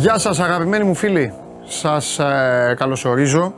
Γεια 0.00 0.18
σας 0.18 0.38
αγαπημένοι 0.38 0.84
μου 0.84 0.94
φίλοι, 0.94 1.32
σας 1.64 2.18
ε, 2.18 2.74
καλωσορίζω 2.78 3.54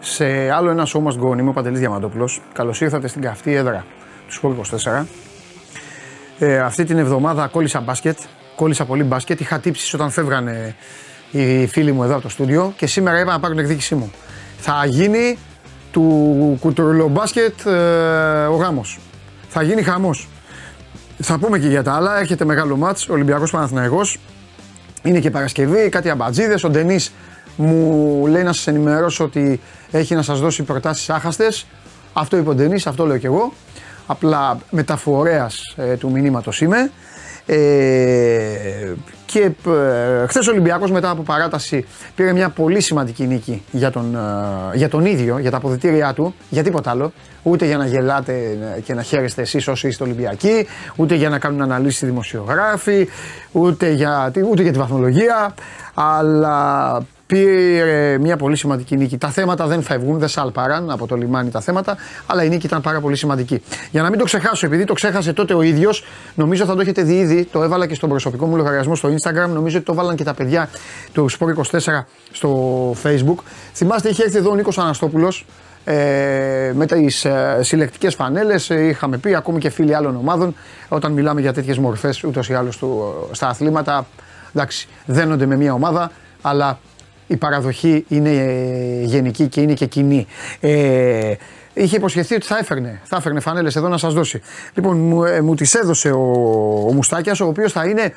σε 0.00 0.50
άλλο 0.50 0.70
ένα 0.70 0.86
show 0.86 0.98
must 0.98 1.32
go. 1.32 1.38
Είμαι 1.38 1.48
ο 1.48 1.52
Παντελής 1.52 1.78
Διαμαντόπουλος. 1.78 2.42
Καλώς 2.52 2.80
ήρθατε 2.80 3.08
στην 3.08 3.22
καυτή 3.22 3.54
έδρα 3.54 3.84
του 4.28 4.34
Sport 4.40 5.00
24. 5.00 5.04
Ε, 6.38 6.58
αυτή 6.58 6.84
την 6.84 6.98
εβδομάδα 6.98 7.46
κόλλησα 7.46 7.80
μπάσκετ, 7.80 8.18
κόλλησα 8.56 8.84
πολύ 8.84 9.02
μπάσκετ. 9.02 9.40
Είχα 9.40 9.58
τύψεις 9.58 9.94
όταν 9.94 10.10
φεύγανε 10.10 10.74
οι 11.30 11.66
φίλοι 11.66 11.92
μου 11.92 12.04
εδώ 12.04 12.12
από 12.12 12.22
το 12.22 12.28
στούντιο 12.28 12.72
και 12.76 12.86
σήμερα 12.86 13.20
είπα 13.20 13.32
να 13.32 13.40
πάρω 13.40 13.54
την 13.54 13.62
εκδίκησή 13.62 13.94
μου. 13.94 14.10
Θα 14.58 14.84
γίνει 14.86 15.38
του 15.92 16.56
κουτουρλομπάσκετ 16.60 17.66
ε, 17.66 17.70
ο 18.46 18.54
γάμος. 18.54 18.98
Θα 19.48 19.62
γίνει 19.62 19.82
χαμός. 19.82 20.28
Θα 21.18 21.38
πούμε 21.38 21.58
και 21.58 21.68
για 21.68 21.82
τα 21.82 21.94
άλλα. 21.94 22.18
Έρχεται 22.18 22.44
μεγάλο 22.44 22.76
μάτς, 22.76 23.08
Ολυμπιακός 23.08 23.50
Παναθηναϊκός. 23.50 24.18
Είναι 25.02 25.20
και 25.20 25.30
Παρασκευή, 25.30 25.88
κάτι 25.88 26.10
αμπατζίδες. 26.10 26.64
Ο 26.64 26.68
Ντενής 26.68 27.12
μου 27.56 28.26
λέει 28.26 28.42
να 28.42 28.52
σας 28.52 28.66
ενημερώσω 28.66 29.24
ότι 29.24 29.60
έχει 29.90 30.14
να 30.14 30.22
σας 30.22 30.40
δώσει 30.40 30.62
προτάσεις 30.62 31.10
άχαστες. 31.10 31.66
Αυτό 32.12 32.36
είπε 32.36 32.48
ο 32.48 32.54
Ντενής, 32.54 32.86
αυτό 32.86 33.06
λέω 33.06 33.18
και 33.18 33.26
εγώ. 33.26 33.52
Απλά 34.06 34.58
μεταφορέας 34.70 35.74
ε, 35.76 35.96
του 35.96 36.10
μηνύματος 36.10 36.60
είμαι. 36.60 36.90
Ε, 37.46 38.92
και 39.26 39.40
ε, 39.40 40.26
χθες 40.26 40.46
ο 40.46 40.50
Ολυμπιακός 40.50 40.90
μετά 40.90 41.10
από 41.10 41.22
παράταση 41.22 41.84
πήρε 42.14 42.32
μια 42.32 42.48
πολύ 42.48 42.80
σημαντική 42.80 43.26
νίκη 43.26 43.62
για 43.70 43.90
τον, 43.90 44.14
ε, 44.14 44.76
για 44.76 44.88
τον 44.88 45.04
ίδιο, 45.04 45.38
για 45.38 45.50
τα 45.50 45.56
αποδητήριά 45.56 46.12
του, 46.12 46.34
για 46.48 46.62
τίποτα 46.62 46.90
άλλο. 46.90 47.12
Ούτε 47.42 47.66
για 47.66 47.76
να 47.76 47.86
γελάτε 47.86 48.58
και 48.84 48.94
να 48.94 49.02
χαίρεστε 49.02 49.42
εσείς 49.42 49.68
όσοι 49.68 49.88
είστε 49.88 50.04
Ολυμπιακοί, 50.04 50.66
ούτε 50.96 51.14
για 51.14 51.28
να 51.28 51.38
κάνουν 51.38 51.62
αναλύσεις 51.62 52.02
οι 52.02 52.06
δημοσιογράφοι, 52.06 53.08
ούτε 53.52 53.90
για, 53.90 54.32
ούτε 54.50 54.62
για 54.62 54.72
τη 54.72 54.78
βαθμολογία. 54.78 55.54
Αλλά 55.94 57.00
πήρε 57.26 58.18
μια 58.18 58.36
πολύ 58.36 58.56
σημαντική 58.56 58.96
νίκη. 58.96 59.18
Τα 59.18 59.28
θέματα 59.28 59.66
δεν 59.66 59.82
φεύγουν, 59.82 60.18
δεν 60.18 60.28
σαλπαράν 60.28 60.90
από 60.90 61.06
το 61.06 61.16
λιμάνι 61.16 61.50
τα 61.50 61.60
θέματα, 61.60 61.96
αλλά 62.26 62.44
η 62.44 62.48
νίκη 62.48 62.66
ήταν 62.66 62.80
πάρα 62.80 63.00
πολύ 63.00 63.16
σημαντική. 63.16 63.62
Για 63.90 64.02
να 64.02 64.10
μην 64.10 64.18
το 64.18 64.24
ξεχάσω, 64.24 64.66
επειδή 64.66 64.84
το 64.84 64.92
ξέχασε 64.92 65.32
τότε 65.32 65.54
ο 65.54 65.62
ίδιος, 65.62 66.04
νομίζω 66.34 66.64
θα 66.64 66.74
το 66.74 66.80
έχετε 66.80 67.02
δει 67.02 67.18
ήδη, 67.18 67.44
το 67.44 67.62
έβαλα 67.62 67.86
και 67.86 67.94
στον 67.94 68.08
προσωπικό 68.08 68.46
μου 68.46 68.56
λογαριασμό 68.56 68.94
στο 68.94 69.08
Instagram, 69.08 69.48
νομίζω 69.48 69.76
ότι 69.76 69.86
το 69.86 69.94
βάλαν 69.94 70.16
και 70.16 70.24
τα 70.24 70.34
παιδιά 70.34 70.68
του 71.12 71.30
Sport 71.30 71.78
24 71.78 72.04
στο 72.32 72.90
Facebook. 73.02 73.42
Θυμάστε, 73.74 74.08
είχε 74.08 74.22
έρθει 74.22 74.36
εδώ 74.36 74.50
ο 74.50 74.54
Νίκος 74.54 74.78
Αναστόπουλος 74.78 75.46
ε, 75.84 76.72
με 76.74 76.86
τις 76.86 77.24
ε, 77.24 77.58
συλλεκτικές 77.60 78.14
φανέλες. 78.14 78.68
Είχαμε 78.68 79.18
πει 79.18 79.34
ακόμη 79.34 79.58
και 79.58 79.70
φίλοι 79.70 79.94
άλλων 79.94 80.16
ομάδων, 80.16 80.54
όταν 80.88 81.12
μιλάμε 81.12 81.40
για 81.40 81.52
τέτοιες 81.52 81.78
μορφές 81.78 82.24
ούτως 82.24 82.48
ή 82.48 82.54
άλλως 82.54 82.82
στα 83.30 83.48
αθλήματα. 83.48 84.06
Εντάξει, 84.54 84.88
δένονται 85.06 85.46
με 85.46 85.56
μια 85.56 85.72
ομάδα, 85.72 86.10
αλλά 86.42 86.78
η 87.26 87.36
παραδοχή 87.36 88.04
είναι 88.08 88.30
ε, 88.30 89.02
γενική 89.04 89.46
και 89.46 89.60
είναι 89.60 89.74
και 89.74 89.86
κοινή. 89.86 90.26
Ε, 90.60 91.34
είχε 91.74 91.96
υποσχεθεί 91.96 92.34
ότι 92.34 92.46
θα 92.46 92.58
έφερνε, 92.58 93.00
θα 93.04 93.16
έφερνε 93.16 93.40
φανέλες 93.40 93.76
εδώ 93.76 93.88
να 93.88 93.98
σας 93.98 94.14
δώσει. 94.14 94.40
Λοιπόν, 94.74 94.96
μου, 94.96 95.24
ε, 95.24 95.40
μου 95.40 95.54
τις 95.54 95.74
έδωσε 95.74 96.10
ο, 96.10 96.22
ο 96.88 96.92
Μουστάκιας, 96.92 97.40
ο 97.40 97.46
οποίος 97.46 97.72
θα 97.72 97.84
είναι, 97.84 98.12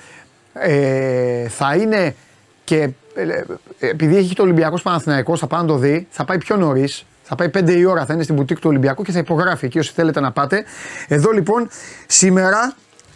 ε, 0.54 1.48
θα 1.48 1.76
είναι 1.76 2.16
και 2.64 2.90
ε, 3.16 3.44
επειδή 3.80 4.18
έχει 4.18 4.36
το 4.36 4.44
Ολυμπιακός 4.44 4.82
Παναθηναϊκός, 4.82 5.40
θα 5.40 5.48
πάει 5.48 5.62
να 5.62 5.68
το 5.68 5.76
δει, 5.76 6.08
θα 6.10 6.26
πάει 6.26 6.38
πιο 6.38 6.56
νωρίς. 6.56 7.06
Θα 7.24 7.36
πάει 7.36 7.50
5 7.54 7.70
η 7.70 7.86
ώρα, 7.86 8.06
θα 8.06 8.14
είναι 8.14 8.24
στην 8.24 8.36
μπουτίκ 8.36 8.60
του 8.60 8.70
Ολυμπιακού 8.70 9.04
και 9.04 9.12
θα 9.12 9.20
υπογράφει 9.20 9.66
εκεί 9.66 9.80
όσοι 9.80 9.92
θέλετε 9.94 10.20
να 10.20 10.32
πάτε. 10.32 10.64
Εδώ 11.08 11.32
λοιπόν 11.32 11.70
σήμερα 12.08 12.76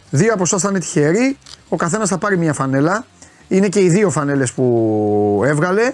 δύο 0.09 0.33
από 0.33 0.43
εσά 0.43 0.57
θα 0.57 0.69
είναι 0.69 0.79
τυχεροί. 0.79 1.37
Ο 1.69 1.75
καθένας 1.75 2.09
θα 2.09 2.17
πάρει 2.17 2.37
μια 2.37 2.53
φανέλα. 2.53 3.05
Είναι 3.47 3.67
και 3.67 3.79
οι 3.79 3.89
δύο 3.89 4.09
φανέλες 4.09 4.51
που 4.51 5.41
έβγαλε. 5.45 5.93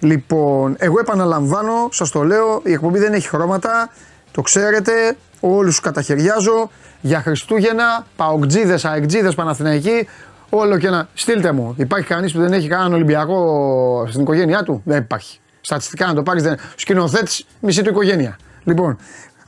Λοιπόν, 0.00 0.76
εγώ 0.78 0.98
επαναλαμβάνω, 0.98 1.88
σας 1.90 2.10
το 2.10 2.22
λέω, 2.22 2.60
η 2.64 2.72
εκπομπή 2.72 2.98
δεν 2.98 3.12
έχει 3.12 3.28
χρώματα, 3.28 3.90
το 4.30 4.42
ξέρετε, 4.42 5.16
όλους 5.40 5.70
τους 5.70 5.80
καταχαιριάζω. 5.80 6.70
Για 7.00 7.20
Χριστούγεννα, 7.20 8.06
παοκτζίδες, 8.16 8.84
αεκτζίδες, 8.84 9.34
Παναθηναϊκοί, 9.34 10.08
όλο 10.48 10.78
και 10.78 10.86
ένα. 10.86 11.08
Στείλτε 11.14 11.52
μου, 11.52 11.74
υπάρχει 11.78 12.06
κανείς 12.06 12.32
που 12.32 12.38
δεν 12.38 12.52
έχει 12.52 12.68
κανέναν 12.68 12.92
Ολυμπιακό 12.92 14.06
στην 14.08 14.20
οικογένειά 14.20 14.62
του; 14.62 14.82
Δεν 14.84 14.98
υπάρχει. 14.98 15.38
Στατιστικά 15.60 16.06
να 16.06 16.14
το 16.14 16.22
πάρεις, 16.22 16.42
δεν. 16.42 16.56
Σκηνοθέτης, 16.76 17.46
μισή 17.60 17.82
του 17.82 17.90
οικογένεια. 17.90 18.38
Λοιπόν, 18.64 18.98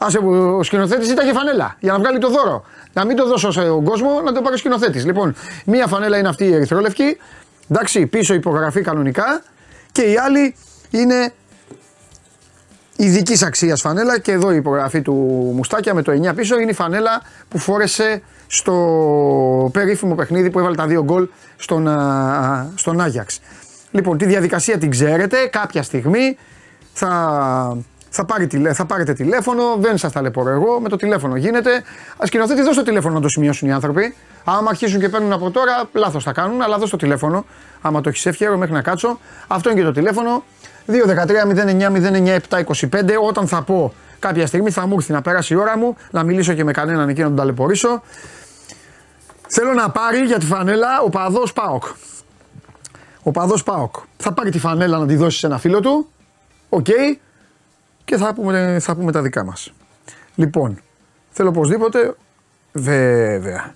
άσε 0.05 0.19
ο 0.19 0.63
σκηνοθέτης 0.63 1.11
ήταν 1.11 1.27
και 1.27 1.33
φανέλα 1.33 1.77
για 1.81 1.93
να 1.93 1.99
βγάλει 1.99 2.19
το 2.19 2.29
δώρο. 2.29 2.65
Να 2.93 3.05
μην 3.05 3.17
το 3.17 3.27
δώσω 3.27 3.51
στον 3.51 3.85
κόσμο, 3.85 4.21
να 4.21 4.33
το 4.33 4.41
πάρει 4.41 4.55
ο 4.55 4.59
σκηνοθέτης. 4.59 5.05
Λοιπόν, 5.05 5.35
μία 5.65 5.87
φανέλα 5.87 6.19
είναι 6.19 6.29
αυτή 6.29 6.45
η 6.45 6.55
ερυθρόλευκη. 6.55 7.17
Εντάξει, 7.71 8.07
πίσω 8.07 8.35
υπογραφή 8.35 8.81
κανονικά. 8.81 9.43
Και 9.93 10.03
η 10.03 10.17
άλλη 10.17 10.55
είναι 10.91 11.33
ειδικής 12.97 13.43
αξίας 13.43 13.81
φανέλα. 13.81 14.19
Και 14.19 14.33
εδώ 14.33 14.53
η 14.53 14.57
υπογραφή 14.57 15.03
του 15.03 15.13
Μουστάκια 15.55 15.95
με 15.95 16.03
το 16.03 16.13
9 16.31 16.35
πίσω 16.35 16.59
είναι 16.59 16.71
η 16.71 16.75
φανέλα 16.75 17.23
που 17.49 17.59
φόρεσε 17.59 18.23
στο 18.47 19.71
περίφημο 19.73 20.15
παιχνίδι 20.15 20.51
που 20.51 20.59
έβαλε 20.59 20.75
τα 20.75 20.87
δύο 20.87 21.03
γκολ 21.05 21.29
στον, 21.57 21.89
στον 22.75 23.01
Άγιαξ. 23.01 23.41
Λοιπόν, 23.91 24.19
τη 24.19 24.25
διαδικασία 24.25 24.79
την 24.79 24.91
ξέρετε. 24.91 25.47
Κάποια 25.47 25.83
στιγμή 25.83 26.37
θα 26.93 27.77
θα, 28.15 28.25
πάρει, 28.25 28.49
θα 28.73 28.85
πάρετε 28.85 29.13
τηλέφωνο, 29.13 29.77
δεν 29.79 29.99
σας 29.99 30.13
ταλαιπωρώ 30.13 30.51
εγώ, 30.51 30.81
με 30.81 30.89
το 30.89 30.97
τηλέφωνο 30.97 31.37
γίνεται. 31.37 31.75
Α 32.17 32.27
σκηνοθέτη, 32.27 32.63
δώσ' 32.63 32.77
το 32.77 32.83
τηλέφωνο 32.83 33.15
να 33.15 33.21
το 33.21 33.29
σημειώσουν 33.29 33.69
οι 33.69 33.73
άνθρωποι. 33.73 34.15
Άμα 34.45 34.71
αρχίσουν 34.71 35.01
και 35.01 35.09
παίρνουν 35.09 35.33
από 35.33 35.51
τώρα, 35.51 35.89
λάθος 35.93 36.25
θα 36.25 36.33
κάνουν, 36.33 36.63
αλλά 36.63 36.79
δώσ' 36.79 36.91
το 36.91 36.97
τηλέφωνο. 36.97 37.45
Άμα 37.81 38.01
το 38.01 38.09
έχεις 38.09 38.27
εύχερο 38.27 38.57
μέχρι 38.57 38.75
να 38.75 38.83
κάτσω. 38.83 39.19
Αυτό 39.47 39.71
είναι 39.71 39.81
και 39.81 39.85
το 39.85 39.93
τηλέφωνο. 39.93 40.45
2-13-09-09-7-25. 40.87 43.17
Όταν 43.29 43.49
θα 43.49 43.63
πω 43.63 43.95
κάποια 44.19 44.47
στιγμή 44.47 44.71
θα 44.71 44.87
μου 44.87 44.95
έρθει 44.97 45.13
να 45.13 45.23
περάσει 45.23 45.55
η 45.55 45.57
ώρα 45.57 45.79
μου, 45.79 45.97
να 46.11 46.23
μιλήσω 46.23 46.53
και 46.53 46.65
με 46.65 46.73
κανέναν 46.73 47.09
εκεί 47.09 47.21
να 47.21 47.27
τον 47.27 47.37
ταλαιπωρήσω. 47.37 48.03
Θέλω 49.49 49.73
να 49.73 49.91
πάρει 49.91 50.19
για 50.19 50.39
τη 50.39 50.47
φανέλα 50.47 51.01
οπαδός 51.05 51.53
ΠΑΟΚ. 51.53 51.85
Οπαδός 53.23 53.63
ΠΑΟΚ. 53.63 53.95
Θα 54.17 54.33
πάρει 54.33 54.51
τη 54.51 54.59
φανέλα 54.59 54.99
να 54.99 55.07
τη 55.07 55.17
δώσει 55.17 55.39
σε 55.39 55.47
ένα 55.47 55.59
φίλο 55.59 55.81
του. 55.81 56.09
Οκ 56.69 56.87
και 58.05 58.17
θα 58.17 58.35
πούμε, 58.35 58.79
θα 58.81 58.95
πούμε 58.95 59.13
τα 59.13 59.23
δικά 59.23 59.45
μας. 59.45 59.73
Λοιπόν, 60.35 60.79
θέλω 61.31 61.49
οπωσδήποτε, 61.49 62.15
βέβαια. 62.73 63.75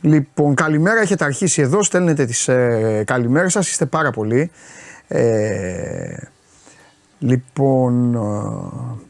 Λοιπόν, 0.00 0.54
καλημέρα, 0.54 1.00
έχετε 1.00 1.24
αρχίσει 1.24 1.62
εδώ, 1.62 1.82
στέλνετε 1.82 2.24
τις 2.24 2.48
ε, 2.48 3.02
καλημέρες 3.06 3.52
σας, 3.52 3.70
είστε 3.70 3.86
πάρα 3.86 4.10
πολλοί. 4.10 4.50
Ε, 5.08 6.16
λοιπόν, 7.18 8.14
ε, 8.14 8.18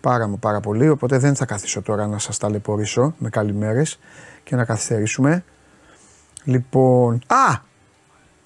πάρα 0.01 0.31
πάρα 0.41 0.61
πολύ, 0.61 0.89
οπότε 0.89 1.19
δεν 1.19 1.35
θα 1.35 1.45
καθίσω 1.45 1.83
τώρα 1.83 2.07
να 2.07 2.19
σας 2.19 2.39
ταλαιπωρήσω 2.39 3.15
με 3.19 3.29
καλημέρες 3.29 3.99
και 4.45 4.57
να 4.57 4.65
καθυστερήσουμε. 4.65 5.45
Λοιπόν, 6.45 7.21
α, 7.27 7.51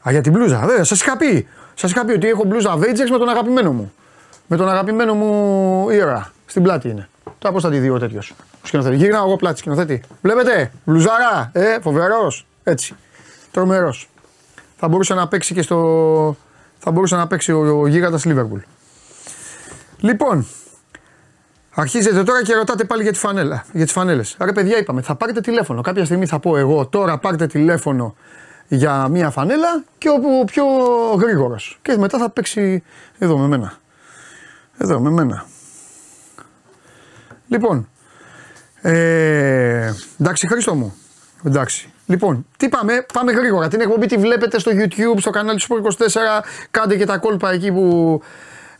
α 0.02 0.10
για 0.10 0.20
την 0.20 0.32
μπλούζα, 0.32 0.60
βέβαια, 0.66 0.84
σας 0.84 1.00
είχα 1.00 1.16
πει. 1.16 1.46
Σας 1.74 1.90
είχα 1.90 2.04
πει 2.04 2.12
ότι 2.12 2.28
έχω 2.28 2.44
μπλούζα 2.44 2.76
Avengers 2.76 3.10
με 3.10 3.18
τον 3.18 3.28
αγαπημένο 3.28 3.72
μου 3.72 3.92
με 4.46 4.56
τον 4.56 4.68
αγαπημένο 4.68 5.14
μου 5.14 5.90
ήρωα. 5.90 6.32
Στην 6.46 6.62
πλάτη 6.62 6.88
είναι. 6.88 7.08
Τώρα 7.38 7.54
πώ 7.54 7.60
θα 7.60 7.70
τη 7.70 7.78
δει 7.78 7.90
ο 7.90 7.98
τέτοιος. 7.98 8.34
Ο 8.62 8.66
σκηνοθέτης. 8.66 8.98
Γύρνα 8.98 9.18
εγώ 9.18 9.36
πλάτη 9.36 9.58
σκηνοθέτη. 9.58 10.02
Βλέπετε, 10.22 10.70
μπλουζάρα, 10.84 11.50
ε, 11.52 11.80
φοβερός. 11.80 12.46
Έτσι. 12.62 12.94
Τρομερός. 13.50 14.08
Θα 14.76 14.88
μπορούσε 14.88 15.14
να 15.14 15.28
παίξει 15.28 15.54
και 15.54 15.62
στο. 15.62 16.36
Θα 16.78 16.90
μπορούσε 16.90 17.16
να 17.16 17.26
παίξει 17.26 17.52
ο, 17.52 17.80
ο 17.80 17.86
γίγαντας 17.86 18.24
Λίβερπουλ. 18.24 18.60
Λοιπόν, 19.98 20.46
αρχίζετε 21.74 22.22
τώρα 22.22 22.42
και 22.42 22.54
ρωτάτε 22.54 22.84
πάλι 22.84 23.02
για, 23.02 23.12
τη 23.12 23.18
φανέλα, 23.18 23.64
για 23.72 23.84
τις 23.84 23.92
φανέλες. 23.92 24.36
Άρα 24.38 24.52
παιδιά 24.52 24.78
είπαμε, 24.78 25.02
θα 25.02 25.14
πάρετε 25.14 25.40
τηλέφωνο. 25.40 25.80
Κάποια 25.80 26.04
στιγμή 26.04 26.26
θα 26.26 26.38
πω 26.38 26.56
εγώ, 26.56 26.86
τώρα 26.86 27.18
πάρτε 27.18 27.46
τηλέφωνο 27.46 28.14
για 28.68 29.08
μία 29.08 29.30
φανέλα 29.30 29.84
και 29.98 30.08
ο 30.08 30.44
πιο 30.44 30.64
γρήγορος. 31.20 31.78
Και 31.82 31.96
μετά 31.96 32.18
θα 32.18 32.30
παίξει 32.30 32.82
εδώ 33.18 33.38
με 33.38 33.46
μένα. 33.46 33.80
Εδώ 34.82 35.00
με 35.00 35.10
μένα. 35.10 35.46
Λοιπόν, 37.48 37.88
ε, 38.80 39.92
εντάξει 40.20 40.46
Χρήστο 40.46 40.74
μου, 40.74 40.94
εντάξει. 41.44 41.92
Λοιπόν, 42.06 42.46
τι 42.56 42.68
πάμε, 42.68 43.06
πάμε 43.12 43.32
γρήγορα. 43.32 43.68
Την 43.68 43.80
εκπομπή 43.80 44.06
τη 44.06 44.16
βλέπετε 44.16 44.58
στο 44.58 44.72
YouTube, 44.74 45.18
στο 45.18 45.30
κανάλι 45.30 45.58
του 45.58 45.82
24. 45.98 46.42
Κάντε 46.70 46.96
και 46.96 47.04
τα 47.04 47.18
κόλπα 47.18 47.50
εκεί 47.50 47.72
που 47.72 48.20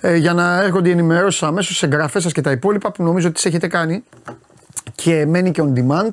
ε, 0.00 0.16
για 0.16 0.32
να 0.32 0.62
έρχονται 0.62 0.88
οι 0.88 0.92
ενημερώσεις 0.92 1.42
αμέσως 1.42 1.76
σε 1.76 1.86
εγγραφές 1.86 2.22
σας 2.22 2.32
και 2.32 2.40
τα 2.40 2.50
υπόλοιπα 2.50 2.92
που 2.92 3.02
νομίζω 3.02 3.26
ότι 3.26 3.34
τις 3.34 3.44
έχετε 3.44 3.66
κάνει. 3.66 4.04
Και 4.94 5.26
μένει 5.26 5.50
και 5.50 5.62
on 5.64 5.78
demand. 5.78 6.12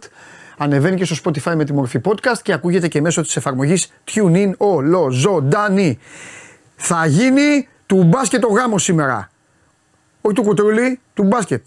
Ανεβαίνει 0.57 0.95
και 0.95 1.05
στο 1.05 1.15
Spotify 1.23 1.55
με 1.55 1.65
τη 1.65 1.73
μορφή 1.73 2.01
podcast 2.03 2.39
και 2.41 2.53
ακούγεται 2.53 2.87
και 2.87 3.01
μέσω 3.01 3.21
της 3.21 3.35
εφαρμογής 3.35 3.91
TuneIn 4.11 4.51
όλο 4.57 5.09
ζωντανή. 5.09 5.99
Θα 6.75 7.05
γίνει 7.05 7.67
του 7.85 8.03
μπάσκετ 8.03 8.43
ο 8.43 8.53
γάμο 8.53 8.77
σήμερα 8.77 9.29
όχι 9.29 9.38
του 10.33 10.43
κουτρούλι, 10.43 10.99
του 11.13 11.23
μπάσκετ. 11.23 11.63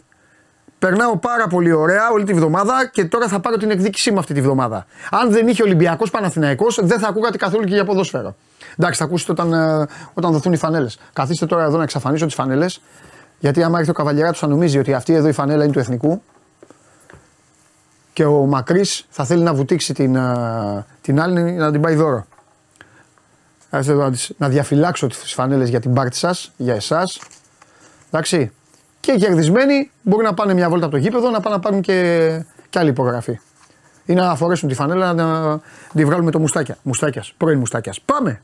Περνάω 0.79 1.17
πάρα 1.17 1.47
πολύ 1.47 1.73
ωραία 1.73 2.11
όλη 2.13 2.25
τη 2.25 2.33
βδομάδα 2.33 2.91
και 2.93 3.05
τώρα 3.05 3.29
θα 3.29 3.41
πάρω 3.41 3.57
την 3.57 3.71
εκδίκησή 3.71 4.11
μου 4.11 4.19
αυτή 4.19 4.35
τη 4.35 4.41
βδομάδα. 4.41 4.87
Αν 5.11 5.31
δεν 5.31 5.49
είχε 5.49 5.63
Ολυμπιακός 5.63 6.11
Παναθηναϊκός 6.11 6.79
δεν 6.83 6.99
θα 6.99 7.09
ακούγατε 7.09 7.37
καθόλου 7.37 7.65
και 7.65 7.75
για 7.75 7.85
ποδόσφαιρο. 7.85 8.37
Εντάξει, 8.79 8.99
θα 8.99 9.05
ακούσετε 9.05 9.33
όταν, 9.33 9.53
ε, 9.53 9.87
όταν 10.15 10.33
δοθούν 10.33 10.53
οι 10.53 10.57
φανέλες. 10.57 10.99
Καθίστε 11.13 11.47
τώρα 11.47 11.65
εδώ 11.65 11.77
να 11.77 11.83
εξαφανίσω 11.83 12.27
τις 12.27 12.35
φανέλες. 12.35 12.81
Γιατί 13.39 13.63
άμα 13.63 13.79
έρθει 13.79 13.91
ο 13.91 13.93
καβαλιέρα 13.93 14.33
θα 14.33 14.47
νομίζει 14.47 14.79
ότι 14.79 14.95
αυτή 14.95 15.15
εδώ 15.15 15.29
η 15.29 15.33
φανέλα 15.33 15.65
είναι 15.65 15.73
του 15.73 15.79
εθνικού. 15.79 16.23
Και 18.13 18.25
ο 18.25 18.47
Μακρύς 18.47 19.07
θα 19.11 19.25
θέλει 19.25 19.43
να 19.43 19.55
βουτήξει 19.55 19.95
την, 19.95 20.17
ε, 20.17 20.87
την 21.01 21.21
άλλη 21.21 21.53
να 21.53 21.71
την 21.71 21.81
πάει 21.81 21.95
δώρο. 21.95 22.27
Να 24.37 24.49
διαφυλάξω 24.49 25.07
τις 25.07 25.33
φανέλες 25.33 25.69
για 25.69 25.81
την 25.81 25.95
πάρτι 25.95 26.17
σας, 26.17 26.53
για 26.57 26.75
εσάς. 26.75 27.21
Εντάξει. 28.13 28.53
Και 29.01 29.13
κερδισμένοι 29.13 29.91
μπορεί 30.03 30.25
να 30.25 30.35
πάνε 30.35 30.55
μια 30.55 30.69
βόλτα 30.69 30.85
από 30.87 30.95
το 30.95 31.01
γήπεδο 31.01 31.31
να 31.31 31.41
πάνε 31.41 31.55
να 31.57 31.61
πάρουν 31.61 31.81
και, 31.81 32.45
και 32.71 32.79
άλλη 32.79 32.89
υπογραφή. 32.89 33.39
Ή 34.05 34.15
να 34.15 34.35
φορέσουν 34.35 34.69
τη 34.69 34.75
φανέλα 34.75 35.13
να 35.13 35.59
τη 35.95 36.05
βγάλουμε 36.05 36.31
το 36.31 36.39
μουστάκια. 36.39 36.77
Μουστάκιας, 36.83 37.35
πρώην 37.37 37.59
μουστάκιας. 37.59 38.01
Πάμε! 38.01 38.43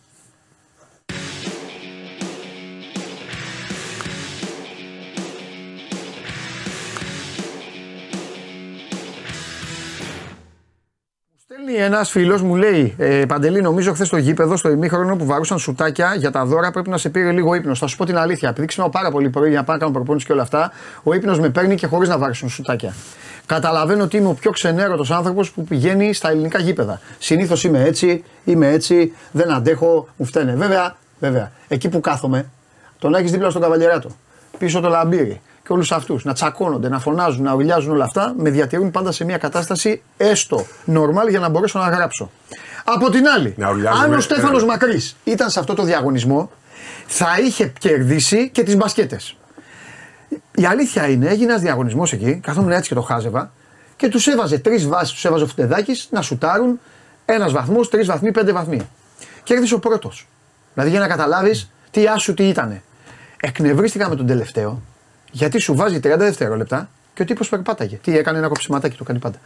Ένας 11.76 12.11
φίλος 12.11 12.43
μου 12.43 12.56
λέει: 12.56 12.94
ε, 12.99 13.25
Παντελή, 13.29 13.61
νομίζω 13.61 13.93
χθες 13.93 14.06
στο 14.06 14.17
γήπεδο, 14.17 14.56
στο 14.56 14.70
ημίχρονο 14.70 15.17
που 15.17 15.25
βαρούσαν 15.25 15.59
σουτάκια 15.59 16.15
για 16.15 16.31
τα 16.31 16.44
δώρα 16.44 16.70
πρέπει 16.70 16.91
να 16.91 16.99
σε 16.99 17.09
πήρε 17.09 17.32
λίγο 17.32 17.55
ύπνος. 17.55 17.79
Θα 17.79 17.87
σου 17.87 17.97
πω 17.97 18.05
την 18.05 18.17
αλήθεια. 18.17 18.49
Επειδή 18.49 18.67
ξυπνάω 18.67 18.88
πάρα 18.88 19.11
πολύ 19.11 19.31
πρωί 19.31 19.49
για 19.49 19.59
να 19.59 19.65
πάω 19.65 19.76
να 19.76 19.81
κάνω 19.81 19.93
προπόνηση 19.93 20.26
και 20.26 20.32
όλα 20.32 20.43
αυτά, 20.43 20.73
ο 21.03 21.15
ύπνος 21.15 21.41
με 21.41 21.49
παίρνει 21.49 21.75
και 21.75 21.87
χωρίς 21.87 22.09
να 22.09 22.19
βάρουν 22.19 22.49
σουτάκια. 22.49 22.94
Καταλαβαίνω 23.47 24.03
ότι 24.03 24.17
είμαι 24.17 24.29
ο 24.29 24.32
πιο 24.32 24.50
ξενέρωτος 24.50 25.11
άνθρωπος 25.11 25.50
που 25.50 25.65
πηγαίνει 25.65 26.12
στα 26.12 26.31
ελληνικά 26.31 26.59
γήπεδα. 26.59 27.00
Συνήθως 27.19 27.65
είμαι 27.65 27.82
έτσι, 27.82 28.25
είμαι 28.44 28.69
έτσι, 28.69 29.12
δεν 29.31 29.53
αντέχω, 29.53 30.09
μου 30.17 30.25
φταίνε. 30.25 30.55
Βέβαια, 30.55 30.97
βέβαια, 31.19 31.50
εκεί 31.69 31.88
που 31.88 32.00
κάθομαι, 32.00 32.47
τον 32.99 33.14
έχεις 33.14 33.31
δίπλα 33.31 33.50
στον 33.50 33.62
καβαλιεράτο. 33.62 34.11
Πίσω 34.59 34.81
το 34.81 34.88
λαμπύρι 34.88 35.41
και 35.69 35.75
όλους 35.75 35.93
αυτούς 35.93 36.25
να 36.25 36.32
τσακώνονται, 36.32 36.88
να 36.88 37.00
φωνάζουν, 37.00 37.43
να 37.43 37.55
ουρλιάζουν 37.55 37.93
όλα 37.93 38.05
αυτά, 38.05 38.35
με 38.37 38.50
διατηρούν 38.50 38.91
πάντα 38.91 39.12
σε 39.12 39.25
μια 39.25 39.38
κατάσταση 39.38 40.03
έστω 40.17 40.67
normal 40.87 41.29
για 41.29 41.38
να 41.38 41.49
μπορέσω 41.49 41.79
να 41.79 41.88
γράψω. 41.88 42.31
Από 42.85 43.11
την 43.11 43.26
άλλη, 43.29 43.55
αν 44.03 44.12
ο 44.12 44.20
Στέφανος 44.20 44.65
Μακρύς 44.65 45.17
ήταν 45.25 45.50
σε 45.50 45.59
αυτό 45.59 45.75
το 45.75 45.82
διαγωνισμό, 45.82 46.50
θα 47.06 47.26
είχε 47.41 47.73
κερδίσει 47.79 48.50
και 48.50 48.62
τις 48.62 48.76
μπασκέτες. 48.76 49.37
Η 50.55 50.67
αλήθεια 50.67 51.09
είναι, 51.09 51.29
έγινε 51.29 51.50
ένας 51.50 51.62
διαγωνισμός 51.62 52.12
εκεί, 52.12 52.41
καθόμουν 52.43 52.71
έτσι 52.71 52.88
και 52.88 52.94
το 52.94 53.03
χάζευα 53.03 53.53
και 53.97 54.09
τους 54.09 54.26
έβαζε 54.26 54.59
τρεις 54.59 54.87
βάσεις, 54.87 55.12
τους 55.12 55.25
έβαζε 55.25 55.44
ο 55.44 55.47
Φτεδάκη 55.47 56.03
να 56.11 56.23
σουτάρουν 56.23 56.81
ένας 57.25 57.53
βαθμός, 57.53 57.88
τρεις 57.88 58.06
βαθμοί, 58.06 58.32
πέντε 58.32 58.53
βαθμοί. 58.53 58.88
Κέρδισε 59.43 59.75
ο 59.75 59.79
πρώτος. 59.79 60.29
Δηλαδή 60.73 60.91
για 60.91 61.00
να 61.00 61.09
καταλάβεις 61.09 61.71
τι 61.91 62.06
άσου 62.06 62.35
τι 62.35 62.49
ήταν. 62.49 62.82
Εκνευρίστηκα 63.41 64.09
με 64.09 64.17
τον 64.17 64.26
τελευταίο 64.26 64.82
γιατί 65.31 65.59
σου 65.59 65.75
βάζει 65.75 65.97
30 65.97 66.15
δευτερόλεπτα 66.19 66.89
και 67.15 67.23
ο 67.23 67.25
τύπος 67.25 67.49
περπάταγε. 67.49 67.97
Τι 67.97 68.19
έκανε 68.19 68.39
ένα 68.39 68.49
κοψιματάκι, 68.49 68.97
το 68.97 69.05
κάνει 69.05 69.19
πάντα. 69.19 69.39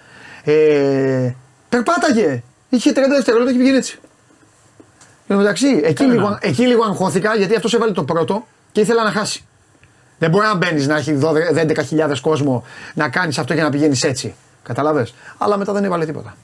Ε, 0.45 1.35
περπάταγε! 1.69 2.43
Είχε 2.69 2.91
30 2.91 2.95
δευτερόλεπτα 3.09 3.53
και 3.53 3.59
πήγαινε 3.59 3.77
έτσι. 3.77 3.99
Εν 5.27 5.37
μεταξύ, 5.37 5.81
εκεί 5.85 6.05
λίγο, 6.05 6.39
εκεί 6.41 6.67
λίγο 6.67 6.85
αγχώθηκα 6.85 7.35
γιατί 7.37 7.55
αυτός 7.55 7.75
έβαλε 7.75 7.93
το 7.93 8.05
πρώτο 8.05 8.47
και 8.73 8.81
ήθελα 8.81 9.05
να 9.05 9.11
χάσει. 9.11 9.45
Δεν 10.19 10.31
μπορεί 10.31 10.47
να 10.47 10.55
μπαίνεις 10.55 10.87
να 10.87 10.97
έχει 10.97 11.19
11.000 11.55 12.17
κόσμο 12.21 12.65
να 12.95 13.09
κάνεις 13.09 13.39
αυτό 13.39 13.55
για 13.55 13.63
να 13.63 13.71
πηγαίνεις 13.71 14.03
έτσι. 14.03 14.35
Καταλαβέ. 14.63 15.07
Αλλά 15.39 15.57
μετά 15.57 15.73
δεν 15.73 15.85
έβαλε 15.85 16.07
τίποτα. 16.07 16.37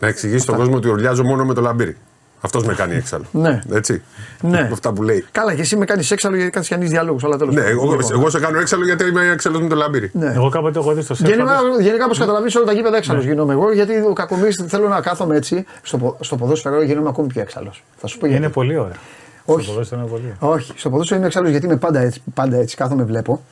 Να 0.00 0.08
εξηγήσει 0.08 0.42
στον 0.42 0.56
κόσμο 0.56 0.76
ότι 0.76 0.88
ορλιάζω 0.88 1.24
μόνο 1.24 1.44
με 1.44 1.54
το 1.54 1.60
λαμπύρι. 1.60 1.96
Αυτός 2.40 2.64
με 2.64 2.74
κάνει 2.74 2.94
έξαλλο. 2.94 3.24
ναι. 3.30 3.60
Έτσι. 3.72 4.02
Ναι. 4.40 4.68
Αυτά 4.72 4.92
που 4.92 5.02
λέει. 5.02 5.24
Καλά, 5.32 5.54
και 5.54 5.60
εσύ 5.60 5.76
με 5.76 5.84
κάνεις 5.84 6.10
έξαλλο 6.10 6.36
γιατί 6.36 6.50
κάνεις 6.50 6.68
κανεί 6.68 6.86
διαλόγους. 6.86 7.24
Αλλά 7.24 7.36
τέλος 7.36 7.54
Ναι, 7.54 7.60
εγώ, 7.62 7.98
εγώ 8.12 8.30
σε 8.30 8.40
κάνω 8.40 8.58
έξαλλο 8.58 8.84
γιατί 8.84 9.04
είμαι 9.08 9.26
έξαλλος 9.26 9.60
με 9.60 9.68
το 9.68 9.74
λαμπύρι. 9.74 10.10
Ναι. 10.14 10.32
Εγώ 10.34 10.48
κάποτε 10.48 10.78
έχω 10.78 10.92
δει 10.92 11.02
στο 11.02 11.14
σεφ. 11.14 11.28
Γενικά, 11.28 11.54
γενικά 11.80 12.04
όπως 12.04 12.18
καταλαβαίνεις, 12.18 12.54
όλα 12.56 12.64
τα 12.64 12.72
γήπεδα 12.72 12.96
έξαλλος 12.96 13.24
ναι. 13.24 13.30
γίνομαι 13.30 13.52
εγώ. 13.52 13.72
Γιατί 13.72 13.92
ο 14.08 14.12
κακομίρι 14.12 14.52
θέλω 14.68 14.88
να 14.88 15.00
κάθομαι 15.00 15.36
έτσι. 15.36 15.64
Στο, 15.82 16.16
στο 16.20 16.36
ποδόσφαιρο 16.36 16.82
γίνομαι 16.82 17.08
ακόμη 17.08 17.28
πιο 17.28 17.40
έξαλλος. 17.40 17.84
Θα 17.96 18.06
σου 18.06 18.18
πω 18.18 18.26
γιατί. 18.26 18.42
Είναι 18.42 18.52
πολύ 18.52 18.76
ωραία. 18.76 18.96
Όχι. 19.44 19.64
Στο 19.64 19.72
ποδόσφαιρο 19.72 20.00
είναι 20.00 20.10
πολύ. 20.10 20.34
Όχι, 20.38 20.72
στο 20.76 20.90
ποδόσφαιρο 20.90 21.18
είμαι 21.18 21.26
έξαλλος 21.26 21.50
γιατί 21.50 21.66
είμαι 21.66 21.76
πάντα 21.76 22.00
έτσι, 22.00 22.22
πάντα 22.34 22.56
έτσι. 22.56 22.76
Κάθομαι, 22.76 23.02
βλέπω. 23.04 23.42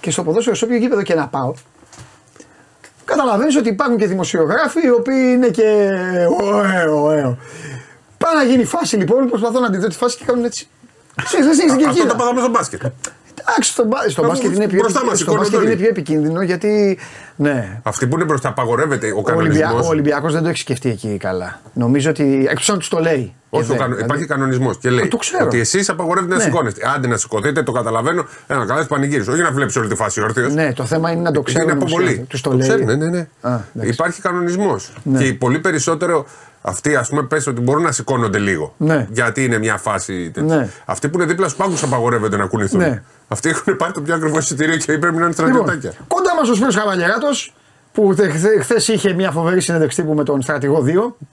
Και 0.00 0.10
στο 0.10 0.22
ποδόσφαιρο, 0.22 0.56
σε 0.56 0.64
όποιο 0.64 0.76
γήπεδο 0.76 1.02
και 1.02 1.14
να 1.14 1.28
πάω, 1.28 1.54
καταλαβαίνεις 3.04 3.56
ότι 3.56 3.68
υπάρχουν 3.68 3.96
και 3.96 4.06
δημοσιογράφοι 4.06 4.86
οι 4.86 4.90
οποίοι 4.90 5.32
είναι 5.34 5.48
και. 5.48 5.88
Ωε, 6.42 6.84
ωε. 6.84 7.36
Πάει 8.24 8.34
να 8.36 8.42
γίνει 8.50 8.64
φάση 8.64 8.96
λοιπόν, 8.96 9.28
προσπαθώ 9.28 9.60
να 9.60 9.66
αντιδρώ 9.66 9.88
τη 9.88 9.96
φάση 9.96 10.16
και 10.16 10.24
κάνουν 10.24 10.44
έτσι. 10.44 10.68
Αυτό 11.88 12.06
το 12.06 12.14
πάγαμε 12.14 12.40
στο 12.40 12.50
μπάσκετ. 12.50 12.82
Εντάξει, 13.40 13.70
στο, 13.70 13.84
στο 14.08 14.26
μπάσκετ, 14.26 14.54
είναι 14.54 14.68
πιο, 14.68 14.88
στο 15.14 15.34
μπάσκετ 15.34 15.62
είναι 15.62 15.76
πιο 15.76 15.88
επικίνδυνο 15.88 16.42
γιατί. 16.42 16.98
Ναι. 17.36 17.80
Αυτοί 17.82 18.06
που 18.06 18.14
είναι 18.14 18.24
μπροστά 18.24 18.48
απαγορεύεται 18.48 19.12
ο 19.16 19.22
κανονισμός. 19.22 19.86
Ο 19.86 19.88
Ολυμπιακός 19.88 20.32
δεν 20.32 20.42
το 20.42 20.48
έχει 20.48 20.58
σκεφτεί 20.58 20.88
εκεί 20.88 21.16
καλά. 21.20 21.60
Νομίζω 21.72 22.10
ότι. 22.10 22.46
Εκτό 22.50 22.72
αν 22.72 22.78
του 22.78 22.88
το 22.88 22.98
λέει. 22.98 23.34
Όχι, 23.50 23.66
δεν, 23.66 23.78
κανο... 23.78 23.98
υπάρχει 23.98 24.26
κανονισμός 24.26 24.78
και 24.78 24.90
λέει 24.90 25.08
το 25.08 25.16
ξέρω. 25.16 25.44
ότι 25.44 25.58
εσείς 25.58 25.88
απαγορεύετε 25.88 26.32
ναι. 26.32 26.38
να 26.38 26.44
σηκώνεστε. 26.44 26.80
Άντε 26.94 27.06
να 27.06 27.16
σηκωθείτε, 27.16 27.62
το 27.62 27.72
καταλαβαίνω. 27.72 28.26
Ένα 28.46 28.66
καλά 28.66 28.86
πανηγύρι. 28.86 29.20
Όχι 29.20 29.42
να 29.42 29.52
βλέπεις 29.52 29.76
όλη 29.76 29.88
τη 29.88 29.94
φάση 29.94 30.22
όρθιος. 30.22 30.54
Ναι, 30.54 30.72
το 30.72 30.84
θέμα 30.84 31.10
είναι 31.10 31.20
να 31.20 31.32
το 31.32 31.42
ξέρουν. 31.42 31.68
Είναι 31.68 31.78
από 31.82 31.90
πολύ. 31.90 32.24
Τους 32.28 32.40
το, 32.40 32.50
το 32.50 32.56
λέει. 32.56 32.84
ναι, 32.84 32.94
ναι, 32.94 33.08
ναι. 33.08 33.28
Α, 33.40 33.60
υπάρχει 33.80 34.20
κανονισμός. 34.20 34.92
Ναι. 35.02 35.24
Και 35.24 35.34
πολύ 35.34 35.58
περισσότερο 35.58 36.26
αυτοί 36.66 36.96
ας 36.96 37.08
πούμε 37.08 37.22
πες 37.22 37.46
ότι 37.46 37.60
μπορούν 37.60 37.82
να 37.82 37.92
σηκώνονται 37.92 38.38
λίγο. 38.38 38.74
Ναι. 38.76 39.06
Γιατί 39.10 39.44
είναι 39.44 39.58
μια 39.58 39.76
φάση. 39.76 40.32
Ναι. 40.36 40.68
Αυτοί 40.84 41.08
που 41.08 41.18
είναι 41.18 41.26
δίπλα 41.26 41.48
στους 41.48 41.58
πάγκους 41.58 41.82
απαγορεύεται 41.82 42.36
να 42.36 42.46
κουνηθούν. 42.46 42.80
Ναι. 42.80 43.02
Αυτοί 43.28 43.48
έχουν 43.48 43.76
πάρει 43.76 43.92
το 43.92 44.00
πιο 44.00 44.14
ακριβώ 44.14 44.38
εισιτήριο 44.38 44.76
και 44.76 44.98
πρέπει 44.98 45.16
να 45.16 45.24
είναι 45.24 45.32
στρατιωτάκια. 45.32 45.90
Λοιπόν, 45.90 46.06
κοντά 46.08 46.34
μας 46.34 46.48
ο 46.48 46.54
Σπύρος 46.54 46.76
Καβαλιαράτο 46.76 47.28
που 47.92 48.14
χθε 48.60 48.92
είχε 48.92 49.12
μια 49.12 49.30
φοβερή 49.30 49.60
συνέντευξη 49.60 50.00
τύπου 50.00 50.14
με 50.14 50.24
τον 50.24 50.42
στρατηγό 50.42 50.84
2. 50.86 51.26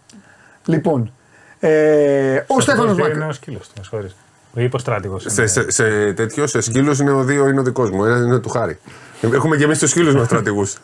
Λοιπόν, 0.66 1.14
ε, 1.60 2.44
ο 2.48 2.60
Στέφανος 2.60 2.98
Μακρύ. 2.98 3.16
Είναι 3.16 3.26
ο 3.26 3.34
σκύλος 3.34 3.70
του, 3.70 3.82
με 3.92 4.12
Ο 4.56 4.62
υποστράτηγο. 4.62 5.20
Σε, 5.20 5.48
σε, 5.48 5.72
σε 5.72 6.14
τέτοιο, 6.14 6.48
σε 6.48 6.62
σκύλος 6.62 7.00
είναι 7.00 7.12
ο 7.12 7.24
δύο, 7.24 7.48
είναι 7.48 7.60
ο 7.60 7.64
δικός 7.64 7.90
μου. 7.90 8.04
Ένα 8.04 8.18
είναι 8.18 8.40
του 8.40 8.50
Χάρη. 8.50 8.80
Έχουμε 9.22 9.58
και 9.58 9.64
εμεί 9.64 9.78
τους 9.78 9.90
σκύλους 9.90 10.16
μα 10.16 10.24
στρατηγούς. 10.24 10.78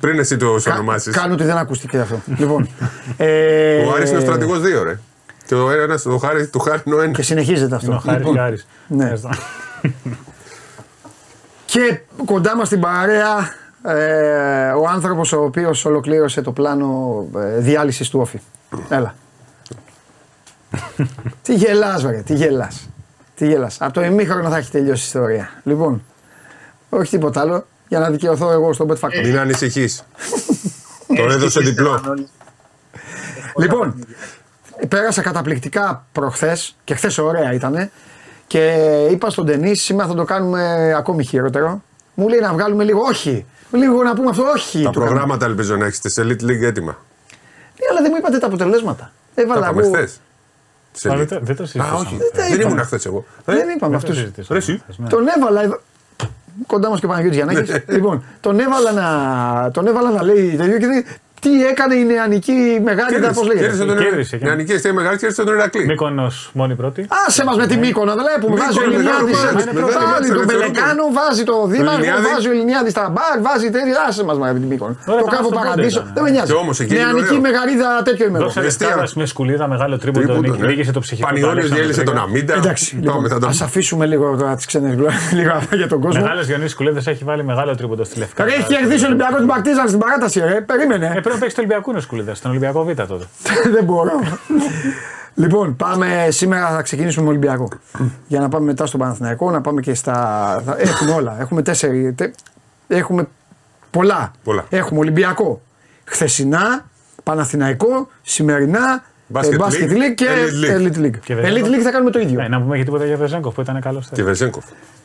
Πριν 0.00 0.18
εσύ 0.18 0.36
το 0.36 0.56
ονομάσεις. 0.72 1.14
Κάνω 1.14 1.34
ότι 1.34 1.44
δεν 1.44 1.56
ακούστηκε 1.56 1.98
αυτό. 1.98 2.20
λοιπόν, 2.40 2.68
ε, 3.16 3.84
ο 3.84 3.94
Άρης 3.94 4.08
είναι 4.08 4.18
ο 4.18 4.20
στρατηγός 4.20 4.58
2, 4.58 4.82
ρε. 4.84 4.98
Και 5.46 5.54
ο 5.54 5.70
ένας, 5.70 6.06
ο 6.06 6.16
Χάρη, 6.18 6.46
του 6.46 6.58
Χάρη 6.58 6.82
είναι 6.84 6.94
ο 6.94 7.00
ένας. 7.00 7.16
Και 7.16 7.22
συνεχίζεται 7.22 7.74
αυτό. 7.74 7.92
Ο 7.92 7.98
Χάρης 7.98 8.26
λοιπόν, 8.26 8.38
Άρης. 8.38 8.66
Ναι. 8.88 9.12
και 11.64 12.00
κοντά 12.24 12.56
μας 12.56 12.66
στην 12.66 12.80
παρέα 12.80 13.50
ε, 13.88 14.70
ο 14.70 14.88
άνθρωπος 14.88 15.32
ο 15.32 15.42
οποίος 15.42 15.84
ολοκλήρωσε 15.84 16.42
το 16.42 16.52
πλάνο 16.52 17.24
ε, 17.36 17.58
διάλυσης 17.58 18.08
του 18.08 18.20
όφη. 18.20 18.40
Έλα. 18.88 19.14
τι 21.42 21.54
γελάς 21.54 22.02
βρε, 22.02 22.22
τι 22.22 22.34
γελάς. 22.34 22.88
Τι 23.34 23.46
γελάς. 23.46 23.80
Από 23.80 23.92
το 23.92 24.04
ημίχρονο 24.04 24.48
θα 24.48 24.56
έχει 24.56 24.70
τελειώσει 24.70 25.02
η 25.02 25.04
ιστορία. 25.06 25.50
Λοιπόν, 25.64 26.02
όχι 26.88 27.10
τίποτα 27.10 27.40
άλλο 27.40 27.66
για 27.88 27.98
να 27.98 28.10
δικαιωθώ 28.10 28.50
εγώ 28.50 28.72
στον 28.72 28.88
Pet 28.90 29.00
Factor. 29.00 29.22
Μην 29.24 29.38
ανησυχείς. 29.38 30.04
Τον 31.16 31.30
έδωσε 31.30 31.60
διπλό. 31.60 32.00
Λοιπόν, 33.58 34.06
πέρασα 34.88 35.22
καταπληκτικά 35.22 36.06
προχθές 36.12 36.76
και 36.84 36.94
χθες 36.94 37.18
ωραία 37.18 37.52
ήταν. 37.52 37.90
Και 38.46 38.74
είπα 39.10 39.30
στον 39.30 39.46
Τενής, 39.46 39.82
σήμερα 39.82 40.08
θα 40.08 40.14
το 40.14 40.24
κάνουμε 40.24 40.94
ακόμη 40.96 41.24
χειρότερο. 41.24 41.82
Μου 42.14 42.28
λέει 42.28 42.40
να 42.40 42.52
βγάλουμε 42.52 42.84
λίγο, 42.84 43.00
όχι. 43.00 43.46
Λίγο 43.72 44.02
να 44.02 44.14
πούμε 44.14 44.30
αυτό, 44.30 44.42
όχι. 44.42 44.82
Τα 44.82 44.90
προγράμματα 44.90 45.46
ελπίζω 45.46 45.76
να 45.76 45.86
έχετε 45.86 46.08
σε 46.08 46.22
Elite 46.22 46.44
League 46.44 46.62
έτοιμα. 46.62 46.98
Ναι, 47.80 47.86
αλλά 47.90 48.00
δεν 48.00 48.10
μου 48.10 48.16
είπατε 48.18 48.38
τα 48.38 48.46
αποτελέσματα. 48.46 49.12
Έβαλα 49.34 49.60
τα 49.60 49.74
εγώ... 49.78 49.90
Δεν 51.40 51.56
το 51.56 51.66
συζητήσαμε. 51.66 51.98
όχι, 51.98 52.18
δεν 52.48 52.60
ήμουν 52.60 52.78
χθες 52.78 53.06
εγώ. 53.06 53.24
Δεν 53.44 53.68
είπαμε 53.68 53.96
αυτούς. 53.96 54.24
Τον 55.08 55.26
έβαλα 55.36 55.80
κοντά 56.66 56.88
μας 56.88 57.00
και 57.00 57.06
ο 57.06 57.08
Παναγιώτης 57.08 57.38
Γιαννάκη. 57.38 57.72
Ναι. 57.72 57.82
λοιπόν, 57.94 58.24
τον 58.40 58.60
έβαλα, 58.60 58.92
να, 58.92 59.70
τον 59.70 59.86
έβαλα 59.86 60.10
να 60.10 60.22
λέει 60.22 60.56
τέτοιο 60.56 60.78
και 60.78 61.04
τι 61.46 61.52
έκανε 61.72 61.94
η 61.94 62.04
νεανική 62.12 62.58
μεγάλη, 62.88 63.14
πώ 63.38 63.42
λέγεται. 63.44 63.64
Κέρδισε 63.64 63.84
τον 63.84 63.98
Κέρδισε, 63.98 64.34
Ηρακλή. 64.36 64.48
Νεανική 64.48 64.72
αιστεία 64.72 64.92
μεγάλη 65.00 65.16
κέρδισε 65.18 65.44
τον 65.44 65.54
Ηρακλή. 65.54 65.84
Μήκονο 65.86 66.26
μόνη 66.52 66.74
πρώτη. 66.74 67.00
Άσε 67.26 67.44
μας 67.44 67.56
με 67.56 67.66
τη 67.66 67.76
Μύκονο, 67.84 68.12
βλέπουμε. 68.22 68.56
Βάζει 68.62 68.78
ο 68.78 68.80
Μύκονο, 68.80 68.94
Ελληνιάδη. 68.94 69.32
μεγάλο 69.32 69.52
μάτς, 69.54 69.64
μεγάλο 69.78 69.92
Πάλι 69.96 70.06
μάτς, 70.12 70.26
τον 70.28 70.36
ελευθερό 70.36 70.60
Πελεκάνο, 70.60 71.04
βάζει 71.18 71.42
το 71.50 71.56
Δήμαρχο, 71.72 71.94
Ελληνιάδη. 71.98 72.26
βάζει 72.32 72.46
ο 72.50 72.52
Ελληνιάδη 72.56 72.90
στα 72.96 73.04
μπακ, 73.14 73.38
βάζει 73.48 73.66
τέτοια. 73.76 73.96
Άσε 74.08 74.22
μας 74.28 74.36
με 74.42 74.46
την 74.60 74.68
Μύκονο. 74.72 74.94
Ωραία, 75.12 75.20
Το 75.22 75.26
πάμε 75.26 75.36
κάβο 75.36 75.46
στον 75.50 75.58
παραδείσο. 75.60 76.00
Πόντε 76.00 76.12
Δεν 76.16 76.22
με 76.26 76.30
νοιάζει. 76.34 76.48
Και 76.52 76.58
όμως 76.64 76.76
εκεί 76.82 76.92
είναι 76.94 77.02
Νεανική 77.04 77.34
ωραίο. 77.36 77.46
μεγαρίδα 77.46 77.88
τέτοιο 78.08 78.24
είμαι 78.28 78.38
εγώ. 78.38 78.46
Δώσε 78.46 78.60
Εστία. 78.70 78.86
λεφτά 79.00 79.06
με 79.20 79.24
σκουλίδα, 79.32 79.64
μεγάλο 79.74 79.94
τρίποντο. 80.02 80.32
Τρίποντο, 80.38 80.54
ναι. 80.62 80.66
Λίγησε 80.70 80.92
το 80.96 81.00
ψυχικό. 81.06 81.24
του 81.28 81.32
Πανιόνιος 81.32 81.52
Αλέξανδρου 81.56 81.76
διέλυσε 81.78 82.02
τον 82.08 82.14
Τρίγκα. 82.14 82.28
Αμίντα. 82.30 82.54
Εντάξει, 82.62 82.88
Πάμε, 83.08 83.26
θα 83.32 83.38
τον- 83.42 83.48
ας 83.54 83.60
αφήσουμε 83.68 84.04
λίγο 84.12 84.24
τώρα 84.40 84.54
τις 84.58 84.66
ξένες 84.70 84.92
λίγο 85.38 85.52
για 85.80 85.88
τον 85.92 85.98
κόσμο. 86.04 86.20
Μεγάλο 86.22 86.42
Διονύσης 86.48 86.74
Κουλίδα 86.78 87.00
έχει 87.10 87.24
βάλει 87.24 87.42
μεγάλο 87.52 87.72
τρίποντο 87.78 88.04
στη 88.04 88.18
λευκά. 88.18 88.44
Ρε, 88.44 88.50
Έχει 88.58 88.66
κερδίσει 88.74 89.04
ο 89.04 89.06
Ολυμπιακός 89.10 89.38
την 89.38 89.46
Πακτίζαν 89.52 89.86
στην 89.88 90.00
παράταση, 90.04 90.40
ρε. 90.40 90.54
Ε, 90.56 90.60
Περίμενε. 90.70 91.20
Πρέπει 91.38 91.40
να 91.40 91.40
παίξει 91.40 91.54
το 91.54 91.60
Ολυμπιακό 91.60 91.90
είναι 91.90 91.98
ο 91.98 92.02
Σκουλίδα, 92.02 92.34
στον 92.34 92.50
Ολυμπιακό 92.50 92.84
Β 92.84 92.90
τότε. 92.94 93.24
Δεν 93.74 93.84
μπορώ. 93.84 94.20
Λοιπόν, 95.34 95.76
πάμε 95.76 96.26
σήμερα 96.30 96.68
θα 96.70 96.82
ξεκινήσουμε 96.82 97.24
με 97.24 97.30
Ολυμπιακό. 97.30 97.68
Για 98.26 98.40
να 98.40 98.48
πάμε 98.48 98.66
μετά 98.66 98.86
στον 98.86 99.00
Παναθηναϊκό, 99.00 99.50
να 99.50 99.60
πάμε 99.60 99.80
και 99.80 99.94
στα. 99.94 100.12
θα- 100.66 100.76
Έχουμε 100.78 101.10
όλα. 101.12 101.36
Έχουμε 101.40 101.62
τέσσερι. 101.62 102.12
τε- 102.12 102.34
Έχουμε 102.88 103.28
πολλά. 103.90 104.30
Πολλά. 104.44 104.64
Έχουμε 104.68 105.00
Ολυμπιακό. 105.00 105.60
Χθεσινά, 106.04 106.84
Παναθηναϊκό, 107.22 108.08
σημερινά, 108.22 109.02
Basket 109.32 109.52
ε, 109.52 109.56
Basket 109.58 109.90
League, 109.90 109.92
League 109.92 110.14
και 110.14 110.26
Elite 110.28 110.64
League. 110.64 110.80
Elite 110.80 110.98
League. 111.04 111.18
Και 111.24 111.34
Elite 111.34 111.40
Βεζέγκοφ. 111.42 111.68
League 111.70 111.80
θα 111.82 111.90
κάνουμε 111.90 112.10
το 112.10 112.18
ίδιο. 112.18 112.40
Ε, 112.40 112.48
να 112.48 112.60
πούμε 112.62 112.76
και 112.76 112.84
τίποτα 112.84 113.04
για 113.04 113.16
Βεζέγκοφ 113.16 113.54
που 113.54 113.60
ήταν 113.60 113.80
καλός. 113.80 114.08
Και 114.12 114.22
Βεζέγκοφ. 114.22 114.64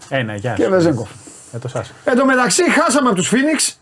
Ένα, 0.10 0.36
γεια. 0.36 0.54
Και 0.54 0.68
Βεζέγκοφ. 0.68 1.10
Με 1.52 1.60
το 1.60 1.68
Σάσα. 1.68 1.92
Εν 2.04 2.16
τω 2.18 2.26
μεταξύ, 2.26 2.72
χάσαμε 2.72 3.08
από 3.08 3.18
τους 3.18 3.32
Phoenix 3.34 3.74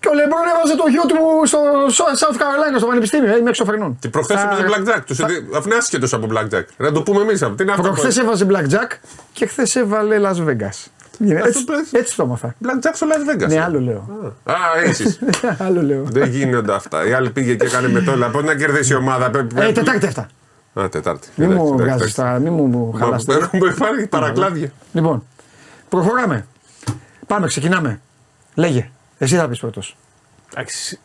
και 0.00 0.08
ο 0.08 0.14
Λεμπρόν 0.14 0.46
έβαζε 0.54 0.76
το 0.76 0.84
γιο 0.88 1.02
του 1.10 1.16
στο 1.46 1.58
στο 1.88 2.04
South 2.20 2.36
Carolina, 2.42 2.76
στο 2.76 2.86
Πανεπιστήμιο, 2.86 3.34
ε, 3.36 3.40
με 3.40 3.48
εξωφρενών. 3.48 3.96
Και 4.00 4.08
προχθές 4.08 4.40
Θα- 4.40 4.50
έπαιζε 4.50 4.66
Blackjack. 4.68 5.02
Τους 5.06 5.18
εδι- 5.18 5.54
Αφού 5.56 5.68
είναι 5.68 5.76
άσχετος 5.76 6.12
από 6.12 6.26
Blackjack. 6.32 6.64
Να 6.76 6.92
το 6.92 7.02
πούμε 7.02 7.20
εμείς. 7.22 7.38
Τι 7.38 7.46
είναι 7.62 7.72
αυτό. 7.72 7.88
που- 7.88 7.94
Προχθέ 8.00 8.20
έβαζε 8.20 8.46
Blackjack 8.50 8.90
και 9.32 9.46
χθες 9.46 9.76
έβαλε 9.76 10.16
Las 10.22 10.36
Vegas. 10.48 10.78
Είναι- 11.24 11.40
Έτσι, 11.44 11.64
πες. 11.64 11.92
έτσι 11.92 12.16
το 12.16 12.22
έμαθα. 12.22 12.54
Blackjack 12.64 12.90
στο 12.94 13.06
Las 13.10 13.34
Vegas. 13.44 13.48
Ναι, 13.48 13.60
άλλο 13.62 13.80
λέω. 13.80 14.34
Α, 14.44 14.54
έτσι. 14.84 15.18
άλλο 15.66 15.82
λέω. 15.82 16.02
Δεν 16.06 16.28
γίνονται 16.30 16.72
αυτά. 16.74 17.06
Η 17.08 17.12
άλλη 17.12 17.30
πήγε 17.30 17.54
και 17.54 17.66
έκανε 17.66 17.88
με 17.88 18.00
το 18.00 18.12
Πώ 18.32 18.40
να 18.40 18.54
κερδίσει 18.54 18.92
η 18.92 18.96
ομάδα. 18.96 19.30
Πε- 19.30 19.54
πε- 19.54 19.68
Ε, 19.68 19.72
Τετάρτη 19.72 20.06
αυτά. 20.06 20.26
Α, 20.80 20.88
Τετάρτη. 20.88 21.28
Μην 21.34 21.50
Εντάξει, 21.50 21.66
μου 21.68 21.74
εντάξει, 21.74 21.94
βγάζεις 21.96 22.14
τώρα, 22.14 22.38
μην 22.38 22.52
μου 22.52 22.90
Μα, 22.92 22.98
χαλάσει. 22.98 23.26
Έχουμε 23.30 23.74
πάρει 23.78 24.06
παρακλάδια. 24.06 24.72
Λοιπόν, 24.92 25.22
προχωράμε. 25.88 26.46
Πάμε, 27.26 27.46
ξεκινάμε. 27.46 28.00
Λέγε. 28.54 28.90
Εσύ 29.22 29.36
θα 29.36 29.48
πεις 29.48 29.58
πρώτος. 29.60 29.96
Εντάξει, 30.54 30.98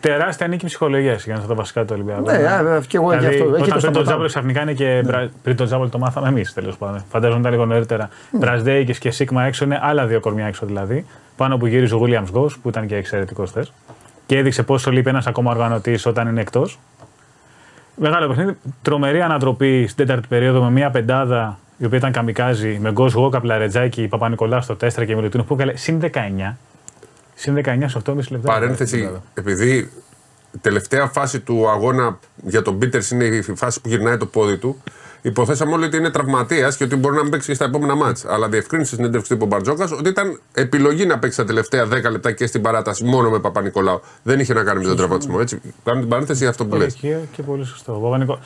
Τεράστια 0.00 0.46
νίκη 0.48 0.66
ψυχολογίας 0.66 1.24
για 1.24 1.34
να 1.34 1.40
στα 1.40 1.48
τα 1.48 1.54
βασικά 1.54 1.80
του 1.84 1.90
Ολυμπιακού. 1.92 2.22
Ναι, 2.22 2.32
α, 2.32 2.80
και 2.88 2.96
εγώ 2.96 3.12
γι' 3.12 3.18
Δηλαδή, 3.18 3.36
αυτό. 3.40 3.54
Εκεί 3.54 3.54
το 3.54 3.54
Όταν 3.54 3.58
πριν 3.58 3.68
τον 3.70 3.80
σταματάω. 3.80 4.02
Τζάμπολ 4.02 4.26
ξαφνικά 4.26 4.62
είναι 4.62 4.72
και. 4.72 5.02
μπρα- 5.04 5.30
Πριν 5.42 5.56
τον 5.56 5.66
Τζάμπολ 5.66 5.88
το 5.88 5.98
μάθαμε 5.98 6.28
εμείς 6.28 6.52
τέλος 6.52 6.76
πάντων. 6.76 7.04
Φαντάζομαι 7.10 7.40
ήταν 7.40 7.52
λίγο 7.52 7.66
νωρίτερα. 7.66 8.08
Μπραζδέικες 8.30 8.98
και 8.98 9.10
Σίγμα 9.10 9.44
έξω 9.44 9.64
είναι 9.64 9.78
άλλα 9.82 10.06
δύο 10.06 10.20
κορμιά 10.20 10.46
έξω 10.46 10.66
δηλαδή. 10.66 11.06
Πάνω 11.36 11.56
που 11.56 11.66
γύριζε 11.66 11.94
ο 11.94 12.00
Williams 12.04 12.30
Γκο 12.30 12.50
που 12.62 12.68
ήταν 12.68 12.86
και 12.86 12.96
εξαιρετικός 12.96 13.50
θες. 13.50 13.72
Και 14.26 14.38
έδειξε 14.38 14.62
πόσο 14.62 14.90
λείπει 14.90 15.08
ένας 15.08 15.26
ακόμα 15.26 15.50
οργανωτής 15.50 16.06
όταν 16.06 16.28
είναι 16.28 16.40
εκτός. 16.40 16.78
Μεγάλο 17.96 18.28
παιχνίδι. 18.28 18.56
Τρομερή 18.82 19.20
ανατροπή 19.22 19.86
στην 19.86 20.06
τέταρτη 20.06 20.28
περίοδο 20.28 20.62
με 20.62 20.70
μια 20.70 20.90
πεντάδα 20.90 21.58
η 21.78 21.84
οποία 21.84 21.98
ήταν 21.98 22.12
καμικάζη 22.12 22.78
με 22.82 22.90
Γκο 22.92 23.06
Γόκα, 23.08 23.40
Πλαρετζάκη, 23.40 24.08
Παπα-Νικολά 24.08 24.60
στο 24.60 24.76
4 24.76 25.04
και 25.06 25.14
Μιλουτίνο 25.14 25.42
που 25.44 25.54
έκανε 25.54 25.72
συν 25.76 26.00
19. 26.00 26.56
Συν 27.34 27.54
19 27.64 27.84
σε 27.86 28.02
8,5 28.06 28.14
λεπτά. 28.16 28.38
Παρένθεση, 28.52 29.10
επειδή 29.34 29.76
η 30.52 30.58
τελευταία 30.60 31.06
φάση 31.06 31.40
του 31.40 31.68
αγώνα 31.70 32.18
για 32.44 32.62
τον 32.62 32.78
Πίτερς 32.78 33.10
είναι 33.10 33.24
η 33.24 33.42
φάση 33.42 33.80
που 33.80 33.88
γυρνάει 33.88 34.16
το 34.16 34.26
πόδι 34.26 34.56
του. 34.56 34.82
Υποθέσαμε 35.22 35.72
όλοι 35.72 35.84
ότι 35.84 35.96
είναι 35.96 36.10
τραυματίας 36.10 36.76
και 36.76 36.84
ότι 36.84 36.96
μπορεί 36.96 37.16
να 37.16 37.22
μην 37.22 37.30
παίξει 37.30 37.46
και 37.48 37.54
στα 37.54 37.64
επόμενα 37.64 37.94
μάτς. 37.94 38.24
Αλλά 38.24 38.48
διευκρίνησε 38.48 38.86
στην 38.92 38.98
συνέντευξη 39.04 39.36
του 39.36 39.46
Μπαρτζόκα 39.46 39.88
ότι 39.98 40.08
ήταν 40.08 40.40
επιλογή 40.54 41.06
να 41.06 41.18
παίξει 41.18 41.36
τα 41.36 41.44
τελευταία 41.44 41.84
10 41.86 41.88
λεπτά 42.10 42.32
και 42.32 42.46
στην 42.46 42.62
παράταση 42.62 43.04
μόνο 43.04 43.30
με 43.30 43.38
Παπα-Νικολάου. 43.38 44.00
Δεν 44.22 44.40
είχε 44.40 44.54
να 44.54 44.62
κάνει 44.62 44.78
με 44.80 44.84
τον 44.86 44.96
τραυματισμό. 44.96 45.36
Έτσι. 45.40 45.60
Κάνω 45.84 46.00
την 46.00 46.08
παρένθεση 46.08 46.38
για 46.40 46.48
αυτό 46.48 46.66
που 46.66 46.76
λες. 46.76 46.94
Και, 46.94 47.16
και 47.32 47.42
πολύ 47.42 47.64
σωστό. 47.64 47.94
Ο 47.94 47.98
Παπα-Νικο- 47.98 48.38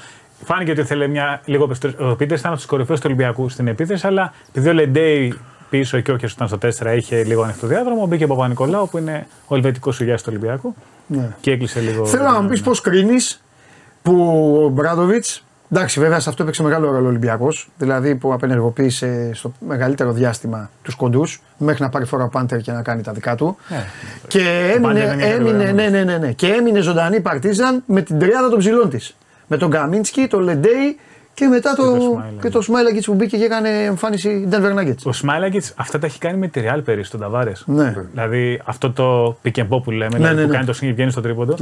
Φάνηκε 0.45 0.71
ότι 0.71 0.81
ήθελε 0.81 1.07
μια 1.07 1.41
λίγο 1.45 1.67
περισσότερο. 1.67 2.11
Ο 2.11 2.15
Πίτερς 2.17 2.41
ήταν 2.41 2.53
από 2.53 2.61
τους 2.61 2.71
κορυφαίους 2.71 2.99
του 3.01 3.07
Ολυμπιακού 3.09 3.49
στην 3.49 3.67
επίθεση, 3.67 4.07
αλλά 4.07 4.33
επειδή 4.49 4.69
ο 4.69 4.73
Λεντέι 4.73 5.35
πίσω 5.71 6.01
και 6.01 6.11
ο 6.11 6.15
Όκερ 6.15 6.31
ήταν 6.31 6.49
στο 6.49 6.59
4 6.93 6.97
είχε 6.97 7.25
λίγο 7.25 7.43
ανοιχτό 7.43 7.67
διάδρομο, 7.67 8.07
μπήκε 8.07 8.25
ο 8.25 8.27
Παπα-Νικολάου 8.27 8.89
που 8.89 8.99
είναι 8.99 9.27
ο 9.47 9.55
ελβετικός 9.55 9.95
σουγιά 9.95 10.17
του 10.17 10.23
Ολυμπιακού 10.29 10.75
Ναι. 11.07 11.29
και 11.41 11.51
έκλεισε 11.51 11.81
λίγο. 11.81 12.07
Θέλω 12.07 12.23
να 12.25 12.41
μου 12.43 12.49
πεις 12.49 12.61
πώς 12.61 12.81
κρίνεις 12.81 13.43
που 14.03 14.55
ο 14.65 14.69
Μπράντοβιτς. 14.69 15.43
Εντάξει, 15.73 16.01
βέβαια 16.01 16.21
σε 16.21 16.29
αυτό 16.29 16.43
έπαιξε 16.43 16.63
μεγάλο 16.63 16.91
ρόλο 16.91 17.05
ο 17.05 17.09
Ολυμπιακός. 17.09 17.69
Δηλαδή 17.79 18.15
που 18.15 18.33
απενεργοποίησε 18.33 19.31
στο 19.35 19.53
μεγαλύτερο 19.67 20.13
διάστημα 20.13 20.71
τους 20.83 20.95
κοντούς 20.95 21.43
μέχρι 21.59 21.83
να 21.83 21.89
πάρει 21.89 22.05
φορά 22.05 22.25
ο 22.25 22.29
Πάντερ 22.29 22.61
και 22.61 22.73
να 22.73 22.83
κάνει 22.83 23.03
τα 23.03 23.13
δικά 23.13 23.35
του. 23.35 23.57
Ναι. 23.69 23.85
Και 24.29 24.75
Ο 24.79 24.81
Πάντερ 24.81 25.03
έμεινε, 25.03 25.25
είναι 25.25 25.35
έμεινε, 25.35 25.73
μια 25.73 25.73
ναι, 25.73 25.89
ναι, 25.89 26.03
ναι, 26.05 26.19
ναι. 26.19 26.33
και 26.33 26.47
έμεινε 26.47 26.81
ζωντανή 26.81 27.17
η 27.17 27.21
Παρτίζαν 27.21 27.83
με 27.87 28.03
την 28.03 28.19
τριάδα 28.19 28.49
των 28.49 28.59
ψηλών 28.59 28.91
της. 28.91 29.17
Με 29.47 29.57
τον 29.57 29.71
Καμίνσκι, 29.71 30.27
τον 30.27 30.41
Λεντέι 30.43 30.99
και 31.39 31.47
μετά 31.47 31.75
το, 31.75 31.83
το 31.83 32.01
Σμάιλαγκιτς. 32.01 32.43
και 32.43 32.49
το 32.49 32.61
Σμάιλαγκιτς 32.61 33.07
που 33.07 33.15
μπήκε 33.15 33.37
και 33.37 33.45
έκανε 33.45 33.69
εμφάνιση 33.69 34.49
Denver 34.51 34.79
Nuggets. 34.79 35.03
Ο 35.05 35.13
Σμάιλαγκιτ 35.13 35.65
αυτά 35.77 35.99
τα 35.99 36.07
έχει 36.07 36.19
κάνει 36.19 36.39
με 36.39 36.49
τη 36.49 36.61
Real 36.65 36.81
πέρυσι, 36.85 37.11
τον 37.11 37.21
Ταβάρε. 37.21 37.53
Ναι. 37.65 37.95
Δηλαδή 38.11 38.61
αυτό 38.65 38.91
το 38.93 39.37
pick 39.45 39.59
and 39.59 39.69
pop 39.69 39.83
που 39.83 39.91
λέμε, 39.91 40.17
δηλαδή 40.17 40.35
ναι, 40.35 40.43
που 40.43 40.49
ναι. 40.49 40.55
κάνει 40.55 40.67
το 40.67 40.73
screen 40.73 40.95
βγαίνει 40.95 41.11
στο 41.11 41.21
τρίποντο. 41.21 41.57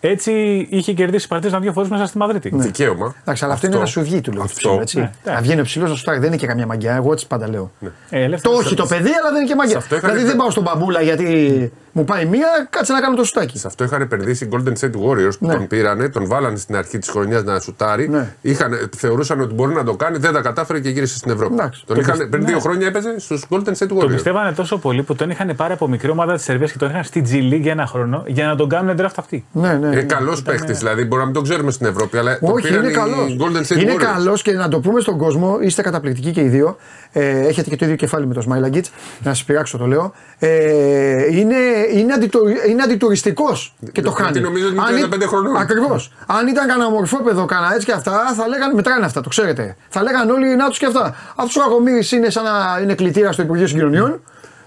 Γίνεται. 0.00 0.08
Έτσι 0.22 0.66
είχε 0.70 0.92
κερδίσει 0.92 1.28
Παρτίζαν 1.28 1.60
δύο 1.62 1.72
φορές 1.72 1.88
μέσα 1.88 2.06
στη 2.06 2.18
Μαδρίτη. 2.18 2.50
Δικαίωμα. 2.54 3.14
Εντάξει, 3.20 3.44
αλλά 3.44 3.52
αυτό, 3.54 3.66
είναι 3.66 3.76
αν 3.76 3.84
σου 3.86 4.02
βγει 4.02 4.20
του 4.20 4.30
λόγου. 4.32 4.44
αυτό. 4.44 4.78
Έτσι. 4.80 4.98
Ναι, 4.98 5.10
να 5.24 5.40
βγαίνει 5.40 5.60
ο 5.60 5.64
ψηλός 5.64 5.88
να 5.90 5.94
σου 5.96 6.02
φάει, 6.02 6.18
δεν 6.18 6.26
είναι 6.26 6.36
και 6.36 6.46
καμιά 6.46 6.66
μαγκιά. 6.66 6.94
Εγώ 6.94 7.12
έτσι 7.12 7.26
πάντα 7.26 7.48
λέω. 7.48 7.70
Ε, 8.10 8.22
ελεύθερος 8.22 8.56
Το 8.58 8.64
όχι 8.64 8.74
το 8.74 8.86
παιδί, 8.86 9.10
αλλά 9.20 9.30
δεν 9.32 9.40
είναι 9.40 9.48
και 9.50 9.54
μαγιά. 9.56 9.76
αυτό 9.76 9.96
είχαν 9.96 10.10
Δηλαδή 10.10 10.24
επε- 10.28 10.36
δεν 10.36 10.40
πάω 10.42 10.50
στον 10.50 10.62
μπαμπούλα 10.62 11.00
γιατί 11.02 11.72
μου 11.92 12.04
πάει 12.04 12.24
μία, 12.26 12.66
κάτσε 12.70 12.92
να 12.92 13.00
κάνω 13.00 13.16
το 13.16 13.24
σουτάκι. 13.24 13.58
Σε 13.58 13.66
αυτό 13.66 13.84
είχαν 13.84 14.00
επενδύσει 14.00 14.44
οι 14.44 14.48
Golden 14.52 14.72
State 14.80 14.84
Warriors 15.08 15.38
που 15.38 15.46
Ναι. 15.46 15.54
τον 15.54 15.66
πήρανε, 15.66 16.08
τον 16.08 16.26
βάλανε 16.26 16.56
στην 16.56 16.76
αρχή 16.76 16.98
της 16.98 17.08
χρονιάς 17.08 17.44
να 17.44 17.60
σουτάρει. 17.60 18.08
Ναι. 18.08 18.32
Είχαν, 18.40 18.88
θεωρούσαν 18.96 19.40
ότι 19.40 19.54
μπορεί 19.54 19.74
να 19.74 19.84
το 19.84 19.94
κάνει, 19.94 20.18
δεν 20.18 20.32
τα 20.32 20.40
κατάφερε 20.40 20.80
και 20.80 20.88
γύρισε 20.88 21.16
στην 21.16 21.30
Ευρώπη. 21.30 21.54
Εντάξει. 21.54 21.82
τον 21.86 21.94
Το 21.96 22.00
είχαν, 22.00 22.12
πιστε- 22.14 22.30
πριν 22.30 22.42
ναι. 22.42 22.48
δύο 22.50 22.58
χρόνια 22.58 22.86
έπαιζε 22.86 23.14
στους 23.18 23.44
Golden 23.50 23.58
State 23.78 23.86
Το 23.88 23.96
Warriors. 24.00 24.08
πιστεύανε 24.08 24.52
τόσο 24.52 24.78
πολύ 24.78 25.02
που 25.02 25.14
τον 25.14 25.30
είχαν 25.30 25.52
πάρει 25.56 25.72
από 25.72 25.88
μικρή 25.88 26.10
ομάδα 26.10 26.34
της 26.34 26.42
Σερβίας 26.44 26.72
και 26.72 26.78
τον 26.78 26.88
είχαν 26.90 27.04
στη 27.04 27.22
G 27.30 27.54
League 27.54 27.60
για 27.60 27.72
ένα 27.72 27.86
χρόνο 27.86 28.22
για 28.26 28.46
να 28.46 28.56
τον 28.56 28.68
κάνουν 28.68 28.96
draft 29.00 29.14
αυτή. 29.16 29.44
Ναι, 29.52 29.72
ναι. 29.72 29.89
Είναι 29.92 30.00
ναι. 30.00 30.06
καλός 30.14 30.42
παίχτη, 30.42 30.72
δηλαδή 30.72 31.04
μπορεί 31.04 31.20
να 31.20 31.24
μην 31.24 31.34
τον 31.34 31.42
ξέρουμε 31.42 31.70
στην 31.70 31.86
Ευρώπη, 31.86 32.18
αλλά 32.18 32.38
το 32.38 32.46
Όχι, 32.52 32.66
πήραν 32.68 32.82
είναι 32.82 32.92
οι 32.92 32.94
καλός. 32.94 33.36
Golden 33.40 33.72
State 33.72 33.80
Είναι 33.80 33.92
Warriors. 33.92 33.96
καλός 34.14 34.42
και 34.42 34.52
να 34.52 34.68
το 34.68 34.80
πούμε 34.80 35.00
στον 35.00 35.18
κόσμο, 35.18 35.58
είστε 35.60 35.82
καταπληκτικοί 35.82 36.30
και 36.30 36.40
οι 36.40 36.48
δύο. 36.48 36.76
Ε, 37.12 37.46
έχετε 37.46 37.68
και 37.70 37.76
το 37.76 37.84
ίδιο 37.84 37.96
κεφάλι 37.96 38.26
με 38.26 38.34
το 38.34 38.40
Σμάιλαγκιτ. 38.40 38.86
Να 39.22 39.34
σας 39.34 39.44
πειράξω 39.44 39.78
το 39.78 39.86
λέω. 39.86 40.12
Ε, 40.38 41.36
είναι 41.36 41.54
είναι, 41.94 42.12
αντιτο, 42.12 42.38
είναι 42.68 42.82
αντιτουριστικός 42.82 43.74
και 43.92 44.00
το 44.02 44.08
Γιατί 44.16 44.22
χάνει. 44.22 44.40
νομίζω 44.40 44.66
ότι 44.66 44.74
είναι 44.74 45.02
Αν 45.04 45.10
35 45.22 45.26
χρονών. 45.26 45.56
Ακριβώς. 45.56 46.12
Αν 46.26 46.46
ήταν 46.46 46.68
κανένα 46.68 46.90
μορφόπεδο, 46.90 47.44
κανένα 47.44 47.74
έτσι 47.74 47.86
και 47.86 47.92
αυτά, 47.92 48.32
θα 48.36 48.48
λέγανε 48.48 48.74
μετράνε 48.74 49.04
αυτά, 49.04 49.20
το 49.20 49.28
ξέρετε. 49.28 49.76
Θα 49.88 50.02
λέγανε 50.02 50.32
όλοι 50.32 50.56
να 50.56 50.68
τους 50.68 50.78
και 50.78 50.86
αυτά. 50.86 51.14
Αυτός 51.36 51.56
ο 51.56 51.60
Κακομοίρη 51.60 52.06
είναι 52.12 52.30
σαν 52.30 52.44
να 52.44 52.80
είναι 52.82 52.94
κλητήρα 52.94 53.32
στο 53.32 53.42
Υπουργείο 53.42 53.66
Συγκοινωνιών. 53.66 54.20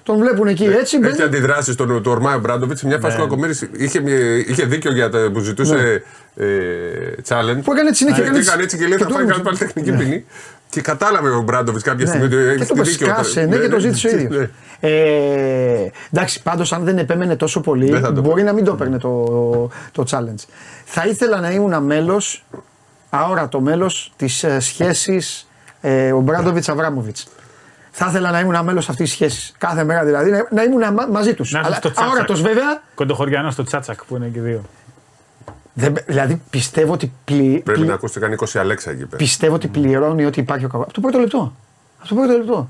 Τον 0.03 0.17
βλέπουν 0.17 0.48
εκεί 0.48 0.63
έτσι. 0.63 0.98
μπαίνει- 1.00 1.13
Έχει 1.13 1.24
αντιδράσεις 1.24 1.75
τον 1.75 2.01
του 2.03 2.12
Ορμάιο 2.12 2.39
Μπράντοβιτς. 2.39 2.79
Σε 2.79 2.88
μια 2.88 3.00
φάση 3.00 3.13
Ναι. 3.13 3.19
που 3.19 3.24
ο 3.24 3.27
Κακομοίρης 3.27 3.69
είχε, 3.77 4.00
μια- 4.00 4.38
είχε 4.48 4.65
δίκιο 4.65 4.91
για 4.93 5.10
το 5.10 5.31
που 5.31 5.39
ζητούσε 5.39 6.03
ε, 6.36 6.45
challenge. 7.27 7.55
Ναι. 7.55 7.62
Που 7.62 7.72
έκανε 7.72 7.88
έτσι 7.89 7.93
συνέχεια, 8.03 8.15
Και 8.15 8.22
έκανε 8.22 8.38
έτσι. 8.38 8.50
έκανε 8.50 8.63
έτσι 8.63 8.77
και 8.77 8.88
λέει 8.88 8.98
και 8.98 9.03
θα 9.03 9.10
το 9.10 9.13
πάει 9.15 9.24
έμεινε. 9.24 9.41
κάνει 9.43 9.43
πάλι 9.57 9.57
τεχνική 9.57 9.91
ποινή. 10.03 10.25
Και 10.69 10.81
κατάλαβε 10.81 11.29
ο 11.29 11.41
Μπράντοβιτς 11.41 11.83
κάποια 11.83 12.07
στιγμή 12.07 12.25
ότι 12.25 12.36
Ναι. 12.36 12.41
έχει 12.41 12.57
Και 12.65 12.74
το 12.74 12.83
δίκιο. 12.83 13.07
σκάσε, 13.07 13.41
ναι, 13.45 13.57
και 13.57 13.67
το 13.67 13.79
ζήτησε 13.79 14.07
ο 14.07 14.12
ίδιος. 14.12 14.36
Ναι. 14.38 14.50
Ε, 14.79 15.91
εντάξει, 16.13 16.41
πάντως 16.41 16.74
αν 16.74 16.83
δεν 16.83 16.98
επέμενε 16.98 17.36
τόσο 17.36 17.62
πολύ, 17.62 17.89
Δεν 17.91 18.01
θα 18.01 18.13
το 18.13 18.22
μπορεί 18.22 18.43
να 18.43 18.53
μην 18.53 18.63
το 18.65 18.72
έπαιρνε 18.74 18.98
το, 18.98 19.69
το 19.91 20.03
challenge. 20.10 20.43
Θα 20.86 21.07
ήθελα 21.07 21.39
να 21.39 21.51
ήμουν 21.51 21.83
μέλος, 21.83 22.45
αόρατο 23.10 23.60
μέλος 23.62 24.13
της 24.15 24.43
ε, 24.43 24.60
σχέσης 24.60 25.48
ε, 25.81 26.12
ο 26.12 26.19
Μπράντοβιτς 26.19 26.69
Αβράμοβιτς. 26.69 27.27
Θα 27.95 28.05
ήθελα 28.09 28.31
να 28.31 28.39
ήμουν 28.39 28.63
μέλος 28.63 28.89
αυτής 28.89 29.05
της 29.05 29.13
σχέσης. 29.13 29.53
Κάθε 29.57 29.83
μέρα 29.83 30.03
δηλαδή 30.03 30.31
να, 30.31 30.47
να 30.51 30.63
ήμουν 30.63 30.83
μα- 30.93 31.07
μαζί 31.07 31.33
τους. 31.33 31.51
Να 31.51 31.59
είσαι 31.59 31.71
στο 31.73 31.91
Τσάτσακ. 31.91 32.05
Αόρατος 32.13 32.41
βέβαια. 32.41 32.81
Κοντοχωριανό 32.95 33.51
στο 33.51 33.63
Τσάτσακ 33.63 34.03
που 34.05 34.15
είναι 34.15 34.27
και 34.27 34.41
δύο. 34.41 34.62
Δεν, 35.73 35.93
δηλαδή 36.05 36.41
πιστεύω 36.50 36.93
ότι, 36.93 37.12
πλη, 37.25 37.62
Πρέπει 37.63 37.79
πλη- 37.79 37.89
να 37.89 37.93
ακούστε 37.95 38.19
κάνει 38.19 38.35
20 38.39 38.59
Αλέξα 38.59 38.91
εκεί 38.91 39.05
πέρα. 39.05 39.17
πιστεύω 39.17 39.55
ότι 39.55 39.67
πληρώνει 39.67 40.25
ότι 40.25 40.39
υπάρχει 40.39 40.65
ο 40.65 40.67
κακό. 40.67 40.83
Από 40.83 40.93
το 40.93 41.01
πρώτο 41.01 41.19
λεπτό. 41.19 41.53
Από 42.00 42.07
το 42.09 42.15
πρώτο 42.15 42.31
λεπτό. 42.38 42.69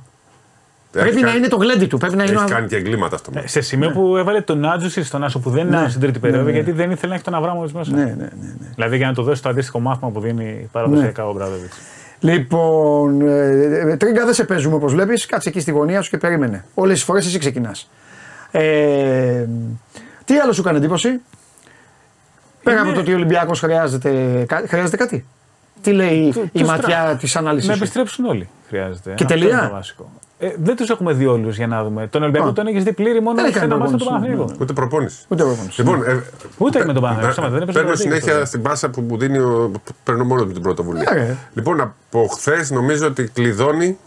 Έχει 0.95 1.03
Πρέπει 1.03 1.21
να 1.21 1.27
κάνει- 1.27 1.37
είναι 1.37 1.47
το 1.47 1.55
γλέντι 1.55 1.85
του. 1.87 1.97
Πρέπει 1.97 2.15
να 2.15 2.23
είναι 2.23 2.33
Έχει 2.33 2.43
ο- 2.43 2.47
κάνει 2.47 2.67
και 2.67 2.75
εγκλήματα 2.75 3.15
αυτό. 3.15 3.31
Ε, 3.33 3.47
Σε 3.47 3.61
σημείο 3.61 3.91
που 3.91 4.17
έβαλε 4.17 4.41
τον 4.41 4.65
Άτζουσι 4.65 5.03
στον 5.03 5.23
Άσο 5.23 5.39
που 5.39 5.49
δεν 5.49 5.67
είναι 5.67 5.81
Ναι. 5.81 5.89
στην 5.89 6.01
τρίτη 6.01 6.13
Ναι, 6.15 6.19
περίοδο 6.19 6.43
ναι. 6.45 6.51
γιατί 6.51 6.71
δεν 6.71 6.91
ήθελε 6.91 7.07
να 7.07 7.13
έχει 7.15 7.23
τον 7.23 7.33
Αβράμοβιτς 7.35 7.73
μέσα. 7.73 7.91
Ναι, 7.91 8.03
ναι, 8.03 8.09
ναι, 8.11 8.27
ναι. 8.39 8.67
Δηλαδή 8.75 8.97
για 8.97 9.07
να 9.07 9.13
του 9.13 9.23
δώσει 9.23 9.41
το 9.41 9.49
αντίστοιχο 9.49 9.79
μάθημα 9.79 10.09
που 10.11 10.19
δίνει 10.19 10.69
παραδοσιακά 10.71 11.27
ο 11.27 11.33
Μπράδοβιτς. 11.33 11.75
Λοιπόν, 12.23 13.21
ε, 13.27 13.91
ε, 13.91 13.97
τρίγκα 13.97 14.25
δεν 14.25 14.33
σε 14.33 14.43
παίζουμε 14.43 14.75
όπως 14.75 14.93
βλέπεις. 14.93 15.25
Κάτσε 15.25 15.49
εκεί 15.49 15.59
στη 15.59 15.71
γωνία 15.71 16.01
σου 16.01 16.09
και 16.09 16.17
περίμενε. 16.17 16.65
Όλες 16.73 16.93
τις 16.93 17.03
φορές 17.03 17.25
εσύ 17.25 17.37
ξεκινάς. 17.37 17.89
Ε, 18.51 19.45
τι 20.25 20.37
άλλο 20.39 20.51
σου 20.53 20.61
έκανε 20.61 20.77
εντύπωση; 20.77 21.09
Πέρα 22.63 22.77
Είναι- 22.79 22.85
από 22.87 22.95
το 22.95 22.99
ότι 23.01 23.11
ο 23.11 23.15
Ολυμπιακός 23.15 23.59
χρειάζεται, 23.59 24.43
κα- 24.47 24.63
χρειάζεται 24.67 24.97
κάτι. 24.97 25.25
Τι 25.81 25.91
λέει 25.91 26.29
Του- 26.33 26.49
η 26.51 26.59
τους 26.59 26.67
ματιά 26.69 27.03
τρα- 27.05 27.15
της 27.15 27.33
Να 27.33 27.39
ανάλυση. 27.41 27.71
επιστρέψουν 27.71 28.25
όλοι. 28.25 28.49
Χρειάζεται. 28.67 29.13
Και 29.15 29.23
Αυτό 29.23 29.25
τελεία; 29.25 29.81
Είναι 30.43 30.53
το 30.53 30.55
βασικό. 30.55 30.61
Ε, 30.61 30.65
δεν 30.65 30.75
τους 30.75 30.89
έχουμε 30.89 31.13
δει 31.13 31.25
όλους 31.25 31.55
για 31.57 31.67
να 31.67 31.83
δούμε. 31.83 32.07
Τον 32.07 32.21
Ολυμπιακό 32.23 32.47
Α. 32.47 32.53
τον 32.53 32.67
έχεις 32.67 32.83
δει 32.83 32.93
πλήρη 32.93 33.21
μόνο 33.21 33.35
Δεν 33.35 33.45
έχει 33.45 33.53
σε 33.57 33.63
ένα 33.63 33.67
κάνει 33.77 33.81
μάτι 33.91 33.97
του 33.97 34.03
προπόνηση, 34.05 34.31
Παναθηναϊκού. 34.35 34.61
Ούτε 34.63 34.73
προπόνηση. 34.73 35.25
Ούτε 35.27 35.43
προπόνηση. 35.43 35.81
Λοιπόν, 35.81 36.03
ε, 36.03 36.23
Ούτε 36.57 36.79
με 36.85 36.85
τον 36.85 36.93
παι- 36.93 37.01
Παναθηναϊκό, 37.01 37.25
να- 37.27 37.31
σταμάτα, 37.31 37.53
δεν 37.53 37.61
έπαιζε 37.61 37.77
Παίρνω 37.77 37.91
Ευρωλίγκα 37.91 38.15
συνέχεια 38.15 38.33
τότε. 38.33 38.45
στην 38.45 38.61
πάσα 38.61 38.89
που 38.89 39.01
μου 39.01 39.17
δίνει 39.17 39.37
ο. 39.37 39.71
Παίρνω 40.03 40.23
μόνο 40.23 40.45
την 40.45 40.61
πρωτοβουλία. 40.61 41.11
Ναι, 41.13 41.19
ρε. 41.19 41.37
Λοιπόν, 41.53 41.81
από 41.81 42.27
χθες 42.31 42.71
νομίζω 42.71 43.07
ότι 43.07 43.23
κλειδώνει 43.33 43.97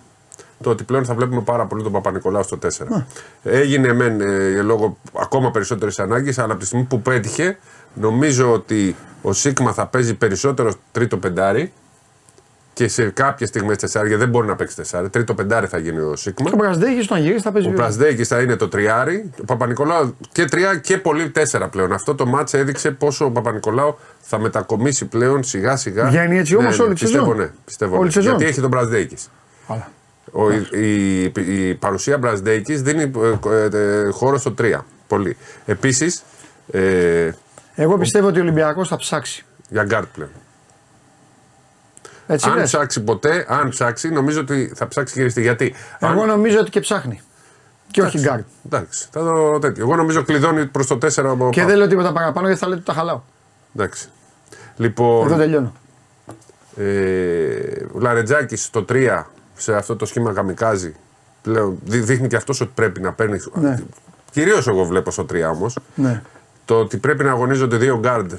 το 0.62 0.70
ότι 0.70 0.84
πλέον 0.84 1.04
θα 1.04 1.14
βλέπουμε 1.14 1.40
πάρα 1.40 1.64
πολύ 1.66 1.82
τον 1.82 1.92
Παπα-Νικολάου 1.92 2.42
στο 2.44 2.56
4. 2.56 3.06
Έγινε 3.42 3.92
μεν 3.92 4.20
ε, 4.20 4.62
λόγω 4.62 4.96
ακόμα 5.12 5.50
περισσότερης 5.50 5.98
ανάγκης, 5.98 6.38
αλλά 6.38 6.50
από 6.52 6.60
τη 6.60 6.66
στιγμή 6.66 6.84
που 6.84 7.00
πέτυχε, 7.02 7.58
νομίζω 7.94 8.52
ότι 8.52 8.96
ο 9.22 9.32
Σίγμα 9.32 9.72
θα 9.72 9.86
παίζει 9.86 10.14
περισσότερο 10.14 10.72
τρίτο 10.92 11.16
πεντάρι 11.16 11.72
και 12.76 12.88
σε 12.88 13.10
κάποιε 13.10 13.46
στιγμέ 13.46 13.76
τεσσάρια 13.76 14.16
δεν 14.16 14.28
μπορεί 14.28 14.46
να 14.46 14.56
παίξει 14.56 14.76
τεσσάρι. 14.76 15.08
Τρίτο 15.08 15.34
πεντάρι 15.34 15.66
θα 15.66 15.78
γίνει 15.78 15.98
ο 16.00 16.16
Σίγμα. 16.16 16.50
Ο 16.52 16.56
Μπραζδέκη 16.56 17.02
στον 17.02 17.18
γυρίσει 17.18 17.42
θα 17.42 17.52
παίζει. 17.52 17.68
Ο 17.68 17.72
Πρασδέκη 17.72 18.24
θα 18.24 18.40
είναι 18.40 18.56
το 18.56 18.68
τριάρι. 18.68 19.30
Ο 19.40 19.44
Παπα-Νικολάου 19.44 20.16
και 20.32 20.44
τρία 20.44 20.76
και 20.76 20.98
πολύ 20.98 21.30
τέσσερα 21.30 21.68
πλέον. 21.68 21.92
Αυτό 21.92 22.14
το 22.14 22.26
μάτς 22.26 22.54
έδειξε 22.54 22.90
πόσο 22.90 23.24
ο 23.24 23.30
Παπα-Νικολάου 23.30 23.98
θα 24.20 24.38
μετακομίσει 24.38 25.04
πλέον 25.06 25.44
σιγά 25.44 25.76
σιγά. 25.76 26.06
Βγαίνει 26.06 26.38
έτσι 26.38 26.56
όμως 26.56 26.78
όλη 26.78 26.94
τη 26.94 27.00
πιστεύω, 27.04 27.24
σεζόν. 27.24 27.38
Ναι, 27.38 27.50
πιστεύω, 27.64 27.94
Όλη 27.94 28.02
ναι. 28.02 28.08
τη 28.08 28.12
σεζόν. 28.12 28.30
Γιατί 28.30 28.50
έχει 28.50 28.60
τον 28.60 28.70
Πρασδέκη. 28.70 29.16
Καλά. 29.68 29.88
Ο, 30.32 30.50
η, 30.50 31.22
η, 31.22 31.68
η 31.68 31.74
παρουσία 31.74 32.18
Μπραζδέκη 32.18 32.74
δίνει 32.74 33.12
ε, 33.50 33.76
ε, 33.78 34.10
χώρο 34.10 34.38
στο 34.38 34.54
3. 34.58 34.78
Πολύ. 35.06 35.36
Επίσης, 35.66 36.22
ε, 36.72 37.30
Εγώ 37.74 37.98
πιστεύω 37.98 38.26
ότι 38.26 38.38
ο 38.38 38.42
Ολυμπιακός 38.42 38.88
θα 38.88 38.96
ψάξει. 38.96 39.44
για 39.68 39.84
γκαρντ 39.84 40.06
πλέον. 40.14 40.30
Έτσι 42.26 42.48
αν 42.48 42.54
λες. 42.56 42.64
ψάξει 42.70 43.00
ποτέ, 43.02 43.46
αν 43.48 43.68
ψάξει, 43.68 44.08
νομίζω 44.08 44.40
ότι 44.40 44.72
θα 44.74 44.88
ψάξει 44.88 45.14
χειριστή. 45.14 45.40
Γιατί. 45.40 45.74
Εγώ 45.98 46.20
αν, 46.22 46.28
νομίζω 46.28 46.58
ότι 46.58 46.70
και 46.70 46.80
ψάχνει. 46.80 47.20
Και 47.90 48.02
όχι 48.02 48.18
γκαρντ. 48.20 48.40
εντάξει, 48.66 49.08
θα 49.10 49.20
το 49.20 49.58
τέτοιο. 49.58 49.84
Εγώ 49.84 49.96
νομίζω 49.96 50.22
κλειδώνει 50.24 50.66
προς 50.66 50.86
το 50.86 50.94
4 50.94 51.08
από 51.16 51.50
Και 51.50 51.60
πάνω. 51.60 51.68
δεν 51.70 51.78
λέω 51.78 51.86
τίποτα 51.86 52.12
παραπάνω 52.12 52.46
γιατί 52.46 52.60
θα 52.62 52.66
λέτε 52.68 52.78
ότι 52.80 52.88
τα 52.90 52.94
χαλάω. 52.98 53.20
Εντάξει. 53.76 54.08
Λοιπόν, 54.76 55.26
Εδώ 55.26 55.36
τελειώνω. 55.36 55.72
ε, 56.76 57.84
ο 57.92 57.98
Λαρετζάκης 57.98 58.64
στο 58.64 58.84
3 58.88 59.22
σε 59.54 59.74
αυτό 59.74 59.96
το 59.96 60.06
σχήμα 60.06 60.32
καμικάζι 60.32 60.94
πλέον 61.42 61.78
δεί- 61.84 62.04
δείχνει 62.04 62.28
και 62.28 62.36
αυτός 62.36 62.60
ότι 62.60 62.70
πρέπει 62.74 63.00
να 63.00 63.12
παίρνει. 63.12 63.38
Ναι. 63.54 63.78
Κυρίως 64.30 64.66
εγώ 64.68 64.84
βλέπω 64.84 65.10
στο 65.10 65.26
3 65.32 65.50
όμως. 65.50 65.78
Ναι. 65.94 66.22
Το 66.64 66.74
ότι 66.80 66.96
πρέπει 66.96 67.24
να 67.24 67.30
αγωνίζονται 67.30 67.76
δύο 67.76 67.98
γκαρντ 67.98 68.32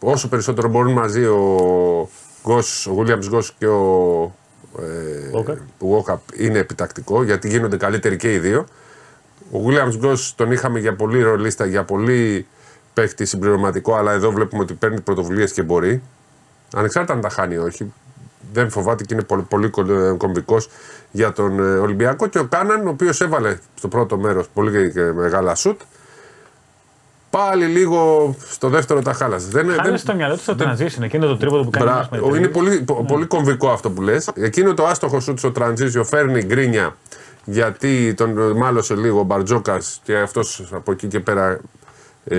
όσο 0.00 0.28
περισσότερο 0.28 0.68
μπορούν 0.68 0.92
μαζί 0.92 1.24
ο 1.24 2.08
Γκος, 2.46 2.86
ο 2.86 2.96
Williams 2.98 3.28
Γκος 3.28 3.54
και 3.58 3.66
ο 3.66 4.34
ε, 4.78 5.30
Walkup. 5.34 5.56
Walkup 5.80 6.18
είναι 6.36 6.58
επιτακτικό 6.58 7.22
γιατί 7.22 7.48
γίνονται 7.48 7.76
καλύτεροι 7.76 8.16
και 8.16 8.32
οι 8.32 8.38
δύο. 8.38 8.66
Ο 9.52 9.58
Williams 9.66 9.96
Γκος 9.96 10.34
τον 10.34 10.52
είχαμε 10.52 10.78
για 10.78 10.94
πολύ 10.94 11.22
ρολίστα, 11.22 11.66
για 11.66 11.84
πολύ 11.84 12.46
παίχτη 12.94 13.24
συμπληρωματικό, 13.24 13.94
αλλά 13.94 14.12
εδώ 14.12 14.30
βλέπουμε 14.30 14.62
ότι 14.62 14.74
παίρνει 14.74 15.00
πρωτοβουλίες 15.00 15.52
και 15.52 15.62
μπορεί. 15.62 16.02
Ανεξάρτητα 16.74 17.14
αν 17.14 17.20
τα 17.20 17.28
χάνει 17.28 17.54
ή 17.54 17.58
όχι. 17.58 17.92
Δεν 18.52 18.70
φοβάται 18.70 19.04
και 19.04 19.14
είναι 19.14 19.22
πολύ, 19.22 19.42
πολύ 19.42 19.70
κομβικός 20.16 20.68
για 21.10 21.32
τον 21.32 21.58
ε, 21.58 21.78
Ολυμπιακό. 21.78 22.26
Και 22.26 22.38
ο 22.38 22.44
Κάναν, 22.44 22.86
ο 22.86 22.90
οποίος 22.90 23.20
έβαλε 23.20 23.58
στο 23.74 23.88
πρώτο 23.88 24.16
μέρος 24.16 24.48
πολύ 24.48 24.92
και 24.92 25.00
μεγάλα 25.00 25.54
σουτ. 25.54 25.80
Πάλι 27.38 27.64
λίγο 27.64 28.34
στο 28.50 28.68
δεύτερο 28.68 29.02
τα 29.02 29.12
χάλασε. 29.12 29.46
Δεν, 29.50 29.68
Χάλασε 29.68 29.88
δεν, 29.88 29.98
στο 29.98 30.14
μυαλό 30.14 30.34
τους 30.34 30.44
το 30.44 30.56
transition, 30.58 31.02
εκείνο 31.02 31.26
το 31.26 31.36
τρίποδο 31.36 31.62
που 31.62 31.70
κάνει. 31.70 31.84
Μπρα- 31.84 31.94
ένας 31.94 32.08
με 32.10 32.18
τρεις. 32.18 32.36
είναι 32.38 32.48
πολύ, 32.48 32.80
πο- 32.80 33.04
πολύ 33.08 33.24
κομβικό 33.26 33.68
αυτό 33.70 33.90
που 33.90 34.02
λες. 34.02 34.30
Εκείνο 34.34 34.74
το 34.74 34.86
άστοχο 34.86 35.20
σουτ 35.20 35.38
στο 35.38 35.52
transition 35.58 36.04
φέρνει 36.04 36.42
γκρίνια 36.42 36.96
γιατί 37.44 38.14
τον 38.14 38.56
μάλωσε 38.56 38.94
λίγο 38.94 39.20
ο 39.20 39.22
Μπαρτζόκας 39.22 40.00
και 40.04 40.16
αυτός 40.16 40.64
από 40.72 40.92
εκεί 40.92 41.06
και 41.06 41.20
πέρα 41.20 41.60
ε, 42.24 42.36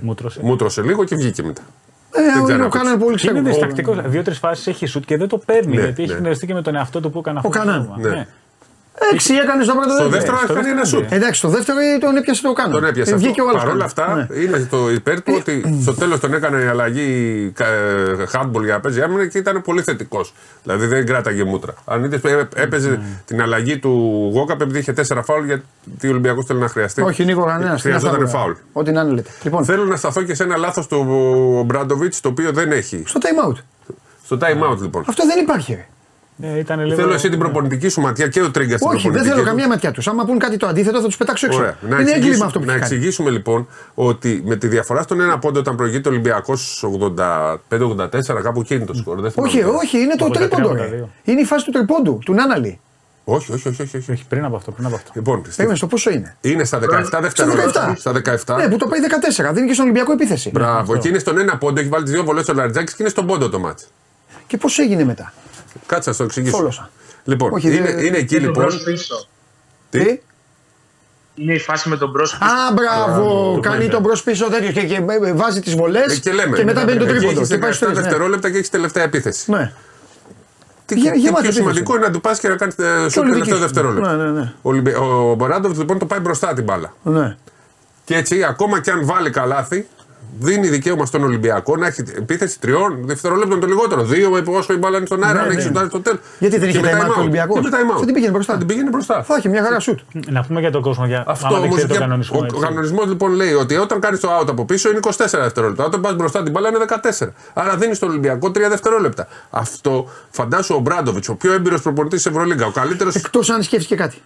Μούτρωσε. 0.00 0.40
μούτρωσε 0.42 0.82
λίγο 0.82 1.04
και 1.04 1.16
βγήκε 1.16 1.42
μετά. 1.42 1.62
Ε, 2.10 2.42
ξέρω 2.44 2.54
ο, 2.54 2.56
να 2.58 2.64
ο 2.64 2.68
Κάναν 2.68 2.98
πολύ 2.98 3.18
Είναι 3.22 3.32
ξέρω. 3.32 3.42
διστακτικός. 3.42 3.96
Δύο-τρεις 4.04 4.38
φάσεις 4.38 4.66
έχει 4.66 4.86
σουτ 4.86 5.04
και 5.04 5.16
δεν 5.16 5.28
το 5.28 5.38
παίρνει 5.38 5.74
Ναι, 5.76 5.82
γιατί 5.82 6.02
έχει 6.02 6.12
ναι. 6.12 6.18
γνωριστεί 6.18 6.46
και 6.46 6.54
με 6.54 6.62
τον 6.62 6.74
εαυτό 6.74 7.00
του 7.00 7.10
που 7.10 7.18
έκανε 7.18 7.38
αυτό. 7.38 7.50
το 7.50 7.58
Κάναν, 7.58 7.86
πράγμα. 7.94 8.16
ναι. 8.16 8.26
Έξι 9.12 9.34
έκανε 9.34 9.64
στο 9.64 9.72
πρώτο 9.74 9.90
Στο 9.90 10.08
δεύτερο. 10.08 10.36
δεύτερο 10.36 10.36
στο 10.38 10.52
έκανε 10.52 10.68
ένα 10.68 10.80
δεύτερο, 10.80 11.02
σουτ. 11.02 11.10
ναι. 11.10 11.16
Εντάξει, 11.16 11.40
το 11.40 11.48
δεύτερο 11.48 11.78
τον 12.00 12.16
έπιασε 12.16 12.42
το 12.42 12.52
Κάναν. 12.52 12.72
Τον 12.72 12.84
έπιασε 12.84 13.10
Ε, 13.10 13.14
αυτό. 13.14 13.26
Βγήκε 13.26 13.40
ο 13.42 13.48
άλλος 13.48 13.62
Παρ' 13.62 13.70
όλα 13.74 13.86
Κάναν. 13.96 14.20
αυτά 14.20 14.26
Ναι. 14.34 14.42
είναι 14.42 14.66
το 14.70 14.90
υπέρ 14.90 15.22
του 15.22 15.34
ότι 15.38 15.78
στο 15.82 15.94
τέλος 15.94 16.20
τον 16.20 16.34
έκανε 16.34 16.62
η 16.62 16.66
αλλαγή 16.66 17.52
ε, 17.58 17.64
handball 18.32 18.62
για 18.64 18.72
να 18.74 18.80
παίζει 18.80 19.02
άμυνα 19.02 19.26
και 19.26 19.38
ήταν 19.38 19.62
πολύ 19.62 19.82
θετικός. 19.82 20.34
Δηλαδή 20.62 20.86
δεν 20.86 21.06
κράταγε 21.06 21.44
μούτρα. 21.44 21.74
Αν 21.84 22.04
είδες, 22.04 22.20
έπαιζε 22.54 22.88
Ναι. 22.90 22.98
την 23.24 23.42
αλλαγή 23.42 23.78
του 23.78 23.90
Γόκαπ 24.34 24.60
επειδή 24.60 24.78
είχε 24.78 24.92
τέσσερα 24.92 25.22
φάουλ 25.22 25.44
γιατί 25.44 26.06
ο 26.06 26.10
Ολυμπιακός 26.10 26.44
θέλει 26.44 26.58
να 26.60 26.68
χρειαστεί; 26.68 27.02
Όχι, 27.02 27.24
Νίκο, 27.24 27.44
κανένας. 27.44 27.80
Χρειαζόταν 27.82 28.28
φάουλ. 28.28 28.52
Ό,τι 28.72 28.92
να 28.92 29.00
είναι 29.00 29.10
λέτε. 29.12 29.30
Λοιπόν, 29.42 29.64
Θέλω 29.64 29.84
να 29.84 29.96
σταθώ 29.96 30.22
και 30.22 30.34
σε 30.34 30.42
ένα 30.42 30.56
λάθος 30.56 30.86
του 30.86 31.62
Μπράντοβιτ 31.66 32.14
το 32.20 32.28
οποίο 32.28 32.52
δεν 32.52 32.72
έχει. 32.72 33.02
στο 33.06 33.20
time 33.22 33.48
out. 33.48 33.56
Στο 34.24 34.38
time 34.40 34.70
out 34.72 34.78
λοιπόν. 34.80 35.04
Αυτό 35.08 35.26
δεν 35.26 35.38
υπάρχει. 35.42 35.84
Ρε. 36.40 36.46
Ναι, 36.48 36.58
ήταν 36.58 36.84
λίγο... 36.84 36.94
Θέλω 36.96 37.12
εσύ 37.12 37.28
την 37.28 37.38
προπονητική 37.38 37.88
σου 37.88 38.00
ματιά 38.00 38.28
και 38.28 38.42
ο 38.42 38.50
Τρίγκα 38.50 38.76
στην 38.76 38.88
Όχι, 38.88 38.96
δεν 38.96 39.02
προπονητική 39.02 39.28
θέλω 39.30 39.42
του. 39.42 39.48
καμία 39.48 39.68
ματιά 39.68 39.90
τους. 39.92 40.08
Άμα 40.08 40.24
πούν 40.24 40.38
κάτι 40.38 40.56
το 40.56 40.66
αντίθετο, 40.66 41.00
θα 41.00 41.06
τους 41.06 41.16
πετάξω 41.16 41.46
έξω. 41.46 41.58
Ωραία. 41.58 41.76
Να, 41.80 41.86
είναι 41.88 41.96
έγκλημα 41.96 42.16
εξηγήσουμε, 42.16 42.44
αυτό 42.46 42.58
που 42.58 42.64
να 42.64 42.72
έχει 42.72 42.80
κάνει. 42.80 42.94
εξηγήσουμε 42.94 43.30
λοιπόν 43.30 43.68
ότι 43.94 44.42
με 44.44 44.56
τη 44.56 44.66
διαφορά 44.68 45.02
στον 45.02 45.20
ένα 45.20 45.38
πόντο 45.38 45.58
όταν 45.58 45.76
προηγείται 45.76 46.08
ο 46.08 46.12
Ολυμπιακός 46.12 46.84
85-84, 47.10 48.40
κάπου 48.42 48.60
εκεί 48.60 48.74
είναι 48.74 48.84
το 48.84 48.94
σκορ. 48.94 49.20
Δεν 49.20 49.30
θυμάμαι. 49.30 49.50
Όχι, 49.52 49.62
όχι, 49.62 49.98
είναι 50.00 50.14
το 50.14 50.24
83, 50.26 50.32
τρίποντο. 50.32 50.72
ρε. 50.74 51.02
82. 51.04 51.08
Είναι 51.24 51.40
η 51.40 51.44
φάση 51.44 51.64
του 51.64 51.70
τρίποντου, 51.70 52.18
του 52.24 52.32
Νάναλι. 52.34 52.80
όχι, 53.24 53.52
όχι, 53.52 53.68
όχι, 53.68 53.82
όχι, 53.82 53.96
όχι. 53.96 54.12
Όχι, 54.12 54.24
πριν 54.28 54.44
από 54.44 54.56
αυτό, 54.56 54.70
πριν 54.70 54.86
από 54.86 54.94
αυτό. 54.94 55.10
Λοιπόν, 55.14 55.38
στη- 55.44 55.48
Περίμενε 55.50 55.76
στο 55.76 55.86
πόσο 55.86 56.10
είναι; 56.10 56.36
είναι 56.40 56.64
στα 56.64 56.78
17 56.78 57.04
Στα 57.06 57.20
δευτερόλεπτα. 57.20 57.94
17. 57.94 57.98
Στα 57.98 58.12
17. 58.12 58.56
Ναι, 58.56 58.68
που 58.68 58.76
το 58.76 58.86
πάει 58.86 59.00
14. 59.50 59.52
Δίνει 59.54 59.66
και 59.66 59.72
στον 59.72 59.84
Ολυμπιακό 59.84 60.12
επίθεση. 60.12 60.50
Μπράβο, 60.50 60.96
και 60.96 61.08
είναι 61.08 61.18
στον 61.18 61.38
ένα 61.38 61.56
πόντο, 61.58 61.80
έχει 61.80 61.88
βάλει 61.88 62.04
τις 62.04 62.12
δύο 62.12 62.24
βολές 62.24 62.44
στο 62.44 62.54
Λαριτζάκης 62.54 62.90
και 62.94 63.02
είναι 63.02 63.10
στον 63.10 63.26
πόντο 63.26 63.48
το 63.48 63.58
μάτς. 63.58 63.88
Και 64.46 64.56
πώς 64.56 64.78
έγινε 64.78 65.04
μετά; 65.04 65.32
Κάτσε 65.86 66.10
να 66.10 66.16
το 66.16 66.24
εξηγήσω. 66.24 66.56
Θόλωσα. 66.56 66.90
Λοιπόν, 67.24 67.52
Όχι, 67.52 67.76
είναι, 67.76 67.92
δεν- 67.92 68.04
είναι 68.04 68.16
εκεί 68.16 68.26
Και 68.26 68.34
τον 68.36 68.44
λοιπόν. 68.44 68.64
μπρος 68.64 68.82
πίσω. 68.82 69.26
Τι; 69.90 70.20
Είναι 71.34 71.52
η 71.54 71.58
φάση 71.58 71.88
με 71.88 71.96
τον 71.96 72.10
μπρος 72.10 72.36
πίσω. 72.38 72.50
Α, 72.50 72.72
μπράβο. 72.72 73.58
Κάνει 73.62 73.84
ναι. 73.84 73.90
τον 73.90 74.00
μπρος 74.00 74.22
πίσω 74.22 74.50
τέτοιος 74.50 74.72
και, 74.72 74.82
και 74.82 74.94
ε, 75.24 75.32
βάζει 75.32 75.60
τις 75.60 75.74
βολές 75.74 76.16
Ε, 76.16 76.20
και 76.20 76.32
λέμε. 76.32 76.64
μετά 76.64 76.84
μπαίνει 76.84 76.98
το 76.98 77.04
εκεί 77.04 77.12
τρίποντο. 77.14 77.36
έχεις 77.38 77.48
Και 77.48 77.58
πάει 77.58 77.70
17 77.70 77.74
στο 77.74 77.86
ναι. 77.88 77.92
δευτερόλεπτα 77.94 78.50
και 78.50 78.56
έχεις 78.56 78.70
τελευταία 78.70 79.02
επίθεση. 79.02 79.50
Ναι. 79.50 79.72
Τι, 80.86 80.94
Γε- 80.98 81.12
τι 81.12 81.18
γεμάτη 81.18 81.20
πιο 81.20 81.48
επίθεση. 81.48 81.56
σημαντικό 81.58 81.96
είναι 81.96 82.06
να 82.06 82.12
του 82.12 82.20
πας 82.20 82.38
και 82.38 82.48
να 82.48 82.56
κάνεις 82.56 82.74
το 82.74 82.82
Και 82.82 83.18
όλη 83.20 83.32
δική 83.34 83.48
τελευταίο 83.48 83.56
σου. 83.56 83.60
δευτερόλεπτο. 83.60 84.10
Ναι, 84.10 84.24
ναι, 84.24 84.30
ναι. 84.30 84.52
Ο, 84.62 84.68
Ολυμπι- 84.68 84.96
ο 84.96 85.34
Μποράντοβιτ 85.34 85.78
λοιπόν 85.78 85.98
το 85.98 86.06
πάει 86.06 86.18
μπροστά 86.20 86.54
την 86.54 86.64
μπάλα. 86.64 86.94
ναι. 87.02 87.36
Και 88.04 88.16
έτσι, 88.16 88.44
ακόμα 88.44 88.80
και 88.80 88.90
αν 88.90 89.06
βάλει 89.06 89.30
καλάθι, 89.30 89.88
δίνει 90.38 90.68
δικαίωμα 90.68 91.06
στον 91.06 91.24
Ολυμπιακό 91.24 91.76
να 91.76 91.86
έχει 91.86 92.02
επίθεση 92.16 92.60
τριών 92.60 92.98
δευτερολέπτων 93.06 93.60
το 93.60 93.66
λιγότερο. 93.66 94.02
Δύο 94.04 94.30
με 94.30 94.42
όσο 94.46 94.72
η 94.72 94.76
μπάλα 94.76 94.96
είναι 94.96 95.06
στον 95.06 95.24
αέρα, 95.24 95.34
Ναι, 95.34 95.40
αν 95.40 95.46
έχει 95.48 95.56
ναι. 95.56 95.62
σουτάρει 95.62 95.88
στο 95.88 96.00
τέλος. 96.00 96.20
Γιατί 96.38 96.58
δεν 96.58 96.68
είχε 96.68 96.80
time 96.80 97.06
out 97.06 97.14
ο 97.16 97.20
Ολυμπιακός; 97.20 97.60
Δεν 97.62 97.72
time 97.72 97.94
out. 97.94 97.98
Θα 97.98 98.04
την 98.04 98.14
πήγαινε 98.14 98.32
μπροστά; 98.32 98.52
Θα 98.52 98.58
την 98.58 98.66
πήγαινε 98.66 98.90
μπροστά. 98.90 99.22
Θα 99.22 99.34
έχει 99.34 99.48
μια 99.48 99.62
χαρά 99.62 99.80
σουτ. 99.80 99.98
Να 100.28 100.44
πούμε 100.44 100.60
για 100.60 100.70
τον 100.70 100.82
κόσμο, 100.82 101.06
για 101.06 101.24
Αυτό 101.26 101.46
άμα 101.46 101.56
δεν 101.56 101.64
όμω. 101.66 101.74
ξέρει 101.76 101.92
το 101.92 101.98
κανονισμό. 101.98 102.38
Ο 102.40 102.44
έτσι. 102.44 102.56
κανονισμός 102.60 103.06
λοιπόν 103.06 103.32
λέει 103.32 103.52
ότι 103.52 103.76
όταν 103.76 104.00
κάνεις 104.00 104.20
το 104.20 104.38
out 104.40 104.48
από 104.48 104.64
πίσω 104.64 104.88
είναι 104.90 104.98
24 105.02 105.10
δευτερόλεπτα. 105.30 105.84
Όταν 105.84 106.00
πας 106.00 106.14
μπροστά 106.16 106.42
την 106.42 106.52
μπάλα 106.52 106.68
είναι 106.68 106.78
14. 106.78 107.28
Άρα 107.54 107.76
δίνεις 107.76 107.96
στον 107.96 108.08
Ολυμπιακό 108.08 108.48
3 108.48 108.52
δευτερόλεπτα. 108.68 109.28
Αυτό 109.50 110.08
φαντάσου 110.30 110.74
ο 110.74 110.78
Μπράντοβιτς, 110.78 111.28
ο 111.28 111.34
πιο 111.34 111.52
έμπειρος 111.52 111.82
προπονητής 111.82 112.22
της 112.22 112.32
Ευρωλίγκα, 112.32 112.66
ο 112.66 112.70
καλύτερο. 112.70 113.10
Εκτός 113.14 113.50
αν 113.50 113.62
σκέφτηκε 113.62 113.94
κάτι. 113.94 114.16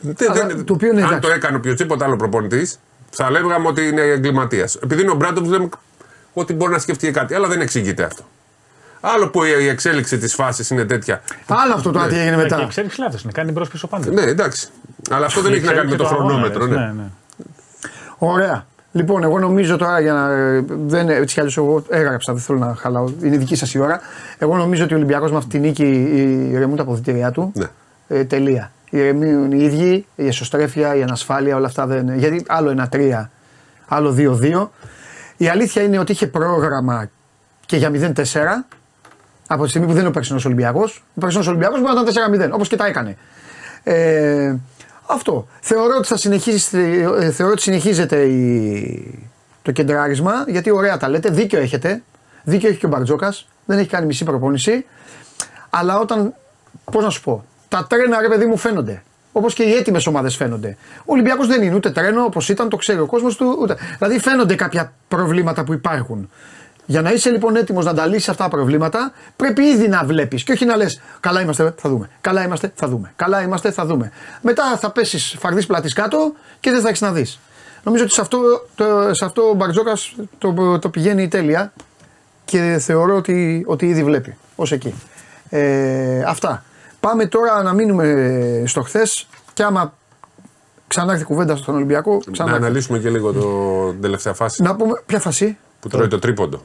Δεν- 0.00 0.30
Αλλά 0.30 0.46
δεν- 0.46 0.64
το 0.64 0.72
οποίο 0.72 0.88
είναι 0.90 1.00
αν 1.00 1.06
εντάξει. 1.06 1.28
το 1.28 1.34
έκανε 1.34 1.56
οποιοδήποτε 1.56 2.04
άλλο 2.04 2.16
προπονητής, 2.16 2.78
θα 3.10 3.30
λέγαμε 3.30 3.68
ότι 3.68 3.86
είναι 3.88 4.00
εγκληματίας. 4.00 4.74
Επειδή 4.74 5.02
είναι 5.02 5.10
ο 5.10 5.14
Μπράντοβιτ, 5.14 5.50
λέμε 5.50 5.68
ότι 6.32 6.52
μπορεί 6.52 6.72
να 6.72 6.78
σκεφτεί 6.78 7.10
κάτι, 7.10 7.34
αλλά 7.34 7.48
δεν 7.48 7.60
εξηγείται 7.60 8.02
αυτό. 8.04 8.22
Άλλο 9.00 9.28
που 9.28 9.44
η 9.44 9.68
εξέλιξη 9.68 10.18
της 10.18 10.34
φάσης 10.34 10.70
είναι 10.70 10.84
τέτοια. 10.84 11.22
Άλλο 11.46 11.74
αυτό 11.74 11.90
τώρα 11.90 12.06
τι 12.06 12.14
έγινε 12.18 12.30
Ναι, 12.30 12.36
και 12.36 12.40
η 12.40 12.42
μετά. 12.50 12.62
εξέλιξη 12.62 13.00
λάθος 13.00 13.22
είναι. 13.22 13.32
Κάνει 13.32 13.52
μπρος 13.52 13.68
πίσω 13.68 13.86
πάντα. 13.86 14.10
Ναι, 14.10 14.22
εντάξει. 14.22 14.68
Αλλά 15.10 15.26
αυτό 15.26 15.40
δεν 15.40 15.52
έχει 15.52 15.64
να 15.64 15.72
κάνει 15.72 15.90
με 15.90 15.96
το 15.96 16.04
χρονόμετρο. 16.04 16.66
Ναι. 16.66 16.76
Ναι, 16.76 16.92
ναι. 16.96 17.04
Ωραία. 18.18 18.66
Λοιπόν, 18.92 19.22
εγώ 19.22 19.38
νομίζω 19.38 19.76
τώρα 19.76 20.00
για 20.00 20.12
να. 20.12 20.30
ε, 20.32 20.64
Δεν, 20.68 21.08
έτσι 21.08 21.34
κι 21.34 21.40
αλλιώς 21.40 21.56
εγώ 21.56 21.82
έγραψα, 21.88 22.32
δεν 22.32 22.42
θέλω 22.42 22.58
να 22.58 22.74
χαλάω. 22.74 23.08
Είναι 23.22 23.36
δική 23.36 23.54
σας 23.56 23.74
η 23.74 23.78
ώρα. 23.78 24.00
Εγώ 24.38 24.56
νομίζω 24.56 24.84
ότι 24.84 24.92
ο 24.94 24.96
Ολυμπιακός 24.96 25.30
με 25.30 25.36
αυτή 25.36 25.50
τη 25.50 25.58
νίκη 25.58 25.84
ηρεμούν 26.52 26.76
τα 26.76 26.82
αποδητήριά 26.82 27.30
του. 27.30 27.52
Ναι. 27.54 27.66
Ε, 28.08 28.24
τελεία. 28.24 28.72
Ηρεμούν 28.90 29.52
οι 29.52 29.64
ίδιοι, 29.64 30.06
η 30.16 30.26
εσωστρέφεια, 30.26 30.94
η 30.94 31.02
ανασφάλεια, 31.02 31.56
όλα 31.56 31.66
αυτά 31.66 31.86
δεν. 31.86 32.18
Γιατί 32.18 32.44
άλλο 32.48 32.70
ένα 32.70 32.88
τρία, 32.88 33.30
άλλο 33.88 34.12
δύο-δύο. 34.12 34.72
Η 35.36 35.48
αλήθεια 35.48 35.82
είναι 35.82 35.98
ότι 35.98 36.12
είχε 36.12 36.26
πρόγραμμα 36.26 37.10
και 37.66 37.76
για 37.76 37.90
0-4 37.94 38.12
από 39.46 39.62
τη 39.62 39.68
στιγμή 39.68 39.86
που 39.86 39.92
δεν 39.92 40.00
είναι 40.00 40.10
ο 40.10 40.12
περσινός 40.12 40.44
Ολυμπιακός. 40.44 41.04
Ο 41.14 41.20
περσινός 41.20 41.46
Ολυμπιακός 41.46 41.80
μπορεί 41.80 41.94
να 41.94 42.00
ήταν 42.00 42.50
4-0, 42.50 42.52
όπως 42.52 42.68
και 42.68 42.76
τα 42.76 42.86
έκανε. 42.86 43.16
Ε, 43.82 44.54
αυτό. 45.06 45.46
Θεωρώ 45.60 45.96
ότι, 45.96 46.08
θα 46.08 46.16
συνεχίσει, 46.16 46.78
ε, 47.20 47.30
θεωρώ 47.30 47.52
ότι 47.52 47.62
συνεχίζεται 47.62 48.22
η, 48.22 49.28
το 49.62 49.72
το 49.72 49.72
κεντράρισμα, 49.72 50.32
γιατί 50.46 50.70
ωραία 50.70 50.96
τα 50.96 51.08
λέτε, 51.08 51.30
δίκιο 51.30 51.60
έχετε. 51.60 52.02
Δίκιο 52.44 52.68
έχει 52.68 52.78
και 52.78 52.86
ο 52.86 52.88
Μπαρτζόκας, 52.88 53.48
δεν 53.64 53.78
έχει 53.78 53.88
κάνει 53.88 54.06
μισή 54.06 54.24
προπόνηση. 54.24 54.86
Αλλά 55.70 55.98
όταν, 55.98 56.34
πώς 56.92 57.04
να 57.04 57.10
σου 57.10 57.22
πω, 57.22 57.44
τα 57.68 57.86
τρένα 57.88 58.20
ρε 58.20 58.28
παιδί 58.28 58.46
μου 58.46 58.56
φαίνονται. 58.56 59.02
Όπως 59.32 59.54
και 59.54 59.62
οι 59.62 59.72
έτοιμες 59.74 60.06
ομάδες 60.06 60.36
φαίνονται. 60.36 60.76
Ο 60.98 61.12
Ολυμπιακός 61.12 61.46
δεν 61.46 61.62
είναι 61.62 61.74
ούτε 61.74 61.90
τρένο 61.90 62.24
όπως 62.24 62.48
ήταν, 62.48 62.68
το 62.68 62.76
ξέρει 62.76 63.00
ο 63.00 63.06
κόσμος 63.06 63.36
του. 63.36 63.56
Ούτε. 63.60 63.76
Δηλαδή 63.98 64.18
φαίνονται 64.20 64.54
κάποια 64.54 64.92
προβλήματα 65.08 65.64
που 65.64 65.72
υπάρχουν. 65.72 66.30
Για 66.86 67.02
να 67.02 67.12
είσαι 67.12 67.30
λοιπόν 67.30 67.56
έτοιμος 67.56 67.84
να 67.84 67.94
τα 67.94 68.06
λύσεις 68.06 68.28
αυτά 68.28 68.44
τα 68.44 68.50
προβλήματα, 68.50 69.12
πρέπει 69.36 69.62
ήδη 69.62 69.88
να 69.88 70.04
βλέπεις 70.04 70.42
και 70.42 70.52
όχι 70.52 70.64
να 70.64 70.76
λες: 70.76 71.00
Καλά 71.20 71.40
είμαστε, 71.40 71.74
θα 71.76 71.88
δούμε. 71.88 72.10
Καλά 72.20 72.44
είμαστε, 72.44 72.72
θα 72.74 72.88
δούμε. 72.88 73.12
Καλά 73.16 73.42
είμαστε, 73.42 73.70
θα 73.70 73.86
δούμε. 73.86 74.12
Μετά 74.40 74.76
θα 74.76 74.90
πέσεις 74.90 75.36
φαρδί 75.38 75.66
πλατής 75.66 75.92
κάτω 75.92 76.32
και 76.60 76.70
δεν 76.70 76.80
θα 76.80 76.88
έχεις 76.88 77.00
να 77.00 77.12
δεις. 77.12 77.40
Νομίζω 77.82 78.04
ότι 78.04 78.12
σε 78.12 78.20
αυτό, 78.20 78.38
το, 78.74 79.14
σε 79.14 79.24
αυτό 79.24 79.42
ο 79.42 79.54
Μπαρτζόκας 79.54 80.14
το, 80.38 80.78
το 80.78 80.88
πηγαίνει 80.88 81.28
τέλεια 81.28 81.72
και 82.44 82.78
θεωρώ 82.80 83.16
ότι, 83.16 83.64
ότι 83.66 83.86
ήδη 83.86 84.04
βλέπει 84.04 84.36
ως 84.56 84.72
εκεί. 84.72 84.94
Ε, 85.48 86.22
αυτά. 86.26 86.64
Πάμε 87.00 87.26
τώρα 87.26 87.62
να 87.62 87.72
μείνουμε 87.72 88.62
στο 88.66 88.82
χθες 88.82 89.26
και 89.52 89.62
άμα 89.62 89.92
ξανά 90.88 91.12
έρθει 91.12 91.24
κουβέντα 91.24 91.56
στον 91.56 91.74
Ολυμπιακό. 91.74 92.18
Ξανά 92.32 92.48
Να 92.50 92.54
έρθει. 92.54 92.66
αναλύσουμε 92.66 92.98
και 92.98 93.10
λίγο 93.10 93.32
το 93.32 93.90
την 93.90 94.00
τελευταία 94.00 94.32
φάση 94.34 94.62
Να 94.62 94.76
πούμε 94.76 95.02
ποια 95.06 95.20
φασί. 95.20 95.58
που 95.80 95.88
τρώει 95.88 96.08
το 96.08 96.18
τρίποντο. 96.18 96.60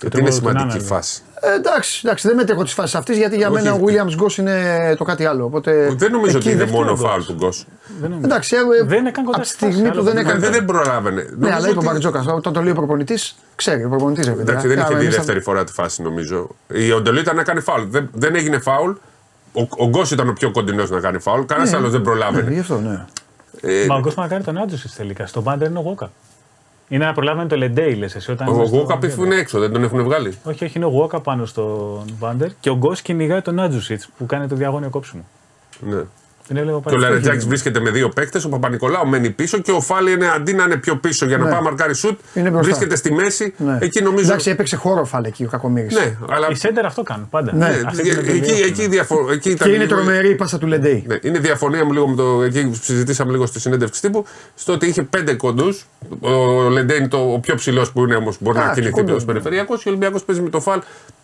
Γιατί 0.00 0.18
είναι 0.20 0.28
τρίποντο 0.28 0.28
του 0.28 0.34
σημαντική 0.58 0.66
Νάναλ. 0.66 0.82
φάση. 1.02 1.22
Ε, 1.40 1.54
εντάξει, 1.54 2.00
εντάξει, 2.04 2.26
δεν 2.28 2.36
μετέχω 2.36 2.62
τις 2.62 2.72
φάσεις 2.72 2.94
αυτής 2.94 3.16
γιατί 3.16 3.36
για 3.36 3.48
Όχι. 3.50 3.62
μένα 3.62 3.74
ο 3.74 3.80
Williams 3.84 4.14
Γκος 4.14 4.38
είναι 4.38 4.94
το 4.98 5.04
κάτι 5.04 5.24
άλλο. 5.24 5.44
Οπότε 5.44 5.94
Δεν 5.96 6.10
νομίζω 6.12 6.36
εκεί 6.38 6.46
ότι 6.48 6.56
είναι 6.56 6.64
δεν- 6.64 6.74
μόνο 6.74 6.86
γκολ. 6.94 7.06
φάουλ 7.06 7.22
του 7.22 7.32
Γκος. 7.32 7.66
Δεν 8.00 8.10
νομίζω. 8.10 8.26
Εντάξει, 8.28 8.56
ε, 8.56 8.84
Δεν 8.84 8.98
είναι 8.98 9.10
καν 9.10 9.24
κοντά 9.24 9.36
από 9.36 9.46
τη 9.46 9.52
στη 9.52 9.58
φάση, 9.58 9.72
στιγμή 9.72 9.88
που 9.90 9.94
άλλο 9.94 10.04
δεν 10.04 10.14
δεν 10.14 10.24
έκανε. 10.26 10.40
Δεν, 10.40 10.52
δεν 10.52 10.64
προλάβαινε. 10.64 11.22
Ναι, 11.22 11.28
Νομίζω 11.30 11.56
αλλά 11.56 11.68
είπε 11.68 11.76
ο 11.76 11.80
ότι- 11.80 11.86
Μπαρτζόκα, 11.86 12.32
όταν 12.32 12.52
το 12.52 12.62
λέει 12.62 12.72
ο 12.72 12.74
προπονητής, 12.74 13.36
ξέρει. 13.56 13.84
Ο 13.84 13.88
προπονητής 13.88 14.24
ρε 14.26 14.30
παιδιά. 14.32 14.52
Εντάξει, 14.52 14.68
δεν 14.68 14.78
Ε, 14.78 14.80
είχε 14.80 14.94
δει 14.94 15.00
εμείς 15.02 15.14
θα- 15.14 15.20
δεύτερη 15.20 15.40
φορά 15.40 15.64
τη 15.64 15.72
φάση 15.72 16.02
νομίζω. 16.02 16.48
Η 16.68 16.92
Οντελή 16.92 17.20
ήταν 17.20 17.36
να 17.36 17.42
κάνει 17.42 17.60
φάουλ. 17.60 17.82
Δεν, 17.88 18.08
δεν 18.12 18.34
έγινε 18.34 18.58
φάουλ. 18.58 18.90
Ο, 19.52 19.60
ο 19.84 19.88
Γκος 19.88 20.10
ήταν 20.10 20.28
ο 20.28 20.32
πιο 20.32 20.50
κοντινός 20.50 20.90
να 20.90 21.00
κάνει 21.00 21.18
φάουλ. 21.18 21.42
Κανένας 21.44 21.70
Ναι. 21.70 21.76
άλλος 21.76 21.90
δεν 21.90 22.00
Ναι, 22.00 22.06
προλάβαινε. 22.06 22.52
Γι' 22.52 22.58
αυτό, 22.60 22.78
ναι. 22.80 23.04
Ε, 23.60 23.86
Μα 23.86 23.94
ο 23.96 24.00
Γκος 24.00 24.14
κάνει 24.28 24.44
τον 24.44 24.58
Άντζουσιτ 24.58 24.90
τελικά. 24.96 25.26
Στον 25.26 25.42
Πάντερ 25.42 25.68
είναι 25.68 25.78
ο 25.78 25.82
Γουόκα. 25.82 26.10
Είναι 26.92 27.04
να 27.04 27.12
προλάβαινε 27.12 27.48
το 27.48 27.56
Λεντέι, 27.56 27.94
λες 27.94 28.14
εσύ. 28.14 28.30
Όταν 28.30 28.48
ο 28.48 28.52
είναι 28.54 28.66
στο- 28.66 28.76
Γουόκα 28.76 28.98
είναι 29.18 29.34
έξω, 29.34 29.58
δεν 29.58 29.72
τον 29.72 29.82
έχουν 29.82 30.02
βγάλει; 30.04 30.38
Όχι, 30.44 30.64
όχι, 30.64 30.76
είναι 30.76 30.86
ο 30.86 30.88
Γουόκα 30.88 31.20
πάνω 31.20 31.44
στον 31.46 32.04
Πάντερ 32.18 32.48
και 32.60 32.70
ο 32.70 32.76
Γκος 32.76 33.02
κυνηγάει 33.02 33.40
τον 33.40 33.58
Άντζουσιτ 33.60 34.02
που 34.18 34.26
κάνει 34.26 34.46
το 34.48 34.54
διαγώνιο 34.54 34.90
κόψιμο. 34.90 35.24
Ναι. 35.80 36.02
Δεν 36.52 36.58
έβλεπα 36.62 36.78
Και 36.80 36.88
ο 36.88 36.90
πάλι. 36.90 37.02
Λαρετζάκης 37.02 37.46
βρίσκεται 37.46 37.80
με 37.80 37.90
δύο 37.90 38.08
παίκτες. 38.08 38.44
Ο 38.44 38.48
Παπα-Νικολάου 38.48 39.06
μένει 39.08 39.30
πίσω 39.30 39.58
και 39.58 39.70
ο 39.70 39.80
Φάλι 39.80 40.12
είναι 40.12 40.28
αντί 40.34 40.52
να 40.52 40.62
είναι 40.64 40.76
πιο 40.76 40.96
πίσω 40.96 41.26
για 41.26 41.38
να 41.38 41.44
Ναι. 41.44 41.50
πάει 41.50 41.60
μαρκάρι 41.62 41.94
σουτ. 41.94 42.18
Είναι 42.34 42.50
μπροστά. 42.50 42.66
Βρίσκεται 42.68 42.96
στη 42.96 43.12
μέση. 43.12 43.54
ναι. 43.56 43.78
Εκεί 43.80 44.02
νομίζω. 44.02 44.24
Εντάξει, 44.26 44.50
έπαιξε 44.50 44.76
χώρο 44.76 45.04
φάλε 45.04 45.28
εκεί 45.28 45.44
ο 45.44 45.48
Κακομήρης. 45.48 45.94
Ναι, 45.94 46.16
αλλά. 46.28 46.48
Οι 46.50 46.54
σέντερ 46.54 46.84
αυτό 46.86 47.02
κάνουν 47.02 47.28
πάντα. 47.30 47.52
Ναι. 47.54 47.68
ναι, 47.68 47.80
Αυτή 47.86 48.02
την 48.02 48.10
εκεί, 48.18 48.30
εμπειρία 48.30 48.64
εκεί, 48.66 48.80
έχουν. 48.80 48.90
διαφο- 48.90 49.30
εκεί 49.32 49.50
ήταν 49.50 49.68
Και 49.68 49.74
είναι 49.74 49.84
λίγο- 49.84 49.96
τρομερή 49.96 50.30
η 50.30 50.34
πάσα 50.34 50.58
του 50.58 50.66
Λεντέι. 50.66 51.04
Ναι, 51.06 51.16
είναι 51.22 51.38
η 51.38 51.40
διαφωνία 51.40 51.84
μου 51.84 51.92
λίγο 51.92 52.08
με 52.08 52.16
το. 52.16 52.42
Εκεί 52.42 52.66
που 52.68 52.78
συζητήσαμε 52.82 53.30
λίγο 53.32 53.46
στη 53.46 53.60
συνέντευξη 53.60 54.00
τύπου. 54.00 54.24
Στο 54.54 54.72
ότι 54.72 54.86
είχε 54.86 55.02
πέντε 55.02 55.34
κοντούς. 55.34 55.86
Ο 56.20 56.68
Λεντέ 56.68 56.94
είναι 56.94 57.08
το, 57.08 57.32
ο 57.32 57.38
πιο 57.38 57.54
ψηλός 57.54 57.92
που 57.92 58.00
είναι 58.02 58.14
όμως 58.14 58.36
μπορεί 58.40 58.58
Α, 58.58 58.64
να 58.66 58.72
κινηθεί 58.72 58.92
κοντός, 58.92 59.16
πιο 59.16 59.26
περιφερειακός. 59.26 59.82
Και 59.82 59.88
ο 59.88 59.92
Ολυμπιακός 59.92 60.22
παίζει 60.24 60.42
με 60.42 60.48
το 60.50 60.60
φαλ. 60.60 60.80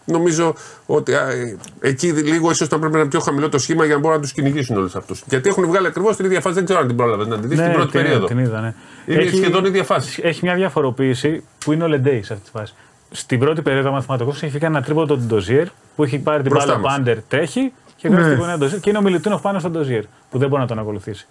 Νομίζω 0.08 0.54
ότι 0.86 1.14
α, 1.14 1.30
ε, 1.30 1.56
εκεί 1.80 2.12
λίγο 2.12 2.50
ίσως 2.50 2.68
θα 2.68 2.78
πρέπει 2.78 2.92
να 2.94 3.00
είναι 3.00 3.08
πιο 3.08 3.20
χαμηλό 3.20 3.48
το 3.48 3.58
σχήμα 3.58 3.84
για 3.84 3.94
να 3.94 4.00
μπορούν 4.00 4.16
να 4.16 4.22
τους 4.22 4.32
κυνηγήσουν 4.32 4.76
όλους 4.76 4.94
αυτούς. 4.94 5.22
Γιατί 5.28 5.48
έχουν 5.48 5.66
βγάλει 5.66 5.86
ακριβώς 5.86 6.16
την 6.16 6.24
ίδια 6.24 6.40
φάση. 6.40 6.54
Δεν 6.54 6.64
ξέρω 6.64 6.80
αν 6.80 6.86
την 6.86 6.96
πρόλαβες 6.96 7.26
να 7.26 7.38
τη 7.38 7.46
δεις 7.46 7.58
Ναι, 7.58 7.64
στην 7.64 7.74
πρώτη 7.76 7.90
την, 7.90 8.00
περίοδο. 8.02 8.26
την 8.26 8.38
είδα, 8.38 8.60
ναι. 8.60 8.74
Είναι 9.06 9.30
σχεδόν 9.30 9.64
η 9.64 9.68
ίδια 9.68 9.84
φάση. 9.84 10.20
Έχει 10.24 10.40
μια 10.42 10.54
διαφοροποίηση 10.54 11.44
που 11.64 11.72
είναι 11.72 11.84
ο 11.84 11.88
Λεντέι 11.88 12.22
σε 12.22 12.32
αυτή 12.32 12.44
τη 12.44 12.50
φάση. 12.58 12.74
Στην 13.10 13.38
πρώτη 13.38 13.62
περίοδο 13.62 13.88
ο 13.88 13.92
μαθηματικό 13.92 14.30
έχει 14.40 14.58
κάνει 14.58 14.76
ένα 14.76 14.84
τρίποντο 14.84 15.14
του 15.16 15.22
Ντοζίερ 15.26 15.66
που 15.96 16.04
έχει 16.04 16.18
πάρει 16.18 16.42
την 16.42 16.50
Μπροστά 16.50 16.66
μπάλα 16.72 16.80
ο 16.80 16.86
μας. 16.86 16.96
Πάντερ, 16.96 17.22
τρέχει 17.22 17.72
και 17.96 18.08
βγάζει 18.08 18.22
Ναι. 18.24 18.30
την 18.30 18.38
γωνία 18.40 18.58
Ντοζίερ 18.58 18.80
και 18.80 18.88
είναι 18.90 18.98
ο 18.98 19.02
Μιλουτίνοφ 19.02 19.40
πάνω 19.40 19.58
στον 19.58 19.72
Ντοζίερ 19.72 20.02
που 20.30 20.38
δεν 20.38 20.48
μπορεί 20.48 20.60
να 20.60 20.68
τον 20.68 20.78
ακολουθήσει. 20.78 21.26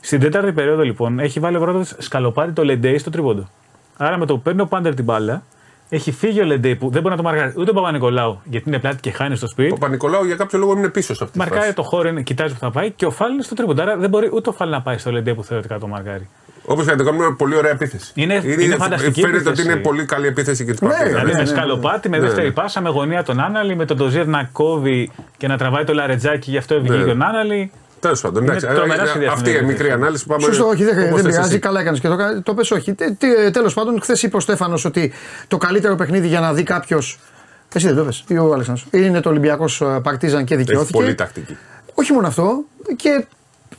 Στην 0.00 0.20
τέταρτη 0.20 0.52
περίοδο 0.52 0.82
λοιπόν 0.82 1.18
έχει 1.18 1.40
βάλει 1.40 1.58
πρώτα 1.58 1.86
σκαλοπάτι 1.98 2.52
το 2.52 2.64
Λεντέι 2.64 2.98
στο 2.98 3.10
τρίποντο. 3.10 3.48
Άρα 3.96 4.18
με 4.18 4.26
το 4.26 4.34
που 4.34 4.42
παίρνει 4.42 4.60
ο 4.60 4.66
Πάντερ 4.66 4.94
την 4.94 5.04
μπάλα, 5.04 5.42
έχει 5.88 6.12
φύγει 6.12 6.40
ο 6.40 6.44
Λεντέι 6.44 6.76
που 6.76 6.90
δεν 6.90 7.02
μπορεί 7.02 7.14
να 7.16 7.22
το 7.22 7.28
μαρκάρει 7.28 7.52
ούτε 7.56 7.70
ο 7.70 7.74
Παπα-Νικολάου 7.74 8.40
γιατί 8.44 8.68
είναι 8.68 8.78
πλάτη 8.78 9.00
και 9.00 9.10
χάνει 9.10 9.36
στο 9.36 9.46
σπίτι. 9.48 9.70
Ο 9.72 9.74
Παπα-Νικολάου 9.74 10.24
για 10.24 10.34
κάποιο 10.36 10.58
λόγο 10.58 10.72
είναι 10.72 10.88
πίσω 10.88 11.14
σε 11.14 11.22
αυτή 11.22 11.32
τη 11.32 11.38
Μαρκάρει 11.38 11.60
φάση. 11.60 11.74
το 11.74 11.82
χώρο, 11.82 12.08
είναι, 12.08 12.22
κοιτάζει 12.22 12.52
που 12.54 12.58
θα 12.60 12.70
πάει 12.70 12.90
και 12.90 13.06
ο 13.06 13.10
Φάλ 13.10 13.32
είναι 13.32 13.42
στο 13.42 13.54
τρίποντο. 13.54 13.82
Άρα 13.82 13.96
δεν 13.96 14.10
μπορεί 14.10 14.30
ούτε 14.32 14.48
ο 14.48 14.52
Φάλ 14.52 14.68
να 14.70 14.82
πάει 14.82 14.98
στο 14.98 15.10
Λεντέι 15.12 15.34
που 15.34 15.44
θεωρητικά 15.44 15.78
το 15.78 15.86
μαρκάρει. 15.86 16.28
Όπως 16.66 16.84
και 16.84 16.90
να 16.90 16.96
το 16.96 17.04
κάνουμε, 17.04 17.34
πολύ 17.38 17.56
ωραία 17.56 17.70
επίθεση. 17.70 18.12
Είναι- 18.14 18.42
είναι 18.60 18.76
φανταστική 18.76 19.20
Φαίνεται 19.20 19.38
επίθεση. 19.38 19.60
ότι 19.62 19.70
είναι 19.72 19.80
πολύ 19.80 20.04
καλή 20.04 20.26
επίθεση 20.26 20.64
και 20.64 20.70
της 20.70 20.80
Ναι, 20.80 20.88
παρτίδα. 20.88 21.08
Δηλαδή 21.08 21.26
ναι, 21.26 21.32
με 21.32 21.38
ναι, 21.38 21.50
ναι. 21.50 21.56
σκαλοπάτι, 21.56 22.08
με 22.08 22.16
Ναι, 22.16 22.22
δεύτερη 22.26 22.46
ναι. 22.46 22.52
πάσα, 22.52 22.80
με 22.80 22.88
γωνία 22.88 23.22
τον 23.22 23.40
Άναλη, 23.40 23.76
με 23.76 23.84
τον 23.84 23.96
Ντοζίερ 23.96 24.26
να 24.26 24.48
κόβει 24.52 25.10
και 25.36 25.46
να 25.48 25.56
τραβάει 25.58 25.84
το 25.84 25.94
λαρετζάκι, 25.94 26.50
γι' 26.50 26.56
αυτό 26.56 26.74
έβγαινε 26.74 26.96
Ναι. 26.96 27.02
και 27.02 27.08
τον 27.08 27.22
Άναλη. 27.22 27.70
Τέλος 28.04 28.20
πάντων, 28.20 28.42
Είναι 28.42 28.52
εντάξει, 28.56 28.74
τρομερά 28.76 29.02
ε, 29.02 29.06
σχεδιασμένη 29.06 29.26
αυτή 29.26 29.48
η 29.50 29.52
επίθεση. 29.52 29.72
μικρή 29.72 29.90
ανάλυση. 29.90 30.26
Πάμε 30.26 30.42
Σωστό, 30.42 30.66
όχι, 30.66 30.84
δεν, 30.84 30.92
όπως 30.98 31.08
δεν 31.08 31.14
θες 31.22 31.22
πειράζει. 31.32 31.48
εσύ. 31.50 31.58
Καλά 31.58 31.80
έκανες 31.80 32.00
και 32.00 32.08
το, 32.08 32.16
κα- 32.16 32.42
το 32.42 32.54
πες 32.54 32.70
όχι. 32.70 32.94
Τέλος 33.52 33.74
πάντων, 33.74 34.00
χθες 34.02 34.22
είπε 34.22 34.36
ο 34.36 34.40
Στέφανος 34.40 34.84
ότι 34.84 35.12
το 35.48 35.58
καλύτερο 35.58 35.94
παιχνίδι 35.94 36.26
για 36.28 36.40
να 36.40 36.52
δει 36.52 36.62
κάποιο. 36.62 36.98
Εσύ 37.74 37.86
δεν 37.86 37.96
το 37.96 38.04
πες, 38.04 38.24
ή 38.28 38.38
ο 38.38 38.52
Αλέξανδρος. 38.52 38.86
Είναι 38.90 39.20
το 39.20 39.28
Ολυμπιακός 39.28 39.82
Παρτίζαν 40.02 40.44
και 40.44 40.54
Έχει 40.54 40.62
δικαιώθηκε. 40.62 40.98
πολύ 40.98 41.14
τακτική. 41.14 41.56
Όχι 41.94 42.12
μόνο 42.12 42.26
αυτό, 42.26 42.64
και 42.96 43.24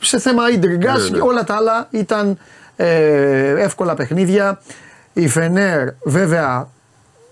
σε 0.00 0.18
θέμα 0.18 0.50
ίντριγκα 0.50 0.92
Ναι, 0.96 1.08
ναι. 1.08 1.18
όλα 1.20 1.44
τα 1.44 1.54
άλλα 1.54 1.86
ήταν 1.90 2.38
ε, 2.76 3.48
εύκολα 3.62 3.94
παιχνίδια. 3.94 4.60
Η 5.12 5.28
Φενέρ 5.28 5.88
βέβαια 6.04 6.68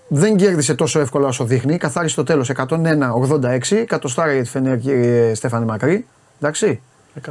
δεν 0.08 0.36
κέρδισε 0.36 0.74
τόσο 0.74 1.00
εύκολα 1.00 1.26
όσο 1.28 1.44
δείχνει. 1.44 1.76
Καθάρισε 1.76 2.14
το 2.16 2.22
τέλος 2.22 2.50
101-86. 2.56 3.84
Κατοστάρα 3.86 4.32
για 4.32 4.42
τη 4.42 4.48
Φενέρ, 4.48 4.78
κύριε 4.78 5.34
Στέφανη 5.34 5.64
Μακρύ. 5.64 6.06
Εντάξει. 6.44 6.80
100. 7.26 7.30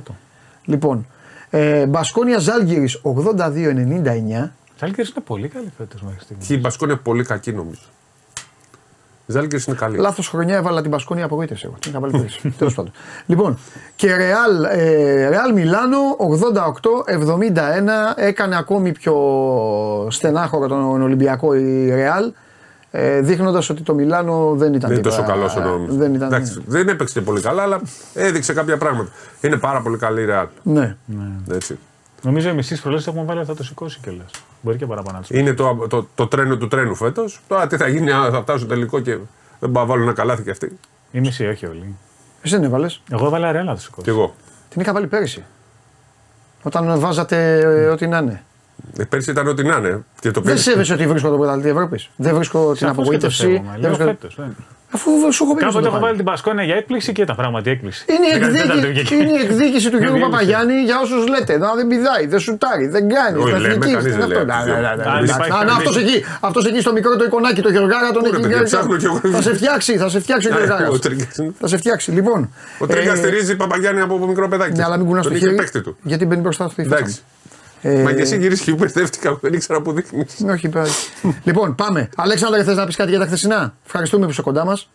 Λοιπόν, 0.65 1.07
ε, 1.49 1.85
Μπασκόνια 1.85 2.37
Ζάλγκυρης 2.37 3.01
82-99. 3.03 4.51
Ζάλγκερ 4.79 5.05
είναι 5.05 5.23
πολύ 5.25 5.47
καλή 5.47 5.71
φέτος 5.77 6.01
μέχρι 6.01 6.19
στιγμής. 6.19 6.47
Και 6.47 6.53
η 6.53 6.59
Μπασκόν 6.61 6.89
είναι 6.89 6.97
πολύ 6.97 7.23
κακή 7.23 7.51
νομίζω. 7.53 7.81
Η 9.25 9.31
Ζάλγκερ 9.31 9.59
είναι 9.67 9.75
καλή. 9.75 9.97
Λάθος 9.97 10.27
χρονιά 10.27 10.55
έβαλα 10.55 10.81
την 10.81 10.89
Μπασκόνια 10.89 11.25
απογοήτευση. 11.25 11.65
Εγώ. 11.65 11.75
Την 11.79 11.91
είχα 11.91 11.99
βάλει 11.99 12.11
πέρυσι. 12.11 12.49
Τέλος 12.57 12.73
πάντων. 12.73 12.91
Λοιπόν, 13.25 13.57
και 13.95 14.15
Ρεάλ, 14.15 14.63
ε, 14.63 15.29
Ρεάλ 15.29 15.53
Μιλάνο 15.53 15.97
88-71. 16.17 18.13
Έκανε 18.15 18.57
ακόμη 18.57 18.91
πιο 18.91 19.15
στενάχωρο 20.09 20.67
τον 20.67 21.01
Ολυμπιακό 21.01 21.53
η 21.53 21.89
Ρεάλ. 21.89 22.31
Ε, 22.95 23.19
Δείχνοντας 23.21 23.69
ότι 23.69 23.81
το 23.81 23.93
Μιλάνο 23.93 24.53
δεν 24.55 24.73
ήταν 24.73 24.89
Δεν 24.89 24.97
είναι 24.99 25.09
τίποτα- 25.09 25.15
τόσο 25.23 25.33
καλός 25.33 25.55
ο 25.55 25.59
νόμος. 25.59 25.95
Δεν 25.95 26.13
ήταν. 26.13 26.27
Εντάξει, 26.27 26.63
δεν 26.65 26.87
έπαιξε 26.87 27.19
και 27.19 27.25
πολύ 27.25 27.41
καλά, 27.41 27.61
αλλά 27.61 27.81
έδειξε 28.13 28.53
κάποια 28.53 28.77
πράγματα. 28.77 29.09
Είναι 29.41 29.57
πάρα 29.57 29.81
πολύ 29.81 29.97
καλή 29.97 30.21
η 30.21 30.25
Real. 30.29 30.47
Ναι. 30.63 30.95
Έτσι. 31.51 31.77
Νομίζω 32.21 32.49
οι 32.49 32.53
μισέ 32.53 32.75
προλέσει 32.75 33.05
έχουμε 33.09 33.23
βάλει 33.25 33.45
θα 33.45 33.55
το 33.55 33.63
σηκώσει 33.63 33.99
κιόλας. 34.01 34.31
Μπορεί 34.61 34.77
και 34.77 34.85
παραπάνω 34.85 35.17
να 35.17 35.23
τους 35.23 35.37
Είναι 35.37 35.53
το, 35.53 35.85
το, 35.89 36.07
το 36.15 36.27
τρένο 36.27 36.57
του 36.57 36.67
τρένου 36.67 36.95
φέτος. 36.95 37.41
Τώρα 37.47 37.67
τι 37.67 37.77
θα 37.77 37.87
γίνει, 37.87 38.11
αν 38.11 38.31
θα 38.31 38.41
φτάσουν 38.41 38.59
στο 38.59 38.69
τελικό 38.69 38.99
και 38.99 39.17
δεν 39.59 39.71
πάω 39.71 39.83
να 39.83 39.89
βάλουν 39.89 40.03
ένα 40.03 40.13
καλάθι 40.13 40.43
κι 40.43 40.49
αυτοί. 40.49 40.77
Η 41.11 41.19
μισή, 41.19 41.47
όχι 41.47 41.65
όλοι. 41.65 41.95
Εσύ 42.41 42.55
δεν 42.55 42.63
έβαλες; 42.63 43.01
Εγώ 43.11 43.25
έβαλα 43.25 43.51
ρεάλ 43.51 43.65
να 43.65 43.73
το 43.75 43.81
σηκώσει. 43.81 44.03
Κι 44.03 44.09
εγώ. 44.09 44.35
Την 44.69 44.81
είχα 44.81 44.93
βάλει 44.93 45.07
πέρυσι. 45.07 45.43
Όταν 46.63 46.99
βάζατε 46.99 47.57
ε, 47.59 47.85
ό,τι 47.87 48.07
να 48.07 48.17
είναι. 48.17 48.43
Ε, 48.97 49.03
πέρσι 49.03 49.31
ήταν 49.31 49.47
ό,τι 49.47 49.63
να 49.63 49.75
είναι. 49.75 50.03
Και 50.19 50.31
το 50.31 50.41
Δεν 50.41 50.53
πέρσι- 50.53 50.69
σέβεσαι 50.71 50.93
ότι 50.93 51.07
βρίσκω 51.07 51.29
το 51.29 51.37
πρωταθλητή 51.37 51.69
Ευρώπης. 51.69 52.09
Δεν 52.15 52.35
βρίσκω 52.35 52.59
την 52.59 52.75
Σαφώς 52.75 52.79
και 52.79 52.95
το 52.95 53.01
απογοήτευση. 53.01 53.37
σέβομαι. 53.41 53.59
δεν 53.71 53.79
Λέω 53.81 53.89
βρίσκω- 53.89 54.05
φέτος, 54.05 54.35
δεν. 54.37 54.55
Αφού 54.95 55.09
σου 55.33 55.43
έχω 55.43 55.53
πει 55.55 55.59
πως 55.63 55.73
Κάποτε 55.73 55.79
το 55.79 55.85
έχω 55.85 55.89
πάλι. 55.93 56.03
βάλει 56.05 56.15
την 56.15 56.25
Πασκόνια 56.25 56.63
για 56.63 56.75
έκπληξη 56.75 57.11
και 57.11 57.21
ήταν 57.21 57.35
πράγματι 57.35 57.69
έκπληξη. 57.69 58.05
Είναι 58.13 58.27
η, 58.27 58.35
Έκανε 58.35 58.57
τέταρτη 58.57 58.77
εκδίκη, 58.87 58.99
βγήκε. 58.99 59.15
είναι 59.15 59.31
η 59.39 59.41
εκδίκηση 59.45 59.89
του 59.91 59.97
κ. 60.01 60.01
Διέλυσε. 60.01 60.19
Παπαγιάννη 60.27 60.73
για 60.89 60.97
όσους 61.03 61.27
λέτε. 61.27 61.57
Να 61.57 61.75
δεν 61.75 61.87
πηδάει, 61.87 62.25
δεν 62.27 62.39
σουτάρει, 62.39 62.87
δεν 62.87 63.03
κάνει. 63.15 63.37
Όχι, 63.41 63.49
στα 63.49 63.59
λέμε, 63.59 63.73
εθνική, 63.73 63.93
κανείς 63.93 64.13
στην 64.13 64.19
δεν 64.21 64.31
αυτό. 64.31 64.35
λέει 64.37 64.45
Να, 64.45 64.55
αυτό. 64.55 64.71
να, 64.73 64.79
να, 64.81 64.95
να, 64.95 65.03
Αν 65.11 65.17
εντάξει. 65.17 65.33
υπάρχει 65.33 65.51
Α, 65.51 65.55
να, 65.55 65.59
κανείς- 65.59 65.75
αυτός 65.77 65.95
εκεί, 66.03 66.17
αυτός 66.47 66.63
εκεί 66.69 66.79
στο 66.85 66.91
μικρό 66.97 67.15
το 67.15 67.23
εικονάκι, 67.23 67.61
το 67.67 67.69
Γεωργάρα 67.75 68.09
τον 68.15 68.21
Πού, 68.21 68.27
έχει 68.27 68.35
ρε, 68.35 68.41
παιδιά, 68.41 68.57
βγάλει. 68.57 68.69
ψάχνω 68.71 68.95
κι 69.01 69.05
εγώ. 69.09 69.17
Θα 69.35 69.41
σε 69.47 69.53
φτιάξει, 69.59 69.91
θα 69.97 70.09
σε 70.13 70.19
φτιάξει 70.19 70.47
ο 70.47 70.51
Α, 70.53 70.57
Γεωργάρας. 70.57 70.89
ο 70.95 70.99
Τρίγκας 70.99 71.35
είναι- 71.37 71.53
Θα 71.59 71.67
σε 71.71 71.77
φτιάξει. 71.77 72.07
Λοιπόν. 72.11 72.39
Ο 72.79 72.85
Τρίγκας 72.91 73.13
ε, 73.17 73.21
στηρίζει 73.21 73.55
Παπαγιάννη 73.55 74.01
από 74.01 74.13
μικρό 74.27 74.47
παιδάκι. 74.47 74.77
Ναι, 74.77 74.83
αλλά 74.83 74.97
μην 74.97 75.05
κουνάς 75.07 75.23
Τον 75.23 75.31
το 75.31 75.37
είχε 75.37 75.45
χέρι. 75.45 75.57
παίχτη 75.59 75.81
του. 75.81 75.97
Γιατί 76.01 76.25
μπαίνει 76.25 76.41
μπροστά 76.41 76.69
στο 76.69 76.81
Εντάξει. 76.81 77.21
Ε, 77.21 77.42
Μα 77.83 78.13
και 78.13 78.21
εσύ 78.21 78.37
γυρίσει 78.37 78.63
και 78.63 78.71
μπερδεύτηκα, 78.71 79.37
δεν 79.41 79.53
ήξερα 79.53 79.81
που 79.81 79.91
δείχνεις. 79.91 80.39
Ναι, 80.39 80.51
όχι, 80.51 80.69
πέρα. 80.69 80.87
λοιπόν, 81.43 81.75
πάμε. 81.75 82.09
Αλέξανδρα, 82.15 82.63
θες 82.63 82.75
να 82.75 82.85
πεις 82.85 82.95
κάτι 82.95 83.09
για 83.09 83.19
τα 83.19 83.25
χθεσινά; 83.25 83.73
Ευχαριστούμε 83.85 84.25
που 84.25 84.31
είσαι 84.31 84.41
κοντά 84.41 84.65
μας. 84.65 84.89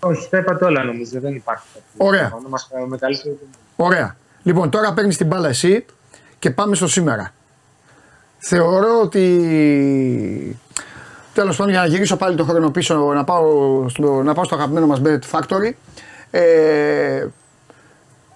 Όχι, 0.00 0.28
τα 0.30 0.38
είπατε 0.38 0.64
όλα 0.64 0.84
νομίζω. 0.84 1.20
Δεν 1.20 1.34
υπάρχει 1.34 1.64
κάτι. 1.74 1.84
Ωραία. 1.96 2.32
Να 2.42 2.48
μας 2.48 2.68
με 2.88 2.96
καλύτερο. 2.96 3.34
Ωραία. 3.76 4.16
Λοιπόν, 4.42 4.70
τώρα 4.70 4.92
παίρνεις 4.92 5.16
την 5.16 5.26
μπάλα 5.26 5.48
εσύ 5.48 5.84
και 6.38 6.50
πάμε 6.50 6.74
στο 6.74 6.86
σήμερα. 6.88 7.32
Θεωρώ 8.38 9.00
ότι. 9.02 10.58
Τέλος 11.34 11.56
πάντων, 11.56 11.72
για 11.72 11.80
να 11.82 11.86
γυρίσω 11.86 12.16
πάλι 12.16 12.36
το 12.36 12.44
χρόνο 12.44 12.70
πίσω, 12.70 12.94
να 13.12 13.24
πάω 13.24 13.88
στο, 13.88 14.22
να 14.22 14.34
πάω 14.34 14.44
στο 14.44 14.54
αγαπημένο 14.54 14.86
μας 14.86 15.00
Bet 15.04 15.18
Factory. 15.30 15.70
Ε, 16.30 17.26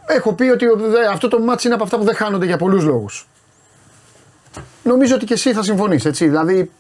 έχω 0.07 0.33
πει 0.33 0.45
ότι 0.49 0.67
ο- 0.67 0.77
δε- 0.77 1.07
αυτό 1.13 1.29
το 1.29 1.39
μάτς 1.41 1.65
είναι 1.65 1.75
από 1.75 1.83
αυτά 1.85 1.99
που 1.99 2.05
δεν 2.05 2.15
χάνονται 2.15 2.47
για 2.47 2.57
πολλούς 2.57 2.85
λόγους. 2.85 3.27
Νομίζω 4.83 5.15
ότι 5.15 5.25
και 5.25 5.33
εσύ 5.35 5.53
θα 5.53 5.63
συμφωνείς, 5.63 6.05
έτσι. 6.05 6.29
Δηλαδή, 6.29 6.71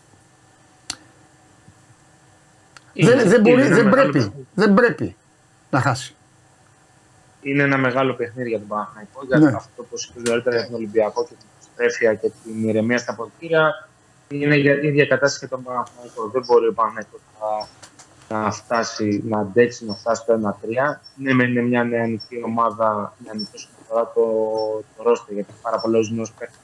Είναι- 2.92 3.10
δεν, 3.14 3.28
δεν, 3.28 3.40
είναι 3.44 3.50
μπορεί, 3.50 3.62
ένα 3.62 3.74
δεν, 3.76 3.84
μεγάλο 3.84 3.90
πρέπει, 4.10 4.12
παιχνίδι. 4.12 4.46
δεν 4.54 4.74
πρέπει 4.74 5.16
να 5.70 5.80
χάσει. 5.80 6.14
Είναι 7.42 7.62
ένα 7.62 7.78
μεγάλο 7.78 8.14
παιχνίδι 8.14 8.48
για 8.48 8.58
τον 8.58 8.68
Παναθηναϊκό. 8.68 9.24
Για 9.26 9.38
Ναι. 9.38 9.52
αυτό 9.56 9.82
που 9.82 9.94
είπε 10.16 10.30
νωρίτερα 10.30 10.56
για 10.56 10.64
τον 10.66 10.74
Ολυμπιακό 10.74 11.24
και 11.24 11.34
την 11.38 11.48
στρέφεια 11.72 12.14
και 12.14 12.30
την 12.44 12.68
ηρεμία 12.68 12.98
στα 12.98 13.14
ποτήρια. 13.14 13.88
Είναι 14.28 14.56
για 14.56 14.78
την 14.80 14.88
ίδια 14.88 15.06
κατάσταση 15.06 15.38
και 15.40 15.46
τον 15.46 15.62
Παναθηναϊκό. 15.62 16.28
Δεν 16.28 16.42
μπορεί 16.46 16.66
ο 16.66 16.72
Παναθηναϊκός 16.72 17.20
να, 18.28 18.38
να 18.42 18.50
φτάσει, 18.50 19.22
να 19.28 19.38
αντέξει, 19.38 19.84
να 19.86 19.94
φτάσει 19.94 20.22
στο 20.22 20.34
1-3. 20.34 21.00
Ναι, 21.16 21.32
μεν 21.34 21.50
είναι 21.50 21.60
μια 21.62 21.84
νεανική 21.84 22.42
ομάδα, 22.44 23.12
νεανική 23.24 23.50
όσον 23.54 23.70
αφορά 23.82 24.12
το, 24.14 24.22
το 24.96 25.02
ρόστερ, 25.02 25.34
γιατί 25.34 25.52
πάρα 25.62 25.80
πολλέ 25.80 25.98
νέους 26.10 26.32
παίχτε, 26.38 26.56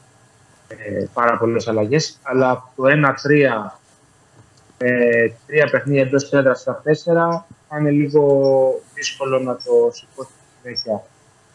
ε, 0.69 1.05
πάρα 1.13 1.39
πολλές 1.39 1.69
αλλαγές. 1.69 2.19
Αλλά 2.23 2.73
το 2.77 2.85
1-3 2.85 3.79
ε, 4.79 5.31
τρία 5.47 5.69
παιχνίδια 5.71 6.03
εντός 6.03 6.33
έδρα 6.33 6.55
στα 6.55 6.81
τέσσερα 6.85 7.47
θα 7.69 7.79
είναι 7.79 7.91
λίγο 7.91 8.45
δύσκολο 8.95 9.39
να 9.39 9.57
το 9.57 9.91
σηκώσει 9.93 10.31
στη 10.31 10.61
συνέχεια. 10.63 11.03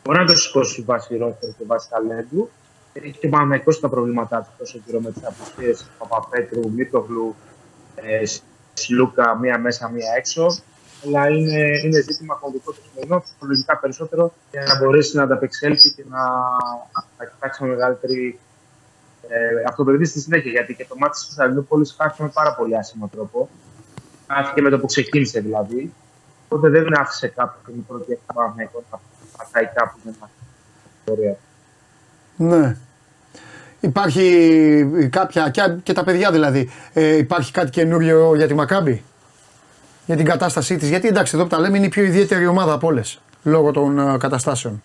Μπορεί 0.03 0.19
να 0.19 0.25
το 0.25 0.35
σηκώσει 0.35 0.81
βάσει 0.81 1.17
ρόστερ 1.17 1.49
και 1.49 1.63
βάσει 1.67 1.89
ταλέντου. 1.89 2.49
Έχει 2.93 3.11
και 3.11 3.27
ο 3.27 3.29
Παναγενικό 3.29 3.73
τα 3.73 3.89
προβλήματά 3.89 4.41
του 4.41 4.49
τόσο 4.57 4.79
καιρό 4.85 4.99
με 4.99 5.11
τις 5.11 5.25
απουσίες 5.25 5.89
Παπαπέτρου, 5.97 6.71
Μίτογλου, 6.71 7.35
ε, 7.95 8.23
Σλούκα, 8.73 9.37
μία 9.37 9.59
μέσα, 9.59 9.89
μία 9.89 10.13
έξω. 10.17 10.45
Αλλά 11.05 11.27
είναι, 11.29 11.79
είναι 11.83 12.01
ζήτημα 12.01 12.35
κομβικό 12.35 12.71
το 12.71 12.81
σημερινό, 12.89 13.21
ψυχολογικά 13.21 13.77
περισσότερο, 13.77 14.33
για 14.51 14.63
να 14.63 14.77
μπορέσει 14.77 15.15
να 15.15 15.23
ανταπεξέλθει 15.23 15.91
και 15.91 16.03
να, 16.09 16.23
να 17.17 17.25
κοιτάξει 17.25 17.63
με 17.63 17.69
μεγαλύτερη 17.69 18.39
ε, 19.27 19.63
αυτοπεποίθηση 19.67 20.11
στη 20.11 20.19
συνέχεια. 20.19 20.51
Γιατί 20.51 20.75
και 20.75 20.85
το 20.89 20.95
μάτι 20.97 21.11
της 21.11 21.23
Κωνσταντινούπολη 21.23 21.87
χάθηκε 21.97 22.23
με 22.23 22.29
πάρα 22.29 22.55
πολύ 22.55 22.77
άσχημο 22.77 23.09
τρόπο. 23.13 23.49
Χάθηκε 24.27 24.61
με 24.61 24.69
το 24.69 24.79
που 24.79 24.85
ξεκίνησε 24.85 25.39
δηλαδή. 25.39 25.93
Οπότε 26.47 26.69
δεν 26.69 26.97
άφησε 26.99 27.27
κάποιον 27.27 27.75
την 27.75 27.85
πρώτη 27.85 28.19
εβδομάδα 28.27 28.69
να 28.91 28.99
πατάει 29.37 29.65
κάπου 29.73 29.97
για 30.03 30.13
να 30.19 30.29
πορεία. 31.05 31.37
Ναι. 32.35 32.75
Υπάρχει 33.79 35.09
κάποια, 35.09 35.49
και, 35.49 35.75
και 35.83 35.93
τα 35.93 36.03
παιδιά 36.03 36.31
δηλαδή, 36.31 36.69
ε, 36.93 37.17
υπάρχει 37.17 37.51
κάτι 37.51 37.69
καινούριο 37.69 38.35
για 38.35 38.47
τη 38.47 38.53
Μακάμπη, 38.53 39.03
για 40.05 40.15
την 40.15 40.25
κατάστασή 40.25 40.77
της; 40.77 40.89
Γιατί 40.89 41.07
εντάξει 41.07 41.35
εδώ 41.35 41.43
που 41.43 41.49
τα 41.49 41.59
λέμε 41.59 41.77
είναι 41.77 41.85
η 41.85 41.89
πιο 41.89 42.03
ιδιαίτερη 42.03 42.45
ομάδα 42.47 42.73
από 42.73 42.87
όλες, 42.87 43.21
λόγω 43.43 43.71
των 43.71 43.99
ε, 43.99 44.17
καταστάσεων. 44.17 44.83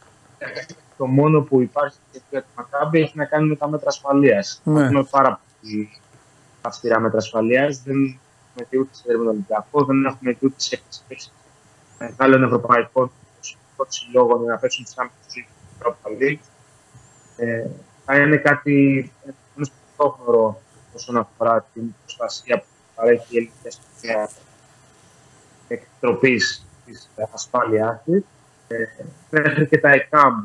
Το 0.98 1.06
μόνο 1.06 1.40
που 1.40 1.61
υπάρχει 1.61 1.96
και 2.12 2.20
για 2.30 2.42
τη 2.42 2.46
Μακάμπη 2.56 3.00
έχει 3.00 3.16
να 3.16 3.24
κάνει 3.24 3.48
με 3.48 3.56
τα 3.56 3.68
μέτρα 3.68 3.88
ασφαλείας. 3.88 4.61
Ναι. 4.64 4.84
Έχουμε 4.84 5.04
πάρα 5.11 5.40
πολύ 5.61 5.90
αυστηρά 6.61 7.00
μέτρα 7.00 7.18
ασφαλείας. 7.18 7.82
Δεν 7.82 7.96
έχουμε 7.96 8.66
και 8.70 8.78
ούτε 8.78 8.94
σε 8.94 9.12
τον 9.12 9.26
Ολυμπιακό, 9.26 9.84
δεν 9.84 10.04
έχουμε 10.04 10.32
και 10.32 10.46
ούτε 10.46 10.54
σε 10.56 10.82
εξαιρέσει 10.87 11.30
μεγάλων 11.98 12.42
ευρωπαϊκών 12.42 13.11
συλλόγων 13.88 14.42
για 14.42 14.52
να 14.52 14.58
παίξουν 14.58 14.84
τις 14.84 14.94
άμυνε 14.98 15.14
του 15.34 15.44
Europa 15.78 16.22
League. 16.22 16.38
Ε, 17.37 17.66
θα 18.04 18.16
είναι 18.16 18.37
κάτι 18.37 19.12
πρωτόχωρο 19.98 20.61
όσον 20.94 21.16
αφορά 21.16 21.66
την 21.74 21.94
προστασία 22.02 22.58
που 22.58 22.66
παρέχει 22.94 23.26
η 23.28 23.37
ελληνική 23.37 23.68
αστυνομία 23.68 24.30
εκτροπή 25.68 26.40
της 26.84 27.11
ασφάλειάς 27.32 28.02
της. 28.04 28.22
Ε, 28.68 28.84
μέχρι 29.30 29.66
και 29.66 29.78
τα 29.78 29.90
ΕΚΑΜ 29.90 30.44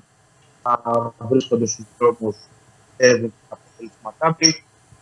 θα 0.63 1.13
βρίσκονται 1.29 1.65
στους 1.65 1.85
δρόμους 1.97 2.35
έδουν 2.97 3.33
τα 3.49 3.57
αποτελέσματά 3.57 4.37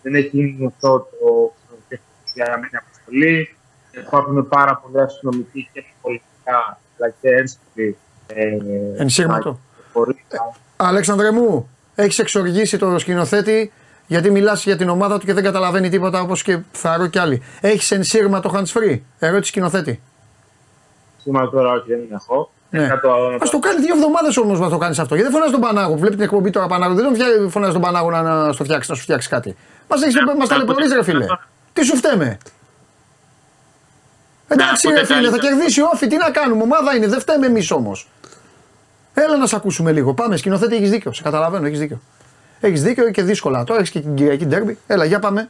Δεν 0.01 0.15
έχει 0.15 0.29
γίνει 0.31 0.55
γνωστό 0.59 0.99
το 0.99 1.53
για 2.33 2.45
να 2.49 2.57
μείνει 2.57 2.69
αποστολή. 2.73 3.55
Υπάρχουν 3.91 4.47
πάρα 4.47 4.75
πολλοί 4.75 5.01
αστυνομικοί 5.01 5.69
και 5.73 5.83
πολιτικά 6.01 6.79
αλλά 6.99 7.13
και 7.21 7.29
ένστικτοι 7.29 7.97
ε, 8.27 8.57
Ενσύρματο. 8.97 9.49
να 9.49 9.55
κυκλοφορούν. 9.75 10.15
Αλέξανδρε 10.77 11.31
μου, 11.31 11.69
έχεις 11.95 12.19
εξοργήσει 12.19 12.77
το 12.77 12.99
σκηνοθέτη 12.99 13.71
γιατί 14.07 14.31
μιλάς 14.31 14.63
για 14.63 14.77
την 14.77 14.89
ομάδα 14.89 15.19
του 15.19 15.25
και 15.25 15.33
δεν 15.33 15.43
καταλαβαίνει 15.43 15.89
τίποτα 15.89 16.21
όπως 16.21 16.43
και 16.43 16.59
Θαρό 16.71 17.07
και 17.07 17.19
άλλοι. 17.19 17.41
Έχεις 17.61 17.91
ενσύρμα 17.91 18.39
το 18.39 18.51
hands 18.55 18.79
free, 18.79 18.99
ερώτηση 19.19 19.49
σκηνοθέτη. 19.49 20.01
Σήμερα 21.17 21.49
τώρα 21.49 21.71
όχι 21.71 21.87
δεν 21.87 22.07
έχω. 22.11 22.51
Ναι. 22.73 22.87
Να 22.87 22.99
το- 22.99 23.07
να 23.29 23.35
Α 23.35 23.49
το 23.51 23.59
κάνει 23.59 23.79
δύο 23.81 23.95
εβδομάδες 23.95 24.37
όμως 24.37 24.59
να 24.59 24.69
το 24.69 24.77
κάνεις 24.77 24.99
αυτό. 24.99 25.15
Γιατί 25.15 25.29
δεν 25.31 25.39
φωνάζει 25.39 25.59
τον 25.59 25.61
Πανάγο. 25.61 25.95
Βλέπει 25.95 26.15
την 26.15 26.23
εκπομπή 26.23 26.49
τώρα 26.49 26.67
Πανάγο. 26.67 26.93
Δεν 26.93 27.03
τον 27.03 27.13
φτιά- 27.13 27.49
φωνάζει 27.49 27.71
τον 27.73 27.81
Πανάγο 27.81 28.09
να, 28.11 28.21
να, 28.21 28.51
στο 28.53 28.63
φτιάξει, 28.63 28.89
να 28.89 28.95
σου 28.95 29.01
φτιάξει 29.03 29.29
κάτι. 29.29 29.55
Μας 29.87 29.99
Ναι, 30.01 30.35
μας 30.37 30.47
ταλαιπωρεί, 30.47 30.87
ρε 30.93 31.03
φίλε. 31.03 31.25
Τι 31.73 31.83
σου 31.83 31.95
φταίμε; 31.95 32.37
Εντάξει, 34.47 34.87
Ναι, 34.87 34.93
ρε 34.93 34.99
ποτέ 35.01 35.13
φίλε, 35.13 35.29
θα 35.29 35.37
καλύτερα. 35.37 35.55
κερδίσει 35.55 35.81
όφη. 35.81 36.07
Τι 36.07 36.17
να 36.17 36.31
κάνουμε, 36.31 36.63
ομάδα 36.63 36.95
είναι. 36.95 37.07
Δεν 37.07 37.19
φταίμε 37.19 37.45
εμείς 37.45 37.71
όμως. 37.71 38.09
Έλα 39.13 39.37
να 39.37 39.45
σε 39.47 39.55
ακούσουμε 39.55 39.91
λίγο. 39.91 40.13
Πάμε, 40.13 40.37
σκηνοθέτη, 40.37 40.75
έχεις 40.75 40.89
δίκιο. 40.89 41.13
Σε 41.13 41.21
καταλαβαίνω, 41.23 41.65
έχεις 41.65 41.79
δίκιο. 41.79 42.01
Έχεις 42.59 42.83
δίκιο 42.83 43.11
και 43.11 43.21
δύσκολα. 43.23 43.63
Τώρα 43.63 43.79
έχεις 43.79 43.91
και 43.91 43.99
την 43.99 44.15
Κυριακή 44.15 44.45
Ντέρμπι. 44.45 44.77
Έλα, 44.87 45.05
για 45.05 45.19
πάμε. 45.19 45.49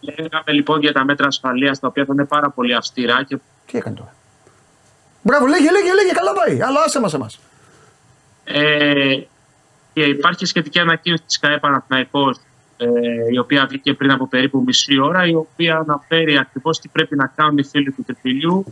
Λέγαμε 0.00 0.52
λοιπόν 0.52 0.80
για 0.80 0.92
τα 0.92 1.04
μέτρα 1.04 1.26
ασφαλείας 1.26 1.78
τα 1.78 1.86
οποία 1.88 2.04
θα 2.04 2.12
είναι 2.14 2.24
πάρα 2.24 2.50
πολύ 2.50 2.74
αυστηρά 2.74 3.24
και 3.24 3.38
Τι 3.66 3.78
έκανε 3.78 3.96
τώρα; 3.96 4.14
Μπράβο, 5.22 5.46
λέγε, 5.46 5.70
λέγε, 5.70 5.94
λέγε, 5.94 6.12
καλά 6.12 6.32
πάει. 6.32 6.62
Αλλά 6.62 6.82
άσε 6.82 7.00
μας 7.00 7.14
εμάς. 7.14 7.38
Ε, 8.44 9.20
και 9.92 10.02
υπάρχει 10.02 10.46
σχετική 10.46 10.78
ανακοίνωση 10.78 11.22
της 11.22 11.38
ΚΑΕ 11.38 11.58
Παναθηναϊκός 11.58 12.40
ε, 12.76 12.88
η 13.32 13.38
οποία 13.38 13.66
βγήκε 13.66 13.94
πριν 13.94 14.10
από 14.10 14.28
περίπου 14.28 14.62
μισή 14.66 14.98
ώρα 14.98 15.26
η 15.26 15.34
οποία 15.34 15.76
αναφέρει 15.76 16.38
ακριβώς 16.38 16.78
τι 16.80 16.88
πρέπει 16.88 17.16
να 17.16 17.26
κάνουν 17.26 17.58
οι 17.58 17.64
φίλοι 17.64 17.92
του 17.92 18.04
τριφυλιού 18.06 18.64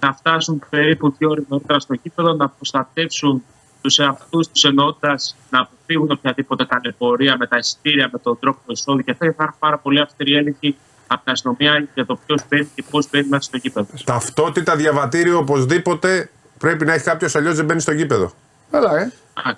να 0.00 0.12
φτάσουν 0.12 0.62
περίπου 0.70 1.14
δύο 1.18 1.30
ώρες 1.30 1.44
νωρίτερα 1.48 1.78
στο 1.78 1.96
κήπεδο 1.96 2.32
να 2.32 2.48
προστατεύσουν 2.48 3.44
τους 3.82 3.98
εαυτούς 3.98 4.48
τους 4.48 4.64
εννοώντας 4.64 5.36
να 5.50 5.60
αποφύγουν 5.60 6.10
οποιαδήποτε 6.10 6.64
ταλαιπωρία 6.64 7.36
με 7.36 7.46
τα 7.46 7.56
εισιτήρια, 7.56 8.08
με 8.12 8.18
τον 8.18 8.38
τρόπο 8.40 8.60
εισόδου 8.66 9.02
και 9.02 9.10
αυτά 9.10 9.24
θα 9.24 9.30
υπάρχουν 9.30 9.58
πάρα 9.58 9.78
πολύ 9.78 10.00
αυστηρή 10.00 10.36
έλεγχη 10.36 10.76
από 11.12 11.24
την 11.24 11.32
αστυνομία 11.32 11.88
για 11.94 12.06
το 12.06 12.18
ποιος 12.26 12.42
μπαίνει 12.48 12.68
και 12.74 12.84
πώς 12.90 13.08
μπαίνει 13.10 13.28
μέσα 13.28 13.42
στο 13.42 13.58
κήπεδο. 13.58 13.86
Ταυτότητα 14.04 14.76
διαβατήριο 14.76 15.38
οπωσδήποτε 15.38 16.30
πρέπει 16.58 16.84
να 16.84 16.92
έχει 16.92 17.04
κάποιος, 17.04 17.34
αλλιώς 17.36 17.56
δεν 17.56 17.64
μπαίνει 17.64 17.80
στο 17.80 17.92
γήπεδο. 17.92 18.32
Έλα, 18.70 18.98
ε. 19.00 19.12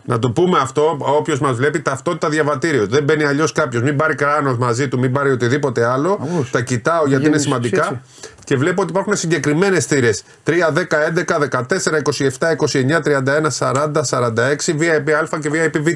Να 0.05 0.19
το 0.19 0.31
πούμε 0.31 0.59
αυτό, 0.59 0.97
όποιος 1.01 1.41
μας 1.41 1.57
βλέπει, 1.57 1.81
ταυτότητα 1.81 2.29
διαβατήριο. 2.29 2.87
Δεν 2.87 3.05
μπαίνει 3.05 3.25
αλλιώς 3.25 3.53
κάποιος. 3.53 3.83
Μην 3.83 3.97
πάρει 3.97 4.15
κράνος 4.15 4.59
μαζί 4.59 4.89
του, 4.89 4.99
μην 4.99 5.13
πάρει 5.13 5.31
οτιδήποτε 5.31 5.85
άλλο. 5.85 6.19
Αγούς. 6.23 6.51
Τα 6.51 6.61
κοιτάω 6.61 7.07
γιατί 7.07 7.15
είναι 7.15 7.23
Γίνεις 7.25 7.43
σημαντικά. 7.43 7.83
έτσι. 7.85 8.01
Και 8.45 8.57
βλέπω 8.57 8.83
ότι 8.83 8.91
υπάρχουν 8.91 9.17
συγκεκριμένες 9.17 9.87
θύρε. 9.87 10.11
3, 10.45 10.73
10, 10.73 10.99
11, 10.99 11.39
14, 11.39 12.03
27, 12.39 12.57
29, 12.57 13.01
31, 13.03 13.51
40, 13.51 14.03
46, 14.05 14.75
VIP 14.79 15.11
Α 15.11 15.39
και 15.41 15.51
VIP 15.53 15.81
Β. 15.81 15.87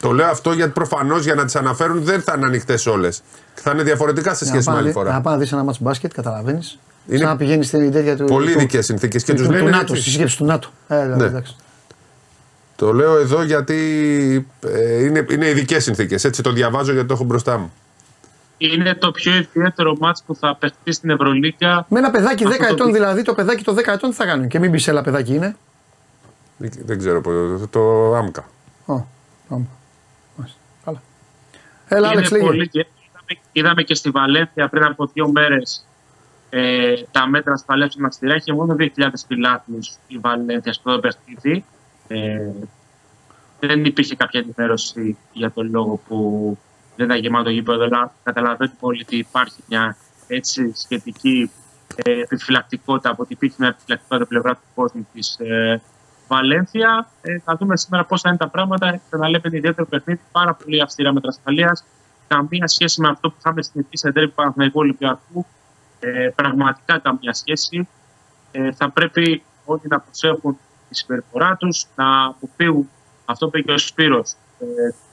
Το 0.00 0.12
λέω 0.12 0.26
αυτό 0.26 0.52
γιατί 0.52 0.72
προφανώ 0.72 1.16
για 1.18 1.34
να 1.34 1.44
τι 1.44 1.58
αναφέρουν 1.58 2.02
δεν 2.04 2.22
θα 2.22 2.34
είναι 2.36 2.46
ανοιχτέ 2.46 2.78
όλε. 2.86 3.08
Θα 3.54 3.70
είναι 3.70 3.82
διαφορετικά 3.82 4.34
σε 4.34 4.46
σχέση 4.46 4.70
με 4.70 4.76
άλλη 4.76 4.86
Να 4.86 4.92
φορά. 4.92 5.20
πάει 5.20 5.34
να 5.36 5.40
δει 5.40 5.48
ένα 5.52 5.62
μάτς 5.64 5.80
μπάσκετ, 5.80 6.12
καταλαβαίνει. 6.14 6.60
Είναι 7.08 7.18
Σαν 7.18 7.28
να 7.28 7.36
πηγαίνει 7.36 7.64
στην 7.64 7.92
τέτοια 7.92 8.16
του. 8.16 8.24
Πολύ 8.24 8.52
του- 8.52 8.58
ειδικέ 8.58 8.80
συνθήκε 8.82 9.18
και 9.18 9.34
του, 9.34 9.42
του 9.42 9.48
του, 9.48 9.54
λένε. 9.54 9.70
ΝΑΤΟ, 9.70 9.80
έτσι. 9.82 9.94
στη 10.00 10.10
σύσκεψη 10.10 10.36
του 10.36 10.44
ΝΑΤΟ. 10.44 10.68
Ε, 10.88 11.04
Ναι. 11.04 11.24
εντάξει. 11.24 11.56
Το 12.76 12.92
λέω 12.92 13.18
εδώ 13.18 13.42
γιατί 13.42 13.76
ε, 14.66 15.04
είναι, 15.04 15.26
είναι 15.30 15.48
ειδικέ 15.48 15.80
συνθήκε. 15.80 16.14
Έτσι 16.14 16.42
το 16.42 16.52
διαβάζω 16.52 16.92
γιατί 16.92 17.08
το 17.08 17.14
έχω 17.14 17.24
μπροστά 17.24 17.58
μου. 17.58 17.72
Είναι 18.58 18.94
το 18.94 19.10
πιο 19.10 19.32
ιδιαίτερο 19.34 19.96
μάτς 20.00 20.22
που 20.26 20.34
θα 20.34 20.56
παιχτεί 20.58 20.92
στην 20.92 21.10
Ευρωλίγκα. 21.10 21.86
Με 21.88 21.98
ένα 21.98 22.10
παιδάκι 22.10 22.44
10 22.44 22.50
Αυτό 22.50 22.66
το 22.66 22.72
ετών 22.74 22.86
πει- 22.86 22.92
δηλαδή, 22.92 23.22
το 23.22 23.34
παιδάκι 23.34 23.64
το 23.64 23.74
10 23.74 23.92
ετών 23.92 24.10
τι 24.10 24.16
θα 24.16 24.24
κάνουν. 24.26 24.48
Και 24.48 24.58
μην 24.58 24.70
πει 24.70 24.82
έλα 24.86 25.02
παιδάκι 25.02 25.34
είναι. 25.34 25.56
Δεν- 26.56 26.70
Δεν 26.84 26.98
ξέρω 26.98 27.20
πώς, 27.20 27.32
το 27.70 28.14
άμκα. 28.14 28.44
Ω, 28.86 28.92
πάμε. 28.94 29.06
Μάλιστα. 29.48 29.66
Καλά. 29.68 29.79
Έλα, 31.92 32.06
είναι 32.06 32.16
Άλεξ, 32.16 32.30
λέγε. 32.30 32.44
πολύ 32.44 32.68
και 32.68 32.86
είδαμε, 33.08 33.40
είδαμε 33.52 33.82
και 33.82 33.94
στη 33.94 34.10
Βαλένθια 34.10 34.68
πριν 34.68 34.84
από 34.84 35.06
δύο 35.06 35.28
μέρες 35.30 35.86
ε, 36.50 36.94
τα 37.10 37.26
μέτρα 37.26 37.52
ασφαλεία 37.52 37.88
του 37.88 38.00
Μαστηρά. 38.00 38.34
Είχε 38.34 38.52
μόνο 38.52 38.76
2.000 38.78 38.88
πιλάτους 39.28 39.96
η 40.06 40.18
Βαλένθια 40.18 40.72
στο 40.72 40.82
πρώτο 40.82 41.00
παιχνίδι. 41.00 41.64
Ε, 42.08 42.50
δεν 43.60 43.84
υπήρχε 43.84 44.14
κάποια 44.16 44.40
ενημέρωση 44.40 45.16
για 45.32 45.50
τον 45.50 45.70
λόγο 45.70 46.00
που 46.08 46.58
δεν 46.96 47.06
ήταν 47.06 47.18
γεμάτο 47.18 47.50
γήπεδο, 47.50 47.84
αλλά 47.84 48.12
καταλαβαίνουμε 48.22 48.78
όλοι 48.80 49.02
ότι 49.02 49.16
υπάρχει 49.16 49.62
μια 49.68 49.96
έτσι 50.26 50.72
σχετική 50.74 51.50
ε, 51.96 52.20
επιφυλακτικότητα 52.20 53.10
από 53.10 53.22
ότι 53.22 53.32
υπήρχε 53.32 53.56
μια 53.58 53.68
επιφυλακτικότητα 53.68 54.16
από 54.16 54.26
την 54.26 54.28
πλευρά 54.28 54.54
του 54.54 54.66
κόσμου 54.74 55.06
της 55.12 55.36
ε, 55.38 55.80
Βαλένθια. 56.30 57.08
Ε, 57.20 57.38
θα 57.38 57.56
δούμε 57.56 57.76
σήμερα 57.76 58.04
πώ 58.04 58.18
θα 58.18 58.28
είναι 58.28 58.38
τα 58.38 58.48
πράγματα. 58.48 59.00
Ξαναλέμε 59.08 59.42
είναι 59.46 59.56
ιδιαίτερο 59.56 59.86
παιχνίδι, 59.88 60.20
πάρα 60.32 60.54
πολύ 60.54 60.80
αυστηρά 60.82 61.12
μέτρα 61.12 61.28
ασφαλεία. 61.28 61.72
Καμία 62.28 62.66
σχέση 62.66 63.00
με 63.00 63.08
αυτό 63.08 63.28
που 63.30 63.36
είχαμε 63.38 63.62
συνηθίσει 63.62 64.06
σε 64.06 64.12
τέρμι 64.12 64.28
Παναθηναϊκού 64.30 64.78
Ολυμπιακού. 64.78 65.46
Ε, 66.00 66.28
πραγματικά 66.34 66.98
καμία 66.98 67.32
σχέση. 67.34 67.88
Ε, 68.52 68.72
θα 68.72 68.90
πρέπει 68.90 69.42
όλοι 69.64 69.80
να 69.84 70.00
προσέχουν 70.00 70.58
τη 70.88 70.94
συμπεριφορά 70.94 71.56
τους, 71.56 71.86
να 71.94 72.24
αποφύγουν 72.24 72.90
αυτό 73.24 73.48
που 73.48 73.56
είπε 73.56 73.66
και 73.66 73.72
ο 73.72 73.78
Σπύρος, 73.78 74.30
ε, 74.60 74.64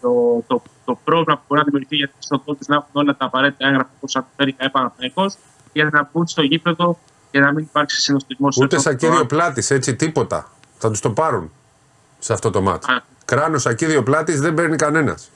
το, 0.02 0.44
το, 0.48 0.62
το 0.86 1.00
πρόβλημα 1.04 1.38
που 1.38 1.44
μπορεί 1.48 1.60
να 1.60 1.66
δημιουργηθεί 1.66 1.96
για 1.96 2.08
τους 2.08 2.18
ιστοτόπου 2.20 2.66
να 2.68 2.76
έχουν 2.76 2.90
όλα 2.92 3.16
τα 3.18 3.26
απαραίτητα 3.26 3.68
έγγραφα 3.68 3.90
όπως 3.96 4.16
αναφέρει 4.16 4.54
και 4.54 4.66
επαναπαϊκό, 4.66 5.26
για 5.74 5.90
να 5.92 6.10
μπουν 6.12 6.28
στο 6.28 6.42
γήπεδο 6.42 7.00
και 7.32 7.40
να 7.40 7.54
μην 7.54 7.64
υπάρξει 7.64 8.02
συνοστισμός. 8.02 8.58
Ούτε 8.58 8.80
σακίδιο 8.80 9.26
πλάτης, 9.26 9.72
έτσι 9.72 9.96
τίποτα. 9.96 10.52
Θα 10.78 10.90
τους 10.90 11.00
το 11.00 11.10
πάρουν 11.10 11.52
σε 12.20 12.34
αυτό 12.34 12.50
το 12.52 12.62
μάτι. 12.62 12.92
Α. 12.92 13.04
Κράνος 13.26 13.62
σακίδιο 13.62 14.04
πλάτης 14.04 14.42
δεν 14.42 14.54
παίρνει 14.54 14.76
κανένας. 14.76 15.32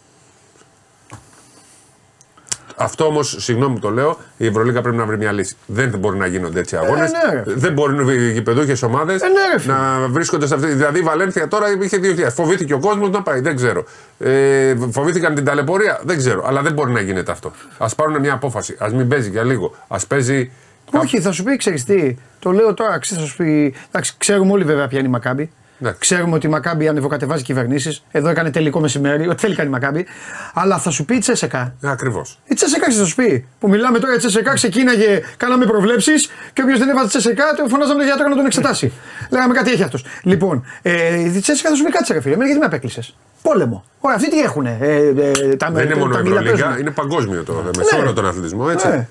Αυτό 2.75 3.06
όμως, 3.06 3.36
συγγνώμη 3.39 3.73
που 3.73 3.80
το 3.80 3.89
λέω, 3.89 4.17
η 4.38 4.45
Ευρωλίγα 4.45 4.82
πρέπει 4.82 4.97
να 4.97 5.06
βρει 5.06 5.17
μια 5.17 5.32
λύση. 5.32 5.56
Δεν 5.65 5.89
μπορεί 5.99 6.17
να 6.17 6.25
γίνονται 6.25 6.60
έτσι 6.60 6.75
αγώνες. 6.75 7.12
ναι, 7.12 7.34
ρε. 7.34 7.43
δεν 7.45 7.73
μπορούν 7.73 8.10
οι 8.10 8.32
γηπεδούχες 8.32 8.82
ομάδες 8.84 9.21
ναι, 9.21 9.27
ρε, 9.54 9.60
φίλε. 9.60 9.73
να 9.73 10.08
βρίσκονται 10.08 10.47
σε 10.47 10.54
αυτή. 10.54 10.67
Δηλαδή 10.67 10.99
η 10.99 11.01
Βαλένθια 11.01 11.47
τώρα 11.47 11.65
είχε 11.82 11.99
2.000. 12.04 12.27
Φοβήθηκε 12.34 12.73
ο 12.73 12.80
κόσμος 12.80 13.10
να 13.10 13.21
πάει, 13.21 13.39
δεν 13.39 13.56
ξέρω. 13.56 13.84
Ε, 14.19 14.75
φοβήθηκαν 14.91 15.36
την 15.36 15.45
ταλαιπωρία, 15.45 16.01
δεν 16.04 16.17
ξέρω. 16.17 16.43
Αλλά 16.47 16.62
δεν 16.62 16.73
μπορεί 16.73 16.91
να 16.91 17.01
γίνεται 17.01 17.32
αυτό. 17.32 17.51
Α 17.77 17.88
πάρουν 17.88 18.19
μια 18.19 18.34
απόφαση. 18.34 18.75
Α 18.80 18.89
μην 18.93 19.08
παίζει 19.08 19.30
για 19.30 19.43
λίγο. 19.43 19.75
Α 19.88 19.97
παίζει. 20.08 20.51
Όχι, 20.91 21.21
θα 21.21 21.32
σου 21.32 21.43
πει, 21.43 21.56
ξέρεις 21.58 21.84
τι. 21.86 22.15
Το 22.39 22.51
λέω 22.51 22.73
τώρα, 22.73 22.99
ξέρεις, 22.99 23.23
θα 23.23 23.30
σου 23.30 23.36
πει. 23.38 23.73
Εντάξει, 23.88 24.13
ξέρουμε 24.17 24.51
όλοι 24.51 24.63
βέβαια 24.63 24.88
ποια 24.88 24.99
είναι 24.99 25.08
η 25.08 25.12
Μακάμπη. 25.12 25.51
Ναι. 25.77 25.91
Ξέρουμε 25.99 26.36
ότι 26.36 26.45
η 26.47 26.49
Μακάμπη 26.49 26.88
ανεβοκατεβάζει 26.88 27.43
κυβερνήσεις. 27.43 28.04
Εδώ 28.12 28.30
έκανε 28.30 28.51
τελικό 28.51 28.80
μεσημέρι, 28.80 29.27
ό,τι 29.27 29.41
θέλει 29.41 29.56
κάνει 29.56 29.69
η 29.69 29.71
Μακάμπη. 29.71 30.06
Αλλά 30.54 30.77
θα 30.77 30.89
σου 30.89 31.06
πει 31.06 31.15
η 31.15 31.19
Τσέσεκα. 31.19 31.73
Ακριβώς. 31.84 32.39
Η 32.45 32.54
Τσέσεκα 32.54 32.91
θα 32.91 33.06
σου 33.06 33.15
πει. 33.15 33.45
Που 33.60 33.69
μιλάμε 33.69 33.99
τώρα, 33.99 34.13
η 34.13 34.17
Τσέσεκα 34.17 34.54
ξεκίναγε, 34.54 35.21
κάναμε 35.38 35.65
προβλέψεις 35.65 36.30
και 36.54 36.62
όποιος 36.62 36.80
δεν 36.80 36.89
έβαζε 36.89 37.08
Τσέσεκα, 37.08 37.43
το 37.58 37.65
φωνάζαμε 37.67 37.97
τον 37.97 38.06
γιατρό 38.08 38.27
να 38.27 38.36
τον 38.36 38.45
εξετάσει. 38.45 38.91
Λέγαμε 39.30 39.54
κάτι 39.54 39.71
έχει 39.71 39.84
αυτός. 39.84 40.06
Λοιπόν, 40.23 40.65
ε, 40.82 41.19
η 41.19 41.39
Τσέσεκα 41.39 41.69
θα 41.69 41.75
σου 41.75 41.84
πει 41.84 41.91
κάτι, 41.91 42.13
ρε 42.13 42.21
φίλε. 42.21 42.34
Εμένα 42.34 42.45
γιατί 42.49 42.60
με 42.60 42.65
απέκλεισες; 42.67 43.15
Πόλεμο. 43.41 43.84
Ωραία, 43.99 44.17
αυτοί 44.17 44.30
τι 44.30 44.39
έχουν. 44.39 44.65
Ε, 44.65 44.77
ε, 44.80 45.56
τα, 45.56 45.71
Δεν 45.71 45.84
είναι 45.86 45.93
τα- 45.93 45.99
μόνο 45.99 46.13
τα 46.13 46.19
η 46.19 46.23
μήλα 46.23 46.36
Ευρωλίγα, 46.39 46.63
παίζουν. 46.65 46.82
είναι 46.82 46.91
παγκόσμιο 46.91 47.43
το 47.43 47.54
θέμα. 47.54 47.86
Σε 47.88 47.95
Ναι. 47.95 48.01
όλο 48.01 48.13
τον 48.13 48.25
αθλητισμό, 48.25 48.67
έτσι. 48.71 48.88
Ναι. 48.88 49.08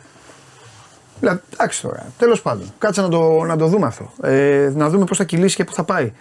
Δηλαδή, 1.20 1.40
εντάξει 1.52 1.83
τώρα. 1.83 2.06
Τέλος 2.18 2.42
πάντων. 2.42 2.72
Κάτσε 2.78 3.00
να 3.00 3.09
το, 3.09 3.42
να 3.44 3.56
το 3.56 3.66
δούμε 3.66 3.87
αυτό. 3.87 4.12
Ε, 4.22 4.72
να 4.74 4.88
δούμε 4.88 5.04
πώς 5.04 5.16
θα 5.18 5.24
κυλήσει 5.24 5.56
και 5.56 5.64
πού 5.64 5.72
θα 5.72 5.85
πάει. 5.85 6.12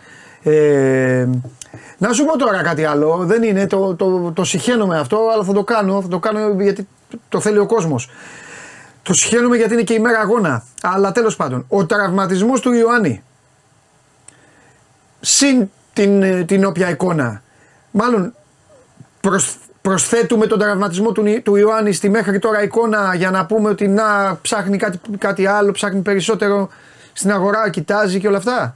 Ε, 0.43 1.27
να 1.97 2.13
σου 2.13 2.25
πω 2.25 2.37
τώρα 2.37 2.61
κάτι 2.63 2.85
άλλο. 2.85 3.17
Δεν 3.17 3.43
είναι, 3.43 3.67
το, 3.67 3.95
το, 3.95 4.31
το 4.31 4.43
συχαίνομαι 4.43 4.99
αυτό, 4.99 5.17
αλλά 5.33 5.43
θα 5.43 5.53
το 5.53 5.63
κάνω. 5.63 6.01
Θα 6.01 6.07
το 6.07 6.19
κάνω 6.19 6.61
γιατί 6.61 6.87
το 7.29 7.39
θέλει 7.39 7.57
ο 7.57 7.65
κόσμος. 7.65 8.09
Το 9.03 9.13
συχαίνομαι 9.13 9.55
γιατί 9.57 9.73
είναι 9.73 9.83
και 9.83 9.93
η 9.93 9.99
μέρα 9.99 10.19
αγώνα. 10.19 10.63
Αλλά 10.81 11.11
τέλος 11.11 11.35
πάντων, 11.35 11.65
ο 11.67 11.85
τραυματισμός 11.85 12.59
του 12.61 12.71
Ιωάννη. 12.73 13.23
Συν 15.19 15.69
την, 15.93 16.23
ε, 16.23 16.43
την 16.43 16.65
όποια 16.65 16.89
εικόνα. 16.89 17.41
Μάλλον 17.91 18.33
προσ- 19.21 19.57
προσθέτουμε 19.89 20.47
τον 20.47 20.59
τραυματισμό 20.59 21.11
του, 21.11 21.21
Νι- 21.21 21.43
του 21.43 21.55
Ιωάννη 21.55 21.93
στη 21.93 22.09
μέχρι 22.09 22.39
τώρα 22.39 22.63
εικόνα 22.63 23.15
για 23.15 23.31
να 23.31 23.45
πούμε 23.45 23.69
ότι 23.69 23.87
να 23.87 24.37
ψάχνει 24.41 24.77
κάτι, 24.77 24.99
κάτι 25.17 25.45
άλλο, 25.45 25.71
ψάχνει 25.71 26.01
περισσότερο 26.01 26.69
στην 27.13 27.31
αγορά, 27.31 27.69
κοιτάζει 27.69 28.19
και 28.19 28.27
όλα 28.27 28.37
αυτά. 28.37 28.75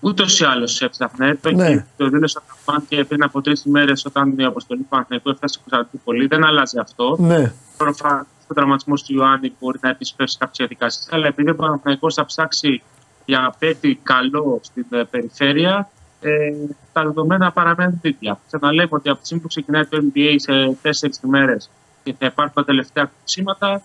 Ούτως 0.00 0.40
ή 0.40 0.44
άλλως 0.44 0.80
έψαχνε. 0.82 1.38
Το, 1.40 1.50
Ναι. 1.50 1.68
ναι. 1.68 1.84
το 1.96 2.08
δήλωσε 2.08 2.38
ο 2.38 2.42
Καπάν 2.48 2.84
και 2.88 3.04
πριν 3.04 3.22
από 3.22 3.40
τρεις 3.40 3.64
ημέρες 3.64 4.04
όταν 4.04 4.34
η 4.38 4.44
αποστολή 4.44 4.80
του 4.80 4.86
Παναθηναϊκού 4.88 5.30
έφτασε 5.30 5.54
στην 5.54 5.62
Κωνσταντινούπολη. 5.70 6.26
Δεν 6.26 6.44
αλλάζει 6.44 6.78
αυτό. 6.78 7.16
Ναι. 7.18 7.52
Προφανώ 7.76 8.26
ο 8.46 8.54
τραυματισμός 8.54 9.02
του 9.02 9.14
Ιωάννη 9.14 9.52
μπορεί 9.60 9.78
να 9.82 9.88
επισπεύσει 9.88 10.36
κάποιε 10.38 10.54
διαδικασίε, 10.66 11.02
αλλά 11.10 11.26
επειδή 11.26 11.50
ο 11.50 11.54
Παναθηναϊκός 11.56 12.14
θα 12.14 12.24
ψάξει 12.24 12.82
για 13.24 13.54
παίκτη 13.58 14.00
καλό 14.02 14.60
στην 14.62 14.86
ε, 14.90 15.02
περιφέρεια, 15.10 15.90
ε, 16.22 16.52
τα 16.92 17.02
δεδομένα 17.02 17.52
παραμένουν 17.52 17.98
ίδια. 18.02 18.38
Ξαναλέμε 18.46 18.88
ότι 18.90 19.08
από 19.08 19.18
τη 19.18 19.24
στιγμή 19.24 19.42
που 19.42 19.48
ξεκινάει 19.48 19.84
το 19.84 19.98
NBA 19.98 20.34
σε 20.36 20.76
τέσσερις 20.82 21.20
ημέρες 21.24 21.70
και 22.02 22.14
θα 22.18 22.26
υπάρχουν 22.26 22.54
τα 22.54 22.64
τελευταία 22.64 23.04
κουτσίματα, 23.04 23.82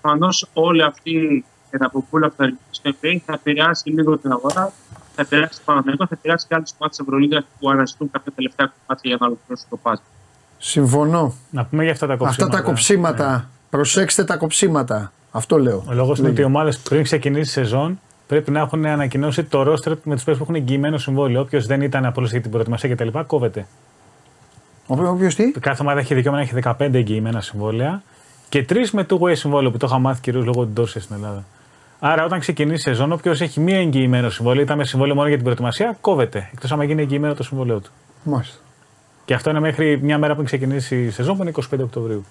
προφανώς 0.00 0.48
όλη 0.52 0.82
αυτή 0.82 1.10
η 1.10 1.44
εναποπούλα 1.70 2.28
που 2.28 2.34
θα 2.36 2.44
λειτουργήσει 2.44 2.80
στο 2.80 2.90
NBA 2.90 3.16
θα 3.26 3.32
επηρεάσει 3.32 3.90
λίγο 3.90 4.18
την 4.18 4.32
αγορά, 4.32 4.72
θα 5.14 5.22
επηρεάσει 5.22 5.58
το 5.58 5.62
Παναθηναϊκό, 5.64 6.06
θα 6.06 6.14
επηρεάσει 6.18 6.46
και 6.46 6.54
άλλες 6.54 6.74
ομάδε 6.78 6.90
της 6.90 6.98
Ευρωλίγας 6.98 7.44
που 7.58 7.70
αναζητούν 7.70 8.10
κάποια 8.10 8.32
τελευταία 8.36 8.66
κομμάτια 8.66 9.10
για 9.10 9.16
να 9.20 9.26
ολοκληρώσουν 9.26 9.68
το 9.70 9.76
πάζι. 9.76 10.02
Συμφωνώ. 10.58 11.34
Να 11.50 11.64
πούμε 11.64 11.82
για 11.82 11.92
αυτά 11.92 12.06
τα 12.06 12.16
κοψίματα. 12.16 12.44
Αυτά 12.44 12.56
τα 12.56 12.68
κοψίματα. 12.68 13.48
Προσέξτε 13.70 14.24
τα 14.24 14.36
κοψίματα. 14.36 15.12
Αυτό 15.30 15.58
λέω. 15.58 15.84
Ο 15.88 15.92
λόγος 15.92 16.18
είναι 16.18 16.28
ότι 16.28 16.40
οι 16.40 16.44
ομάδες 16.44 16.78
πριν 16.78 17.02
ξεκινήσει 17.02 17.60
η 17.60 17.64
σεζόν 17.64 18.00
πρέπει 18.30 18.50
να 18.50 18.60
έχουν 18.60 18.86
ανακοινώσει 18.86 19.44
το 19.44 19.62
ρόστρε 19.62 19.94
με 20.04 20.14
τους 20.14 20.24
παίκτες 20.24 20.36
που 20.36 20.42
έχουν 20.42 20.54
εγγυημένο 20.54 20.98
συμβόλαιο. 20.98 21.40
Όποιος 21.40 21.66
δεν 21.66 21.80
ήταν 21.80 22.04
απόλυτο 22.04 22.32
για 22.32 22.40
την 22.40 22.50
προετοιμασία 22.50 22.94
κτλ. 22.94 23.18
κόβεται. 23.26 23.66
Όποιο 24.86 25.28
τι; 25.28 25.50
Κάθε 25.50 25.82
ομάδα 25.82 26.00
έχει 26.00 26.14
δικαίωμα 26.14 26.36
να 26.36 26.42
έχει 26.42 26.54
15 26.62 26.94
εγγυημένα 26.94 27.40
συμβόλαια 27.40 28.02
και 28.48 28.64
τρεις 28.64 28.90
με 28.92 29.06
two-way 29.10 29.32
συμβόλαιο 29.36 29.70
που 29.70 29.76
το 29.76 29.86
είχα 29.86 29.98
μάθει 29.98 30.20
κυρίως 30.20 30.44
λόγω 30.44 30.64
του 30.64 30.70
Ντόρσε 30.70 31.00
στην 31.00 31.16
Ελλάδα. 31.16 31.44
Άρα, 31.98 32.24
όταν 32.24 32.40
ξεκινήσει 32.40 32.74
η 32.74 32.92
σεζόν, 32.92 33.12
όποιος 33.12 33.40
έχει 33.40 33.60
μία 33.60 33.78
εγγυημένο 33.78 34.30
συμβόλαιο, 34.30 34.62
ήταν 34.62 34.76
με 34.76 34.84
συμβόλαιο 34.84 35.14
μόνο 35.14 35.26
για 35.26 35.36
την 35.36 35.44
προετοιμασία, 35.44 35.96
κόβεται. 36.00 36.48
Εκτός 36.52 36.72
άμα 36.72 36.84
γίνει 36.84 37.02
εγγυημένο 37.02 37.34
το 37.34 37.42
συμβόλαιο 37.42 37.80
του. 37.80 37.90
Μάλιστα. 38.22 38.58
Και 39.24 39.34
αυτό 39.34 39.50
είναι 39.50 39.60
μέχρι 39.60 40.00
μια 40.02 40.18
μέρα 40.18 40.32
πριν 40.34 40.46
ξεκινήσει 40.46 41.04
η 41.04 41.10
σεζόν 41.10 41.36
που 41.36 41.42
είναι 41.42 41.52
25 41.70 41.78
Οκτωβρίου. 41.80 42.24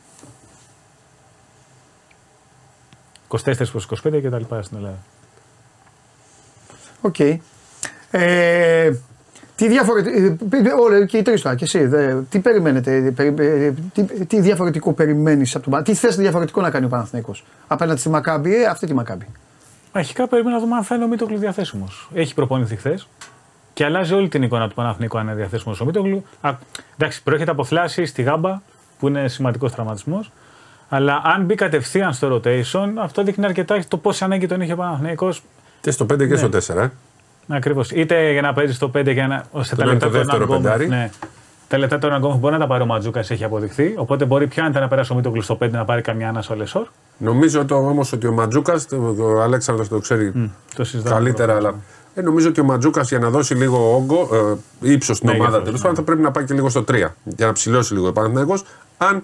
24 3.27 3.53
προς 3.71 3.87
25 4.03 4.21
και 4.21 4.29
τα 4.29 4.37
λοιπά 4.37 4.61
στην 4.61 4.77
Ελλάδα. 4.77 4.97
Οκ. 7.01 7.19
Ε, 8.11 8.91
τι 9.55 9.67
διαφορετικό. 9.67 10.45
Όλοι 10.79 11.05
και 11.05 11.17
οι 11.17 11.21
τρεις 11.21 11.41
τώρα, 11.41 11.55
και 11.55 11.63
εσύ. 11.63 11.85
δε, 11.85 12.15
τι 12.29 12.39
περιμένετε, 12.39 13.13
περι- 13.15 13.39
ε, 13.39 13.73
τι, 13.93 14.25
τι 14.25 14.39
διαφορετικό 14.39 14.93
περιμένεις 14.93 15.55
από 15.55 15.63
τον 15.63 15.73
Παναθηναϊκό. 15.73 16.01
Τι 16.01 16.07
θες 16.07 16.23
διαφορετικό 16.23 16.61
να 16.61 16.69
κάνει 16.69 16.85
ο 16.85 16.89
Παναθηναϊκός 16.89 17.45
απέναντι 17.67 17.99
στη 17.99 18.09
Μακάμπι, 18.09 18.55
ε, 18.55 18.65
αυτή 18.65 18.87
τη 18.87 18.93
Μακάμπι; 18.93 19.25
Αρχικά 19.91 20.27
περιμένουμε 20.27 20.59
να 20.59 20.65
δούμε 20.65 20.77
αν 20.77 20.83
θα 20.83 20.95
είναι 20.95 21.03
ο 21.03 21.07
Μίτογλου 21.07 21.37
διαθέσιμος. 21.37 22.09
Έχει 22.13 22.33
προπονηθεί 22.33 22.75
χθες 22.75 23.07
και 23.73 23.85
αλλάζει 23.85 24.13
όλη 24.13 24.27
την 24.27 24.43
εικόνα 24.43 24.67
του 24.67 24.75
Παναθηναϊκού 24.75 25.17
αν 25.17 25.27
είναι 25.27 25.35
διαθέσιμος 25.35 25.81
ο 25.81 25.85
Μίτογλου. 25.85 26.23
Α, 26.41 26.51
εντάξει, 26.97 27.23
προέρχεται 27.23 27.51
από 27.51 27.63
θλάση 27.63 28.05
στη 28.05 28.21
γάμπα 28.21 28.61
που 28.99 29.07
είναι 29.07 29.27
σημαντικός 29.27 29.71
τραυματισμός. 29.71 30.31
Αλλά 30.89 31.21
αν 31.23 31.45
μπει 31.45 31.55
κατευθείαν 31.55 32.13
στο 32.13 32.35
rotation, 32.35 32.87
αυτό 32.99 33.23
δείχνει 33.23 33.45
αρκετά 33.45 33.79
το 33.87 33.97
πόση 33.97 34.23
ανάγκη 34.23 34.47
τον 34.47 34.61
είχε 34.61 34.73
ο 34.73 34.75
Παναθηναϊκός 34.75 35.43
Και 35.81 35.91
στο 35.91 36.05
5 36.13 36.27
και 36.27 36.35
στο 36.35 36.49
4. 36.75 36.75
Ε. 36.75 36.89
Ακριβώς. 37.47 37.91
Είτε 37.91 38.31
για 38.31 38.41
να 38.41 38.53
παίζεις 38.53 38.75
στο 38.75 38.91
5 38.95 39.11
για 39.11 39.27
να. 39.27 39.45
ώστε 39.51 39.75
τα 39.75 39.83
Το 39.83 39.89
λεπτά 39.89 40.05
είναι 40.05 40.13
το 40.13 40.19
δεύτερο 40.19 40.43
Αναγκόμεθ, 40.43 40.63
πεντάρι. 40.63 40.87
Ναι. 40.87 41.09
Τα 41.67 41.77
λεπτά 41.77 41.97
του 41.97 42.07
Αναγκόμεθ 42.07 42.37
μπορεί 42.37 42.53
να 42.53 42.59
τα 42.59 42.67
πάρει 42.67 42.83
ο 42.83 42.85
Ματζούκας, 42.85 43.31
έχει 43.31 43.43
αποδειχθεί. 43.43 43.93
Οπότε 43.97 44.25
μπορεί 44.25 44.47
πιάνεται 44.47 44.79
να 44.79 44.87
περάσει 44.87 45.11
ο 45.11 45.15
Μίτογλου 45.15 45.41
στο 45.41 45.57
5 45.61 45.69
να 45.69 45.85
πάρει 45.85 46.01
καμιά 46.01 46.29
ανάσα 46.29 46.53
ο 46.53 46.57
Λεσόρ. 46.57 46.87
Νομίζω 47.17 47.65
όμως 47.69 48.11
ότι 48.13 48.27
ο 48.27 48.31
Ματζούκας, 48.31 48.87
ο 49.19 49.41
Αλέξανδρος 49.41 49.87
το 49.87 49.99
ξέρει 49.99 50.51
Το 50.75 50.83
συζητάμε. 50.83 51.15
καλύτερα, 51.15 51.55
αλλά 51.55 51.75
ε, 52.13 52.21
νομίζω 52.21 52.49
ότι 52.49 52.59
ο 52.59 52.63
Ματζούκας 52.63 53.09
για 53.09 53.19
να 53.19 53.29
δώσει 53.29 53.55
λίγο 53.55 53.95
όγκο, 53.95 54.29
ε, 54.81 54.91
ύψος 54.91 55.17
στην 55.17 55.29
Μέγεθος, 55.29 55.47
ομάδα 55.47 55.63
τέλος 55.63 55.79
ναι. 55.79 55.87
πάντων, 55.87 55.95
θα 55.95 56.03
πρέπει 56.03 56.21
να 56.21 56.31
πάει 56.31 56.45
και 56.45 56.53
λίγο 56.53 56.69
στο 56.69 56.83
3 56.87 56.93
για 57.23 57.45
να 57.45 57.51
ψηλώσει 57.51 57.93
λίγο 57.93 58.07
ο 58.07 58.11
Παναθηναϊκός. 58.11 58.63
Αν 58.97 59.21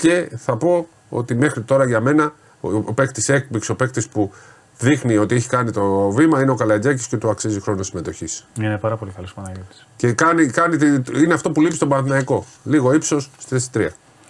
και 0.00 0.30
θα 0.36 0.56
πω 0.56 0.86
ότι 1.08 1.34
μέχρι 1.34 1.60
τώρα 1.60 1.84
για 1.84 2.00
μένα 2.00 2.32
ο, 2.60 2.76
ο 2.76 2.92
παίκτης 2.92 3.28
έκπληξη, 3.28 3.70
ο 3.70 3.74
παίκτης 3.74 4.08
που 4.08 4.32
δείχνει 4.80 5.16
ότι 5.16 5.34
έχει 5.34 5.48
κάνει 5.48 5.70
το 5.70 6.10
βήμα 6.10 6.40
είναι 6.42 6.50
ο 6.50 6.54
Καλατζάκης 6.54 7.06
και 7.06 7.16
του 7.16 7.30
αξίζει 7.30 7.60
χρόνο 7.60 7.82
συμμετοχής. 7.82 8.46
Είναι 8.60 8.78
πάρα 8.78 8.96
πολύ 8.96 9.10
καλός 9.14 9.32
Παναγιώτης. 9.34 9.86
Και 9.96 10.12
κάνει, 10.12 10.46
κάνει, 10.46 10.76
τη- 10.76 11.20
είναι 11.22 11.34
αυτό 11.34 11.50
που 11.50 11.60
λείπει 11.60 11.74
στον 11.74 11.88
Παναθηναϊκό. 11.88 12.44
Λίγο 12.64 12.92
ύψος 12.92 13.30
στη 13.38 13.48
θέση 13.48 13.70
3. 13.74 13.88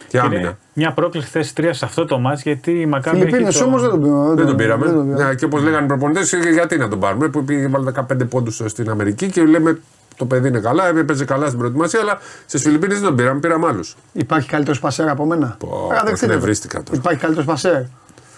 Και 0.08 0.18
άμυνα. 0.18 0.40
Είναι 0.40 0.56
μια 0.72 0.92
πρόκληση 0.92 1.28
θέση 1.28 1.52
3 1.56 1.68
σε 1.72 1.84
αυτό 1.84 2.04
το 2.04 2.18
μάτς 2.18 2.42
γιατί 2.42 2.70
η 2.80 2.86
Μακάμπη. 2.86 3.16
έχει 3.16 3.26
Φιλιππίνε 3.26 3.52
το- 3.58 3.64
όμως 3.64 3.80
δεν 3.82 3.90
τον 3.90 4.00
πήραμε. 4.02 4.34
Δεν 4.34 4.46
τον 4.46 4.56
πήραμε. 4.56 4.84
δεν 4.86 4.94
τον 4.94 5.08
Ναι, 5.08 5.34
και 5.34 5.44
όπως 5.44 5.62
λέγανε 5.62 5.84
οι 5.84 5.88
προπονητές, 5.88 6.32
γιατί 6.52 6.76
να 6.76 6.88
τον 6.88 6.98
πάρουμε. 7.00 7.28
Που 7.28 7.44
πήγε 7.44 7.66
βάλε 7.68 7.84
15 7.90 8.24
πόντους 8.24 8.62
στην 8.66 8.90
Αμερική 8.90 9.30
και 9.30 9.42
λέμε 9.44 9.80
το 10.16 10.24
παιδί 10.26 10.48
είναι 10.48 10.58
καλά, 10.60 10.86
έπαιζε 10.88 11.24
καλά 11.24 11.46
στην 11.46 11.58
προετοιμασία, 11.58 12.00
αλλά 12.00 12.18
στις 12.46 12.62
Φιλιππίνες 12.62 12.96
δεν 12.98 13.06
τον 13.06 13.16
πήραμε, 13.16 13.40
πήραμε 13.40 13.66
άλλους. 13.66 13.96
Υπάρχει 14.12 14.48
καλύτερος 14.48 14.80
πασέρ 14.80 15.08
από 15.08 15.24
μένα; 15.26 15.56
Πω, 15.58 15.68
Α, 15.68 15.88
δεχτείτε 16.04 16.26
το. 16.26 16.32
εκνευρίστηκα 16.32 16.82
τώρα. 16.82 16.98
Υπάρχει 16.98 17.18
καλύτερος 17.20 17.46
πασέρ; 17.46 17.82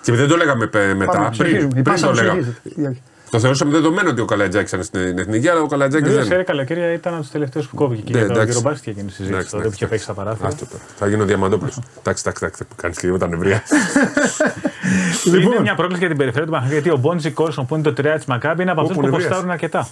Και 0.03 0.13
δεν 0.13 0.29
το 0.29 0.37
λέγαμε 0.37 0.67
πε- 0.67 0.95
μετά. 0.97 1.13
Πάμε, 1.13 1.25
πριν, 1.25 1.35
συνεχίζουμε. 1.35 1.67
Η 1.67 1.69
πριν 1.71 1.85
πάσα 1.85 2.07
το 2.07 2.13
μου 2.13 2.15
λέγαμε. 2.23 2.55
συνεχίζεται. 2.63 3.01
Το 3.31 3.39
θεωρούσαμε 3.41 3.71
δεδομένο 3.73 4.11
ότι 4.11 4.21
ο 4.21 4.25
Καλατζάκης 4.25 4.73
ήταν 4.73 4.85
στην 4.85 5.19
εθνική, 5.19 5.49
αλλά 5.49 5.61
ο 5.61 5.67
Καλατζάκης 5.67 6.07
Βέβαια, 6.09 6.23
δεν. 6.23 6.31
σε 6.31 6.37
ρε 6.37 6.43
καλοκαίρια 6.43 6.93
ήταν 6.93 7.13
από 7.13 7.23
τους 7.23 7.31
τελευταίους 7.31 7.67
που 7.69 7.77
κόβηκε. 7.77 8.03
Και 8.03 8.13
Ναι, 8.13 8.19
για 8.19 8.27
το 8.27 8.33
εντάξει. 8.33 8.59
γύρο 8.59 8.71
μπάσκετ 8.71 8.89
έγινε 8.89 9.07
η 9.09 9.11
συζήτηση 9.11 9.33
Εντάξει, 9.33 9.51
τότε 9.51 9.63
που 9.63 9.69
εντάξει, 9.69 9.85
είχε 9.85 9.91
παίξει 9.91 10.05
στα 10.05 10.15
παράθυρα. 10.15 10.49
Άστο 10.49 10.67
τώρα. 10.67 10.83
Θα 10.99 11.09
γίνω 11.09 11.25
διαμαντόπουλος. 11.25 11.79
Εντάξει, 11.99 12.23
εντάξει, 12.27 12.45
εντάξει, 12.45 12.65
που 12.65 12.75
κάνεις 12.77 13.03
λίγο 13.03 13.19
τα 13.19 13.29
νευρία. 13.29 13.63
Είναι 15.43 15.61
μια 15.61 15.75
πρόκληση 15.75 15.99
για 16.01 16.09
την 16.09 16.17
περιφέρεια 16.17 16.47
του 16.47 16.53
Παναγιώτη 16.53 16.81
γιατί 16.83 16.91
ο 16.91 16.97
Μπόντζι 17.01 17.31
Κόλσον 17.31 17.67
που 17.67 17.75
είναι 17.75 17.93
το 17.93 18.03
3 18.03 18.15
της 18.17 18.25
Μακάμπη 18.25 18.63
είναι 18.63 18.71
από 18.71 18.81
αυτούς 18.81 18.97
Όπου 18.97 19.05
που 19.05 19.11
νευρίασε. 19.11 19.29
ποστάρουν 19.29 19.51
αρκετά. 19.53 19.89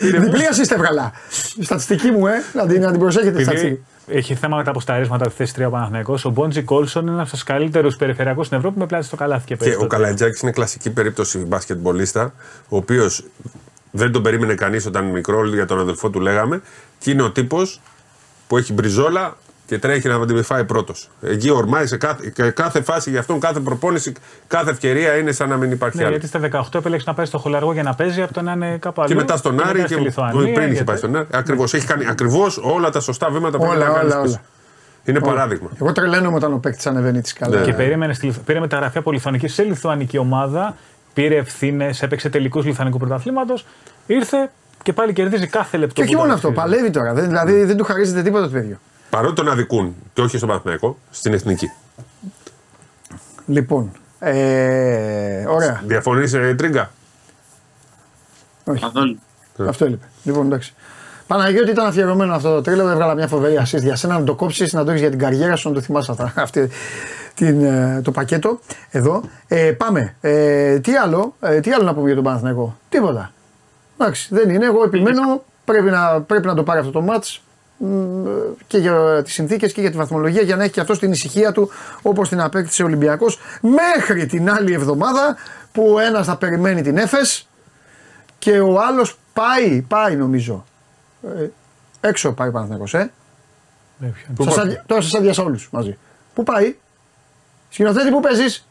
Διπλή 0.00 0.42
assist 0.52 0.70
έβγαλα. 0.74 1.12
Η 1.56 1.64
στατιστική 1.64 2.10
μου, 2.10 2.26
ε, 2.26 2.32
να 2.54 2.66
την, 2.66 2.80
να 2.82 2.90
την 2.90 3.00
προσέχετε 3.00 3.36
τη 3.36 3.42
στατιστική. 3.42 3.72
Επειδή 3.72 3.84
έχει 4.08 4.34
θέμα 4.34 4.56
με 4.56 4.64
τα 4.64 4.70
αποσταρίσματα 4.70 5.26
της 5.26 5.34
θέσης 5.34 5.54
3 5.58 5.66
ο 5.66 5.70
Παναθηναϊκός, 5.70 6.24
ο 6.24 6.30
Μπόντζι 6.30 6.62
Κόλσον 6.62 7.02
είναι 7.02 7.10
ένας 7.10 7.26
από 7.26 7.30
τους 7.36 7.42
καλύτερους 7.42 7.96
περιφερειακούς 7.96 8.46
στην 8.46 8.58
Ευρώπη 8.58 8.78
με 8.78 8.86
πλάτη 8.86 9.04
στο 9.04 9.16
καλάθι 9.16 9.46
και 9.46 9.54
Και 9.54 9.60
παίζει. 9.64 9.74
ο 9.74 9.78
τότε. 9.78 9.96
Καλατζάκης 9.96 10.40
είναι 10.40 10.50
κλασική 10.50 10.90
περίπτωση 10.90 11.38
μπασκετμπολίστα, 11.38 12.32
ο 12.68 12.76
οποίος 12.76 13.24
δεν 13.90 14.12
τον 14.12 14.22
περίμενε 14.22 14.54
κανείς 14.54 14.86
όταν 14.86 15.04
μικρό, 15.04 15.46
για 15.46 15.66
τον 15.66 15.78
αδελφό 15.78 16.10
του 16.10 16.20
λέγαμε, 16.20 16.60
και 16.98 17.10
είναι 17.10 17.22
ο 17.22 17.30
τύπος 17.30 17.80
που 18.46 18.56
έχει 18.56 18.72
μπριζόλα 18.72 19.36
και 19.68 19.78
τρέχει 19.78 20.08
να 20.08 20.26
την 20.26 20.44
φάει 20.44 20.64
πρώτος. 20.64 21.08
Εκεί 21.22 21.50
ορμάει 21.50 21.86
σε 21.86 21.96
κάθε, 21.96 22.30
και 22.34 22.50
κάθε 22.50 22.82
φάση 22.82 23.10
για 23.10 23.20
αυτόν, 23.20 23.40
κάθε 23.40 23.60
προπόνηση, 23.60 24.12
κάθε 24.46 24.70
ευκαιρία 24.70 25.16
είναι 25.16 25.32
σαν 25.32 25.48
να 25.48 25.56
μην 25.56 25.70
υπάρχει 25.70 25.96
Ναι, 25.96 26.02
άλλη. 26.04 26.12
γιατί 26.12 26.26
στα 26.26 26.40
18 26.72 26.78
επέλεξε 26.78 27.04
να 27.08 27.14
πάει 27.14 27.26
στο 27.26 27.38
χολαργό 27.38 27.72
για 27.72 27.82
να 27.82 27.94
παίζει 27.94 28.22
από 28.22 28.32
το 28.32 28.42
να 28.42 28.52
είναι 28.52 28.76
κάπου 28.80 29.00
αλλού. 29.02 29.10
Και 29.10 29.14
μετά 29.16 29.36
στον 29.36 29.60
Άρη 29.60 29.72
μετά 29.76 29.88
και 29.88 29.92
στη 29.94 30.02
Λιθουανία, 30.02 30.40
πριν 30.40 30.52
είχε 30.56 30.66
γιατί- 30.66 30.84
πάει 30.84 30.96
στον 30.96 31.16
Άρη. 31.16 31.26
Ακριβώς. 31.32 31.74
Έχει 31.74 31.86
κάνει 31.86 32.06
ακριβώς 32.08 32.58
όλα 32.62 32.90
τα 32.90 33.00
σωστά 33.00 33.30
βήματα 33.30 33.56
που 33.58 33.64
Όλα, 33.64 33.72
πρέπει 33.74 33.90
να 33.92 34.00
όλα, 34.00 34.10
κάνει. 34.10 34.28
όλα. 34.28 34.40
Είναι 35.04 35.20
παράδειγμα. 35.20 35.68
Εγώ 35.80 35.92
τρελαίνομαι 35.92 36.36
όταν 36.36 36.52
ο 36.52 36.56
παίκτης 36.58 36.86
ανεβαίνει 36.86 37.20
τη 37.20 37.28
σκάλα. 37.28 37.58
Ναι. 37.58 37.64
Και 37.64 37.72
περίμενε, 37.72 38.12
στη, 38.14 38.26
Λιθου- 38.26 38.42
πήρε 38.44 38.60
μεταγραφή 38.60 38.98
από 38.98 39.12
Λιθουανική 39.12 39.48
σε 39.48 39.62
Λιθουανική 39.62 40.18
ομάδα, 40.18 40.76
πήρε 41.14 41.36
ευθύνες, 41.36 42.02
έπαιξε 42.02 42.28
τελικούς 42.28 42.64
Λιθουανικού 42.64 42.98
πρωταθλήματος, 42.98 43.66
ήρθε 44.06 44.50
και 44.82 44.92
πάλι 44.92 45.12
κερδίζει 45.12 45.46
κάθε 45.46 45.76
λεπτό. 45.76 45.94
Και 45.94 46.02
όχι 46.02 46.12
που 46.12 46.18
μόνο 46.18 46.28
το 46.30 46.34
αυτό, 46.36 46.48
αξίζει. 46.48 46.66
παλεύει 46.66 46.90
τώρα. 46.90 47.12
Δεν, 47.14 47.26
δηλαδή 47.26 47.64
δεν 47.64 47.76
του 47.76 47.84
χαρίζεται 47.84 48.22
τίποτα 48.22 48.44
το 48.44 48.50
παιδί. 48.50 48.78
Παρότι 49.10 49.34
τον 49.34 49.48
αδικούν 49.48 49.94
και 50.12 50.20
όχι 50.20 50.36
στον 50.36 50.48
Παναθηναϊκό, 50.48 50.98
στην 51.10 51.32
εθνική. 51.32 51.70
Λοιπόν, 53.46 53.92
ε, 54.18 55.44
ωραία. 55.48 55.82
Διαφωνείς, 55.86 56.32
ε, 56.32 56.54
Τρίγκα; 56.54 56.90
Όχι. 58.64 58.80
Καθόλου. 58.80 59.18
Αυτό 59.68 59.84
έλειπε. 59.84 60.06
Λοιπόν, 60.22 60.46
εντάξει. 60.46 60.74
Παναγιώτη 61.26 61.70
ήταν 61.70 61.86
αφιερωμένο 61.86 62.34
αυτό 62.34 62.54
το 62.54 62.60
τρίλο. 62.60 62.88
Έβγαλα 62.88 63.14
μια 63.14 63.26
φοβερή 63.26 63.58
assist 63.62 63.82
για 63.82 63.96
σένα 63.96 64.18
να 64.18 64.24
το 64.24 64.34
κόψεις, 64.34 64.72
να 64.72 64.84
το 64.84 64.90
έχεις 64.90 65.00
για 65.00 65.10
την 65.10 65.18
καριέρα 65.18 65.56
σου, 65.56 65.68
να 65.68 65.74
το 65.74 65.80
θυμάσαι 65.80 66.10
αυτά. 66.10 66.32
Αυτή, 66.42 66.68
την, 67.34 67.64
ε, 67.64 68.00
το 68.04 68.10
πακέτο 68.10 68.60
εδώ. 68.90 69.22
Ε, 69.48 69.72
πάμε. 69.72 70.14
Ε, 70.20 70.78
τι, 70.78 70.96
άλλο, 70.96 71.34
ε, 71.40 71.60
τι 71.60 71.72
άλλο 71.72 71.84
να 71.84 71.94
πούμε 71.94 72.06
για 72.06 72.14
τον 72.14 72.24
Παναθηναϊκό; 72.24 72.76
Τίποτα. 72.88 73.32
Εντάξει, 73.98 74.28
δεν 74.30 74.50
είναι. 74.50 74.64
Εγώ 74.64 74.82
επιμένω. 74.82 75.42
Πρέπει 75.64 75.90
να, 75.90 76.20
πρέπει 76.20 76.46
να 76.46 76.54
το 76.54 76.62
πάρει 76.62 76.78
αυτό 76.78 76.92
το 76.92 77.00
μάτς 77.00 77.40
μ, 77.40 77.47
και 78.66 78.78
για 78.78 79.22
τις 79.24 79.32
συνθήκες 79.32 79.72
και 79.72 79.80
για 79.80 79.90
τη 79.90 79.96
βαθμολογία 79.96 80.42
για 80.42 80.56
να 80.56 80.62
έχει 80.62 80.72
και 80.72 80.80
αυτός 80.80 80.98
την 80.98 81.12
ησυχία 81.12 81.52
του 81.52 81.70
όπως 82.02 82.28
την 82.28 82.40
απέκτησε 82.40 82.82
ο 82.82 82.86
Ολυμπιακός 82.86 83.38
μέχρι 83.60 84.26
την 84.26 84.50
άλλη 84.50 84.72
εβδομάδα 84.72 85.36
που 85.72 85.92
ο 85.94 85.98
ένας 85.98 86.26
θα 86.26 86.36
περιμένει 86.36 86.82
την 86.82 86.96
Έφες 86.96 87.48
και 88.38 88.60
ο 88.60 88.80
άλλος 88.80 89.18
πάει, 89.32 89.82
πάει 89.88 90.16
νομίζω. 90.16 90.64
Ε, 91.38 91.46
έξω 92.00 92.32
πάει 92.32 92.48
ο 92.48 92.52
Παναθηναϊκός, 92.52 92.94
ε. 92.94 92.98
Ε, 94.02 94.06
ποιο- 94.06 94.34
Πού 94.34 94.44
Σας 94.44 94.54
πάει; 94.54 94.64
αδια- 94.66 94.84
τώρα 94.86 95.00
σας 95.00 95.14
αδειάσα 95.14 95.42
όλους 95.42 95.68
μαζί. 95.72 95.98
Πού 96.34 96.42
πάει; 96.42 96.76
Σκηνοθέτη, 97.70 98.10
πού 98.10 98.20
παίζεις; 98.20 98.66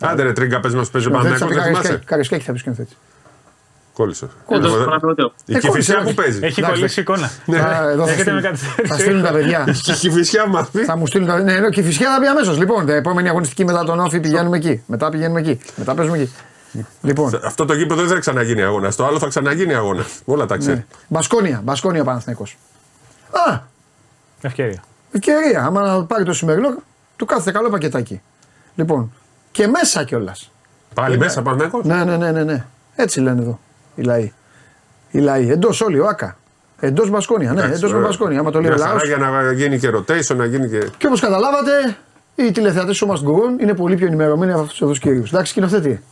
Άντε 0.00 0.22
ρε 0.22 0.32
Τρίγκα, 0.32 0.60
πες 0.60 0.74
μας 0.74 0.90
παίζει 0.90 1.06
ο 1.06 1.10
Σκηνοθέτης 1.10 1.38
Παναθηναϊκός, 1.40 1.66
από 1.66 1.74
δεν 1.74 1.82
την 1.82 1.90
θυμάσαι; 1.90 2.04
Καρισκάκη 2.06 2.44
θα 2.44 2.52
πει 2.52 2.58
σκηνοθέτη. 2.58 2.96
Κόλλησε. 4.00 4.26
Δεν 4.26 4.60
το 4.60 4.68
Κόλλησε. 4.68 4.82
θυμάμαι 4.82 5.00
ούτε. 5.10 5.22
Η 5.44 5.56
Ε, 5.56 5.58
Κηφισιά 5.58 5.94
κόλλησε, 5.94 6.14
που 6.14 6.22
παίζει. 6.22 6.38
Έχει 6.42 6.60
Εντάξει. 6.60 6.78
κολλήσει 6.78 7.00
εικόνα. 7.00 7.26
Θα- 7.46 7.88
εδώ 7.90 8.04
θα 8.04 8.10
Έχετε 8.12 8.22
στείλουν- 8.22 8.42
με 8.42 8.48
καθυστέρηση. 8.48 8.92
Θα 8.92 8.98
στείλουν 8.98 9.22
τα 9.22 9.32
παιδιά. 9.32 9.64
Η 9.90 9.92
Κηφισιά 9.92 10.46
μάθει. 10.48 10.84
Θα 10.84 10.96
μου 10.96 11.06
στείλουν 11.06 11.26
τα 11.26 11.38
Ναι, 11.42 11.58
ναι, 11.58 11.68
και 11.68 11.82
φυσικά 11.82 12.14
θα 12.14 12.20
πει 12.20 12.26
αμέσως. 12.26 12.58
Λοιπόν, 12.58 12.86
την 12.86 12.94
επόμενη 12.94 13.28
αγωνιστική 13.28 13.64
μετά 13.64 13.84
τον 13.84 14.00
Όφη 14.00 14.20
πηγαίνουμε 14.20 14.56
εκεί. 14.56 14.82
Μετά 14.86 15.08
πηγαίνουμε 15.08 15.40
εκεί. 15.40 15.60
Μετά 15.76 15.94
παίζουμε 15.94 16.16
εκεί. 16.18 16.32
Λοιπόν, 17.02 17.40
Αυτό 17.44 17.64
το 17.64 17.74
γήπεδο 17.74 18.00
δεν 18.02 18.10
θα 18.14 18.18
ξαναγίνει 18.18 18.62
αγώνα. 18.62 18.92
Το 18.92 19.06
άλλο 19.06 19.18
θα 19.18 19.26
ξαναγίνει 19.28 19.74
αγώνα. 19.74 20.04
Όλα 20.24 20.46
τα 20.46 20.56
ξέρει. 20.56 20.76
ναι. 20.76 20.84
Μπασκόνια, 21.08 21.60
Μπασκόνια 21.64 22.04
Παναθηναϊκός. 22.04 22.56
Α, 23.30 23.58
Ευκαιρία. 24.40 24.82
ευκαιρία. 25.12 25.64
Άμα 25.64 25.80
να 25.82 26.04
πάρει 26.04 26.24
το 26.24 26.32
σημερινό, 26.32 26.74
του 27.16 27.24
κάθεται 27.26 27.50
καλό 27.50 27.68
πακετάκι. 27.70 28.20
Λοιπόν, 28.74 29.12
και 29.52 29.66
μέσα 29.66 30.04
κιόλας. 30.04 30.50
Πάλι 30.94 31.18
μέσα 31.18 31.42
Παναθηναϊκός; 31.42 31.84
Ναι, 31.84 32.04
ναι, 32.04 32.16
ναι, 32.16 32.30
ναι, 32.30 32.42
ναι. 32.44 32.64
Έτσι 32.96 33.20
λένε 33.20 33.40
εδώ 33.42 33.60
οι 33.94 34.02
λαοί. 34.02 34.32
Οι 35.10 35.18
λαοί. 35.18 35.50
Εντός 35.50 35.80
όλοι, 35.80 35.98
ο 35.98 36.06
Άκα. 36.06 36.36
Εντός 36.82 37.10
Μπασκόνια, 37.10 37.52
ναι, 37.52 37.58
Εντάξει, 37.60 37.76
εντός 37.78 37.90
με 37.90 37.96
ωραία. 37.96 38.08
Μπασκόνια. 38.08 38.40
Άμα 38.40 38.50
το 38.50 38.60
λέει 38.60 38.70
ο 38.70 38.74
Μια 38.74 38.86
λαός. 38.86 39.02
χαρά 39.02 39.06
για 39.06 39.30
να 39.42 39.52
γίνει 39.52 39.78
και 39.78 39.88
rotation, 39.94 40.36
να 40.36 40.44
γίνει 40.44 40.68
και. 40.68 40.90
Και 40.98 41.06
όπως 41.06 41.20
καταλάβατε, 41.20 41.96
οι 42.34 42.50
τηλεθεατές 42.50 42.98
του 42.98 43.06
Must 43.08 43.26
Go 43.28 43.34
On 43.58 43.60
είναι 43.60 43.74
πολύ 43.74 43.96
πιο 43.96 44.06
ενημερωμένοι 44.06 44.52
από 44.52 44.60
αυτούς 44.60 44.80
εδώ 44.80 44.90
τους 44.90 44.98
κυρίους. 45.00 45.32
Εντάξει, 45.32 45.50
σκηνοθέτη. 45.50 46.02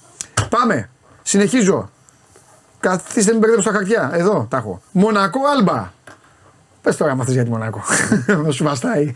Πάμε. 0.48 0.88
Συνεχίζω. 1.22 1.90
Καθίστε 2.80 3.30
μην 3.30 3.40
μπερδέψω 3.40 3.68
τα 3.70 3.74
χαρτιά. 3.76 4.10
Εδώ 4.12 4.46
τα 4.50 4.56
έχω. 4.56 4.82
Μονακό 4.92 5.40
Άλμπα. 5.56 5.92
Πες 6.82 6.96
τώρα, 6.96 7.12
άμα 7.12 7.24
θες 7.24 7.34
για 7.34 7.44
τη 7.44 7.50
Μονακό. 7.50 7.82
Να 8.44 8.50
σου 8.50 8.64
βαστάει. 8.64 9.14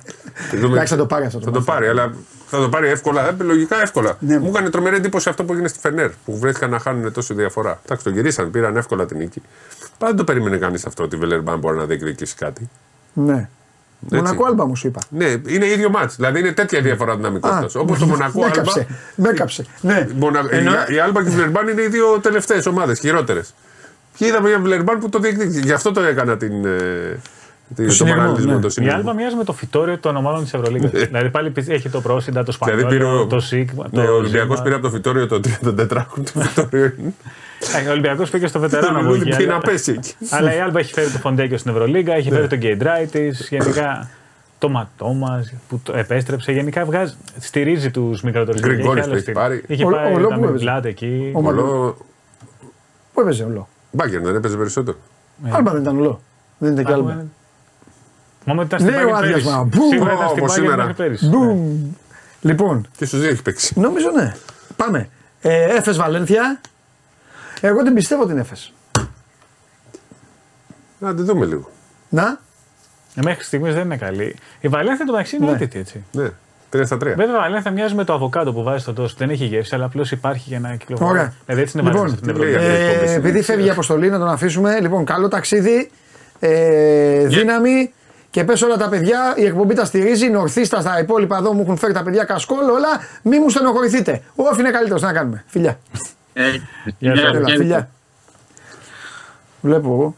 δούμε. 0.54 0.72
Εντάξει, 0.72 0.92
θα 0.92 0.98
το 0.98 1.06
πάρει 1.06 1.24
αυτό. 1.24 1.40
Θα 1.40 1.50
το 1.50 1.60
πάρει, 1.60 1.86
αλλά 1.86 2.12
θα 2.56 2.62
το 2.62 2.68
πάρει 2.68 2.88
εύκολα. 2.88 3.28
Ε, 3.28 3.34
λογικά 3.38 3.80
εύκολα. 3.82 4.16
Ναι. 4.20 4.38
Μου 4.38 4.48
έκανε 4.48 4.70
τρομερή 4.70 4.96
εντύπωση 4.96 5.28
αυτό 5.28 5.44
που 5.44 5.52
έγινε 5.52 5.68
στη 5.68 5.78
Φενέρ 5.78 6.10
που 6.24 6.38
βρέθηκαν 6.38 6.70
να 6.70 6.78
χάνουν 6.78 7.12
τόση 7.12 7.34
διαφορά. 7.34 7.80
Εντάξει, 7.84 8.04
τον 8.04 8.12
γυρίσαν, 8.12 8.50
πήραν 8.50 8.76
εύκολα 8.76 9.06
την 9.06 9.16
νίκη. 9.16 9.42
Πάντα 9.98 10.06
δεν 10.14 10.16
το 10.16 10.24
περίμενε 10.32 10.56
κανείς 10.56 10.86
αυτό 10.86 11.02
ότι 11.04 11.16
η 11.16 11.18
Βελερμπάν 11.18 11.58
μπορεί 11.58 11.76
να 11.76 11.84
διεκδικήσει 11.84 12.34
κάτι. 12.34 12.70
Ναι. 13.12 13.48
Μονακό 14.10 14.44
Άλμπα 14.46 14.66
μου 14.66 14.76
σου 14.76 14.86
είπα. 14.86 15.00
Ναι, 15.08 15.24
είναι 15.46 15.66
ίδιο 15.66 15.90
μάτς. 15.90 16.16
Δηλαδή 16.16 16.38
είναι 16.38 16.52
τέτοια 16.52 16.80
διαφορά 16.80 17.16
δυναμικότητα. 17.16 17.80
Όπως 17.80 17.98
το 17.98 18.06
Μονακό 18.12 18.38
με 18.40 18.44
Άλμπα. 18.44 18.56
έκαψε. 18.60 18.86
Με 19.14 19.28
έκαψε. 19.28 19.64
Ναι. 19.80 20.08
Μονα- 20.16 20.46
Ενώ- 20.50 20.72
η- 20.88 20.94
Η 20.94 20.98
Άλμπα 20.98 21.22
και 21.22 21.28
η 21.28 21.32
Βιλερμπάν 21.32 21.68
είναι 21.68 21.82
οι 21.82 21.86
δύο 21.88 22.18
τελευταίες 22.20 22.66
ομάδες, 22.66 22.98
χειρότερες. 22.98 23.54
Και 24.16 24.26
είδαμε 24.26 24.48
μια 24.48 24.58
Βιλερμπάν 24.58 24.98
που 24.98 25.08
το 25.08 25.18
διεκδίκησε. 25.18 25.60
Γι' 25.60 25.72
αυτό 25.72 25.92
το 25.92 26.00
έκανα 26.00 26.36
την. 26.36 26.64
ε, 26.64 27.20
τη- 27.40 27.41
το 27.76 27.90
συνειρμό, 27.90 28.20
παραλληλισμό, 28.20 28.52
ναι. 28.54 28.60
το 28.60 28.66
Η 28.66 28.70
συνειρμό. 28.70 28.96
Άλμπα 28.98 29.12
μοιάζει 29.14 29.36
με 29.36 29.44
το 29.44 29.52
φυτόριο 29.52 29.98
των 29.98 30.16
ομάδων 30.16 30.42
της 30.42 30.54
Ευρωλίγας. 30.54 30.90
δηλαδή 30.90 31.30
πάλι 31.30 31.50
πι- 31.50 31.68
έχει 31.70 31.88
το 31.88 32.00
Πρόσιντα, 32.00 32.42
το 32.42 32.52
Δηλαδή 32.64 32.84
πήρε 32.86 32.98
Σπανιόλ, 33.04 33.22
ο, 33.22 33.26
το 33.26 33.40
Σίγμα. 33.40 33.86
ναι, 33.90 34.04
το 34.04 34.10
ο 34.12 34.14
Ολυμπιακός 34.16 34.48
Ζήμα. 34.56 34.62
πήρε 34.62 34.74
από 34.74 34.84
το 34.84 34.90
φυτόριο 34.90 35.26
το 35.26 35.40
34 35.40 36.06
του 36.32 36.40
φυτόριο. 36.40 36.92
Ε, 37.84 37.88
Ο 37.88 37.90
Ολυμπιακός 37.90 38.30
πήγε 38.30 38.46
στο 38.46 38.58
βετεράνο 38.60 38.98
από 39.00 39.14
εκεί. 39.14 39.24
Πήγε 39.24 39.36
να 39.46 39.52
αλλά- 39.52 39.58
πέσει 39.60 39.92
εκεί. 39.92 40.14
Αλλά 40.30 40.54
η 40.56 40.58
Άλμπα 40.60 40.78
έχει 40.78 40.92
φέρει 40.92 41.10
το 41.10 41.18
Φοντέκιο 41.18 41.58
στην 41.58 41.70
Ευρωλίγα, 41.70 42.14
έχει 42.14 42.30
φέρει 42.30 42.46
τον 42.46 42.58
Γκέιντράι 42.58 43.06
τη. 43.06 43.28
Γενικά 43.50 44.08
το 44.58 44.68
Ματόμα 44.68 45.44
που 45.68 45.80
το 45.82 45.96
επέστρεψε. 45.96 46.52
Γενικά 46.52 46.84
βγάζει, 46.84 47.14
στηρίζει 47.38 47.90
τους 47.90 48.22
μικρότερους. 48.22 48.60
Γκριγκόνης 48.60 49.06
που 49.06 49.14
έχει 49.14 49.32
πάρει. 49.32 49.62
Είχε 49.66 49.84
Ο- 49.84 49.88
πάρει 49.88 50.14
ο 50.14 50.18
Λό 50.18 50.28
τα 50.28 50.34
που 50.34 50.44
έπαιζε; 50.44 50.58
Μιλάτε 50.58 50.88
εκεί. 50.88 51.32
Ο 51.34 51.40
Μαλό. 51.42 51.62
Όλο. 51.62 51.96
Πού 53.12 53.20
έπαιζε 53.20 53.44
ολό; 53.44 53.68
Μπάγκερ 53.90 54.20
δεν 54.22 54.34
έπαιζε 54.34 54.56
περισσότερο. 54.56 54.96
Άλμπα 55.50 55.72
δεν 55.72 55.80
ήταν 55.82 55.98
ολό. 55.98 56.20
Δεν 56.58 56.72
ήταν 56.72 56.84
και 56.84 56.92
Άλμπα. 56.92 57.16
Έχουμε- 58.44 58.54
Μόνο 58.54 58.60
ότι 58.60 58.74
ήταν 58.74 58.80
στην 58.80 58.92
Ναι, 58.92 59.04
ο 59.12 59.16
Bayern 59.16 59.20
πέρυσι. 59.20 59.34
άδειασμα. 59.38 59.64
Μπου, 59.64 59.88
Σίγουρα 59.90 60.12
ήταν 60.12 60.28
στην 60.28 60.42
όπως 60.42 60.52
Bayern 60.52 60.58
σήμερα. 60.58 60.76
μέχρι 60.76 60.94
πέρυσι. 60.94 61.26
Μπουμ. 61.28 61.92
Λοιπόν, 62.40 62.86
Και 62.96 63.04
στους 63.04 63.20
δύο 63.20 63.28
έχει 63.28 63.42
παίξει. 63.42 63.80
νομίζω 63.80 64.10
ναι. 64.10 64.34
Πάμε. 64.76 65.08
Ε, 65.40 65.62
Έφες 65.76 65.96
Βαλένθια. 65.96 66.60
Εγώ 67.60 67.82
την 67.82 67.94
πιστεύω 67.94 68.26
την 68.26 68.38
Έφες. 68.38 68.72
Να 70.98 71.14
τη 71.14 71.22
δούμε 71.22 71.46
λίγο. 71.46 71.70
Να. 72.08 72.38
Ε, 73.14 73.20
Μέχρι 73.22 73.44
στιγμής 73.44 73.74
δεν 73.74 73.84
είναι 73.84 73.96
καλή. 73.96 74.36
Η 74.60 74.68
Βαλένθια 74.68 75.04
το 75.06 75.12
μεταξύ 75.12 75.36
είναι 75.36 75.46
Ναι. 75.46 75.52
άτυτη 75.52 75.78
έτσι. 75.78 76.04
Ναι, 76.12 76.28
3 76.70 76.86
στα 76.86 76.96
3. 76.96 76.98
Βέβαια, 76.98 77.26
η 77.36 77.38
Βαλένθια 77.40 77.70
μοιάζει 77.70 77.94
με 77.94 78.04
το 78.04 78.12
αβοκάντο 78.12 78.52
που 78.52 78.62
βάζει 78.62 78.82
στο 78.82 78.92
τόσο. 78.92 79.14
Δεν 79.18 79.30
έχει 79.30 79.44
γεύση, 79.44 79.74
αλλά 79.74 79.84
απλώς 79.84 80.10
υπάρχει 80.12 80.48
για 80.48 80.60
να 80.60 80.74
κυκλοφορεί. 80.76 81.10
Ωραία. 81.10 81.32
Δηλαδή 81.46 81.62
έτσι 81.62 81.78
είναι 81.78 81.88
Λοιπόν, 81.88 82.02
βαλένθια 82.02 82.24
στην 82.32 82.34
τι 82.34 82.40
λέει 82.40 82.52
Ευρώπη. 82.52 82.72
αυτή 82.74 82.82
η 82.82 82.86
εκπομπή 82.86 83.04
Ε, 83.04 83.08
στην 83.08 83.20
επειδή 83.26 83.42
φεύγει 83.42 83.66
η 83.66 83.70
αποστολή, 83.70 84.10
να 84.10 84.18
τον 84.18 84.28
αφήσουμε. 84.28 84.80
Λοιπόν, 84.80 85.04
καλό 85.04 85.28
ταξίδι. 85.28 85.90
Ε, 86.38 87.26
δύναμη. 87.26 87.92
Και 88.32 88.44
πες 88.44 88.62
όλα 88.62 88.76
τα 88.76 88.88
παιδιά, 88.88 89.34
η 89.36 89.44
εκπομπή 89.44 89.74
τα 89.74 89.84
στηρίζει. 89.84 90.28
Νορθίστα 90.28 90.80
στα 90.80 91.00
υπόλοιπα 91.00 91.36
εδώ 91.36 91.52
μου 91.52 91.60
έχουν 91.60 91.76
φέρει 91.76 91.92
τα 91.92 92.02
παιδιά 92.02 92.24
κασκόλ. 92.24 92.64
Όλα, 92.64 92.88
μη 93.22 93.38
μου 93.38 93.48
στενοχωρηθείτε. 93.48 94.22
Ο 94.34 94.42
Όφη 94.42 94.60
είναι 94.60 94.70
καλύτερος, 94.70 95.02
να 95.02 95.12
κάνουμε. 95.12 95.44
Φιλιά. 95.46 95.78
Ε, 96.32 96.42
Γεια 96.50 96.62
φιλιά, 96.98 97.16
σας. 97.16 97.24
Έλα, 97.24 97.38
φιλιά. 97.38 97.56
φιλιά. 97.56 97.88
Βλέπω 99.60 99.88
εγώ. 99.88 100.14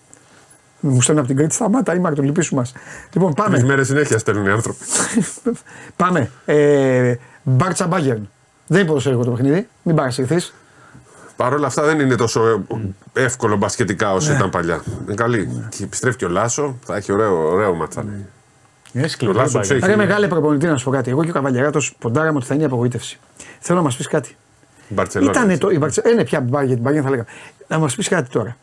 Μου 0.81 1.01
στέλνουν 1.01 1.25
από 1.25 1.33
την 1.33 1.37
Κρήτη, 1.41 1.55
σταμάτα, 1.55 1.95
είμαι 1.95 2.15
το 2.15 2.23
λυπήσου 2.23 2.55
μας. 2.55 2.73
Λοιπόν, 3.12 3.33
πάμε. 3.33 3.57
Τρει 3.57 3.67
μέρες 3.67 3.87
συνέχεια 3.87 4.19
στέλνουν 4.19 4.47
οι 4.47 4.51
άνθρωποι. 4.51 4.85
πάμε. 5.97 6.31
Ε, 6.45 7.15
Μπάρτσα 7.43 7.87
Μπάγκερν. 7.87 8.31
Δεν 8.67 8.79
είναι 8.79 8.89
ποδοσφαιρικό 8.89 9.25
το 9.25 9.31
παιχνίδι. 9.31 9.69
Μην 9.83 9.97
παρασυρθείς. 9.97 10.55
Παρ' 11.37 11.53
όλα 11.53 11.66
αυτά 11.66 11.82
δεν 11.82 12.01
είναι 12.01 12.14
τόσο 12.14 12.64
εύκολο 13.12 13.57
μπασκετικά 13.57 14.12
όσο 14.12 14.30
Ναι. 14.30 14.37
ήταν 14.37 14.51
παλιά. 14.51 14.82
Είναι 15.05 15.14
καλή. 15.14 15.68
Και 15.68 15.85
επιστρέφει 15.85 16.16
και 16.16 16.24
ο 16.24 16.28
Λάσο, 16.28 16.76
θα 16.85 16.97
έχει 16.97 17.12
ωραίο, 17.12 17.49
ωραίο 17.51 17.74
ματσά. 17.74 18.05
Είναι 18.93 19.07
σκληρό. 19.09 19.32
Το 19.32 19.39
Λάσο 19.39 19.59
η 19.59 19.61
Bayern. 19.61 19.64
ξέρει. 19.64 19.80
Ρε 19.85 19.97
μεγάλη 19.97 20.28
προπονητή 20.28 20.66
να 20.66 20.76
σου 20.76 20.85
πω 20.85 20.91
κάτι. 20.91 21.11
Εγώ 21.11 21.24
και 21.24 21.30
ο 21.30 21.32
Καβαλιαράτος 21.32 21.95
ποντάραμε 21.99 22.37
ότι 22.37 22.47
θα 22.47 22.55
είναι 22.55 22.62
η 22.62 22.66
απογοήτευση. 22.66 23.18
Θέλω 23.61 23.78
να 23.78 23.85
μας 23.85 23.97
πεις 23.97 24.07
κάτι. 24.07 24.37
Μπαρτσελόνα. 24.89 25.30
Ήτανε 25.30 25.59
το. 25.59 25.70
Η 25.70 25.78
Μπαρτσε... 25.78 26.03
Ε, 26.05 26.12
ναι, 26.12 26.24
πια 26.24 26.41
μπάρ 26.41 26.64
για 26.64 26.74
την 26.76 26.85
Bayern 26.85 27.03
θα 27.03 27.11
λέγαμε. 27.11 27.26
Να 27.68 27.78
μας 27.78 27.95
πεις 27.95 28.09
κάτι 28.09 28.28
τώρα. 28.30 28.57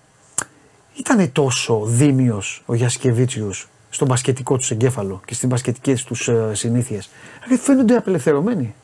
Ήτανε 1.00 1.28
τόσο 1.28 1.82
δίμιος 1.86 2.64
ο 2.66 2.74
Γιασκεβίτσιου 2.74 3.50
στον 3.90 4.08
μπασκετικό 4.08 4.58
τους 4.58 4.72
εγκέφαλο 4.72 5.22
και 5.26 5.34
στις 5.34 5.50
μπασκετικές 5.50 6.04
τους 6.04 6.28
ε, 6.28 6.50
συνήθειες. 6.54 7.10
Δηλαδή 7.44 7.64
φαίνονται 7.64 7.96
απελευθερωμένοι. 7.96 8.76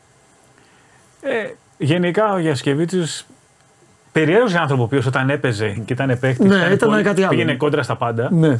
Ε, 1.20 1.50
γενικά 1.78 2.32
ο 2.32 2.38
Γιασκεβίτσιος 2.38 3.26
περίεργο 4.12 4.58
άνθρωπο 4.60 4.82
ο 4.82 4.84
οποίος 4.84 5.06
όταν 5.06 5.30
έπαιζε 5.30 5.68
και 5.84 5.92
ήταν 5.92 6.18
παίκτης. 6.20 6.46
Ναι, 6.50 6.68
ήταν 6.72 7.02
κάτι 7.02 7.20
άλλο. 7.20 7.28
Πήγαινε 7.30 7.54
κόντρα 7.54 7.82
στα 7.82 7.96
πάντα. 7.96 8.28
Ναι. 8.32 8.58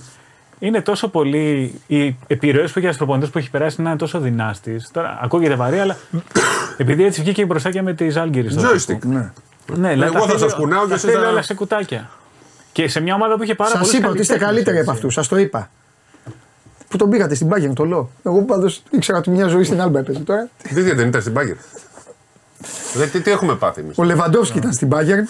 Είναι 0.59 0.81
τόσο 0.81 1.09
πολύ. 1.09 1.75
Οι 1.87 2.17
επιρροές 2.27 2.67
που 2.73 2.79
έχει 2.79 2.81
για 2.81 2.91
του 2.91 2.97
προπονητέ 2.97 3.27
που 3.27 3.39
έχει 3.39 3.51
περάσει 3.51 3.83
να 3.83 3.89
είναι 3.89 3.99
τόσο 3.99 4.19
δυνάστη. 4.21 4.81
Τώρα 4.93 5.19
ακούγεται 5.23 5.55
βαρύ, 5.55 5.79
αλλά 5.79 5.97
επειδή 6.77 7.05
έτσι 7.05 7.21
βγήκε 7.21 7.45
μπροστά 7.45 7.71
και 7.71 7.83
με 7.83 7.93
τη 7.95 8.09
Ζάλγκυρη. 8.11 8.49
Joystick. 8.55 8.99
ναι. 9.07 9.31
Ναι, 9.77 9.89
δηλαδή 9.91 10.03
Εγώ 10.03 10.13
τα 10.13 10.21
θα 10.21 10.27
θέλει- 10.27 10.39
σας 10.39 10.55
κουνάω 10.55 10.83
και 10.83 10.89
τα 10.89 10.95
εσείς 10.95 11.11
θέλει 11.11 11.23
θα- 11.23 11.29
όλα 11.31 11.43
σε 11.43 11.55
κουτάκια. 11.55 12.11
Και 12.73 12.89
σε 12.89 13.01
μια 13.01 13.15
ομάδα 13.15 13.37
που 13.37 13.43
είχε 13.43 13.55
πάρα 13.55 13.71
Σας 13.71 13.81
πολλούς 13.81 13.97
είπα 13.97 14.09
ότι 14.09 14.21
είστε 14.21 14.33
καλλιτέχνες, 14.33 14.65
καλύτεροι 14.65 14.79
από 14.79 14.91
έτσι. 14.91 15.01
αυτούς. 15.01 15.15
Σας 15.15 15.29
το 15.29 15.37
είπα. 15.37 15.71
Που 16.89 16.97
τον 16.97 17.11
πήγατε 17.11 17.35
στην 17.35 17.49
Bayern, 17.53 17.73
το 17.75 17.85
λέω. 17.85 18.11
Εγώ 18.23 18.43
πάντως 18.43 18.83
ήξερα 18.91 19.19
ότι 19.19 19.31
μια 19.31 19.47
ζωή 19.47 19.65
στην 19.65 19.81
Άλμπα 19.81 19.99
έπαιζε 19.99 20.19
τώρα. 20.21 20.49
Τι 20.63 20.81
δεν 20.83 21.09
ήταν 21.09 21.21
στην 21.21 21.33
Πάγκερ. 21.33 21.55
Δεν, 22.95 23.11
τι, 23.11 23.21
τι 23.21 23.31
έχουμε 23.31 23.55
πάθει 23.55 23.81
εμείς; 23.81 23.99
Ο 23.99 24.03
Λεβαντόφσκι 24.03 24.59
ήταν 24.59 24.73
στην 24.73 24.89
Bayern. 24.93 25.29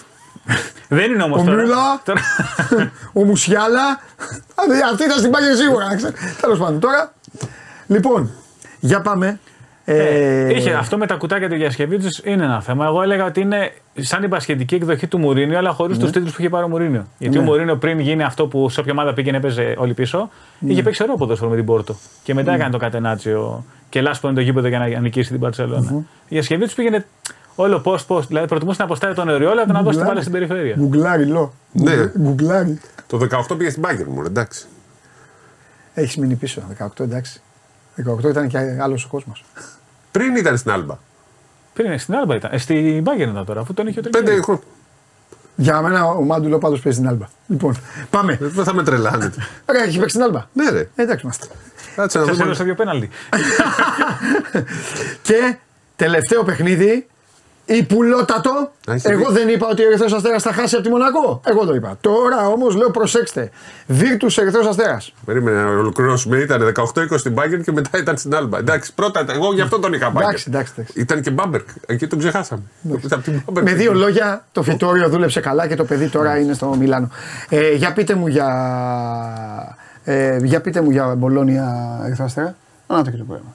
Δεν 0.87 1.11
είναι 1.11 1.23
όμως 1.23 1.41
Ο 1.41 1.43
τώρα. 1.43 1.55
Μιούλα. 1.57 2.01
Τώρα- 2.05 2.21
ο 3.13 3.23
Μουσιάλα. 3.25 3.99
Αυτή- 4.55 4.83
Αυτή 4.91 5.03
ήταν 5.03 5.17
στην 5.17 5.31
Bayern 5.31 5.57
σίγουρα. 5.57 5.87
Τέλος 6.41 6.59
πάντων 6.59 6.79
τώρα. 6.79 7.13
Λοιπόν, 7.87 8.31
για 8.79 9.01
πάμε. 9.01 9.39
Ε, 9.85 10.53
Είχε 10.55 10.73
αυτό 10.73 10.97
με 10.97 11.05
τα 11.07 11.15
κουτάκια 11.15 11.49
του 11.49 11.55
Γιασκεβίτσου 11.55 12.21
είναι 12.23 12.43
ένα 12.43 12.61
θέμα. 12.61 12.85
Εγώ 12.85 13.01
έλεγα 13.01 13.25
ότι 13.25 13.41
είναι 13.41 13.73
σαν 13.99 14.23
η 14.23 14.27
μπασχετική 14.27 14.75
εκδοχή 14.75 15.07
του 15.07 15.17
Μουρίνιο, 15.17 15.57
αλλά 15.57 15.71
χωρίς 15.71 15.97
Ναι. 15.97 16.03
τους 16.03 16.11
τίτλους 16.11 16.31
που 16.33 16.41
είχε 16.41 16.49
πάρει 16.49 16.65
ο 16.65 16.67
Μουρίνιο. 16.67 17.07
Γιατί 17.17 17.37
ο 17.37 17.41
Μουρίνιο 17.41 17.75
πριν 17.77 17.99
γίνει 17.99 18.23
αυτό 18.23 18.47
που 18.47 18.69
σε 18.69 18.79
όποια 18.79 18.91
ομάδα 18.91 19.13
πήγαινε 19.13 19.37
έπαιζε 19.37 19.75
όλοι 19.77 19.93
πίσω, 19.93 20.29
Ναι. 20.59 20.71
είχε 20.71 20.83
παίξει 20.83 21.03
ωραίο 21.03 21.15
ποδόσφαιρο 21.15 21.49
με 21.49 21.55
την 21.55 21.65
Πόρτο. 21.65 21.95
Και 22.23 22.33
μετά 22.33 22.53
έκανε 22.53 22.71
το 22.71 22.77
κατενάτσιο 22.77 23.65
και 23.89 24.01
λάσπωνε 24.01 24.33
το 24.33 24.41
γήπεδο 24.41 24.67
για 24.67 24.79
να 24.79 24.99
νικήσει 24.99 25.29
την 25.31 25.39
Παρσελόνα. 25.39 25.91
Ο 25.93 26.03
Γιασκεβίτσου 26.27 26.75
πήγαινε 26.75 27.05
όλο 27.55 27.81
post-post. 27.85 28.27
Δηλαδή 28.27 28.47
προτιμούσε 28.47 28.77
να 28.79 28.85
αποστάρει 28.85 29.13
τον 29.13 29.29
Οριόλα 29.29 29.61
από 29.61 29.71
το 29.71 29.77
να 29.77 29.81
δώσει 29.83 29.97
την 29.97 30.05
μπάλα 30.07 30.19
στην 30.19 30.31
περιφέρεια. 30.31 30.75
Γκουγκλάρι, 30.77 31.25
λό. 31.25 31.53
Ναι. 31.71 32.11
Γκουγκλάρι. 32.19 32.79
Το 33.07 33.27
18 33.51 33.57
πήγε 33.57 33.69
στην 33.69 33.81
Πάγκερ 33.81 34.07
μου, 34.07 34.23
εντάξει. 34.25 34.65
Έχεις 35.93 36.17
μείνει 36.17 36.35
πίσω. 36.35 36.61
18 36.79 36.87
εντάξει. 36.99 37.41
18 38.07 38.23
ήταν 38.29 38.47
και 38.47 38.57
άλλος 38.81 39.03
ο 39.03 39.07
κόσμος. 39.07 39.45
Πριν 40.11 40.35
ήταν 40.35 40.57
στην 40.57 40.71
Άλμπα. 40.71 40.97
Πριν 41.73 41.99
στην 41.99 42.15
Άλμπα 42.15 42.35
ήταν. 42.35 42.51
Ε, 42.53 42.57
στην 42.57 43.01
Μπάγκερ 43.01 43.27
ήταν 43.27 43.45
τώρα, 43.45 43.61
αφού 43.61 43.73
τον 43.73 43.87
είχε 43.87 43.99
ο 43.99 44.01
Πέντε 44.01 44.17
Τελικέρη. 44.17 44.43
χρόνια. 44.43 44.63
Για 45.55 45.81
μένα 45.81 46.05
ο 46.05 46.21
Μάντουλο 46.21 46.57
πάντως 46.57 46.81
παίζει 46.81 46.97
στην 46.97 47.09
Άλμπα. 47.09 47.25
Λοιπόν, 47.47 47.77
πάμε. 48.09 48.37
Δεν 48.41 48.63
θα 48.63 48.73
με 48.73 48.83
τρελάνετε. 48.83 49.47
Ωραία, 49.69 49.83
έχει 49.83 49.99
παίξει 49.99 50.15
στην 50.15 50.21
Άλμπα. 50.23 50.45
ναι, 50.53 50.69
ρε. 50.69 50.79
Ε, 50.79 51.01
εντάξει 51.01 51.21
είμαστε. 51.25 51.47
Κάτσε 51.95 52.17
να 52.19 52.25
Σας 52.25 52.33
δούμε. 52.33 52.45
έδωσα 52.45 52.63
δύο 52.63 52.75
πέναλτι. 52.75 53.09
Και 55.21 55.55
τελευταίο 55.95 56.43
παιχνίδι, 56.43 57.07
υπουλότατο. 57.65 58.71
Α, 58.91 58.95
είσαι 58.95 59.09
Εγώ 59.09 59.17
δίκιο. 59.17 59.33
δεν 59.33 59.49
είπα 59.49 59.67
ότι 59.67 59.81
ο 59.83 59.85
Ερυθρός 59.85 60.13
Αστέρας 60.13 60.43
θα 60.43 60.53
χάσει 60.53 60.75
από 60.75 60.83
τη 60.83 60.89
Μονακό. 60.89 61.41
Εγώ 61.45 61.65
το 61.65 61.73
είπα. 61.73 61.97
Τώρα 62.01 62.47
όμως 62.47 62.75
λέω 62.75 62.89
προσέξτε. 62.91 63.49
Βίρτους 63.87 64.37
Ερυθρός 64.37 64.67
Αστέρας. 64.67 65.13
Περίμενε 65.25 65.63
να 65.63 65.69
ολοκληρώσουμε. 65.69 66.37
Ήταν 66.37 66.61
18-20 66.61 66.83
στην 67.17 67.33
Πάγκερ 67.33 67.61
και 67.61 67.71
μετά 67.71 67.97
ήταν 67.97 68.17
στην 68.17 68.35
Άλμπα. 68.35 68.57
Εντάξει, 68.57 68.93
πρώτα 68.93 69.25
εγώ 69.29 69.53
γι' 69.53 69.61
αυτό 69.61 69.79
τον 69.79 69.93
είχα 69.93 70.05
Πάγκερ. 70.05 70.21
Εντάξει, 70.29 70.45
εντάξει, 70.47 70.73
εντάξει. 70.75 70.99
Ήταν 70.99 71.21
και 71.21 71.29
Μπάμπερκ. 71.31 71.67
Εκεί 71.85 72.07
τον 72.07 72.19
ξεχάσαμε. 72.19 72.61
Ήταν 72.83 73.19
από 73.19 73.21
την 73.21 73.41
Μπάμπερκ. 73.45 73.65
Με 73.69 73.73
δύο 73.73 73.93
λόγια, 73.93 74.45
το 74.51 74.63
φυτόριο 74.63 75.09
δούλεψε 75.09 75.39
καλά 75.39 75.67
και 75.67 75.75
το 75.75 75.83
παιδί 75.85 76.07
τώρα 76.09 76.37
είναι 76.39 76.53
στο 76.53 76.75
Μιλάνο. 76.79 77.09
Ε, 77.49 77.71
για 77.73 77.93
πείτε 77.93 78.15
μου 78.15 78.27
για. 78.27 78.47
Ε, 80.11 80.37
για 80.43 80.61
πείτε 80.61 80.81
μου 80.81 80.89
για 80.91 81.15
Μπολόνια 81.15 81.99
Ερυθρό 82.05 82.25
Αστέρα. 82.25 82.55
Να 82.87 83.03
το 83.03 83.11
και 83.11 83.17
το 83.17 83.23
πρόβλημα. 83.23 83.53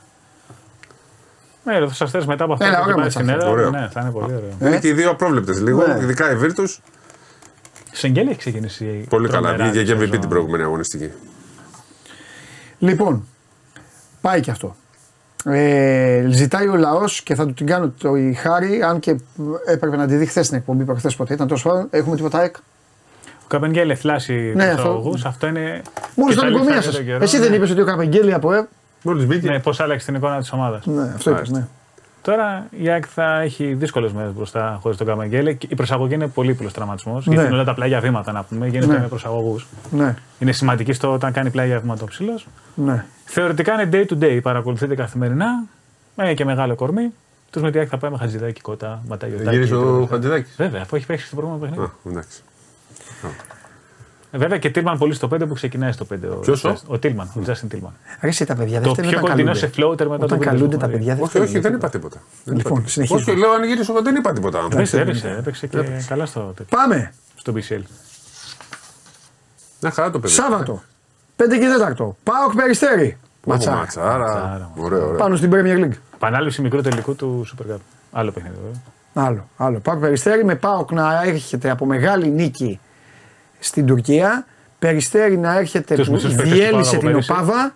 Ναι, 1.64 1.88
θα 1.88 2.06
σα 2.06 2.26
μετά 2.26 2.44
από 2.44 2.52
αυτό 2.52 2.64
Έλα, 2.64 2.76
που 2.76 2.82
ωραία 2.82 2.94
πάει 2.94 3.04
μας 3.04 3.12
στην 3.12 3.30
αυτό. 3.30 3.40
έδρα. 3.40 3.50
Ωραίο. 3.50 3.70
Ναι, 3.70 3.88
θα 3.92 4.00
είναι 4.00 4.10
πολύ 4.10 4.24
ωραίο. 4.34 4.48
Είναι 4.68 4.78
και 4.78 4.88
οι 4.88 4.92
δύο 4.92 5.10
απρόβλεπτες 5.10 5.60
λίγο, 5.60 5.86
Ναι. 5.86 5.98
ειδικά 6.02 6.30
η 6.30 6.36
Βίρτου. 6.36 6.64
Σεγγέλη 7.92 8.28
έχει 8.30 8.38
ξεκινήσει. 8.38 8.84
η 8.84 9.06
Πολύ 9.08 9.28
καλά. 9.28 9.40
τρομερά 9.48 9.70
Βγήκε 9.70 9.84
και 9.84 9.92
MVP 9.94 9.98
σεζόν. 10.04 10.20
την 10.20 10.28
προηγούμενη 10.28 10.62
αγωνιστική. 10.62 11.10
Λοιπόν, 12.78 13.26
πάει 14.20 14.40
και 14.40 14.50
αυτό. 14.50 14.76
Ε, 15.44 16.26
ζητάει 16.30 16.68
ο 16.68 16.76
λαός 16.76 17.22
και 17.22 17.34
θα 17.34 17.46
του 17.46 17.54
την 17.54 17.66
κάνω 17.66 17.92
το 17.98 18.16
η 18.16 18.32
χάρη, 18.34 18.82
αν 18.82 18.98
και 18.98 19.16
έπρεπε 19.66 19.96
να 19.96 20.06
τη 20.06 20.16
δει 20.16 20.26
χθες 20.26 20.46
στην 20.46 20.58
εκπομπή, 20.58 20.84
προχθές 20.84 21.16
ποτέ 21.16 21.34
ήταν 21.34 21.46
τόσο 21.48 21.68
πάντων. 21.68 21.86
Έχουμε 21.90 22.16
τίποτα 22.16 22.42
εκ. 22.42 22.56
Ο 23.44 23.46
Καπενγκέλε 23.48 23.94
θλάσει 23.94 24.52
Ναι, 24.54 24.64
του 24.64 24.70
αυτό. 24.74 24.88
αγωγού. 24.88 25.14
Αυτό 25.24 25.46
είναι. 25.46 25.82
Μόλις 26.16 26.34
και 26.34 26.40
τον 26.40 26.44
καλή 26.44 26.54
οικομία 26.54 26.74
φάση 26.74 26.86
σας. 26.86 26.96
τον 26.96 27.04
καιρό, 27.04 27.22
Εσύ 27.22 27.38
ναι. 27.38 27.44
δεν 27.46 27.54
είπες 27.54 27.70
ότι 27.70 27.80
ο 27.80 27.84
Καπεγγέλη 27.84 28.34
από 28.34 28.52
ΕΒ. 28.52 28.64
Μόλις 29.02 29.26
μπήκε. 29.26 29.50
Ναι, 29.50 29.58
πώς 29.58 29.80
άλλαξε 29.80 30.06
την 30.06 30.14
εικόνα 30.14 30.38
της 30.38 30.52
ομάδας. 30.52 30.86
Ναι, 30.86 31.02
αυτό 31.02 31.30
είπες. 31.30 31.32
Μάλιστα. 31.32 31.58
Ναι. 31.58 31.66
Τώρα 32.22 32.66
η 32.70 32.88
ΑΕΚ 32.88 33.04
θα 33.14 33.40
έχει 33.40 33.74
δύσκολες 33.74 34.12
μέρες 34.12 34.32
μπροστά 34.32 34.78
χωρίς 34.82 34.96
τον 34.96 35.06
Καπενγκέλε. 35.06 35.52
Και 35.52 35.66
Η 35.70 35.74
προσαγωγή 35.74 36.14
είναι 36.14 36.26
πολύπλο 36.26 36.70
τραυματισμός. 36.70 37.26
Ναι. 37.26 37.32
Γιατί 37.32 37.46
είναι 37.48 37.56
όλα 37.56 37.64
τα 37.64 37.74
πλάγια 37.74 38.00
βήματα 38.00 38.32
να 38.32 38.42
πούμε. 38.44 38.66
Γίνεται 38.66 38.92
Ναι. 38.92 38.98
με 38.98 39.06
προσαγωγούς. 39.08 39.66
ναι, 39.90 40.14
Είναι 40.38 40.52
σημαντική 40.52 40.92
στο 40.92 41.12
όταν 41.12 41.32
κάνει 41.32 41.50
πλάγια 41.50 41.78
βήματα 41.78 42.02
ο 42.02 42.06
ψηλός. 42.06 42.46
ναι. 42.74 43.04
Θεωρητικά 43.24 43.72
είναι 43.82 43.88
day 43.92 44.12
to 44.12 44.24
day. 44.24 44.38
Παρακολουθείτε 44.42 44.94
καθημερινά. 44.94 45.46
Με 46.16 46.34
και 46.34 46.44
μεγάλο 46.44 46.74
κορμί. 46.74 47.12
Τους 47.50 47.62
με 47.62 47.70
τη 47.70 47.78
ΑΕΚ 47.78 47.88
θα 47.90 47.96
πάει 47.98 48.10
με 48.10 48.16
χατζηδάκι 48.18 48.60
κότα, 48.60 49.02
ματαγιωτάκι. 49.08 49.50
Γύρισε 49.56 49.74
ο 49.74 49.78
τίποτα. 49.82 50.06
Χατζηδάκης. 50.14 50.54
Βέβαια, 50.56 50.80
αφού 50.82 50.96
έχει 50.96 51.06
παίξει 51.06 51.26
στο 51.26 51.36
προηγούμενο 51.36 51.64
παιχνίδι. 51.70 51.90
Α, 51.90 52.10
εντάξει. 52.10 52.42
Ε, 54.30 54.38
Βέβαια 54.38 54.58
και 54.58 54.70
Τίλμαν 54.70 54.98
πολύ 54.98 55.14
στο 55.14 55.28
5 55.34 55.46
που 55.48 55.54
ξεκινάει 55.54 55.92
στο 55.92 56.04
5. 56.04 56.16
ο- 56.32 56.34
Ποιος 56.36 56.64
ο; 56.64 56.76
Ο 56.86 56.98
Τίλμαν, 56.98 57.30
ο 57.36 57.40
Τζάστιν 57.40 57.68
Τίλμαν. 57.68 57.92
Αρέσει 58.20 58.44
τα 58.44 58.54
παιδιά. 58.54 58.78
Το 58.80 58.84
δεν 58.84 58.92
φταίνε 58.92 59.08
πιο 59.08 59.18
όταν 59.18 59.30
κοντινό 59.30 59.52
καλούνται. 59.52 59.66
σε 59.66 59.72
floater 59.76 60.08
μετά 60.10 60.24
Όταν 60.24 60.38
το 60.38 60.44
καλούνται 60.44 60.76
τα 60.76 60.86
Βίλνιους, 60.86 60.90
παιδιά 60.90 61.14
δεν 61.14 61.22
Όχι, 61.22 61.30
φταίνε 61.30 61.44
όχι, 61.44 61.58
δεν 61.58 61.62
τίποτα. 61.72 61.86
είπα 61.86 61.98
τίποτα. 61.98 62.22
Δεν 62.44 62.56
Λοιπόν, 62.56 62.72
είπα 62.72 62.80
τίποτα. 62.80 62.88
συνεχίζουμε. 62.90 63.30
Όχι, 63.32 63.40
λέω 63.40 63.50
αν 63.52 63.64
γύρισε 63.64 63.90
εγώ 63.90 64.02
δεν 64.02 64.14
είπα 64.16 64.32
τίποτα. 64.32 64.58
Έπαιξε, 64.72 65.00
έπαιξε, 65.00 65.36
έπαιξε 65.38 65.66
και 65.66 65.78
καλά 66.08 66.26
στο, 66.26 66.40
τέτοιο, 66.40 66.76
Πάμε. 66.78 67.12
στο 67.36 67.52
BCL. 67.56 67.82
Μια 69.80 69.90
χαρά 69.90 70.10
το 70.10 70.18
παιδί. 70.20 70.32
Σάββατο. 70.32 70.82
5 71.36 71.58
και 71.58 71.66
4. 71.68 72.16
Πάοκ 72.22 72.54
περιστέρι. 72.56 73.18
Ω, 73.44 73.50
Ματσάρα. 73.50 73.76
Ματσάρα. 73.76 74.18
Ματσάρα. 74.18 74.70
Ωραίο, 74.76 75.06
ωραίο. 75.06 75.16
Πάνω 75.18 75.36
στην 75.36 75.50
Premier 75.54 75.84
League. 75.84 75.96
Επανάληψη 76.14 76.62
μικρού 76.62 76.80
τελικού 76.80 77.14
του 77.16 77.46
Super 77.56 77.72
Cup. 77.72 77.78
Άλλο 78.12 78.30
παιχνίδι 78.30 78.54
βέβαια. 78.64 78.80
Άλλο, 79.28 79.48
άλλο. 79.56 79.78
Πάοκ 79.78 80.00
περιστέρι 80.00 80.44
με 80.44 80.54
Πάοκ 80.54 80.92
να 80.92 81.22
έρχεται 81.24 81.70
από 81.70 81.86
μεγάλη 81.86 82.28
νίκη 82.28 82.80
στην 83.64 83.86
Τουρκία. 83.86 84.46
Περιστέρι 84.78 85.36
να 85.38 85.58
έρχεται 85.58 85.94
Τους 85.94 86.06
που 86.06 86.12
μισούς 86.12 86.34
παίκτες 86.34 86.48
του 86.50 86.54
διέλυσε 86.54 86.72
Πάοκ 86.72 86.88
την 86.88 86.96
από 86.96 87.06
πέρυσι; 87.10 87.32
Οπάβα. 87.32 87.74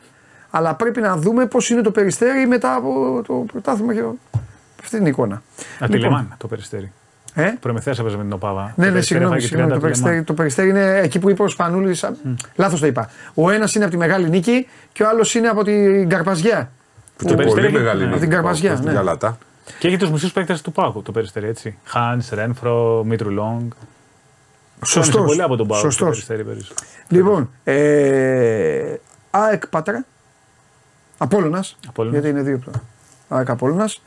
Αλλά 0.50 0.74
πρέπει 0.74 1.00
να 1.00 1.16
δούμε 1.16 1.46
πώς 1.46 1.70
είναι 1.70 1.80
το 1.80 1.90
περιστέρι 1.90 2.46
μετά 2.46 2.74
από 2.74 3.22
το 3.26 3.34
πρωτάθλημα 3.52 3.94
και 3.94 4.02
αυτή 4.82 4.96
την 4.96 5.06
εικόνα. 5.06 5.42
Από 5.78 5.92
τη 5.92 5.98
Λεμάν 5.98 6.34
το 6.38 6.46
περιστέρι. 6.46 6.92
Ε; 7.34 7.52
Προμηθέα 7.60 7.94
έπαιζε 8.00 8.16
με 8.16 8.22
την 8.22 8.32
Οπάβα. 8.32 8.62
Ναι, 8.62 8.70
Το 8.74 8.80
ναι, 8.82 8.90
Περιστέρι 8.90 9.04
συγγνώμη, 9.04 9.32
έφαγε 9.34 9.46
συγγνώμη. 9.46 9.70
30 9.72 9.72
Το 9.72 9.74
από 9.76 9.86
τη 9.86 9.86
περιστέρι, 9.86 10.10
Λεμάν. 10.10 10.24
το 10.24 10.34
περιστέρι 10.34 10.68
είναι 10.68 10.98
εκεί 11.02 11.18
που 11.18 11.30
είπε 11.30 11.42
ο 11.42 11.48
Σπανούλης. 11.48 12.04
Λάθος 12.54 12.80
το 12.80 12.86
είπα. 12.86 13.10
Ο 13.34 13.50
ένας 13.50 13.74
είναι 13.74 13.84
από 13.84 13.92
τη 13.92 13.98
μεγάλη 13.98 14.28
νίκη 14.28 14.66
και 14.92 15.02
ο 15.02 15.08
άλλος 15.08 15.34
είναι 15.34 15.48
από 15.48 15.64
την 15.64 16.08
Καρπαζιά. 16.08 16.70
Που 17.16 17.24
και 17.26 17.34
Περιστέρι 17.34 17.62
πολύ 17.66 17.66
έχει- 17.66 17.84
μεγάλη 17.84 18.00
ναι. 18.04 18.08
νίκη. 18.08 18.20
Την 18.20 18.30
Καρπαζιά, 18.30 18.76
Στην 18.76 18.88
ναι. 18.88 18.94
Γαλατά. 18.94 19.38
Και 19.78 19.88
έχει 19.88 19.96
τους 19.96 20.10
μισούς 20.10 20.32
παίκτες 20.32 20.60
του 20.62 20.72
Πάουκ 20.72 21.04
το 21.04 21.12
περιστέρι 21.12 21.46
έτσι. 21.48 21.78
Χάνς, 21.84 22.28
Ρένφρο, 22.30 23.02
Μίτρου 23.06 23.30
Λόγκ. 23.30 23.72
Σωστός. 24.84 25.24
πολύ 25.26 25.42
από 25.42 25.56
τον 25.56 25.66
Πάουκ 25.66 25.82
το 25.82 25.90
Σωστός. 25.90 26.08
περιστέρι 26.08 26.44
πέρυσι. 26.44 26.72
Λοιπόν, 27.08 27.50
ε, 27.64 28.94
ΑΕΚ 29.30 29.66
Πάτρα. 29.66 30.04
Απόλλωνας, 31.18 31.76
Απόλλωνας. 31.88 32.20
Γιατί 32.20 32.38
είναι 32.38 32.48
δύο 32.48 32.58
πλέον. 32.58 32.82
ΑΕΚ 33.28 33.50
Απόλλωνας. 33.50 34.02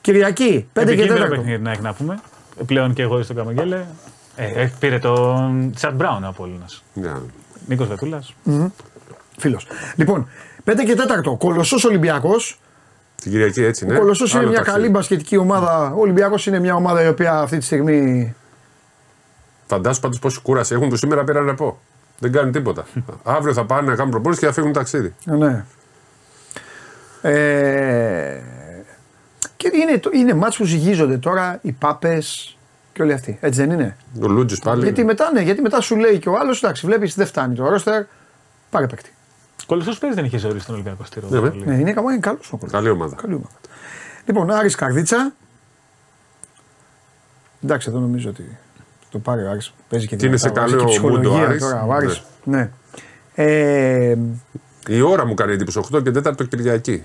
Κυριακή, 0.00 0.68
5 0.72 0.84
και 0.84 0.92
Επικίνδυνο 0.92 1.26
4. 1.26 1.28
παιχνίδι 1.28 1.62
να 1.62 1.70
έχει 1.70 1.82
να 1.82 1.92
πούμε. 1.94 2.20
Πλέον 2.66 2.92
και 2.92 3.02
εγώ 3.02 3.22
στον 3.22 3.36
Καμαγγέλε. 3.36 3.84
Ε, 4.36 4.62
ε, 4.62 4.72
πήρε 4.78 4.98
τον 4.98 5.72
Τσατ 5.74 5.94
Μπράουν 5.94 6.24
ο 6.24 6.28
Απόλλωνας. 6.28 6.82
Ναι. 6.94 7.12
Νίκος 7.66 7.88
Βετούλα. 7.88 8.22
Φίλος. 9.38 9.66
Λοιπόν, 9.96 10.28
5 10.64 10.84
και 10.84 10.94
4. 10.94 11.36
Κολοσσός 11.38 11.84
Ολυμπιακός. 11.84 12.58
Την 13.16 13.30
Κυριακή 13.30 13.62
έτσι, 13.64 13.86
ναι. 13.86 13.96
Ο 13.96 13.98
Κολοσσός 13.98 14.30
είναι 14.30 14.38
Άλλο 14.40 14.48
μια 14.48 14.56
ταξίδι. 14.58 14.78
καλή 14.78 14.90
μπασκετική 14.92 15.36
ομάδα. 15.36 15.92
Ο 15.96 16.00
Ολυμπιακός 16.00 16.46
είναι 16.46 16.58
μια 16.58 16.74
ομάδα 16.74 17.02
η 17.04 17.08
οποία 17.08 17.38
αυτή 17.38 17.58
τη 17.58 17.64
στιγμή. 17.64 18.34
Φαντάσου 19.72 20.00
πάντως 20.00 20.18
πόση 20.18 20.40
κούραση 20.40 20.74
έχουν 20.74 20.88
που 20.88 20.96
σήμερα 20.96 21.24
πήραν 21.24 21.44
ρεπό. 21.46 21.80
Δεν 22.18 22.32
κάνουν 22.32 22.52
τίποτα. 22.52 22.84
Αύριο 23.22 23.52
θα 23.52 23.64
πάνε 23.64 23.88
να 23.90 23.94
κάνουν 23.96 24.10
προπόνηση 24.10 24.40
και 24.40 24.46
θα 24.46 24.52
φύγουν 24.52 24.72
ταξίδι. 24.72 25.14
Ναι. 25.24 25.64
Ε, 27.22 28.40
και 29.56 29.70
είναι, 29.74 29.98
το- 29.98 30.10
είναι 30.12 30.34
μάτς 30.34 30.56
που 30.56 30.64
ζυγίζονται 30.64 31.18
τώρα 31.18 31.58
οι 31.62 31.72
πάπες 31.72 32.56
και 32.92 33.02
όλοι 33.02 33.12
αυτοί. 33.12 33.38
Έτσι 33.40 33.60
δεν 33.60 33.70
είναι; 33.70 33.96
Ο 34.22 34.26
Λούτζης 34.28 34.58
πάλι. 34.58 34.82
Γιατί 34.82 35.04
μετά, 35.04 35.32
ναι, 35.32 35.40
γιατί 35.40 35.60
μετά 35.60 35.80
σου 35.80 35.96
λέει 35.96 36.18
και 36.18 36.28
ο 36.28 36.38
άλλος, 36.38 36.62
εντάξει, 36.62 36.86
βλέπεις 36.86 37.14
δεν 37.14 37.26
φτάνει 37.26 37.54
το 37.54 37.68
ρόστερ, 37.68 38.04
πάρε 38.70 38.86
παίκτη. 38.86 39.14
Κολοσσό 39.66 39.98
πέρυσι 39.98 40.16
δεν 40.16 40.24
είχε 40.24 40.38
ζωή 40.38 40.58
στον 40.58 40.74
Ολυμπιακό 40.74 41.04
στήρο. 41.04 41.28
Ναι, 41.28 41.38
πολύ. 41.40 41.64
Ναι, 41.66 41.74
είναι, 41.74 41.92
καλό- 41.92 42.10
είναι 42.10 42.20
καλός 42.20 42.46
ο 42.46 42.56
Κολοσσός. 42.56 42.70
Καλή 42.80 42.88
ομάδα. 42.90 43.16
Καλή 43.16 43.34
ομάδα. 43.34 43.54
Λοιπόν, 44.24 44.50
Άρης 44.50 44.74
Καρδίτσα. 44.74 45.32
Εντάξει, 47.64 47.88
εδώ 47.90 47.98
νομίζω 47.98 48.28
ότι 48.30 48.58
το 49.12 49.18
πάρει 49.18 49.42
ο 49.44 49.50
Άρης. 49.50 49.72
Παίζει 49.88 50.06
και 50.06 50.16
Και 50.16 50.26
είναι 50.26 50.36
σε 50.36 50.48
δυνατά, 50.48 50.60
βάζει 50.60 50.74
καλό 50.74 50.84
και 50.86 50.90
ψυχολογία 50.90 51.30
mood 51.30 51.40
ο 51.40 51.44
Άρης; 51.48 51.60
Τώρα, 51.62 51.84
ο 51.84 51.92
Άρης. 51.92 52.22
Ναι. 52.44 52.70
Ε, 53.34 54.16
Η 54.86 55.00
ώρα 55.00 55.26
μου 55.26 55.34
κάνει 55.34 55.52
εντύπωση 55.52 55.80
8 55.92 56.02
και 56.02 56.10
4 56.10 56.48
Κυριακή. 56.48 57.02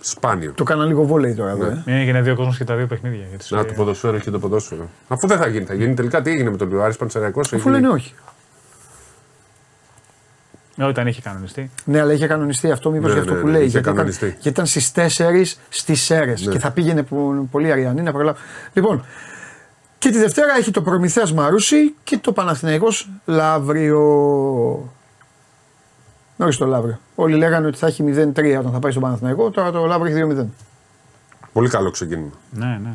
Σπάνιο. 0.00 0.52
το 0.54 0.64
κάνα 0.64 0.84
λίγο 0.84 1.04
βόλεϊ 1.04 1.34
τώρα 1.34 1.50
εδώ. 1.50 1.64
Ναι. 1.64 1.70
Ε. 1.70 1.82
Είναι 1.92 2.00
έγινε 2.00 2.22
δύο 2.22 2.34
κόσμος 2.34 2.56
και 2.56 2.64
τα 2.64 2.74
δύο 2.76 2.86
παιχνίδια. 2.86 3.24
Για 3.28 3.38
τις- 3.38 3.50
Να 3.50 3.64
το 3.64 3.72
ποδοσφαίρο 3.72 4.18
και 4.18 4.30
το 4.30 4.38
ποδόσφαιρο. 4.38 4.88
Αφού 5.08 5.26
δεν 5.26 5.38
θα 5.38 5.46
γίνει, 5.46 5.64
θα 5.64 5.74
γίνει 5.74 5.94
τελικά 5.94 6.22
τι 6.22 6.30
έγινε 6.30 6.50
με 6.50 6.56
τον 6.56 6.82
Άρης 6.82 6.96
Πανσεραϊκός. 6.96 7.52
Αφού 7.52 7.68
λένε 7.68 7.88
όχι. 7.88 8.14
Ε, 10.76 10.84
Όταν 10.84 11.06
είχε 11.06 11.20
κανονιστεί. 11.20 11.70
Ναι, 11.84 12.00
αλλά 12.00 12.12
είχε 12.12 12.26
κανονιστεί 12.26 12.70
αυτό, 12.70 12.90
μήπως 12.90 13.06
Ναι, 13.06 13.12
για 13.12 13.22
αυτό 13.22 13.34
ναι, 13.34 13.40
που 13.40 13.46
ναι, 13.46 13.52
λέει. 13.52 13.60
είχε 13.60 13.70
γιατί, 13.70 13.84
ήταν, 13.84 13.94
κανονιστεί. 13.96 14.26
γιατί 14.26 14.48
ήταν 14.48 14.66
στις 14.66 14.92
4 14.92 15.56
στις 15.68 16.10
αίρες 16.10 16.46
Ναι. 16.46 16.52
και 16.52 16.58
θα 16.58 16.70
πήγαινε 16.70 17.02
πο- 17.02 17.48
πολύ 17.50 17.72
αριανή 17.72 18.02
να 18.02 18.12
προλάβει. 18.12 18.38
Λοιπόν, 18.72 19.04
και 19.98 20.10
τη 20.10 20.18
Δευτέρα 20.18 20.54
έχει 20.58 20.70
το 20.70 20.82
Προμηθέας 20.82 21.32
Μαρούσι 21.32 21.94
και 22.04 22.18
το 22.18 22.32
Παναθηναϊκός 22.32 23.08
Λαύριο. 23.24 24.02
Νωρίς 26.36 26.56
το 26.56 26.66
Λαύριο. 26.66 26.98
Όλοι 27.14 27.36
λέγανε 27.36 27.66
ότι 27.66 27.78
θα 27.78 27.86
έχει 27.86 28.04
0-3 28.06 28.56
όταν 28.58 28.72
θα 28.72 28.78
πάει 28.78 28.90
στον 28.90 29.02
Παναθηναϊκό, 29.02 29.50
τώρα 29.50 29.70
το 29.70 29.84
Λαύριο 29.86 30.16
έχει 30.16 30.36
2-0. 30.40 30.44
Πολύ 31.52 31.68
καλό 31.68 31.90
ξεκίνημα. 31.90 32.30
Ναι, 32.50 32.80
ναι. 32.82 32.92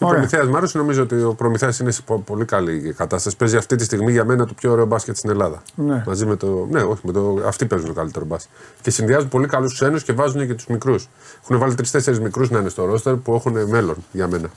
Ο 0.00 0.06
Ωραία. 0.06 0.20
Προμηθέας 0.20 0.48
μ' 0.48 0.56
άρεσε, 0.56 0.78
νομίζω 0.78 1.02
ότι 1.02 1.22
ο 1.22 1.34
Προμηθέας 1.34 1.78
είναι 1.78 1.90
σε 1.90 2.02
πο- 2.02 2.18
πολύ 2.18 2.44
καλή 2.44 2.94
κατάσταση. 2.96 3.36
Παίζει 3.36 3.56
αυτή 3.56 3.76
τη 3.76 3.84
στιγμή 3.84 4.12
για 4.12 4.24
μένα 4.24 4.46
το 4.46 4.54
πιο 4.54 4.70
ωραίο 4.72 4.86
μπάσκετ 4.86 5.16
στην 5.16 5.30
Ελλάδα. 5.30 5.62
Ναι. 5.74 6.02
Μαζί 6.06 6.26
με 6.26 6.36
το. 6.36 6.66
Ναι, 6.70 6.82
όχι, 6.82 7.00
με 7.06 7.12
το... 7.12 7.42
αυτοί 7.46 7.66
παίζουν 7.66 7.86
το 7.88 7.92
καλύτερο 7.94 8.24
μπάσκετ. 8.24 8.52
Και 8.82 8.90
συνδυάζουν 8.90 9.28
πολύ 9.28 9.46
καλούς 9.46 9.74
ξένους 9.74 10.02
και 10.02 10.12
βάζουν 10.12 10.46
και 10.46 10.54
τους 10.54 10.66
μικρούς. 10.66 11.08
Έχουν 11.42 11.58
βάλει 11.58 11.74
τρει-τέσσερι 11.74 12.20
μικρούς 12.20 12.50
να 12.50 12.58
είναι 12.58 12.68
στο 12.68 12.84
ρόστερ 12.84 13.14
που 13.14 13.34
έχουν 13.34 13.68
μέλλον 13.68 13.96
για 14.12 14.28
μένα. 14.28 14.50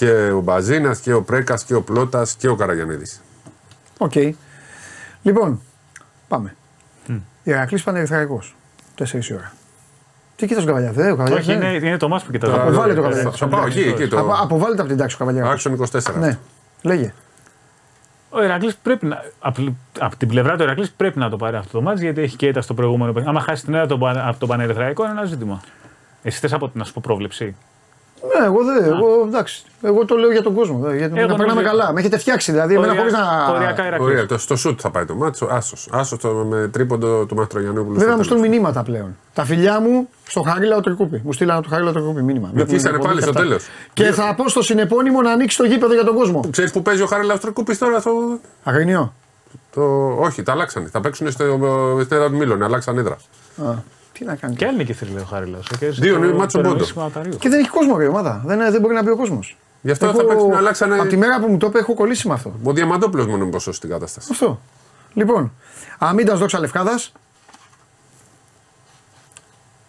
Και 0.00 0.30
ο 0.30 0.40
Μπαζίνας 0.40 1.00
και 1.00 1.12
ο 1.12 1.22
Πρέκας 1.22 1.64
και 1.64 1.74
ο 1.74 1.82
Πλότα 1.82 2.26
και 2.38 2.48
ο 2.48 2.54
Καραγιανίδης. 2.54 3.22
Οκ. 3.98 4.12
Λοιπόν, 5.22 5.60
πάμε. 6.28 6.54
Ηρακλή 7.42 7.80
Πανερυθραϊκό. 7.80 8.42
4 8.98 9.04
η 9.28 9.34
ώρα. 9.34 9.52
Τι 10.36 10.46
κοίτας 10.46 10.62
ο 10.62 10.66
Καβαλιά, 10.66 10.92
δεν 10.92 11.12
ο 11.12 11.16
Καβαλιάς 11.16 11.38
Όχι, 11.38 11.58
δεν 11.58 11.74
είναι, 11.74 11.86
είναι 11.86 11.96
το 11.96 12.08
μάτς 12.08 12.24
που 12.24 12.30
κοιτάζω. 12.30 12.54
Αποβάλε 12.54 12.94
το 12.94 13.02
Θα- 13.02 13.08
Καβαλιά. 13.08 13.30
Θα 13.30 13.46
πάω 13.48 13.66
εκεί, 13.66 13.78
εκεί. 13.80 14.02
Απο, 14.02 14.16
Το... 14.16 14.32
αποβάλλεται 14.42 14.80
από 14.80 14.90
την 14.90 14.98
τάξη 14.98 15.14
ο 15.14 15.18
Καβαλιά. 15.18 15.44
Άξον 15.50 15.86
24. 15.92 16.14
Ναι, 16.18 16.38
λέγε. 16.82 17.12
Ο 18.30 18.42
Ηρακλής 18.42 18.76
πρέπει 18.76 19.06
να. 19.06 19.24
Από, 19.40 19.76
από 19.98 20.16
την 20.16 20.28
πλευρά 20.28 20.56
του 20.56 20.62
Ηρακλής 20.62 20.90
πρέπει 20.90 21.18
να 21.18 21.28
το 21.30 21.36
πάρει 21.36 21.56
αυτό 21.56 21.72
το 21.78 21.82
μάτς 21.82 22.00
γιατί 22.00 22.20
έχει 22.22 22.36
και 22.36 22.46
ήταν 22.46 22.62
στο 22.62 22.74
προηγούμενο 22.74 23.12
παιχνίδι. 23.12 23.36
Άμα 23.36 23.40
χάσει 23.40 23.64
την 23.64 23.74
έδρα 23.74 23.94
από 23.94 23.98
τον, 23.98 24.18
από 24.18 24.38
τον 24.38 24.48
Πανερυθραϊκό 24.48 25.02
είναι 25.02 25.12
ένα 25.12 25.24
ζήτημα. 25.24 25.60
Εσύ 26.22 26.38
θες 26.38 26.52
από 26.52 26.70
να 26.72 26.84
σου 26.84 26.92
πω 26.92 27.00
πρόβλεψη; 27.04 27.56
Ναι, 28.22 28.44
εγώ 28.46 28.64
δεν. 28.64 28.84
Εγώ, 28.84 29.24
εντάξει, 29.26 29.62
εγώ 29.82 30.04
το 30.04 30.16
λέω 30.16 30.32
για 30.32 30.42
τον 30.42 30.54
κόσμο. 30.54 30.78
δε, 30.78 30.96
Γιατί 30.96 31.18
Εγώ 31.18 31.28
να 31.28 31.36
περνάμε 31.36 31.60
νομίζω- 31.62 31.76
καλά. 31.76 31.92
Με 31.92 32.00
έχετε 32.00 32.18
φτιάξει 32.18 32.52
δηλαδή. 32.52 32.74
Εμένα 32.74 32.94
χωρίς 32.96 33.12
να. 33.12 33.46
Οριακά 33.54 33.86
Ηρακλής. 33.86 34.08
Ωραία, 34.08 34.26
το, 34.26 34.38
στο 34.38 34.56
σουτ 34.56 34.78
θα 34.82 34.90
πάει 34.90 35.04
το 35.04 35.14
μάτσο. 35.14 35.48
Άσος. 35.50 35.88
Άσος 35.92 36.18
το, 36.18 36.28
με 36.28 36.68
τρίποντο 36.72 37.24
του 37.26 37.34
Μαστρογιαννόπουλου. 37.34 37.98
Βέβαια 37.98 38.16
μου 38.16 38.22
στο 38.22 38.24
στέλνουν 38.24 38.42
τέλος. 38.50 38.56
μηνύματα 38.58 38.82
πλέον. 38.82 39.16
Τα 39.34 39.44
φιλιά 39.44 39.80
μου 39.80 40.08
στο 40.28 40.42
Χαρίλα 40.42 40.76
ο 40.76 40.80
Τρικούπη. 40.80 41.20
Μου 41.24 41.32
στείλανε 41.32 41.60
το 41.62 41.68
Χαρίλα 41.70 41.88
ο 41.90 41.92
Τρικούπη 41.92 42.22
μήνυμα. 42.22 42.48
Βλέπουν 42.52 42.72
Νικήσανε 42.72 42.98
την 42.98 43.06
εκπομπή 43.06 43.06
πάλι 43.08 43.16
και 43.16 43.22
στο 43.22 43.30
αυτά. 43.30 43.42
τέλος. 43.42 43.64
Και 43.92 44.04
θα 44.22 44.34
πω 44.34 44.48
στο 44.48 44.62
συνεπώνυμο 44.62 45.22
να 45.22 45.30
ανοίξει 45.32 45.56
το 45.56 45.64
γήπεδο 45.64 45.92
για 45.94 46.04
τον 46.04 46.14
κόσμο. 46.14 46.44
Ξέρεις 46.50 46.72
που 46.72 46.82
παίζει 46.82 47.02
ο 47.02 47.06
Χάρη 47.06 47.24
Λαυστροκούπη 47.26 47.76
τώρα. 47.76 48.02
Το, 48.02 48.10
Αγρινιό. 48.64 49.12
το, 49.74 49.82
όχι, 50.18 50.42
τα 50.42 50.52
αλλάξανε. 50.52 50.88
Θα 50.92 51.00
παίξουν 51.00 51.30
στο, 51.30 51.44
στην 52.04 52.16
έδρα 52.16 52.28
του 52.30 52.36
Μήλων. 52.36 52.62
Αλλάξαν 52.62 52.98
έδρα. 52.98 53.16
Α, 54.20 54.24
Τι 54.24 54.26
να 54.26 54.36
κάνει. 54.36 54.54
Και 54.56 54.66
άλλη 54.66 54.76
νίκη 54.76 54.92
θέλει 54.92 55.18
ο 55.18 55.24
Χάριλος. 55.24 55.68
Δύο 55.80 56.34
μάτσο 56.34 56.60
πόντο. 56.60 56.84
Και 57.38 57.48
δεν 57.48 57.58
έχει 57.58 57.68
κόσμο 57.68 57.96
ρε 57.96 58.04
η 58.04 58.06
ομάδα. 58.06 58.42
Δεν, 58.46 58.58
δεν 58.70 58.80
μπορεί 58.80 58.94
να 58.94 59.02
μπει 59.02 59.10
ο 59.10 59.16
κόσμος. 59.16 59.56
Γι' 59.82 59.90
αυτό 59.90 60.06
θα 60.14 60.24
παίξουν, 60.24 60.52
αλλάξανε- 60.52 61.00
Από 61.00 61.08
τη 61.08 61.16
μέρα 61.16 61.40
που 61.40 61.46
μου 61.48 61.56
το 61.56 61.66
είπε, 61.66 61.78
έχω 61.78 61.94
κολλήσει 61.94 62.28
με 62.28 62.34
αυτό. 62.34 62.54
Ο 62.64 62.72
Διαμαντόπουλος 62.72 63.26
μόνο 63.26 63.42
είναι 63.42 63.52
ποσό 63.52 63.72
στην 63.72 63.90
κατάσταση. 63.90 64.28
Αυτό. 64.32 64.60
Λοιπόν, 65.14 65.52
Αμίντα 65.98 66.36
δόξα 66.36 66.58
Λευκάδας. 66.58 67.12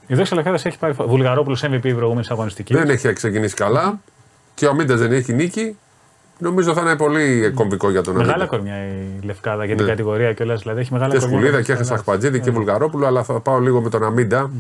Η 0.08 0.16
Δόξα 0.16 0.36
Λεχάδας 0.36 0.66
έχει 0.66 0.78
πάρει 0.78 0.94
Βουλγαρόπουλος 0.94 1.64
MVP 1.64 1.84
η 1.86 1.94
προηγούμενης 1.94 2.30
αγωνιστικής. 2.32 2.78
Δεν 2.78 2.90
έχει 2.90 3.14
ξεκινήσει 3.14 3.56
καλά 3.56 4.00
και 4.54 4.66
ο 4.66 4.70
Αμίντα 4.70 4.96
δεν 4.96 5.12
έχει 5.12 5.34
νίκη. 5.34 5.78
Νομίζω 6.42 6.74
θα 6.74 6.82
είναι 6.82 6.96
πολύ 6.96 7.52
κομβικό 7.56 7.90
για 7.90 8.02
τον 8.02 8.14
Μεγάλα 8.16 8.34
Αμίντα. 8.34 8.50
κορμιά 8.50 8.76
η 8.86 9.26
Λευκάδα 9.26 9.66
για 9.66 9.76
την 9.76 9.84
Ναι. 9.86 9.90
κατηγορία 9.92 10.34
κιόλας. 10.34 10.62
Δηλαδή 10.62 10.80
έχει 10.80 10.94
μεγάλα 10.94 11.14
Και 11.14 11.20
κορμιά. 11.20 11.38
Σκουλίδα 11.38 11.62
και 11.62 11.76
Χεσαχπατζίδη 11.76 12.40
και 12.40 12.52
Βουλγαρόπουλο, 12.52 13.06
αλλά 13.08 13.24
θα 13.24 13.40
πάω 13.40 13.60
λίγο 13.60 13.82
με 13.82 13.90
τον 13.90 14.04
Αμίντα. 14.04 14.52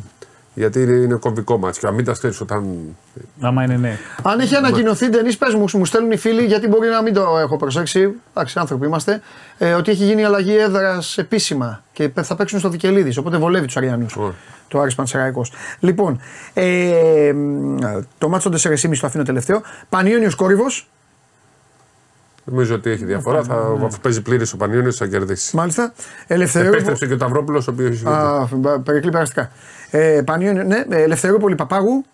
Γιατί 0.53 0.81
είναι, 0.81 0.91
είναι 0.95 1.15
κομβικό 1.15 1.57
μάτσο. 1.57 1.79
Και 1.79 1.85
ο 1.85 1.89
Αμίντας 1.89 2.17
ξέρεις 2.17 2.41
όταν. 2.41 2.77
Άμα 3.41 3.63
είναι 3.63 3.75
ναι. 3.77 3.97
Αν 4.23 4.39
έχει 4.39 4.55
ανακοινωθεί 4.55 5.09
Ντενή, 5.09 5.33
πες 5.35 5.53
μου, 5.53 5.65
μου 5.73 5.85
στέλνουν 5.85 6.11
οι 6.11 6.17
φίλοι, 6.17 6.45
γιατί 6.45 6.67
μπορεί 6.67 6.89
να 6.89 7.01
μην 7.01 7.13
το 7.13 7.37
έχω 7.41 7.57
προσέξει. 7.57 8.13
Εντάξει, 8.33 8.59
άνθρωποι 8.59 8.85
είμαστε. 8.85 9.21
Ε, 9.57 9.73
ότι 9.73 9.91
έχει 9.91 10.03
γίνει 10.03 10.23
αλλαγή 10.23 10.55
έδρας 10.57 11.17
επίσημα 11.17 11.83
και 11.93 12.11
θα 12.21 12.35
παίξουν 12.35 12.59
στο 12.59 12.69
Δικελίδη. 12.69 13.19
Οπότε 13.19 13.37
βολεύει 13.37 13.65
τους 13.65 13.77
Αριανούς. 13.77 14.15
Ωραία. 14.15 14.33
Το 14.67 14.79
Άρης 14.79 14.95
Πανσεραϊκός. 14.95 15.51
Λοιπόν, 15.79 16.19
ε, 16.53 17.31
μ, 17.35 17.77
το 18.17 18.29
μάτσο 18.29 18.49
4,5 18.49 18.99
το 18.99 19.07
αφήνω 19.07 19.23
τελευταίο. 19.23 19.61
Πανιόνιος 19.89 20.35
Κόρυβος, 20.35 20.87
Νομίζω 22.43 22.75
ότι 22.75 22.89
έχει 22.89 23.05
διαφορά. 23.05 23.43
Θα, 23.43 23.55
αφού 23.85 23.99
παίζει 24.01 24.21
πλήρης 24.21 24.53
ο 24.53 24.57
Πανιόνιος, 24.57 24.95
θα 24.95 25.07
κερδίσει. 25.07 25.55
μάλιστα. 25.55 25.93
Ελευθερούπολη. 26.27 26.75
Επέστρεψε 26.75 27.07
και 27.07 27.13
ο 27.13 27.17
Ταυρόπουλος, 27.17 27.67
ο 27.67 27.71
οποίος 27.71 27.89
έχει. 27.89 28.07
Α, 28.07 28.47
περικλεί 28.83 29.11
περαστικά. 29.11 29.51
Ε, 29.91 30.21
Πανιόνιο, 30.25 30.63
ναι, 30.63 30.83
Ελευθερούπολη 30.89 31.55
Παπάγου, 31.55 32.05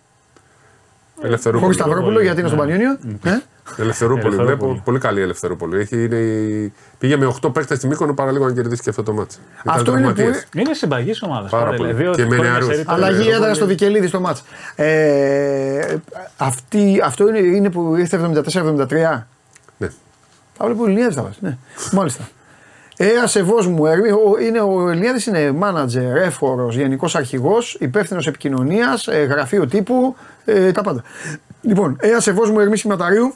Ελευθερούπολη. 1.22 1.62
χωρίς 1.74 1.76
Σταυρόπουλο 1.76 2.20
γιατί 2.22 2.40
είναι 2.40 2.48
στο 2.48 2.56
Πανιόνιο. 2.58 2.98
Ναι. 3.22 3.40
Ελευθερούπολη, 3.76 4.26
Ελευθερούπολη. 4.34 4.68
βλέπω. 4.72 4.82
Πολύ 4.84 4.98
καλή 4.98 5.18
η 5.18 5.22
Ελευθερούπολη. 5.22 5.78
Έχει, 5.80 6.04
είναι, 6.04 6.16
η- 6.16 6.72
πήγε 6.98 7.16
με 7.16 7.26
8 7.42 7.52
παίχτε 7.52 7.74
στη 7.74 7.86
Μήκονο 7.86 8.14
παραλίγο 8.14 8.46
να 8.46 8.52
κερδίσει 8.52 8.82
και 8.82 8.90
αυτό 8.90 9.02
το 9.02 9.12
μάτσο. 9.12 9.38
Αυτό 9.64 9.96
είναι 9.98 10.12
που- 10.12 10.20
Είναι 10.54 10.74
συμπαγής 10.74 11.22
ομάδας. 11.22 11.50
Πάρα 11.50 11.70
πολύ. 11.74 11.94
Και 12.14 12.26
με 12.26 12.36
νεαρούς. 12.36 12.82
Αλλαγή 12.86 13.28
Ε, 13.28 13.34
έδρα 13.34 13.54
στο 13.54 13.66
Δικελίδη 13.66 14.06
στο 14.06 14.20
μάτς. 14.20 14.42
Ε, 14.76 15.96
αυτή, 16.36 17.00
αυτό 17.04 17.28
είναι, 17.28 17.38
είναι 17.38 17.70
που 17.70 17.96
ήρθε 17.96 18.16
74-73. 18.16 19.26
Ναι. 20.58 20.64
Τα 20.66 20.66
βλέπω 20.66 20.82
ο 20.82 20.88
Ηλιάδης 20.88 21.14
τα 21.16 21.22
βάζει. 21.22 21.36
Ναι, 21.40 21.56
μάλιστα. 21.92 22.28
Ε, 22.96 23.08
ασεβός 23.22 23.66
μου, 23.66 23.86
Ερμή, 23.86 24.10
ο, 24.10 24.38
είναι, 24.46 24.60
ο 24.60 24.90
Ηλιάδης 24.92 25.26
είναι 25.26 25.52
μάνατζερ, 25.52 26.16
εύχορος, 26.16 26.76
γενικός 26.76 27.14
αρχηγός, 27.16 27.76
υπεύθυνος 27.80 28.26
επικοινωνίας, 28.26 29.06
ε, 29.06 29.22
γραφείο 29.22 29.66
τύπου, 29.66 30.16
ε, 30.44 30.72
τα 30.72 30.82
πάντα. 30.82 31.02
Λοιπόν, 31.62 31.96
ε, 32.00 32.12
ασεβός 32.12 32.50
μου, 32.50 32.60
Ερμή 32.60 32.76
Σηματαρίου, 32.76 33.34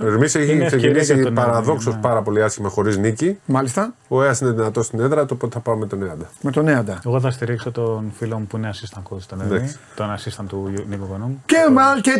Ο 0.00 0.06
Ερμή 0.06 0.24
έχει 0.24 0.36
Είναι 0.36 0.64
ευκαιρία 0.64 0.66
ξεκινήσει 0.68 1.14
για 1.14 1.22
τον 1.24 1.34
παραδόξως 1.34 1.86
Ερμή, 1.86 1.96
ναι. 2.02 2.08
πάρα 2.08 2.22
πολύ 2.22 2.42
άσχημα 2.42 2.68
χωρίς 2.68 2.96
νίκη. 2.96 3.38
μάλιστα, 3.46 3.94
Ο 4.08 4.22
Έα 4.24 4.36
είναι 4.42 4.50
δυνατός 4.50 4.86
στην 4.86 5.00
έδρα, 5.00 5.20
οπότε 5.22 5.48
θα 5.54 5.60
πάμε 5.60 5.78
με 5.78 5.86
τον 5.86 6.02
Εάντα. 6.02 6.28
με 6.40 6.50
τον 6.50 6.68
Έαντα. 6.68 7.00
Εγώ 7.06 7.20
θα 7.20 7.30
στηρίξω 7.30 7.70
τον 7.70 8.12
φίλο 8.18 8.38
μου 8.38 8.46
που 8.46 8.56
είναι 8.56 8.70
assistant 8.74 9.02
coach 9.12 9.20
στον 9.20 9.40
Ερμή, 9.40 9.54
Εντάξει. 9.56 9.78
τον 9.94 10.14
assistant 10.16 10.44
του 10.48 10.72
Νίκο 10.88 11.04
Κονόμου. 11.04 11.42
Και, 11.46 11.56
μα, 11.72 11.82
και 12.00 12.12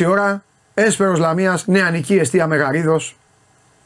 4,5 0.00 0.10
ώρα, 0.10 0.42
Έσπερος 0.80 1.18
Λαμίας, 1.18 1.66
νεανική 1.66 2.14
αιστεία 2.18 2.46
Μεγαρίδος, 2.46 3.16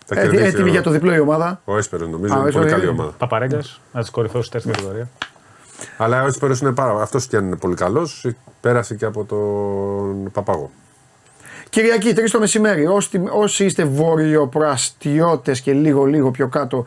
Θα 0.07 0.14
έτοι- 0.14 0.28
κερδίσει 0.30 0.49
έτοιμη 0.55 0.68
ο- 0.68 0.72
για 0.72 0.82
το 0.82 0.90
διπλό 0.90 1.14
η 1.14 1.18
ομάδα. 1.18 1.61
Ο 1.64 1.76
Έσπερος 1.76 2.09
νομίζω 2.09 2.34
Α, 2.34 2.36
είναι 2.36 2.49
ο 2.49 2.53
πολύ 2.53 2.64
Έσπερος 2.64 2.70
καλή 2.72 2.82
είναι- 2.93 3.01
ομάδα. 3.01 3.16
Παπαρέγκας, 3.18 3.80
ένας 3.93 4.07
του 4.07 4.12
κορυφαίου 4.12 4.43
στην 4.43 4.61
τέταρτη 4.61 4.78
κατηγορία. 4.82 5.09
Αλλά 5.97 6.22
ο 6.22 6.26
Έσπερος 6.26 6.61
είναι 6.61 6.72
πάρα. 6.72 7.03
Αυτός 7.03 7.26
και 7.26 7.36
αν 7.36 7.47
είναι 7.47 7.57
πολύ 7.57 7.74
καλός, 7.74 8.26
πέρασε 8.61 8.95
και 8.95 9.05
από 9.05 9.24
τον 9.24 10.32
Παπάγο. 10.32 10.70
Κυριακή, 11.70 12.12
3 12.12 12.30
το 12.30 12.38
μεσημέρι. 12.38 12.86
Όσοι, 12.86 13.22
όσοι 13.32 13.64
είστε 13.64 13.84
βορειοπροαστιώτες 13.84 15.61
και 15.61 15.72
λίγο 15.72 16.05
λίγο 16.05 16.30
πιο 16.30 16.49
κάτω, 16.49 16.86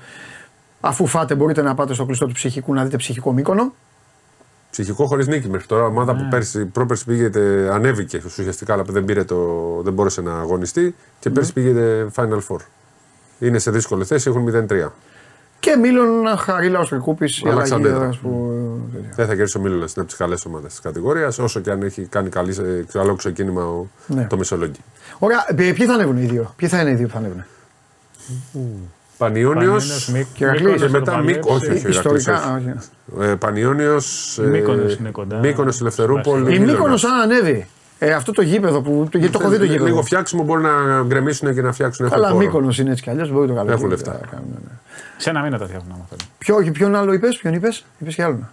αφού 0.81 1.07
φάτε, 1.07 1.35
μπορείτε 1.35 1.61
να 1.61 1.75
πάτε 1.75 1.93
στο 1.93 2.05
κλειστό 2.05 2.25
του 2.25 2.33
ψυχικού 2.33 2.73
να 2.73 2.83
δείτε 2.83 2.97
ψυχικό 2.97 3.31
μήκονο. 3.33 3.73
Ψυχικό 4.75 5.05
χωρίς 5.05 5.27
νίκη 5.27 5.49
μέχρι 5.49 5.67
τώρα. 5.67 5.85
Ομάδα 5.85 6.13
Ναι. 6.13 6.19
που 6.21 6.27
πέρσι, 6.29 6.65
πρόπερσι 6.65 7.05
πήγεται, 7.05 7.69
ανέβηκε 7.71 8.21
ουσιαστικά, 8.25 8.73
αλλά 8.73 8.83
δεν, 8.89 9.05
πήρε 9.05 9.23
το, 9.23 9.37
δεν 9.83 9.93
μπόρεσε 9.93 10.21
να 10.21 10.33
αγωνιστεί. 10.39 10.95
Και 11.19 11.29
Ναι. 11.29 11.35
πέρσι 11.35 11.53
πήγε 11.53 12.05
Final 12.15 12.39
Four. 12.47 12.57
Είναι 13.39 13.59
σε 13.59 13.71
δύσκολη 13.71 14.05
θέση, 14.05 14.29
έχουν 14.29 14.43
0-3. 14.43 14.91
Και 15.59 15.75
Μίλων 15.75 16.37
Χαρίλα 16.37 16.79
ο 16.79 16.85
Τρικούπη, 16.85 17.25
η 17.25 17.29
αλλαγή 17.41 17.55
Αλεξανδρέδρα. 17.55 17.97
έδρας 18.01 18.17
που. 18.17 18.51
Δεν 19.15 19.25
θα 19.27 19.35
κερδίσει 19.35 19.57
ο 19.57 19.61
Μίλωνα, 19.61 19.77
είναι 19.81 19.91
από 19.95 20.05
τις 20.05 20.15
καλές 20.15 20.45
ομάδες 20.45 20.69
της 20.71 20.79
κατηγορίας, 20.79 21.39
όσο 21.39 21.59
και 21.59 21.71
αν 21.71 21.81
έχει 21.81 22.01
κάνει 22.05 22.29
καλή, 22.29 22.55
ε, 22.59 22.83
καλό 22.91 23.15
ξεκίνημα 23.15 23.63
ο, 23.65 23.85
Ναι. 24.07 24.27
το 24.29 24.37
Μεσολόγγι. 24.37 24.79
Ωραία, 25.19 25.45
ε, 25.47 25.53
ποιοι 25.53 25.85
θα 25.85 25.93
ανέβουν 25.93 26.17
οι 26.17 26.25
δύο, 26.25 26.53
ποιοι 26.55 26.67
θα 26.69 26.81
είναι 26.81 26.89
οι 26.89 26.93
δύο 26.95 27.07
που 27.07 27.13
θα 27.13 27.19
ανέβουν. 27.19 27.43
Πανιόνιος. 29.17 29.53
Πανιόνιος, 29.55 30.07
Μη- 30.07 30.27
Και 30.33 30.43
Ηρακλής. 30.43 30.61
Μύκονος 30.63 30.81
Και 30.81 30.87
θα 30.87 30.99
μετά 30.99 31.11
το 31.11 31.23
Μίκος. 31.23 31.51
Όχι, 31.55 31.65
παλέψει. 31.65 31.87
όχι, 31.87 31.97
Ιστορικά. 31.97 32.31
Ηρακλής, 32.31 32.51
α, 32.51 32.55
όχι. 32.55 33.19
όχι. 33.21 33.31
Ε, 33.31 33.35
Πανιόνιος. 33.35 34.39
Μύκονος 34.43 34.95
είναι 34.95 35.09
κοντά. 35.09 35.37
Μήκονο, 35.37 35.73
Ελευθερούπολη. 35.79 36.41
Η 36.41 36.45
Μίλωνας. 36.59 36.71
Μήκονος 36.73 37.03
αν 37.03 37.19
ανέβει. 37.21 37.67
Ε, 37.99 38.11
αυτό 38.13 38.31
το 38.31 38.41
γήπεδο 38.41 38.81
που. 38.81 39.07
Το, 39.11 39.17
γιατί 39.17 39.33
το 39.33 39.39
έχω 39.41 39.49
δει 39.51 39.57
το 39.57 39.63
Λίγο 39.63 39.83
γήπεδο. 39.85 40.01
φτιάξιμο 40.03 40.43
μπορεί 40.43 40.61
να 40.61 41.01
γκρεμίσουν 41.05 41.53
και 41.53 41.61
να 41.61 41.71
φτιάξουν. 41.71 42.05
έχουν 42.05 42.17
Καλά, 42.17 42.31
χώρο. 42.31 42.45
Μήκονο 42.45 42.73
είναι 42.79 42.91
έτσι 42.91 43.03
κι 43.03 43.09
αλλιώς. 43.09 43.31
Μπορεί 43.31 43.47
το 43.47 43.53
καλό. 43.53 43.71
Έχουν 43.71 43.89
λεφτά. 43.89 44.19
Σε 45.17 45.29
ένα 45.29 45.41
μήνα 45.41 45.57
τα 45.57 45.65
φτιάχνουν 45.65 45.91
άμα 45.93 46.05
θέλουν. 46.09 46.61
Ποιο, 46.63 46.71
ποιον 46.71 46.95
άλλο 46.95 47.13
είπες, 47.13 47.37
ποιον 47.37 47.53
είπες, 47.53 47.85
είπες 47.99 48.15
κι 48.15 48.21
άλλο. 48.21 48.49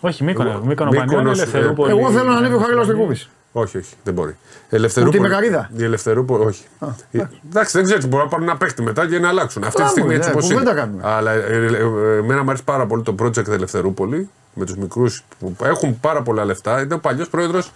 Όχι, 0.00 0.24
Μήκονο. 0.24 0.50
Εγώ- 0.50 0.64
Μήκονο 0.64 0.90
Μύκονος, 0.90 1.12
Πανιόνιο, 1.14 1.30
ε, 1.30 1.34
Ελευθερούπολη. 1.34 1.90
Εγώ 1.90 2.10
θέλω 2.10 2.30
να 2.30 2.36
ανέβει 2.36 2.54
ο 2.54 2.58
Χαρίλα 2.58 2.84
Τρικούπη. 2.84 3.26
Όχι, 3.60 3.78
όχι, 3.78 3.94
δεν 4.04 4.14
μπορεί. 4.14 4.36
Ελευθερούπολη. 4.68 5.18
Ούτε 5.18 5.28
η 5.28 5.30
Μεγαρίδα. 5.30 5.70
Η 5.76 5.84
Ελευθερούπολη, 5.84 6.44
όχι. 6.44 6.64
Ε, 7.10 7.22
εντάξει, 7.50 7.76
δεν 7.76 7.84
ξέρω 7.84 8.00
τι 8.00 8.06
μπορεί 8.06 8.22
να 8.22 8.28
πάρουν 8.28 8.48
ένα 8.48 8.56
παίχτη 8.56 8.82
μετά 8.82 9.08
και 9.08 9.18
να 9.18 9.28
αλλάξουν. 9.28 9.62
Αυτή 9.64 9.74
τη 9.74 9.80
Μπράβο, 9.82 9.96
στιγμή 9.96 10.10
ναι, 10.10 10.16
έτσι 10.18 10.30
όπω 10.30 10.40
κουβέντα 10.40 10.70
είναι. 10.70 10.80
κάνουμε. 10.80 11.02
Αλλά 11.04 11.32
ε, 11.32 11.36
ε, 11.36 11.56
ε, 11.56 12.16
εμένα 12.16 12.42
μου 12.42 12.48
αρέσει 12.48 12.64
πάρα 12.64 12.86
πολύ 12.86 13.02
το 13.02 13.14
project 13.22 13.48
Ελευθερούπολη 13.48 14.28
με 14.54 14.64
τους 14.64 14.76
μικρούς 14.76 15.24
που 15.38 15.56
έχουν 15.62 16.00
πάρα 16.00 16.22
πολλά 16.22 16.44
λεφτά. 16.44 16.80
Ήταν 16.80 16.98
ο 16.98 17.00
παλιός 17.00 17.28
πρόεδρος 17.28 17.72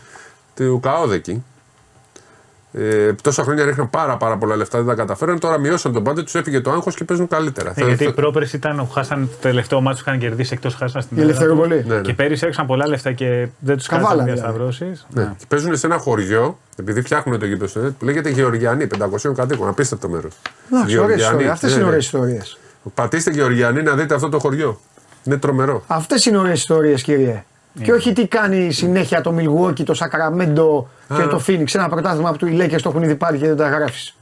του 0.55 0.81
ΚΑΟΔ 0.83 1.13
εκεί. 1.13 1.45
Ε, 2.75 3.13
τόσα 3.23 3.43
χρόνια 3.43 3.65
ρίχναν 3.65 3.91
πάρα, 3.91 4.17
πάρα 4.17 4.37
πολλά 4.37 4.57
λεφτά, 4.57 4.79
δεν 4.79 4.87
τα 4.87 4.95
καταφέραν. 4.95 5.39
Τώρα 5.39 5.59
μειώσαν 5.59 5.93
τον 5.93 6.03
πάντε, 6.03 6.23
τους 6.23 6.35
έφυγε 6.35 6.61
το 6.61 6.71
άγχος 6.71 6.95
και 6.95 7.05
παίζουν 7.05 7.29
καλύτερα. 7.29 7.71
Ε, 7.71 7.73
Θα- 7.73 7.87
γιατί 7.87 8.05
θα- 8.05 8.13
πρόπερση 8.13 8.57
ήταν 8.57 8.77
που 8.77 8.89
χάσαν 8.91 9.29
το 9.31 9.37
τελευταίο 9.41 9.81
μάτσο 9.81 10.03
που 10.05 10.09
είχαν 10.11 10.21
κερδίσει 10.21 10.51
εκτός 10.55 10.75
χάσαν 10.75 11.03
στην 11.03 11.17
Η 11.17 11.21
έδρα 11.21 11.33
τους. 11.33 11.43
Ελευθερούπολη. 11.43 11.85
Ναι, 11.89 11.95
ναι. 11.95 12.01
Και 12.01 12.13
πέρυσι 12.15 12.47
έξαν 12.47 12.67
πολλά 12.67 12.89
λεφτά 12.89 13.13
και 13.13 13.49
δεν 13.59 13.77
τους 13.77 13.87
Καβάλα, 13.87 14.09
κάνανε 14.09 14.33
δηλαδή. 14.33 14.59
διασταυρώσει. 14.59 15.05
Ναι. 15.15 15.33
Και 15.39 15.45
παίζουν 15.49 15.77
σε 15.77 15.87
ένα 15.87 15.99
χωριό, 15.99 16.59
επειδή 16.77 17.01
φτιάχνουν 17.03 17.39
το 17.39 17.47
γήπεδο 17.47 17.67
στο 17.67 17.81
net, 17.87 17.93
που 17.99 18.05
λέγεται 18.05 18.29
Γεωργιανή, 18.31 18.87
500 18.87 19.35
κατοίκων. 19.35 19.69
Απίστευτο 19.69 20.09
μέρος. 20.09 20.33
Εντάξει, 20.73 20.99
ωραίες 20.99 21.21
ιστορίες. 21.21 21.51
Αυτές 21.51 21.75
είναι 21.75 21.85
ωραίες 21.85 22.05
ιστορίες. 22.05 22.59
Πατήστε 22.95 23.31
Γεωργιανή 23.31 23.83
να 23.83 23.95
δείτε 23.95 24.15
αυτό 24.15 24.29
το 24.29 24.39
χωριό. 24.39 24.81
Είναι 25.25 25.37
τρομερό. 25.37 25.83
Αυτές 25.87 26.27
είναι 26.27 26.39
ωραίες 26.39 26.59
ιστορίες, 26.59 27.03
κύριε. 27.03 27.45
Και 27.83 27.93
όχι 27.93 28.13
τι 28.13 28.27
κάνει 28.27 28.73
συνέχεια 28.73 29.21
το 29.21 29.33
Μιλγουόκι, 29.33 29.85
το 29.85 29.95
Σακραμέντο 29.95 30.89
και 31.17 31.23
Α. 31.23 31.29
το 31.29 31.39
Φίνιξ. 31.39 31.75
Ένα 31.75 31.89
πρωτάθλημα 31.89 32.33
που 32.33 32.47
οι 32.47 32.59
Lakers 32.61 32.81
το 32.83 32.89
έχουν 32.89 33.03
ήδη 33.03 33.15
πάρει 33.15 33.39
και 33.39 33.47
δεν 33.47 33.57
τα 33.57 33.69
γράφεις. 33.69 34.15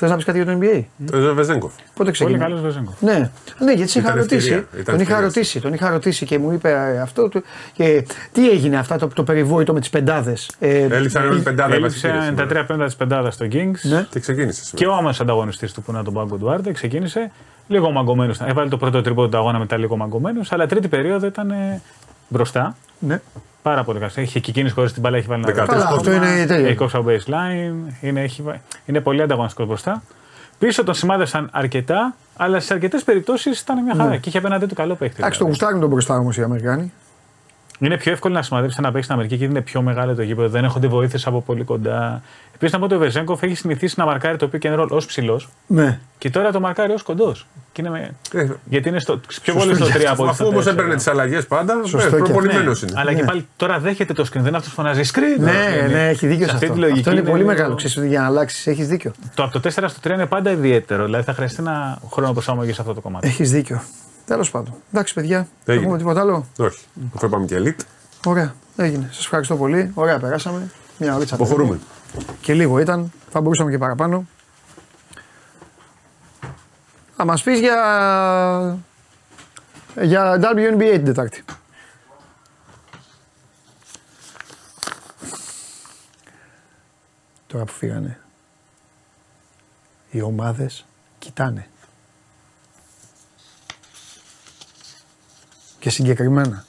Θες 0.00 0.10
να 0.10 0.16
πεις 0.16 0.24
κάτι 0.24 0.42
για 0.42 0.52
το 0.52 0.58
NBA. 0.62 0.82
Το 1.10 1.34
Βεζέγκοφ. 1.34 1.72
Πότε 1.72 1.84
Πολύ 1.94 2.10
ξεκινάει. 2.10 2.38
καλός 2.40 2.60
Βεζέγκοφ. 2.60 3.00
Ναι, 3.02 3.30
ναι, 3.58 3.72
γιατί 3.72 3.90
σε 3.90 3.98
είχα 3.98 4.08
Ήταν 4.08 4.20
ρωτήσει. 4.20 4.36
ευκαιρία, 4.48 4.66
ήταν 4.72 4.84
Τον 4.84 4.94
είχα 4.94 5.02
ευκαιρία. 5.02 5.20
ρωτήσει, 5.20 5.60
τον 5.60 5.72
είχα 5.72 5.90
ρωτήσει 5.90 6.26
και 6.26 6.38
μου 6.38 6.52
είπε 6.52 6.70
ε, 6.70 7.00
αυτό. 7.00 7.28
του- 7.28 7.42
Και 7.72 8.06
τι 8.32 8.50
έγινε 8.50 8.76
αυτά 8.78 8.96
το, 8.98 9.06
το 9.08 9.22
περιβόητο 9.22 9.72
με 9.72 9.80
τις 9.80 9.90
πεντάδες; 9.90 10.50
Ε, 10.58 10.78
Έλειψαν 10.82 11.28
όλοι 11.28 11.40
πεντάδα 11.40 11.76
οι 11.76 11.78
βασικοί 11.80 12.06
Έλειψε 12.06 12.20
τα 12.22 12.28
σήμερα. 12.28 12.48
τρία 12.48 12.64
πέμπτα 12.64 12.84
της 12.84 12.96
πεντάδας 12.96 13.34
στο 13.34 13.46
Kings. 13.52 13.80
Ναι. 13.82 14.06
Και 14.10 14.20
ξεκίνησε. 14.20 14.60
Και 14.70 14.76
σήμερα. 14.76 14.96
ο 14.96 14.98
άμεσος 14.98 15.20
ανταγωνιστής 15.20 15.72
του 15.72 15.82
που 15.82 15.90
είναι 15.92 16.02
τον 16.02 16.12
Μπάγκο 16.12 16.36
Ντουάρτε 16.36 16.72
ξεκίνησε 16.72 17.30
λίγο 17.68 17.90
μαγκωμένος. 17.90 18.40
Έβαλε 18.40 18.68
το 18.68 18.76
πρώτο 18.76 19.02
τρίπο 19.02 19.28
του 19.28 19.36
αγώνα 19.36 19.58
μετά 19.58 19.76
λίγο 19.76 19.96
μαγκωμένος, 19.96 20.52
αλλά 20.52 20.66
τρίτη 20.66 20.88
περίοδο 20.88 21.26
ήταν 21.26 21.50
ε, 21.50 21.80
μπροστά. 22.28 22.76
ναι. 22.98 23.20
Πάρα 23.68 23.84
πολύ 23.84 23.98
καλά. 23.98 24.10
Έχει 24.14 24.40
και 24.40 24.50
εκείνης 24.50 24.72
χωρίς 24.72 24.92
την 24.92 25.02
μπάλα, 25.02 25.16
έχει 25.16 25.26
βάλει 25.26 25.42
ένα 25.44 25.52
Δεκατέσσερα. 25.52 25.84
Καλά, 25.84 25.96
αυτό 25.98 26.10
δεκάμα, 26.10 26.36
είναι 26.36 26.46
τέλειο. 26.46 26.66
Έχει 26.66 26.76
κόψει 26.76 26.96
από 26.96 27.06
baseline. 27.10 27.92
Είναι, 28.00 28.20
έχει, 28.22 28.42
βα- 28.42 28.60
είναι 28.86 29.00
πολύ 29.00 29.22
ανταγωνιστικός 29.22 29.66
μπροστά. 29.66 30.02
Πίσω 30.58 30.84
τον 30.84 30.94
σημάδευσαν 30.94 31.48
αρκετά, 31.52 32.14
αλλά 32.36 32.60
σε 32.60 32.72
αρκετές 32.74 33.02
περιπτώσεις 33.04 33.60
ήταν 33.60 33.82
μια 33.82 33.94
χαρά. 33.96 34.16
Και 34.16 34.28
είχε 34.28 34.38
απέναντί 34.38 34.66
του 34.66 34.74
καλό 34.74 34.94
παίχτη. 34.94 35.14
Ναι. 35.20 35.26
Εντάξει, 35.26 35.38
το 35.38 35.44
δηλαδή. 35.44 35.48
γουστάρουν 35.48 35.80
τον 35.80 35.88
μπροστά 35.90 36.16
όμως 36.18 36.36
οι 36.36 36.42
Αμερικάνοι. 36.42 36.92
Είναι 37.78 37.96
πιο 37.96 38.12
εύκολο 38.12 38.34
να 38.34 38.42
σημαδέψει 38.42 38.76
ένα 38.78 38.86
παίχτη 38.88 39.02
στην 39.02 39.14
Αμερική 39.14 39.34
γιατί 39.34 39.52
είναι 39.52 39.62
πιο 39.62 39.82
μεγάλο 39.82 40.14
το 40.14 40.22
γήπεδο. 40.22 40.48
Δεν 40.48 40.64
έχονται 40.64 40.86
βοήθειες 40.86 41.26
από 41.26 41.40
πολύ 41.40 41.64
κοντά. 41.64 42.22
Επίσης, 42.54 42.72
να 42.72 42.78
πω 42.78 42.84
ότι 42.84 42.94
ο 42.94 42.98
Βεζέγκοφ 42.98 43.42
έχει 43.42 43.54
συνηθίσει 43.54 43.94
να 43.98 44.04
μαρκάρει 44.04 44.36
το 44.36 44.50
pick 44.52 44.66
and 44.66 44.80
roll 44.80 44.88
ως 44.88 45.06
ψηλός 45.06 45.48
Ναι. 45.66 45.98
και 46.18 46.30
τώρα 46.30 46.52
το 46.52 46.60
μαρκάρει 46.60 46.92
ως 46.92 47.02
κοντός. 47.02 47.46
Με... 47.82 48.14
Ε, 48.32 48.46
Γιατί 48.64 48.88
είναι 48.88 48.98
στο, 48.98 49.20
πιο 49.42 49.54
πολύ 49.54 49.74
στο 49.74 49.86
3 49.86 49.88
από 49.88 50.22
ό,τι 50.22 50.30
Αφού 50.30 50.34
στο 50.34 50.46
όμως 50.46 50.64
4. 50.64 50.68
έπαιρνε 50.68 50.94
τις 50.94 51.06
αλλαγές 51.06 51.46
πάντα, 51.46 51.74
Σωστό 51.84 52.16
ε, 52.16 52.20
και 52.20 52.24
προπονημένος 52.24 52.82
Ναι, 52.82 52.88
είναι. 52.90 53.00
αλλά 53.00 53.14
και 53.14 53.24
πάλι 53.24 53.46
τώρα 53.56 53.78
δέχεται 53.78 54.12
το 54.12 54.22
screen. 54.22 54.32
Δεν 54.32 54.46
είναι 54.46 54.56
αυτός 54.56 54.68
που 54.74 54.82
φωνάζει 54.82 55.02
screen. 55.14 55.40
Ναι, 55.40 55.86
ναι, 55.90 56.08
έχει 56.08 56.26
δίκιο 56.26 56.46
σε 56.46 56.52
αυτή 56.52 56.64
αυτό. 56.64 56.74
τη 56.76 56.80
λογική 56.80 56.98
Αυτό 56.98 57.10
είναι 57.12 57.20
πολύ 57.22 57.36
λίγο- 57.42 57.48
μεγάλο. 57.50 57.74
Ξέρεις 57.74 57.96
ότι 57.96 58.06
για 58.08 58.20
να 58.20 58.26
αλλάξεις, 58.26 58.66
έχεις 58.66 58.88
δίκιο. 58.88 59.12
Το 59.34 59.42
από 59.42 59.52
το 59.52 59.60
4 59.68 59.70
στο 59.88 60.00
3 60.10 60.10
είναι 60.14 60.26
πάντα 60.26 60.50
ιδιαίτερο. 60.50 61.04
Δηλαδή 61.04 61.24
θα 61.24 61.32
χρειαστεί 61.34 61.56
ένα 61.60 61.98
χρόνο 62.12 62.32
προσαρμογή 62.32 62.72
σε 62.72 62.80
αυτό 62.80 62.94
το 62.94 63.00
κομμάτι. 63.00 63.26
Έχεις 63.28 63.50
δίκιο. 63.50 63.82
Τέλος 64.26 64.50
πάντων. 64.50 64.74
Εντάξει, 64.92 65.14
παιδιά. 65.14 65.48
Έγινε. 65.64 65.82
Έχουμε 65.84 65.98
τίποτα 65.98 66.20
άλλο. 66.20 66.46
Όχι. 66.58 66.78
Αφού 67.14 67.26
είπαμε 67.26 67.44
και 67.46 67.56
elite, 67.64 67.82
Ωραία. 68.26 68.54
Έγινε. 68.76 69.08
Σας 69.12 69.24
ευχαριστώ 69.24 69.56
πολύ. 69.56 69.90
Ωραία, 69.94 70.18
περάσαμε. 70.18 70.70
Μια 70.98 71.14
ώρα 71.14 71.24
αποχωρούμε. 71.30 71.78
Και 72.40 72.52
λίγο 72.52 72.78
ήταν. 72.78 73.12
Θα 73.30 73.40
μπορούσαμε 73.40 73.70
και 73.70 73.78
παραπάνω. 73.78 74.26
Θα 77.20 77.24
μας 77.24 77.42
πεις 77.42 77.60
για. 77.60 78.78
για 80.00 80.40
WNBA 80.42 80.90
την 80.92 81.04
Τετάρτη. 81.04 81.44
Τώρα 87.46 87.64
που 87.64 87.72
φύγανε. 87.72 88.20
Οι 90.10 90.22
ομάδες 90.22 90.86
κοιτάνε. 91.18 91.68
Και 95.78 95.90
συγκεκριμένα. 95.90 96.64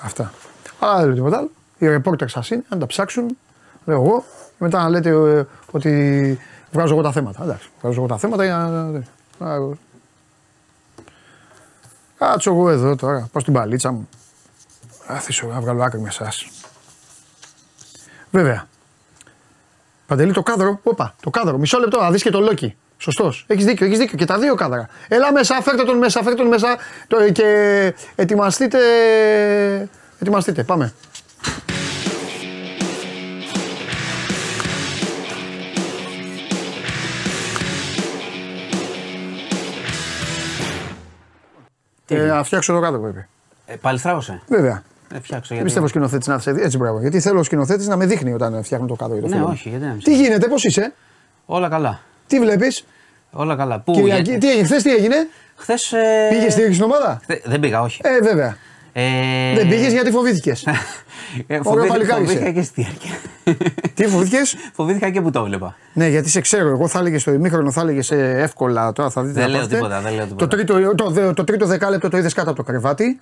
Αυτά. 0.00 0.32
Αλλά 0.78 0.96
δεν 0.96 1.06
λέω 1.06 1.14
τίποτα 1.14 1.36
άλλο. 1.36 1.50
Οι 1.78 1.86
ρεπόρτερ 1.86 2.28
σας 2.28 2.50
είναι, 2.50 2.64
αν 2.68 2.78
τα 2.78 2.86
ψάξουν, 2.86 3.38
λέω 3.84 4.02
εγώ, 4.02 4.24
και 4.48 4.64
μετά 4.64 4.82
να 4.82 4.88
λέτε 4.88 5.10
ε, 5.10 5.46
ότι 5.70 6.38
βγάζω 6.72 6.92
εγώ 6.94 7.02
τα 7.02 7.12
θέματα. 7.12 7.42
Εντάξει, 7.42 7.68
βγάζω 7.80 7.98
εγώ 7.98 8.08
τα 8.08 8.18
θέματα 8.18 8.44
για 8.44 8.56
να. 8.56 9.56
να- 9.58 9.76
Κάτσω 12.18 12.50
εγώ 12.50 12.70
εδώ 12.70 12.96
τώρα, 12.96 13.28
πάω 13.32 13.42
στην 13.42 13.52
παλίτσα 13.52 13.92
μου. 13.92 14.08
Αφήσω 15.06 15.46
να 15.46 15.60
βγάλω 15.60 15.82
άκρη 15.82 16.00
με 16.00 16.08
εσάς. 16.08 16.46
Βέβαια. 18.30 18.66
Παντελή 20.06 20.32
το 20.32 20.42
κάδρο, 20.42 20.80
όπα, 20.82 21.14
το 21.22 21.30
κάδρο. 21.30 21.58
Μισό 21.58 21.78
λεπτό, 21.78 22.00
να 22.00 22.10
δεις 22.10 22.22
και 22.22 22.30
το 22.30 22.40
Λόκι. 22.40 22.76
Σωστός. 22.98 23.44
Έχεις 23.48 23.64
δίκιο, 23.64 23.86
έχεις 23.86 23.98
δίκιο. 23.98 24.16
Και 24.18 24.24
τα 24.24 24.38
δύο 24.38 24.54
κάδρα. 24.54 24.88
Έλα 25.08 25.32
μέσα, 25.32 25.62
φέρτε 25.62 25.82
τον 25.82 25.98
μέσα, 25.98 26.22
φέρτε 26.22 26.36
τον 26.36 26.46
μέσα 26.46 26.76
το, 27.08 27.30
και 27.32 27.94
ετοιμαστείτε. 28.14 28.78
Ετοιμαστείτε, 30.18 30.62
πάμε. 30.62 30.92
Ε, 42.08 42.26
να 42.26 42.42
φτιάξω 42.42 42.72
το 42.72 42.80
κάδρο 42.80 43.00
πρέπει. 43.00 43.26
Ε, 43.66 43.74
πάλι 43.74 43.98
στράβωσε; 43.98 44.40
Βέβαια. 44.48 44.82
Ε, 45.14 45.20
φτιάξω 45.20 45.30
Δεν 45.30 45.42
γιατί. 45.48 45.62
πιστεύω 45.64 45.86
σκηνοθέτης 45.86 46.26
να 46.26 46.34
είσαι 46.34 46.50
έτσι 46.50 46.76
μπράβο. 46.78 47.00
Γιατί 47.00 47.20
θέλω 47.20 47.38
ο 47.38 47.42
σκηνοθέτης 47.42 47.86
να 47.86 47.96
με 47.96 48.06
δείχνει 48.06 48.32
όταν 48.32 48.62
φτιάχνω 48.64 48.86
το 48.86 48.94
κάδρο 48.94 49.14
για 49.14 49.22
το 49.22 49.28
Ναι, 49.28 49.34
φίλο 49.34 49.46
μου. 49.46 49.52
όχι, 49.52 49.68
γιατί 49.68 49.84
να 49.84 49.90
μην 49.90 50.02
Τι 50.02 50.16
γίνεται, 50.16 50.48
πώς 50.48 50.64
είσαι, 50.64 50.92
Όλα 51.46 51.68
καλά. 51.68 52.00
τι 52.26 52.40
βλέπεις, 52.40 52.84
Όλα 53.30 53.56
καλά. 53.56 53.78
Πού, 53.80 53.92
Κυριακή, 53.92 54.22
γιατί... 54.30 54.38
τι 54.46 54.50
έγινε, 54.50 54.64
χθες 54.66 54.82
τι 54.82 54.90
έγινε, 54.94 55.16
Χθες, 55.56 55.92
ε... 55.92 56.26
πήγες 56.30 56.52
στη 56.52 56.72
στην 56.72 56.82
ομάδα; 56.84 57.18
χθε- 57.22 57.48
Δεν 57.48 57.60
πήγα, 57.60 57.80
όχι. 57.82 58.00
Ε, 58.04 58.20
βέβαια. 58.22 58.56
Ε... 59.00 59.54
Δεν 59.54 59.68
πήγες 59.68 59.92
γιατί 59.92 60.10
φοβήθηκες. 60.10 60.64
Ε, 61.46 61.58
Ωραίο 61.62 61.62
φοβήθηκα, 61.62 61.92
παλικάρι 61.92 62.22
είσαι. 62.22 62.32
φοβήθηκα 62.32 62.60
και 62.60 62.62
στη 62.66 62.82
διάρκεια. 62.82 63.12
τι 63.94 64.06
φοβήθηκες; 64.06 64.56
φοβήθηκα 64.72 65.10
και 65.10 65.20
που 65.20 65.30
το 65.30 65.44
βλέπα. 65.44 65.76
Ναι, 65.92 66.08
γιατί 66.08 66.28
σε 66.28 66.40
ξέρω. 66.40 66.68
Εγώ 66.68 66.88
θα 66.88 66.98
έλεγες 66.98 67.20
στο 67.20 67.32
ημίχρονο, 67.32 67.70
θα 67.70 67.80
έλεγες 67.80 68.10
εύκολα. 68.10 68.92
Τώρα 68.92 69.10
θα 69.10 69.22
δείτε 69.22 69.40
Δεν 69.40 69.42
να 69.42 69.48
λέω 69.48 69.58
πάθετε. 69.60 69.76
τίποτα, 69.76 70.00
δεν 70.00 70.14
λέω 70.14 70.26
Το 70.26 70.46
τίποτα. 70.46 70.56
τρίτο, 70.76 70.94
το, 70.94 71.10
δε- 71.10 71.32
το 71.32 71.44
τρίτο 71.44 71.66
δεκάλεπτο 71.66 72.08
το 72.08 72.16
είδες 72.16 72.32
κάτω 72.34 72.48
από 72.50 72.58
το 72.58 72.64
κρεβάτι. 72.64 73.20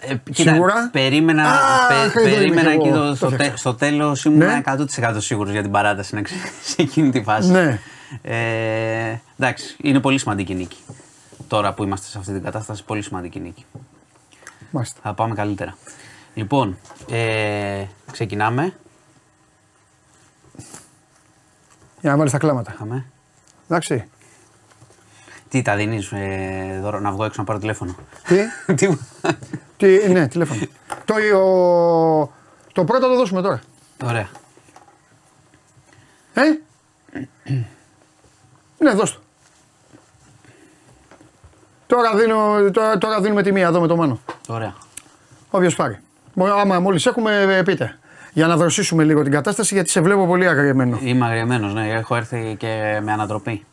Ε, 0.00 0.14
κοίτα, 0.32 0.52
Σίγουρα. 0.52 0.88
Περίμενα, 0.92 1.42
Α, 1.42 1.56
πε- 1.88 2.16
εδώ 2.16 2.28
είμαι 2.28 2.36
περίμενα 2.38 2.70
κι 2.70 2.76
εκεί 2.76 2.88
εγώ. 2.88 2.96
το, 2.98 3.08
Το 3.08 3.14
στο, 3.14 3.28
τε, 3.28 3.34
φτιάξα. 3.34 3.56
στο 3.56 3.74
τέλος 3.74 4.24
ήμουν 4.24 4.38
Ναι. 4.38 4.60
100% 4.64 5.14
σίγουρος 5.18 5.52
για 5.52 5.62
την 5.62 5.70
παράταση 5.70 6.14
να 6.14 6.22
ξέρεις, 6.22 6.44
σε 6.70 6.82
εκείνη 6.82 7.10
τη 7.10 7.22
φάση. 7.22 7.50
Ναι. 7.50 7.80
Ε, 8.22 8.34
εντάξει, 9.38 9.76
είναι 9.82 10.00
πολύ 10.00 10.18
σημαντική 10.18 10.54
νίκη. 10.54 10.76
Τώρα 11.48 11.72
που 11.74 11.82
είμαστε 11.82 12.06
σε 12.06 12.18
αυτή 12.18 12.32
την 12.32 12.42
κατάσταση, 12.42 12.84
πολύ 12.84 13.02
σημαντική 13.02 13.40
νίκη. 13.40 13.64
Μάλιστα. 14.70 15.00
Θα 15.02 15.14
πάμε 15.14 15.34
καλύτερα. 15.34 15.76
Λοιπόν, 16.34 16.78
ε, 17.10 17.84
ξεκινάμε. 18.12 18.74
Για 22.00 22.10
να 22.10 22.16
βάλεις 22.16 22.32
τα 22.32 22.38
κλάματα. 22.38 22.72
Είχαμε. 22.74 23.04
Εντάξει. 23.68 24.08
Τι 25.48 25.62
τα 25.62 25.76
δίνεις 25.76 26.12
ε, 26.12 26.78
δώρο, 26.82 27.00
να 27.00 27.10
βγω 27.12 27.24
έξω 27.24 27.40
να 27.40 27.46
πάρω 27.46 27.58
τηλέφωνο; 27.58 27.94
Τι, 28.26 28.36
Τι 28.74 28.88
μου- 28.88 29.00
τι, 29.76 30.08
ναι, 30.08 30.28
τηλέφωνο. 30.28 30.60
το, 31.04 31.14
ο, 31.38 32.32
το 32.72 32.84
πρώτο 32.84 33.06
το 33.08 33.16
δώσουμε 33.16 33.42
τώρα. 33.42 33.60
Ωραία. 34.04 34.28
Ε; 36.34 36.42
ναι, 38.78 38.90
δώσ' 38.94 39.12
το. 39.14 39.20
Τώρα, 41.90 42.14
δίνω, 42.16 42.70
τώρα, 42.72 42.98
τώρα 42.98 43.20
δίνουμε 43.20 43.42
τη 43.42 43.52
μία 43.52 43.66
εδώ 43.66 43.80
με 43.80 43.86
το 43.86 43.96
Μάνο. 43.96 44.20
Ωραία. 44.48 44.74
Όποιος 45.50 45.74
πάρει. 45.76 45.98
Μο- 46.34 46.44
Άμα 46.54 46.80
μόλις 46.80 47.06
έχουμε, 47.06 47.42
ε, 47.58 47.62
πείτε. 47.62 47.98
Για 48.32 48.46
να 48.46 48.56
δροσίσουμε 48.56 49.04
λίγο 49.04 49.22
την 49.22 49.32
κατάσταση 49.32 49.74
γιατί 49.74 49.90
σε 49.90 50.00
βλέπω 50.00 50.26
πολύ 50.26 50.46
αγριεμένο. 50.48 50.98
Είμαι 51.02 51.24
αγριεμένος, 51.26 51.74
ναι. 51.74 51.88
Έχω 51.88 52.16
έρθει 52.16 52.56
και 52.58 53.00
με 53.02 53.12
ανατροπή. 53.12 53.64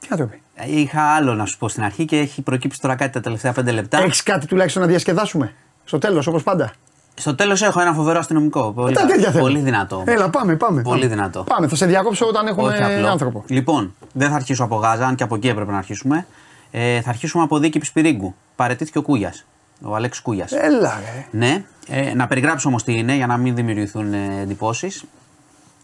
Τι 0.00 0.06
να 0.10 0.16
το 0.16 0.24
πει. 0.26 0.42
Είχα 0.66 1.02
άλλο 1.02 1.34
να 1.34 1.46
σου 1.46 1.58
πω 1.58 1.68
στην 1.68 1.82
αρχή 1.82 2.04
και 2.04 2.18
έχει 2.18 2.42
προκύψει 2.42 2.80
τώρα 2.80 2.94
κάτι 2.96 3.12
τα 3.12 3.20
τελευταία 3.20 3.52
πέντε 3.52 3.70
λεπτά. 3.70 3.98
Έχεις 3.98 4.22
κάτι 4.22 4.46
τουλάχιστον 4.46 4.82
να 4.82 4.88
διασκεδάσουμε; 4.88 5.54
Στο 5.84 5.98
τέλος, 5.98 6.26
όπως 6.26 6.42
πάντα. 6.42 6.72
Στο 7.20 7.34
τέλος 7.34 7.62
έχω 7.62 7.80
ένα 7.80 7.92
φοβερό 7.92 8.18
αστυνομικό. 8.18 8.72
Πολύ, 8.72 8.94
Τα 8.94 9.06
τέτοια 9.06 9.30
θέλω. 9.30 9.42
πολύ 9.42 9.58
δυνατό. 9.58 10.02
Έλα, 10.06 10.30
πάμε, 10.30 10.56
πάμε. 10.56 10.82
Πολύ 10.82 11.00
πάμε. 11.00 11.14
δυνατό. 11.14 11.42
Πάμε, 11.42 11.68
θα 11.68 11.76
σε 11.76 11.86
διακόψω 11.86 12.26
όταν 12.26 12.46
έχουμε 12.46 12.68
Όχι 12.72 12.82
απλό. 12.82 13.08
άνθρωπο. 13.08 13.44
Λοιπόν, 13.46 13.94
δεν 14.12 14.28
θα 14.28 14.34
αρχίσω 14.34 14.64
από 14.64 14.76
Γάζα, 14.76 15.06
αν 15.06 15.14
και 15.14 15.22
από 15.22 15.34
εκεί 15.34 15.48
έπρεπε 15.48 15.70
να 15.72 15.78
αρχίσουμε. 15.78 16.26
Ε, 16.70 17.00
θα 17.00 17.08
αρχίσουμε 17.08 17.42
από 17.42 17.58
δίκη 17.58 17.78
Πισπυρίγκου. 17.78 18.34
Παρετήθηκε 18.56 18.98
ο 18.98 19.02
Κούγιας. 19.02 19.44
Ο 19.82 19.94
Αλέξης 19.94 20.22
Κούγιας. 20.22 20.52
Έλα, 20.52 21.00
ρε. 21.14 21.26
Ναι, 21.30 21.64
ε, 21.88 22.14
να 22.14 22.26
περιγράψω 22.26 22.68
όμως 22.68 22.84
τι 22.84 22.92
είναι 22.98 23.14
για 23.14 23.26
να 23.26 23.36
μην 23.36 23.54
δημιουργηθούν 23.54 24.12
ε, 24.14 24.40
εντυπώσεις. 24.42 25.04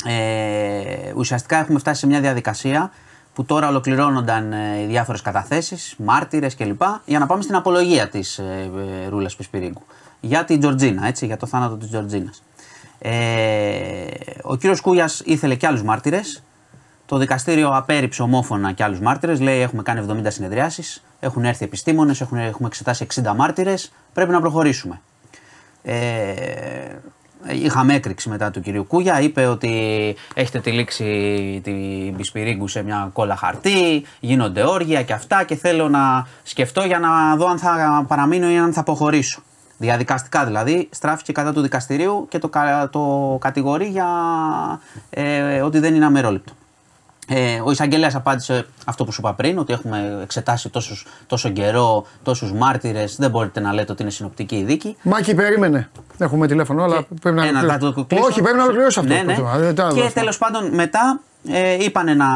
Ε, 0.05 1.12
ουσιαστικά 1.16 1.57
έχουμε 1.59 1.78
φτάσει 1.78 2.01
σε 2.01 2.07
μια 2.07 2.20
διαδικασία 2.20 2.91
που 3.34 3.45
τώρα 3.45 3.68
ολοκληρώνονταν 3.68 4.53
ε, 4.53 4.80
οι 4.82 4.87
διάφορες 4.87 5.22
καταθέσεις, 5.22 5.95
μάρτυρες 5.99 6.55
κλπ. 6.57 6.82
για 7.05 7.18
να 7.18 7.26
πάμε 7.26 7.43
στην 7.43 7.55
απολογία 7.55 8.09
της 8.09 8.39
ε, 8.39 8.70
ε, 9.05 9.09
Ρούλας 9.09 9.37
Πισπυρίγκου. 9.37 9.82
Για 10.27 10.45
την 10.45 10.61
Τζορτζίνα, 10.61 11.07
έτσι, 11.07 11.27
για 11.27 11.37
το 11.37 11.47
θάνατο 11.47 11.77
της 11.77 11.89
Τζορτζίνας. 11.89 12.43
Ε, 12.99 14.07
ο 14.43 14.57
κύριος 14.57 14.81
Κούγιας 14.81 15.22
ήθελε 15.24 15.55
και 15.55 15.66
άλλους 15.66 15.83
μάρτυρες. 15.83 16.43
Το 17.07 17.16
δικαστήριο 17.18 17.68
απέρριψε 17.68 18.22
ομόφωνα 18.22 18.72
και 18.72 18.85
άλλους 18.85 19.01
μάρτυρες. 19.01 19.41
Λέει: 19.41 19.61
Έχουμε 19.61 19.83
κάνει 19.83 20.07
70 20.09 20.31
συνεδριάσεις, 20.31 21.05
έχουν 21.20 21.45
έρθει 21.45 21.64
επιστήμονες, 21.64 22.20
έχουμε 22.20 22.66
εξετάσει 22.66 23.07
60 23.14 23.35
μάρτυρες. 23.37 23.93
Πρέπει 24.12 24.31
να 24.31 24.41
προχωρήσουμε. 24.41 25.01
Ε, 25.83 25.95
είχαμε 27.49 27.95
έκρηξη 27.95 28.29
μετά 28.29 28.51
του 28.51 28.61
κυρίου 28.61 28.85
Κούγια. 28.85 29.20
Είπε 29.20 29.47
ότι 29.47 29.70
έχετε 30.35 30.61
τυλίξει 30.61 31.61
την 31.64 32.16
Πισπυρίγκου 32.16 32.68
σε 32.68 32.83
μια 32.83 33.11
κόλλα 33.12 33.37
χαρτί, 33.37 34.05
γίνονται 34.20 34.62
όργια 34.62 35.03
και 35.03 35.12
αυτά 35.12 35.45
και 35.45 35.55
θέλω 35.55 35.89
να 35.89 36.27
σκεφτώ 36.43 36.85
για 36.85 36.99
να 36.99 37.37
δω 37.37 37.47
αν 37.47 37.59
θα 37.59 38.05
παραμείνω 38.09 38.51
ή 38.51 38.57
αν 38.57 38.72
θα 38.72 38.81
αποχωρήσω. 38.81 39.43
Διαδικαστικά 39.79 40.45
δηλαδή, 40.45 40.89
στράφηκε 40.93 41.33
κατά 41.33 41.53
του 41.53 41.61
δικαστηρίου 41.61 42.27
και 42.31 42.39
το, 42.39 42.49
κα- 42.49 42.89
το 42.93 43.37
κατηγορεί 43.41 43.87
για 43.87 44.07
ε, 45.11 45.61
ότι 45.61 45.79
δεν 45.79 45.95
είναι 45.95 46.05
αμερόληπτο. 46.05 46.53
Ε, 47.29 47.61
ο 47.64 47.70
εισαγγελέας 47.70 48.14
απάντησε 48.14 48.66
αυτό 48.87 49.05
που 49.05 49.12
σου 49.12 49.20
είπα 49.20 49.35
πριν, 49.35 49.59
ότι 49.59 49.72
έχουμε 49.72 50.18
εξετάσει 50.22 50.68
τόσους, 50.68 51.07
τόσο 51.27 51.49
καιρό, 51.51 52.07
τόσους 52.22 52.53
μάρτυρες. 52.53 53.16
Δεν 53.16 53.31
μπορείτε 53.31 53.61
να 53.61 53.72
λέτε 53.72 53.93
ότι 53.93 54.03
είναι 54.03 54.11
συνοπτική 54.11 54.57
η 54.57 54.62
δίκη. 54.64 54.97
Μάκη, 55.03 55.35
περίμενε. 55.35 55.89
Έχουμε 56.18 56.47
τηλέφωνο, 56.47 56.83
αλλά 56.83 57.07
πρέπει 57.20 57.37
να 57.37 57.47
Ε, 57.47 57.51
να 57.51 57.59
ολοκληρώσω. 57.61 57.93
το 57.95 58.05
κλείσω. 58.05 58.24
Όχι, 58.24 58.43
πρέπει 58.43 58.57
να 58.57 58.62
ολοκληρώσει 58.62 58.99
αυτό. 58.99 59.12
Ναι, 59.12 59.20
ναι. 59.20 59.35
το 59.35 59.41
θέμα. 59.41 59.57
Δεν 59.59 59.74
τα 59.74 59.89
Και 59.95 60.01
δώσω. 60.01 60.12
τέλος 60.12 60.39
πάντων 60.39 60.74
μετά 60.74 61.20
ε, 61.49 61.84
είπανε 61.84 62.14
να, 62.14 62.28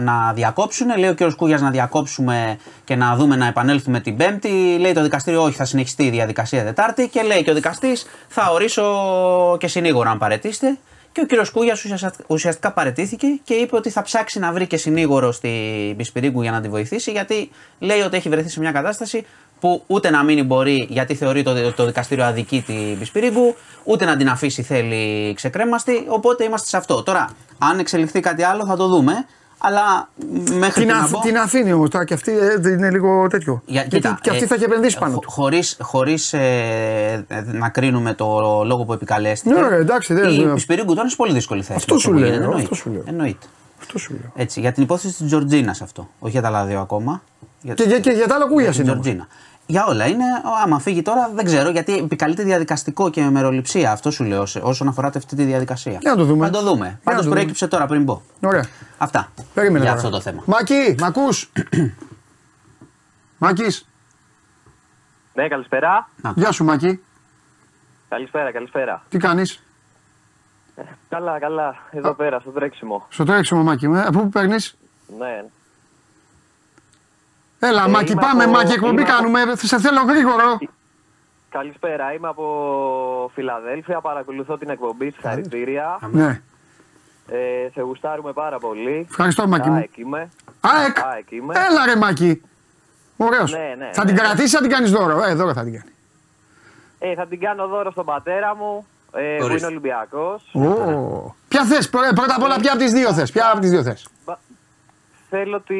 να 0.00 0.32
διακόψουν. 0.32 0.98
Λέει 0.98 1.10
ο 1.10 1.14
κ. 1.14 1.34
Κούγιας 1.36 1.60
να 1.60 1.70
διακόψουμε 1.70 2.58
και 2.84 2.96
να 2.96 3.16
δούμε 3.16 3.36
να 3.36 3.46
επανέλθουμε 3.46 4.00
την 4.00 4.16
Πέμπτη. 4.16 4.76
Λέει 4.80 4.92
το 4.92 5.02
δικαστήριο 5.02 5.42
όχι, 5.42 5.56
θα 5.56 5.64
συνεχιστεί 5.64 6.04
η 6.04 6.10
διαδικασία 6.10 6.64
Τετάρτη. 6.64 7.08
Και 7.08 7.22
λέει 7.22 7.42
και 7.42 7.50
ο 7.50 7.54
δικαστής 7.54 8.06
θα 8.28 8.50
ορίσω 8.50 9.56
και 9.60 9.68
συνήγορο 9.68 10.10
αν 10.10 10.18
παρετήσετε. 10.18 10.78
Και 11.14 11.20
ο 11.20 11.26
κύριος 11.26 11.50
Κούγιας 11.50 11.84
ουσιαστικά 12.26 12.72
παρετήθηκε 12.72 13.26
και 13.44 13.54
είπε 13.54 13.76
ότι 13.76 13.90
θα 13.90 14.02
ψάξει 14.02 14.38
να 14.38 14.52
βρει 14.52 14.66
και 14.66 14.76
συνήγορο 14.76 15.32
στη 15.32 15.48
Μπισπυρίγκου 15.96 16.42
για 16.42 16.50
να 16.50 16.60
τη 16.60 16.68
βοηθήσει, 16.68 17.10
γιατί 17.10 17.50
λέει 17.78 18.00
ότι 18.00 18.16
έχει 18.16 18.28
βρεθεί 18.28 18.48
σε 18.48 18.60
μια 18.60 18.72
κατάσταση 18.72 19.26
που 19.64 19.82
ούτε 19.86 20.10
να 20.10 20.22
μείνει 20.22 20.42
μπορεί, 20.42 20.86
γιατί 20.90 21.14
θεωρεί 21.14 21.42
το, 21.42 21.72
το 21.72 21.84
δικαστήριο 21.86 22.24
αδική 22.24 22.62
την 22.66 22.96
Μπισπυρίγκου, 22.98 23.54
ούτε 23.84 24.04
να 24.04 24.16
την 24.16 24.28
αφήσει 24.28 24.62
θέλει 24.62 25.34
ξεκρέμαστη. 25.34 26.04
Οπότε 26.08 26.44
είμαστε 26.44 26.68
σε 26.68 26.76
αυτό. 26.76 27.02
Τώρα, 27.02 27.28
αν 27.58 27.78
εξελιχθεί 27.78 28.20
κάτι 28.20 28.42
άλλο 28.42 28.66
θα 28.66 28.76
το 28.76 28.86
δούμε. 28.88 29.12
Αλλά 29.58 30.08
μέχρι 30.58 30.80
Την, 30.80 30.88
και 30.88 30.92
να 30.94 31.00
αφ, 31.00 31.10
μπω- 31.10 31.20
την 31.20 31.38
αφήνει 31.38 31.72
όμως 31.72 31.90
τώρα 31.90 32.04
και 32.04 32.14
αυτή 32.14 32.32
ε, 32.64 32.70
είναι 32.70 32.90
λίγο 32.90 33.26
τέτοιο. 33.30 33.62
για, 33.66 33.80
Γιατί 33.80 33.96
κοίτα, 33.96 34.18
και 34.22 34.30
αυτή 34.30 34.42
ε, 34.42 34.46
θα 34.46 34.54
έχει 34.54 34.64
επενδύσει 34.64 34.98
πάνω 34.98 35.12
χω- 35.12 35.20
του. 35.22 35.30
Χωρίς, 35.30 35.76
χωρίς 35.80 36.32
ε, 36.32 37.24
ε, 37.28 37.42
να 37.52 37.68
κρίνουμε 37.68 38.14
το 38.14 38.26
λόγο 38.66 38.84
που 38.84 38.92
επικαλέστηκε. 38.92 39.54
Ναι, 39.54 39.68
ρε, 39.68 39.76
εντάξει, 39.76 40.14
δεν- 40.14 40.30
Η 40.40 40.44
δεν- 40.44 40.58
Σπυρίγκου 40.58 40.88
τώρα 40.88 41.00
είναι 41.00 41.10
σε 41.10 41.16
πολύ 41.16 41.32
δύσκολη 41.32 41.62
θέση. 41.62 41.74
Αυτό 41.78 41.94
με 41.94 42.00
σου 42.00 42.08
που 42.10 42.14
λέω, 42.14 42.24
γίνεται, 42.24 42.44
αυτό 42.44 42.50
εννοείται. 42.56 42.74
σου 42.74 42.90
λέω. 42.90 43.02
Εννοείται. 43.06 43.46
Αυτό 43.80 43.98
σου 43.98 44.12
λέω. 44.12 44.32
Έτσι, 44.36 44.60
για 44.60 44.72
την 44.72 44.82
υπόθεση 44.82 45.14
της 45.14 45.26
Τζορτζίνας 45.26 45.82
αυτό. 45.82 46.08
Όχι 46.18 46.32
για 46.32 46.40
τα 46.42 46.48
άλλα 46.48 46.64
δύο 46.64 46.80
ακόμα. 46.80 47.22
Για, 47.60 47.74
Και, 47.74 47.82
για- 47.82 47.98
και 48.00 48.10
για 48.10 48.26
τα 48.26 48.34
άλλα 48.34 48.46
κούγια 48.46 48.70
για 48.70 48.84
την 48.84 49.10
είναι. 49.12 49.26
Όμως. 49.68 49.84
Τζορτζίνα. 49.84 49.84
Για 49.86 49.86
όλα 49.86 50.06
είναι, 50.06 50.24
άμα 50.64 50.78
φύγει 50.78 51.02
τώρα 51.02 51.30
δεν 51.34 51.44
ξέρω 51.44 51.70
γιατί 51.70 51.96
επικαλείται 51.96 52.42
διαδικαστικό 52.42 53.10
και 53.10 53.22
μεροληψία. 53.22 53.92
Αυτό 53.92 54.10
σου 54.10 54.24
λέω 54.24 54.46
σε- 54.46 54.60
όσον 54.62 54.88
αφορά 54.88 55.06
αυτή 55.14 55.36
τη 55.36 55.44
διαδικασία. 55.44 55.98
Για 56.00 56.10
να 56.10 56.16
το 56.16 56.24
δούμε. 56.24 56.46
Να 56.46 56.52
το 56.52 56.62
δούμε. 56.62 56.86
Για 56.86 57.00
Πάντως 57.04 57.20
να 57.20 57.26
το 57.28 57.34
προέκυψε 57.34 57.68
τώρα 57.68 57.86
πριν 57.86 58.02
μπω. 58.02 58.20
Ωραία. 58.42 58.64
Αυτά. 58.98 59.28
Περίμενε 59.54 59.84
για 59.84 59.94
τώρα. 59.94 60.04
αυτό 60.06 60.16
το 60.16 60.20
θέμα. 60.22 60.42
Μάκη, 60.46 60.94
μ' 61.00 61.04
ακούς. 61.04 61.50
Μάκης, 63.38 63.86
Ναι, 65.34 65.48
καλησπέρα. 65.48 66.08
γεια 66.34 66.52
σου 66.52 66.64
Μάκη. 66.64 67.02
Καλησπέρα, 68.08 68.52
καλησπέρα. 68.52 69.02
Τι 69.08 69.18
κάνεις; 69.18 69.62
Καλά, 71.08 71.38
καλά. 71.38 71.74
Εδώ 71.90 72.14
πέρα, 72.14 72.40
στο 72.40 72.50
τρέξιμο. 72.50 73.06
Στο 73.08 73.24
τρέξιμο 73.24 73.62
Μάκη 73.62 73.88
μου. 73.88 73.94
ε. 73.94 74.02
Από 74.02 74.20
πού 74.20 74.28
παίρνεις; 74.28 74.76
Ναι. 75.18 75.44
Έλα 77.64 77.84
Ε, 77.84 77.88
Μάκη, 77.88 78.12
είμαι 78.12 78.20
πάμε 78.20 78.42
από- 78.42 78.52
Μάκη, 78.52 78.72
εκπομπή 78.72 78.92
είμαι 78.92 79.02
από- 79.02 79.10
κάνουμε. 79.12 79.40
Σε 79.56 79.78
θέλω 79.80 80.02
γρήγορο. 80.02 80.58
Καλησπέρα, 81.48 82.12
είμαι 82.12 82.28
από 82.28 83.30
Φιλαδέλφια. 83.34 84.00
Παρακολουθώ 84.00 84.58
την 84.58 84.68
εκπομπή. 84.70 85.10
Συγχαρητήρια. 85.10 85.98
Ναι. 86.10 86.40
Ε, 87.28 87.68
σε 87.74 87.80
γουστάρουμε 87.80 88.32
πάρα 88.32 88.58
πολύ. 88.58 89.06
Ευχαριστώ 89.10 89.46
Μάκη 89.48 89.68
μου. 89.68 89.76
ΑΕΚ 89.76 89.96
είμαι. 89.96 90.28
ΑΕΚ. 90.60 90.98
ΑΕΚ 91.04 91.30
είμαι. 91.30 91.54
Έλα 91.70 91.84
ρε 91.86 91.96
Μάκη. 91.96 92.42
Ωραίος. 93.16 93.52
Ναι, 93.52 93.74
ναι, 93.78 93.90
Θα 93.92 94.04
ναι. 94.04 94.10
την 94.12 94.16
κρατήσεις 94.20 94.52
ή 94.52 94.54
θα 94.56 94.60
την 94.62 94.70
κάνεις 94.70 94.90
δώρο. 94.90 95.22
Ε, 95.24 95.34
δώρο 95.34 95.52
θα 95.52 95.62
την 95.64 95.72
κάνει. 95.72 95.90
Ε, 96.98 97.14
θα 97.14 97.26
την 97.26 97.40
κάνω 97.40 97.66
δώρο 97.66 97.90
στον 97.90 98.04
πατέρα 98.04 98.56
μου, 98.56 98.86
ε, 99.12 99.36
που 99.38 99.44
Ορίστε. 99.44 99.56
είναι 99.56 99.66
Ολυμπιακός. 99.66 100.42
Ω. 100.54 101.34
Ποια 101.48 101.64
θες, 101.64 101.88
πρω- 101.88 102.14
πρώτα 102.14 102.34
απ' 102.34 102.42
όλα 102.42 102.56
ποια 102.60 102.72
από 102.72 102.80
τις 102.80 102.92
δύο 102.92 103.12
θες. 103.12 103.30
Ποια 103.32 103.50
από 103.50 103.60
τις 103.60 103.70
δύο 103.70 103.82
θες. 103.82 104.08
Μπα- 105.34 105.38
Θέλω 105.38 105.60
τη... 105.60 105.74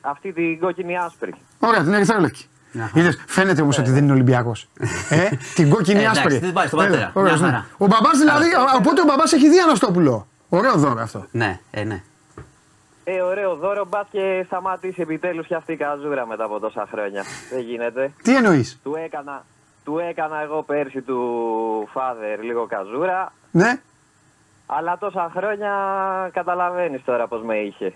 αυτή 0.00 0.32
την 0.32 0.58
κόκκινη 0.60 0.96
άσπρη. 0.98 1.34
Ωραία, 1.58 1.82
την 1.82 1.92
ερυθρόλευκη. 1.92 2.46
Αχα. 2.82 2.90
Είδες, 3.00 3.24
φαίνεται 3.26 3.62
όμως 3.62 3.78
ότι 3.78 3.90
δεν 3.90 4.02
είναι 4.04 4.12
Ολυμπιακός. 4.12 4.68
ε, 5.10 5.28
την 5.54 5.70
κόκκινη 5.70 5.98
Ε, 5.98 6.02
εντάξει, 6.02 6.20
άσπρη. 6.20 6.38
δεν 6.38 6.52
πάει 6.52 6.66
στον 6.66 6.80
Έλα, 6.80 6.88
πατέρα. 6.90 7.10
ωραίος, 7.14 7.38
Μια 7.40 7.46
ναι. 7.46 7.52
χαρά. 7.54 7.66
Ο 7.78 7.86
μπαμπάς 7.86 8.18
δηλαδή, 8.18 8.46
α, 8.50 8.74
οπότε 8.76 9.00
ο 9.00 9.04
μπαμπάς 9.04 9.32
έχει 9.32 9.48
δει 9.48 9.58
Αναστόπουλο. 9.60 10.26
Ωραίο 10.48 10.74
δώρο 10.76 11.00
αυτό. 11.00 11.26
Ναι, 11.30 11.60
ε, 11.70 11.84
ναι. 11.84 12.02
Ε, 13.04 13.20
ωραίο 13.20 13.54
δώρο, 13.54 13.84
μπας 13.84 14.06
και 14.10 14.42
σταματήσει 14.46 15.00
επιτέλους 15.02 15.46
και 15.46 15.54
αυτή 15.54 15.72
η 15.72 15.76
καζούρα 15.76 16.26
μετά 16.26 16.44
από 16.44 16.60
τόσα 16.60 16.88
χρόνια. 16.92 17.24
Δεν 17.52 17.60
γίνεται. 17.60 18.12
Τι 18.22 18.36
εννοείς, 18.36 18.78
Του 18.82 18.94
έκανα, 19.04 19.44
του 19.84 19.98
έκανα 19.98 20.40
εγώ 20.42 20.62
πέρσι 20.62 21.00
του 21.02 21.18
father 21.94 22.38
λίγο 22.42 22.66
καζούρα, 22.66 23.32
Ναι, 23.50 23.80
αλλά 24.66 24.98
τόσα 24.98 25.30
χρόνια 25.36 25.70
καταλαβαίνεις 26.32 27.04
τώρα 27.04 27.26
πώς 27.26 27.42
με 27.42 27.56
είχε. 27.56 27.92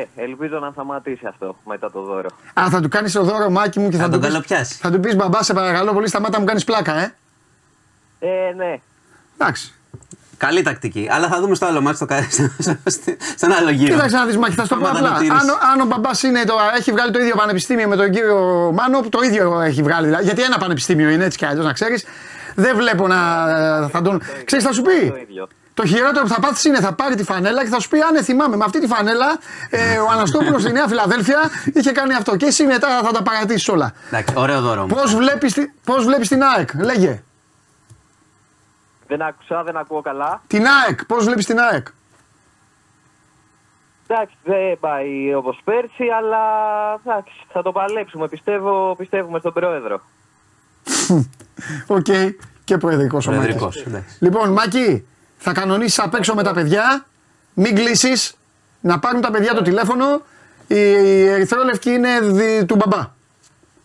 Ε, 0.00 0.06
ελπίζω 0.16 0.58
να 0.58 0.70
σταματήσει 0.70 1.26
αυτό 1.26 1.56
μετά 1.64 1.90
το 1.90 2.00
δώρο. 2.02 2.28
Α, 2.60 2.66
θα 2.70 2.80
του 2.80 2.88
κάνεις 2.88 3.12
το 3.12 3.22
δώρο 3.22 3.50
μάκι 3.50 3.80
μου 3.80 3.88
και 3.88 3.96
θα, 3.96 4.02
Θα 4.02 4.08
του 4.08 4.12
τον 4.12 4.20
πεις- 4.20 4.30
καλοπιάσεις. 4.30 4.76
Θα 4.76 4.90
του 4.90 5.00
πεις 5.00 5.16
μπαμπά, 5.16 5.42
σε 5.42 5.52
παρακαλώ 5.54 5.92
πολύ, 5.92 6.08
σταμάτα 6.08 6.38
μου 6.40 6.44
κάνεις 6.46 6.64
πλάκα, 6.64 6.94
ε. 6.98 7.14
Ε, 8.18 8.52
ναι. 8.56 8.80
Εντάξει. 9.38 9.72
Καλή 10.36 10.62
τακτική. 10.62 11.08
Αλλά 11.10 11.28
θα 11.28 11.40
δούμε 11.40 11.54
στο 11.54 11.66
άλλο 11.66 11.80
μάτι, 11.80 11.96
στο, 11.96 12.06
κα- 12.06 12.26
στο, 12.30 12.76
στο- 12.84 13.16
στον 13.36 13.52
άλλο 13.52 13.70
γύρο. 13.70 13.94
Κοίταξε 13.94 14.16
να 14.16 14.26
δεις, 14.26 14.36
Μάκη, 14.36 14.54
θα 14.54 14.62
σου 14.62 14.68
το 14.68 14.76
πω 14.76 14.86
Άμα 14.86 14.98
απλά. 14.98 15.08
δεν 15.08 15.16
το 15.18 15.24
τηρείς. 15.24 15.40
Αν, 15.42 15.48
ο- 15.48 15.58
αν 15.72 15.80
ο 15.80 15.84
μπαμπάς 15.84 16.22
έχει 16.76 16.92
βγάλει 16.92 17.10
το 17.12 17.18
ίδιο 17.18 17.34
πανεπιστήμιο 17.36 17.88
με 17.88 17.96
τον 17.96 18.10
κύριο 18.10 18.70
Μάνο, 18.74 19.00
το 19.08 19.20
ίδιο 19.22 19.60
έχει 19.60 19.82
βγάλει. 19.82 20.06
δηλαδή, 20.06 20.24
Γιατί 20.24 20.42
ένα 20.42 20.58
πανεπιστήμιο 20.58 21.08
είναι 21.08 21.24
έτσι 21.24 21.38
κι 21.38 21.44
αλλιώς, 21.46 21.64
να 21.64 21.72
ξέρεις. 21.72 22.04
Δεν 22.54 22.76
βλέπω 22.76 23.06
να 23.08 23.18
θα 23.88 24.02
τον. 24.02 24.22
Ξέρεις, 24.44 24.64
θα 24.64 24.72
σου 24.72 24.82
Το 24.82 24.90
πει. 24.90 25.26
Ίδιο. 25.72 25.84
Το 25.84 25.86
χειρότερο 25.86 26.22
που 26.24 26.32
θα 26.32 26.40
πάθεις 26.40 26.64
είναι 26.64 26.80
θα 26.80 26.92
πάρει 26.94 27.14
τη 27.14 27.24
φανέλα 27.24 27.62
και 27.62 27.68
θα 27.68 27.80
σου 27.80 27.88
πει: 27.88 28.00
Αν 28.00 28.24
θυμάμαι, 28.24 28.56
με 28.56 28.64
αυτή 28.64 28.80
τη 28.80 28.86
φανέλα 28.86 29.38
ε, 29.70 29.98
ο 29.98 30.08
Αναστόπουλος 30.10 30.62
στη 30.62 30.72
Νέα 30.72 30.88
Φιλαδέλφια 30.88 31.50
είχε 31.74 31.92
κάνει 31.92 32.14
αυτό. 32.14 32.36
Και 32.36 32.46
εσύ 32.46 32.64
μετά 32.64 33.00
θα 33.04 33.12
τα 33.12 33.22
παρατήσεις 33.22 33.68
όλα. 33.68 33.92
Εντάξει, 34.06 34.34
ωραίο 34.36 34.60
δώρο 34.60 34.80
μου. 34.80 34.86
Πώς 34.86 35.14
βλέπεις 35.14 35.54
πώς 35.84 36.04
βλέπεις 36.04 36.28
την 36.28 36.42
ΑΕΚ, 36.42 36.74
λέγε. 36.74 37.22
Δεν 39.06 39.22
άκουσα, 39.22 39.62
δεν 39.62 39.76
ακούω 39.76 40.00
καλά. 40.00 40.42
Την 40.46 40.64
ΑΕΚ, 40.66 41.04
πώς 41.04 41.24
βλέπεις 41.24 41.46
την 41.46 41.58
ΑΕΚ; 41.58 41.86
Εντάξει, 44.06 44.36
δεν 44.44 44.78
πάει 44.80 45.34
όπως 45.34 45.60
πέρσι, 45.64 46.04
αλλά 46.18 46.38
εντάξει, 47.04 47.32
θα 47.52 47.62
το 47.62 47.72
παλέψουμε. 47.72 48.28
Πιστεύω, 48.28 48.94
πιστεύουμε 48.98 49.38
στον 49.38 49.52
πρόεδρο. 49.52 50.00
ΟΚ, 51.86 52.06
και 52.64 52.78
προεδρικός 52.78 53.26
ο 53.26 53.30
Μάκης. 53.30 53.44
Προεδρικός, 53.44 53.86
εντάξει. 53.86 54.16
Λοιπόν, 54.20 54.52
Μάκη, 54.52 55.06
θα 55.42 55.52
κανονίσεις 55.52 55.98
απ' 55.98 56.14
έξω 56.14 56.34
με 56.34 56.42
τα 56.42 56.52
παιδιά. 56.52 57.04
Μην 57.54 57.74
κλείσεις. 57.74 58.34
Να 58.80 58.98
πάρουν 58.98 59.20
τα 59.20 59.30
παιδιά 59.30 59.54
το 59.54 59.62
τηλέφωνο. 59.62 60.04
Η, 60.66 60.76
η 60.76 61.26
ερυθρόλευκη 61.28 61.90
είναι 61.90 62.20
δι- 62.20 62.66
του 62.66 62.76
μπαμπά. 62.76 63.10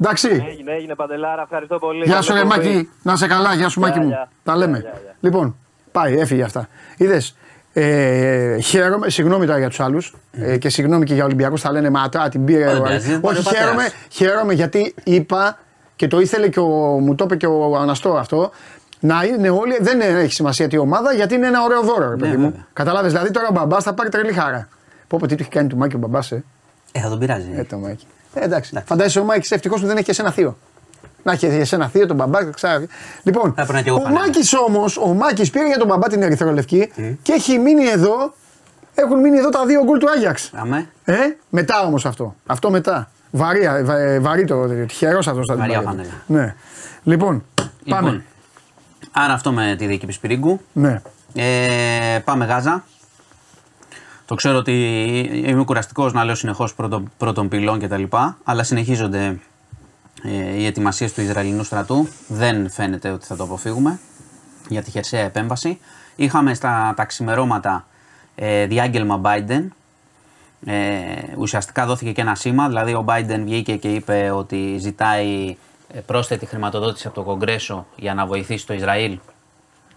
Εντάξει. 0.02 0.28
Έγινε, 0.50 0.72
έγινε 0.72 0.96
Παντελάρα, 0.96 1.42
ευχαριστώ 1.42 1.78
πολύ. 1.78 2.04
Γεια 2.04 2.22
σου, 2.22 2.34
ρε 2.34 2.40
Καλή 2.40 2.52
εκπομπή. 2.54 2.76
Μάκη. 2.76 2.90
Να 3.02 3.16
σε 3.16 3.28
καλά, 3.28 3.54
γεια 3.54 3.70
σου, 3.70 3.80
Γεια, 3.80 3.88
Μάκη 3.90 4.00
μου. 4.00 4.08
γεια. 4.08 4.30
Τα 4.44 4.56
λέμε. 4.56 4.78
Γεια, 4.80 4.94
γεια. 5.04 5.16
Λοιπόν, 5.20 5.56
πάει, 5.92 6.18
έφυγε 6.20 6.44
αυτά. 6.44 6.68
Είδες. 6.98 7.36
Ε, 7.74 8.60
χαίρομαι, 8.60 9.10
συγγνώμη 9.10 9.46
τώρα 9.46 9.58
για 9.58 9.68
τους 9.70 9.80
άλλους 9.80 10.16
ε, 10.32 10.58
και 10.58 10.70
συγγνώμη 10.70 11.06
και 11.06 11.14
για 11.14 11.24
Ολυμπιακούς. 11.24 11.62
Θα 11.62 11.72
λένε 11.72 11.90
Ματά, 11.90 12.30
την 12.30 12.46
πήρε. 12.46 12.66
Δεν 12.66 12.78
ο- 12.78 12.82
πειράζει, 12.82 13.10
δεν 13.10 13.20
μπορεί 13.20 13.38
Όχι, 13.38 13.48
ο 13.48 13.50
πατέρας. 13.50 13.68
χαίρομαι, 13.68 13.92
χαίρομαι 14.10 14.54
γιατί 14.54 14.94
είπα 15.04 15.58
και 15.96 16.08
το 16.08 16.20
ήθελε 16.20 16.48
και 16.48 16.60
ο, 16.60 16.66
μου 17.00 17.16
το 17.16 17.24
είπε 17.24 17.36
και 17.36 17.48
ο 17.48 17.78
Αναστό 17.78 18.10
αυτό. 18.18 18.52
Να 19.00 19.24
είναι 19.24 19.50
όλοι, 19.50 19.78
δεν 19.82 20.02
έχει 20.02 20.34
σημασία 20.34 20.68
τι 20.68 20.78
ομάδα 20.78 21.14
γιατί 21.14 21.36
είναι 21.36 21.48
ένα 21.48 21.64
ωραίο 21.64 21.82
δώρο, 21.82 22.10
ρε 22.10 22.16
παιδί 22.16 22.32
μου. 22.38 22.44
Ναι, 22.44 22.48
βέβαια. 22.50 22.66
Κατάλαβε, 22.74 23.08
δηλαδή 23.08 23.32
τώρα 23.32 23.48
ο 23.48 23.52
μπαμπάς 23.54 23.84
θα 23.84 23.94
πάρει 23.94 24.10
τρελή 24.10 24.34
χαρά. 24.34 24.68
Πω, 25.08 25.18
πω, 25.18 25.28
τι 25.28 25.36
του 25.36 25.42
έχει 25.42 25.52
κάνει 25.52 25.68
του 25.68 25.78
Μάκη 25.78 25.96
ο 25.96 26.00
μπαμπάς, 26.00 26.32
ε; 26.32 26.44
Ε, 26.92 27.00
θα 27.00 27.10
τον 27.10 27.20
πειράζει. 27.20 27.50
Ε, 27.56 27.64
το 27.64 27.78
Μάκη. 27.78 28.06
Ε, 28.34 28.44
εντάξει. 28.44 28.70
Εντάξει. 28.74 28.88
Φαντάζεσαι 28.88 29.20
ο 29.20 29.24
Μάκης 29.24 29.52
ευτυχώς 29.52 29.82
που 29.82 29.88
δεν 29.88 29.96
έχει 29.96 30.06
και 30.06 30.12
εσένα 30.12 30.32
θείο. 30.32 30.58
Να 31.24 31.32
έχει 31.32 31.46
εσένα 31.46 31.88
θείο, 31.88 32.06
τον 32.06 32.16
μπαμπά, 32.16 32.44
ξέρει. 32.52 32.88
Λοιπόν, 33.24 33.54
Θα 33.56 33.62
έπαιρνα 33.62 33.82
κι 33.82 33.88
εγώ 33.90 33.98
ο 33.98 34.02
φανέλα. 34.02 34.20
Μάκης 34.22 34.54
όμως, 34.54 34.98
ο 34.98 35.08
Μάκης 35.14 35.50
πήρε 35.50 35.68
για 35.68 35.78
τον 35.78 35.88
μπαμπά 35.88 36.08
την 36.08 36.22
ερυθρολευκή 36.22 36.92
και 37.22 37.32
έχει 37.34 37.58
μείνει 37.58 37.86
εδώ. 37.88 38.34
Έχουν 38.96 39.20
μείνει 39.20 39.38
εδώ 39.38 39.50
τα 39.50 39.66
δύο 39.66 39.84
γκολ 39.84 39.98
του 40.00 40.10
Άγιαξ. 40.10 40.52
Αμέ. 40.56 40.90
Ε, 41.06 41.16
μετά 41.50 41.82
όμως 41.82 42.06
αυτό. 42.06 42.36
Αυτό 42.46 42.70
μετά. 42.72 43.10
Βαρύ, 43.32 43.62
βα, 43.84 44.20
βαρύ 44.22 44.46
το. 44.46 44.68
Τυχερός 44.68 45.28
αυτός 45.28 45.46
θα 45.48 45.54
την 45.54 45.62
Βαριά 45.62 45.82
πάρει. 45.82 45.98
φανέλα. 45.98 46.14
Ναι. 46.28 46.56
Λοιπόν, 47.04 47.46
πάμε. 47.90 48.10
Λοιπόν, 48.10 48.24
άρα 49.18 49.34
αυτό 49.34 49.52
με 49.52 49.76
τη 49.78 49.86
δίκη 49.86 50.06
Πισπυρίγκου. 50.06 50.60
Ναι. 50.74 51.02
Ε, 51.34 52.20
πάμε 52.24 52.46
Γάζα. 52.46 52.84
Το 54.26 54.36
ξέρω 54.36 54.58
ότι 54.58 54.74
είμαι 55.46 55.64
κουραστικός 55.64 56.14
να 56.14 56.24
λέω 56.24 56.36
συνεχώς 56.36 56.74
πρώτον, 56.74 57.12
πρώτον 57.18 57.48
πυλών 57.48 57.80
κτλ. 57.80 58.04
Αλλά 58.44 58.64
συνεχίζονται 58.64 59.40
ε, 60.24 60.60
οι 60.60 60.66
ετοιμασίες 60.66 61.14
του 61.14 61.22
Ισραηλινού 61.22 61.64
στρατού. 61.64 62.08
Δεν 62.28 62.70
φαίνεται 62.70 63.10
ότι 63.10 63.26
θα 63.26 63.36
το 63.36 63.44
αποφύγουμε. 63.44 64.00
για 64.70 64.84
τη 64.84 64.92
χερσαία 64.92 65.24
επέμβαση. 65.24 65.80
Είχαμε 66.16 66.54
στα 66.54 66.94
τα 66.96 67.06
ξημερώματα 67.06 67.86
ε, 68.36 68.66
διάγγελμα 68.66 69.22
Biden. 69.24 69.64
Ε, 70.66 70.74
ουσιαστικά 71.38 71.86
δόθηκε 71.86 72.12
και 72.12 72.22
ένα 72.22 72.36
σήμα, 72.36 72.68
δηλαδή 72.68 72.94
ο 72.94 73.06
Biden 73.08 73.42
βγήκε 73.44 73.76
και 73.76 73.94
είπε 73.94 74.32
ότι 74.36 74.78
ζητάει 74.80 75.50
ε, 75.50 75.56
πρόσθετη 76.06 76.46
χρηματοδότηση 76.46 77.08
από 77.08 77.16
το 77.16 77.24
Κογκρέσο 77.24 77.86
για 77.96 78.14
να 78.14 78.26
βοηθήσει 78.26 78.66
το 78.66 78.74
Ισραήλ 78.74 79.20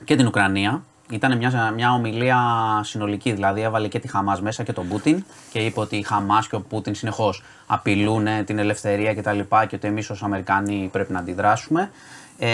και 0.04 0.16
την 0.16 0.26
Ουκρανία. 0.26 0.82
Ήταν 1.10 1.36
μια, 1.36 1.72
μια 1.74 1.92
ομιλία 1.92 2.38
συνολική, 2.82 3.32
δηλαδή 3.32 3.60
έβαλε 3.60 3.88
και 3.88 3.98
τη 3.98 4.08
Χαμάς 4.08 4.40
μέσα 4.40 4.62
και 4.62 4.72
τον 4.72 4.88
Πούτιν 4.88 5.24
και 5.52 5.58
είπε 5.58 5.80
ότι 5.80 5.96
η 5.96 6.02
Χαμάς 6.02 6.48
και 6.48 6.56
ο 6.56 6.60
Πούτιν 6.60 6.94
συνεχώς 6.94 7.42
απειλούν 7.66 8.26
ε, 8.26 8.42
την 8.42 8.58
ελευθερία 8.58 9.14
κτλ. 9.14 9.38
Και, 9.38 9.66
και 9.68 9.76
ότι 9.76 9.88
εμείς 9.88 10.10
ως 10.10 10.22
Αμερικάνοι 10.22 10.88
πρέπει 10.92 11.12
να 11.12 11.18
αντιδράσουμε. 11.18 11.90
Ε, 12.38 12.48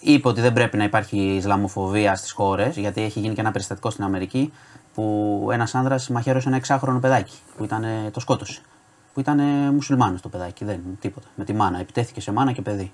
είπε 0.00 0.28
ότι 0.28 0.40
δεν 0.40 0.52
πρέπει 0.52 0.76
να 0.76 0.84
υπάρχει 0.84 1.18
Ισλαμοφοβία 1.18 2.16
στις 2.16 2.32
χώρες, 2.32 2.76
γιατί 2.76 3.02
έχει 3.02 3.20
γίνει 3.20 3.34
και 3.34 3.40
ένα 3.40 3.50
περιστατικό 3.50 3.90
στην 3.90 4.04
Αμερική 4.04 4.52
που 4.94 5.48
ένας 5.52 5.74
άνδρας 5.74 6.08
μαχαίρωσε 6.08 6.48
ένα 6.48 6.56
εξάχρονο 6.56 6.98
παιδάκι 6.98 7.36
που 7.56 7.64
ήταν, 7.64 7.84
ε, 7.84 8.10
το 8.12 8.20
σκότωσε. 8.20 8.60
Που 9.18 9.24
ήταν 9.24 9.40
μουσουλμάνος 9.74 10.20
το 10.20 10.28
παιδάκι, 10.28 10.64
δεν 10.64 10.80
τίποτα. 11.00 11.26
Με 11.34 11.44
τη 11.44 11.52
μάνα. 11.52 11.80
Επιτέθηκε 11.80 12.20
σε 12.20 12.32
μάνα 12.32 12.52
και 12.52 12.62
παιδί. 12.62 12.92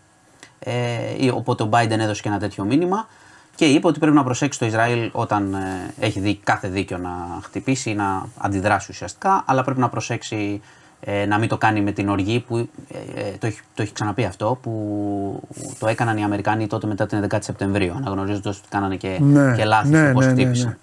Ε, 0.59 1.31
οπότε 1.35 1.63
ο 1.63 1.69
Biden 1.73 1.99
έδωσε 1.99 2.23
και 2.23 2.29
ένα 2.29 2.39
τέτοιο 2.39 2.65
μήνυμα 2.65 3.07
και 3.55 3.65
είπε 3.65 3.87
ότι 3.87 3.99
πρέπει 3.99 4.17
να 4.17 4.25
προσέξει 4.25 4.59
το 4.59 4.67
Ισραήλ 4.67 5.11
όταν 5.13 5.55
ε, 5.55 5.95
έχει 6.01 6.21
δει, 6.21 6.41
κάθε 6.45 6.69
δίκιο 6.69 6.99
να 6.99 7.11
χτυπήσει 7.43 7.91
ή 7.91 7.95
να 7.95 8.27
αντιδράσει 8.39 8.91
ουσιαστικά, 8.91 9.45
αλλά 9.47 9.65
πρέπει 9.65 9.81
να 9.81 9.89
προσέξει 9.89 10.61
ε, 11.01 11.27
να 11.27 11.39
μην 11.39 11.49
το 11.49 11.57
κάνει 11.57 11.81
με 11.81 11.93
την 11.93 12.09
οργή 12.09 12.41
που 12.41 12.57
ε, 12.57 13.21
ε, 13.21 13.37
το, 13.39 13.47
έχει, 13.47 13.61
το 13.75 13.83
έχει 13.83 13.93
ξαναπεί 13.93 14.25
αυτό 14.25 14.59
που 14.63 15.49
το 15.79 15.87
έκαναν 15.87 16.17
οι 16.17 16.25
Αμερικάνοι 16.25 16.67
τότε 16.67 16.87
μετά 16.87 17.07
την 17.07 17.27
11η 17.31 17.39
Σεπτεμβρίου 17.41 17.95
αναγνωρίζοντας 17.97 18.59
ότι 18.59 18.69
κάνανε 18.69 18.97
και, 18.97 19.19
Ναι, 19.21 19.55
και 19.57 19.65
λάθη 19.65 19.89
ναι, 19.89 20.11
όπως 20.11 20.27
ναι, 20.27 20.33
ναι, 20.33 20.41
χτύπησαν. 20.41 20.79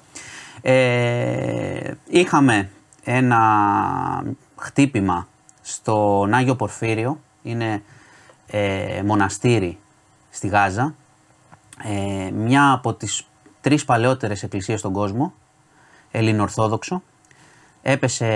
Ε, 0.62 1.92
είχαμε 2.10 2.70
ένα 3.04 3.40
χτύπημα 4.62 5.28
στο 5.62 6.28
Άγιο 6.32 6.56
Πορφύριο, 6.56 7.20
είναι 7.44 7.84
ε, 8.48 9.02
μοναστήρι 9.06 9.78
στη 10.30 10.48
Γάζα, 10.48 10.94
ε, 11.84 12.32
μια 12.32 12.72
από 12.72 12.94
τις 12.94 13.28
τρεις 13.62 13.86
παλαιότερες 13.86 14.44
εκκλησίες 14.44 14.80
στον 14.80 14.94
κόσμο, 14.94 15.34
ελληνοορθόδοξο. 16.12 17.02
Έπεσε, 17.82 18.28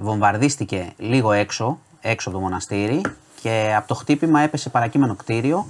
βομβαρδίστηκε 0.00 0.92
λίγο 0.96 1.32
έξω, 1.32 1.78
έξω 2.00 2.28
από 2.28 2.38
το 2.38 2.44
μοναστήρι 2.44 3.00
και 3.40 3.74
από 3.76 3.88
το 3.88 3.94
χτύπημα 3.94 4.40
έπεσε 4.40 4.70
παρακείμενο 4.70 5.14
κτίριο 5.14 5.66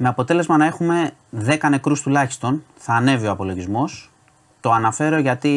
με 0.00 0.08
αποτέλεσμα 0.08 0.56
να 0.56 0.66
έχουμε 0.66 1.10
10 1.46 1.56
νεκρούς 1.70 2.02
τουλάχιστον, 2.02 2.64
θα 2.76 2.92
ανέβει 2.92 3.26
ο 3.26 3.30
απολογισμός. 3.30 4.10
Το 4.60 4.72
αναφέρω 4.72 5.18
γιατί 5.18 5.48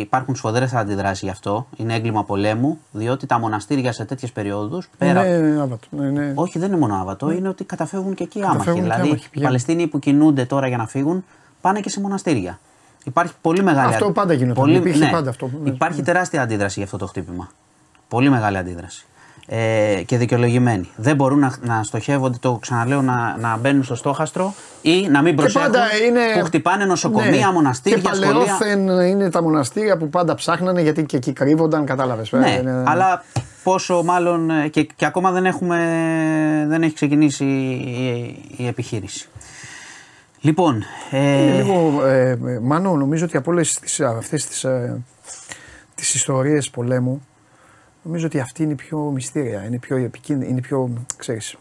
υπάρχουν 0.00 0.34
σφοδρές 0.36 0.72
αντιδράσεις 0.74 1.22
γι' 1.22 1.30
αυτό, 1.30 1.66
είναι 1.76 1.94
έγκλημα 1.94 2.24
πολέμου, 2.24 2.78
διότι 2.92 3.26
τα 3.26 3.38
μοναστήρια 3.38 3.92
σε 3.92 4.04
τέτοιες 4.04 4.32
περιόδους, 4.32 4.88
πέρα 4.98 5.22
Ναι, 5.24 5.60
άβατο. 5.60 5.86
Ναι, 5.90 6.10
ναι. 6.10 6.32
όχι, 6.34 6.58
δεν 6.58 6.68
είναι 6.68 6.78
μόνο 6.78 6.94
άβατο, 6.94 7.30
είναι 7.30 7.48
ότι 7.48 7.64
καταφεύγουν 7.64 8.14
και 8.14 8.22
εκεί 8.22 8.38
άμαχοι. 8.38 8.52
Καταφεύγουν 8.52 8.82
και 8.82 8.88
Δηλαδή, 8.92 9.08
άμαχοι, 9.08 9.24
οι 9.24 9.28
πηγαίνουν. 9.28 9.46
Παλαιστίνοι 9.52 9.86
που 9.86 9.98
κινούνται 9.98 10.44
τώρα 10.44 10.66
για 10.68 10.76
να 10.76 10.86
φύγουν 10.86 11.24
πάνε 11.60 11.80
και 11.80 11.88
σε 11.90 12.00
μοναστήρια. 12.00 12.58
Υπάρχει 13.04 13.32
πολύ 13.40 13.62
μεγάλη 13.62 13.88
Αυτό 13.92 14.04
αντι- 14.04 14.16
πάντα 14.16 14.32
γινόταν, 14.32 14.74
υπήρχε 14.74 15.08
πάντα 15.12 15.30
αυτό. 15.30 15.50
Ναι, 15.62 15.68
Υπάρχει 15.70 15.98
ναι. 15.98 16.04
τεράστια 16.04 16.42
αντίδραση 16.42 16.74
για 16.74 16.84
αυτό 16.84 16.96
το 16.96 17.06
χτύπημα. 17.06 17.48
Πολύ 18.08 18.30
μεγάλη 18.30 18.56
αντίδραση. 18.56 19.06
Ε, 19.48 20.02
και 20.06 20.16
δικαιολογημένη. 20.18 20.88
Δεν 20.96 21.16
μπορούν 21.16 21.38
να, 21.38 21.54
να 21.60 21.82
στοχεύονται, 21.82 22.36
το 22.40 22.58
ξαναλέω, 22.60 23.02
να, 23.02 23.36
να 23.40 23.56
μπαίνουν 23.56 23.84
στο 23.84 23.94
στόχαστρο 23.94 24.54
ή 24.82 25.08
να 25.08 25.22
μην 25.22 25.36
προσέχουν 25.36 25.70
πάντα 25.70 25.84
είναι. 26.06 26.20
που 26.40 26.44
χτυπάνε 26.44 26.84
νοσοκομεία, 26.84 27.46
Ναι. 27.46 27.52
μοναστήρια, 27.52 27.98
Και 27.98 28.08
σχολεία. 28.14 28.26
παλαιόθεν 28.32 28.88
είναι 28.88 29.30
τα 29.30 29.42
μοναστήρια 29.42 29.96
που 29.96 30.08
πάντα 30.08 30.34
ψάχνανε 30.34 30.82
γιατί 30.82 31.04
και 31.04 31.16
εκεί 31.16 31.32
κρύβονταν, 31.32 31.84
κατάλαβες. 31.84 32.32
Ναι, 32.32 32.62
αλλά 32.84 33.24
πόσο 33.62 34.02
μάλλον 34.04 34.50
ε, 34.50 34.68
και, 34.68 34.82
και 34.96 35.06
ακόμα 35.06 35.30
δεν, 35.30 35.46
έχουμε, 35.46 35.78
δεν 36.68 36.82
έχει 36.82 36.94
ξεκινήσει 36.94 37.44
η, 37.44 38.42
η 38.56 38.66
επιχείρηση. 38.66 39.28
Λοιπόν, 40.40 40.82
ε, 41.10 41.42
Είναι 41.42 41.62
λίγο. 41.62 42.06
Ε, 42.06 42.28
ε, 42.30 42.58
Μάνο, 42.62 42.96
νομίζω 42.96 43.24
ότι 43.24 43.36
από 43.36 43.50
όλες 43.50 43.80
αυτές 44.16 44.46
τις 44.46 44.64
ε, 44.64 45.02
τις 45.94 46.14
ιστορίες 46.14 46.70
πολέμου, 46.70 47.26
νομίζω 48.06 48.26
ότι 48.26 48.40
αυτή 48.40 48.62
είναι 48.62 48.72
η 48.72 48.74
πιο 48.74 48.98
μυστήρια, 48.98 49.64
είναι 49.64 49.78
πιο 49.78 49.96
επικίνδυνη, 49.96 50.50
είναι 50.50 50.60
πιο, 50.60 50.90
ξέρεις, 51.16 51.56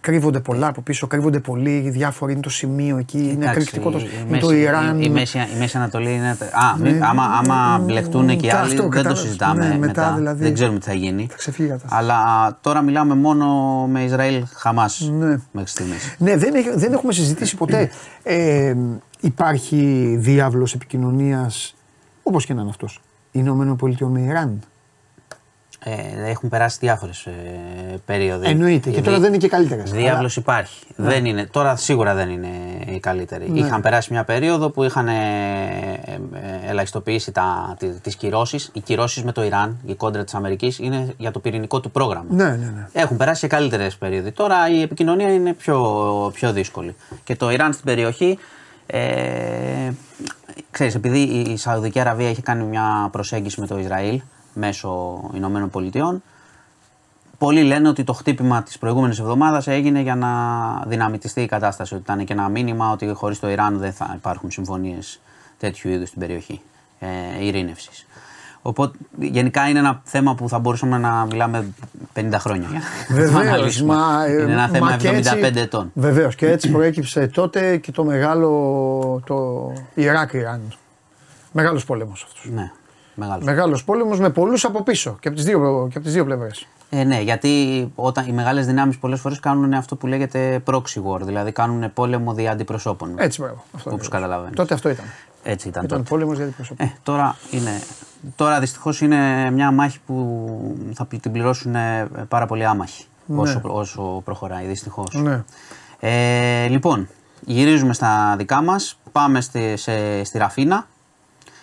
κρύβονται 0.00 0.40
πολλά 0.40 0.66
από 0.66 0.80
πίσω, 0.80 1.06
κρύβονται 1.06 1.38
πολλοί, 1.40 1.90
διάφοροι 1.90 2.32
είναι 2.32 2.40
το 2.40 2.50
σημείο 2.50 2.96
εκεί, 2.98 3.18
είναι 3.18 3.30
εντάξει, 3.32 3.48
εκρηκτικό 3.50 3.90
το, 3.90 3.98
η- 3.98 4.02
η 4.02 4.06
είναι 4.28 4.38
το 4.38 4.46
Μέση- 4.48 4.60
Ιράν. 4.60 4.96
Η, 5.00 5.04
η, 5.06 5.10
Μέση, 5.10 5.38
η 5.38 5.58
Μέση 5.58 5.76
Ανατολή 5.76 6.14
είναι. 6.14 6.28
Α, 6.30 6.36
μη- 6.78 6.92
Ναι, 6.92 6.98
άμα, 7.06 7.22
άμα 7.24 7.78
ναι, 7.78 7.84
μπλεχτούν 7.84 8.26
και 8.26 8.32
οι 8.32 8.50
ναι, 8.50 8.56
άλλοι, 8.56 8.60
αυτό, 8.70 8.74
δεν 8.76 8.82
το 8.82 8.88
κατάλαβες. 8.88 9.20
συζητάμε 9.22 9.68
Ναι, 9.68 9.78
μετά. 9.78 9.86
μετά 9.86 10.14
δηλαδή. 10.16 10.42
δεν 10.42 10.54
ξέρουμε 10.54 10.78
τι 10.78 10.84
θα 10.86 10.92
γίνει. 10.94 11.26
Θα 11.30 11.36
ξεφύγει 11.36 11.68
η 11.68 11.70
κατάσταση. 11.70 11.94
Αλλά 11.98 12.58
τώρα 12.60 12.80
μιλάμε 12.82 13.14
μόνο 13.14 13.46
με 13.86 14.02
Ισραήλ 14.02 14.44
Χαμάς 14.52 15.10
Ναι. 15.18 15.38
μέχρι 15.52 15.70
στιγμής. 15.70 16.14
Ναι, 16.18 16.36
δεν, 16.36 16.54
έχ- 16.54 16.74
δεν 16.74 16.92
έχουμε 16.92 17.12
συζητήσει 17.12 17.56
ποτέ. 17.56 17.90
Ε, 18.22 18.74
υπάρχει 19.20 20.14
διάβλος 20.18 20.74
επικοινωνίας, 20.74 21.74
όπως 22.22 22.46
και 22.46 22.54
να 22.54 22.60
είναι 22.60 22.70
αυτός, 22.70 23.00
Ηνωμένων 23.32 23.76
Πολιτειών 23.76 24.10
με 24.10 24.20
Ιράν. 24.20 24.60
Ε, 25.84 26.30
έχουν 26.30 26.48
περάσει 26.48 26.76
διάφορες 26.80 27.26
ε, 27.26 27.30
περίοδοι. 28.06 28.46
Εννοείται. 28.48 28.90
Και 28.90 28.98
Η 28.98 29.02
τώρα 29.02 29.12
δι- 29.16 29.20
δεν 29.24 29.28
είναι 29.32 29.42
και 29.42 29.48
καλύτερες. 29.48 29.90
Διάβλος 29.90 30.36
υπάρχει. 30.36 30.84
Δεν 30.96 31.24
είναι, 31.24 31.46
τώρα 31.46 31.76
σίγουρα 31.76 32.14
δεν 32.14 32.28
είναι 32.30 32.48
η 32.86 32.98
καλύτερη. 33.00 33.50
Είχαν 33.52 33.80
περάσει 33.80 34.12
μια 34.12 34.24
περίοδο 34.24 34.70
που 34.70 34.82
είχαν 34.84 35.08
ε, 35.08 35.12
ε, 36.04 36.70
ελαχιστοποιήσει 36.70 37.32
τα, 37.32 37.74
τι- 37.78 37.86
τις 38.00 38.16
κυρώσεις. 38.16 38.70
Οι 38.72 38.80
κυρώσεις 38.80 39.24
με 39.24 39.32
το 39.32 39.42
Ιράν, 39.44 39.78
η 39.86 39.94
κόντρα 39.94 40.24
της 40.24 40.34
Αμερικής, 40.34 40.78
είναι 40.78 41.14
για 41.18 41.30
το 41.30 41.38
πυρηνικό 41.38 41.80
του 41.80 41.90
πρόγραμμα. 41.90 42.26
Ναι, 42.28 42.44
ναι, 42.44 42.50
ναι. 42.56 42.88
Έχουν 42.92 43.16
περάσει 43.16 43.40
και 43.40 43.46
καλύτερες 43.46 43.96
περίοδοι. 43.96 44.32
Τώρα 44.32 44.68
η 44.70 44.82
επικοινωνία 44.82 45.32
είναι 45.34 45.52
πιο, 45.52 45.80
πιο 46.34 46.52
δύσκολη. 46.52 46.94
Και 47.24 47.36
το 47.36 47.50
Ιράν 47.50 47.72
στην 47.72 47.84
περιοχή. 47.84 48.38
Ε, 48.86 49.90
ξέρεις, 50.70 50.94
επειδή 50.94 51.18
η 51.22 51.56
Σαουδική 51.56 52.00
Αραβία 52.00 52.28
έχει 52.28 52.42
κάνει 52.42 52.64
μια 52.64 53.08
προσέγγιση 53.12 53.60
με 53.60 53.66
το 53.66 53.78
Ισραήλ 53.78 54.20
μέσω 54.54 55.20
Ηνωμένων 55.34 55.70
Πολιτειών, 55.70 56.22
πολλοί 57.38 57.62
λένε 57.62 57.88
ότι 57.88 58.04
το 58.04 58.12
χτύπημα 58.12 58.62
της 58.62 58.78
προηγούμενης 58.78 59.18
εβδομάδας 59.18 59.66
έγινε 59.66 60.00
για 60.00 60.14
να 60.14 60.28
δυναμητιστεί 60.86 61.40
η 61.40 61.46
κατάσταση. 61.46 61.94
Ότι 61.94 62.02
ήταν 62.02 62.24
και 62.24 62.32
ένα 62.32 62.48
μήνυμα 62.48 62.90
ότι 62.90 63.12
χωρίς 63.14 63.38
το 63.40 63.48
Ιράν 63.48 63.78
δεν 63.78 63.92
θα 63.92 64.12
υπάρχουν 64.16 64.50
συμφωνίες 64.50 65.20
τέτοιου 65.58 65.90
είδους 65.90 66.08
στην 66.08 66.20
περιοχή 66.20 66.60
ε, 66.98 67.44
ειρήνευσης. 67.44 68.06
Οπότε 68.62 68.98
γενικά 69.18 69.68
είναι 69.68 69.78
ένα 69.78 70.00
θέμα 70.04 70.34
που 70.34 70.48
θα 70.48 70.58
μπορούσαμε 70.58 70.98
να 70.98 71.24
μιλάμε 71.30 71.66
50 72.14 72.28
χρόνια. 72.38 72.68
για 72.70 72.78
να 72.78 72.84
το 73.06 73.14
Βεβαίως. 73.14 73.46
αναλύσουμε. 73.46 73.94
είναι 74.28 74.52
ένα 74.52 74.68
θέμα 74.68 74.96
75 75.00 75.56
ετών. 75.56 75.90
Βεβαίως. 75.94 76.34
Και 76.34 76.50
έτσι 76.50 76.70
προέκυψε 76.72 77.26
τότε 77.26 77.76
και 77.76 77.92
το 77.92 78.04
μεγάλο. 78.04 78.48
το 79.26 79.72
Ιράκ-Ιράν. 79.94 80.60
Μεγάλος 81.52 81.84
πόλεμος 81.84 82.22
αυτός. 82.22 82.50
Ναι, 82.54 82.72
μεγάλος. 83.14 83.44
Μεγάλος 83.44 83.84
πόλεμος 83.84 84.18
με 84.20 84.30
πολλούς 84.30 84.64
από 84.64 84.82
πίσω 84.82 85.16
και 85.20 85.28
από 85.28 85.36
τις 85.36 85.46
δύο, 85.46 85.86
και 85.90 85.96
από 85.96 86.04
τις 86.06 86.12
δύο 86.14 86.24
πλευρές. 86.24 86.66
Ε, 86.90 87.04
ναι, 87.04 87.20
γιατί 87.20 87.92
όταν 87.94 88.26
οι 88.28 88.32
μεγάλες 88.32 88.66
δυνάμεις 88.66 88.98
πολλές 88.98 89.20
φορές 89.20 89.40
κάνουν 89.40 89.72
αυτό 89.72 89.96
που 89.96 90.06
λέγεται 90.06 90.62
proxy 90.66 91.02
war, 91.06 91.20
δηλαδή 91.20 91.52
κάνουν 91.52 91.92
πόλεμο 91.92 92.34
δια 92.34 92.50
αντιπροσώπων. 92.52 93.14
Έτσι, 93.16 93.40
μπράβο. 93.40 93.64
Αυτό 93.74 93.90
Όπως 93.90 93.92
ακριβώς. 93.92 94.08
καταλαβαίνεις. 94.08 94.56
Τότε 94.56 94.74
αυτό 94.74 94.88
ήταν. 94.88 95.04
Έτσι 95.42 95.68
ήταν. 95.68 95.84
Ήταν 95.84 95.98
τότε. 95.98 96.08
πόλεμος 96.10 96.36
για 96.36 96.46
την 96.46 96.54
προσωπή. 96.54 96.84
Ε, 96.84 96.92
τώρα 97.02 97.36
είναι. 97.50 97.70
Τώρα 98.36 98.60
δυστυχώς 98.60 99.00
είναι 99.00 99.50
μια 99.50 99.70
μάχη 99.70 99.98
που 100.06 100.76
θα 100.94 101.04
πλη- 101.04 101.22
την 101.22 101.32
πληρώσουν 101.32 101.74
ε, 101.74 102.08
πάρα 102.28 102.46
πολλοί 102.46 102.64
άμαχοι 102.64 103.04
όσο, 103.36 103.60
όσο 103.64 104.20
προχωράει, 104.24 104.66
δυστυχώς. 104.66 105.14
Ναι. 105.14 105.42
Ε, 106.00 106.66
λοιπόν, 106.68 107.08
γυρίζουμε 107.40 107.92
στα 107.92 108.34
δικά 108.38 108.62
μας. 108.62 108.98
Πάμε 109.12 109.40
στη, 109.40 109.76
σε, 109.76 110.24
στη 110.24 110.38
Ραφίνα. 110.38 110.86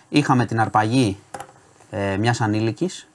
Είχαμε 0.10 0.45
την 0.45 0.60
αρπαγή 0.60 1.18
ε, 1.89 2.17
μιας 2.17 2.41
ανήλικης. 2.41 3.07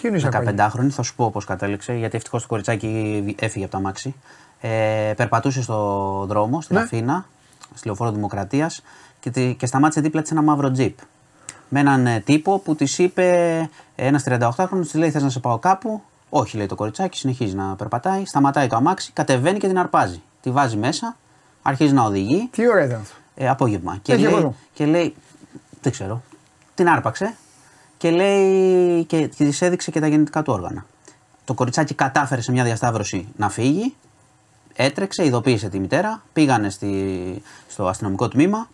Τι 0.00 0.08
είναι 0.08 0.16
η 0.16 0.20
Σαρπαγή; 0.20 0.56
15χρονη, 0.58 0.88
θα 0.90 1.02
σου 1.02 1.14
πω 1.14 1.30
πώς 1.30 1.44
κατέληξε, 1.44 1.92
γιατί 1.92 2.16
ευτυχώς 2.16 2.42
το 2.42 2.48
κοριτσάκι 2.48 3.34
έφυγε 3.38 3.64
από 3.64 3.72
τα 3.72 3.80
μάξι. 3.80 4.14
Ε, 4.60 5.12
περπατούσε 5.16 5.62
στο 5.62 6.24
δρόμο, 6.28 6.60
στη 6.60 6.74
Ναι. 6.74 6.80
Αθήνα, 6.80 7.26
στη 7.74 7.86
λεωφόρο 7.86 8.10
Δημοκρατίας 8.12 8.82
και, 9.20 9.30
τη- 9.30 9.54
και 9.54 9.66
σταμάτησε 9.66 10.00
δίπλα 10.00 10.22
της 10.22 10.30
ένα 10.30 10.42
μαύρο 10.42 10.70
τζιπ. 10.70 10.98
Με 11.68 11.80
έναν 11.80 12.06
ε, 12.06 12.20
τύπο 12.20 12.58
που 12.58 12.74
της 12.74 12.98
είπε, 12.98 13.68
ένας 13.96 14.24
38χρονο, 14.28 14.80
της 14.80 14.94
λέει: 14.94 15.10
Θες 15.10 15.22
να 15.22 15.28
σε 15.30 15.40
πάω 15.40 15.58
κάπου; 15.58 16.02
Όχι, 16.28 16.56
λέει 16.56 16.66
το 16.66 16.74
κοριτσάκι, 16.74 17.16
συνεχίζει 17.18 17.54
να 17.54 17.76
περπατάει. 17.76 18.24
Σταματάει 18.24 18.66
το 18.66 18.76
αμάξι, 18.76 19.12
κατεβαίνει 19.12 19.58
και 19.58 19.66
την 19.66 19.78
αρπάζει. 19.78 20.22
Τη 20.40 20.50
βάζει 20.50 20.76
μέσα, 20.76 21.16
αρχίζει 21.62 21.92
να 21.92 22.02
οδηγεί. 22.02 22.48
Τι 22.52 22.68
ώρα 22.68 22.84
ήταν 22.84 23.00
αυτό. 23.00 23.14
Ε, 23.34 23.48
απόγευμα. 23.48 23.98
Και 24.02 24.12
Έχει 24.12 24.22
λέει, 24.22 24.32
κόσμο. 24.32 24.54
και 24.74 24.86
λέει, 24.86 25.14
δεν 25.82 25.92
ξέρω, 25.92 26.22
την 26.74 26.88
άρπαξε 26.88 27.34
και 27.98 28.10
λέει 28.10 29.04
και, 29.04 29.26
και 29.26 29.44
της 29.44 29.62
έδειξε 29.62 29.90
και 29.90 30.00
τα 30.00 30.06
γεννητικά 30.06 30.42
του 30.42 30.52
όργανα. 30.52 30.86
Το 31.44 31.54
κοριτσάκι 31.54 31.94
κατάφερε 31.94 32.40
σε 32.40 32.52
μια 32.52 32.64
διασταύρωση 32.64 33.28
να 33.36 33.48
φύγει, 33.48 33.94
έτρεξε, 34.74 35.24
ειδοποίησε 35.24 35.68
τη 35.68 35.78
μητέρα, 35.78 36.22
πήγανε 36.32 36.70
στη, 36.70 37.42
στο 37.68 37.86
αστυνομικό 37.86 38.28
τμήμα 38.28 38.68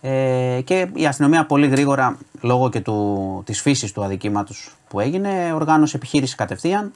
ε, 0.00 0.60
και 0.64 0.88
η 0.94 1.06
αστυνομία 1.06 1.46
πολύ 1.46 1.66
γρήγορα, 1.66 2.16
λόγω 2.40 2.68
και 2.70 2.80
του, 2.80 3.42
της 3.46 3.60
φύσης 3.60 3.92
του 3.92 4.04
αδικήματος 4.04 4.74
που 4.88 5.00
έγινε, 5.00 5.52
οργάνωσε 5.54 5.96
επιχείρηση 5.96 6.36
κατευθείαν 6.36 6.92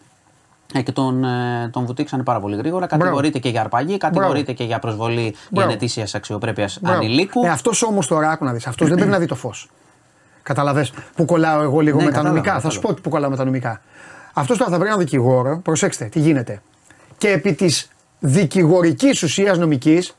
ε, 0.75 0.83
και 0.83 0.93
τον, 0.93 1.25
ε, 1.25 1.69
τον 1.73 1.87
βουτήξανε 1.87 2.23
πάρα 2.23 2.41
πολύ 2.41 2.57
γρήγορα. 2.57 2.87
Κατηγορείται 2.87 3.39
και 3.39 3.49
για 3.49 3.61
αρπαγή, 3.61 3.97
κατηγορείται 3.97 4.53
και 4.53 4.65
για 4.65 4.79
προσβολή 4.79 5.35
Μπράβο. 5.51 5.69
γενετήσιας 5.69 6.15
αξιοπρέπειας 6.15 6.79
Μπράβο. 6.81 6.99
ανηλίκου. 6.99 7.45
Ε, 7.45 7.49
αυτός 7.49 7.83
όμως 7.83 8.07
τώρα, 8.07 8.31
άκου 8.31 8.45
να 8.45 8.53
δεις, 8.53 8.67
αυτός 8.67 8.89
δεν 8.89 8.97
πρέπει 8.97 9.13
να 9.13 9.19
δει 9.19 9.27
το 9.27 9.35
φως. 9.35 9.69
Καταλαβες 10.45 10.93
που 11.15 11.25
κολλάω 11.25 11.63
εγώ 11.63 11.81
λίγο 11.81 11.97
Ναι, 11.99 12.05
με 12.05 12.11
τα 12.11 12.17
κατάλαβα, 12.17 12.35
νομικά. 12.37 12.53
Θα 12.61 12.71
σου 12.71 12.77
κατάλαβα. 12.77 12.95
πω 12.95 13.01
που 13.03 13.09
κολλάω 13.11 13.31
με 13.31 13.37
τα 13.37 13.45
νομικά. 13.45 13.81
Αυτός 14.33 14.59
τώρα 14.59 14.71
θα 14.71 14.79
βρει 14.79 14.87
έναν 14.87 14.99
δικηγόρο, 14.99 15.61
προσέξτε 15.63 16.05
τι 16.05 16.19
γίνεται. 16.19 16.63
Και 17.19 17.29
επί 17.31 17.53
της 17.53 17.89
δικηγορικής 18.19 19.23
ουσίας 19.23 19.59
νομικής 19.59 20.17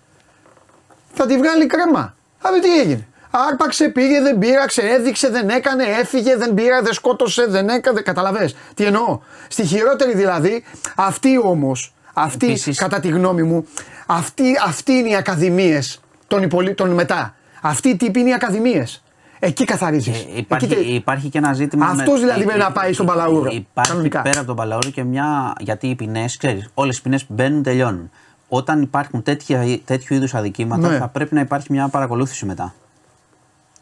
θα 1.13 1.25
τη 1.25 1.37
βγάλει 1.37 1.65
κρέμα. 1.65 2.15
Θα 2.37 2.53
δει 2.53 2.59
τι 2.61 2.79
έγινε. 2.79 3.07
Άρπαξε, 3.49 3.89
πήγε, 3.89 4.21
δεν 4.21 4.37
πήραξε, 4.37 4.81
έδειξε, 4.81 5.29
δεν 5.29 5.49
έκανε, 5.49 5.83
έφυγε, 5.83 6.35
δεν 6.37 6.53
πήρα, 6.53 6.81
δεν 6.81 6.93
σκότωσε, 6.93 7.45
δεν 7.47 7.69
έκανε. 7.69 8.01
Καταλαβέ. 8.01 8.51
Τι 8.73 8.83
εννοώ. 8.85 9.19
Στη 9.47 9.65
χειρότερη 9.65 10.15
δηλαδή, 10.15 10.63
αυτή 10.95 11.39
όμως, 11.43 11.93
αυτή 12.13 12.45
Επίσης- 12.45 12.77
κατά 12.79 12.99
τη 12.99 13.07
γνώμη 13.07 13.43
μου, 13.43 13.67
αυτή, 14.05 14.43
αυτή 14.67 14.91
είναι 14.91 15.09
οι 15.09 15.15
ακαδημίες 15.15 15.99
των, 16.27 16.43
υπολεί- 16.43 16.75
των 16.75 16.89
μετά. 16.89 17.35
Αυτή 17.61 17.89
η 17.89 17.95
τύπη 17.95 18.19
είναι 18.19 18.29
οι 18.29 18.33
ακαδημίες. 18.33 19.03
Εκεί 19.39 19.65
καθαρίζεις. 19.65 20.17
Ε, 20.19 20.25
υπάρχει, 20.35 20.75
υπάρχει 20.93 21.29
και 21.29 21.37
ένα 21.37 21.53
ζήτημα. 21.53 21.85
Αυτός 21.85 22.19
δηλαδή 22.19 22.43
πρέπει 22.43 22.59
να 22.59 22.71
πάει 22.71 22.93
στον 22.93 23.05
Παλαούρο, 23.05 23.49
Υπάρχει 23.51 23.89
κανονικά. 23.91 24.21
πέρα 24.21 24.37
από 24.37 24.47
τον 24.47 24.55
Παλαούρο 24.55 24.89
και 24.89 25.03
μια. 25.03 25.53
Γιατί 25.59 25.87
οι 25.87 25.95
ποινές, 25.95 26.37
ξέρεις, 26.37 26.69
όλες 26.73 26.97
οι 26.97 27.01
ποινές 27.01 27.25
μπαίνουν, 27.27 27.63
τελειώνουν. 27.63 28.09
Όταν 28.49 28.81
υπάρχουν 28.81 29.23
τέτοια, 29.23 29.79
τέτοιου 29.85 30.15
είδους 30.15 30.33
αδικήματα, 30.35 30.89
Ναι. 30.89 30.97
θα 30.97 31.07
πρέπει 31.07 31.33
να 31.35 31.41
υπάρχει 31.41 31.67
μια 31.71 31.87
παρακολούθηση 31.87 32.45
μετά. 32.45 32.73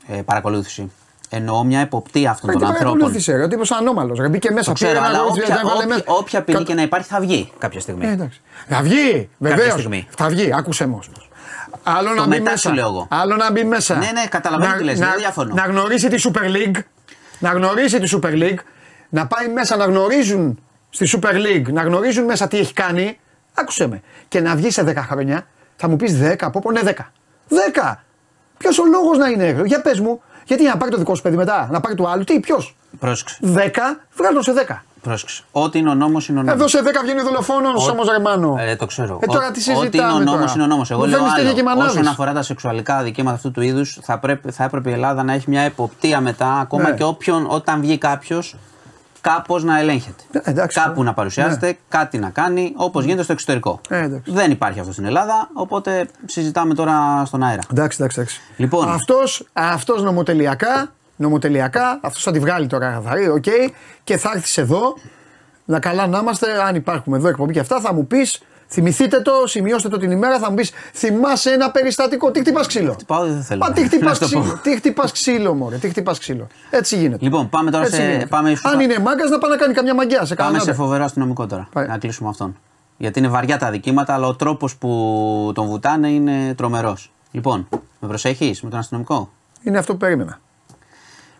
Ε, 0.07 0.21
παρακολούθηση. 0.21 0.91
Εννοώ 1.29 1.63
μια 1.63 1.79
εποπτεία 1.79 2.31
αυτών 2.31 2.49
Κάτι 2.49 2.59
των 2.61 2.69
ανθρώπων. 2.69 2.93
παρακολούθησε, 2.93 3.35
ρε. 3.35 3.43
Ο 3.43 3.47
τύπος 3.47 3.71
ανώμαλος. 3.71 4.19
Ρε. 4.19 4.29
Μπήκε 4.29 4.51
μέσα, 4.51 4.65
Το 4.65 4.73
ξέρω, 4.73 4.91
πήρε 4.91 4.99
ένα 5.05 5.09
αλλά 5.09 5.17
γόρι, 5.27 5.31
όποια, 5.41 5.55
δεν 5.55 5.57
έβαλε 5.65 5.75
όποια, 5.83 5.87
μέσα. 5.87 6.03
όποια 6.07 6.41
ποινή 6.43 6.57
Κα- 6.57 6.63
και 6.63 6.73
να 6.73 6.81
υπάρχει 6.81 7.07
θα 7.07 7.19
βγει 7.19 7.51
κάποια 7.57 7.79
στιγμή. 7.79 8.05
Ε, 8.05 8.11
εντάξει. 8.11 8.41
Θα 8.67 8.81
βγει, 8.81 9.29
βεβαίως. 9.37 9.71
στιγμή. 9.71 10.07
Θα 10.17 10.27
βγει, 10.29 10.53
άκουσε 10.55 10.83
όμω. 10.83 10.99
Άλλο 11.83 12.13
να 12.13 12.23
μπει 12.23 12.29
μετά 12.29 12.43
μέσα. 12.51 12.57
σου 12.69 12.75
λέω 12.75 12.87
εγώ. 12.87 13.07
Άλλο 13.09 13.35
να 13.35 13.51
μπει 13.51 13.63
μέσα. 13.63 13.95
Ναι, 13.95 14.11
ναι, 14.13 14.25
καταλαβαίνω 14.29 14.71
Να- 14.71 14.77
τι 14.77 14.83
λες, 14.83 14.99
να- 14.99 15.07
δεν 15.09 15.17
διαφωνώ. 15.17 15.53
Να 15.53 15.61
γνωρίσει 15.63 16.07
τη 16.09 16.21
Super 16.25 16.45
League. 16.55 16.79
Να 17.39 17.49
γνωρίσει 17.49 17.99
τη 17.99 18.17
Super 18.21 18.31
League. 18.33 18.57
Να 19.09 19.27
πάει 19.27 19.47
μέσα 19.47 19.75
να 19.75 19.85
γνωρίζουν 19.85 20.59
στη 20.89 21.09
Super 21.21 21.33
League, 21.33 21.71
να 21.73 21.81
γνωρίζουν 21.83 22.23
μέσα 22.25 22.47
τι 22.47 22.57
έχει 22.57 22.73
κάνει. 22.73 23.19
Άκουσε 23.53 23.87
με. 23.87 24.01
Και 24.27 24.39
να 24.41 24.55
βγει 24.55 24.71
σε 24.71 24.83
10 24.83 24.93
χρόνια, 24.95 25.47
θα 25.75 25.87
μου 25.87 25.95
πεις 25.95 26.17
10, 26.19 26.45
από 26.45 26.59
πού 26.59 26.71
ναι 26.71 26.81
10. 26.83 27.11
10! 27.49 28.03
Ποιος 28.57 28.79
ο 28.79 28.85
λόγος 28.85 29.17
να 29.17 29.27
είναι 29.27 29.45
έγκλο. 29.47 29.65
Για 29.65 29.81
πες 29.81 29.99
μου, 29.99 30.21
γιατί 30.45 30.63
να 30.63 30.77
πάρει 30.77 30.91
το 30.91 30.97
δικό 30.97 31.15
σου 31.15 31.21
παιδί 31.21 31.35
μετά, 31.35 31.67
να 31.71 31.79
πάρει 31.79 31.95
του 31.95 32.07
άλλου, 32.07 32.23
τι, 32.23 32.39
ποιος; 32.39 32.75
Πρόσεξε. 32.99 33.37
10, 33.41 33.99
βγάλω 34.15 34.41
σε 34.41 34.53
10. 34.53 34.83
Πρόσεξε. 35.03 35.43
Ό,τι 35.51 35.79
είναι 35.79 35.89
ο 35.89 35.93
νόμος 35.93 36.27
είναι 36.27 36.39
ο 36.39 36.41
νόμος. 36.41 36.59
Εδώ 36.59 36.67
σε 36.67 36.81
10 36.81 37.01
βγαίνει 37.03 37.21
δολοφόνος 37.21 37.87
όμω 37.89 38.01
ρεμάνο. 38.11 38.55
Ε, 38.59 38.75
το 38.75 38.85
ξέρω. 38.85 39.19
Ε, 39.21 39.25
τώρα 39.25 39.47
Ό- 39.47 39.51
τι 39.51 39.61
συζητάμε 39.61 39.85
Ό,τι 39.87 39.97
είναι 39.97 40.07
ο 40.07 40.19
νόμος 40.19 40.39
τώρα. 40.39 40.51
είναι 40.53 40.63
ο 40.63 40.67
νόμος. 40.67 40.91
Εγώ 40.91 40.99
Μου 40.99 41.05
λέω 41.07 41.17
φέρνεις 41.17 41.33
τέτοια 41.33 41.53
και 41.53 41.59
άλλο. 41.59 41.69
μανάβεις. 41.69 41.91
Όσον 41.99 42.07
αφορά 42.07 42.33
τα 42.33 42.41
σεξουαλικά 42.41 42.95
αδικήματα 42.97 43.35
αυτού 43.35 43.51
του 43.51 43.61
είδους, 43.61 43.99
θα, 44.01 44.19
πρέπει, 44.19 44.51
θα 44.51 44.63
έπρεπε 44.63 44.89
η 44.89 44.93
Ελλάδα 44.93 45.23
να 45.23 45.33
έχει 45.33 45.49
μια 45.49 45.61
εποπτεία 45.61 46.21
μετά, 46.21 46.47
ακόμα 46.59 46.89
Ναι. 46.89 46.95
και 46.95 47.03
όποιον, 47.03 47.45
όταν 47.49 47.81
βγει 47.81 47.97
κάποιος, 47.97 48.55
κάπως 49.21 49.63
να 49.63 49.79
ελέγχεται. 49.79 50.23
Ε, 50.31 50.39
εντάξει, 50.43 50.79
Κάπου 50.79 50.99
ναι. 50.99 51.05
να 51.07 51.13
παρουσιάζεται, 51.13 51.77
κάτι 51.89 52.17
να 52.17 52.29
κάνει, 52.29 52.73
όπως 52.75 53.03
γίνεται 53.03 53.23
στο 53.23 53.31
εξωτερικό. 53.33 53.79
Ε, 53.89 54.03
εντάξει. 54.03 54.31
Δεν 54.31 54.51
υπάρχει 54.51 54.79
αυτό 54.79 54.91
στην 54.91 55.05
Ελλάδα, 55.05 55.49
οπότε 55.53 56.07
συζητάμε 56.25 56.73
τώρα 56.73 57.23
στον 57.25 57.43
αέρα. 57.43 57.61
Εντάξει, 57.71 57.97
εντάξει, 58.01 58.19
εντάξει. 58.19 58.41
Λοιπόν. 58.57 58.89
αυτός, 58.89 59.45
αυτός 59.53 60.01
νομοτελειακά, 60.03 60.91
νομοτελειακά, 61.15 61.99
αυτός 62.01 62.23
θα 62.23 62.31
τη 62.31 62.39
βγάλει 62.39 62.67
τώρα 62.67 62.91
καθαρή, 62.91 63.27
οκ, 63.29 63.43
και 64.03 64.17
θα 64.17 64.31
έρθεις 64.35 64.57
εδώ, 64.57 64.93
να 65.65 65.79
καλά 65.79 66.07
να 66.07 66.19
είμαστε, 66.19 66.47
αν 66.63 66.75
υπάρχουμε 66.75 67.17
εδώ 67.17 67.27
εκπομπή 67.27 67.53
και 67.53 67.59
αυτά, 67.59 67.79
θα 67.79 67.93
μου 67.93 68.07
πεις, 68.07 68.41
θυμηθείτε 68.67 69.21
το, 69.21 69.31
σημειώστε 69.45 69.89
το 69.89 69.97
την 69.97 70.11
ημέρα, 70.11 70.39
θα 70.39 70.49
μου 70.49 70.55
πεις, 70.55 70.71
θυμάσαι 70.93 71.51
ένα 71.51 71.71
περιστατικό, 71.71 72.31
τι 72.31 72.39
χτυπάς 72.39 72.67
ξύλο; 72.67 72.95
Πάω, 73.07 73.25
δεν 73.25 73.43
θέλω. 73.43 73.59
Μα 73.59 73.71
τι 73.71 73.81
να 73.83 73.87
χτυπάς 73.87 74.17
στο 74.17 74.27
πω. 74.27 74.39
ξύλο, 74.39 74.59
τι 74.63 74.75
χτυπάς 74.75 75.11
ξύλο 75.11 75.53
μωρέ, 75.53 75.77
τι 75.77 75.89
χτυπάς 75.89 76.19
ξύλο. 76.19 76.47
Έτσι 76.69 76.97
γίνεται. 76.97 77.23
Λοιπόν, 77.23 77.49
πάμε 77.49 77.71
τώρα 77.71 77.83
Έτσι 77.83 77.95
σε- 77.95 78.03
γίνεται. 78.07 78.25
πάμε 78.25 78.55
σου- 78.55 78.69
Αν 78.69 78.79
είναι 78.79 78.99
μάγκας 78.99 79.29
να 79.29 79.37
πάει 79.37 79.51
να 79.51 79.57
κάνει 79.57 79.73
καμιά 79.73 79.93
μαγκιά 79.95 80.25
σε 80.25 80.35
Πάμε 80.35 80.49
κανένα. 80.51 80.63
σε 80.71 80.73
φοβερό 80.73 81.03
αστυνομικό 81.03 81.45
τώρα. 81.47 81.67
Πάει. 81.73 81.87
Να 81.87 81.97
κλείσουμε 81.97 82.29
αυτόν. 82.29 82.57
Γιατί 82.97 83.19
είναι 83.19 83.27
βαριά 83.27 83.57
τα 83.57 83.69
δικήματα, 83.71 84.13
αλλά 84.13 84.27
ο 84.27 84.35
τρόπος 84.35 84.75
που 84.75 85.51
τον 85.55 85.67
βουτάνε 85.67 86.09
είναι 86.09 86.53
τρομερός. 86.57 87.11
Λοιπόν, 87.31 87.67
με 87.99 88.07
προσέχεις 88.07 88.61
με 88.61 88.69
τον 88.69 88.79
αστυνομικό; 88.79 89.31
Είναι 89.63 89.77
αυτό 89.77 89.91
που 89.91 89.97
περίμενα. 89.97 90.39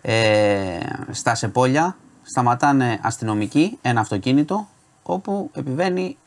Ε, 0.05 0.79
στα 1.11 1.35
Σεπόλια 1.35 1.95
σταματάνε 2.23 2.99
αστυνομικοί 3.01 3.77
ένα 3.81 3.99
αυτοκίνητο 3.99 4.67
όπου 5.03 5.49
επιβαίνει 5.53 6.17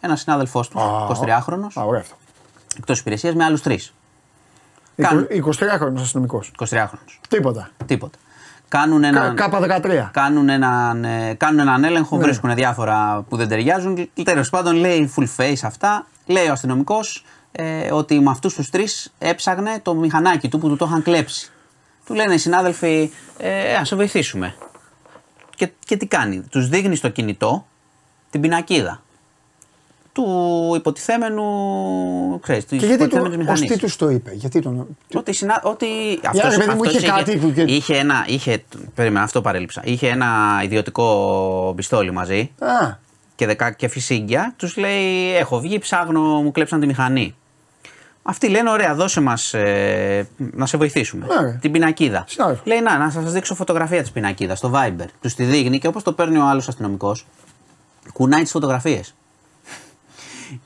ένας 0.00 0.20
συνάδελφός 0.20 0.68
τους, 0.68 0.80
23χρονο, 1.08 1.66
Α, 1.74 1.82
ωραίο 1.84 2.00
αυτό. 2.00 2.14
εκτός 2.78 2.98
υπηρεσίας 2.98 3.34
με 3.34 3.44
άλλους 3.44 3.62
τρεις. 3.62 3.94
Καν- 4.96 5.26
23χρονος 5.30 6.00
αστυνομικός. 6.00 6.48
23χρονο. 6.48 6.98
Τίποτα. 7.28 7.68
Τίποτα. 7.86 8.18
Κάνουν 8.68 9.04
έναν, 9.04 9.36
Κάπα 9.36 9.60
13. 9.60 10.10
κάνουν 10.12 10.48
έναν, 10.48 11.04
ε, 11.04 11.34
κάνουν 11.34 11.58
έναν 11.60 11.84
έλεγχο, 11.84 12.16
Ναι. 12.16 12.22
βρίσκουν 12.22 12.54
διάφορα 12.54 13.24
που 13.28 13.36
δεν 13.36 13.48
ταιριάζουν. 13.48 14.08
Τέλος 14.22 14.50
πάντων, 14.50 14.74
λέει 14.76 15.12
full 15.16 15.26
face 15.36 15.60
αυτά. 15.64 16.06
Λέει 16.26 16.48
ο 16.48 16.52
αστυνομικός 16.52 17.24
ε, 17.52 17.92
ότι 17.92 18.20
με 18.20 18.30
αυτούς 18.30 18.54
τους 18.54 18.70
τρεις 18.70 19.12
έψαγνε 19.18 19.80
το 19.82 19.94
μηχανάκι 19.94 20.48
του 20.48 20.58
που 20.58 20.68
του 20.68 20.76
το 20.76 20.84
είχαν 20.84 21.02
κλέψει. 21.02 21.50
Του 22.06 22.14
λένε 22.14 22.34
οι 22.34 22.38
συνάδελφοι, 22.38 23.10
ε, 23.38 23.74
ας 23.74 23.88
σε 23.88 23.96
βοηθήσουμε. 23.96 24.54
Και, 25.56 25.70
και 25.84 25.96
τι 25.96 26.06
κάνει, 26.06 26.40
τους 26.40 26.68
δείχνει 26.68 26.96
στο 26.96 27.08
κινητό 27.08 27.66
την 28.30 28.40
πινακίδα 28.40 29.02
του 30.12 30.72
υποτιθέμενου, 30.76 31.44
ξέρεις, 32.42 32.64
της 32.64 32.78
Και 32.80 32.86
γιατί 32.86 33.02
υποτιθέμενης 33.02 33.36
το, 33.36 33.40
ο 33.40 33.44
μηχανής. 33.44 33.70
Στήτους 33.70 33.96
το 33.96 34.08
είπε, 34.10 34.30
γιατί 34.34 34.60
τον... 34.60 34.96
Ότι, 35.14 35.34
συνα... 35.34 35.60
ότι 35.64 35.86
ρε 36.50 36.56
παιδί 36.56 36.74
μου, 36.74 36.84
είχε 36.84 37.06
κάτι 37.06 37.36
που- 37.36 37.52
είχε 37.66 37.96
ένα, 37.96 38.24
είχε, 38.28 38.64
περίμενα, 38.94 39.24
αυτό 39.24 39.40
παρέλειψα. 39.40 39.82
Είχε 39.84 40.08
ένα 40.08 40.60
ιδιωτικό 40.64 41.72
πιστόλι 41.76 42.10
μαζί 42.10 42.50
Α, 42.58 42.96
και, 43.34 43.46
δεκα, 43.46 43.70
και 43.70 43.88
φυσίγγια. 43.88 44.54
Τους 44.56 44.76
λέει, 44.76 45.36
έχω 45.36 45.60
βγει, 45.60 45.78
ψάχνω, 45.78 46.20
μου 46.20 46.50
κλέψαν 46.50 46.80
τη 46.80 46.86
μηχανή. 46.86 47.34
Αυτοί 48.22 48.48
λένε, 48.48 48.70
ωραία, 48.70 48.94
δώσε 48.94 49.20
μας 49.20 49.54
ε, 49.54 50.28
να 50.36 50.66
σε 50.66 50.76
βοηθήσουμε. 50.76 51.26
Ναι. 51.26 51.52
Την 51.52 51.72
πινακίδα. 51.72 52.24
Συνάδελφο. 52.28 52.62
Λέει, 52.66 52.80
να, 52.80 52.98
να 52.98 53.10
σας 53.10 53.32
δείξω 53.32 53.54
φωτογραφία 53.54 54.00
της 54.00 54.10
πινακίδας 54.10 54.58
στο 54.58 54.72
Viber. 54.74 55.06
Τους 55.20 55.34
τη 55.34 55.44
δείχνει 55.44 55.78
και 55.78 55.86
όπως 55.86 56.02
το 56.02 56.12
παίρνει 56.12 56.38
ο 56.38 56.44
άλλος 56.44 56.68
αστυνομικός, 56.68 57.26
κουνάει 58.12 58.42
τις 58.42 58.50
φωτογραφίες 58.50 59.14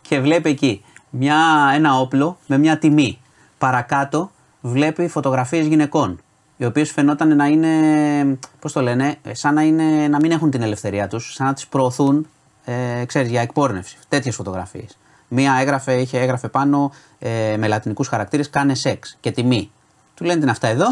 και 0.02 0.20
βλέπει 0.20 0.50
εκεί 0.50 0.84
μια, 1.10 1.70
ένα 1.74 1.98
όπλο 1.98 2.38
με 2.46 2.58
μια 2.58 2.78
τιμή. 2.78 3.18
Παρακάτω 3.58 4.30
βλέπει 4.60 5.08
φωτογραφίες 5.08 5.66
γυναικών, 5.66 6.20
οι 6.56 6.64
οποίες 6.64 6.90
φαινόταν 6.90 7.36
να 7.36 7.46
είναι, 7.46 8.38
πώς 8.60 8.72
το 8.72 8.80
λένε, 8.80 9.16
ε, 9.22 9.34
σαν 9.34 9.54
να, 9.54 9.62
είναι, 9.62 10.08
να 10.08 10.18
μην 10.20 10.30
έχουν 10.30 10.50
την 10.50 10.62
ελευθερία 10.62 11.08
τους, 11.08 11.32
σαν 11.32 11.46
να 11.46 11.52
τις 11.52 11.66
προωθούν, 11.66 12.26
ε, 12.64 13.04
ξέρεις, 13.06 13.30
για 13.30 13.40
εκπόρνευση. 13.40 13.96
Τέτοιες 14.08 14.34
φωτογραφίες. 14.34 14.98
Μία 15.28 15.56
έγραφε, 15.60 16.00
είχε, 16.00 16.18
έγραφε 16.18 16.48
πάνω 16.48 16.92
ε, 17.18 17.56
με 17.58 17.66
λατινικούς 17.68 18.08
χαρακτήρες, 18.08 18.50
κάνε 18.50 18.74
σεξ 18.74 19.16
και 19.20 19.30
τιμή. 19.30 19.70
Του 20.14 20.24
λένε 20.24 20.40
την 20.40 20.50
αυτά 20.50 20.68
εδώ, 20.68 20.86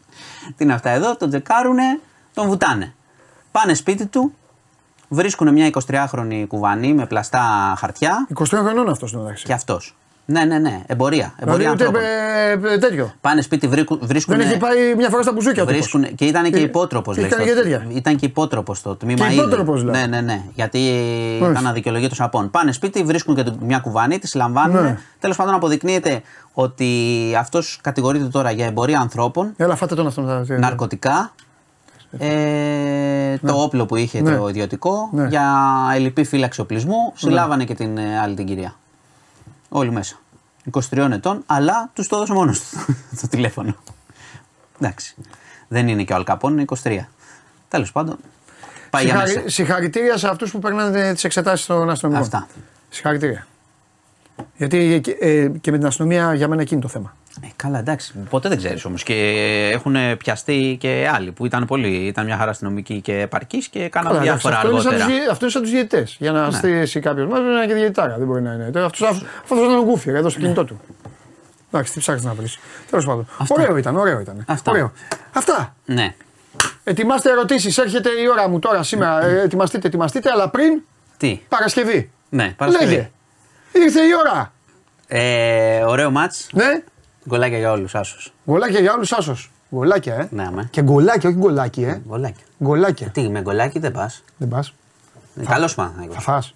την 0.56 0.72
αυτά 0.72 0.90
εδώ, 0.90 1.16
τον 1.16 1.28
τσεκάρουνε, 1.28 2.00
τον 2.34 2.48
βουτάνε. 2.48 2.94
Πάνε 3.50 3.74
σπίτι 3.74 4.06
του, 4.06 4.34
βρίσκουν 5.08 5.52
μια 5.52 5.70
23χρονη 5.86 6.44
κουβανή 6.48 6.94
με 6.94 7.06
πλαστά 7.06 7.74
χαρτιά 7.78 8.26
23 8.34 8.44
χρονών 8.44 8.88
αυτό 8.88 9.06
στην 9.06 9.18
μεταξύ. 9.20 9.44
και 9.44 9.52
αυτός. 9.52 9.96
Ναι, 10.30 10.44
ναι, 10.44 10.58
ναι. 10.58 10.80
Εμπορία. 10.86 11.34
Εμπορία 11.38 11.56
Δηλαδή 11.58 11.72
ούτε 11.72 11.84
ανθρώπων. 11.84 12.02
ε, 12.70 12.74
ε, 12.74 12.78
τέτοιο. 12.78 13.12
Πάνε 13.20 13.40
σπίτι, 13.40 13.68
βρήκου- 13.68 14.04
βρίσκουν. 14.06 14.36
Δεν 14.36 14.46
έχει 14.48 14.56
πάει 14.56 14.94
μια 14.96 15.08
φορά 15.08 15.22
στα 15.22 15.32
μπουζούκια 15.32 15.62
του. 15.66 15.68
Βρίσκουν, 15.72 16.14
και 16.14 16.24
ήταν 16.24 16.50
και 16.50 16.56
Ε, 16.58 16.60
υπότροπος. 16.60 17.16
ήταν 17.16 17.44
και 17.44 17.52
τέτοια. 17.54 17.86
Ήταν 17.88 18.16
και 18.16 18.26
υπότροπος 18.26 18.78
στο 18.78 18.94
τμήμα 18.96 19.26
Και 19.26 19.32
ήδη. 19.32 19.40
υπότροπος, 19.42 19.80
δηλαδή. 19.80 19.98
Ναι, 19.98 20.06
ναι, 20.06 20.20
ναι. 20.20 20.42
Γιατί 20.54 20.78
Μάλιστα. 21.40 21.50
ήταν 21.50 21.66
αδικαιολογήτω 21.66 22.14
απόν. 22.18 22.50
Πάνε 22.50 22.72
σπίτι, 22.72 23.02
βρίσκουν 23.02 23.34
και 23.34 23.44
μια 23.60 23.78
κουβανή, 23.78 24.18
τη 24.18 24.36
λαμβάνουν. 24.36 24.82
Ναι. 24.82 24.98
Τέλος 25.18 25.36
πάντων, 25.36 25.54
αποδεικνύεται 25.54 26.22
ότι 26.52 26.86
αυτός 27.38 27.78
κατηγορείται 27.82 28.24
τώρα 28.24 28.50
για 28.50 28.66
εμπορία 28.66 29.00
ανθρώπων, 29.00 29.52
Έλα, 29.56 29.76
φάτε 29.76 29.94
τον 29.94 30.06
αυτό 30.06 30.22
μετά. 30.22 30.58
ναρκωτικά. 30.58 31.32
Ε, 32.18 33.36
Το 33.46 33.54
όπλο 33.62 33.86
που 33.86 33.96
είχε 33.96 34.20
Ναι. 34.20 34.36
το 34.36 34.48
ιδιωτικό 34.48 35.08
Ναι. 35.12 35.26
για 35.26 35.54
ελλειπή 35.94 36.24
φύλαξη 36.24 36.60
οπλισμού. 36.60 37.12
Συλλάβανε 37.14 37.64
και 37.64 37.74
την 37.74 37.98
ε, 37.98 38.18
άλλη 38.22 38.34
την 38.34 38.46
κυρία. 38.46 38.74
Όλοι 39.68 39.90
μέσα. 39.90 40.18
23 40.70 41.10
ετών, 41.12 41.42
αλλά 41.46 41.90
τους 41.92 42.08
το 42.08 42.16
έδωσε 42.16 42.32
μόνος 42.32 42.60
του 42.60 42.96
το 43.20 43.28
τηλέφωνο. 43.28 43.76
Εντάξει. 44.80 45.14
Δεν 45.68 45.88
είναι 45.88 46.04
και 46.04 46.12
ο 46.12 46.16
Αλκαπών, 46.16 46.52
είναι 46.52 46.64
23. 46.82 46.98
Τέλος 47.68 47.92
πάντων. 47.92 48.18
Πάει 48.90 49.04
για 49.04 49.16
μέσα. 49.16 49.42
Συγχαρητήρια 49.46 50.16
σε 50.16 50.28
αυτούς 50.28 50.50
που 50.50 50.58
περνάνε 50.58 51.12
τις 51.12 51.24
εξετάσεις 51.24 51.66
των 51.66 51.90
αστυνομικών. 51.90 52.24
Αυτά. 52.24 52.46
Συγχαρητήρια. 52.88 53.46
Γιατί 54.56 55.00
και, 55.02 55.10
ε, 55.10 55.48
και 55.48 55.70
με 55.70 55.78
την 55.78 55.86
αστυνομία 55.86 56.34
για 56.34 56.48
μένα 56.48 56.62
εκείνη 56.62 56.80
το 56.80 56.88
θέμα. 56.88 57.16
Ε, 57.42 57.46
καλά, 57.56 57.78
εντάξει. 57.78 58.12
Ποτέ 58.30 58.48
δεν 58.48 58.58
ξέρεις 58.58 58.84
όμως. 58.84 59.02
Και 59.02 59.14
έχουν 59.72 59.96
πιαστεί 60.16 60.76
και 60.80 61.10
άλλοι 61.14 61.32
που 61.32 61.46
ήταν 61.46 61.64
πολύ. 61.66 61.88
Ήταν 62.06 62.24
μια 62.24 62.36
χαρά 62.36 62.50
αστυνομική 62.50 63.00
και 63.00 63.20
επαρκή 63.20 63.68
και 63.70 63.88
κάναν 63.88 64.10
Καλά, 64.12 64.22
διάφορα 64.24 64.56
αυτός, 64.56 64.70
είναι 64.72 64.80
σαν 64.80 64.90
αργότερα. 64.92 65.08
τους, 65.10 65.18
διαι- 65.18 65.30
αυτός 65.30 65.42
είναι 65.42 65.50
σαν 65.50 65.62
τους 65.62 65.70
διαιτητές. 65.70 66.16
Για 66.18 66.32
να 66.32 66.50
στήσει 66.50 67.00
κάποιος 67.00 67.26
μας 67.28 67.38
είναι 67.38 67.66
και 67.66 67.74
διαιτητάρα. 67.74 68.16
Δεν 68.18 68.26
μπορεί 68.26 68.42
να 68.42 68.52
είναι. 68.52 68.70
Αυτό 68.84 69.06
αυτό 69.42 69.54
είναι 69.64 69.76
ο 69.76 69.82
γκούφι 69.84 70.10
εδώ 70.10 70.28
στο 70.28 70.40
κινητό 70.40 70.64
του. 70.64 70.80
Εντάξει, 71.72 71.92
τι 71.92 71.98
ψάχνεις 71.98 72.24
να 72.24 72.34
βρεις. 72.34 72.58
Τέλος 72.90 73.04
πάντων. 73.04 73.26
Ωραίο 73.48 73.76
ήταν, 73.76 73.96
ωραίο 73.96 74.20
ήταν. 74.20 74.44
Αυτά. 74.46 74.70
Ωραίο. 74.70 74.92
Αυτά. 75.32 75.74
Ναι. 75.84 76.14
Ετοιμάστε 76.84 77.30
ερωτήσεις. 77.30 77.78
Έρχεται 77.78 78.08
η 78.08 78.28
ώρα 78.32 78.48
μου 78.48 78.58
τώρα 78.58 78.82
σήμερα. 78.82 79.24
Ε, 79.26 79.40
ετοιμαστείτε, 79.40 79.86
ετοιμαστείτε. 79.86 80.30
Αλλά 80.30 80.48
πριν 80.48 80.82
Τι; 81.16 81.40
Παρασκευή. 81.48 82.10
Ναι, 82.28 82.54
Παρασκευή. 82.56 82.90
Λέγε. 82.94 83.10
Ήρθε 83.72 84.00
η 84.00 84.10
ώρα. 84.26 84.52
Ε, 85.08 85.82
ωραίο 85.84 86.10
μάτς. 86.10 86.46
Ναι. 86.52 86.82
Γκολάκια 87.28 87.58
για 87.58 87.72
όλους, 87.72 87.94
άσος. 87.94 88.32
Γολάκια 88.44 88.80
για 88.80 88.92
όλους 88.92 89.12
άσος. 89.12 89.50
Γολάκια, 89.70 90.14
ε. 90.14 90.28
Ναι, 90.30 90.42
αμέ. 90.46 90.68
Και 90.70 90.82
γκολάκια, 90.82 91.28
όχι 91.28 91.38
γκολάκι, 91.38 91.82
ε. 91.82 92.00
Γκολάκια. 92.06 92.44
Γκολάκια. 92.64 93.08
Τι, 93.08 93.28
με 93.28 93.40
γκολάκι 93.40 93.78
δεν 93.78 93.92
πας. 93.92 94.22
Δεν 94.36 94.48
πας. 94.48 94.74
Καλός 95.46 95.74
Θα 95.74 95.82
Παναθηναϊκός. 95.82 96.22
φας. 96.24 96.54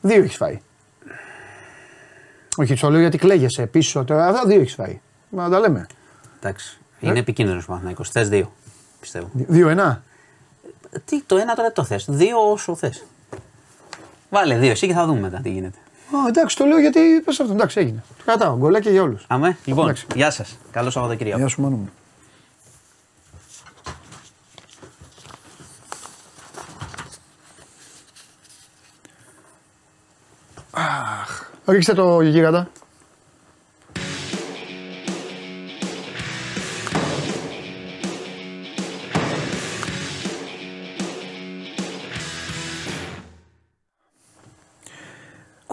Δύο 0.00 0.22
έχεις 0.22 0.36
φάει. 0.36 0.60
Όχι, 2.56 2.74
το 2.74 2.90
λέω 2.90 3.00
γιατί 3.00 3.18
κλαίγεσαι 3.18 3.66
πίσω 3.66 4.04
τώρα. 4.04 4.26
Αυτά 4.26 4.46
δύο 4.46 4.60
έχεις 4.60 4.74
φάει. 4.74 5.00
Να 5.28 5.48
τα 5.50 5.58
λέμε. 5.60 5.86
Εντάξει. 6.40 6.78
Είναι 7.00 7.18
επικίνδυνος 7.18 7.62
ο 7.64 7.66
Παναθηναϊκός. 7.66 8.10
Θες 8.10 8.28
δύο. 8.28 8.52
Πιστεύω. 9.00 9.30
Δύο-ένα. 9.32 10.02
Τι, 11.04 11.22
το 11.22 11.36
ένα 11.36 11.54
τώρα 11.54 11.72
το 11.72 11.84
θες. 11.84 12.04
Δύο 12.08 12.50
όσο 12.50 12.74
θες. 12.74 13.04
Βάλε 14.30 14.58
δύο 14.58 14.70
εσύ 14.70 14.86
και 14.86 14.92
θα 14.92 15.06
δούμε 15.06 15.20
μετά 15.20 15.40
τι 15.40 15.50
γίνεται. 15.50 15.78
Α, 16.12 16.28
εντάξει, 16.28 16.56
το 16.56 16.64
λέω 16.64 16.78
γιατί 16.78 17.00
πε 17.24 17.30
αυτό. 17.30 17.52
Εντάξει, 17.52 17.80
έγινε. 17.80 18.02
Το 18.18 18.22
κρατάω. 18.24 18.56
Γκολάκια 18.56 18.90
για 18.90 19.02
όλους. 19.02 19.24
Αμέ, 19.28 19.56
λοιπόν, 19.64 19.84
Εντάξει. 19.84 20.06
γεια 20.14 20.30
σας. 20.30 20.58
Καλό 20.70 20.90
Σαββατοκύριακο. 20.90 21.38
Γεια 21.38 21.48
σου, 21.48 21.60
μάνο 21.62 21.76
μου. 21.76 21.90
Αχ, 30.70 31.50
ρίξτε 31.66 31.92
το 31.94 32.20
γίγαντα. 32.20 32.68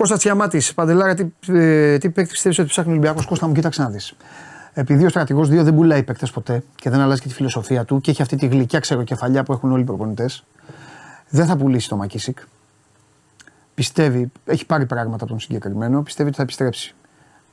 Κώστα 0.04 0.18
Τσιαμάτης, 0.18 0.74
Παντελάρα, 0.74 1.14
τι, 1.14 1.26
ε, 1.48 1.98
τι 1.98 2.10
παίκτης 2.10 2.32
πιστεύει 2.32 2.62
ότι 2.62 2.70
ψάχνει 2.70 2.92
ο 2.92 2.94
Ολυμπιακός; 2.94 3.26
Κώστα 3.26 3.48
μου, 3.48 3.54
κοίταξε 3.54 3.82
να 3.82 3.90
δεις. 3.90 4.14
Επειδή 4.74 5.06
ο 5.06 5.10
στρατηγός 5.10 5.50
2 5.50 5.64
δεν 5.64 5.76
πουλάει 5.76 6.04
παίκτες 6.04 6.32
ποτέ 6.32 6.64
και 6.76 6.90
δεν 6.90 7.00
αλλάζει 7.00 7.22
και 7.22 7.28
τη 7.28 7.34
φιλοσοφία 7.34 7.86
του 7.86 8.02
και 8.02 8.12
έχει 8.12 8.22
αυτή 8.22 8.36
τη 8.36 8.48
γλυκιά 8.48 8.80
ξεροκεφαλιά 8.80 9.44
που 9.44 9.54
έχουν 9.54 9.72
όλοι 9.72 9.82
οι 9.82 9.86
προπονητές, 9.86 10.44
δεν 11.30 11.46
θα 11.46 11.58
πουλήσει 11.58 11.90
το 11.90 11.96
Μακίσικ. 11.96 12.40
Πιστεύει, 13.74 14.32
έχει 14.46 14.66
πάρει 14.66 14.86
πράγματα 14.86 15.24
από 15.24 15.28
τον 15.28 15.40
συγκεκριμένο, 15.40 16.02
πιστεύει 16.02 16.28
ότι 16.28 16.38
θα 16.38 16.44
επιστρέψει. 16.44 16.96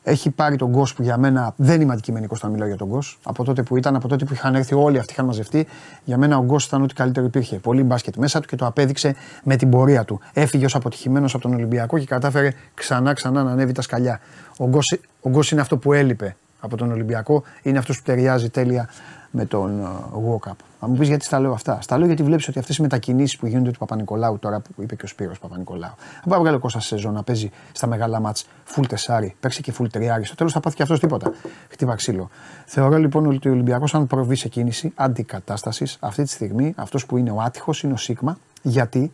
Έχει 0.02 0.31
πάρει 0.31 0.56
τον 0.56 0.68
Γκος 0.68 0.94
που 0.94 1.02
για 1.02 1.16
μένα 1.16 1.55
δεν 1.56 1.81
είμαι 1.81 1.93
αντικειμενικός 1.93 2.39
όταν 2.39 2.51
μιλάω 2.51 2.66
για 2.68 2.77
τον 2.77 2.89
Γκος. 2.89 3.18
Από 3.22 3.44
τότε 3.44 3.62
που 3.62 3.77
ήταν, 3.77 3.97
από 3.97 4.09
τότε 4.09 4.24
που 4.24 4.32
είχαν 4.32 4.55
έρθει 4.55 4.74
όλοι 4.74 4.98
αυτοί 4.98 5.12
είχαν 5.12 5.24
μαζευτεί, 5.24 5.66
για 6.05 6.18
μένα 6.18 6.39
ο 6.39 6.44
Γκος 6.44 6.66
ήταν 6.66 6.82
ό,τι 6.82 6.94
καλύτερο 6.94 7.27
υπήρχε. 7.27 7.59
Πολύ 7.59 7.82
μπάσκετ 7.82 8.16
μέσα 8.16 8.40
του 8.40 8.47
και 8.48 8.56
το 8.56 8.66
απέδειξε 8.66 9.14
με 9.44 9.56
την 9.56 9.70
πορεία 9.70 10.05
του. 10.05 10.20
Έφυγε 10.32 10.64
ως 10.64 10.74
αποτυχημένος 10.74 11.35
από 11.35 11.43
τον 11.43 11.55
Ολυμπιακό 11.55 11.98
και 11.98 12.06
κατάφερε 12.06 12.52
ξανά 12.74 13.12
ξανά 13.12 13.43
να 13.43 13.51
ανέβει 13.51 13.72
τα 13.72 13.82
σκαλιά. 13.82 14.20
Ο 14.59 14.66
Γκος, 14.66 14.98
ο 15.20 15.28
Γκος 15.28 15.51
είναι 15.51 15.60
αυτό 15.60 15.77
που 15.77 15.93
έλειπε 15.93 16.36
από 16.60 16.77
τον 16.77 16.90
Ολυμπιακό, 16.90 17.43
είναι 17.62 17.78
αυτός 17.78 17.97
που 17.97 18.02
ταιριάζει 18.05 18.48
τέλεια 18.48 18.89
με 19.31 19.44
τον 19.44 19.82
uh, 19.82 20.48
Walkup. 20.48 20.57
Θα 20.81 20.89
μου 20.89 20.97
πεις 20.97 21.09
γιατί 21.09 21.24
στα 21.24 21.40
λέω 21.40 21.52
αυτά. 21.52 21.81
Στα 21.81 21.98
λέω 21.98 22.07
γιατί 22.07 22.23
βλέπεις 22.23 22.48
ότι 22.48 22.59
αυτές 22.59 22.77
οι 22.77 22.82
μετακινήσεις 22.82 23.36
που 23.36 23.47
γίνονται 23.47 23.70
του 23.70 23.78
Παπα-Νικολάου 23.78 24.39
τώρα 24.39 24.61
που 24.61 24.82
είπε 24.82 24.94
και 24.94 25.05
ο 25.05 25.09
Σπύρος 25.09 25.39
Παπα-Νικολάου. 25.39 25.90
Αν 25.90 26.23
πάει 26.28 26.39
βγάλει 26.39 26.57
ο 26.57 26.59
Κώστα 26.59 26.81
σε 26.81 26.86
σεζόν 26.86 27.12
να 27.12 27.23
παίζει 27.23 27.51
στα 27.73 27.86
μεγάλα 27.86 28.20
μάτς 28.20 28.47
full 28.74 28.85
τεσάρι, 28.89 29.35
παίξει 29.40 29.62
και 29.62 29.74
full 29.78 29.90
τριάρι. 29.90 30.24
Στο 30.24 30.35
τέλος 30.35 30.52
θα 30.52 30.61
πάθει 30.61 30.77
και 30.77 30.82
αυτός 30.82 31.01
τίποτα. 31.01 31.32
Χτύπα 31.69 31.94
ξύλο. 31.94 32.31
Θεωρώ 32.66 32.97
λοιπόν 32.97 33.27
ότι 33.27 33.48
ο 33.48 33.52
Ολυμπιακός, 33.52 33.94
αν 33.94 34.07
προβεί 34.07 34.35
σε 34.35 34.48
κίνηση 34.48 34.93
αντικατάστασης, 34.94 35.97
αυτή 36.01 36.23
τη 36.23 36.31
στιγμή 36.31 36.73
αυτός 36.77 37.07
που 37.07 37.16
είναι 37.16 37.31
ο 37.31 37.40
άτυχος 37.40 37.82
είναι 37.82 37.93
ο 37.93 37.97
Σίγμα. 37.97 38.39
Γιατί; 38.62 39.12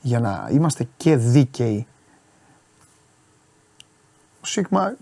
Για 0.00 0.20
να 0.20 0.48
είμαστε 0.52 0.88
και 0.96 1.16
δίκαιοι. 1.16 1.86
Ο 4.40 4.46
Σίγμα 4.46 4.94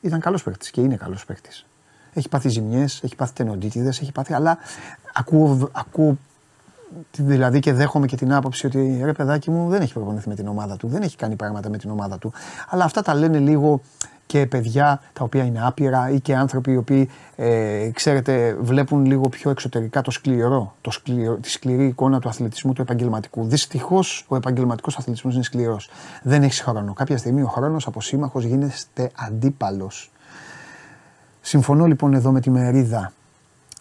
ήταν 0.00 0.20
καλός 0.20 0.42
παίκτης 0.42 0.70
και 0.70 0.80
είναι 0.80 0.96
καλός 0.96 1.24
παίκτης. 1.24 1.67
Έχει 2.18 2.28
πάθει 2.28 2.48
ζημιές, 2.48 3.02
έχει 3.02 3.16
πάθει 3.16 3.32
τενοντίτιδες, 3.32 4.00
έχει 4.00 4.12
πάθει. 4.12 4.34
Αλλά 4.34 4.58
ακούω, 5.12 5.68
ακούω 5.72 6.16
δηλαδή 7.16 7.60
και 7.60 7.72
δέχομαι 7.72 8.06
και 8.06 8.16
την 8.16 8.32
άποψη 8.32 8.66
ότι 8.66 9.00
ρε 9.04 9.12
παιδάκι 9.12 9.50
μου 9.50 9.68
δεν 9.68 9.82
έχει 9.82 9.92
προπονηθεί 9.92 10.28
με 10.28 10.34
την 10.34 10.48
ομάδα 10.48 10.76
του, 10.76 10.88
δεν 10.88 11.02
έχει 11.02 11.16
κάνει 11.16 11.36
πράγματα 11.36 11.68
με 11.68 11.78
την 11.78 11.90
ομάδα 11.90 12.18
του. 12.18 12.32
Αλλά 12.68 12.84
αυτά 12.84 13.02
τα 13.02 13.14
λένε 13.14 13.38
λίγο 13.38 13.80
και 14.26 14.46
παιδιά 14.46 15.00
τα 15.12 15.24
οποία 15.24 15.44
είναι 15.44 15.66
άπειρα 15.66 16.10
ή 16.10 16.20
και 16.20 16.36
άνθρωποι 16.36 16.72
οι 16.72 16.76
οποίοι 16.76 17.10
ε, 17.36 17.90
ξέρετε 17.92 18.56
βλέπουν 18.60 19.04
λίγο 19.04 19.28
πιο 19.28 19.50
εξωτερικά 19.50 20.00
το 20.00 20.10
σκληρό, 20.10 20.74
το 20.80 20.90
σκληρό, 20.90 21.34
τη 21.34 21.50
σκληρή 21.50 21.86
εικόνα 21.86 22.20
του 22.20 22.28
αθλητισμού 22.28 22.72
του 22.72 22.82
επαγγελματικού. 22.82 23.44
Δυστυχώς 23.44 24.24
ο 24.28 24.36
επαγγελματικός 24.36 24.96
αθλητισμός 24.96 25.34
είναι 25.34 25.42
σκληρός. 25.42 25.90
Δεν 26.22 26.42
έχεις 26.42 26.60
χρόνο. 26.60 26.92
Κάποια 26.92 27.16
στιγμή 27.18 27.42
ο 27.42 27.48
χρόνος 27.48 27.86
από 27.86 28.00
σύμμαχος 28.00 28.44
γίνεται 28.44 29.10
αντίπαλος. 29.26 30.10
Συμφωνώ 31.48 31.86
λοιπόν 31.86 32.14
εδώ 32.14 32.32
με 32.32 32.40
τη 32.40 32.50
μερίδα 32.50 33.12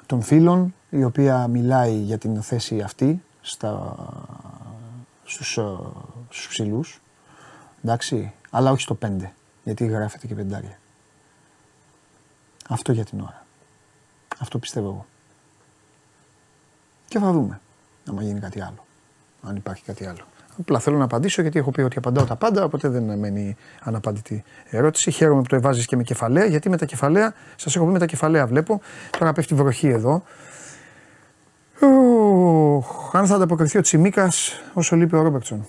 των 0.06 0.22
φίλων 0.22 0.74
η 0.90 1.04
οποία 1.04 1.48
μιλάει 1.48 1.96
για 1.96 2.18
την 2.18 2.42
θέση 2.42 2.82
αυτή 2.82 3.24
στα, 3.42 3.96
στους, 5.26 5.58
ε, 5.58 5.78
στους 6.30 6.48
ψηλούς, 6.48 7.02
εντάξει, 7.84 8.34
αλλά 8.50 8.72
όχι 8.72 8.82
στο 8.82 8.98
5, 9.02 9.34
γιατί 9.64 9.86
γράφεται 9.86 10.28
και 10.28 10.36
πεντάρια. 10.36 10.80
Αυτό 12.68 12.92
για 12.92 13.06
την 13.06 13.20
ώρα. 13.20 13.46
Αυτό 14.38 14.60
πιστεύω 14.60 14.88
εγώ. 14.88 15.06
Και 17.08 17.20
θα 17.20 17.32
δούμε 17.32 17.62
άμα 18.10 18.24
γίνει 18.24 18.40
κάτι 18.40 18.62
άλλο, 18.62 18.86
αν 19.42 19.56
υπάρχει 19.56 19.84
κάτι 19.84 20.06
άλλο. 20.06 20.26
Απλά 20.60 20.80
θέλω 20.80 20.98
να 20.98 21.04
απαντήσω 21.04 21.42
γιατί 21.42 21.60
έχω 21.60 21.72
πει 21.72 21.82
ότι 21.82 21.98
απαντάω 21.98 22.26
τα 22.26 22.36
πάντα, 22.36 22.64
οπότε 22.64 22.90
δεν 22.90 23.04
μένει 23.04 23.56
αναπάντητη 23.84 24.44
ερώτηση. 24.70 25.12
Χαίρομαι 25.12 25.42
που 25.42 25.48
το 25.48 25.56
εβάζει 25.56 25.86
και 25.86 25.96
με 25.96 26.04
κεφαλαία, 26.04 26.46
γιατί 26.46 26.70
με 26.70 26.78
τα 26.78 26.86
κεφαλαία, 26.86 27.34
σας 27.56 27.76
έχω 27.76 27.86
πει 27.86 27.92
με 27.92 28.00
τα 28.00 28.06
κεφαλαία 28.06 28.48
βλέπω. 28.48 28.82
Τώρα 29.20 29.34
πέφτει 29.34 29.56
βροχή 29.56 29.88
εδώ. 29.88 30.24
Οχ, 31.80 33.16
αν 33.16 33.26
θα 33.26 33.36
ανταποκριθεί 33.36 33.78
ο 33.78 33.82
Τσιμίκας 33.82 34.52
όσο 34.74 34.96
λείπει 34.96 35.16
ο 35.16 35.22
Ρόμπερτσον. 35.22 35.68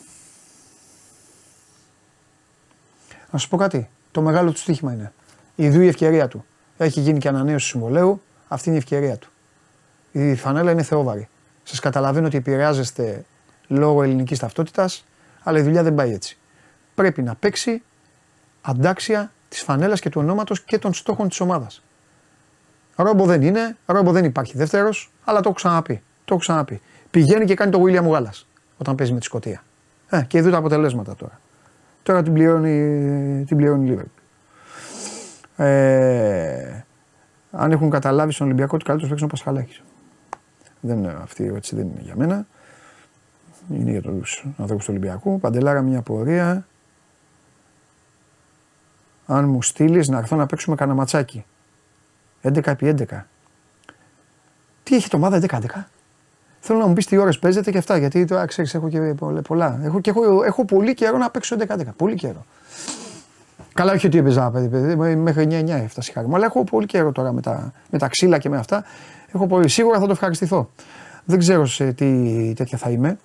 Να 3.30 3.38
σου 3.38 3.48
πω 3.48 3.56
κάτι. 3.56 3.88
Το 4.10 4.20
μεγάλο 4.22 4.52
του 4.52 4.58
στοίχημα 4.58 4.92
είναι. 4.92 5.12
Η 5.54 5.64
ίδια 5.64 5.82
η 5.82 5.88
ευκαιρία 5.88 6.28
του. 6.28 6.44
Έχει 6.76 7.00
γίνει 7.00 7.18
και 7.18 7.28
ανανέωση 7.28 7.68
συμβολέου. 7.68 8.22
Αυτή 8.48 8.68
είναι 8.68 8.76
η 8.76 8.80
ευκαιρία 8.80 9.16
του. 9.16 9.28
Η 10.12 10.34
φανέλα 10.34 10.70
είναι 10.70 10.82
θεόβαρη. 10.82 11.28
Σας 11.62 11.78
καταλαβαίνω 11.80 12.26
ότι 12.26 12.36
επηρεάζεστε 12.36 13.24
λόγω 13.68 14.02
ελληνικής 14.02 14.38
ταυτότητας, 14.38 15.04
αλλά 15.42 15.58
η 15.58 15.62
δουλειά 15.62 15.82
δεν 15.82 15.94
πάει 15.94 16.12
έτσι. 16.12 16.38
Πρέπει 16.94 17.22
να 17.22 17.34
παίξει 17.34 17.82
αντάξια 18.60 19.32
της 19.48 19.62
φανέλας 19.62 20.00
και 20.00 20.08
του 20.08 20.20
ονόματος 20.20 20.60
και 20.60 20.78
των 20.78 20.94
στόχων 20.94 21.28
της 21.28 21.40
ομάδας. 21.40 21.82
Ρόμπο 22.96 23.24
δεν 23.24 23.42
είναι, 23.42 23.76
ρόμπο 23.86 24.12
δεν 24.12 24.24
υπάρχει 24.24 24.56
δεύτερος, 24.56 25.12
αλλά 25.24 25.40
το 25.40 25.48
έχω 25.48 25.56
ξαναπεί. 25.56 25.94
Το 26.24 26.34
έχω 26.34 26.38
ξαναπεί. 26.38 26.80
Πηγαίνει 27.10 27.44
και 27.44 27.54
κάνει 27.54 27.70
το 27.70 27.82
William 27.82 28.10
Γάλλα 28.10 28.32
όταν 28.78 28.94
παίζει 28.94 29.12
με 29.12 29.18
τη 29.18 29.24
Σκωτία. 29.24 29.62
Ε, 30.08 30.22
και 30.22 30.38
εδώ 30.38 30.50
τα 30.50 30.56
αποτελέσματα 30.56 31.14
τώρα. 31.14 31.40
Τώρα 32.02 32.22
την 32.22 32.32
πληρώνει, 32.32 33.44
την 33.44 33.56
πληρώνει 33.56 33.90
η 33.90 33.98
Liverpool. 33.98 34.22
Ε, 35.64 36.84
αν 37.50 37.72
έχουν 37.72 37.90
καταλάβει 37.90 38.32
στον 38.32 38.46
Ολυμπιακό 38.46 38.74
ότι 38.74 38.84
καλύτερος 38.84 39.10
παίξει 39.10 39.24
είναι 39.24 39.32
ο 39.32 39.44
Πασχαλάκης. 39.44 39.82
Δεν, 40.80 41.06
αυτή 41.06 41.42
η 41.42 41.46
ερώτηση 41.46 41.76
δεν 41.76 41.86
είναι 41.86 42.00
για 42.00 42.14
μένα. 42.16 42.46
Είναι 43.70 43.90
για 43.90 44.02
τους 44.02 44.46
ανθρώπους 44.58 44.84
του 44.84 44.90
Ολυμπιακού. 44.96 45.40
Παντελάρα 45.40 45.82
μια 45.82 46.02
πορεία. 46.02 46.66
Αν 49.26 49.48
μου 49.48 49.62
στείλεις 49.62 50.08
να 50.08 50.18
έρθω 50.18 50.36
να 50.36 50.46
παίξουμε 50.46 50.76
κανένα 50.76 50.98
ματσάκι. 50.98 51.44
11 52.42 52.66
επί 52.66 52.94
11. 52.98 53.24
Τι 54.82 54.94
έχει 54.96 55.08
το 55.08 55.16
ομάδα 55.16 55.40
11-11. 55.48 55.60
Θέλω 56.60 56.78
να 56.78 56.86
μου 56.86 56.92
πεις 56.92 57.06
τι 57.06 57.16
ώρες 57.16 57.38
παίζετε 57.38 57.70
και 57.70 57.78
αυτά. 57.78 57.96
Γιατί 57.96 58.24
τώρα 58.24 58.46
ξέρεις, 58.46 58.74
έχω 58.74 58.88
και 58.88 59.14
πολλά. 59.42 59.80
Έχω, 59.82 60.00
και 60.00 60.10
έχω, 60.10 60.44
έχω 60.44 60.64
πολύ 60.64 60.94
καιρό 60.94 61.18
να 61.18 61.30
παίξω 61.30 61.56
11-11. 61.58 61.82
Πολύ 61.96 62.14
καιρό. 62.14 62.44
Καλά, 63.74 63.92
όχι 63.92 64.06
ότι 64.06 64.18
έπαιζα 64.18 64.50
παιδί, 64.50 64.68
παιδί, 64.68 65.16
μέχρι 65.16 65.46
9-9 65.50 65.68
έφτασε 65.68 66.10
η 66.10 66.14
χάρη 66.14 66.26
μου. 66.26 66.34
Αλλά 66.34 66.44
έχω 66.44 66.64
πολύ 66.64 66.86
καιρό 66.86 67.12
τώρα 67.12 67.32
με 67.32 67.40
τα, 67.40 67.72
με 67.90 67.98
τα 67.98 68.08
ξύλα 68.08 68.38
και 68.38 68.48
με 68.48 68.56
αυτά. 68.56 68.84
Έχω 69.34 69.46
πολύ. 69.46 69.68
Σίγουρα 69.68 69.98
θα 69.98 70.04
το 70.04 70.10
ευχαριστηθώ. 70.10 70.70
Δεν 71.24 71.38
ξέρω 71.38 71.66
σε 71.66 71.92
τι 71.92 72.52
τέτοια 72.56 72.78
θα 72.78 72.90
είμαι. 72.90 73.18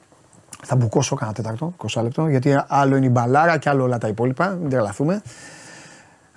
Θα 0.66 0.76
μπουκώσω 0.76 1.16
κανένα 1.16 1.38
τέταρτο, 1.38 1.74
20 1.92 2.04
λεπτό, 2.04 2.28
γιατί 2.28 2.64
άλλο 2.68 2.96
είναι 2.96 3.06
η 3.06 3.10
μπαλάρα 3.12 3.58
και 3.58 3.70
άλλο 3.70 3.84
όλα 3.84 3.98
τα 3.98 4.08
υπόλοιπα. 4.08 4.50
Μην 4.50 4.70
τρελαθούμε. 4.70 5.22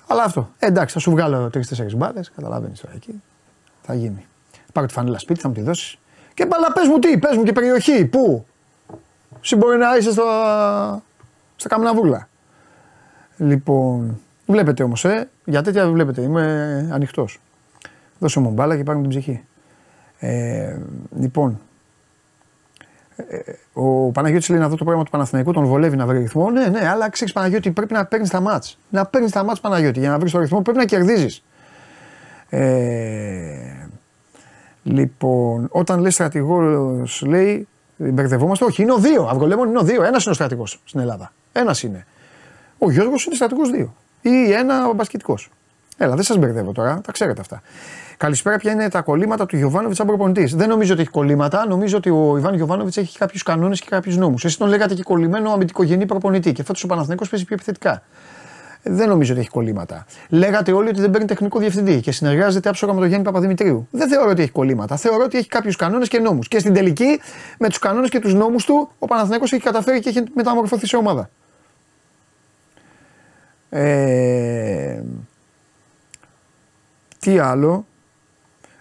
Αλλά 0.07 0.23
αυτό. 0.23 0.51
Ε, 0.59 0.67
εντάξει, 0.67 0.95
θα 0.95 1.01
σου 1.01 1.11
βγάλω 1.11 1.51
τρει-τέσσερι 1.51 1.97
μπάλες. 1.97 2.31
Καταλαβαίνεις 2.37 2.81
τώρα 2.81 2.95
εκεί. 2.95 3.23
Θα 3.83 3.95
γίνει. 3.95 4.27
Πάρω 4.73 4.87
τη 4.87 4.93
φανέλα 4.93 5.19
σπίτι, 5.19 5.41
θα 5.41 5.49
μου 5.49 5.55
τη 5.55 5.61
δώσεις. 5.61 5.99
Και 6.35 6.47
μπαλά, 6.47 6.73
πες 6.73 6.89
μου 6.89 6.99
τι, 6.99 7.19
πες 7.19 7.37
μου 7.37 7.43
και 7.43 7.53
περιοχή. 7.53 8.05
Πού; 8.05 8.47
Εσύ 9.43 9.57
μπορεί 9.57 9.79
να 9.79 9.97
είσαι 9.97 10.13
στα, 10.13 11.03
στα 11.57 11.69
Καμναβούλα. 11.69 12.29
Λοιπόν, 13.37 14.21
βλέπετε 14.47 14.83
όμως, 14.83 15.05
ε, 15.05 15.29
για 15.45 15.63
τέτοια 15.63 15.91
βλέπετε, 15.91 16.21
είμαι 16.21 16.89
ανοιχτός. 16.93 17.41
Δώσε 18.19 18.41
μου 18.41 18.51
μπάλα 18.51 18.77
και 18.77 18.83
πάρουμε 18.83 19.09
την 19.09 19.19
ψυχή. 19.19 19.45
Ε, 20.19 20.77
λοιπόν, 21.19 21.51
ε, 21.51 21.59
ο 23.73 24.11
Παναγιώτης 24.11 24.49
λέει 24.49 24.59
να 24.59 24.69
δω 24.69 24.77
το 24.77 24.83
πρόγραμμα 24.83 25.05
του 25.05 25.11
Παναθηναϊκού, 25.11 25.53
τον 25.53 25.65
βολεύει 25.65 25.97
να 25.97 26.07
βρει 26.07 26.19
ρυθμό. 26.19 26.51
Ναι, 26.51 26.67
ναι, 26.67 26.89
αλλά 26.89 27.11
ξέρεις 27.11 27.33
Παναγιώτη 27.33 27.71
πρέπει 27.71 27.93
να 27.93 28.05
παίρνεις 28.07 28.31
τα 28.31 28.41
μάτς. 28.41 28.79
Να 28.89 29.07
παίρνεις 29.07 29.31
τα 29.33 29.45
μάτς 29.45 29.61
Παναγιώτη. 29.61 30.01
Για 30.01 30.11
να 30.11 30.19
βρεις 30.19 30.33
το 30.33 30.39
ρυθμό 30.39 30.63
πρέπει 30.63 30.79
να 30.79 30.85
κερδίζεις. 30.85 31.45
Ε, 32.49 33.89
λοιπόν, 34.83 35.69
όταν 35.71 36.01
λέει 36.01 36.11
στρατηγός, 36.11 37.23
λέει 37.27 37.69
μπερδευόμαστε. 37.97 38.65
Όχι, 38.65 38.83
είναι 38.83 38.93
ο 38.93 38.99
δύο. 38.99 39.23
Αυγολέμων 39.31 39.69
είναι 39.69 39.79
ο 39.79 39.83
δύο. 39.83 40.03
Ένας 40.03 40.23
είναι 40.23 40.31
ο 40.31 40.35
στρατηγός 40.35 40.81
στην 40.85 41.01
Ελλάδα. 41.01 41.33
Ένας 41.53 41.83
είναι. 41.83 42.07
Ο 42.79 42.91
Γιώργος 42.91 43.25
είναι 43.25 43.35
στρατηγός 43.35 43.71
δύο. 43.71 43.95
Ή 44.21 44.53
ένα 44.53 44.89
ο 44.89 44.93
μπασκετικός. 44.93 45.51
Έλα, 45.97 46.15
δεν 46.15 46.25
σας 46.25 46.37
μπερδεύω 46.37 46.73
τώρα, 46.73 47.01
τα 47.01 47.13
ξέρετε 47.13 47.41
αυτά. 47.41 47.63
Καλησπέρα, 48.17 48.57
ποια 48.57 48.73
είναι 48.73 48.89
τα 48.89 49.01
κολλήματα 49.03 49.47
του 49.47 49.57
Γιωβάνοβιτς 49.57 49.97
σαν 49.97 50.07
προπονητής; 50.07 50.55
Δεν 50.55 50.69
νομίζω 50.69 50.93
ότι 50.93 51.01
έχει 51.03 51.11
κολλήματα. 51.11 51.67
Νομίζω 51.67 51.97
ότι 51.97 52.11
ο 52.11 52.37
Ιβάν 52.37 52.55
Γιωβάνοβιτς 52.55 52.97
έχει 52.97 53.19
κάποιους 53.19 53.43
κανόνες 53.43 53.81
και 53.81 53.87
κάποιους 53.91 54.17
νόμους. 54.17 54.45
Εσεί 54.45 54.59
τον 54.59 54.69
λέγατε 54.69 54.95
και 54.95 55.03
κολλημένο 55.03 55.51
αμυντικογενή 55.51 56.07
προπονητή 56.07 56.53
και 56.53 56.65
φέτος 56.65 56.85
ο 56.85 56.87
Παναθηναϊκός 56.87 57.29
παίζει 57.29 57.45
πιο 57.45 57.55
επιθετικά. 57.55 58.03
Δεν 58.83 59.09
νομίζω 59.09 59.33
ότι 59.33 59.41
έχει 59.41 59.51
κολλήματα. 59.51 60.07
Λέγατε 60.29 60.73
όλοι 60.73 60.89
ότι 60.89 61.01
δεν 61.01 61.11
παίρνει 61.11 61.27
τεχνικό 61.27 61.59
διευθυντή 61.59 62.01
και 62.01 62.13
συνεργάζεται 62.13 62.69
άψογα 62.69 62.93
με 62.93 62.99
τον 62.99 63.09
Γιάννη 63.09 63.27
Παπαδημητρίου. 63.27 63.89
Δεν 63.91 64.09
θεωρώ 64.09 64.31
ότι 64.31 64.43
έχει 64.43 64.51
κολλήματα. 64.51 64.97
Θεωρώ 64.97 65.25
ότι 65.25 65.39
έχει 65.39 65.49
κάποιους 65.49 65.77
κανόνες 65.77 66.09
και 66.09 66.19
νόμους. 66.19 66.49
Και 66.49 66.59
στην 66.59 66.75
τελική, 66.75 67.21
με 67.59 67.69
τους 67.69 67.79
κανόνες 67.79 68.11
και 68.11 68.19
τους 68.19 68.35
νόμους 68.35 68.65
του, 68.65 68.91
ο 68.99 69.07
Παναθηναϊκός 69.07 69.53
έχει 69.53 69.63
καταφέρει 69.63 70.01
και 70.01 70.09
έχει 70.09 70.23
μεταμορφωθεί 70.35 70.87
σε 70.87 70.97
ομάδα. 70.97 71.31
Ε, 73.71 75.03
τι 77.19 77.39
άλλο; 77.39 77.87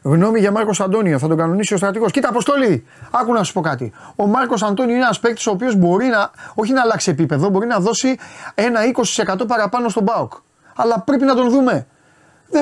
Γνώμη 0.08 0.40
για 0.40 0.52
Μάρκος 0.52 0.80
Αντώνιο, 0.80 1.20
θα 1.20 1.28
τον 1.28 1.38
κανονίσει 1.38 1.74
ο 1.74 1.78
στρατηγός. 1.78 2.12
Κοίτα, 2.12 2.30
Αποστολή, 2.30 2.86
άκου 3.12 3.34
να 3.34 3.44
σου 3.44 3.54
πω 3.54 3.62
κάτι. 3.62 3.94
Ο 4.16 4.28
Μάρκος 4.28 4.64
Αντώνιο 4.64 4.96
είναι 4.96 5.04
ένας 5.04 5.20
παίκτης 5.20 5.48
ο 5.48 5.52
οποίος 5.52 5.76
μπορεί 5.76 6.06
να, 6.06 6.32
όχι 6.54 6.74
να 6.74 6.82
αλλάξει 6.82 7.10
επίπεδο, 7.10 7.50
μπορεί 7.50 7.68
να 7.68 7.80
δώσει 7.80 8.18
ένα 8.56 8.80
20% 8.84 9.48
παραπάνω 9.48 9.90
στον 9.90 10.04
Μπάουκ. 10.04 10.34
Αλλά 10.76 11.00
πρέπει 11.00 11.26
να 11.26 11.36
τον 11.36 11.50
δούμε. 11.50 11.88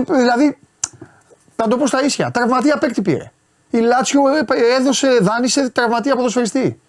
δηλαδή, 0.08 0.58
θα 1.56 1.68
το 1.68 1.78
πω 1.78 1.88
στα 1.88 2.04
ίσια. 2.04 2.32
Τραυματία 2.32 2.78
παίκτη 2.78 3.02
πήρε. 3.02 3.32
Η 3.70 3.78
Λάτσιο 3.78 4.22
έδωσε, 4.80 5.18
δάνεισε 5.22 5.70
τραυματία 5.70 6.16
ποδοσφαιριστή. 6.16 6.80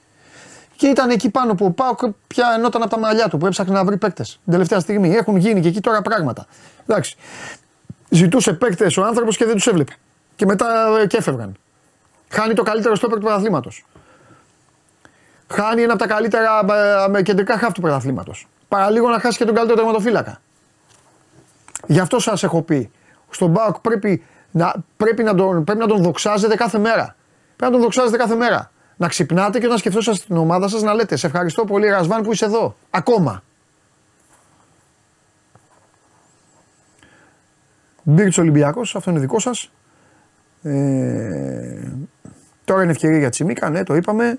Και 0.77 0.87
ήταν 0.87 1.11
εκεί 1.11 1.31
πάνω 1.31 1.55
που 1.55 1.65
ο 1.65 1.71
Πάοκ 1.71 1.99
πια 2.27 2.47
ενόταν 2.57 2.83
από 2.83 2.91
τα 2.91 2.99
μαλλιά 2.99 3.29
του 3.29 3.39
που 3.39 3.47
έψαχνε 3.47 3.73
να 3.73 3.85
βρει 3.85 3.97
παίκτες 3.97 4.41
την 4.45 4.53
τελευταία 4.53 4.81
στιγμή. 4.81 5.15
Έχουν 5.15 5.37
γίνει 5.37 5.61
και 5.61 5.69
εκεί 5.69 5.81
τώρα 5.81 6.03
πράγματα. 6.03 6.47
Εντάξει. 6.87 7.17
Ζητούσε 8.09 8.53
παίκτες 8.53 8.97
ο 8.97 9.05
άνθρωπος 9.05 9.37
και 9.37 9.45
δεν 9.45 9.55
τους 9.55 9.67
έβλεπε. 9.67 9.93
Και 10.37 10.47
μετά 10.47 10.99
ε, 11.01 11.07
και 11.07 11.17
έφευγαν. 11.17 11.57
Χάνει 12.29 12.55
το 12.55 12.63
καλύτερο 12.63 12.95
στόπερ 12.95 13.19
του 13.19 13.25
πρωταθλήματος. 13.25 13.85
Χάνει 15.49 15.83
ένα 15.83 15.93
από 15.93 16.03
τα 16.03 16.09
καλύτερα 16.09 16.61
ε, 17.15 17.23
κεντρικά 17.23 17.59
χάφ 17.59 17.73
του 17.73 17.81
πρωταθλήματος. 17.81 18.49
Παραλίγο 18.69 19.09
να 19.09 19.21
χάσει 19.21 19.39
και 19.39 19.45
τον 19.45 19.55
καλύτερο 19.55 19.79
τερματοφύλακα. 19.79 20.41
Γι' 21.87 22.01
αυτό 22.01 22.19
σας 22.19 22.43
έχω 22.43 22.63
πει. 22.63 22.91
Στον 23.31 23.51
Μπάουκ 23.51 23.79
πρέπει 23.79 24.25
να, 24.51 24.75
πρέπει, 24.97 25.23
να 25.23 25.35
τον, 25.35 25.65
πρέπει 25.65 25.81
να 25.81 25.87
τον 25.87 26.03
δοξάζετε 26.03 26.55
κάθε 26.55 26.79
μέρα. 26.79 27.17
Πρέπει 27.57 27.73
να 27.73 27.79
τον 27.79 27.81
δοξάζετε 27.81 28.17
κάθε 28.17 28.35
μέρα. 28.35 28.71
Να 28.97 29.09
ξυπνάτε 29.09 29.59
και 29.59 29.67
όταν 29.67 29.79
σκεφτόσαστε 29.79 30.25
την 30.27 30.37
ομάδα 30.37 30.69
σας 30.69 30.83
να 30.83 30.95
λέτε 30.95 31.17
Σε 31.17 31.27
ευχαριστώ 31.27 31.65
πολύ, 31.65 31.89
Ρασβάν, 31.89 32.23
που 32.23 32.33
είσαι 32.33 32.45
εδώ. 32.45 32.77
Ακόμα. 32.91 33.43
Μπήρξ 38.03 38.39
Ολυμπιακός, 38.39 38.97
αυτό 38.97 39.11
είναι 39.11 39.21
δικό 39.21 39.39
σας. 39.39 39.71
Ε, 40.67 41.93
τώρα 42.65 42.83
είναι 42.83 42.91
ευκαιρία 42.91 43.19
για 43.19 43.31
Τσιμίκα, 43.31 43.71
ναι, 43.71 43.85
το 43.85 43.95
είπαμε. 43.95 44.39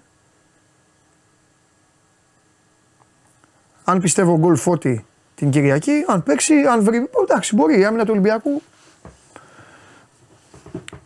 Αν 3.84 4.02
πιστεύω 4.02 4.38
γκολ 4.38 4.56
φώτη 4.56 5.06
την 5.35 5.49
Κυριακή, 5.49 6.06
αν 6.07 6.23
παίξει, 6.23 6.53
αν 6.53 6.84
βρει. 6.84 7.10
Εντάξει, 7.22 7.56
μπορεί 7.56 7.80
η 7.80 7.85
άμυνα 7.85 8.03
του 8.03 8.10
Ολυμπιακού. 8.11 8.61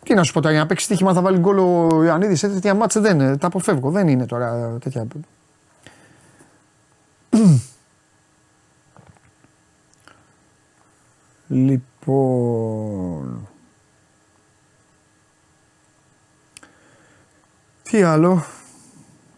Τι 0.03 0.13
να 0.13 0.23
σου 0.23 0.33
πω 0.33 0.39
τώρα, 0.39 0.53
για 0.53 0.61
να 0.61 0.67
παίξει 0.67 0.85
στοίχημα 0.85 1.13
θα 1.13 1.21
βάλει 1.21 1.37
γκολ 1.37 1.57
ο 1.57 2.03
Ιωαννίδης 2.03 2.39
σε 2.39 2.47
τέτοια 2.47 2.73
μάτσα 2.73 3.01
δεν 3.01 3.37
Τα 3.37 3.47
αποφεύγω, 3.47 3.91
δεν 3.91 4.07
είναι 4.07 4.25
τώρα 4.25 4.77
τέτοια. 4.79 5.07
λοιπόν. 11.47 13.48
Τι 17.89 18.01
άλλο. 18.01 18.43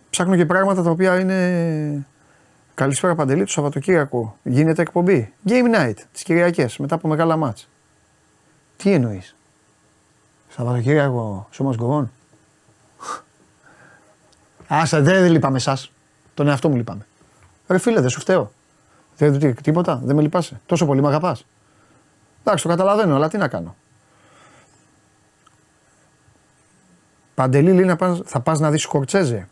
Ψάχνω 0.09 0.35
και 0.35 0.45
πράγματα 0.45 0.83
τα 0.83 0.89
οποία 0.89 1.19
είναι. 1.19 2.05
Καλησπέρα 2.73 3.15
Παντελή, 3.15 3.43
το 3.43 3.51
Σαββατοκύριακο 3.51 4.37
γίνεται 4.43 4.81
εκπομπή. 4.81 5.33
Game 5.47 5.75
night, 5.75 5.95
τις 6.11 6.23
Κυριακές, 6.23 6.77
μετά 6.77 6.95
από 6.95 7.07
μεγάλα 7.07 7.37
μάτς. 7.37 7.67
Τι 8.77 8.93
εννοείς; 8.93 9.35
Σαββατοκύριακο, 10.49 11.47
σώμα 11.51 11.73
γκογόν. 11.75 12.11
Άσε, 14.67 14.99
δεν 14.99 15.31
λυπάμαι 15.31 15.57
εσάς. 15.57 15.91
Τον 16.33 16.47
εαυτό 16.47 16.69
μου 16.69 16.75
λυπάμαι. 16.75 17.05
Ρε 17.67 17.77
φίλε, 17.77 18.01
δεν 18.01 18.09
σου 18.09 18.19
φταίω. 18.19 18.51
Δεν 19.17 19.39
τι, 19.39 19.53
τίποτα, 19.53 20.01
δεν 20.03 20.15
με 20.15 20.21
λυπάσαι. 20.21 20.61
Τόσο 20.65 20.85
πολύ 20.85 21.01
με 21.01 21.07
αγαπάς. 21.07 21.45
Εντάξει, 22.39 22.63
το 22.63 22.69
καταλαβαίνω, 22.69 23.15
αλλά 23.15 23.29
τι 23.29 23.37
να 23.37 23.47
κάνω. 23.47 23.75
Παντελή 27.41 27.73
λέει 27.73 27.85
να 27.85 27.95
πας, 27.95 28.21
θα 28.25 28.39
πας 28.39 28.59
να 28.59 28.71
δεις 28.71 28.81
Σκορτσέζε. 28.81 29.47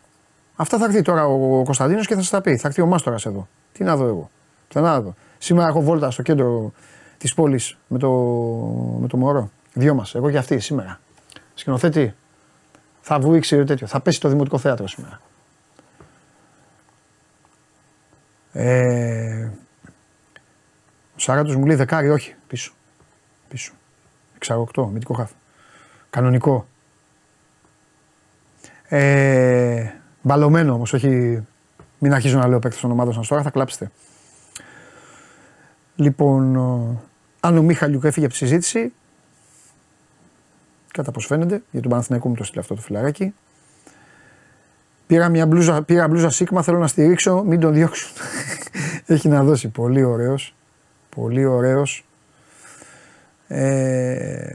Αυτά 0.56 0.78
θα 0.78 0.84
έρθει 0.84 1.02
τώρα 1.02 1.26
ο 1.26 1.62
Κωνσταντίνος 1.64 2.06
και 2.06 2.14
θα 2.14 2.20
σας 2.20 2.30
τα 2.30 2.40
πει. 2.40 2.56
Θα 2.56 2.68
έρθει 2.68 2.80
ο 2.80 2.86
Μάστορας 2.86 3.26
εδώ. 3.26 3.48
Τι 3.72 3.84
να 3.84 3.96
δω 3.96 4.06
εγώ. 4.06 4.30
Θα 4.68 4.80
να 4.80 5.00
δω. 5.00 5.14
Σήμερα 5.38 5.68
έχω 5.68 5.82
βόλτα 5.82 6.10
στο 6.10 6.22
κέντρο 6.22 6.72
της 7.18 7.34
πόλης 7.34 7.76
με 7.86 7.98
το, 7.98 8.10
με 9.00 9.08
το 9.08 9.16
μωρό. 9.16 9.50
Δυο 9.72 9.94
μας. 9.94 10.14
Εγώ 10.14 10.30
και 10.30 10.38
αυτή 10.38 10.58
σήμερα. 10.58 11.00
Σκηνοθέτη. 11.54 12.14
Θα 13.00 13.18
βουήξει 13.18 13.64
τέτοιο. 13.64 13.86
Θα 13.86 14.00
πέσει 14.00 14.20
το 14.20 14.28
δημοτικό 14.28 14.58
θέατρο 14.58 14.86
σήμερα. 14.86 15.20
Ε, 18.52 19.50
ο 21.16 21.18
Σαράτος 21.18 21.56
μου 21.56 21.66
λέει 21.66 21.76
δεκάρι, 21.76 22.10
όχι, 22.10 22.34
πίσω. 22.46 22.72
Πίσω. 23.48 23.72
6-8, 24.74 24.88
μυτικό 24.92 25.14
χάφ. 25.14 25.30
Κανονικό. 26.10 26.66
Ε, 28.92 29.92
μπαλωμένο 30.22 30.72
όμως, 30.72 30.92
όχι. 30.92 31.40
Μην 31.98 32.12
αρχίζω 32.12 32.38
να 32.38 32.46
λέω 32.46 32.58
παίκτη 32.58 32.80
των 32.80 32.90
ομάδων 32.90 33.14
σας 33.14 33.26
τώρα, 33.28 33.42
θα 33.42 33.50
κλάψετε. 33.50 33.90
Λοιπόν, 35.96 36.56
αν 37.40 37.56
ο 37.56 37.62
Μίχαλιουκ 37.62 38.04
έφυγε 38.04 38.24
από 38.24 38.34
τη 38.34 38.40
συζήτηση, 38.40 38.92
κατά 40.92 41.10
πώς 41.10 41.26
φαίνεται, 41.26 41.62
για 41.70 41.80
τον 41.80 41.90
Παναθηναϊκό 41.90 42.28
μου 42.28 42.34
το 42.34 42.44
στείλει 42.44 42.60
αυτό 42.60 42.74
το 42.74 42.80
φιλαράκι. 42.80 43.34
Πήρα 45.06 45.28
μια 45.28 45.46
μπλούζα, 45.46 45.82
πήρα 45.82 46.08
μπλούζα 46.08 46.30
Σίγμα, 46.30 46.62
θέλω 46.62 46.78
να 46.78 46.86
στηρίξω, 46.86 47.42
μην 47.42 47.60
τον 47.60 47.72
διώξουν. 47.72 48.10
Έχει 49.06 49.28
να 49.28 49.42
δώσει, 49.44 49.68
πολύ 49.68 50.02
ωραίος, 50.02 50.54
πολύ 51.16 51.44
ωραίος. 51.44 52.04
Ε, 53.48 54.52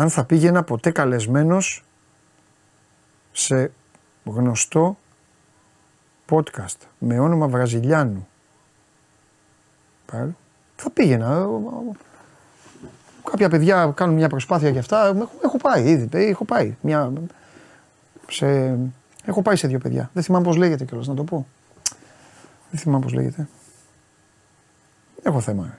αν 0.00 0.10
θα 0.10 0.24
πήγαινα 0.24 0.62
ποτέ 0.62 0.90
καλεσμένος 0.90 1.84
σε 3.32 3.72
γνωστό 4.24 4.98
podcast 6.30 6.76
με 6.98 7.18
όνομα 7.18 7.48
Βραζιλιάνου. 7.48 8.28
Πάλι. 10.06 10.36
Θα 10.76 10.90
πήγαινα. 10.90 11.46
Κάποια 13.30 13.48
παιδιά 13.48 13.92
κάνουν 13.96 14.14
μια 14.14 14.28
προσπάθεια 14.28 14.68
για 14.68 14.80
αυτά. 14.80 15.06
Έχω, 15.06 15.30
έχω 15.44 15.56
πάει 15.56 15.90
ήδη. 15.90 16.08
Έχω 16.12 16.44
πάει. 16.44 16.76
Μια, 16.80 17.12
σε, 18.28 18.78
έχω 19.24 19.42
πάει 19.42 19.56
σε 19.56 19.68
δύο 19.68 19.78
παιδιά. 19.78 20.10
Δεν 20.12 20.22
θυμάμαι 20.22 20.44
πώς 20.44 20.56
λέγεται 20.56 20.84
κιόλας 20.84 21.06
να 21.06 21.14
το 21.14 21.24
πω. 21.24 21.46
Δεν 22.70 22.80
θυμάμαι 22.80 23.02
πώς 23.02 23.12
λέγεται. 23.12 23.48
Έχω 25.22 25.40
θέμα. 25.40 25.78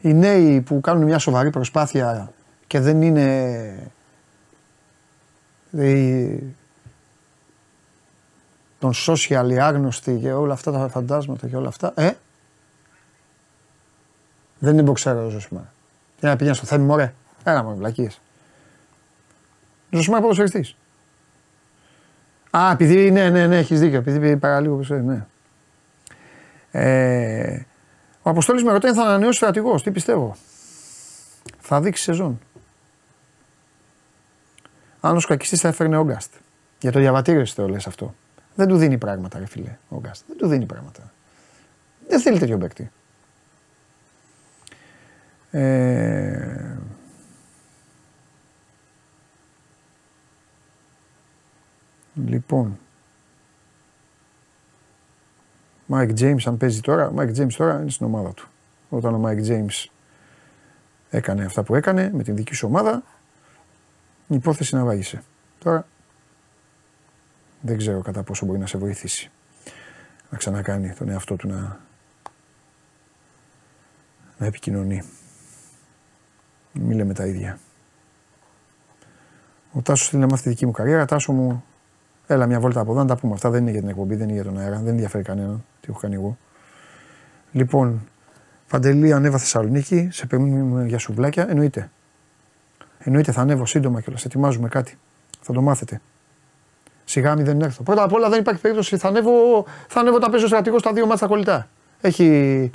οι 0.00 0.14
νέοι 0.14 0.60
που 0.60 0.80
κάνουν 0.80 1.02
μια 1.04 1.18
σοβαρή 1.18 1.50
προσπάθεια 1.50 2.32
και 2.72 2.80
δεν 2.80 3.02
είναι 3.02 3.92
οι- 5.70 6.54
τον 8.78 8.92
social, 9.06 9.46
οι 9.50 9.58
άγνωστοι 9.60 10.18
και 10.22 10.32
όλα 10.32 10.52
αυτά 10.52 10.72
τα 10.72 10.88
φαντάσματα 10.88 11.48
και 11.48 11.56
όλα 11.56 11.68
αυτά, 11.68 11.92
ε, 11.96 12.10
δεν 14.58 14.72
είναι 14.72 14.82
μποξέρο 14.82 15.26
ο 15.26 15.28
Ζωσιμάρα. 15.28 15.72
Τι 16.20 16.26
να 16.26 16.36
πήγαινε 16.36 16.54
στο 16.56 16.66
θέμα, 16.66 16.84
μωρέ; 16.84 17.14
Έλα 17.44 17.62
μου, 17.62 17.76
βλακίες. 17.76 18.20
Ζωσιμάρα 19.90 20.22
ποδοσφαιριστής. 20.22 20.76
Α, 22.50 22.70
επειδή 22.72 23.10
ναι, 23.10 23.30
ναι, 23.30 23.46
ναι, 23.46 23.58
έχεις 23.58 23.80
δίκιο, 23.80 23.98
επειδή 23.98 24.36
παραλίγο 24.36 24.72
ποδοσφαιριστής, 24.72 25.10
ναι. 25.10 25.26
Ε, 26.70 27.66
ο 28.22 28.30
Αποστόλης 28.30 28.62
με 28.64 28.72
ρωτάει 28.72 28.90
αν 28.90 28.96
θα 28.96 29.02
ανανεώσει 29.02 29.36
στρατηγός, 29.36 29.82
τι 29.82 29.90
πιστεύω. 29.90 30.36
Θα 31.60 31.80
δείξει 31.80 32.02
σεζόν. 32.02 32.40
Αν 35.04 35.16
ο 35.16 35.20
σκακιστής 35.20 35.60
θα 35.60 35.68
έφερνε 35.68 35.96
ο 35.96 36.04
Γκάστ. 36.04 36.32
Για 36.80 36.92
το 36.92 36.98
διαβατήριο 36.98 37.44
σου 37.44 37.54
το 37.54 37.68
λες 37.68 37.86
αυτό. 37.86 38.14
Δεν 38.54 38.68
του 38.68 38.76
δίνει 38.76 38.98
πράγματα, 38.98 39.38
ρε 39.38 39.46
φίλε, 39.46 39.76
ο 39.88 39.98
Γκάστ. 40.00 40.24
Δεν 40.28 40.36
του 40.36 40.46
δίνει 40.46 40.66
πράγματα. 40.66 41.12
Δεν 42.08 42.20
θέλει 42.20 42.38
τέτοιο 42.38 42.58
παίκτη. 42.58 42.90
Ε, 45.50 46.76
λοιπόν. 52.26 52.78
Mike 55.88 56.18
James 56.18 56.42
αν 56.44 56.56
παίζει 56.56 56.80
τώρα, 56.80 57.12
Mike 57.16 57.36
James 57.36 57.52
τώρα 57.56 57.80
είναι 57.80 57.90
στην 57.90 58.06
ομάδα 58.06 58.32
του. 58.32 58.48
Όταν 58.88 59.14
ο 59.14 59.28
Mike 59.28 59.46
James 59.48 59.86
έκανε 61.10 61.44
αυτά 61.44 61.62
που 61.62 61.74
έκανε 61.74 62.10
με 62.12 62.22
την 62.22 62.36
δική 62.36 62.54
σου 62.54 62.66
ομάδα, 62.68 63.02
η 64.32 64.36
υπόθεση 64.36 64.74
να 64.74 64.84
βάγισε. 64.84 65.22
Τώρα 65.58 65.86
δεν 67.60 67.78
ξέρω 67.78 68.00
κατά 68.00 68.22
πόσο 68.22 68.46
μπορεί 68.46 68.58
να 68.58 68.66
σε 68.66 68.78
βοηθήσει 68.78 69.30
να 70.32 70.38
ξανακάνει 70.38 70.92
τον 70.92 71.08
εαυτό 71.08 71.36
του 71.36 71.48
να, 71.48 71.80
να 74.38 74.46
επικοινωνεί. 74.46 75.02
Μη 76.72 76.94
λέμε 76.94 77.14
τα 77.14 77.26
ίδια. 77.26 77.58
Ο 79.72 79.82
Τάσος 79.82 80.08
θέλει 80.08 80.22
να 80.22 80.28
μάθει 80.28 80.42
τη 80.42 80.48
δική 80.48 80.66
μου 80.66 80.72
καριέρα. 80.72 81.04
Τάσο 81.04 81.32
μου, 81.32 81.64
έλα 82.26 82.46
μια 82.46 82.60
βόλτα 82.60 82.80
από 82.80 82.92
εδώ 82.92 83.00
να 83.00 83.06
τα 83.06 83.16
πούμε. 83.16 83.34
Αυτά 83.34 83.50
δεν 83.50 83.62
είναι 83.62 83.70
για 83.70 83.80
την 83.80 83.88
εκπομπή, 83.88 84.14
δεν 84.14 84.24
είναι 84.24 84.34
για 84.34 84.44
τον 84.44 84.58
αέρα. 84.58 84.76
Δεν 84.76 84.88
ενδιαφέρει 84.88 85.24
κανέναν 85.24 85.64
τι 85.80 85.86
έχω 85.90 85.98
κάνει 85.98 86.14
εγώ. 86.14 86.38
Λοιπόν, 87.52 88.08
Παντελή 88.68 89.12
ανέβα 89.12 89.38
Θεσσαλονίκη, 89.38 90.08
σε 90.12 90.26
περιμένουμε 90.26 90.86
για 90.86 90.98
σουβλάκια. 90.98 91.50
Εννοείται. 91.50 91.90
Εννοείται 93.04 93.32
θα 93.32 93.40
ανέβω 93.40 93.66
σύντομα 93.66 94.00
κιόλας. 94.00 94.24
Ετοιμάζουμε 94.24 94.68
κάτι. 94.68 94.98
Θα 95.40 95.52
το 95.52 95.60
μάθετε. 95.60 96.00
Σιγά 97.04 97.34
μη 97.34 97.42
δεν 97.42 97.60
έρθω. 97.60 97.82
Πρώτα 97.82 98.02
απ' 98.02 98.12
όλα 98.12 98.28
δεν 98.28 98.40
υπάρχει 98.40 98.60
περίπτωση. 98.60 98.96
Θα 98.96 99.08
ανέβω, 99.08 99.64
θα 99.88 100.00
ανέβω 100.00 100.16
όταν 100.16 100.30
παίζω 100.30 100.46
στρατηγό 100.46 100.78
στα 100.78 100.92
δύο 100.92 101.06
μάτσα 101.06 101.26
κολλητά. 101.26 101.68
Έχει 102.00 102.70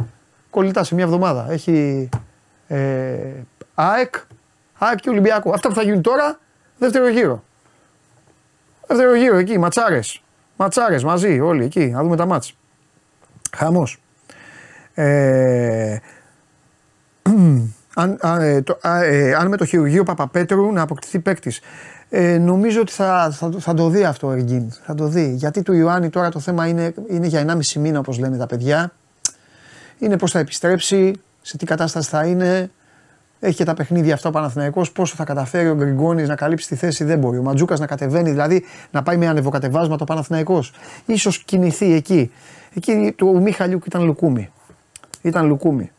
κολλητά 0.49 0.83
σε 0.83 0.95
μια 0.95 1.03
εβδομάδα. 1.03 1.47
Έχει 1.49 2.09
ε, 2.67 3.17
ΑΕΚ, 3.75 4.15
ΑΕΚ 4.77 4.99
και 4.99 5.09
Ολυμπιακό. 5.09 5.51
Αυτά 5.51 5.67
που 5.67 5.75
θα 5.75 5.83
γίνουν 5.83 6.01
τώρα, 6.01 6.39
δεύτερο 6.77 7.07
γύρο. 7.07 7.43
Δεύτερο 8.87 9.15
γύρο 9.15 9.37
εκεί, 9.37 9.57
ματσάρες. 9.57 10.21
Ματσάρες 10.57 11.03
μαζί, 11.03 11.39
όλοι 11.39 11.63
εκεί. 11.63 11.85
Να 11.85 12.03
δούμε 12.03 12.15
τα 12.15 12.25
μάτς. 12.25 12.55
Χαμός. 13.55 14.01
Ε, 14.93 15.97
αν, 17.99 18.17
α, 18.21 18.41
ε, 18.41 18.61
το, 18.61 18.77
α, 18.81 19.03
ε, 19.03 19.33
αν 19.33 19.47
με 19.47 19.57
το 19.57 19.65
χειρουργείο 19.65 20.03
Παπαπέτρου 20.03 20.71
να 20.71 20.81
αποκτηθεί 20.81 21.19
παίκτης. 21.19 21.59
Ε, 22.09 22.37
νομίζω 22.37 22.81
ότι 22.81 22.91
θα, 22.91 23.31
θα, 23.31 23.51
θα 23.59 23.73
το 23.73 23.89
δει 23.89 24.03
αυτό 24.03 24.27
ο 24.27 24.31
Εργίν. 24.31 24.71
Θα 24.85 24.95
το 24.95 25.07
δει. 25.07 25.33
Γιατί 25.35 25.61
του 25.61 25.73
Ιωάννη 25.73 26.09
τώρα 26.09 26.29
το 26.29 26.39
θέμα 26.39 26.67
είναι, 26.67 26.93
είναι 27.09 27.27
για 27.27 27.45
1,5 27.47 27.79
μήνα 27.79 27.99
όπως 27.99 28.19
λένε 28.19 28.37
τα 28.37 28.45
παιδιά. 28.45 28.91
Είναι 29.99 30.17
πώς 30.17 30.31
θα 30.31 30.39
επιστρέψει, 30.39 31.13
σε 31.41 31.57
τι 31.57 31.65
κατάσταση 31.65 32.09
θα 32.09 32.25
είναι. 32.25 32.71
Έχει 33.39 33.55
και 33.55 33.63
τα 33.63 33.73
παιχνίδια 33.73 34.13
αυτά 34.13 34.29
ο 34.29 34.31
Παναθηναϊκός, 34.31 34.91
Πόσο 34.91 35.15
θα 35.15 35.23
καταφέρει 35.23 35.69
ο 35.69 35.75
Γκριγκόνης 35.75 36.27
να 36.27 36.35
καλύψει 36.35 36.67
τη 36.67 36.75
θέση 36.75 37.03
δεν 37.03 37.19
μπορεί. 37.19 37.37
Ο 37.37 37.41
Ματζούκας 37.41 37.79
να 37.79 37.85
κατεβαίνει, 37.85 38.29
δηλαδή 38.29 38.63
να 38.91 39.03
πάει 39.03 39.17
με 39.17 39.27
ανεβοκατεβάσματα 39.27 40.03
ο 40.03 40.05
Παναθηναϊκός. 40.05 40.73
σω 41.17 41.31
κινηθεί 41.45 41.93
εκεί. 41.93 42.31
Εκεί 42.73 43.13
το 43.15 43.25
ο 43.27 43.39
Μιχαλιούκ 43.39 43.85
ήταν 43.85 44.03
λουκούμι. 44.03 44.49
Ήταν 45.21 45.47
λουκούμι. 45.47 45.91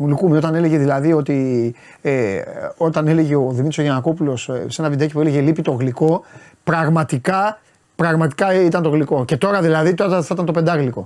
Ο 0.00 0.06
Λουκούμι 0.06 0.36
όταν 0.36 0.54
έλεγε 0.54 0.78
δηλαδή 0.78 1.12
ότι 1.12 1.74
ε, 2.02 2.40
όταν 2.76 3.08
έλεγε 3.08 3.36
ο 3.36 3.50
Δημήτρης 3.50 3.84
Γιανακόπουλος 3.84 4.48
ε, 4.48 4.64
σε 4.68 4.80
ένα 4.80 4.90
βιντεάκι 4.90 5.12
που 5.12 5.20
έλεγε 5.20 5.40
λείπει 5.40 5.62
το 5.62 5.72
γλυκό, 5.72 6.24
πραγματικά, 6.64 7.58
πραγματικά 7.96 8.54
ήταν 8.54 8.82
το 8.82 8.88
γλυκό. 8.88 9.24
Και 9.24 9.36
τώρα 9.36 9.60
δηλαδή 9.60 9.94
τώρα 9.94 10.22
θα 10.22 10.28
ήταν 10.32 10.46
το 10.46 10.52
πεντάγλυκο. 10.52 11.02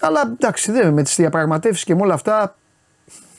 Αλλά 0.00 0.20
εντάξει, 0.32 0.72
δεν, 0.72 0.92
με 0.92 1.02
τις 1.02 1.16
διαπραγματεύσεις 1.16 1.84
και 1.84 1.94
με 1.94 2.02
όλα 2.02 2.14
αυτά 2.14 2.54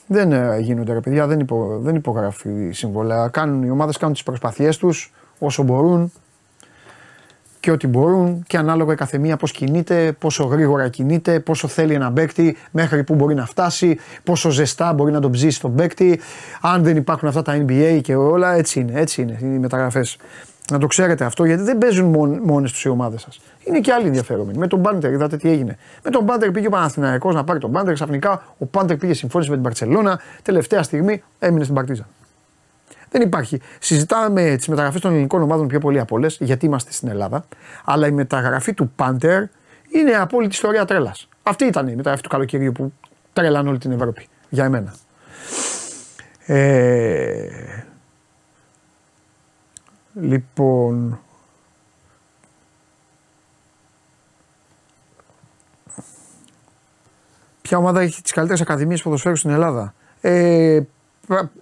δεν 0.06 0.32
ε, 0.32 0.58
γίνονται 0.58 0.92
ρε 0.92 1.00
παιδιά, 1.00 1.26
δεν, 1.26 1.40
υπο, 1.40 1.78
δεν 1.80 1.94
υπογράφει 1.94 2.70
συμβόλαια. 2.70 3.28
Κάνουν, 3.28 3.62
οι 3.62 3.70
ομάδες 3.70 3.96
κάνουν 3.96 4.14
τις 4.14 4.22
προσπαθίες 4.22 4.76
τους 4.76 5.12
όσο 5.38 5.62
μπορούν 5.62 6.12
και 7.60 7.70
ό,τι 7.70 7.86
μπορούν 7.86 8.44
και 8.46 8.56
ανάλογα 8.56 8.92
η 8.92 8.96
καθεμία 8.96 9.36
πώς 9.36 9.52
κινείται, 9.52 10.12
πόσο 10.18 10.44
γρήγορα 10.44 10.88
κινείται, 10.88 11.40
πόσο 11.40 11.68
θέλει 11.68 11.94
ένα 11.94 12.12
παίκτη, 12.12 12.56
μέχρι 12.70 13.04
που 13.04 13.14
μπορεί 13.14 13.34
να 13.34 13.46
φτάσει, 13.46 13.98
πόσο 14.24 14.50
ζεστά 14.50 14.92
μπορεί 14.92 15.12
να 15.12 15.20
τον 15.20 15.30
ψήσει 15.30 15.60
τον 15.60 15.74
παίκτη. 15.74 16.20
Αν 16.60 16.82
δεν 16.82 16.96
υπάρχουν 16.96 17.28
αυτά 17.28 17.42
τα 17.42 17.64
NBA 17.66 18.00
και 18.02 18.14
όλα, 18.14 18.54
έτσι 18.54 18.80
είναι, 18.80 19.00
έτσι 19.00 19.22
είναι 19.22 19.38
οι 19.40 19.44
μεταγραφές. 19.44 20.16
Να 20.70 20.78
το 20.78 20.86
ξέρετε 20.86 21.24
αυτό 21.24 21.44
γιατί 21.44 21.62
δεν 21.62 21.78
παίζουν 21.78 22.06
μόνε 22.06 22.40
μόνες 22.42 22.72
τους 22.72 22.84
οι 22.84 22.88
ομάδες 22.88 23.20
σας. 23.20 23.40
Είναι 23.64 23.80
και 23.80 23.92
άλλοι 23.92 24.06
ενδιαφερόμενοι. 24.06 24.58
Με 24.58 24.66
τον 24.66 24.78
Μπάντερ, 24.78 25.12
είδατε 25.12 25.36
τι 25.36 25.50
έγινε. 25.50 25.76
Με 26.04 26.10
τον 26.10 26.24
Μπάντερ 26.24 26.50
πήγε 26.50 26.66
ο 26.66 26.70
Παναθηναϊκός 26.70 27.34
να 27.34 27.44
πάρει 27.44 27.58
τον 27.58 27.70
Μπάντερ, 27.70 27.94
ξαφνικά 27.94 28.42
ο 28.58 28.66
Μπάντερ 28.72 28.96
πήγε 28.96 29.14
συμφώνησε 29.14 29.50
με 29.50 29.56
την 29.56 29.64
Παρσελώνα, 29.64 30.20
τελευταία 30.42 30.82
στιγμή 30.82 31.22
έμεινε 31.38 31.62
στην 31.62 31.74
Παρτίζα. 31.74 32.06
Δεν 33.10 33.22
υπάρχει. 33.22 33.60
Συζητάμε 33.78 34.54
τις 34.56 34.68
μεταγραφές 34.68 35.00
των 35.00 35.12
ελληνικών 35.12 35.42
ομάδων 35.42 35.66
πιο 35.66 35.78
πολύ 35.78 36.00
από 36.00 36.16
όλε, 36.16 36.26
γιατί 36.38 36.66
είμαστε 36.66 36.92
στην 36.92 37.08
Ελλάδα. 37.08 37.44
Αλλά 37.84 38.06
η 38.06 38.12
μεταγραφή 38.12 38.74
του 38.74 38.92
Πάντερ 38.96 39.42
είναι 39.88 40.12
απόλυτη 40.12 40.52
ιστορία 40.54 40.84
τρέλας. 40.84 41.28
Αυτή 41.42 41.64
ήταν 41.64 41.88
η 41.88 41.94
μεταγραφή 41.94 42.22
του 42.22 42.28
καλοκαιριού 42.28 42.72
που 42.72 42.92
τρέλανε 43.32 43.68
όλη 43.68 43.78
την 43.78 43.92
Ευρώπη. 43.92 44.28
Για 44.48 44.64
εμένα. 44.64 44.94
Ε, 46.46 47.48
λοιπόν. 50.14 51.20
Ποια 57.62 57.78
ομάδα 57.78 58.00
έχει 58.00 58.22
τις 58.22 58.32
καλύτερες 58.32 58.60
ακαδημίες 58.60 59.02
ποδοσφαίρου 59.02 59.36
στην 59.36 59.50
Ελλάδα; 59.50 59.94
Ε, 60.20 60.80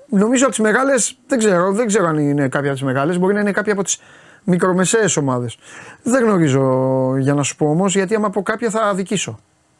νομίζω 0.08 0.42
από 0.44 0.54
τις 0.54 0.64
μεγάλες 0.64 1.18
δεν 1.26 1.38
ξέρω, 1.38 1.72
δεν 1.72 1.86
ξέρω 1.86 2.06
αν 2.06 2.18
είναι 2.18 2.48
κάποια 2.48 2.68
από 2.70 2.78
τις 2.78 2.86
μεγάλες. 2.86 3.18
Μπορεί 3.18 3.34
να 3.34 3.40
είναι 3.40 3.52
κάποια 3.52 3.72
από 3.72 3.82
τις 3.82 4.00
μικρομεσαίες 4.44 5.16
ομάδες. 5.16 5.58
Δεν 6.02 6.24
γνωρίζω 6.24 7.16
για 7.18 7.34
να 7.34 7.42
σου 7.42 7.56
πω 7.56 7.70
όμως, 7.70 7.94
γιατί 7.94 8.14
άμα 8.14 8.30
πω 8.30 8.42
κάποια 8.42 8.70
θα 8.70 8.94
δικήσω. 8.94 9.38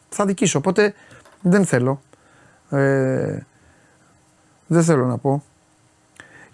Θα 0.08 0.24
δικήσω. 0.24 0.58
Οπότε 0.58 0.94
δεν 1.40 1.64
θέλω. 1.64 2.02
Ε, 2.70 3.38
δεν 4.66 4.82
θέλω 4.82 5.06
να 5.06 5.18
πω. 5.18 5.42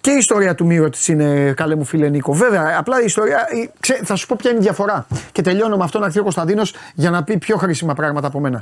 Και 0.04 0.10
η 0.10 0.16
ιστορία 0.16 0.54
του 0.54 0.66
Μύρο 0.66 0.90
της 0.90 1.08
είναι 1.08 1.52
καλέ 1.52 1.74
μου 1.74 1.84
φίλε 1.84 2.08
Νίκο. 2.08 2.32
Βέβαια, 2.32 2.74
απλά 2.78 3.00
η 3.00 3.04
ιστορία. 3.04 3.48
η- 3.52 3.70
ξέ- 3.80 4.04
θα 4.04 4.16
σου 4.16 4.26
πω 4.26 4.36
ποια 4.38 4.50
είναι 4.50 4.58
η 4.58 4.62
διαφορά. 4.62 5.06
Και 5.32 5.42
τελειώνω 5.42 5.76
με 5.76 5.84
αυτό 5.84 5.98
να 5.98 6.06
έρθει 6.06 6.18
ο 6.18 6.22
Κωνσταντίνος 6.22 6.74
για 6.94 7.10
να 7.10 7.22
πει 7.24 7.38
πιο 7.38 7.56
χρήσιμα 7.56 7.94
πράγματα 7.94 8.26
από 8.26 8.40
μένα. 8.40 8.60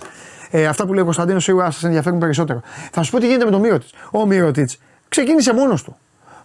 Ε, 0.51 0.67
αυτά 0.67 0.87
που 0.87 0.93
λέει 0.93 1.03
ο 1.03 1.05
Κωνσταντίνος 1.05 1.43
σίγουρα 1.45 1.71
σας 1.71 1.85
ενδιαφέρουν 1.85 2.19
περισσότερο. 2.19 2.61
Θα 2.93 3.03
σου 3.03 3.11
πω 3.11 3.19
τι 3.19 3.27
γίνεται 3.27 3.45
με 3.45 3.51
τον 3.51 3.61
Μύρο 3.61 3.79
Ο 4.11 4.27
Μύρο 4.27 4.51
ξεκίνησε 5.09 5.55
μόνος 5.55 5.83
του. 5.83 5.97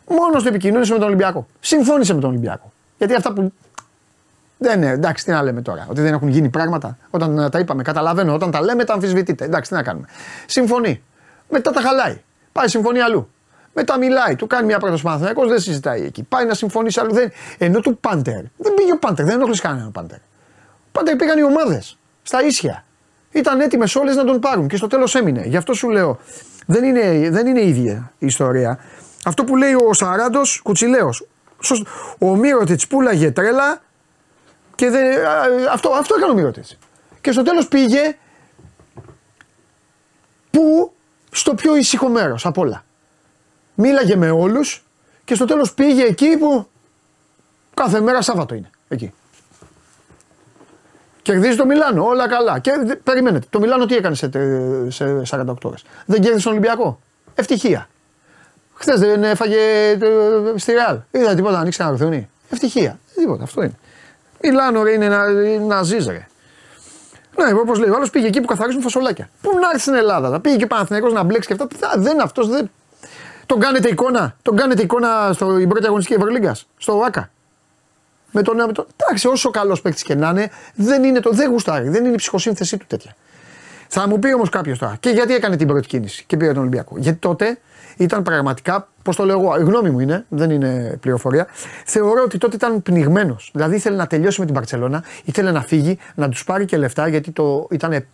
Μόνος 0.08 0.42
του 0.44 0.48
επικοινώνησε 0.50 0.92
με 0.94 0.98
τον 1.00 1.08
Ολυμπιακό. 1.08 1.48
Συμφώνησε 1.60 2.14
με 2.14 2.20
τον 2.22 2.30
Ολυμπιακό. 2.30 2.72
Γιατί 2.98 3.14
αυτά 3.14 3.34
που. 3.34 3.54
Δεν 4.58 4.82
είναι, 4.82 4.92
εντάξει, 4.92 5.26
τι 5.26 5.32
να 5.32 5.42
λέμε 5.44 5.62
τώρα. 5.62 5.86
Ότι 5.90 6.02
δεν 6.02 6.14
έχουν 6.14 6.28
γίνει 6.28 6.50
πράγματα. 6.50 6.98
Όταν 7.10 7.38
ε, 7.38 7.50
τα 7.50 7.60
είπαμε, 7.60 7.84
καταλαβαίνω. 7.84 8.34
Όταν 8.34 8.52
τα 8.52 8.62
λέμε, 8.62 8.84
τα 8.84 8.94
αμφισβητείτε. 8.94 9.46
Εντάξει, 9.46 9.70
τι 9.70 9.76
να 9.76 9.84
κάνουμε. 9.84 10.08
Συμφωνεί. 10.46 11.02
Μετά 11.50 11.72
τα 11.72 11.82
χαλάει. 11.82 12.22
Πάει 12.52 12.68
συμφωνεί 12.68 13.00
αλλού. 13.00 13.30
Μετά 13.80 13.98
μιλάει, 13.98 14.36
του 14.36 14.48
κάνει 14.48 14.66
μια 14.66 14.80
πρόταση 14.80 15.04
Παναθυναϊκό, 15.04 15.48
δεν 15.48 15.60
συζητάει 15.60 16.04
εκεί. 16.04 16.24
Πάει 16.24 16.46
να 16.46 16.54
συμφωνήσει 16.54 17.00
αλλού. 17.00 17.14
Δεν... 17.14 17.32
Ενώ 17.58 17.80
του 17.80 17.98
Πάντερ. 17.98 18.42
Δεν 18.58 18.74
πήγε 18.74 18.92
ο 18.92 18.98
Πάντερ, 18.98 19.26
δεν 19.26 19.36
ενόχλησε 19.36 19.62
κανένα 19.62 19.88
ο 19.88 19.90
Πάντερ. 19.90 20.18
Πάντερ 20.92 21.16
πήγαν 21.16 21.38
οι 21.38 21.44
ομάδες. 21.44 21.98
Στα 22.22 22.44
ίσια. 22.44 22.84
Ήταν 23.32 23.60
έτοιμες 23.60 23.96
όλες 23.96 24.16
να 24.16 24.24
τον 24.24 24.40
πάρουν 24.40 24.68
και 24.68 24.76
στο 24.76 24.88
τέλος 24.88 25.16
έμεινε. 25.16 25.44
Γι' 25.46 25.58
αυτό 25.58 25.74
σου 25.74 25.90
λέω. 25.90 26.20
Δεν 26.66 26.84
είναι, 26.84 27.30
δεν 27.30 27.48
είναι 27.48 27.62
ίδια 27.62 28.12
η 28.18 28.26
ιστορία. 28.26 28.80
Αυτό 29.26 29.44
που 29.44 29.56
λέει 29.56 29.74
ο 29.74 29.94
Σαράντος 29.94 30.62
Κουτσιλέο. 30.64 31.10
Ο 32.20 32.36
Μύρωτιτς 32.36 32.88
πουλάγε 32.88 33.32
τρέλα 33.32 33.82
και 34.76 34.90
δεν, 34.90 35.26
α, 35.26 35.44
αυτό, 35.72 35.90
αυτό 35.90 36.16
έκανε 36.18 36.32
ο 36.32 36.36
Μύρωτιτς. 36.36 36.78
Και 37.22 37.32
στο 37.32 37.44
τέλος 37.44 37.68
πήγε 37.68 38.18
που 40.52 40.92
στο 41.32 41.32
στο 41.32 41.54
πιο 41.56 41.76
ήσυχο 41.76 42.10
μέρος 42.10 42.46
απ' 42.46 42.58
όλα. 42.58 42.86
Μίλαγε 43.80 44.16
με 44.16 44.30
όλους 44.30 44.84
και 45.26 45.36
στο 45.36 45.46
τέλος 45.46 45.74
πήγε 45.74 46.04
εκεί 46.04 46.38
που 46.38 46.68
κάθε 47.74 48.00
μέρα 48.02 48.22
Σάββατο 48.22 48.56
είναι. 48.56 48.70
Εκεί. 48.88 49.14
Κερδίζει 51.22 51.56
το 51.58 51.66
Μιλάνο, 51.66 52.06
όλα 52.06 52.28
καλά. 52.28 52.60
Και 52.60 52.72
δε- 52.86 52.96
περιμένετε. 52.96 53.46
Το 53.50 53.60
Μιλάνο 53.60 53.86
τι 53.86 53.96
έκανε 53.96 54.16
σε, 54.16 54.30
τε- 54.30 54.92
σε 54.92 55.22
48 55.30 55.54
ώρες. 55.64 55.84
Δεν 56.06 56.22
κέρδισε 56.22 56.44
τον 56.44 56.52
Ολυμπιακό. 56.52 57.00
Ευτυχία. 57.36 57.88
Χθες 58.74 59.00
δεν 59.00 59.24
έφαγε 59.24 59.58
ε, 59.90 59.98
στη 60.56 60.72
Ρεάλ. 60.72 61.00
Είδα 61.12 61.36
τίποτα 61.36 61.54
να 61.54 61.60
ανοίξει 61.60 61.80
ένα 61.82 61.92
ρουθούνι. 61.92 62.30
Ευτυχία. 62.50 63.00
Τίποτα, 63.16 63.44
αυτό 63.44 63.62
είναι. 63.64 63.74
Μιλάνο 64.44 64.84
ρε, 64.84 64.92
είναι 64.92 65.08
να, 65.08 65.28
να 65.60 65.84
ζεις 65.84 66.08
ρε. 66.08 66.28
Ναι, 67.38 67.52
όπως 67.54 67.80
λέει, 67.80 67.90
ο 67.90 67.96
άλλος 67.96 68.10
πήγε 68.10 68.28
εκεί 68.28 68.42
που 68.42 68.48
καθαρίζουν 68.48 68.82
φασολάκια. 68.82 69.30
Πού 69.42 69.50
να 69.60 69.68
έρθει 69.68 69.80
στην 69.82 69.94
Ελλάδα, 69.94 70.30
θα 70.30 70.40
πήγε 70.40 70.56
και 70.56 70.68
Παναθηναϊκός 70.68 71.14
να 71.14 71.24
μπλέξει 71.24 71.48
και 71.48 71.54
αυτά. 71.64 71.68
Θα, 71.88 71.94
δεν 72.02 72.22
αυτός 72.22 72.48
δεν. 72.50 72.70
Τον 73.48 73.60
κάνετε 73.60 73.90
εικόνα, 73.90 74.36
τον 74.42 74.56
κάνετε 74.56 74.82
εικόνα 74.82 75.34
στην 75.34 75.70
πρώτη 75.70 75.86
αγωνιστική 75.86 76.20
Ευρωλίγκας, 76.20 76.68
στο 76.78 76.98
ΟΑΚΑ. 76.98 77.30
Με 78.32 78.42
τον, 78.42 78.56
με 78.56 78.72
τον, 78.72 78.88
εντάξει, 78.96 79.28
όσο 79.28 79.50
καλός 79.50 79.82
παίκτης 79.82 80.04
και 80.04 80.16
να 80.16 80.30
είναι, 80.30 80.50
δεν 80.76 81.04
είναι 81.04 81.20
το, 81.20 81.30
δεν 81.30 81.50
γουστάρει, 81.50 81.90
δεν 81.90 82.06
είναι 82.06 82.14
η 82.14 82.18
ψυχοσύνθεσή 82.18 82.78
του 82.78 82.86
τέτοια. 82.88 83.16
Θα 83.88 84.08
μου 84.08 84.20
πει 84.20 84.34
όμως 84.34 84.50
κάποιος 84.50 84.78
τώρα, 84.78 84.98
και 85.00 85.10
γιατί 85.10 85.34
έκανε 85.34 85.56
την 85.56 85.68
πρώτη 85.68 85.88
κίνηση 85.88 86.24
και 86.28 86.38
πήρε 86.38 86.52
τον 86.52 86.62
Ολυμπιακό. 86.62 86.96
Γιατί 86.98 87.20
τότε 87.20 87.60
ήταν 87.98 88.24
πραγματικά, 88.24 88.88
πώς 89.04 89.16
το 89.16 89.26
λέω 89.26 89.40
εγώ, 89.40 89.60
η 89.60 89.64
γνώμη 89.64 89.90
μου 89.90 90.00
είναι, 90.00 90.26
δεν 90.30 90.50
είναι 90.50 90.98
πληροφορία, 91.02 91.48
θεωρώ 91.86 92.24
ότι 92.24 92.38
τότε 92.38 92.56
ήταν 92.56 92.82
πνιγμένος. 92.82 93.50
Δηλαδή 93.54 93.76
ήθελε 93.76 93.96
να 93.96 94.08
τελειώσει 94.08 94.40
με 94.40 94.46
την 94.46 94.56
Παρσελώνα, 94.56 95.04
ήθελε 95.24 95.52
να 95.52 95.62
φύγει, 95.62 95.98
να 96.16 96.30
τους 96.30 96.44
πάρει 96.44 96.66
και 96.66 96.78
λεφτά, 96.78 97.08
γιατί 97.08 97.32
το 97.32 97.68
ήταν 97.72 98.06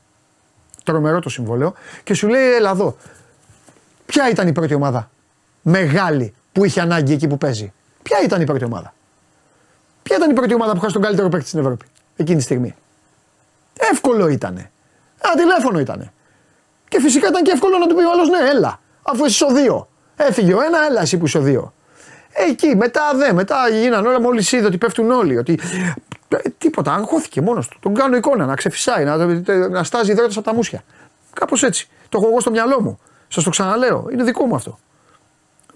τρομερό 0.83 1.19
το 1.19 1.29
συμβόλαιο, 1.29 1.73
και 2.03 2.13
σου 2.13 2.27
λέει: 2.27 2.53
Ελά 2.53 2.69
εδώ, 2.69 2.97
ποια 4.05 4.29
ήταν 4.29 4.47
η 4.47 4.51
πρώτη 4.51 4.73
ομάδα 4.73 5.11
μεγάλη 5.63 6.33
που 6.51 6.65
είχε 6.65 6.81
ανάγκη 6.81 7.13
εκεί 7.13 7.27
που 7.27 7.37
παίζει. 7.37 7.73
Ποια 8.03 8.17
ήταν 8.23 8.41
η 8.41 8.45
πρώτη 8.45 8.63
ομάδα; 8.63 8.93
Ποια 10.03 10.15
ήταν 10.15 10.29
η 10.29 10.33
πρώτη 10.33 10.53
ομάδα 10.53 10.71
που 10.71 10.77
είχα 10.77 10.91
τον 10.91 11.01
καλύτερο 11.01 11.29
παίκτη 11.29 11.47
στην 11.47 11.59
Ευρώπη 11.59 11.85
εκείνη 12.15 12.37
τη 12.37 12.43
στιγμή; 12.43 12.75
Εύκολο 13.91 14.27
ήτανε. 14.27 14.71
Ένα 15.21 15.35
τηλέφωνο 15.35 15.79
ήτανε. 15.79 16.13
Και 16.87 16.99
φυσικά 16.99 17.27
ήταν 17.27 17.43
και 17.43 17.51
εύκολο 17.51 17.77
να 17.77 17.87
του 17.87 17.95
πει 17.95 18.03
ο 18.03 18.11
άλλος 18.11 18.29
ναι, 18.29 18.49
έλα. 18.49 18.79
Αφού 19.01 19.25
είσαι 19.25 19.45
ο 19.45 19.53
δύο. 19.53 19.87
Έφυγε 20.15 20.53
ο 20.53 20.61
ένα, 20.61 20.85
έλα 20.85 21.01
εσύ 21.01 21.17
που 21.17 21.25
είσαι 21.25 21.37
ο 21.37 21.41
δύο. 21.41 21.73
Εκεί, 22.33 22.75
μετά 22.75 23.11
δε, 23.15 23.33
μετά 23.33 23.69
γίνανε 23.69 24.07
όλα 24.07 24.21
μόλις 24.21 24.51
είδε 24.51 24.65
ότι 24.65 24.77
πέφτουν 24.77 25.11
όλοι. 25.11 25.37
Ότι... 25.37 25.59
Ε, 26.27 26.49
τίποτα, 26.57 26.93
αγχώθηκε 26.93 27.41
μόνος 27.41 27.67
του. 27.67 27.77
Τον 27.79 27.93
κάνω 27.93 28.15
εικόνα 28.15 28.45
να 28.45 28.55
ξεφυσάει, 28.55 29.03
να, 29.03 29.17
να 29.69 29.83
στάζει 29.83 30.11
υδρότα 30.11 30.31
από 30.31 30.41
τα 30.41 30.53
μουσια. 30.53 30.83
Κάπως 31.33 31.63
έτσι. 31.63 31.89
Το 32.09 32.17
έχω 32.17 32.27
εγώ 32.27 32.39
στο 32.39 32.51
μυαλό 32.51 32.81
μου. 32.81 32.99
Σας 33.27 33.43
το 33.43 33.49
ξαναλέω. 33.49 34.07
Είναι 34.11 34.23
δικό 34.23 34.45
μου 34.45 34.55
αυτό. 34.55 34.79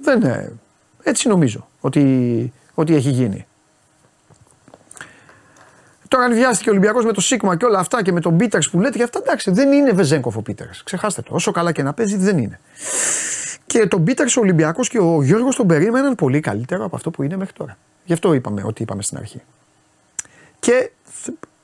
Δεν, 0.02 0.24
ε, 0.24 0.54
έτσι 1.04 1.28
νομίζω 1.28 1.68
ότι, 1.80 2.54
ότι 2.74 2.96
έχει 2.96 3.10
γίνει. 3.10 3.48
Τώρα, 6.08 6.26
αν 6.26 6.34
βιάστηκε 6.34 6.70
ο 6.70 6.72
Ολυμπιακός 6.72 7.06
με 7.06 7.12
το 7.12 7.22
Σίγμα 7.22 7.58
και 7.58 7.66
όλα 7.66 7.80
αυτά 7.80 8.04
και 8.04 8.12
με 8.12 8.20
τον 8.20 8.38
Πίτερς 8.38 8.70
που 8.70 8.80
λέτε 8.80 8.98
και 8.98 9.04
αυτά, 9.04 9.20
εντάξει, 9.24 9.52
δεν 9.52 9.72
είναι 9.72 9.92
Βεζέγκοφ 9.92 10.38
ο 10.38 10.42
Πίτερς. 10.42 10.84
Ξεχάστε 10.84 11.22
το. 11.22 11.36
Όσο 11.36 11.52
καλά 11.52 11.72
και 11.72 11.84
να 11.84 11.94
παίζει, 11.94 12.16
δεν 12.18 12.38
είναι. 12.38 12.60
Και 13.66 13.88
τον 13.88 14.04
Πίτερς 14.04 14.38
ο 14.38 14.40
Ολυμπιακός 14.40 14.90
και 14.90 15.00
ο 15.00 15.24
Γιώργος 15.24 15.56
τον 15.56 15.68
περίμεναν 15.68 16.16
πολύ 16.16 16.40
καλύτερο 16.40 16.86
από 16.86 16.96
αυτό 16.96 17.12
που 17.12 17.24
είναι 17.24 17.36
μέχρι 17.36 17.54
τώρα. 17.54 17.78
Γι' 18.06 18.14
αυτό 18.14 18.34
είπαμε 18.34 18.64
ότι 18.66 18.82
είπαμε 18.82 19.02
στην 19.02 19.18
αρχή. 19.18 19.42
Και 20.60 20.92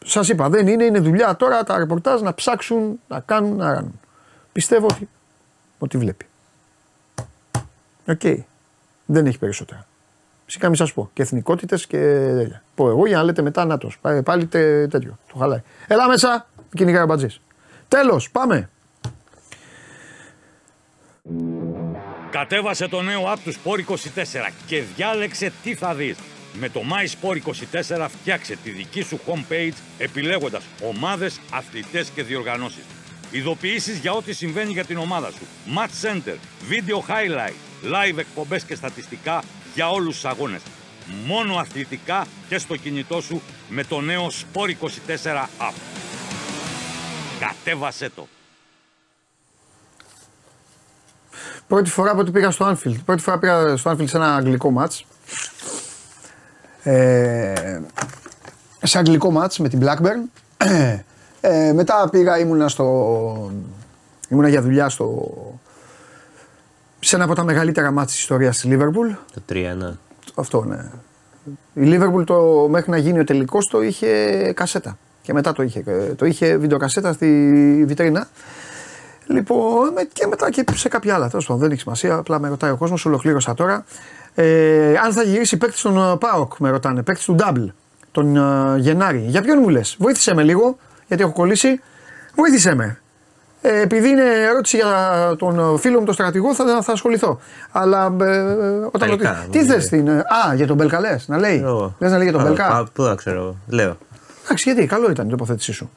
σας 0.06 0.30
είπα, 0.30 0.50
δεν 0.50 0.68
είναι, 0.68 0.84
είναι 0.84 1.00
δουλειά 1.00 1.36
τώρα 1.36 1.64
τα 1.64 1.78
ρεπορτάζ 1.78 2.22
να 2.22 2.34
ψάξουν, 2.34 3.00
να 3.08 3.20
κάνουν, 3.20 3.56
να 3.56 3.74
κάνουν. 3.74 4.00
Πιστεύω 4.52 4.88
ότι, 4.88 5.10
ότι 5.78 5.98
βλέπει. 5.98 6.26
Οκ. 8.08 8.22
Δεν 9.06 9.26
έχει 9.26 9.40
περισσότερα. 9.40 9.88
Φυσικά 10.46 10.68
μην 10.68 10.78
σας 10.78 10.94
πω. 10.94 11.10
Και 11.14 11.22
εθνικότητες 11.22 11.88
και 11.88 11.98
τέτοια. 12.38 12.64
Πω 12.76 12.90
εγώ 12.90 13.08
για 13.08 13.18
να 13.18 13.24
λέτε 13.24 13.42
μετά 13.42 13.66
να 13.66 13.78
Πάλι 14.24 14.46
τε, 14.46 14.88
τέτοιο. 14.88 15.18
Το 15.32 15.38
χαλάει. 15.38 15.62
Έλα 15.88 16.08
μέσα, 16.08 16.48
κυνηγάει 16.76 17.04
ο 17.04 17.06
μπατζής. 17.06 17.42
Τέλος, 17.88 18.32
πάμε. 18.32 18.70
Κατέβασε 22.30 22.88
το 22.88 23.02
νέο 23.02 23.22
app 23.34 23.38
του 23.44 23.54
Sport 23.54 23.80
24 23.80 24.52
και 24.66 24.84
διάλεξε 24.96 25.52
τι 25.64 25.76
θα 25.76 25.94
δεις. 25.94 26.18
Με 26.60 26.70
το 26.70 26.82
My 26.82 27.28
Sport 27.28 27.38
24 27.98 28.08
φτιάξε 28.10 28.58
τη 28.64 28.70
δική 28.70 29.02
σου 29.02 29.20
homepage 29.26 29.74
επιλέγοντας 29.98 30.64
ομάδες, 30.84 31.40
αθλητές 31.52 32.10
και 32.10 32.24
διοργανώσεις. 32.24 32.84
Ειδοποιήσεις 33.32 33.98
για 33.98 34.12
ό,τι 34.12 34.34
συμβαίνει 34.34 34.72
για 34.72 34.86
την 34.86 34.98
ομάδα 34.98 35.30
σου. 35.32 35.46
Match 35.76 36.08
Center, 36.08 36.36
Video 36.70 36.98
Highlight, 36.98 37.73
Live 37.84 38.18
εκπομπές 38.18 38.64
και 38.64 38.76
στατιστικά 38.76 39.44
για 39.74 39.90
όλους 39.90 40.16
τους 40.16 40.26
αγώνες. 40.26 40.62
Μόνο 41.26 41.56
αθλητικά 41.56 42.26
και 42.50 42.58
στο 42.58 42.76
κινητό 42.76 43.22
σου 43.22 43.42
με 43.70 43.84
το 43.84 44.02
νέο 44.02 44.28
Sport 44.28 44.70
24 44.70 45.48
app. 45.58 45.74
Κατέβασέ 47.40 48.10
το. 48.16 48.28
Πρώτη 51.68 51.90
φορά 51.90 52.12
από 52.12 52.20
ότι 52.20 52.32
πήγα 52.32 52.52
στο 52.52 52.70
Anfield. 52.70 52.96
Πρώτη 53.06 53.22
φορά 53.22 53.40
πήγα 53.40 53.78
στο 53.78 53.92
Anfield 53.92 54.08
σε 54.08 54.18
ένα 54.18 54.36
αγγλικό 54.36 54.72
μάτς. 54.72 55.06
Ε, 56.84 57.82
σε 58.84 58.98
αγγλικό 58.98 59.32
μάτς 59.32 59.60
με 59.60 59.70
την 59.70 59.80
Blackburn. 59.84 60.42
Ε, 61.46 61.74
μετά 61.74 62.10
πήγα, 62.12 62.40
ήμουνα 62.40 62.68
στο... 62.68 63.52
Ήμουνα 64.30 64.48
για 64.48 64.62
δουλειά 64.62 64.90
στο... 64.90 65.32
Σε 67.06 67.16
ένα 67.16 67.26
από 67.26 67.36
τα 67.36 67.44
μεγαλύτερα 67.44 67.92
μάτς 67.92 68.12
της 68.12 68.22
ιστορίας 68.22 68.58
της 68.60 68.70
Liverpool. 68.74 69.16
Το 69.34 69.42
3, 69.50 69.74
ναι. 69.78 69.92
Αυτό 70.36 70.64
ναι. 70.64 70.90
Η 71.74 71.98
Liverpool 71.98 72.24
το, 72.26 72.68
μέχρι 72.70 72.92
να 72.92 72.98
γίνει 72.98 73.20
ο 73.20 73.24
τελικός 73.24 73.68
το 73.68 73.82
είχε 73.82 74.08
κασέτα. 74.56 74.98
Και 75.22 75.34
μετά 75.34 75.54
το 75.54 75.64
είχε, 75.64 75.84
το 76.18 76.26
είχε 76.26 76.58
βιντεοκασέτα 76.58 77.14
στη 77.14 77.28
βιτρίνα. 77.88 78.28
Λοιπόν, 79.28 79.94
με- 79.94 80.08
και 80.14 80.28
μετά 80.28 80.50
και 80.50 80.64
σε 80.74 80.88
κάποια 80.90 81.16
άλλα. 81.16 81.30
Τέλος 81.30 81.46
πάντων, 81.46 81.62
δεν 81.62 81.72
έχει 81.72 81.80
σημασία. 81.82 82.16
Απλά 82.16 82.40
με 82.40 82.48
ρωτάει 82.48 82.72
ο 82.72 82.78
κόσμος, 82.78 83.06
ολοκλήρωσα 83.06 83.54
τώρα. 83.54 83.86
Ε, 84.36 84.96
αν 84.98 85.14
θα 85.14 85.24
γυρίσει 85.24 85.58
παίκτης 85.58 85.80
στον 85.80 85.98
ε, 85.98 86.18
Πάοκ, 86.18 86.58
με 86.58 86.70
ρωτάνε. 86.70 87.04
Παίκτης 87.04 87.26
του 87.26 87.36
Double 87.40 87.66
τον 88.12 88.36
ε, 88.38 88.78
Γενάρη. 88.80 89.20
Για 89.28 89.42
ποιον 89.42 89.58
μου 89.62 89.70
λες, 89.70 89.96
βοήθησε 90.00 90.34
με 90.34 90.44
λίγο, 90.44 90.78
γιατί 91.08 91.24
έχω 91.24 91.32
κολλήσει. 91.32 91.80
Βοήθησε 92.36 92.76
με. 92.76 92.98
Ε, 93.66 93.82
επειδή 93.82 94.10
είναι 94.10 94.24
ερώτηση 94.50 94.76
για 94.78 95.36
τον 95.38 95.60
ε, 95.76 95.78
φίλο 95.78 96.00
μου 96.00 96.06
τον 96.06 96.14
στρατηγό, 96.14 96.56
θα, 96.56 96.82
θα 96.82 96.92
ασχοληθώ. 96.92 97.40
Αλλά 97.72 98.16
ε, 98.22 98.26
ε, 98.26 98.42
όταν 98.92 98.92
Τελικά, 99.00 99.30
ρωτήσω. 99.30 99.50
Τι 99.52 99.60
μου 99.60 99.66
θες 99.66 99.92
λέει. 99.92 100.02
την. 100.02 100.08
ε, 100.08 100.18
Α, 100.20 100.54
για 100.56 100.68
τον 100.68 100.76
Μπέλκα 100.76 101.00
λες, 101.00 101.28
να 101.28 101.38
λέει. 101.38 101.58
Εγώ. 101.58 101.96
Λες 102.00 102.12
να 102.12 102.18
λέει 102.18 102.28
για 102.30 102.38
τον 102.38 102.42
Α, 102.42 102.48
Μπέλκα. 102.50 102.66
α, 102.68 102.84
Πού 102.94 103.04
να 103.04 103.16
ξέρω 103.16 103.40
εγώ. 103.42 103.58
Λέω. 103.68 103.98
Εντάξει, 104.46 104.72
γιατί 104.72 104.88
καλό 104.88 105.10
ήταν 105.12 105.28
η 105.28 105.30
τοποθέτησή 105.30 105.72
σου. 105.74 105.90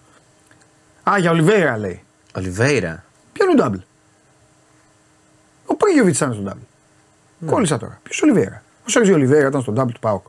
Α, 1.10 1.18
για 1.18 1.30
Ολιβέηρα 1.30 1.78
λέει. 1.78 2.02
Ολιβέηρα. 2.36 3.04
Ποιο 3.32 3.44
είναι 3.50 3.60
ο 3.60 3.64
Ντάμπλ. 3.64 3.78
Ο 5.66 5.74
Πρίγιοβιτς 5.76 6.16
ήταν 6.18 6.32
στον 6.32 6.44
Ντάμπλ. 6.44 6.58
Κόλλησα 7.46 7.76
τώρα. 7.78 7.98
Ποιος 8.02 8.22
Ολιβέηρα; 8.22 8.62
Ο 8.86 8.88
Σέρζι 8.90 9.12
Ολιβέηρα 9.12 9.48
ήταν 9.48 9.60
στον 9.62 9.74
Ντάμπλ 9.74 9.92
του 9.92 10.00
Πάοκ. 10.00 10.24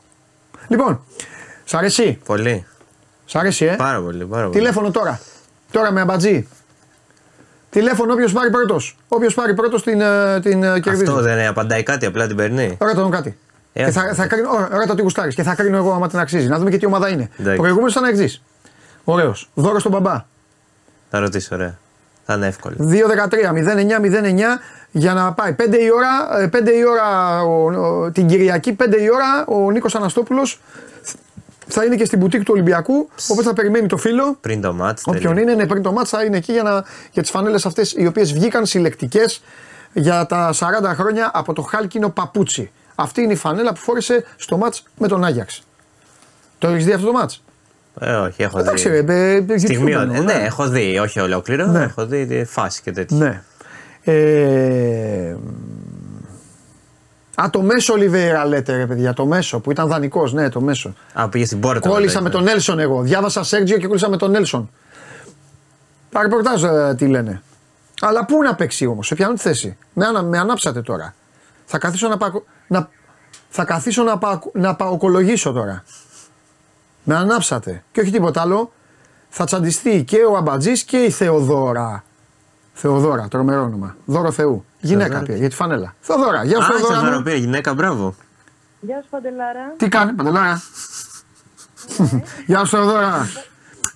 Λοιπόν, 0.67 1.01
σ' 1.65 1.73
αρέσει; 1.73 2.19
Πολύ. 2.25 2.65
Σ' 3.25 3.35
αρέσει, 3.35 3.65
ε; 3.65 3.75
Πάρα 3.75 4.01
πολύ. 4.01 4.25
Πάρα 4.25 4.43
πολύ. 4.45 4.55
Τηλέφωνο 4.55 4.91
τώρα. 4.91 5.19
Τώρα 5.71 5.91
με 5.91 6.01
αμπατζή. 6.01 6.47
Τηλέφωνο 7.69 8.13
όποιος 8.13 8.31
πάρει 8.33 8.49
πρώτος. 8.49 8.97
Όποιος 9.07 9.33
πάρει 9.33 9.53
πρώτος 9.53 9.83
την, 9.83 10.01
ε, 10.01 10.39
την 10.39 10.63
ε, 10.63 10.79
κερδίζει. 10.79 11.09
Αυτό 11.11 11.21
δεν 11.21 11.47
απαντάει 11.47 11.83
κάτι, 11.83 12.05
απλά 12.05 12.27
την 12.27 12.35
περνεί. 12.35 12.77
Ρώτα 12.79 12.93
τον 13.01 13.11
κάτι. 13.11 13.37
Ε, 13.73 13.83
και 13.83 13.91
θα, 13.91 14.01
αυτό. 14.01 14.13
θα 14.13 14.27
κρίνω, 14.27 14.49
ωραία, 14.49 14.67
ρώτα 14.71 14.95
τι 14.95 15.01
γουστάρεις 15.01 15.35
και 15.35 15.43
θα 15.43 15.55
κρίνω 15.55 15.77
εγώ 15.77 15.91
άμα 15.91 16.07
την 16.07 16.19
αξίζει. 16.19 16.47
Να 16.47 16.57
δούμε 16.57 16.69
και 16.69 16.77
τι 16.77 16.85
ομάδα 16.85 17.09
είναι. 17.09 17.29
Εντάξει. 17.39 17.57
Προηγούμενος 17.59 17.91
ήταν 17.95 18.03
εξής. 18.09 18.41
Ωραίος. 19.03 19.49
Δώρο 19.53 19.79
στον 19.79 19.91
μπαμπά. 19.91 20.25
Θα 21.09 21.19
ρωτήσω, 21.19 21.55
ωραία. 21.55 21.77
Θα 22.25 22.33
είναι 22.33 22.47
εύκολο. 22.47 22.75
2-13-09-09 22.79 24.59
για 24.91 25.13
να 25.13 25.33
πάει. 25.33 25.53
5 25.53 25.77
η 25.79 25.91
ώρα, 25.93 26.41
ε, 26.41 26.47
5 26.47 26.71
η 26.77 26.85
ώρα 26.85 27.41
ο, 27.41 27.71
ο- 27.71 28.11
την 28.11 28.27
Κυριακή, 28.27 28.73
5 28.73 28.97
η 29.01 29.09
ώρα 29.13 29.45
ο 29.47 29.71
Νίκος 29.71 29.95
Αναστόπουλος 29.95 30.61
θα 31.67 31.83
είναι 31.83 31.95
και 31.95 32.05
στην 32.05 32.19
μπουτίκ 32.19 32.43
του 32.43 32.51
Ολυμπιακού. 32.53 33.09
Οπότε 33.27 33.47
θα 33.47 33.53
περιμένει 33.53 33.87
το 33.87 33.97
φίλο. 33.97 34.37
Πριν 34.41 34.61
το 34.61 34.73
μάτς. 34.73 35.03
Όποιον 35.05 35.35
τελείω. 35.35 35.41
είναι, 35.41 35.61
ναι, 35.61 35.67
πριν 35.67 35.81
το 35.81 35.91
μάτς 35.91 36.09
θα 36.09 36.23
είναι 36.23 36.37
εκεί 36.37 36.51
για, 36.51 36.63
να, 36.63 36.83
για 37.11 37.21
τις 37.21 37.31
φανέλες 37.31 37.65
αυτές 37.65 37.93
οι 37.97 38.05
οποίες 38.05 38.33
βγήκαν 38.33 38.65
συλλεκτικές 38.65 39.41
για 39.93 40.25
τα 40.25 40.53
40 40.53 40.57
χρόνια 40.95 41.31
από 41.33 41.53
το 41.53 41.61
χάλκινο 41.61 42.09
παπούτσι. 42.09 42.71
Αυτή 42.95 43.21
είναι 43.21 43.33
η 43.33 43.35
φανέλα 43.35 43.73
που 43.73 43.79
φόρεσε 43.79 44.25
στο 44.35 44.57
μάτς 44.57 44.83
με 44.97 45.07
τον 45.07 45.23
Άγιαξ. 45.23 45.61
Το 46.57 46.67
έχεις 46.67 46.85
δει 46.85 46.93
αυτό 46.93 47.05
το 47.05 47.11
μάτς. 47.11 47.43
Ε, 47.99 48.13
όχι, 48.13 48.43
έχω 48.43 48.59
Εντάξει 48.59 48.89
δει. 48.89 49.01
ρε, 49.01 49.13
ε, 49.13 49.45
ε, 49.49 49.57
Στιγμίο, 49.57 50.01
YouTube 50.01 50.01
ε, 50.01 50.17
εννοώ, 50.17 50.23
ναι, 50.23 50.33
έχω 50.33 50.67
δει, 50.67 50.99
όχι 50.99 51.19
ολόκληρο. 51.19 51.65
Ναι. 51.65 51.83
Έχω 51.83 52.05
δει 52.05 52.25
τη 52.25 52.43
φάση 52.43 52.81
και 52.81 52.91
τέτοια. 52.91 53.17
Ναι. 53.17 53.41
Ε, 54.13 55.35
α, 57.41 57.49
το 57.49 57.61
μέσο 57.61 57.93
Ολιβέρα 57.93 58.45
λέτε 58.45 58.75
ρε 58.77 58.85
παιδιά, 58.87 59.13
το 59.13 59.25
μέσο 59.25 59.59
που 59.59 59.71
ήταν 59.71 59.87
δανεικός, 59.87 60.33
ναι, 60.33 60.49
το 60.49 60.61
μέσο. 60.61 60.93
Α, 61.13 61.29
πήγε 61.29 61.45
στην 61.45 61.59
πόρτα. 61.59 61.89
Κόλλησα 61.89 62.17
με 62.21 62.23
μετά, 62.23 62.37
τον 62.37 62.47
Έλσον 62.47 62.79
εγώ. 62.79 63.01
Διάβασα 63.01 63.43
Σέργιο 63.43 63.77
και 63.77 63.87
κόλλησα 63.87 64.09
με 64.09 64.17
τον 64.17 64.35
Έλσον. 64.35 64.69
Τα 66.11 66.21
ρεπορτάζ 66.21 66.63
ε, 66.63 66.95
τι 66.97 67.07
λένε. 67.07 67.41
Αλλά 68.01 68.25
πού 68.25 68.41
να 68.43 68.55
παίξει 68.55 68.85
όμως, 68.85 69.07
σε 69.07 69.15
ποιανού 69.15 69.33
τη 69.33 69.39
θέση. 69.39 69.77
Με, 69.93 70.05
ανα, 70.05 70.23
με 70.23 70.37
ανάψατε 70.37 70.81
τώρα. 70.81 71.13
Θα 71.65 71.77
καθίσω 71.77 72.07
να, 72.07 72.17
πακο, 72.17 72.43
να, 72.67 72.89
θα 73.49 73.63
καθίσω 73.65 74.03
να, 74.03 74.17
πακο- 74.17 74.51
να 74.53 74.75
παοκολογήσω 74.75 75.51
τώρα. 75.51 75.83
Με 77.03 77.15
ανάψατε. 77.15 77.83
Και 77.91 77.99
όχι 78.01 78.11
τίποτα 78.11 78.41
άλλο. 78.41 78.71
Θα 79.29 79.45
τσαντιστεί 79.45 80.03
και 80.03 80.17
ο 80.17 80.35
Αμπατζής 80.37 80.83
και 80.83 80.97
η 80.97 81.09
Θεοδόρα. 81.09 82.03
Θεοδόρα, 82.79 83.27
τρομερό 83.29 83.61
όνομα. 83.63 83.95
Δώρο 84.05 84.31
Θεού. 84.31 84.65
Γυναίκα 84.79 85.03
Θεοδόρα. 85.09 85.25
πήρε 85.25 85.37
για 85.37 85.49
τη 85.49 85.55
φανέλα. 85.55 85.93
Θεοδόρα, 85.99 86.43
γεια 86.43 86.61
σου 86.61 86.73
Α, 86.73 86.77
Θεοδόρα. 86.77 86.93
στο 86.95 87.03
μου. 87.05 87.09
δωροπήρε 87.11 87.35
γυναίκα, 87.35 87.73
μπράβο. 87.73 88.15
Γεια 88.79 88.99
σου 89.01 89.07
Παντελάρα. 89.09 89.73
Τι 89.77 89.87
κάνει, 89.87 90.11
Παντελάρα; 90.13 90.61
Γεια 92.45 92.59
σου 92.59 92.65
Θεοδόρα. 92.77 93.27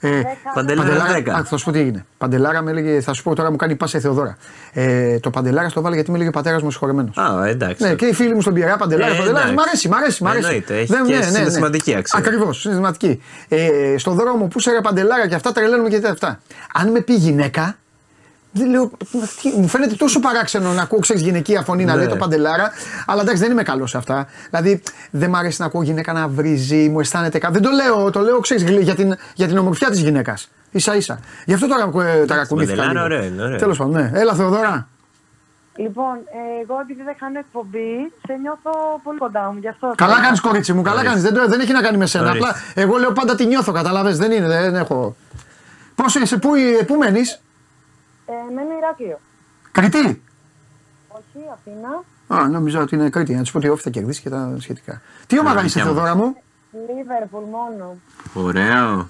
Ε, 0.03 0.21
Παντελάρα 0.53 1.05
10. 1.17 1.29
Α, 1.29 1.43
θα 1.43 1.57
σου 1.57 1.65
πω 1.65 1.71
τι 1.71 1.79
έγινε. 1.79 2.05
Παντελάρα 2.17 2.61
με 2.61 2.71
έλεγε, 2.71 3.01
θα 3.01 3.13
σου 3.13 3.23
πω 3.23 3.35
τώρα 3.35 3.51
μου 3.51 3.55
κάνει 3.55 3.75
πάσα 3.75 3.97
η 3.97 4.01
Θεοδόρα. 4.01 4.37
Ε, 4.73 5.19
το 5.19 5.29
Παντελάρα 5.29 5.69
στο 5.69 5.81
βάλε 5.81 5.95
γιατί 5.95 6.09
με 6.11 6.15
έλεγε 6.15 6.31
πατέρας 6.31 6.61
μου 6.61 6.71
συγχωρεμένος. 6.71 7.17
Α, 7.17 7.45
εντάξει. 7.47 7.83
Ναι, 7.83 7.93
και 7.95 8.05
οι 8.05 8.13
φίλοι 8.13 8.33
μου 8.33 8.41
στον 8.41 8.53
Πιερά, 8.53 8.77
Παντελάρα, 8.77 9.13
Ε, 9.13 9.17
Παντελάρα. 9.17 9.45
Μ' 9.47 9.49
εντάξει. 9.51 9.67
αρέσει, 9.67 9.87
μ' 9.89 9.93
αρέσει. 9.93 10.23
Μ 10.23 10.27
αρέσει. 10.27 10.45
Εννοείται, 10.47 10.77
έχει 10.77 10.93
και 11.03 11.21
συναισθηματική 11.21 11.95
αξία. 11.95 12.19
Ακριβώς, 12.19 12.59
συναισθηματική. 12.59 13.21
Ε, 13.47 13.95
στον 13.97 14.15
δρόμο 14.15 14.45
που 14.47 14.59
είσαι 14.59 14.71
ρε 14.71 14.81
Παντελάρα 14.81 15.27
και 15.27 15.35
αυτά 15.35 15.51
τρελαίνουμε 15.51 15.89
και 15.89 15.95
τέτοια 15.95 16.11
αυτά. 16.11 16.39
Αν 16.73 16.91
με 16.91 17.01
πει 17.01 17.13
γυναίκα, 17.13 17.75
δεν 18.51 18.69
λέω, 18.69 18.91
τι, 19.41 19.49
μου 19.57 19.67
φαίνεται 19.67 19.95
τόσο 19.95 20.19
παράξενο 20.19 20.71
να 20.73 20.81
ακούω 20.81 20.99
ξέρεις, 20.99 21.21
γυναικεία 21.21 21.61
φωνή 21.61 21.85
να 21.85 21.91
Ναι. 21.93 21.97
λέει 21.99 22.07
το 22.07 22.15
παντελάρα, 22.15 22.71
αλλά 23.05 23.21
εντάξει 23.21 23.41
δεν 23.41 23.51
είμαι 23.51 23.63
καλός 23.63 23.89
σε 23.89 23.97
αυτά. 23.97 24.27
Δηλαδή 24.49 24.81
δεν 25.11 25.29
μ' 25.29 25.35
αρέσει 25.35 25.55
να 25.61 25.65
ακούω 25.67 25.81
γυναίκα 25.81 26.13
να 26.13 26.27
βρίζει, 26.27 26.89
μου 26.89 26.99
αισθάνεται 26.99 27.37
κάτι. 27.37 27.53
Δεν 27.53 27.61
το 27.61 27.69
λέω, 27.69 28.09
το 28.09 28.19
λέω 28.19 28.39
ξέρεις, 28.39 28.63
γλυ- 28.63 28.81
για, 28.83 28.95
την, 28.95 29.15
για 29.35 29.47
την 29.47 29.57
ομορφιά 29.57 29.89
της 29.89 29.99
γυναίκας. 29.99 30.49
σα 30.75 30.95
ίσα. 30.95 31.19
Γι' 31.45 31.53
αυτό 31.53 31.67
τώρα 31.67 32.07
ε, 32.07 32.25
ταρακουνήθηκα. 32.25 32.75
Παντελάρα, 32.83 32.91
λίγο. 33.07 33.15
ωραίο 33.15 33.23
είναι, 33.33 33.43
ωραίο. 33.43 33.57
Τέλος 33.57 33.77
πάντων, 33.77 33.93
ναι. 33.93 34.11
Έλα 34.13 34.33
Θεοδώρα. 34.33 34.87
Λοιπόν, 35.75 36.13
ε, 36.13 36.61
εγώ 36.63 36.79
επειδή 36.81 37.01
δεν 37.03 37.15
κάνω 37.19 37.39
εκπομπή, 37.39 38.11
σε 38.27 38.33
νιώθω 38.41 38.71
πολύ 39.03 39.17
κοντά 39.17 39.51
μου. 39.53 39.59
Γι' 39.61 39.67
αυτό. 39.67 39.93
Καλά 39.95 40.21
κάνεις 40.21 40.39
κορίτσι 40.41 40.73
μου, 40.73 40.81
καλά 40.81 40.95
Ορίστε. 40.99 41.09
κάνεις. 41.15 41.23
Δεν, 41.31 41.41
το- 41.43 41.49
δεν 41.49 41.59
έχει 41.59 41.71
να 41.71 41.81
κάνει 41.81 41.97
με 41.97 42.05
σένα. 42.05 42.29
Ορίστε. 42.29 42.47
Απλά 42.49 42.61
εγώ 42.83 42.97
λέω 42.97 43.11
πάντα 43.11 43.35
τη 43.35 43.45
νιώθω, 43.45 43.71
καταλαβες. 43.71 44.17
Δεν 44.17 44.31
είναι, 44.31 44.47
δεν 44.47 44.75
έχω. 44.75 45.15
Πώς 45.95 46.15
είσαι, 46.15 46.37
πού, 46.37 46.49
πού 46.87 46.95
μένεις, 46.95 47.41
Ε, 48.31 48.53
μένω 48.53 48.77
Ηράκλειο. 48.77 49.19
Κριτή. 49.71 50.21
Όχι, 51.07 51.39
Αθήνα. 51.53 52.03
Α, 52.41 52.47
νόμιζα 52.47 52.79
ότι 52.81 52.95
είναι 52.95 53.09
Κρήτη. 53.09 53.33
Να 53.35 53.43
του 53.43 53.51
πω 53.51 53.57
ότι 53.57 53.69
όφη 53.69 53.83
θα 53.83 53.89
κερδίσει 53.89 54.21
και 54.21 54.29
τα 54.29 54.55
σχετικά. 54.59 55.01
Τι 55.27 55.39
ομάδα 55.39 55.63
είσαι, 55.63 55.79
δικιά 55.79 55.85
μου. 55.85 55.93
Θεοδώρα 55.93 56.15
μου; 56.15 56.35
Λίβερπουλ 56.95 57.43
μόνο. 57.43 57.95
Ωραίο. 58.33 59.09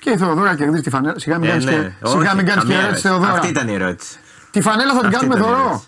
Και 0.00 0.10
η 0.10 0.16
Θεοδώρα 0.16 0.54
κερδίζει 0.56 0.82
τη 0.82 0.90
φανέλα. 0.90 1.18
Σιγά 1.18 1.38
μην 1.38 1.48
Ε, 1.48 1.50
κάνεις 1.50 1.64
ναι. 1.64 1.70
και, 1.72 1.78
σιγά 2.06 2.18
Όχι, 2.30 2.36
μην 2.36 2.46
κάνεις 2.46 2.64
και 2.64 2.68
καμία 2.72 2.78
ερώτηση, 2.78 2.84
ερώτηση. 2.86 3.08
Θεοδώρα. 3.08 3.32
Αυτή 3.32 3.48
ήταν 3.48 3.68
η 3.68 3.74
ερώτηση. 3.74 4.18
Τη 4.50 4.60
φανέλα 4.60 4.92
θα 4.92 4.98
την 4.98 5.06
Αυτή 5.08 5.18
κάνουμε 5.18 5.34
ήταν 5.38 5.48
η 5.48 5.52
δωρό. 5.52 5.64
ερώτηση. 5.66 5.86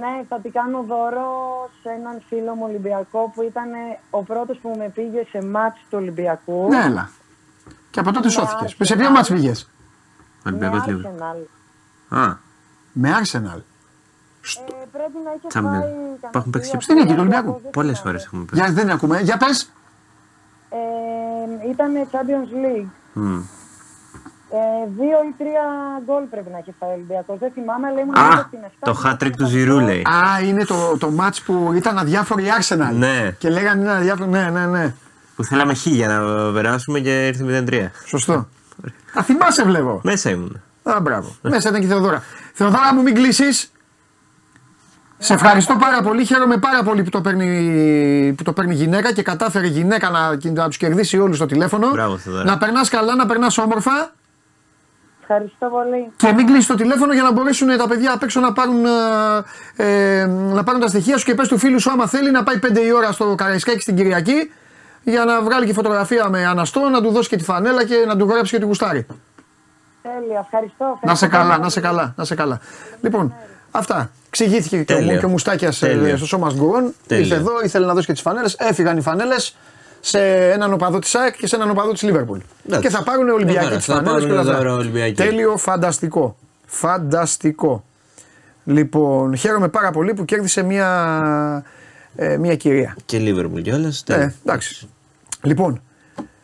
Ναι, 0.00 0.24
θα 0.28 0.40
την 0.40 0.52
κάνω 0.52 0.82
δώρο 0.88 1.26
σε 1.82 1.88
έναν 1.98 2.22
φίλο 2.28 2.54
μου 2.54 2.64
Ολυμπιακό 2.68 3.32
που 3.34 3.42
ήταν 3.42 3.68
ο 4.10 4.22
πρώτος 4.22 4.58
που 4.62 4.74
με 4.78 4.88
πήγε 4.94 5.26
σε 5.30 5.42
μάτς 5.42 5.78
του 5.90 5.98
Ολυμπιακού. 6.00 6.66
Ναι, 6.70 6.84
έλα. 6.84 7.10
Και 7.90 8.00
από 8.00 8.12
τότε 8.12 8.26
Με 8.26 8.32
σώθηκες. 8.32 8.72
Arsenal. 8.72 8.84
Σε 8.86 8.96
ποιο 8.96 9.10
μάτς 9.10 9.28
πήγες; 9.28 9.68
Με 10.50 10.66
Ολυμπιακός 10.66 10.86
Λίβερ. 10.86 11.10
Arsenal. 11.12 11.46
Α, 12.18 12.34
Με 12.92 13.10
Arsenal. 13.22 13.60
Ε, 14.58 14.72
πρέπει 14.92 15.18
να 15.24 15.30
είχε 15.36 15.46
Champions. 15.54 15.80
φάει 15.80 16.28
Υπάρχουν 16.28 16.50
παίξει 16.52 16.70
κανένα 16.70 16.78
και 16.78 16.80
Στην 16.82 16.94
νίκη 16.94 17.06
του 17.06 17.12
δύο 17.12 17.20
Ολυμπιακού. 17.20 17.50
από- 17.50 17.60
δεν 17.62 17.70
πολλές 17.70 17.98
θυμάμαι. 17.98 18.18
φορές 18.18 18.24
έχουμε 18.24 18.44
πει. 18.44 18.56
Για 18.56 18.72
δεν 18.72 18.90
ακούμε. 18.90 19.20
Για 19.20 19.36
πες. 19.36 19.70
Ε, 20.70 21.70
ήταν 21.70 21.92
Champions 22.12 22.50
League. 22.64 22.86
Μμ. 23.12 23.40
Ε, 24.50 24.58
δύο 24.98 25.18
ή 25.28 25.34
τρία 25.38 25.62
γκολ 26.04 26.22
πρέπει 26.24 26.50
να 26.50 26.58
έχει 26.58 26.74
φάει 26.78 26.90
ο 26.90 26.92
Ολυμπιακός. 26.92 27.38
Δεν 27.38 27.50
θυμάμαι, 27.52 27.86
αλλά 27.86 28.00
ήμουν 28.00 28.14
Α, 28.16 28.26
μέσα 28.28 28.44
στην 28.46 28.58
7. 28.64 28.70
το 28.92 29.00
hat-trick 29.04 29.32
του 29.36 29.46
Ζηρού 29.46 29.78
λέει. 29.80 30.00
Α, 30.02 30.40
είναι 30.44 30.64
το, 30.64 30.96
το 30.98 31.10
μάτς 31.10 31.42
που 31.42 31.72
ήταν 31.74 31.98
αδιάφοροι 31.98 32.44
η 32.44 32.48
Arsenal. 32.60 32.92
Ναι. 32.94 33.30
Και 33.38 33.48
λέγανε 33.50 33.80
είναι 33.80 33.90
αδιάφοροι. 33.92 34.30
Ναι, 34.30 34.50
ναι, 34.50 34.66
ναι. 34.66 34.94
Που 35.36 35.44
θέλαμε 35.44 35.74
χ 35.74 35.86
για 35.86 36.08
να 36.08 36.20
περάσουμε 36.52 37.00
και 37.00 37.26
ήρθε 37.26 37.64
0-3. 37.68 37.90
Σωστό. 38.06 38.48
Α, 39.18 39.22
θυμάσαι 39.22 39.64
βλέπω. 39.64 40.00
Μέσα 40.04 40.30
ήμουν. 40.30 40.62
Α, 40.82 41.00
μπράβο. 41.00 41.36
Μέσα 41.42 41.68
ήταν 41.68 41.80
και 41.80 41.86
η 41.86 41.88
Θεοδώρα. 41.88 42.22
Θεοδώρα 42.52 42.94
μου, 42.94 43.02
μην 43.02 43.14
κλείσεις. 43.14 43.72
Σε 45.18 45.34
ευχαριστώ 45.34 45.76
πάρα 45.76 46.02
πολύ. 46.02 46.24
Χαίρομαι 46.24 46.56
πάρα 46.56 46.82
πολύ 46.82 47.02
που 47.02 47.10
το 47.10 47.20
παίρνει, 47.20 48.34
που 48.36 48.42
το 48.42 48.52
παίρνει 48.52 48.74
γυναίκα 48.74 49.12
και 49.12 49.22
κατάφερε 49.22 49.66
η 49.66 49.70
γυναίκα 49.70 50.10
να, 50.10 50.52
να 50.52 50.66
τους 50.66 50.76
κερδίσει 50.76 51.18
όλους 51.18 51.36
στο 51.36 51.46
τηλέφωνο. 51.46 51.90
Μπράβο, 51.90 52.16
Θεοδώρα. 52.16 52.44
να 52.44 52.58
περνάς 52.58 52.88
καλά, 52.88 53.14
να 53.14 53.26
περνάς 53.26 53.58
όμορφα 53.58 54.12
Ευχαριστώ 55.30 55.66
πολύ. 55.66 56.12
και 56.16 56.32
μην 56.32 56.46
κλείσει 56.46 56.68
το 56.68 56.74
τηλέφωνο 56.74 57.12
για 57.12 57.22
να 57.22 57.32
μπορέσουν 57.32 57.76
τα 57.76 57.88
παιδιά 57.88 58.12
απ' 58.12 58.22
έξω 58.22 58.40
να 58.40 58.52
πάρουν, 58.52 58.84
ε, 59.76 60.20
ε, 60.20 60.26
να 60.26 60.64
πάρουν 60.64 60.80
τα 60.80 60.86
στοιχεία 60.86 61.18
σου 61.18 61.24
και 61.24 61.34
πες 61.34 61.48
του 61.48 61.58
φίλου 61.58 61.80
σου 61.80 61.90
άμα 61.90 62.06
θέλει 62.06 62.30
να 62.30 62.42
πάει 62.42 62.58
5 62.62 62.80
η 62.86 62.92
ώρα 62.92 63.12
στο 63.12 63.34
Καραϊσκάκι 63.34 63.80
στην 63.80 63.96
Κυριακή 63.96 64.50
για 65.10 65.24
να 65.24 65.42
βγάλει 65.42 65.66
και 65.66 65.72
φωτογραφία 65.72 66.28
με 66.28 66.46
αναστό, 66.46 66.80
να 66.80 67.02
του 67.02 67.10
δώσει 67.10 67.28
και 67.28 67.36
τη 67.36 67.44
φανέλα 67.44 67.84
και 67.84 68.04
να 68.06 68.16
του 68.16 68.24
γράψει 68.24 68.52
και 68.52 68.58
τη 68.58 68.64
γουστάρι. 68.64 69.06
Τέλεια, 70.02 70.40
ευχαριστώ. 70.44 70.84
Να 71.02 71.14
σε 71.14 71.24
ευχαριστώ 71.24 71.28
καλά, 71.28 71.48
πάρα 71.48 71.62
να 71.62 71.68
σε 71.68 71.80
πολύ. 71.80 71.92
καλά, 71.94 72.14
να 72.16 72.24
σε 72.24 72.34
καλά. 72.34 72.60
Λοιπόν, 73.00 73.34
αυτά. 73.70 74.10
Εξηγήθηκε 74.28 74.82
και 74.82 74.92
ο, 74.92 74.96
Τέλειο. 74.96 75.18
και 75.18 75.24
ο 75.24 75.28
Μουστάκια 75.28 75.72
Τέλειο. 75.80 76.16
στο 76.16 76.26
σώμα 76.26 76.52
Γκουρών. 76.54 76.94
Τέλειο. 77.06 77.24
Ήρθε 77.24 77.36
εδώ, 77.36 77.52
ήθελε 77.64 77.86
να 77.86 77.94
δώσει 77.94 78.06
και 78.06 78.12
τις 78.12 78.20
φανέλες. 78.20 78.56
Έφυγαν 78.58 78.96
οι 78.96 79.00
φανέλες 79.00 79.56
σε 80.00 80.50
έναν 80.50 80.72
οπαδό 80.72 80.98
της 80.98 81.14
ΑΕΚ 81.14 81.36
και 81.36 81.46
σε 81.46 81.56
έναν 81.56 81.70
οπαδό 81.70 81.92
της 81.92 82.02
Λίβερπουλ. 82.02 82.38
Εντάξει. 82.66 82.88
Και 82.88 82.94
θα 82.94 83.02
πάρουν 83.02 83.28
Ολυμπιακοί 83.28 83.64
Ωραία, 83.64 83.76
τις 83.76 83.86
θα 83.86 83.94
φανέλες 83.94 84.20
και 84.22 84.26
πάρουν 84.28 84.46
όλα 84.46 84.56
δώρο 84.56 84.68
αυτά. 84.70 84.80
Ολυμπιακοί. 84.80 85.14
Τέλειο, 85.14 85.56
φανταστικό. 85.56 86.36
Φανταστικό. 86.66 87.84
Λοιπόν, 88.64 89.36
χαίρομαι 89.36 89.68
πάρα 89.68 89.90
πολύ 89.90 90.14
που 90.14 90.24
κέρδισε 90.24 90.62
μια, 90.62 91.64
ε, 92.16 92.36
μια 92.36 92.56
κυρία. 92.56 92.96
Και 93.06 93.18
Λίβερπουλ 93.18 93.60
κιόλας. 93.60 94.04
Ε, 94.08 94.34
εντάξει. 94.44 94.88
Λοιπόν, 95.42 95.82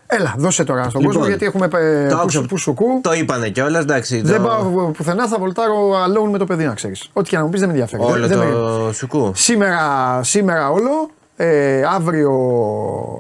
έλα, 0.07 0.35
δώσε 0.39 0.65
τώρα 0.65 0.83
στον 0.89 1.01
Λοιπόν, 1.01 1.15
κόσμο 1.17 1.29
γιατί 1.29 1.45
έχουμε 1.47 1.69
ε, 1.73 2.09
το 2.09 2.15
που, 2.15 2.21
άκουσα. 2.21 2.39
σου- 2.41 2.47
που 2.47 2.59
σου 2.59 2.75
κού. 2.75 3.01
Το 3.03 3.13
είπανε 3.13 3.49
κιόλας, 3.49 3.83
εντάξει. 3.83 4.21
Δεν 4.21 4.43
το... 4.43 4.49
πάω 4.49 4.91
πουθενά, 4.91 5.29
θα 5.29 5.39
βολτάρω 5.39 5.91
alone 6.07 6.31
με 6.31 6.39
το 6.39 6.45
παιδί 6.45 6.65
να 6.65 6.75
ξέρεις. 6.75 7.09
Ό,τι 7.13 7.29
και 7.29 7.37
να 7.37 7.43
μου 7.45 7.49
πεις 7.51 7.61
δεν 7.61 7.69
με 7.69 7.75
ενδιαφέρει. 7.75 8.03
Όλο 8.03 8.27
δεν, 8.27 8.39
δεν 8.39 8.51
το 8.53 8.83
με- 8.87 8.93
σουκού. 8.93 9.33
Σήμερα, 9.35 10.21
σήμερα 10.23 10.71
όλο, 10.71 11.11
ε, 11.37 11.83
αύριο, 11.95 12.33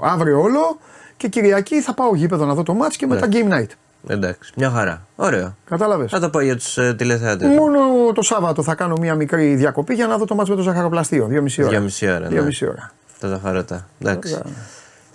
αύριο 0.03 0.41
όλο 0.41 0.79
και 1.17 1.29
Κυριακή 1.29 1.81
θα 1.81 1.95
πάω 1.95 2.15
γήπεδο 2.15 2.45
να 2.45 2.55
δω 2.55 2.63
το 2.63 2.77
match 2.83 2.93
και 2.97 3.07
μετά 3.07 3.29
game 3.33 3.53
night. 3.53 3.69
Εντάξει, 4.09 4.53
μια 4.57 4.71
χαρά. 4.71 5.07
Ωραίο. 5.17 5.57
Κατάλαβες. 5.71 6.11
Θα 6.11 6.21
το 6.21 6.31
πω 6.31 6.41
για 6.41 6.57
τους 6.57 6.79
ε, 6.79 6.95
τηλεθεατές. 6.95 7.49
Μόνο 7.49 7.79
το 8.15 8.23
Σάββατο 8.23 8.63
θα 8.63 8.75
κάνω 8.75 8.97
μια 9.01 9.15
μικρή 9.15 9.55
διακοπή 9.55 9.95
για 9.95 10.07
να 10.07 10.17
δω 10.19 10.25
το 10.25 10.35
μάτς 10.35 10.49
με 10.49 10.57
το 10.57 10.63
ζαχαροπλαστείο. 10.63 11.27
Δύο 11.27 11.43
μισή 11.43 11.61
ώρα. 11.63 11.71
Δύο 11.71 11.81
μισή 11.81 12.09
ώρα. 12.11 12.27
Δύο 12.29 12.41
ναι. 12.41 12.47
μισή 12.47 12.67
ώρα. 12.69 12.91
Τα 13.21 13.29
ζαχαρωτά. 13.29 13.87
Εντάξει. 14.01 14.39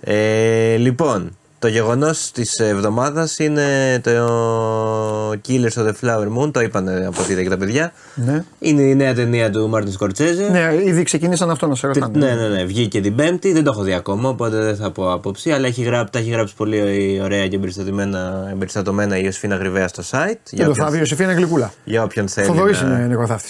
Ε, 0.00 0.76
λοιπόν, 0.76 1.36
το 1.58 1.68
γεγονός 1.68 2.30
της 2.32 2.58
εβδομάδας 2.58 3.38
είναι 3.38 4.00
το 4.02 5.30
Killers 5.48 5.74
of 5.74 5.86
the 5.86 5.92
Flower 6.02 6.28
Moon. 6.38 6.52
Το 6.52 6.60
είπαν 6.60 6.88
από 6.88 7.22
ό,τι 7.22 7.32
είδα 7.32 7.42
και 7.42 7.48
τα 7.48 7.56
παιδιά. 7.56 7.92
Ναι. 8.14 8.44
Είναι 8.58 8.82
η 8.82 8.94
νέα 8.94 9.14
ταινία 9.14 9.50
του 9.50 9.68
Μάρτιν 9.68 9.92
Σκορτσέζε. 9.92 10.48
ναι, 10.48 10.74
ήδη 10.84 11.02
ξεκινήσαν 11.02 11.50
αυτό 11.50 11.66
να 11.66 11.74
σε 11.74 11.86
ρωτάνε. 11.86 12.18
Ναι, 12.18 12.34
ναι, 12.34 12.48
ναι. 12.48 12.64
Βγήκε 12.64 13.00
την 13.00 13.14
Πέμπτη. 13.14 13.52
Δεν 13.52 13.64
το 13.64 13.70
έχω 13.74 13.82
δει 13.82 13.92
ακόμα, 13.94 14.28
οπότε 14.28 14.56
δεν 14.56 14.76
θα 14.76 14.90
πω 14.90 15.12
άποψη. 15.12 15.50
Αλλά 15.50 15.66
έχει 15.66 15.82
γράψει, 15.82 16.12
τα 16.12 16.18
έχει 16.18 16.30
γράψει 16.30 16.54
πολύ 16.54 17.20
ωραία 17.22 17.48
και 17.48 17.56
εμπεριστατωμένα, 17.56 18.48
εμπεριστατωμένα 18.50 19.16
η 19.18 19.20
Ιωσήφινα 19.24 19.56
Γρυβαία 19.56 19.88
στο 19.88 20.02
site. 20.10 20.34
Δεν 20.52 20.66
το 20.66 20.74
θα 20.74 20.86
δει, 20.90 20.96
η 20.96 20.98
Ιωσήφια 21.00 21.24
είναι 21.24 21.34
γλυκούλα. 21.34 21.72
για 21.84 22.02
όποιον 22.02 22.28
θέλει. 22.28 22.46
Θοδωρή 22.46 22.72
να- 22.72 22.80
είναι 22.80 23.06
νοικοθάφτη. 23.06 23.48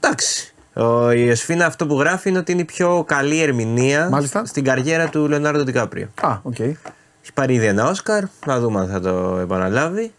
Εντάξει. 0.00 0.51
Ο, 0.74 1.10
η 1.10 1.24
Ιωσήφινα 1.26 1.66
αυτό 1.66 1.86
που 1.86 1.98
γράφει 2.00 2.28
είναι 2.28 2.38
ότι 2.38 2.52
είναι 2.52 2.60
η 2.60 2.64
πιο 2.64 3.04
καλή 3.06 3.42
ερμηνεία 3.42 4.08
Μάλιστα. 4.10 4.44
στην 4.44 4.64
καριέρα 4.64 5.08
του 5.08 5.28
Λεωνάρντο 5.28 5.62
Ντικάπριο. 5.64 6.08
Α, 6.20 6.38
οκ. 6.42 6.58
Έχει 6.58 7.32
πάρει 7.34 7.54
ήδη 7.54 7.66
ένα 7.66 7.88
Όσκαρ. 7.88 8.22
Να 8.46 8.60
δούμε 8.60 8.80
αν 8.80 8.88
θα 8.88 9.00
το 9.00 9.38
επαναλάβει. 9.42 10.12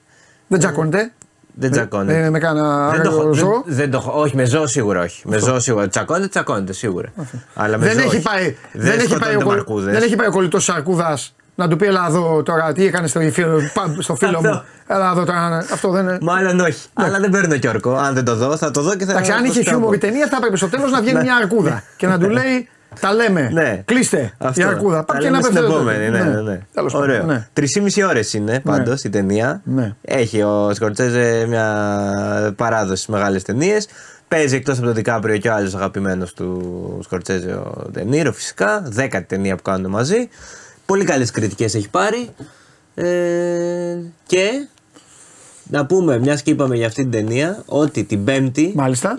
Δεν 0.48 0.60
τσακώνεται. 0.60 1.12
Δεν 1.56 1.72
τσακώνεται. 1.72 2.24
Ε, 2.24 2.30
με 2.30 2.40
κάνα 2.40 2.90
δεν 2.92 3.02
το, 3.04 3.10
έχω- 3.10 3.18
άγριο 3.20 3.34
δεν, 3.34 3.44
ζώο; 3.44 3.64
δεν 3.66 3.92
το 3.92 3.98
έχω- 3.98 4.20
όχι, 4.22 4.36
με 4.36 4.46
ζώο 4.46 4.68
σίγουρα 4.68 5.02
όχι. 5.02 5.28
Με 5.28 5.38
ζώο 5.40 5.60
σίγουρα. 5.60 5.88
Τσακώνεται, 5.88 6.28
τσακώνεται 6.28 6.74
σίγουρα. 6.74 7.12
Αλλά 7.54 7.78
με 7.78 7.86
Δεν 7.86 7.94
ζώο 7.96 8.02
έχει, 8.04 8.16
όχι. 8.16 8.22
πάει, 8.26 8.44
Δεν, 8.44 8.56
δεν, 8.72 8.92
έχει 8.92 8.98
πάει 8.98 9.06
ο, 9.06 9.10
σκοτώνεται 9.10 9.44
κολλ- 9.44 9.56
μαρκούδες. 9.58 9.94
δεν 9.94 10.04
έχει 10.04 10.16
πάει 10.16 10.28
ο 10.28 10.32
κολλητός 10.32 10.64
Σαρκούδας 10.64 11.36
να 11.56 11.68
του 11.68 11.76
πει 11.76 11.86
Έλα 11.86 12.06
εδώ 12.10 12.44
τώρα 12.44 12.72
τι 12.74 12.86
έκανες 12.86 13.10
στο, 13.10 13.20
φίλο- 13.20 13.62
πά- 13.74 13.96
στο 14.02 14.16
φίλο 14.16 14.42
μου; 14.42 14.50
Αυτό. 14.50 14.64
Έλα 14.88 15.12
εδώ 15.12 15.26
τώρα. 15.26 15.58
Αυτό 15.58 15.90
δεν 15.90 16.04
είναι. 16.04 16.18
Μάλλον 16.22 16.60
όχι. 16.60 16.88
Αλλά 16.94 17.20
δεν 17.20 17.30
παίρνω 17.30 17.58
και 17.58 17.68
ορκό. 17.68 17.96
Αν 17.96 18.14
δεν 18.14 18.24
το 18.26 18.36
δω, 18.36 18.58
θα 18.58 18.72
το 18.72 18.82
δω 18.82 18.96
και 18.96 19.06
θα 19.06 19.12
Εντάξει, 19.12 19.32
αν 19.32 19.38
το 19.38 19.44
είχες 19.44 19.56
σπάω. 19.62 19.74
χιούμορ 19.74 19.96
η 19.96 19.98
ταινία 19.98 20.28
θα 20.28 20.36
έπρεπε 20.38 20.58
στο 20.58 20.68
τέλος 20.70 20.92
να 20.92 21.02
βγαίνει 21.02 21.22
μια 21.22 21.36
αρκούδα 21.36 21.84
και 21.98 22.08
να 22.08 22.20
του 22.20 22.30
λέει 22.30 22.68
Τα 23.00 23.14
λέμε. 23.14 23.50
Ναι. 23.54 23.82
Κλείστε. 23.86 24.34
Αυτό. 24.38 24.62
Η 24.62 24.64
αρκούδα. 24.64 24.98
Τα 24.98 25.04
Πάμε 25.04 25.20
και 25.20 25.26
λέμε 25.26 25.38
να 25.38 25.44
στην 25.44 25.56
πέφτει. 25.56 25.72
επόμενη. 25.74 26.10
Ναι, 26.10 26.24
ναι, 26.24 26.42
ναι. 26.42 26.60
Τέλος 26.74 26.94
πάντων, 26.94 27.10
Ωραίο. 27.10 27.24
ναι. 27.24 27.48
Τρεις 27.54 27.72
ώρες 28.10 28.34
είναι 28.34 28.60
πάντως 28.60 29.04
η 29.04 29.10
ταινία. 29.10 29.62
Ναι. 29.64 29.94
Έχει 30.02 30.42
ο 30.42 30.72
Σκορτσέζε 30.74 31.46
μια 31.48 31.68
παράδοση 32.56 33.02
στι 33.04 33.12
μεγάλες 33.12 33.44
ταινίες. 33.44 33.88
Παίζει 34.28 34.56
εκτός 34.56 34.78
από 34.78 34.86
τον 34.86 34.96
Δικάπριο 34.96 35.38
και 35.38 35.50
ο 35.50 35.54
άλλος 35.54 35.76
αγαπημένος 35.76 36.34
του 36.34 37.00
Σκορτσέζε, 37.04 37.52
ο 37.54 37.86
Ντενίρο 37.92 38.32
φυσικά. 38.34 38.82
Δέκατη 38.86 39.26
ταινία 39.26 39.56
που 39.56 39.62
κάνουν 39.62 39.92
μαζί. 39.92 40.30
Πολύ 40.86 41.04
καλές 41.04 41.32
κριτικές 41.32 41.76
έχει 41.76 41.90
πάρει. 41.90 42.30
Ε, 42.96 43.98
και 44.26 44.68
Να 45.68 45.86
πούμε, 45.86 46.20
μιας 46.20 46.42
και 46.42 46.52
είπαμε 46.52 46.76
για 46.76 46.88
αυτή 46.88 47.02
την 47.02 47.12
ταινία, 47.12 47.64
ότι 47.66 48.04
την 48.04 48.24
5η, 48.28 48.72
Μάλιστα. 48.74 49.16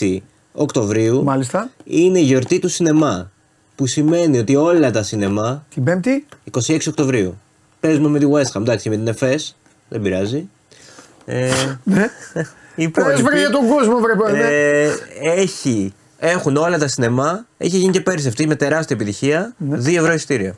26 0.00 0.18
Οκτωβρίου, 0.52 1.24
Μάλιστα. 1.24 1.70
είναι 1.84 2.18
η 2.18 2.22
γιορτή 2.22 2.58
του 2.58 2.68
σινεμά. 2.68 3.30
Που 3.74 3.86
σημαίνει 3.86 4.38
ότι 4.38 4.56
όλα 4.56 4.90
τα 4.90 5.02
σινεμά, 5.02 5.66
Την 5.74 5.84
Πέμπτη; 5.84 6.26
26 6.66 6.78
Οκτωβρίου, 6.88 7.38
παίζουμε 7.80 8.08
με 8.08 8.18
τη 8.18 8.26
West 8.32 8.52
Ham, 8.56 8.60
εντάξει, 8.60 8.88
με 8.88 8.96
την 8.96 9.06
ΕΦΕΣ, 9.08 9.56
δεν 9.88 10.02
πειράζει. 10.02 10.48
Ε, 11.24 11.50
Ναι. 11.84 12.10
οι 12.74 12.82
υπόλοιποι, 12.82 13.12
Πες 13.12 13.22
βρε 13.22 13.38
για 13.38 13.50
τον 13.50 13.68
κόσμο, 13.68 13.98
βρε. 13.98 14.32
ναι. 14.32 14.38
ε, 14.38 14.90
έχει, 15.36 15.94
έχουν 16.18 16.56
όλα 16.56 16.78
τα 16.78 16.88
σινεμά, 16.88 17.46
έχει 17.58 17.76
γίνει 17.76 17.92
και 17.92 18.00
πέρυσι 18.00 18.28
αυτή 18.28 18.46
με 18.46 18.54
τεράστια 18.54 18.96
επιτυχία, 18.96 19.54
Ναι. 19.58 19.76
2 19.78 19.96
ευρώ 19.96 20.12
εισιτήριο. 20.12 20.54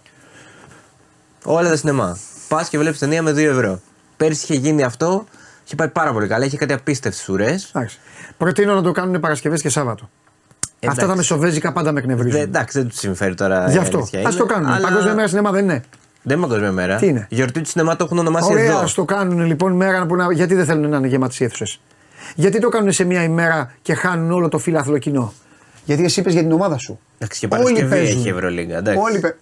Όλα 1.44 1.68
τα 1.68 1.76
σινεμά. 1.76 2.18
Πας 2.48 2.68
και 2.68 2.78
βλέπεις 2.78 2.98
ταινία 2.98 3.22
με 3.22 3.30
2 3.30 3.36
ευρώ. 3.36 3.80
Πέρυσι 4.16 4.44
είχε 4.44 4.54
γίνει 4.54 4.82
αυτό, 4.82 5.24
είχε 5.64 5.74
πάει 5.74 5.88
πάρα 5.88 6.12
πολύ 6.12 6.26
καλά, 6.26 6.44
είχε 6.44 6.56
κάτι 6.56 6.72
απίστευτες 6.72 7.28
ουρές. 7.28 7.70
Εντάξει. 7.74 7.98
Προτείνω 8.36 8.74
να 8.74 8.82
το 8.82 8.92
κάνουν 8.92 9.20
Παρασκευές 9.20 9.62
και 9.62 9.68
Σάββατο. 9.68 10.10
Αυτά 10.86 11.06
τα 11.06 11.16
μεσοβέζικα 11.16 11.72
πάντα 11.72 11.92
με 11.92 12.00
εκνευρίζουν. 12.00 12.40
Εντάξει, 12.40 12.78
δεν 12.78 12.88
τους 12.88 12.98
συμφέρει 12.98 13.34
τώρα. 13.34 13.70
Γι' 13.70 13.76
η 13.76 13.78
αυτό. 13.78 13.96
αλήθεια 13.96 14.18
Α 14.18 14.22
είναι, 14.22 14.32
το 14.32 14.46
κάνουν. 14.46 14.70
αλλά 14.70 14.88
Παγκόσμια 14.88 15.14
μέρα 15.14 15.28
σινεμά 15.28 15.50
δεν 15.50 15.64
είναι. 15.64 15.84
Δεν 16.22 16.36
είναι 16.36 16.46
παγκόσμια 16.46 16.72
μέρα. 16.72 16.96
Τι 16.96 17.06
είναι; 17.06 17.26
Η 17.28 17.34
γιορτή 17.34 17.60
του 17.60 17.68
σινεμά 17.68 17.96
το 17.96 18.04
έχουν 18.04 18.18
ονομάσει 18.18 18.52
Ωραία, 18.52 18.64
εδώ. 18.64 18.78
ας 18.78 18.94
το 18.94 19.04
κάνουν 19.04 19.46
λοιπόν 19.46 19.72
μέρα 19.72 20.06
που 20.06 20.16
να. 20.16 20.32
Γιατί 20.32 20.54
δεν 20.54 20.64
θέλουν 20.64 20.90
να 20.90 20.96
είναι 20.96 21.06
γεμάτες 21.06 21.40
οι 21.40 21.44
αίθουσες; 21.44 21.80
Γιατί 22.34 22.60
το 22.60 22.68
κάνουν 22.68 22.92
σε 22.92 23.04
μια 23.04 23.22
ημέρα 23.22 23.72
και 23.82 23.94
χάνουν 23.94 24.30
όλο 24.30 24.48
το 24.48 24.58
φύλαθλο 24.58 24.98
κοινό; 24.98 25.32
Γιατί 25.84 26.04
εσύ 26.04 26.20
είπες 26.20 26.32
για 26.32 26.42
την 26.42 26.52
ομάδα 26.52 26.78
σου. 26.78 26.98
Εντάξει, 27.18 27.40
και 27.40 27.46
Όλοι 27.50 27.62
Παρασκευή 27.62 27.90
παίζουν. 27.90 28.18
έχει 28.18 28.28
Ευρωλίγκα. 28.28 28.76
εντάξει. 28.76 29.00
Όλοι 29.00 29.18
παι... 29.18 29.36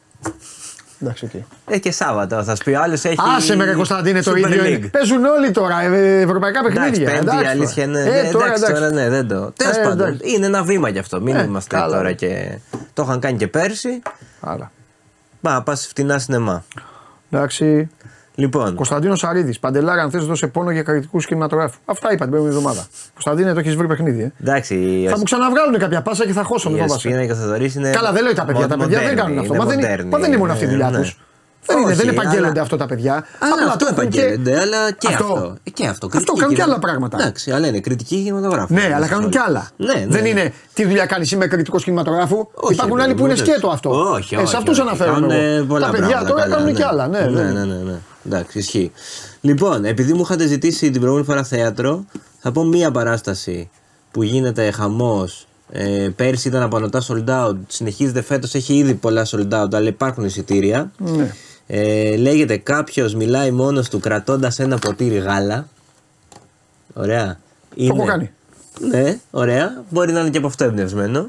Εντάξει, 1.02 1.24
οκ. 1.24 1.42
Ε, 1.74 1.78
και 1.78 1.92
Σάββατο 1.92 2.42
θα 2.42 2.56
σου 2.56 2.64
πει. 2.64 2.74
Άλλος 2.74 3.04
έχει. 3.04 3.16
Άσε 3.36 3.56
με 3.56 3.64
ρε 3.64 3.72
Κωνσταντίνε 3.74 4.22
το 4.22 4.30
Super 4.30 4.36
ίδιο. 4.36 4.62
League. 4.62 4.66
είναι. 4.78 4.86
Παίζουν 4.88 5.24
όλοι 5.24 5.50
τώρα 5.50 5.80
ε, 5.82 6.20
ευρωπαϊκά 6.20 6.58
Εντάξει, 6.58 6.80
παιχνίδια. 6.80 7.10
πέμπτη 7.20 7.44
η 7.44 7.46
αλήθεια 7.46 7.84
είναι. 7.84 8.00
Ε, 8.00 8.22
ναι, 8.22 8.30
τώρα, 8.30 8.44
εντάξει, 8.46 8.62
εντάξει. 8.64 8.72
τώρα 8.72 8.90
ναι, 8.92 9.08
δεν 9.08 9.28
το. 9.28 9.52
Τέλος 9.56 9.76
Ε, 9.76 9.82
πάντων, 9.82 10.06
εντάξει. 10.06 10.34
είναι 10.34 10.46
ένα 10.46 10.62
βήμα 10.62 10.88
γι' 10.88 10.98
αυτό. 10.98 11.20
Μην 11.20 11.36
Ε, 11.36 11.42
είμαστε 11.42 11.76
καλά. 11.76 11.96
τώρα 11.96 12.12
και. 12.12 12.58
Το 12.92 13.02
είχαν 13.02 13.20
κάνει 13.20 13.36
και 13.38 13.48
πέρσι. 13.48 14.02
Άλλα. 14.40 14.70
Πά, 15.40 15.62
πας 15.62 15.86
φτηνά 15.86 16.18
σινεμά. 16.18 16.64
Εντάξει. 17.30 17.88
Λοιπόν, 18.38 18.74
Κωνσταντίνο 18.74 19.14
Σαρίδης. 19.14 19.58
Παντελάρα, 19.58 20.02
αν 20.02 20.10
θες, 20.10 20.24
δώσε 20.26 20.46
πόνο 20.46 20.70
για 20.70 20.82
κριτικού 20.82 21.18
κινηματογράφους. 21.18 21.78
Αυτά 21.84 22.08
είπα 22.12 22.20
την 22.22 22.28
προηγούμενη 22.30 22.56
εβδομάδα. 22.58 22.86
Κωνσταντίνε, 23.12 23.52
το 23.52 23.58
έχεις 23.60 23.74
βρει 23.76 23.86
παιχνίδι. 23.86 24.22
Ε. 24.22 24.32
εντάξει. 24.40 25.06
Θα 25.10 25.16
μου 25.18 25.22
ξαναβγάλουν 25.22 25.78
κάποια 25.78 26.02
πάσα 26.02 26.26
και 26.26 26.32
θα 26.32 26.42
χώσω. 26.42 26.68
η 26.68 26.72
μην 26.72 26.82
φοβάσαι. 26.82 27.08
Εσπίνα 27.08 27.26
και 27.26 27.32
ο 27.32 27.34
Θεοδωρής 27.34 27.74
είναι. 27.74 27.90
Καλά, 27.90 28.12
δεν 28.12 28.22
λέω 28.22 28.32
τα 28.34 28.44
παιδιά. 28.44 28.60
μο- 28.60 28.66
Τα 28.68 28.76
παιδιά 28.76 28.98
δεν 28.98 29.08
μοντέρνοι, 29.08 29.20
κάνουν 29.20 29.38
αυτό. 29.38 29.54
είναι 29.54 29.62
Μα 29.64 29.68
δεν, 29.68 29.78
μοντέρνοι, 29.78 30.08
μα 30.10 30.18
δεν 30.18 30.28
είναι 30.28 30.36
μόνο 30.38 30.52
αυτή 30.52 30.64
η 30.64 30.68
δουλειά 30.68 30.90
ναι. 30.90 30.98
τους. 30.98 31.16
Δεν, 31.68 31.78
είναι, 31.82 31.94
δεν 31.94 32.08
Όχι, 32.08 32.16
επαγγέλλονται 32.18 32.50
αλλά- 32.50 32.62
αυτό 32.62 32.76
τα 32.76 32.86
παιδιά. 32.86 33.12
Αλλά 33.38 33.52
Απλά 33.54 33.66
αυτό 33.72 33.84
το 33.84 33.94
έχουν 33.96 34.08
και- 34.10 34.20
επαγγέλλονται, 34.20 34.60
αλλά 34.60 34.90
και 34.92 35.06
αυτό. 35.06 35.24
Αυτό. 35.24 35.56
Ε, 35.64 35.70
Και 35.70 35.86
αυτό. 35.86 36.06
Αυτό 36.06 36.08
Κριτική 36.08 36.32
κάνουν 36.40 36.48
και 36.48 36.60
κινημα- 36.60 36.64
άλλα 36.74 36.78
πράγματα. 36.78 37.16
Εντάξει, 37.20 37.50
αλλά 37.50 37.66
είναι 37.66 37.80
κριτική 37.80 38.16
κινηματογράφου. 38.22 38.74
Ναι, 38.74 38.92
αλλά 38.94 39.06
κάνουν 39.06 39.30
κι 39.30 39.38
άλλα. 39.38 39.70
Ναι, 39.76 39.92
ναι. 39.92 40.06
Δεν 40.08 40.24
είναι 40.24 40.52
τι 40.74 40.84
δουλειά 40.86 41.06
κάνεις 41.06 41.30
είμαι 41.32 41.46
κριτικός 41.46 41.84
κινηματογράφου. 41.84 42.46
Όχι, 42.54 42.72
Υπάρχουν 42.74 42.96
ρε 42.96 43.02
άλλοι 43.02 43.10
παιδί 43.14 43.22
που 43.22 43.26
μου, 43.28 43.34
είναι 43.34 43.42
δεν- 43.44 43.52
σκέτο 43.54 43.68
αυτό. 43.68 43.90
Όχι, 44.12 44.34
Ε, 44.34 44.38
όχι. 44.38 44.46
σε 44.48 44.56
αυτούς 44.56 44.78
όχι. 44.78 44.88
αναφέρομαι. 44.88 45.14
Κάνουνε 45.20 45.54
εγώ. 45.54 45.64
πολλά 45.64 45.86
Τα 45.86 45.90
παιδιά 45.92 46.06
πράγματα 46.08 46.30
τώρα 46.30 46.42
καλά, 46.42 46.54
κάνουν 46.56 46.70
ναι. 46.72 46.78
κι 46.78 46.82
άλλα. 46.84 47.06
Ναι, 47.08 47.20
ναι, 47.20 47.30
δεν- 47.30 47.52
ναι, 47.52 47.64
ναι, 47.64 47.82
ναι. 47.90 47.98
Εντάξει, 48.26 48.58
ισχύει. 48.58 48.92
Λοιπόν, 49.40 49.84
επειδή 49.84 50.12
μου 50.12 50.20
είχατε 50.20 50.46
ζητήσει 50.46 50.80
την 50.90 50.92
προηγούμενη 51.00 51.26
φορά 51.26 51.44
θέατρο, 51.44 52.04
θα 52.38 52.52
πω 52.52 52.64
μία 52.64 52.90
παράσταση 52.90 53.70
που 54.10 54.22
γίνεται 54.22 54.70
χαμός. 54.70 55.42
Ε, 55.70 56.08
πέρσι 56.16 56.48
ήταν 56.48 56.62
απανοτά 56.62 57.02
sold 57.08 57.24
out. 57.28 57.56
Συνεχίζεται 57.66 58.22
φέτος, 58.22 58.54
έχει 58.54 58.74
ήδη 58.74 58.94
πολλά 58.94 59.26
sold 59.30 59.48
out, 59.62 59.74
αλλά 59.74 59.88
υπάρχουν 59.88 60.24
εισιτήρια. 60.24 60.90
Ναι. 60.98 61.32
Ε, 61.70 62.16
λέγεται 62.16 62.56
κάποιος 62.56 63.14
μιλάει 63.14 63.50
μόνος 63.50 63.88
του 63.88 64.00
κρατώντας 64.00 64.58
ένα 64.58 64.78
ποτήρι 64.78 65.16
γάλα. 65.16 65.68
Ωραία. 66.92 67.38
Το 67.76 67.94
έχω 67.94 68.04
κάνει. 68.04 68.30
Ναι, 68.80 69.18
ωραία. 69.30 69.84
Μπορεί 69.88 70.12
να 70.12 70.20
είναι 70.20 70.30
και 70.30 70.38
από 70.38 70.46
αυτό 70.46 70.64
εμπνευσμένο. 70.64 71.28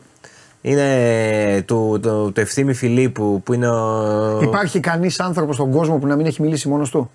Είναι 0.61 1.63
του, 1.67 1.99
του, 2.01 2.31
του 2.33 2.39
Ευθύμη 2.39 2.73
Φιλίππου 2.73 3.41
που 3.43 3.53
είναι 3.53 3.69
ο. 3.69 4.41
Υπάρχει 4.41 4.79
κανείς 4.79 5.19
άνθρωπος 5.19 5.55
στον 5.55 5.71
κόσμο 5.71 5.97
που 5.97 6.07
να 6.07 6.15
μην 6.15 6.25
έχει 6.25 6.41
μιλήσει 6.41 6.67
μόνος 6.67 6.89
του; 6.89 7.11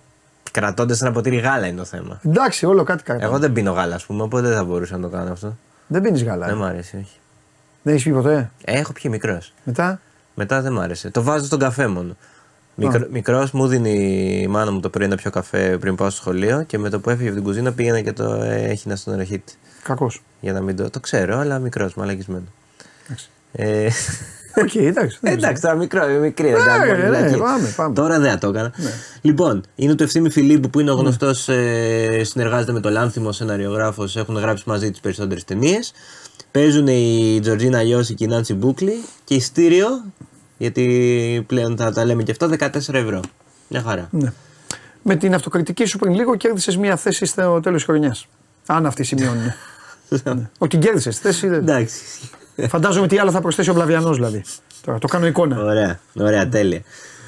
Κρατώντας 0.50 1.00
ένα 1.00 1.12
ποτήρι 1.12 1.36
γάλα 1.36 1.66
είναι 1.66 1.78
το 1.78 1.84
θέμα. 1.84 2.20
Εντάξει, 2.24 2.66
όλο 2.66 2.82
κάτι 2.82 3.02
κάνει. 3.02 3.22
Εγώ 3.22 3.38
δεν 3.38 3.52
πίνω 3.52 3.72
γάλα, 3.72 3.94
ας 3.94 4.06
πούμε, 4.06 4.22
οπότε 4.22 4.48
δεν 4.48 4.56
θα 4.56 4.64
μπορούσα 4.64 4.96
να 4.96 5.02
το 5.02 5.16
κάνω 5.16 5.32
αυτό. 5.32 5.56
Δεν 5.86 6.02
πίνεις 6.02 6.24
γάλα. 6.24 6.46
Δεν 6.46 6.54
ε. 6.54 6.58
μου 6.58 6.64
αρέσει, 6.64 6.96
όχι. 6.96 7.18
Δεν 7.82 7.94
έχεις 7.94 8.06
πιει 8.06 8.12
ποτέ; 8.12 8.50
Ε, 8.64 8.78
Έχω 8.78 8.92
πιει 8.92 9.10
μικρός. 9.14 9.52
Μετά; 9.64 10.00
Μετά 10.34 10.60
δεν 10.60 10.72
μ' 10.72 10.80
άρεσε. 10.80 11.10
Το 11.10 11.22
βάζω 11.22 11.44
στον 11.44 11.58
καφέ 11.58 11.86
μόνο. 11.86 12.16
Μικρο, 12.74 13.06
μικρός 13.10 13.50
μου 13.50 13.66
δίνει 13.66 13.90
η 14.42 14.46
μάνα 14.46 14.72
μου 14.72 14.80
το 14.80 14.88
πρωί 14.90 15.06
ένα 15.06 15.16
πιο 15.16 15.30
καφέ 15.30 15.76
πριν 15.80 15.94
πάω 15.94 16.10
στο 16.10 16.20
σχολείο 16.20 16.62
και 16.66 16.78
με 16.78 16.90
το 16.90 17.00
που 17.00 17.10
έφυγε 17.10 17.26
από 17.28 17.36
την 17.36 17.44
κουζίνα 17.46 17.72
πήγαινα 17.72 18.00
και 18.00 18.12
το 18.12 18.32
έχυνα 18.44 18.96
στον 18.96 19.16
νεροχύτη. 19.16 19.52
Κακός. 19.82 20.22
Για 20.40 20.52
να 20.52 20.60
μην 20.60 20.76
το. 20.76 20.90
Το 20.90 21.00
ξέρω, 21.00 21.38
αλλά 21.38 21.58
μικρός, 21.58 21.94
μαλακισμένος. 21.94 22.48
Εντάξει. 23.06 23.28
Ε, 23.52 23.88
Οκ, 24.56 24.74
εντάξει. 24.74 25.18
δεν 25.20 25.32
εντάξει, 25.38 25.62
τώρα 25.62 25.74
μικρό, 25.74 26.06
μικρή. 26.20 26.46
δεν 26.52 26.58
Ναι, 26.60 26.66
τα 26.66 26.78
ναι, 26.78 26.86
μπορεί 26.86 27.02
να 27.02 27.08
ναι, 27.20 27.26
έχει. 27.26 27.36
πάμε, 27.36 27.72
πάμε. 27.76 27.94
Τώρα 27.94 28.18
δεν 28.20 28.30
θα 28.30 28.38
το 28.38 28.48
έκανα. 28.48 28.72
Λοιπόν, 29.20 29.62
είναι 29.74 29.94
το 29.94 30.04
Ευθύμη 30.04 30.30
Φιλίππου 30.30 30.70
που 30.70 30.80
είναι 30.80 30.90
ο 30.90 30.94
γνωστός, 30.94 31.48
ε, 31.48 32.20
συνεργάζεται 32.24 32.72
με 32.72 32.80
τον 32.80 32.92
Λάνθιμο, 32.92 33.32
σεναριογράφος. 33.32 34.16
Έχουν 34.16 34.36
γράψει 34.36 34.64
μαζί 34.66 34.90
τι 34.90 34.98
περισσότερες 35.02 35.44
ταινίες. 35.44 35.92
Παίζουν 36.50 36.86
η 36.86 37.38
Τζορτζίνα 37.42 37.82
Λιώση 37.82 38.14
και 38.14 38.24
η 38.24 38.26
Νάντσι 38.26 38.54
Μπούκλι 38.54 38.94
και 39.24 39.40
στήριο, 39.40 39.86
γιατί 40.56 41.44
πλέον 41.46 41.76
θα 41.76 41.92
τα 41.92 42.04
λέμε 42.04 42.22
και 42.22 42.30
αυτά, 42.30 42.48
14 42.48 42.94
ευρώ. 42.94 43.20
Μια 43.68 43.82
χαρά. 43.82 44.08
Ναι. 44.10 44.32
Με 45.02 45.16
την 45.16 45.34
αυτοκριτική 45.34 45.84
σου 45.84 45.98
πριν 45.98 46.14
λίγο 46.14 46.36
κέρδισες 46.36 46.76
μια 46.76 46.96
θέση 46.96 47.24
στο 47.26 47.60
τέλος 47.60 47.76
της 47.78 47.84
χρονιάς. 47.90 48.26
Αν 48.66 48.86
αυτοί 48.86 49.02
σημειώνουν. 49.04 49.42
ναι. 50.24 50.50
Ότι 50.58 50.76
κέρδισες 50.78 51.16
τη 51.16 51.22
θέση. 51.22 51.48
δεν- 51.48 51.58
Εντάξει. 51.58 52.00
Φαντάζομαι 52.68 53.06
τι 53.06 53.18
άλλο 53.18 53.30
θα 53.30 53.40
προσθέσει 53.40 53.70
ο 53.70 53.74
Μπλαβιανό 53.74 54.12
δηλαδή. 54.12 54.42
Τώρα 54.84 54.98
το 54.98 55.08
κάνω 55.08 55.26
εικόνα. 55.26 55.62
Ωραία, 55.64 56.00
ωραία, 56.14 56.48
τέλεια. 56.48 56.80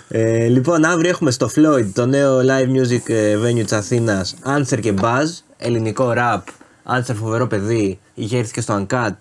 Ε, 0.09 0.47
λοιπόν, 0.47 0.85
αύριο 0.85 1.11
έχουμε 1.11 1.31
στο 1.31 1.51
Floyd 1.57 1.87
το 1.95 2.07
νέο 2.07 2.39
live 2.41 2.71
music 2.81 3.09
ε, 3.09 3.37
venue 3.37 3.63
της 3.63 3.73
Αθήνας 3.73 4.35
Answer 4.45 4.81
και 4.81 4.95
Buzz. 5.01 5.25
Ελληνικό 5.57 6.13
rap. 6.17 6.41
Answer 6.97 7.15
φοβερό 7.15 7.47
παιδί. 7.47 7.99
Είχε 8.15 8.39
έρθει 8.39 8.53
και 8.53 8.61
στο 8.61 8.87
Uncut. 8.89 9.17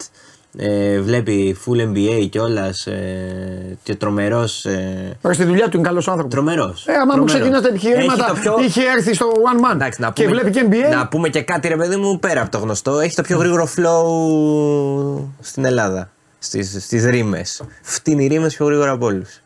Ε, 0.58 1.00
βλέπει 1.00 1.58
full 1.66 1.82
NBA 1.82 2.28
κιόλας. 2.30 2.88
Ε, 2.88 3.78
και 3.84 3.96
τρομερός. 3.96 4.66
Ε, 4.66 5.18
Τώρα 5.22 5.34
στη 5.34 5.44
δουλειά 5.44 5.70
του 5.70 5.78
είναι 5.78 5.88
καλός 5.88 6.08
άνθρωπος. 6.08 6.34
Τρομερός. 6.34 6.88
Ε, 6.88 6.94
άμα 6.94 7.16
μου 7.18 7.24
ξεκινάς 7.24 7.62
τα 7.62 7.68
επιχειρήματα, 7.68 8.34
είχε 8.66 8.82
έρθει 8.98 9.14
στο 9.14 9.32
one 9.32 9.70
man 9.70 9.74
Εντάξει, 9.74 10.02
να 10.02 10.12
και 10.12 10.24
πούμε, 10.24 10.36
βλέπει 10.36 10.52
και 10.52 10.68
NBA. 10.70 10.96
Να 10.96 11.08
πούμε 11.08 11.30
και 11.30 11.42
κάτι, 11.42 11.68
ρε 11.68 11.76
παιδί 11.76 11.96
μου, 11.96 12.20
πέρα 12.20 12.42
από 12.42 12.52
το 12.52 12.58
γνωστό. 12.58 13.00
Έχει 13.00 13.16
το 13.16 13.22
πιο 13.22 13.38
γρήγορο 13.38 13.70
flow 13.78 15.26
στην 15.40 15.66
Ελλάδα. 15.66 16.10
Στις, 16.40 16.84
στις 16.84 17.06
ρήμες. 17.06 17.64
Φτύνει 17.82 18.28
ρήμες 18.28 18.56
πιο 18.56 18.66
γρήγορα 18.66 18.92
από 18.92 19.06
όλους. 19.06 19.42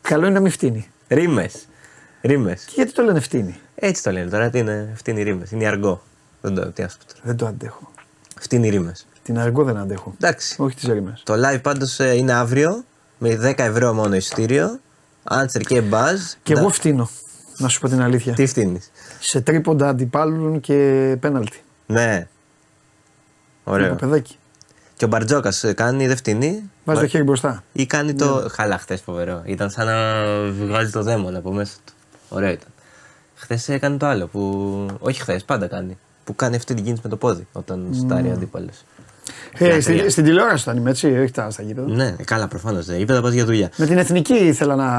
Καλό 0.00 0.24
είναι 0.24 0.34
να 0.34 0.40
μην 0.40 0.50
φτύνει. 0.50 0.90
Ρήμες. 1.08 1.54
Ρήμες. 2.22 2.64
Και 2.64 2.72
γιατί 2.74 2.92
το 2.92 3.02
λένε 3.02 3.20
φτύνει; 3.20 3.60
Έτσι 3.74 4.02
το 4.02 4.10
λένε 4.10 4.30
τώρα. 4.30 4.50
Τι 4.50 4.58
είναι, 4.58 4.92
φτύνει 4.94 5.22
ρήμες. 5.22 5.50
Είναι 5.50 5.64
η 5.64 5.66
αργό. 5.66 6.02
Δεν 6.40 6.54
το, 6.54 6.72
τι 6.72 6.82
ας 6.82 6.96
πω 6.96 7.04
τώρα. 7.12 7.20
Δεν 7.22 7.36
το 7.36 7.46
αντέχω. 7.46 7.90
Φτύνει 8.40 8.68
ρήμες. 8.68 9.05
Την 9.26 9.38
αργό 9.38 9.64
δεν 9.64 9.76
αντέχω. 9.76 10.14
Εντάξει. 10.20 10.56
Όχι 10.62 10.74
τις 10.76 10.88
ρήμε. 10.88 11.18
Το 11.22 11.34
live 11.34 11.62
πάντως 11.62 12.00
ε, 12.00 12.14
είναι 12.16 12.32
αύριο. 12.32 12.84
Με 13.18 13.38
10 13.42 13.54
ευρώ 13.58 13.92
μόνο 13.92 14.14
εισιτήριο. 14.14 14.78
Answer 15.30 15.60
και 15.66 15.82
buzz. 15.90 16.34
Και 16.42 16.54
Να- 16.54 16.60
εγώ 16.60 16.68
φτύνω. 16.68 17.08
Να 17.58 17.68
σου 17.68 17.80
πω 17.80 17.88
την 17.88 18.02
αλήθεια. 18.02 18.34
Τι 18.34 18.46
φτύνεις; 18.46 18.90
Σε 19.20 19.40
τρίποντα 19.40 19.88
αντιπάλων 19.88 20.60
και 20.60 21.16
πέναλτι. 21.20 21.62
Ναι. 21.86 22.28
Το 23.64 23.70
Ωραίο. 23.70 23.94
παιδάκι. 23.94 24.38
Και 24.96 25.04
ο 25.04 25.08
Μπαρτζόκας 25.08 25.64
κάνει, 25.74 26.06
δεν 26.06 26.16
φτύνει; 26.16 26.70
Βάζει 26.84 27.00
το 27.00 27.06
χέρι 27.06 27.24
μπροστά. 27.24 27.62
Ή 27.72 27.86
κάνει 27.86 28.14
το. 28.14 28.48
Χαλά, 28.50 28.78
χθες 28.78 29.00
φοβερό. 29.00 29.42
Ήταν 29.44 29.70
σαν 29.70 29.86
να 29.86 30.22
βγάζει 30.66 30.90
το 30.90 31.02
δαίμονα 31.02 31.38
από 31.38 31.52
μέσα 31.52 31.76
του. 31.84 31.92
Ωραίο 32.28 32.50
ήταν. 32.50 32.68
Χθες 33.34 33.68
έκανε 33.68 33.96
το 33.96 34.06
άλλο 34.06 34.26
που. 34.26 34.86
Όχι 34.98 35.20
χθες, 35.20 35.44
πάντα 35.44 35.66
κάνει. 35.66 35.98
Που 36.24 36.34
κάνει 36.36 36.56
αυτή 36.56 36.74
την 36.74 36.84
κίνηση 36.84 37.00
με 37.04 37.08
το 37.10 37.16
πόδι 37.16 37.46
όταν 37.52 37.88
στάρει 37.92 38.30
αντίπαλος. 38.30 38.84
Ε, 39.58 39.80
στη- 39.80 40.10
στην 40.10 40.24
τηλεόραση 40.24 40.62
ήταν 40.62 40.76
είμαι 40.76 40.90
έτσι, 40.90 41.18
όχι 41.18 41.30
τα 41.32 41.50
στα 41.50 41.62
γήπεδα. 41.62 41.88
Ναι, 41.88 42.10
καλά, 42.24 42.48
προφανώς. 42.48 42.86
Δεν 42.86 43.00
είπε, 43.00 43.14
θα 43.14 43.20
πας 43.20 43.32
για 43.32 43.44
δουλειά. 43.44 43.70
Με 43.76 43.86
την 43.86 43.98
εθνική 43.98 44.34
ήθελα 44.34 44.74
να, 44.74 44.90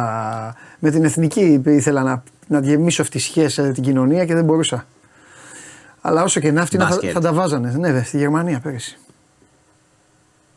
με 0.79 0.89
την 0.91 1.03
εθνική 1.03 1.61
ήθελα 1.65 2.03
να, 2.03 2.23
να 2.47 2.59
γεμίσω 2.59 3.01
ευτυχίε 3.01 3.47
την 3.47 3.83
κοινωνία 3.83 4.25
και 4.25 4.33
δεν 4.33 4.43
μπορούσα. 4.43 4.85
Αλλά 6.01 6.23
όσο 6.23 6.39
και 6.39 6.51
να 6.51 6.65
φτύνα 6.65 6.83
θα, 6.83 6.89
Μπάσκετ. 6.89 7.09
θα 7.13 7.19
τα 7.19 7.33
βάζανε. 7.33 7.73
Ναι, 7.77 7.91
δε, 7.91 8.03
στη 8.03 8.17
Γερμανία 8.17 8.59
πέρυσι. 8.59 8.97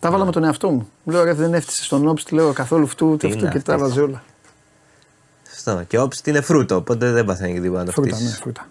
Τα 0.01 0.11
βάλα 0.11 0.25
με 0.25 0.31
τον 0.33 0.45
εαυτό 0.45 0.71
μου. 0.71 0.89
Μου 1.03 1.13
Λέω 1.13 1.25
ρε, 1.25 1.33
δεν 1.33 1.55
έφτιασε 1.55 1.85
στον 1.85 2.09
όψη, 2.09 2.35
λέω 2.35 2.53
καθόλου 2.53 2.85
αυτού, 2.85 3.07
ούτε 3.07 3.27
Τι 3.27 3.33
αυτού 3.33 3.45
είναι 3.45 3.53
και 3.55 3.61
τα 3.61 3.75
αυτή. 3.75 3.87
βάζε 3.87 4.01
όλα. 4.01 4.23
Σωστό. 5.53 5.83
Και 5.89 5.99
όψη 5.99 6.21
είναι 6.25 6.41
φρούτο, 6.41 6.77
οπότε 6.77 7.11
δεν 7.11 7.25
παθαίνει 7.25 7.53
και 7.55 7.61
τίποτα 7.61 7.79
να 7.79 7.85
το 7.85 7.91
Φρούτα, 7.93 8.09
φτύσεις. 8.15 8.31
ναι, 8.31 8.37
φρούτα. 8.37 8.69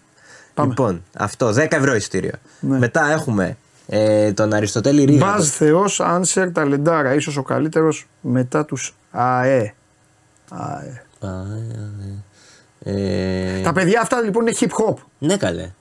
Πάμε. 0.54 0.70
Λοιπόν, 0.70 1.04
αυτό 1.18 1.54
10 1.54 1.68
ευρώ 1.70 1.96
εισιτήριο. 1.96 2.32
Ναι. 2.60 2.78
Μετά 2.78 3.12
έχουμε 3.12 3.58
ε, 3.92 4.34
τον 4.34 4.54
Αριστοτέλη 4.54 5.04
Ρίγα. 5.04 5.26
Μπαζ 5.26 5.48
Θεός, 5.48 6.00
Άνσερ, 6.00 6.52
Ταλεντάρα. 6.52 7.14
ίσως 7.14 7.38
ο 7.38 7.44
καλύτερος 7.44 8.08
μετά 8.22 8.66
τους 8.66 8.96
ΑΕ. 9.12 9.74
ΑΕ. 10.50 11.04
Α, 11.20 11.30
ε, 12.84 13.58
ε, 13.58 13.62
Τα 13.62 13.74
παιδιά 13.74 14.02
αυτά 14.02 14.22
λοιπόν 14.22 14.48
είναι 14.48 14.56
hip 14.60 14.68
hop. 14.68 14.96
Ναι, 15.18 15.38
καλέ. 15.38 15.72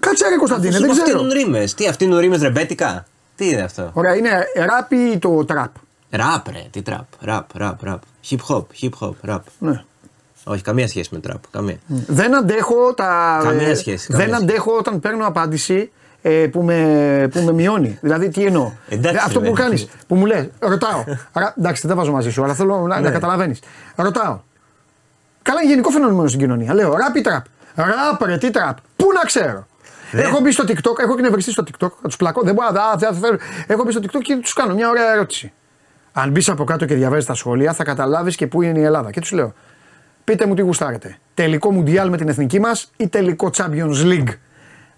Κάτσε 0.00 0.28
ρε 0.28 0.36
Κωνσταντίνε, 0.36 0.74
Σου 0.74 0.80
δεν 0.80 0.90
ξέρω. 0.90 1.06
φτύνουν 1.06 1.32
ρήμες. 1.32 1.74
Τι 1.74 1.86
αυτοί 1.86 2.04
ρήμες 2.04 2.40
ρεμπέτικα; 2.40 3.06
Τι 3.36 3.48
είναι 3.48 3.62
αυτό; 3.62 3.90
Ωραία, 3.92 4.16
είναι 4.16 4.30
ράπ 4.56 4.92
ή 4.92 5.18
το 5.18 5.44
τραπ. 5.44 5.70
Ραπ, 6.10 6.48
ρε, 6.48 6.66
τι 6.70 6.82
τραπ. 6.82 7.04
Ραπ, 7.20 7.56
ραπ, 7.56 7.82
ραπ. 7.82 8.02
Hip 8.30 8.38
hop, 8.48 8.64
hip 8.80 8.90
hop, 9.00 9.12
ραπ. 9.20 9.44
Ναι. 9.58 9.84
Όχι, 10.44 10.62
καμία 10.62 10.88
σχέση 10.88 11.08
με 11.12 11.18
τραπ. 11.20 11.50
Καμία. 11.50 11.76
Δεν 11.86 12.36
αντέχω 12.36 12.94
τα. 12.94 13.40
Καμία 13.42 13.68
ε, 13.68 13.74
σχέση, 13.74 14.06
Δεν 14.10 14.20
καμία 14.20 14.36
αντέχω 14.36 14.76
όταν 14.76 15.00
παίρνω 15.00 15.26
απάντηση 15.26 15.90
ε, 16.28 16.46
που, 16.46 16.62
με, 16.62 17.28
που 17.32 17.40
με 17.40 17.52
μειώνει. 17.52 17.98
Δηλαδή, 18.00 18.28
τι 18.28 18.44
εννοώ; 18.44 18.72
Εντάξει, 18.88 19.18
Ε, 19.20 19.24
αυτό 19.26 19.40
ρε. 19.40 19.46
που 19.48 19.52
κάνεις, 19.52 19.88
που 20.06 20.14
μου 20.14 20.26
λες, 20.26 20.48
ρωτάω. 20.58 21.04
Ρα- 21.32 21.54
εντάξει, 21.58 21.80
δεν 21.86 21.90
τα 21.90 21.96
βάζω 21.96 22.12
μαζί 22.12 22.30
σου, 22.30 22.44
αλλά 22.44 22.54
θέλω 22.54 22.76
να, 22.78 22.86
να 22.86 23.00
Ναι. 23.00 23.10
καταλαβαίνεις. 23.10 23.60
Ρωτάω. 23.96 24.40
Καλά, 25.42 25.60
είναι 25.60 25.70
γενικό 25.70 25.90
φαινόμενο 25.90 26.28
στην 26.28 26.40
κοινωνία. 26.40 26.74
Λέω, 26.74 26.92
ραπ 26.96 27.16
ή 27.16 27.20
τραπ. 27.20 27.44
Ραπ, 27.74 28.22
ρε, 28.24 28.38
τι 28.38 28.50
τραπ. 28.50 28.76
Πού 28.96 29.06
να 29.14 29.20
ξέρω; 29.20 29.66
Έχω 30.12 30.40
μπει 30.40 30.52
στο 30.52 30.64
TikTok, 30.68 30.98
έχω 31.00 31.12
εκνευριστεί 31.12 31.50
στο 31.50 31.62
TikTok, 31.66 31.90
θα 32.02 32.08
τους 32.08 32.16
πλακώ, 32.16 32.42
δεν 32.42 32.54
μπορώ 32.54 32.68
να 32.70 32.94
δεν 32.96 33.14
θέλω. 33.14 33.38
Έχω 33.66 33.82
μπει 33.84 33.90
στο 33.92 34.00
TikTok 34.04 34.20
και 34.22 34.36
τους 34.36 34.52
κάνω 34.52 34.74
μια 34.74 34.88
ωραία 34.88 35.12
ερώτηση. 35.12 35.52
Αν 36.12 36.30
μπεις 36.30 36.48
από 36.48 36.64
κάτω 36.64 36.84
και 36.84 36.94
διαβάζεις 36.94 37.24
τα 37.24 37.34
σχόλια, 37.34 37.72
θα 37.72 37.84
καταλάβεις 37.84 38.36
και 38.36 38.46
πού 38.46 38.62
είναι 38.62 38.78
η 38.78 38.82
Ελλάδα. 38.82 39.10
Και 39.10 39.20
τους 39.20 39.32
λέω, 39.32 39.52
πείτε 40.24 40.46
μου 40.46 40.54
τι 40.54 40.62
γουστάρετε. 40.62 41.16
Τελικό 41.34 41.72
Μουντιάλ 41.72 42.08
με 42.10 42.16
την 42.16 42.28
εθνική 42.28 42.60
μας 42.60 42.92
ή 42.96 43.08
τελικό 43.08 43.50
Champions 43.56 44.04
League; 44.04 44.28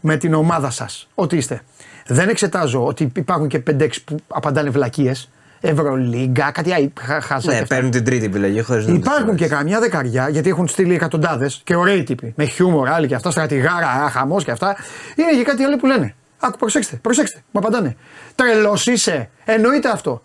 Με 0.00 0.16
την 0.16 0.34
ομάδα 0.34 0.70
σας. 0.70 1.08
Ό,τι 1.14 1.36
είστε. 1.36 1.60
Δεν 2.06 2.28
εξετάζω 2.28 2.86
ότι 2.86 3.12
υπάρχουν 3.16 3.48
και 3.48 3.62
5-6 3.70 3.88
που 4.04 4.16
απαντάνε 4.28 4.70
βλακίες. 4.70 5.28
Ευρωλίγκα, 5.60 6.50
κάτι 6.50 6.72
άλλο. 6.72 6.92
Χάσα. 7.22 7.52
Ναι, 7.52 7.66
παίρνουν 7.66 7.90
την 7.90 8.04
τρίτη 8.04 8.24
επιλογή 8.24 8.62
χωρίς 8.62 8.86
να 8.86 8.94
Υπάρχουν 8.94 9.36
και 9.36 9.46
καμιά 9.48 9.80
δεκαριά, 9.80 10.28
γιατί 10.28 10.48
έχουν 10.48 10.68
στείλει 10.68 10.94
εκατοντάδες 10.94 11.60
και 11.64 11.76
ωραίοι 11.76 12.02
τύποι. 12.02 12.32
Με 12.36 12.44
χιούμορ, 12.44 12.88
άλλοι 12.88 13.06
και 13.06 13.14
αυτά, 13.14 13.30
στρατηγάρα, 13.30 14.10
χαμός 14.12 14.44
και 14.44 14.50
αυτά. 14.50 14.76
Είναι 15.16 15.30
και 15.36 15.42
κάτι 15.42 15.62
άλλο 15.62 15.76
που 15.76 15.86
λένε. 15.86 16.14
Άκου, 16.38 16.58
προσέξτε, 16.58 16.96
προσέξτε. 16.96 17.38
Μου 17.50 17.60
απαντάνε. 17.60 17.96
Τρελός 18.34 18.86
είσαι. 18.86 19.30
Εννοείται 19.44 19.88
αυτό. 19.90 20.22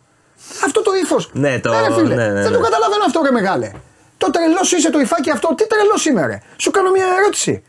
Αυτό 0.65 0.81
το 0.81 0.91
ύφος. 1.03 1.29
Ναι, 1.33 1.59
το- 1.59 1.71
ρε, 1.71 1.93
φίλε, 1.93 2.15
ναι, 2.15 2.27
ναι, 2.27 2.33
Δεν 2.33 2.51
ναι. 2.51 2.57
το 2.57 2.63
καταλαβαίνω 2.63 3.03
αυτό, 3.05 3.21
ρε 3.25 3.31
μεγάλε. 3.31 3.71
Το 4.17 4.29
τρελός 4.29 4.71
είσαι 4.71 4.89
το 4.91 4.99
υφάκι 4.99 5.29
αυτό. 5.31 5.55
Τι 5.55 5.67
τρελός 5.67 6.05
είμαι, 6.05 6.25
ρε. 6.25 6.41
Σου 6.57 6.71
κάνω 6.71 6.91
μια 6.91 7.05
ερώτηση. 7.19 7.63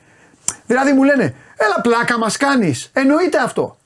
Δηλαδή 0.67 0.93
μου 0.93 1.03
λένε, 1.03 1.35
έλα 1.57 1.81
πλάκα 1.83 2.19
μας 2.19 2.37
κάνεις. 2.37 2.91
Εννοείται 2.93 3.39
αυτό. 3.39 3.77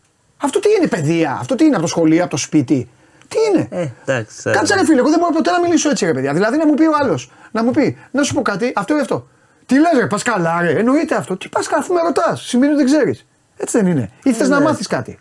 Αυτό 0.43 0.61
τι 0.61 0.69
είναι 0.79 0.87
παιδεία, 0.89 1.37
αυτό 1.41 1.55
τι 1.55 1.65
είναι 1.65 1.73
από 1.75 1.83
το 1.83 1.89
σχολείο, 1.89 2.21
από 2.23 2.31
το 2.31 2.37
σπίτι; 2.37 2.89
Τι 3.29 3.37
είναι; 3.49 3.69
Ε, 3.71 3.89
εντάξει. 4.05 4.41
θα- 4.41 4.51
Κάτσε 4.51 4.75
ρε 4.75 4.85
φίλε, 4.85 4.99
εγώ 5.01 5.09
δεν 5.11 5.19
μπορώ 5.19 5.33
ποτέ 5.33 5.51
να 5.51 5.61
μιλήσω 5.61 5.91
έτσι 5.91 6.05
ρε 6.05 6.13
παιδιά. 6.13 6.33
Δηλαδή 6.33 6.57
να 6.57 6.67
μου 6.67 6.75
πει 6.75 6.83
ο 6.87 6.93
άλλος, 7.03 7.31
να 7.51 7.63
μου 7.65 7.71
πει, 7.71 7.97
να 8.11 8.23
σου 8.23 8.35
πω 8.35 8.43
κάτι, 8.43 8.73
αυτό 8.77 8.97
ή 8.97 9.01
αυτό. 9.01 9.29
Τι 9.67 9.75
λες, 9.75 9.93
ρε, 9.99 10.07
πας 10.07 10.23
καλά, 10.23 10.61
ρε. 10.61 10.71
Εννοείται 10.79 11.15
αυτό. 11.15 11.37
Τι 11.37 11.49
πας 11.49 11.67
καλά, 11.67 11.83
αφού 11.83 11.95
με 11.95 12.01
ρωτάς. 12.01 12.43
Σημαίνει 12.47 12.73
ότι 12.73 12.83
δεν 12.85 12.93
ξέρεις. 12.93 13.27
Έτσι 13.57 13.79
δεν 13.79 13.87
είναι. 13.87 14.11
Ή 14.23 14.33
θες 14.33 14.49
να 14.49 14.59
Ναι. 14.59 14.65
μάθεις 14.65 14.87
κάτι. 14.87 15.19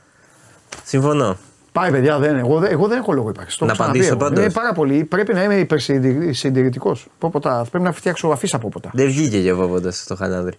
Συμφωνώ. 0.84 1.38
Πάει, 1.72 1.92
παιδιά, 1.92 2.18
δεν, 2.20 2.36
εγώ, 2.38 2.60
δεν- 2.60 2.72
εγώ 2.72 2.88
δεν 2.88 2.98
έχω 2.98 3.14
λόγο 3.14 3.30
ύπαρξη. 3.30 3.58
Το 3.58 3.66
Να 3.66 3.72
έχω 3.72 3.82
ξαναπεί 3.82 4.00
απαντήσω 4.00 4.20
εγώ. 4.24 4.30
πάντως. 4.30 4.44
Είναι 4.44 4.54
πάρα 4.54 4.74
πολύ. 4.74 5.04
Πρέπει 5.04 5.34
να 5.34 5.44
είμαι 5.44 5.56
υπερσυντηρητικό. 5.56 6.98
Πρέπει 7.72 7.80
να 7.84 7.92
φτιάξω 7.92 8.28
αφήσει 8.28 8.56
από 8.56 8.70
ποτά. 8.70 8.90
Δεν 8.94 9.06
βγήκε 9.08 9.38
για 9.38 9.56
βόβοντα 9.56 9.92
στο 9.92 10.16
Χαλάνδρη. 10.16 10.58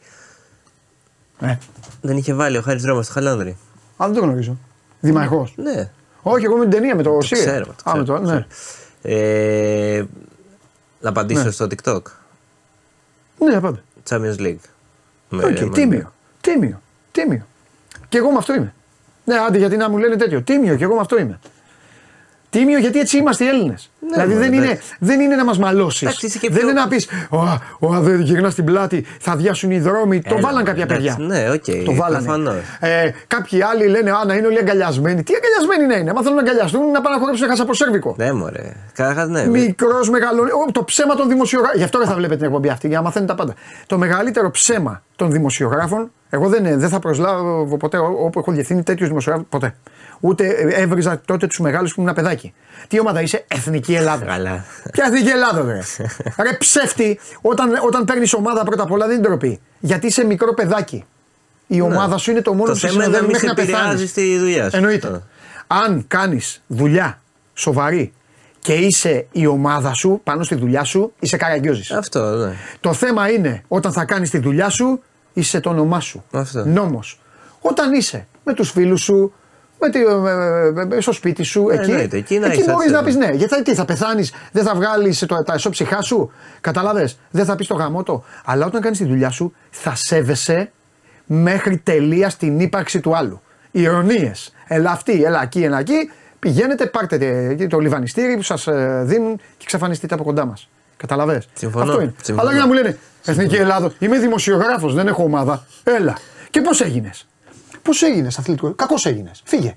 Ε, 1.41 1.59
Δεν 2.01 2.17
είχε 2.17 2.35
βάλει 2.35 2.57
ο 2.57 2.63
Χάρης 2.63 2.85
Ρώμας 2.85 3.05
στο 3.05 3.15
Χαλάνδρη. 3.15 3.51
α, 3.97 4.07
δεν 4.07 4.13
το 4.15 4.21
γνωρίζω. 4.21 4.57
Δημαρχός. 5.01 5.53
Ναι. 5.57 5.91
Όχι, 6.23 6.45
εγώ 6.45 6.57
με 6.57 6.63
την 6.63 6.71
ταινία 6.71 6.95
με 6.97 7.03
το 7.03 7.19
Σύρια. 7.21 7.45
ξέρω, 7.45 7.65
το 7.85 7.91
Α, 7.91 7.97
με 7.97 8.03
ξέρω, 8.03 8.21
το, 8.21 8.27
το 8.27 8.33
ναι. 8.33 8.47
Ε, 9.03 10.05
να 11.01 11.09
απαντήσω 11.09 11.43
Ναι. 11.43 11.51
στο 11.51 11.67
TikTok. 11.71 12.03
Ναι, 13.39 13.61
πάντα. 13.61 13.81
Champions 14.09 14.39
League. 14.41 14.57
Με- 15.29 15.45
Οκ, 15.45 15.59
με- 15.61 15.69
τίμιο. 15.69 16.13
Τίμιο. 16.41 16.81
Τίμιο. 17.13 17.47
Και 18.09 18.19
εγώ 18.19 18.31
με 18.31 18.39
αυτό 18.39 18.55
είμαι. 18.55 18.75
Ναι, 19.25 19.35
άντε 19.39 19.59
γιατί 19.59 19.77
να 19.77 19.91
μου 19.91 19.99
λένε 19.99 20.17
τέτοιο. 20.17 20.43
Τίμιο 20.43 20.77
και 20.77 20.85
εγώ 20.85 20.95
με 20.95 21.01
αυτό 21.01 21.19
είμαι. 21.19 21.39
Τίμιο 22.51 22.79
γιατί 22.79 22.99
έτσι 22.99 23.17
είμαστε 23.17 23.45
οι 23.45 23.49
Έλληνες. 23.49 23.91
δηλαδή 24.13 24.33
μωρέ, 24.35 24.45
δεν 24.47 24.53
είναι, 24.53 24.65
εντάξει. 24.65 24.97
δεν 24.99 25.21
είναι 25.21 25.35
να 25.37 25.45
μας 25.45 25.59
μαλώσεις. 25.59 26.03
Εντάξει, 26.03 26.27
είσαι 26.27 26.39
και 26.39 26.49
Δεν 26.49 26.59
πιο- 26.59 26.69
είναι 26.71 26.81
να 26.81 26.89
πεις 26.89 27.09
Ω, 27.79 28.01
δεν 28.01 28.21
γυρνάς 28.21 28.53
στην 28.53 28.65
πλάτη, 28.65 29.05
θα 29.21 29.37
διάσουν 29.37 29.71
οι 29.71 29.81
δρόμοι. 29.81 30.21
το 30.23 30.29
Έλα, 30.31 30.41
βάλαν 30.41 30.53
μωρέ, 30.65 30.65
κάποια 30.65 30.83
εντάξει, 30.83 31.17
παιδιά. 31.17 31.27
ναι, 31.27 31.51
οκ, 31.51 31.85
το 31.85 31.95
βάλανε. 31.95 32.25
προφανώς. 32.25 32.55
Ε, 32.81 33.11
κάποιοι 33.27 33.63
άλλοι 33.63 33.87
λένε 33.87 34.11
Α, 34.11 34.25
να 34.27 34.35
είναι 34.35 34.47
όλοι 34.47 34.59
αγκαλιασμένοι. 34.59 35.23
Τι 35.23 35.33
αγκαλιασμένοι 35.35 35.87
να 35.93 35.97
είναι. 36.01 36.11
Αν 36.11 36.23
θέλουν 36.23 36.35
να 36.35 36.41
αγκαλιαστούν, 36.43 36.91
να 36.91 37.01
πάνε 37.01 37.15
να 37.17 37.21
χορέψουν 37.21 37.51
ένα 37.51 37.67
σερβικό. 37.75 38.15
Ναι, 38.19 38.33
μωρέ. 38.33 38.73
Καταρχάς, 38.95 39.29
ναι. 39.29 39.47
Μικρός, 39.47 40.11
μεγάλο. 40.11 40.43
Ω, 40.43 40.71
Το 40.73 40.85
ψέμα 40.85 41.15
των 41.15 41.29
δημοσιογράφων. 41.29 41.79
Γι' 41.79 41.85
αυτό 41.85 41.99
δεν 41.99 42.07
θα 42.07 42.15
βλέπετε 42.15 42.37
την 42.37 42.47
εκπομπή 42.47 42.69
αυτή, 42.69 42.87
για 42.89 42.97
να 42.97 43.03
μαθαίνετε 43.03 43.33
τα 43.33 43.39
πάντα. 43.39 43.55
Το 43.87 43.99
μεγαλύτερο 43.99 44.51
ψέμα 44.51 45.03
των 45.17 45.31
δημοσιογράφων, 45.31 46.11
εγώ 46.31 46.49
δεν, 46.49 46.79
δεν 46.79 46.89
θα 46.89 46.99
προσλάβω 46.99 47.77
ποτέ 47.77 47.99
ό- 47.99 48.19
όπου 48.25 48.39
έχω 48.39 48.53
διευθύνει 48.53 48.83
τέτοιους 48.83 49.09
δημοσιογράφου. 49.09 49.47
Ποτέ. 49.49 49.75
Ούτε 50.21 50.47
έβριζα 50.69 51.21
τότε 51.25 51.47
τους 51.47 51.59
μεγάλους 51.59 51.95
που 51.95 52.01
ήμουν 52.01 52.15
παιδάκι. 52.15 52.55
Τι 52.89 53.01
ομάδα 53.01 53.21
είσαι, 53.23 53.45
Εθνική 53.49 53.95
Ελλάδα. 53.95 54.25
Καλά. 54.25 54.65
Ποια 54.93 55.05
Εθνική 55.07 55.29
Ελλάδα, 55.29 55.63
ρε. 55.63 55.81
ρε 56.51 56.57
ψεύτη, 56.59 57.19
όταν, 57.41 57.71
όταν 57.87 58.05
παίρνεις 58.05 58.33
ομάδα 58.35 58.65
πρώτα 58.65 58.83
απ' 58.83 58.91
όλα 58.91 59.07
δεν 59.07 59.19
είναι 59.19 59.27
ντροπή. 59.29 59.61
Γιατί 59.79 60.07
είσαι 60.07 60.25
μικρό 60.25 60.55
παιδάκι. 60.55 61.05
Η 61.67 61.81
ομάδα 61.81 62.17
σου 62.19 62.31
είναι 62.31 62.43
το 62.43 62.53
μόνο 62.53 62.67
Το 62.67 62.73
που 62.73 62.79
σε 62.79 62.89
θέμα 62.89 63.05
είναι 63.05 63.13
να 63.13 63.19
συνοδεύει 63.19 63.33
μην 63.33 63.41
μέχρι 63.43 63.63
σε 63.63 63.73
να 63.73 63.77
πεθάνεις. 63.77 64.03
επηρεάζει 64.03 64.07
στη 64.07 64.39
δουλειά 64.39 64.71
σου. 64.71 64.77
Εννοείται. 64.77 65.07
Αυτό. 65.07 65.23
Αν 65.67 66.05
κάνεις 66.09 66.63
δουλειά 66.67 67.21
σοβαρή 67.55 68.13
και 68.61 68.73
είσαι 68.75 69.27
η 69.33 69.47
ομάδα 69.47 69.93
σου 69.93 70.21
πάνω 70.25 70.43
στη 70.43 70.55
δουλειά 70.55 70.85
σου, 70.85 71.13
είσαι 71.21 71.37
καραγκιόζης. 71.37 71.91
Αυτό, 71.91 72.31
ναι. 72.37 72.55
Το 72.81 72.93
θέμα 72.93 73.31
είναι 73.31 73.63
όταν 73.69 73.93
θα 73.93 74.05
κάνεις 74.05 74.31
τη 74.31 74.39
δουλειά 74.39 74.69
σου, 74.69 75.03
είσαι 75.33 75.61
το 75.61 75.71
όνομά 75.71 76.01
σου. 76.01 76.25
Αυτό. 76.33 76.65
Νόμος. 76.65 77.21
Όταν 77.61 77.93
είσαι 77.93 78.27
με 78.45 78.53
τους 78.55 78.71
φίλους 78.71 79.03
σου, 79.03 79.33
με 79.81 79.91
τη, 79.91 79.99
με- 79.99 80.71
με- 80.73 80.85
με- 80.87 81.01
στο 81.01 81.13
σπίτι 81.13 81.43
σου, 81.43 81.69
Ε, 81.71 81.75
εκεί, 81.75 81.91
εννοείται, 81.91 82.17
εκεί 82.17 82.39
να 82.39 82.47
εκεί 82.47 82.55
έχεις 82.55 82.67
μπορείς 82.73 82.83
έτσι, 82.83 82.95
να 82.95 83.03
πεις 83.03 83.17
ναι. 83.17 83.27
ναι. 83.27 83.33
Γιατί 83.33 83.55
θα- 83.55 83.63
τι, 83.63 83.75
θα 83.75 83.85
πεθάνεις, 83.85 84.33
δεν 84.53 84.65
θα 84.65 84.75
βγάλεις 84.75 85.27
τα 85.45 85.55
ισόψυχά 85.57 86.03
σου. 86.03 86.31
Καταλαβέ, 86.61 87.11
δεν 87.31 87.45
θα 87.45 87.55
πεις 87.57 87.67
το 87.67 87.75
γαμότο. 87.75 88.25
Αλλά 88.45 88.67
όταν 88.67 88.81
κάνεις 88.81 88.99
τη 88.99 89.05
δουλειά 89.05 89.31
σου, 89.31 89.55
θα 89.71 89.93
σέβεσαι 89.95 90.71
μέχρι 91.27 91.77
τελεία 91.79 92.33
την 92.39 92.61
ύπαρξη 92.61 93.01
του 93.01 93.17
άλλου. 93.17 93.41
Ηρωνίες. 93.71 94.55
Ελά 94.67 94.91
αυτή, 94.91 95.25
ελά 95.25 95.43
εκεί, 95.43 95.63
ελά 95.63 95.79
εκεί. 95.79 96.11
Πηγαίνετε, 96.39 96.87
πάρτε 96.87 97.19
τε- 97.19 97.69
το 97.69 97.79
λιβανιστήρι 97.79 98.37
που 98.37 98.43
σας 98.43 98.69
δίνουν 99.03 99.37
και 99.37 99.43
εξαφανιστείτε 99.63 100.15
από 100.15 100.25
κοντά 100.25 100.45
μας. 100.47 100.69
Καταλαβέ. 100.97 101.43
Συμφωνώ, 101.55 101.85
Αυτό 101.91 102.01
είναι. 102.03 102.15
συμφωνώ. 102.23 102.41
Αλλά 102.41 102.51
για 102.51 102.61
να 102.61 102.67
μου 102.67 102.73
λένε 102.73 102.99
Εθνική 103.25 103.57
Ελλάδα, 103.57 103.93
είμαι 103.99 104.19
δημοσιογράφος, 104.19 104.95
δεν 104.95 105.07
έχω 105.07 105.23
ομάδα. 105.23 105.67
Έλα. 105.85 106.17
Και 106.51 106.61
πώς 106.61 106.81
έγινες; 106.81 107.27
Πώς 107.83 108.03
έγινες 108.03 108.39
αθλητικό; 108.39 108.73
Κακό 108.75 108.95
έγινες. 109.03 109.43
Φύγε. 109.45 109.77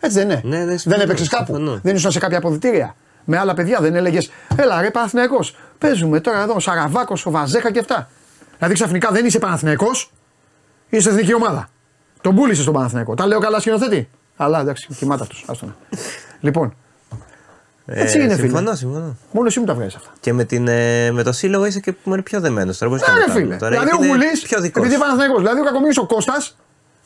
Έτσι 0.00 0.18
δεν 0.18 0.30
είναι. 0.30 0.40
Ναι, 0.44 0.58
ναι, 0.58 0.64
δεν 0.64 0.78
συμφωνώ, 0.78 1.02
έπαιξες 1.04 1.28
κάπου. 1.28 1.44
συμφωνώ. 1.44 1.80
Δεν 1.82 1.94
ήσουν 1.94 2.10
σε 2.10 2.18
κάποια 2.18 2.38
αποδητήρια. 2.38 2.94
Με 3.24 3.38
άλλα 3.38 3.54
παιδιά 3.54 3.78
δεν 3.80 3.94
έλεγες 3.94 4.30
Έλα 4.56 4.80
ρε 4.80 4.90
Παναθυναϊκό. 4.90 5.38
Παίζουμε 5.78 6.20
τώρα 6.20 6.42
εδώ 6.42 6.54
ο 6.54 6.60
Σαραβάκος, 6.60 7.26
ο 7.26 7.30
Βαζέχα 7.30 7.70
και 7.72 7.78
αυτά. 7.78 8.08
Δηλαδή 8.56 8.74
ξαφνικά 8.74 9.10
δεν 9.10 9.24
είσαι 9.26 9.38
Παναθυναϊκό, 9.38 9.90
είσαι 10.88 11.08
εθνική 11.08 11.34
ομάδα. 11.34 11.68
Τον 12.20 12.34
πούλησες 12.34 12.62
στον 12.62 12.74
Παναθυναϊκό. 12.74 13.14
Τα 13.14 13.26
λέω 13.26 13.38
καλά 13.38 13.60
σκηνοθέτη; 13.60 14.08
Αλλά 14.36 14.60
εντάξει, 14.60 14.88
κοιμάται 14.98 15.22
αυτός. 15.22 15.44
Άστονα. 15.48 15.76
λοιπόν, 16.40 16.74
Έτσι 17.86 18.20
είναι, 18.20 18.34
φίλε. 18.34 18.46
Ε, 18.46 18.48
Συμφωνώ, 18.48 18.74
συμφωνώ. 18.74 19.16
μόνος 19.32 19.50
εσύ 19.50 19.60
μου 19.60 19.66
τα 19.66 19.74
βγάζεις 19.74 19.94
αυτά. 19.94 20.10
Και 20.20 20.32
με, 20.32 20.44
την, 20.44 20.68
ε, 20.68 21.10
με 21.12 21.22
το 21.22 21.32
σύλλογο 21.32 21.66
είσαι 21.66 21.80
και 21.80 21.94
μωρέ, 22.04 22.22
πιο 22.22 22.40
δεμένος 22.40 22.78
τώρα. 22.78 22.90
πώς 22.90 23.00
Ναι, 23.00 23.06
το 23.06 23.12
ρε 23.12 23.20
κάνουμε 23.20 23.40
φίλε. 23.40 23.56
τώρα, 23.56 23.70
Δηλαδή 23.70 23.90
ο 23.94 23.96
είναι 23.96 24.06
Γουλής, 24.06 24.42
Πιο 24.42 24.60
δικός 24.60 24.84
επειδή 24.84 25.00
Παναθηναϊκός, 25.00 25.38
δηλαδή 25.38 25.60
ο 25.60 25.64
Κακομοίρης 25.64 25.98
ο 25.98 26.06
Κώστας, 26.06 26.56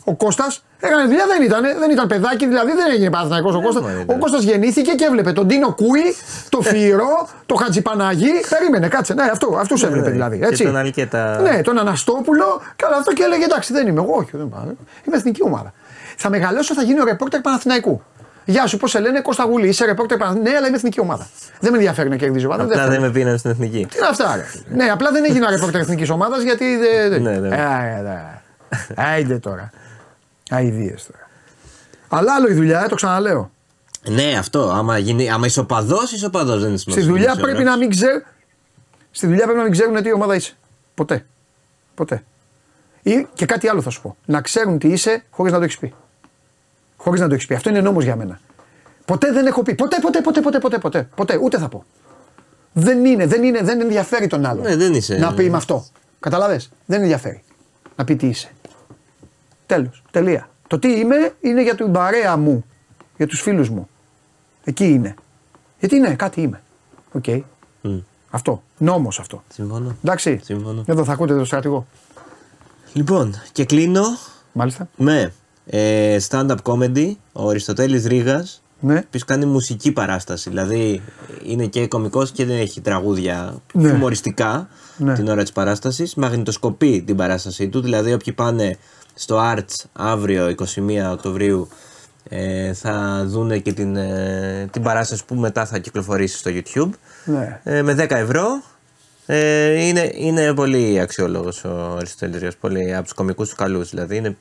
ο 0.05 0.15
Κώστας 0.15 0.65
έκανε 0.81 1.03
δουλειά, 1.05 1.25
δεν 1.27 1.43
ήταν, 1.43 1.63
δεν 1.79 1.91
ήταν 1.91 2.07
παιδάκι, 2.07 2.47
δηλαδή 2.47 2.73
δεν 2.73 2.91
έγινε 2.91 3.11
Παναθηναϊκός 3.11 3.55
ο 3.55 3.61
Κώστας. 3.61 3.83
μα 3.83 3.89
Ο 3.91 4.01
ήταν. 4.03 4.19
Κώστας 4.19 4.43
γεννήθηκε 4.43 4.91
και 4.93 5.05
έβλεπε 5.05 5.33
τον 5.33 5.49
Τίνο 5.49 5.73
Κούι, 5.75 6.15
το 6.49 6.61
Φιρό, 6.61 7.29
το 7.47 7.55
Χατζιπαναγί. 7.55 8.31
Περίμενε, 8.49 8.89
κάτσε. 8.89 9.15
Ναι, 9.15 9.23
αυτό, 9.23 9.57
αυτούς 9.61 9.83
έβλεπε 9.83 10.07
ναι. 10.07 10.13
δηλαδή. 10.13 10.39
Και 10.39 10.45
Έτσι. 10.45 10.65
τον 10.65 10.77
Αλκέτα. 10.77 11.41
Ναι, 11.41 11.61
τον 11.63 11.79
Αναστόπουλο, 11.79 12.63
καλά 12.77 12.97
αυτό 12.97 13.13
και 13.13 13.23
έλεγε 13.23 13.45
εντάξει 13.45 13.73
δεν 13.73 13.87
είμαι 13.87 14.01
εγώ, 14.01 14.15
όχι 14.15 14.31
δεν 14.33 14.49
πάω. 14.49 14.63
Είμαι 15.07 15.17
εθνική 15.17 15.43
ομάδα. 15.43 15.73
Θα 16.17 16.31
μεγαλώσω, 16.31 16.75
θα 16.75 16.83
γίνω 16.83 17.05
ρεπόρτερ 17.05 17.41
Παναθηναϊκού. 17.41 18.03
Γεια 18.45 18.67
σου, 18.67 18.77
πώς 18.77 18.91
σε 18.91 19.01
λένε 19.01 19.21
Κώστα 19.21 19.45
Γουλή, 19.45 19.69
είσαι 19.69 19.85
ρεπόρτερ 19.85 20.17
Παναθηναϊκού. 20.19 20.51
Ναι, 20.51 20.57
αλλά 20.57 20.67
είμαι 20.67 20.77
εθνική 20.77 21.01
ομάδα. 21.01 21.27
Δεν 21.61 21.71
με 21.71 21.77
ενδιαφέρει 21.77 22.09
να 22.09 22.17
κερδίζω 22.17 22.47
ομάδα. 22.47 22.63
Απλά 22.63 22.77
θέλω. 22.77 22.91
δεν 22.91 23.01
με 23.01 23.11
πήραν 23.11 23.39
στην 23.39 23.51
εθνική. 23.51 23.87
Τι 23.91 23.99
είναι 23.99 24.07
αυτά, 24.11 24.35
ρε. 24.37 24.45
ναι, 24.75 24.91
απλά 24.91 25.11
δεν 25.11 25.25
έγινα 25.25 25.51
ρεπόρτερ 25.51 25.81
εθνικής 25.81 26.11
ομάδας 26.11 26.43
γιατί. 26.43 26.77
δεν- 26.77 27.11
δεν- 27.11 27.23
Ναι, 27.23 27.49
ναι. 27.49 27.57
Ε, 27.57 27.99
ε, 27.99 28.03
ναι. 28.03 28.21
Άιντε 28.97 29.39
τώρα. 29.39 29.71
Αιδίε 30.59 30.95
τώρα. 31.13 31.29
Αλλά 32.09 32.35
άλλο 32.35 32.49
η 32.49 32.55
δουλειά, 32.55 32.85
ε, 32.85 32.89
το 32.89 32.95
ξαναλέω. 32.95 33.51
Ναι, 34.09 34.35
αυτό. 34.39 34.71
Άμα, 34.71 34.99
γίνει, 34.99 35.31
άμα 35.31 35.47
είσαι 35.47 35.61
οπαδός, 35.61 36.13
είσαι 36.13 36.27
οπαδός. 36.27 36.61
Δεν 36.61 36.69
είναι 36.69 36.79
Στη 36.79 36.91
σημασία. 36.91 37.13
δουλειά 37.13 37.37
πρέπει 37.37 37.63
να 37.65 37.77
μην 37.77 37.91
ξέρουν. 37.91 38.23
Στη 39.11 39.27
δουλειά 39.27 39.43
πρέπει 39.43 39.59
να 39.59 39.65
μην 39.65 39.73
ξέρουν 39.73 40.03
τι 40.03 40.13
ομάδα 40.13 40.35
είσαι. 40.35 40.53
Ποτέ. 40.95 41.27
Ποτέ. 41.95 42.23
Ή 43.03 43.27
και 43.35 43.47
κάτι 43.47 43.69
άλλο 43.69 43.83
θα 43.83 43.91
σου 43.91 44.03
πω. 44.03 44.17
Να 44.25 44.41
ξέρουν 44.41 44.79
τι 44.79 44.89
είσαι 44.89 45.25
χωρίς 45.31 45.53
να 45.53 45.59
το 45.59 45.65
έχεις 45.65 45.79
πει. 45.79 45.95
Χωρίς 46.97 47.21
να 47.21 47.29
το 47.29 47.35
έχεις 47.35 47.47
πει. 47.47 47.55
Αυτό 47.55 47.69
είναι 47.69 47.81
νόμος 47.81 48.05
για 48.05 48.17
μένα. 48.17 48.41
Ποτέ 49.05 49.33
δεν 49.33 49.47
έχω 49.47 49.63
πει. 49.63 49.75
Ποτέ, 49.75 49.99
ποτέ, 50.01 50.21
ποτέ, 50.21 50.41
ποτέ, 50.41 50.59
ποτέ, 50.59 50.79
ποτέ. 50.79 51.09
ποτέ. 51.15 51.39
Ούτε 51.43 51.59
θα 51.59 51.69
πω. 51.69 51.85
Δεν 52.73 53.05
είναι, 53.05 53.27
δεν 53.27 53.43
είναι, 53.43 53.63
δεν 53.63 53.81
ενδιαφέρει 53.81 54.27
τον 54.27 54.47
άλλον. 54.47 54.63
Ναι, 54.65 54.77
δεν 54.77 54.95
είσαι. 54.95 55.15
Να 55.17 55.35
πει 55.35 55.51
με 55.51 55.57
αυτό. 55.57 55.87
Κατάλαβες. 56.21 56.71
Δεν 56.87 57.01
ενδιαφέρει. 57.01 57.43
Να 57.97 58.05
πει 58.05 58.17
τι 58.17 58.27
είσαι. 58.27 58.51
Τέλος. 59.71 60.03
Τελεία. 60.11 60.49
Το 60.67 60.79
τι 60.79 60.89
είμαι 60.99 61.35
είναι 61.41 61.63
για 61.63 61.75
την 61.75 61.93
παρέα 61.93 62.37
μου. 62.37 62.65
Για 63.17 63.27
τους 63.27 63.41
φίλους 63.41 63.69
μου. 63.71 63.89
Εκεί 64.65 64.85
είναι. 64.85 65.15
Γιατί 65.79 65.99
ναι, 66.01 66.15
κάτι 66.15 66.41
είμαι. 66.41 66.61
Οκ. 67.13 67.25
Αυτό. 68.31 68.63
Νόμος 68.79 69.19
αυτό. 69.19 69.43
Συμφωνώ. 69.53 69.97
Εντάξει. 70.05 70.41
Συμφωνώ. 70.43 70.83
Εδώ 70.87 71.05
θα 71.05 71.13
ακούτε 71.13 71.35
το 71.37 71.45
στρατηγό. 71.45 71.87
Λοιπόν, 72.93 73.35
και 73.53 73.65
κλείνω 73.65 74.03
Μάλιστα. 74.53 74.89
με 74.97 75.33
ε, 75.67 76.17
stand-up 76.29 76.57
comedy, 76.63 77.13
ο 77.33 77.49
Αριστοτέλης 77.49 78.05
Ρήγας, 78.07 78.63
Ναι. 78.81 78.95
ο 78.95 79.03
οποίος 79.07 79.25
κάνει 79.25 79.45
μουσική 79.47 79.93
παράσταση, 79.93 80.49
δηλαδή 80.49 81.03
είναι 81.45 81.67
και 81.67 81.87
κωμικός 81.87 82.31
και 82.31 82.45
δεν 82.45 82.57
έχει 82.59 82.81
τραγούδια 82.81 83.55
Ναι. 83.73 83.89
χιουμοριστικά 83.89 84.69
Ναι. 84.97 85.15
την 85.15 85.29
ώρα 85.29 85.43
της 85.43 85.53
παράστασης, 85.53 86.15
μαγνητοσκοπεί 86.15 87.03
την 87.03 87.17
παράστασή 87.17 87.69
του, 87.69 87.81
δηλαδή 87.81 88.13
όποιοι 88.13 88.33
πάνε 88.33 88.77
στο 89.21 89.55
Arts 89.55 89.85
αύριο 89.93 90.55
21 90.59 91.13
Οκτωβρίου 91.13 91.69
ε, 92.29 92.73
θα 92.73 93.25
δούνε 93.27 93.59
και 93.59 93.73
την, 93.73 93.97
ε, 93.97 94.69
την 94.73 94.83
παράσταση 94.83 95.25
που 95.25 95.35
μετά 95.35 95.67
θα 95.67 95.79
κυκλοφορήσει 95.79 96.37
στο 96.39 96.51
YouTube 96.55 96.91
Ναι. 97.25 97.61
ε, 97.65 97.83
με 97.83 97.93
10 97.99 98.11
ευρώ. 98.11 98.63
Ε, 99.27 99.87
είναι, 99.87 100.11
είναι 100.15 100.55
πολύ 100.55 101.01
αξιόλογος 101.01 101.65
ο 101.65 101.95
Αριστοτέλης 101.97 102.39
Ρήγας, 102.39 102.57
πολύ 102.57 102.95
από 102.95 103.03
τους 103.05 103.13
κομικούς 103.13 103.49
του 103.49 103.57
καλούς 103.57 103.91
δηλαδή, 103.91 104.17
είναι 104.17 104.37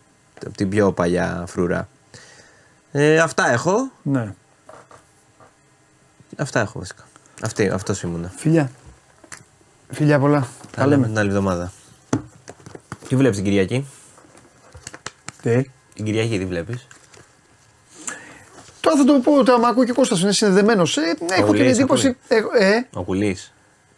από 0.46 0.58
την 0.58 0.70
πιο 0.70 0.92
παλιά 0.92 1.44
φρουρά. 1.48 1.88
Ε, 2.92 3.20
αυτά 3.20 3.52
έχω. 3.52 3.92
ναι. 4.04 4.34
Αυτά 6.38 6.60
έχω 6.60 6.80
βασικά. 6.80 7.04
Αυτή, 7.42 7.70
αυτός 7.70 8.02
ήμουνα. 8.02 8.32
Φιλιά. 8.36 8.72
Φιλιά 9.92 10.20
πολλά. 10.20 10.48
Τα 10.76 10.88
λέμε 10.88 11.08
την 11.08 11.18
άλλη 11.18 11.28
εβδομάδα. 11.30 11.72
Τι 13.08 13.16
βλέπεις 13.16 13.36
την 13.36 13.46
Κυριακή; 13.46 13.86
Τι. 15.58 15.70
Την 15.96 16.06
Κυριακή 16.06 16.38
τι 16.40 16.46
βλέπεις. 16.46 16.88
Τώρα 18.82 18.98
θα 18.98 19.04
το 19.04 19.14
πω, 19.24 19.44
τώρα 19.44 19.60
με 19.60 19.68
ακούει 19.68 19.86
και 19.86 19.92
ο 19.92 19.94
Κώστας, 19.94 20.22
είναι 20.22 20.32
συνδεδεμένος. 20.32 20.98
Ε, 20.98 21.02
ναι, 21.02 21.16
έχω 21.30 21.36
την 21.36 21.46
Κουλής, 21.46 21.78
εντύπωση... 21.78 22.18
έχω- 22.28 22.50
ε, 22.58 22.88
Ο 22.94 23.04
Κουλής. 23.04 23.54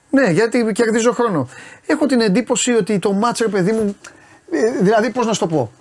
ναι, 0.10 0.30
γιατί 0.30 0.72
κερδίζω 0.74 1.12
χρόνο. 1.12 1.50
Έχω 1.86 2.06
την 2.06 2.22
εντύπωση 2.22 2.72
ότι 2.72 3.00
το 3.00 3.14
μάτσο, 3.14 3.44
ρε 3.46 3.50
παιδί 3.52 3.72
μου, 3.72 3.96
ε, 4.52 4.72
δηλαδή 4.82 5.10
πώς 5.12 5.26
να 5.26 5.34
σου 5.34 5.40
το 5.40 5.48
πω, 5.48 5.72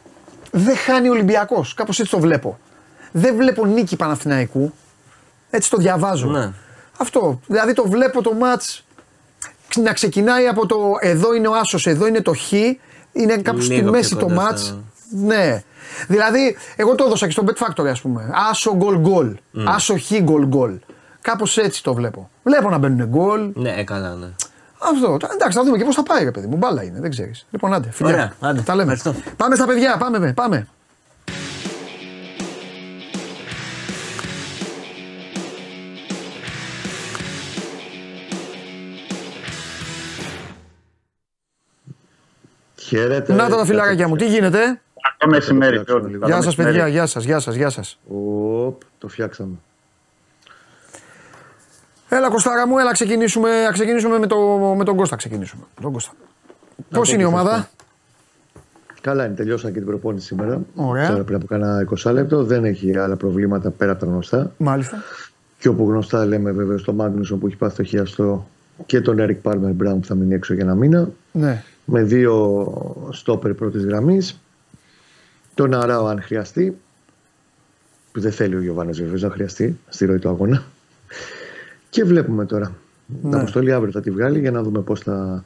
δεν 0.51 0.77
χάνει 0.77 1.09
ο 1.09 1.13
Ολυμπιακός, 1.13 1.75
κάπως 1.75 2.01
έτσι 2.01 2.11
το 2.11 2.19
βλέπω. 2.21 2.59
Δεν 3.13 3.37
βλέπω 3.37 3.67
νίκη 3.67 3.97
Παναθηναϊκού, 3.97 4.73
έτσι 5.51 5.71
το 5.71 5.77
διαβάζω. 5.77 6.27
Ναι. 6.27 6.53
Αυτό, 6.99 7.41
δηλαδή 7.47 7.73
το 7.73 7.89
βλέπω 7.89 8.23
το 8.23 8.33
μάτς 8.35 8.85
να 9.77 9.93
ξεκινάει 9.93 10.47
από 10.47 10.67
το 10.67 10.77
εδώ 11.01 11.35
είναι 11.35 11.49
ο 11.49 11.55
Άσος, 11.55 11.87
εδώ 11.87 12.07
είναι 12.07 12.21
το 12.21 12.35
Χ, 12.35 12.53
είναι 13.13 13.37
κάπου 13.43 13.61
στη 13.61 13.75
Λίγο 13.75 13.91
μέση 13.91 14.09
πιο 14.09 14.19
το 14.19 14.25
κοντά 14.27 14.43
μάτς. 14.43 14.79
Στο- 15.11 15.17
Ναι. 15.27 15.63
Δηλαδή, 16.09 16.57
εγώ 16.77 16.95
το 16.95 17.05
έδωσα 17.05 17.27
και 17.27 17.33
στο 17.33 17.45
Bet 17.47 17.67
Factory, 17.67 17.87
ας 17.89 18.01
πούμε. 18.01 18.31
Άσο 18.51 18.77
γκολ 18.77 18.99
γκολ. 18.99 19.37
Άσο 19.67 19.99
χ 19.99 20.13
γκολ 20.23 20.47
γκολ. 20.47 20.79
Κάπως 21.21 21.59
έτσι 21.59 21.83
το 21.83 21.95
βλέπω. 21.95 22.31
Βλέπω 22.43 22.71
να 22.71 22.79
μπαίνουν 22.79 23.07
γκολ. 23.07 23.51
Ναι, 23.55 23.71
ε, 23.77 23.85
καλά, 23.85 24.15
ναι. 24.15 24.27
Αυτό. 24.79 25.17
Τώρα, 25.17 25.33
Εντάξει, 25.35 25.59
θα 25.59 25.65
δούμε 25.65 25.79
και 25.79 25.85
πώς 25.85 25.95
θα 25.95 26.03
πάει, 26.03 26.25
ρε 26.25 26.31
παιδί 26.31 26.47
μου. 26.47 26.57
Μπάλα 26.57 26.83
είναι, 26.83 27.01
δεν 27.01 27.11
ξέρεις. 27.11 27.47
Λοιπόν, 27.51 27.75
άντε, 27.75 27.91
φιλιά. 27.93 28.13
Ωραία, 28.13 28.33
άντε. 28.41 28.61
Τα 28.61 28.75
λέμε. 28.75 28.93
Ευχαριστώ. 28.93 29.31
Πάμε 29.37 29.55
στα 29.55 29.67
παιδιά, 29.67 29.97
πάμε, 29.97 30.19
με, 30.19 30.33
πάμε. 30.33 30.67
Χαίρετε. 42.79 43.33
Να 43.33 43.49
τα 43.49 43.57
τα 43.57 43.65
φιλαράκια 43.65 44.09
μου, 44.09 44.17
τι 44.17 44.27
γίνεται; 44.27 44.81
Καλό 45.19 45.33
μεσημέρι. 45.33 45.85
Καλό 45.85 46.03
μεσημέρι. 46.03 46.33
Γεια 46.33 46.43
σας, 46.43 46.55
παιδιά, 46.55 46.89
γεια 46.89 47.07
σας, 47.07 47.25
γεια 47.25 47.39
σας, 47.39 47.55
γεια 47.55 47.71
σας. 47.71 47.99
Οπ, 48.09 48.83
το 48.99 49.09
φτιάξαμε. 49.09 49.55
Έλα, 52.09 52.29
Κωστάρα 52.29 52.67
μου, 52.67 52.79
έλα, 52.79 52.93
ξεκινήσουμε, 52.93 53.67
α 53.67 53.73
ξεκινήσουμε 53.73 54.19
με, 54.19 54.27
το, 54.27 54.39
με 54.77 54.85
τον 54.85 54.97
Κώστα. 54.97 55.17
Ξεκινήσουμε. 55.17 55.63
Τον 55.83 55.93
Κώστα. 55.93 56.13
Πώς 56.91 57.09
πω 57.09 57.15
είναι 57.15 57.23
η 57.23 57.27
και 57.27 57.33
ομάδα, 57.33 57.57
σας 57.57 57.71
Καλά 59.01 59.25
είναι, 59.25 59.35
τελειώσαμε 59.35 59.73
και 59.73 59.79
την 59.79 59.87
προπόνηση 59.89 60.27
σήμερα. 60.27 60.61
Ωραία. 60.75 61.09
Τώρα 61.09 61.23
πριν 61.23 61.37
από 61.37 61.47
κάνα 61.47 61.87
20 62.05 62.13
λεπτό. 62.13 62.45
Δεν 62.45 62.65
έχει 62.65 62.99
άλλα 62.99 63.17
προβλήματα 63.17 63.71
πέρα 63.71 63.93
από 63.93 64.01
τα 64.01 64.07
γνωστά. 64.07 64.53
Μάλιστα. 64.57 65.03
Και 65.59 65.69
όπου 65.69 65.89
γνωστά 65.89 66.27
λέμε 66.27 66.51
βέβαια 66.53 66.79
στο 66.79 66.93
Μάγνουσον 66.93 67.39
που 67.39 67.47
έχει 67.47 67.57
πάθει 67.57 67.77
το 67.77 67.83
χιαστό 67.83 68.47
και 68.87 69.01
τον 69.01 69.17
Eric 69.19 69.51
Palmer 69.51 69.71
Brown 69.83 69.97
που 70.01 70.05
θα 70.05 70.15
μείνει 70.15 70.35
έξω 70.35 70.55
για 70.55 70.65
ένα 70.65 70.75
μήνα. 70.75 71.11
Ναι. 71.33 71.63
Με 71.85 72.03
δύο 72.03 72.67
στόπερ 73.11 73.55
πρώτης 73.55 73.85
γραμμής. 73.85 74.41
Τον 75.55 75.75
Αράο 75.75 76.07
αν 76.07 76.23
χρειαστεί. 76.23 76.77
Που 78.13 78.21
δεν 78.21 78.33
θέλει 78.33 78.55
ο 78.57 78.61
Γιωβάνος 78.61 79.01
βεβαίως 79.01 79.23
να 79.23 79.31
χρειαστεί 79.31 79.79
στη 79.89 80.05
ροή 80.05 80.19
του 80.19 80.29
αγώνα. 80.29 80.63
Και 81.91 82.05
βλέπουμε 82.05 82.45
τώρα. 82.47 82.73
Ναι. 83.07 83.31
Την 83.31 83.39
αποστολή 83.39 83.73
αύριο 83.73 83.93
θα 83.93 84.01
τη 84.01 84.11
βγάλει 84.11 84.39
για 84.39 84.51
να 84.51 84.63
δούμε 84.63 84.81
πώς 84.81 85.01
θα, 85.01 85.45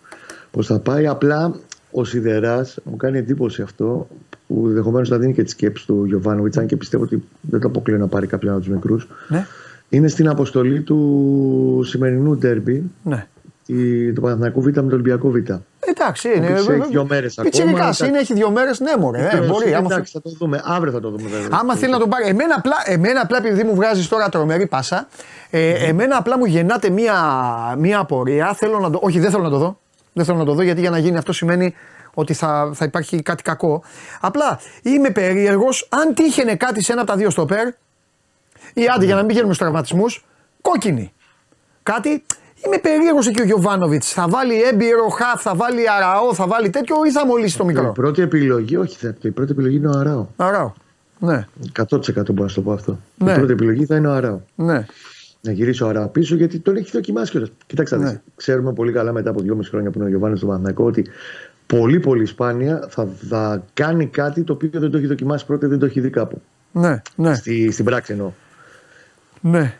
πώς 0.50 0.66
θα 0.66 0.78
πάει. 0.78 1.06
Απλά 1.06 1.54
ο 1.90 2.04
Σιδεράς 2.04 2.78
μου 2.84 2.96
κάνει 2.96 3.18
εντύπωση 3.18 3.62
αυτό 3.62 4.08
που 4.46 4.64
ενδεχομένως 4.66 5.08
να 5.08 5.18
δίνει 5.18 5.32
και 5.34 5.42
τη 5.42 5.50
σκέψη 5.50 5.86
του 5.86 6.04
Γιωβάνοβιτς, 6.04 6.56
αν 6.56 6.66
και 6.66 6.76
πιστεύω 6.76 7.02
ότι 7.04 7.22
δεν 7.40 7.60
το 7.60 7.68
αποκλείω 7.68 7.98
να 7.98 8.06
πάρει 8.06 8.26
κάποιον 8.26 8.52
από 8.54 8.62
τους 8.62 8.72
μικρούς. 8.72 9.08
Ναι. 9.28 9.46
Είναι 9.88 10.08
στην 10.08 10.28
αποστολή 10.28 10.80
του 10.80 11.80
σημερινού 11.84 12.36
ντέρμπι 12.36 12.90
Ναι. 13.02 13.26
η- 13.66 14.12
του 14.12 14.20
Παναθηναϊκού 14.20 14.60
Β 14.60 14.64
με 14.66 14.72
τον 14.72 14.92
Ολυμπιακό 14.92 15.30
Β. 15.30 15.36
Εντάξει, 15.86 16.28
είναι. 16.36 16.46
Επίσης, 16.46 16.68
έχει 16.68 16.86
δύο 16.88 17.06
μέρες 17.08 17.38
ακόμα, 17.38 17.50
Πιτσιρικάς 17.50 17.80
εντάξει. 17.80 18.06
είναι, 18.06 18.18
έχει 18.18 18.34
δύο 18.34 18.50
μέρες. 18.50 18.80
Ναι, 18.80 18.96
μωρέ. 18.96 19.18
Ε, 19.18 19.24
Εκτός, 19.24 19.46
μπορεί. 19.46 19.74
Άμα, 19.74 19.88
εντάξει, 19.90 20.12
θα 20.12 20.22
το 20.22 20.30
δούμε. 20.38 20.62
Αύριο 20.64 20.92
θα 20.92 21.00
το 21.00 21.10
δούμε 21.10 21.28
βέβαια. 21.28 21.48
άμα 21.50 21.76
θέλει 21.76 21.92
να 21.92 21.98
τον 21.98 22.08
πάρει. 22.08 22.26
Εμένα 22.28 22.54
απλά, 22.58 22.76
εμένα 22.84 23.20
απλά 23.20 23.36
επειδή 23.36 23.64
μου 23.64 23.74
βγάζεις 23.74 24.08
τώρα 24.08 24.28
τρομερή 24.28 24.66
πάσα, 24.66 25.08
ε, 25.50 25.88
εμένα 25.88 26.16
απλά 26.16 26.38
μου 26.38 26.44
γεννάται 26.44 26.90
μία, 26.90 27.14
μία 27.78 27.98
απορία. 27.98 28.54
Θέλω 28.54 28.78
να 28.78 28.90
το, 28.90 28.98
όχι, 29.02 29.18
δεν 29.20 29.30
θέλω 29.30 29.42
να 29.42 29.50
το 29.50 29.58
δω. 29.58 29.78
Δεν 30.12 30.24
θέλω 30.24 30.38
να 30.38 30.44
το 30.44 30.54
δω 30.54 30.62
γιατί 30.62 30.80
για 30.80 30.90
να 30.90 30.98
γίνει 30.98 31.16
αυτό 31.16 31.32
σημαίνει 31.32 31.74
ότι 32.14 32.34
θα, 32.34 32.70
θα 32.74 32.84
υπάρχει 32.84 33.22
κάτι 33.22 33.42
κακό. 33.42 33.82
Απλά 34.20 34.60
είμαι 34.82 35.10
περίεργος 35.10 35.88
αν 35.90 36.14
τύχαινε 36.14 36.54
κάτι 36.54 36.82
σε 36.82 36.92
ένα 36.92 37.00
από 37.00 37.10
τα 37.10 37.16
δύο 37.16 37.30
στοπέρ 37.30 37.66
ή 38.74 38.86
άντε 38.94 39.04
για 39.04 39.14
να 39.14 39.18
μην 39.18 39.28
πηγαίνουμε 39.28 39.54
στους 39.54 39.66
τραυματισμούς, 39.66 40.24
κόκκινη. 40.62 41.12
Κάτι. 41.82 42.24
Είμαι 42.66 42.78
περίεργος 42.78 43.26
εκεί 43.28 43.40
ο 43.40 43.44
Γιωβάνοβιτς. 43.44 44.12
Θα 44.12 44.28
βάλει 44.28 44.62
έμπειρο 44.62 45.08
χαφ, 45.08 45.42
θα 45.42 45.54
βάλει 45.54 45.90
αραό, 45.90 46.34
θα 46.34 46.46
βάλει 46.46 46.70
τέτοιο 46.70 46.96
ή 47.06 47.10
θα 47.10 47.26
μολύσει 47.26 47.56
το 47.56 47.64
Η 47.64 47.66
μικρό. 47.66 47.92
πρώτη 47.92 48.22
επιλογή, 48.22 48.76
όχι, 48.76 48.96
θα, 48.98 49.14
η 49.20 49.30
πρώτη 49.30 49.52
επιλογή 49.52 49.76
είναι 49.76 49.88
ο 49.88 49.98
Αράο. 49.98 50.26
Αραό. 50.36 50.72
Ναι, 51.18 51.46
100% 51.78 51.80
μπορώ 52.14 52.42
να 52.42 52.48
σου 52.48 52.54
το 52.54 52.60
πω 52.62 52.72
αυτό. 52.72 52.98
Ναι. 53.16 53.32
Η 53.32 53.34
πρώτη 53.34 53.52
επιλογή 53.52 53.84
θα 53.84 53.96
είναι 53.96 54.08
ο 54.08 54.12
Αράο. 54.12 54.40
ναι. 54.54 54.86
Να 55.40 55.52
γυρίσει 55.52 55.82
ο 55.82 55.88
Αράο 55.88 56.08
πίσω 56.08 56.34
γιατί 56.34 56.58
τον 56.58 56.76
έχει 56.76 56.90
δοκιμάσει 56.90 57.30
κιόλας. 57.30 57.50
Κοιτάξτε, 57.66 57.96
Ναι. 57.96 58.04
ναι. 58.04 58.20
ξέρουμε 58.36 58.72
πολύ 58.72 58.92
καλά 58.92 59.12
μετά 59.12 59.30
από 59.30 59.40
δυόμιση 59.40 59.70
χρόνια 59.70 59.90
που 59.90 59.98
είναι 59.98 60.06
ο 60.06 60.10
Γιωβάνη 60.10 60.36
στο 60.36 60.46
Παναθηναϊκό 60.46 60.84
ότι 60.84 61.06
πολύ 61.66 62.00
πολύ 62.00 62.26
σπάνια 62.26 62.86
θα, 62.88 63.08
θα 63.28 63.62
κάνει 63.74 64.06
κάτι 64.06 64.42
το 64.42 64.52
οποίο 64.52 64.70
δεν 64.72 64.90
το 64.90 64.96
έχει 64.96 65.06
δοκιμάσει 65.06 65.46
πρώτα, 65.46 65.68
δεν 65.68 65.78
το 65.78 65.86
έχει 65.86 66.00
δει 66.00 66.10
κάπου. 66.10 66.40
Ναι, 66.72 67.02
ναι, 67.16 67.34
Στη, 67.34 67.70
στην 67.70 67.84
πράξη 67.84 68.12
εννοώ. 68.12 68.30
ναι. 69.40 69.74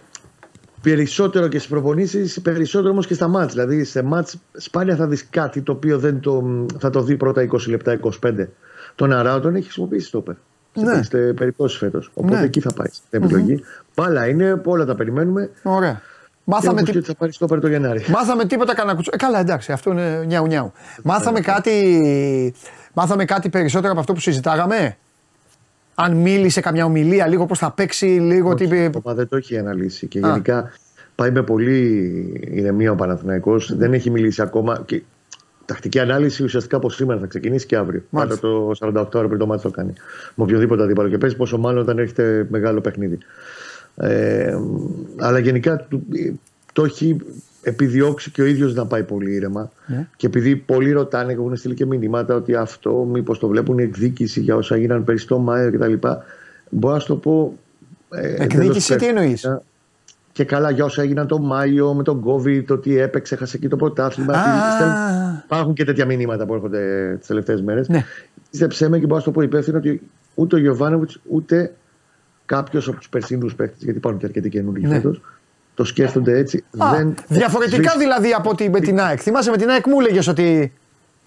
Περισσότερο 0.85 1.49
και 1.49 1.59
στις 1.59 1.71
προπονήσεις, 1.71 2.41
περισσότερο 2.41 2.91
όμως 2.91 3.07
και 3.07 3.15
στα 3.15 3.29
μάτς. 3.29 3.53
Δηλαδή 3.53 3.85
σε 3.85 4.03
μάτς 4.03 4.37
σπάνια 4.53 4.97
θα 4.97 5.07
δεις 5.07 5.27
κάτι 5.31 5.61
το 5.61 5.73
οποίο 5.73 5.99
δεν 5.99 6.21
το, 6.21 6.67
θα 6.79 6.91
το 6.91 7.03
δει 7.03 7.17
πρώτα 7.17 7.47
20 7.53 7.69
λεπτά, 7.69 7.99
25. 8.23 8.47
Τον 8.95 9.13
Αράο 9.13 9.41
τον 9.41 9.55
έχει 9.55 9.65
χρησιμοποιήσει 9.65 10.11
το 10.11 10.21
ΠΕΡ. 10.21 10.35
Ναι. 10.75 11.03
Σε 11.03 11.19
περιπτώσεις 11.19 11.79
φέτος. 11.79 12.11
Οπότε 12.15 12.39
Ναι. 12.39 12.45
εκεί 12.45 12.61
θα 12.61 12.73
πάει 12.73 12.87
στην 12.93 13.23
επιλογή. 13.23 13.65
Μπάλα 13.95 14.29
είναι, 14.29 14.61
όλα 14.65 14.85
τα 14.85 14.95
περιμένουμε. 14.95 15.51
Ωραία. 15.63 16.03
Και 16.45 16.51
Μάθαμε, 16.51 16.73
όπως 16.73 16.85
τι... 16.85 16.91
και 16.93 16.99
ότι 16.99 17.07
θα 17.07 17.15
πάρεις 17.15 17.35
στο 17.35 17.47
το 17.47 17.69
Γενάρη. 17.69 18.05
Μάθαμε 18.09 18.45
τίποτα 18.45 18.75
κανένα 18.75 18.95
κουτσό. 18.95 19.11
Ε, 19.15 19.17
καλά, 19.17 19.39
εντάξει, 19.39 19.73
αυτό 19.73 19.91
είναι 19.91 20.25
νιάου 20.27 20.47
νιάου. 20.47 20.73
Μάθαμε 21.03 21.41
κάτι, 21.41 22.15
μάθαμε 22.93 23.25
κάτι 23.25 23.49
περισσότερο 23.49 23.91
από 23.91 24.01
αυτό 24.01 24.13
που 24.13 24.21
συζητάγαμε; 24.21 24.97
Αν 25.95 26.17
μίλησε 26.17 26.61
καμιά 26.61 26.85
ομιλία, 26.85 27.27
λίγο 27.27 27.47
πώς 27.47 27.59
θα 27.59 27.71
παίξει, 27.73 28.07
λίγο 28.07 28.55
τι. 28.55 28.65
είπε. 28.65 28.85
Ακόμα 28.85 29.15
δεν 29.15 29.29
το 29.29 29.37
έχει 29.37 29.59
αναλύσει. 29.59 30.07
Και 30.07 30.19
Α. 30.19 30.29
γενικά 30.29 30.71
πάει 31.15 31.31
με 31.31 31.43
πολύ 31.43 31.79
ηρεμία 32.51 32.91
ο 32.93 32.95
Παναθηναϊκός. 32.95 33.77
Δεν 33.77 33.93
έχει 33.93 34.11
μιλήσει 34.11 34.43
ακόμα. 34.43 34.83
Και 34.87 35.03
τακτική 35.65 35.99
ανάλυση 35.99 36.43
ουσιαστικά 36.43 36.77
από 36.77 36.91
σήμερα 36.91 37.21
θα 37.21 37.27
ξεκινήσει 37.27 37.67
και 37.67 37.77
αύριο. 37.77 38.03
Πάντα 38.11 38.27
Μάλιστα. 38.27 38.49
το 38.49 38.71
48 39.01 39.07
ώρα 39.15 39.27
πριν 39.27 39.39
το 39.39 39.47
μάτι 39.47 39.63
το 39.63 39.71
κάνει. 39.71 39.93
Με 40.35 40.45
οποιοδήποτε 40.45 40.83
αντίπαλο. 40.83 41.09
Και 41.09 41.19
παίζει 41.19 41.37
πόσο 41.37 41.59
μάλλον 41.59 41.83
όταν 41.83 41.99
έρχεται 41.99 42.47
μεγάλο 42.51 42.81
παιχνίδι. 42.81 43.19
Ε, 43.97 44.57
αλλά 45.19 45.39
γενικά 45.39 45.77
του- 45.77 46.07
το 46.73 46.85
έχει 46.85 47.17
επιδιώξει 47.65 48.31
και 48.31 48.43
ο 48.43 48.45
ίδιος 48.45 48.75
να 48.75 48.87
πάει 48.87 49.03
πολύ 49.03 49.33
ήρεμα. 49.35 49.71
Ναι. 49.87 50.07
Και 50.17 50.27
επειδή 50.27 50.57
πολλοί 50.57 50.93
ρωτάνε 50.93 51.33
και 51.33 51.39
έχουν 51.41 51.57
στείλει 51.57 51.75
και 51.75 51.87
μηνύματα 51.87 52.35
ότι 52.35 52.55
αυτό 52.55 52.93
μήπως 53.13 53.39
το 53.39 53.49
βλέπουν 53.49 53.79
εκδίκηση 53.79 54.41
για 54.41 54.57
όσα 54.57 54.75
έγιναν 54.75 55.05
πέρυσι 55.05 55.25
στο 55.25 55.39
Μάιο 55.39 55.73
κτλ. 55.73 55.93
Μπορώ 56.71 56.95
να 56.95 57.01
σου 57.01 57.07
το 57.07 57.17
πω. 57.17 57.59
ε, 58.11 58.35
Εκδίκηση 58.43 58.93
εντελώς 58.93 59.13
τι 59.15 59.19
εννοείς; 59.19 59.43
υπεύθυνα. 59.43 59.63
και 60.33 60.45
καλά 60.45 60.71
για 60.71 60.85
όσα 60.85 61.03
έγιναν 61.03 61.27
τον 61.27 61.45
Μάιο 61.45 61.95
με 61.95 62.03
τον 62.03 62.25
COVID, 62.27 62.65
το 62.67 62.79
τι 62.79 62.99
έπαιξε, 62.99 63.35
έχασε 63.35 63.57
εκεί 63.57 63.69
το 63.69 63.77
πρωτάθλημα. 63.77 64.33
Α. 64.33 64.43
Τι- 64.43 64.75
στέλνουν- 64.75 65.43
Υπάρχουν 65.45 65.75
και 65.75 65.85
τέτοια 65.85 66.07
μηνύματα 66.07 66.47
που 66.47 66.55
έρχονται 66.55 67.15
τις 67.19 67.27
τελευταίες 67.27 67.63
μέρες. 67.63 67.89
Ναι. 67.89 68.05
Πίστεψέ 68.51 68.89
με 68.89 68.97
και 68.99 69.03
μπορώ 69.03 69.15
να 69.15 69.21
σου 69.21 69.27
το 69.27 69.33
πω 69.33 69.43
υπεύθυνο 69.43 69.79
ότι 69.79 70.03
ούτε 70.35 70.57
ο 70.57 70.59
Γιωβάνοβιτς 70.59 71.21
ούτε 71.29 71.75
κάποιος 72.47 72.89
από 72.89 72.97
τους 72.97 73.09
περσίνους 73.09 73.55
παίχτε, 73.55 73.75
γιατί 73.79 73.99
υπάρχουν 73.99 74.21
και 74.21 74.27
αρκετοί 74.27 74.49
καινούργιοι 74.49 74.85
Ναι. 74.89 74.95
φέτος, 74.95 75.21
το 75.75 75.85
σκέφτονται 75.85 76.39
έτσι. 76.39 76.65
Α, 76.79 76.91
δεν 76.91 77.15
διαφορετικά 77.29 77.91
σβήσει. 77.91 77.99
δηλαδή 77.99 78.33
από 78.33 78.51
ότι 78.51 78.71
με 78.71 78.81
την 78.81 79.01
ΑΕΚ. 79.01 79.19
Θυμάσαι 79.23 79.51
με 79.51 79.57
την 79.57 79.69
ΑΕΚ 79.71 79.87
μου 79.87 80.01
έλεγε 80.01 80.31
ότι. 80.31 80.73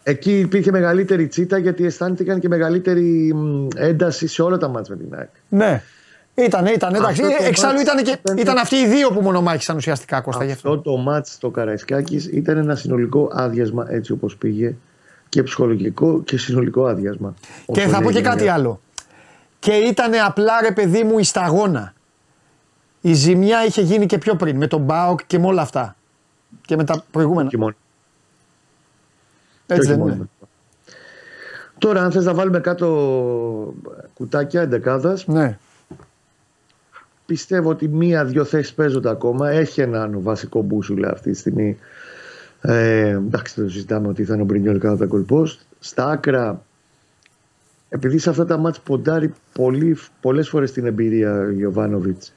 Εκεί 0.03 0.39
υπήρχε 0.39 0.71
μεγαλύτερη 0.71 1.27
τσίτα 1.27 1.57
γιατί 1.57 1.85
αισθάνθηκαν 1.85 2.39
και 2.39 2.47
μεγαλύτερη 2.47 3.33
μ, 3.33 3.67
ένταση 3.75 4.27
σε 4.27 4.41
όλα 4.41 4.57
τα 4.57 4.67
μάτια 4.67 4.95
με 4.97 5.03
την 5.03 5.15
ΑΕΚ. 5.17 5.29
Ναι. 5.49 5.81
Ήταν, 6.33 6.65
ήταν. 6.65 6.95
Εντάξει. 6.95 7.21
Αυτό 7.21 7.37
το 7.37 7.43
Εξάλλου 7.43 7.77
μάτς 7.77 7.89
ήταν, 7.91 8.03
και, 8.03 8.11
ήταν- 8.23 8.37
ήταν 8.37 8.57
αυτοί 8.57 8.75
οι 8.75 8.87
δύο 8.87 9.09
που 9.09 9.21
μονομάχησαν 9.21 9.75
ουσιαστικά 9.75 10.21
Κώστα 10.21 10.43
γι' 10.43 10.51
αυτό. 10.51 10.69
Αυτό 10.69 10.81
το 10.81 10.97
μάτς 10.97 11.31
στο 11.33 11.49
Καραϊσκάκης 11.49 12.25
ήταν 12.25 12.57
ένα 12.57 12.75
συνολικό 12.75 13.31
άδειασμα 13.33 13.85
έτσι 13.89 14.11
όπως 14.11 14.35
πήγε 14.37 14.75
και 15.29 15.43
ψυχολογικό 15.43 16.21
και 16.23 16.37
συνολικό 16.37 16.85
άδειασμα. 16.85 17.33
Και 17.71 17.79
Όσο 17.81 17.89
θα 17.89 18.01
πω 18.01 18.11
και 18.11 18.17
έγινε. 18.17 18.29
κάτι 18.33 18.47
άλλο. 18.47 18.81
Και 19.59 19.71
ήταν 19.71 20.11
απλά 20.25 20.53
ρε 20.61 20.71
παιδί 20.71 21.03
μου 21.03 21.19
η 21.19 21.23
σταγόνα. 21.23 21.93
Η 23.01 23.13
ζημιά 23.13 23.65
είχε 23.65 23.81
γίνει 23.81 24.05
και 24.05 24.17
πιο 24.17 24.35
πριν 24.35 24.57
με 24.57 24.67
τον 24.67 24.81
Μπάοκ 24.81 25.19
και 25.27 25.39
με 25.39 25.45
όλα 25.47 25.61
αυτά. 25.61 25.95
Και 26.65 26.75
με 26.75 26.83
τα 26.83 27.03
προηγούμενα. 27.11 27.49
Και 27.49 27.57
μόνο. 27.57 27.75
Έτσι 29.67 29.73
Και 29.73 29.73
όχι 29.73 29.87
δεν 29.87 29.97
μόνο 29.97 30.09
είναι. 30.13 30.17
με 30.17 30.27
αυτό. 30.33 30.47
Τώρα 31.77 32.03
αν 32.03 32.11
θες 32.11 32.25
να 32.25 32.33
βάλουμε 32.33 32.59
κάτω 32.59 33.73
κουτάκια 34.13 34.61
εντεκάδας 34.61 35.27
Ναι. 35.27 35.57
πιστεύω 37.25 37.69
ότι 37.69 37.87
μία-δυο 37.87 38.43
θέσεις 38.43 38.73
παίζονται 38.73 39.09
ακόμα. 39.09 39.49
Έχει 39.49 39.81
έναν 39.81 40.21
βασικό 40.21 40.61
μπούσουλα 40.61 41.09
αυτή 41.11 41.31
τη 41.31 41.37
στιγμή. 41.37 41.77
Ε, 42.61 43.07
εντάξει, 43.09 43.55
το 43.55 43.69
συζητάμε 43.69 44.07
ότι 44.07 44.23
θα 44.23 44.33
είναι 44.33 44.41
ο 44.41 44.45
Μπρινιόλ 44.45 44.77
κάτω 44.77 44.93
από 44.93 45.01
τα 45.01 45.05
κολπός. 45.05 45.59
Στα 45.79 46.05
άκρα, 46.09 46.61
επειδή 47.89 48.17
σε 48.17 48.29
αυτά 48.29 48.45
τα 48.45 48.57
μάτς 48.57 48.79
ποντάρει 48.79 49.33
πολύ, 49.53 49.97
πολλές 50.21 50.49
φορές 50.49 50.71
την 50.71 50.85
εμπειρία 50.85 51.39
ο 51.39 51.49
Γιωβάνοβιτς, 51.49 52.33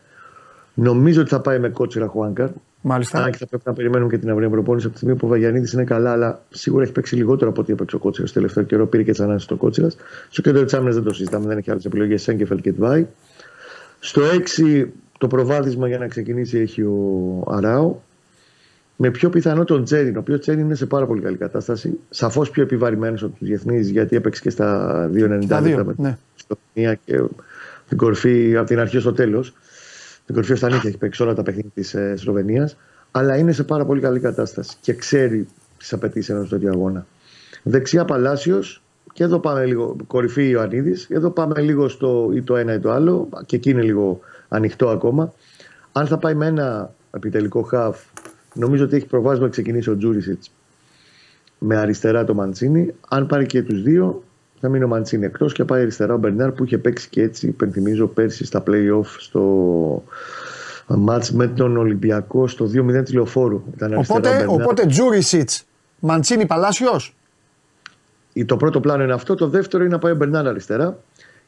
νομίζω 0.81 1.21
ότι 1.21 1.31
θα 1.31 1.41
πάει 1.41 1.59
με 1.59 1.69
κότσιρα 1.69 2.07
Χουάνκαρ. 2.07 2.49
Μάλιστα. 2.83 3.23
Αν 3.23 3.31
και 3.31 3.37
θα 3.39 3.47
πρέπει 3.47 3.63
να 3.67 3.73
περιμένουμε 3.73 4.11
και 4.11 4.19
την 4.19 4.31
αυριανή 4.31 4.53
προπόνηση 4.53 4.87
από 4.87 4.95
τη 4.95 5.01
στιγμή 5.01 5.19
που 5.19 5.27
ο 5.27 5.31
Βαγιανίδης 5.31 5.73
είναι 5.73 5.85
καλά, 5.85 6.13
αλλά 6.13 6.43
σίγουρα 6.51 6.83
έχει 6.83 6.93
παίξει 6.93 7.17
λιγότερο 7.17 7.51
από 7.51 7.61
ό,τι 7.61 7.73
έπαιξε 7.73 7.97
ο 7.97 7.99
Κότσιρας 7.99 8.33
το 8.33 8.39
τελευταίο 8.39 8.65
καιρό. 8.65 8.87
Πήρε 8.87 9.03
και 9.03 9.11
τις 9.11 9.21
ανάσεις 9.21 9.43
στο 9.43 9.57
Κότσιρας. 9.57 9.97
Στο 10.31 10.43
κέντρο 10.43 10.65
της 10.65 10.75
άμυνας 10.75 10.95
δεν 10.95 11.05
το 11.05 11.13
συζητάμε, 11.13 11.47
δεν 11.47 11.59
έχει 11.59 11.71
άλλες 11.71 11.85
επιλογές. 11.85 12.23
Σέγκεφελ 12.23 12.61
και 12.61 12.73
Τβάη. 12.73 13.07
Στο 14.01 14.23
6 14.23 14.89
το 15.19 15.27
προβάδισμα 15.27 15.89
για 15.89 15.99
να 15.99 16.07
ξεκινήσει 16.07 16.59
έχει 16.59 16.83
ο 16.83 17.45
Αράο. 17.51 17.97
Με 18.97 19.11
πιο 19.11 19.31
πιθανό 19.31 19.65
τον 19.65 19.85
Τζέριν, 19.85 20.17
ο 20.17 20.19
οποίος 20.21 20.41
Τζέριν 20.41 20.65
είναι 20.65 20.75
σε 20.75 20.87
πάρα 20.87 21.07
πολύ 21.07 21.21
καλή 21.21 21.37
κατάσταση. 21.37 21.99
Σαφώς 22.11 22.51
πιο 22.51 22.63
επιβαρημένος 22.63 23.23
από 23.23 23.37
τους 23.39 23.47
διεθνείς, 23.47 23.89
γιατί 23.89 24.17
έπαιξε 24.17 24.43
και 24.43 24.51
στα 24.51 25.11
2,90 25.13 25.47
Τα 25.49 25.61
δύο, 25.63 25.77
λεπτά 25.77 25.85
με 25.85 25.95
ναι. 25.97 26.09
την 26.09 26.45
Σλοβενία 26.47 27.01
και 27.05 27.23
την 27.89 27.97
κορφή 27.97 28.57
από 28.57 28.67
την 28.67 28.79
αρχή 28.79 28.99
στο 28.99 29.13
τέλος. 29.13 29.55
Την 30.31 30.39
κορφή 30.39 30.55
στα 30.55 30.71
νίκια 30.71 30.89
έχει 30.89 30.99
παίξει 30.99 31.23
όλα 31.23 31.35
τα 31.35 31.43
παιχνίδια 31.43 31.71
της 31.75 31.95
ε, 31.95 32.17
Σλοβενίας. 32.17 32.77
Αλλά 33.11 33.37
είναι 33.37 33.53
σε 33.53 33.65
πάρα 33.65 33.85
πολύ 33.85 34.01
καλή 34.01 34.21
κατάσταση 34.21 34.77
και 34.81 34.95
ξέρει 34.95 35.49
τις 35.79 35.93
απαιτήσεις 35.93 36.29
ενός 36.29 36.49
τέτοιου 36.49 36.69
αγώνα. 36.69 37.07
Δεξιά 37.63 38.05
Παλάσιος, 38.05 38.83
και 39.13 39.25
εδώ 39.25 39.39
πάμε 39.39 39.67
λίγο. 39.67 39.97
Κορυφή 40.07 40.49
Ιωαννίδης, 40.49 41.07
εδώ 41.11 41.31
πάμε 41.31 41.61
λίγο 41.61 41.89
στο 41.89 42.31
ή 42.35 42.43
το 42.43 42.57
ένα 42.57 42.75
ή 42.75 42.79
το 42.79 42.91
άλλο, 42.91 43.29
και 43.47 43.57
εκεί 43.57 43.71
είναι 43.71 43.83
λίγο 43.83 44.21
ανοιχτό 44.49 44.89
ακόμα. 44.89 45.33
Αν 45.93 46.07
θα 46.07 46.19
πάει 46.19 46.35
με 46.35 46.47
ένα 46.47 46.95
επιτελικό 47.11 47.63
χαφ, 47.63 48.01
νομίζω 48.55 48.85
ότι 48.85 48.97
έχει 48.97 49.07
προβάσμα 49.07 49.45
να 49.45 49.51
ξεκινήσει 49.51 49.91
ο 49.91 49.97
Τζούρισιτς 49.97 50.51
με 51.59 51.77
αριστερά 51.77 52.25
το 52.25 52.35
Μαντσίνη. 52.35 52.95
Αν 53.09 53.27
πάρει 53.27 53.47
και 53.47 53.63
τους 53.63 53.83
δύο, 53.83 54.23
θα 54.61 54.69
μείνει 54.69 54.85
ο 54.85 54.89
Μαντσίνη 54.89 55.25
εκτός 55.25 55.53
και 55.53 55.65
πάει 55.65 55.81
αριστερά 55.83 56.15
ο 56.15 56.17
Μπερνάρ 56.17 56.53
που 56.53 56.65
είχε 56.65 56.79
παίξει 56.79 57.09
και 57.09 57.23
έτσι, 57.23 57.47
υπενθυμίζω, 57.47 58.07
πέρσι 58.07 58.45
στα 58.45 58.63
playoff 58.67 59.05
στο 59.19 60.05
μάτς 60.87 61.33
με 61.33 61.47
τον 61.49 61.77
Ολυμπιακό 61.77 62.47
στο 62.47 62.65
2-0 62.75 63.05
τηλεοφόρου. 63.05 63.63
Ήταν 63.75 63.93
αριστερά 63.93 64.19
ο 64.19 64.23
Οπότε, 64.29 64.29
Μπερνάρ. 64.47 64.61
οπότε 64.61 64.87
Τζούρισιτς, 64.87 65.65
Μαντσίνη 65.99 66.47
Παλάσιος; 66.47 67.15
Το 68.47 68.57
πρώτο 68.57 68.81
πλάνο 68.81 69.03
είναι 69.03 69.13
αυτό. 69.13 69.35
Το 69.35 69.49
δεύτερο 69.49 69.85
είναι 69.85 69.93
να 69.93 69.99
πάει 69.99 70.13
ο 70.13 70.17
Μπερνάρ 70.17 70.47
αριστερά 70.47 70.99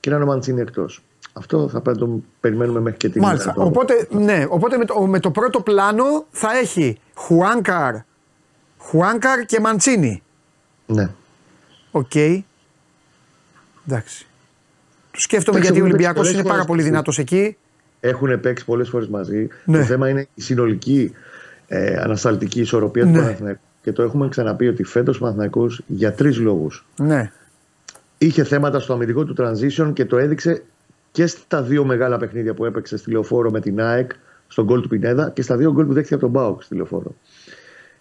και 0.00 0.10
να 0.10 0.16
είναι 0.16 0.24
ο 0.24 0.28
Μαντσίνη 0.28 0.60
εκτός. 0.60 1.02
Αυτό 1.32 1.68
θα 1.68 1.80
πρέπει 1.80 2.00
να 2.00 2.06
το 2.06 2.20
περιμένουμε 2.40 2.80
μέχρι 2.80 2.98
και 2.98 3.08
την 3.08 3.22
Μάλιστα. 3.22 3.52
ημέρα 3.56 3.70
του 3.70 3.74
Οπότε, 3.76 4.06
ναι, 4.24 4.46
οπότε 4.48 4.76
με, 4.76 4.84
το, 4.84 5.06
με 5.06 5.20
το 5.20 5.30
πρώτο 5.30 5.60
πλάνο 5.60 6.04
θα 6.30 6.48
έχει 6.62 6.98
Χουάνκαρ, 7.14 7.94
Χουάνκαρ 8.78 9.44
και 9.44 9.60
Μαντσίνη. 9.60 10.22
Ναι. 10.86 11.10
Οκ. 11.90 12.12
Εντάξει. 13.88 14.26
Το 15.10 15.20
σκέφτομαι 15.20 15.58
Εντάξει, 15.58 15.72
γιατί 15.72 15.80
ο 15.80 15.84
έχουν 15.84 15.94
Ολυμπιακός 15.94 16.22
παίξει 16.22 16.32
είναι 16.32 16.42
πολλές 16.42 16.56
πάρα 16.56 16.64
πολύ 16.66 16.80
φορές 16.80 16.92
δυνατός 16.92 17.18
εκεί. 17.18 17.56
Έχουν 18.00 18.40
παίξει 18.40 18.64
πολλές 18.64 18.88
φορές 18.88 19.08
μαζί. 19.08 19.48
Ναι. 19.64 19.78
Το 19.78 19.84
θέμα 19.84 20.08
είναι 20.08 20.26
η 20.34 20.40
συνολική 20.42 21.12
ε, 21.68 21.96
ανασταλτική 21.96 22.60
ισορροπία 22.60 23.04
Ναι. 23.04 23.12
του 23.12 23.18
Παναθηναϊκού. 23.18 23.60
Και 23.82 23.92
το 23.92 24.02
έχουμε 24.02 24.28
ξαναπεί 24.28 24.68
ότι 24.68 24.82
φέτος 24.82 25.16
ο 25.16 25.20
Παναθηναϊκός 25.20 25.82
για 25.86 26.12
τρεις 26.12 26.38
λόγους 26.38 26.86
Ναι. 26.96 27.30
είχε 28.18 28.44
θέματα 28.44 28.78
στο 28.80 28.92
αμυντικό 28.92 29.24
του 29.24 29.34
transition 29.38 29.90
και 29.92 30.04
το 30.04 30.18
έδειξε 30.18 30.62
και 31.12 31.26
στα 31.26 31.62
δύο 31.62 31.84
μεγάλα 31.84 32.16
παιχνίδια 32.18 32.54
που 32.54 32.64
έπαιξε 32.64 32.96
στη 32.96 33.10
λεωφόρο 33.10 33.50
με 33.50 33.60
την 33.60 33.80
ΑΕΚ, 33.80 34.10
στον 34.48 34.64
γκολ 34.64 34.80
του 34.80 34.88
Πινέδα 34.88 35.30
και 35.30 35.42
στα 35.42 35.56
δύο 35.56 35.72
γκολ 35.72 35.86
που 35.86 35.92
δέχτηκε 35.92 36.14
από 36.14 36.22
τον 36.22 36.32
Μπάουκ 36.32 36.62
στη 36.62 36.74
λεωφόρο. 36.74 37.14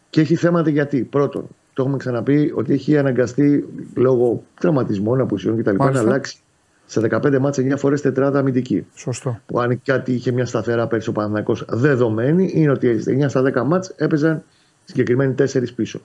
Και 0.10 0.22
έχει 0.22 0.36
θέματα 0.36 0.70
γιατί. 0.70 1.04
Πρώτον, 1.04 1.48
το 1.74 1.82
έχουμε 1.82 1.98
ξαναπεί 1.98 2.52
ότι 2.56 2.74
έχει 2.74 2.98
αναγκαστεί 2.98 3.66
λόγω 3.96 4.44
τραυματισμών, 4.60 5.22
απουσιών 5.22 5.58
κτλ. 5.58 5.76
να 5.76 5.84
Μάλιστα. 5.84 6.02
αλλάξει 6.02 6.38
σε 6.86 7.08
15 7.12 7.40
μάτσε 7.40 7.68
9 7.72 7.78
φορές 7.78 8.02
τετράδα 8.02 8.40
αμυντική. 8.40 8.86
Σωστό. 8.96 9.40
Που 9.46 9.60
αν 9.60 9.82
κάτι 9.84 10.14
είχε 10.14 10.32
μια 10.32 10.46
σταθερά 10.46 10.88
πέρσι 10.88 11.10
ο 11.10 11.12
Παναθηναϊκός 11.12 11.66
δεδομένη, 11.70 12.52
είναι 12.54 12.72
ότι 12.72 13.00
στις 13.02 13.26
9 13.26 13.30
στα 13.30 13.42
10 13.42 13.64
μάτς 13.66 13.94
έπαιζαν 13.96 14.44
συγκεκριμένοι 14.84 15.36
4 15.38 15.46
πίσω. 15.76 16.02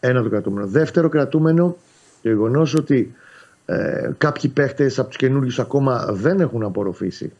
Ένα 0.00 0.22
το 0.22 0.28
κρατούμενο. 0.28 0.66
Δεύτερο 0.66 1.08
κρατούμενο, 1.08 1.76
το 2.22 2.28
γεγονός 2.28 2.74
ότι 2.74 3.14
ε, 3.66 4.10
κάποιοι 4.18 4.50
παίχτες 4.50 4.98
από 4.98 5.08
τους 5.08 5.16
καινούριους 5.16 5.58
ακόμα 5.58 6.06
δεν 6.12 6.40
έχουν 6.40 6.62
απορροφήσει 6.62 7.32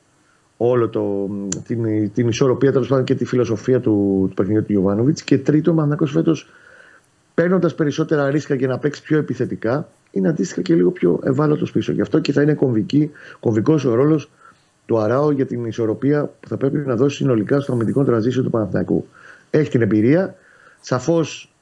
όλο 0.57 0.89
το, 0.89 1.29
την, 1.67 2.13
την 2.13 2.29
ισορροπία 2.29 2.73
τέλος 2.73 2.89
πάντων 2.89 3.05
και 3.05 3.15
τη 3.15 3.25
φιλοσοφία 3.25 3.81
του, 3.81 4.25
του 4.29 4.35
παιχνιδιού 4.35 4.65
του 4.65 4.73
Ιωβάνοβιτ. 4.73 5.19
Και 5.25 5.39
τρίτο, 5.39 5.71
ο 5.71 5.75
Παναθηναϊκός 5.75 6.11
φέτος 6.11 6.51
παίρνοντας 7.35 7.75
περισσότερα 7.75 8.31
ρίσκα 8.31 8.55
για 8.55 8.69
να 8.69 8.79
παίξει 8.79 9.03
πιο 9.03 9.19
επιθετικά, 9.19 9.89
είναι 10.11 10.29
αντίστοιχα 10.29 10.63
και 10.63 10.75
λίγο 10.75 10.91
πιο 10.91 11.21
ευάλωτος 11.25 11.73
πίσω. 11.73 11.93
Γι' 11.93 12.01
αυτό 12.01 12.19
και 12.19 12.33
θα 12.33 12.43
είναι 12.43 12.59
κομβικός 13.41 13.85
ο 13.85 13.95
ρόλος 13.95 14.31
του 14.87 14.99
Αράου 14.99 15.31
για 15.31 15.47
την 15.47 15.65
ισορροπία 15.65 16.31
που 16.41 16.49
θα 16.49 16.57
πρέπει 16.57 16.77
να 16.77 16.97
δώσει 16.97 17.17
συνολικά 17.17 17.61
στο 17.61 17.73
αμυντικό 17.73 18.05
τραζίσιο 18.05 18.43
του 18.43 18.51
Παναθηναϊκού. 18.51 19.07
Έχει 19.51 19.71
την 19.71 19.83
εμπειρία. 19.83 20.35
Σαφώς 20.81 21.53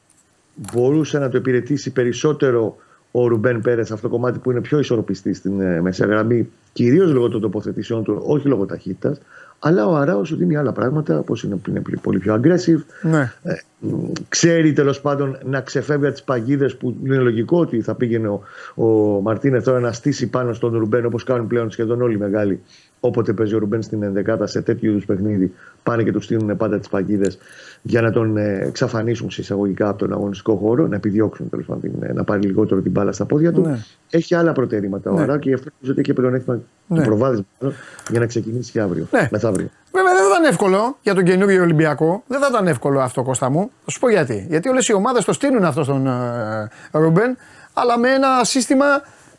μπορούσε 0.55 1.19
να 1.19 1.29
το 1.29 1.39
υπηρετήσει 1.39 1.93
περισσότερο 1.93 2.77
ο 3.11 3.27
Ρουμπέν 3.27 3.61
Πέρες 3.61 3.91
αυτό 3.91 4.09
το 4.09 4.15
κομμάτι 4.15 4.39
που 4.39 4.51
είναι 4.51 4.61
πιο 4.61 4.79
ισορροπιστή 4.79 5.35
στην 5.35 5.61
ε, 5.61 5.81
μεσαία 5.81 6.07
γραμμή, 6.07 6.49
κυρίως 6.73 7.13
λόγω 7.13 7.29
των 7.29 7.41
τοποθετήσεων 7.41 8.05
του, 8.05 8.23
όχι 8.27 8.49
λόγω 8.49 8.67
ταχύτητας. 8.67 9.21
Αλλά 9.65 9.87
ο 9.87 9.95
Αράος 9.97 10.29
σου 10.29 10.37
δίνει 10.37 10.57
άλλα 10.57 10.73
πράγματα, 10.73 11.19
όπως 11.19 11.43
είναι, 11.43 11.57
είναι 11.69 11.83
πολύ 12.03 12.19
πιο 12.19 12.41
aggressive, 12.43 12.83
Ναι. 13.03 13.33
ε, 13.43 13.55
μ, 13.79 14.13
ξέρει 14.29 14.73
τέλος 14.73 15.01
πάντων 15.01 15.39
να 15.45 15.61
ξεφεύγει 15.61 16.05
από 16.05 16.13
τις 16.15 16.23
παγίδες 16.23 16.77
που 16.77 16.97
είναι 17.05 17.17
λογικό 17.17 17.61
ότι 17.61 17.81
θα 17.81 17.95
πήγαινε 17.95 18.29
ο, 18.29 18.43
ο 18.75 19.21
Μαρτίνε 19.21 19.61
τώρα 19.61 19.81
να 19.81 19.93
στήσει 19.93 20.27
πάνω 20.27 20.53
στον 20.53 20.79
Ρουμπέν 20.79 21.05
όπως 21.07 21.25
κάνουν 21.25 21.47
πλέον 21.47 21.71
σχεδόν 21.71 22.03
όλοι 22.03 22.15
οι 22.15 22.19
μεγάλοι. 22.19 22.63
Όποτε 23.05 23.33
παίζει 23.33 23.55
ο 23.55 23.59
Ρουμπέν 23.59 23.83
στην 23.83 24.03
ενδεκάτα 24.03 24.47
σε 24.47 24.61
τέτοιου 24.63 24.91
είδους 24.91 25.05
παιχνίδι, 25.05 25.55
πάνε 25.83 26.03
και 26.03 26.13
του 26.13 26.21
στείλουν 26.21 26.57
πάντα 26.57 26.79
τις 26.79 26.89
παγίδες 26.89 27.39
για 27.83 28.01
να 28.03 28.11
τον 28.11 28.37
ε, 28.37 28.59
εξαφανίσουν 28.67 29.31
συσσαγωγικά 29.31 29.89
από 29.89 29.99
τον 29.99 30.13
αγωνιστικό 30.13 30.55
χώρο, 30.57 30.87
να 30.87 30.97
επιδιώξουν 30.97 31.49
τέλος 31.51 31.67
πάντων 31.67 31.81
την- 31.83 32.03
ε, 32.03 32.13
να 32.13 32.25
πάρει 32.25 32.41
λιγότερο 32.47 32.81
την 32.81 32.91
μπάλα 32.91 33.13
στα 33.13 33.25
πόδια 33.25 33.53
του. 33.53 33.61
Ναι. 33.61 33.79
Έχει 34.11 34.35
άλλα 34.35 34.53
προτερήματα 34.53 35.11
ο 35.11 35.15
Ναι. 35.15 35.23
Αρά 35.23 35.39
και 35.39 35.49
γι' 35.49 35.55
αυτό 35.55 35.69
νομίζω 35.73 35.93
ότι 35.93 36.01
έχει 36.01 36.13
πλεονέκτημα 36.13 36.61
Ναι. 36.87 36.99
το 36.99 37.03
προβάδισμα 37.05 37.45
μάλλον, 37.61 37.77
για 38.11 38.21
να 38.21 38.27
ξεκινήσει 38.27 38.71
και 38.73 38.81
αύριο. 38.81 39.07
Ναι. 39.11 39.29
Μεθαύριο. 39.31 39.69
Βέβαια 39.93 40.13
δεν 40.13 40.23
θα 40.23 40.29
ήταν 40.31 40.45
εύκολο 40.51 40.97
για 41.03 41.15
τον 41.15 41.25
καινούριο 41.25 41.63
Ολυμπιακό. 41.63 42.23
Δεν 42.27 42.41
θα 42.41 42.47
ήταν 42.51 42.67
εύκολο 42.67 43.01
αυτό, 43.01 43.23
Κώστα 43.23 43.51
μου. 43.51 43.71
Θα 43.85 43.91
σου 43.91 43.99
πω 44.01 44.11
γιατί. 44.11 44.47
Γιατί 44.49 44.69
όλες 44.69 44.89
οι 44.89 44.93
ομάδες 44.95 45.25
το 45.25 45.33
στείλουν 45.33 45.65
αυτό 45.65 45.83
στον 45.85 46.07
ε, 46.07 46.69
Ρούμπεν, 46.93 47.37
αλλά 47.73 47.99
με 47.99 48.09
ένα 48.09 48.29
σύστημα 48.45 48.85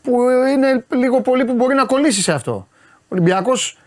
που 0.02 0.11
είναι 0.53 0.85
λίγο 0.99 1.22
πολύ 1.22 1.45
που 1.45 1.53
μπορεί 1.53 1.76
να 1.76 1.85
κολλήσει 1.85 2.22
σε 2.22 2.31
αυτό. 2.31 2.68
Ο 3.14 3.15
Ολυμπιακός 3.15 3.77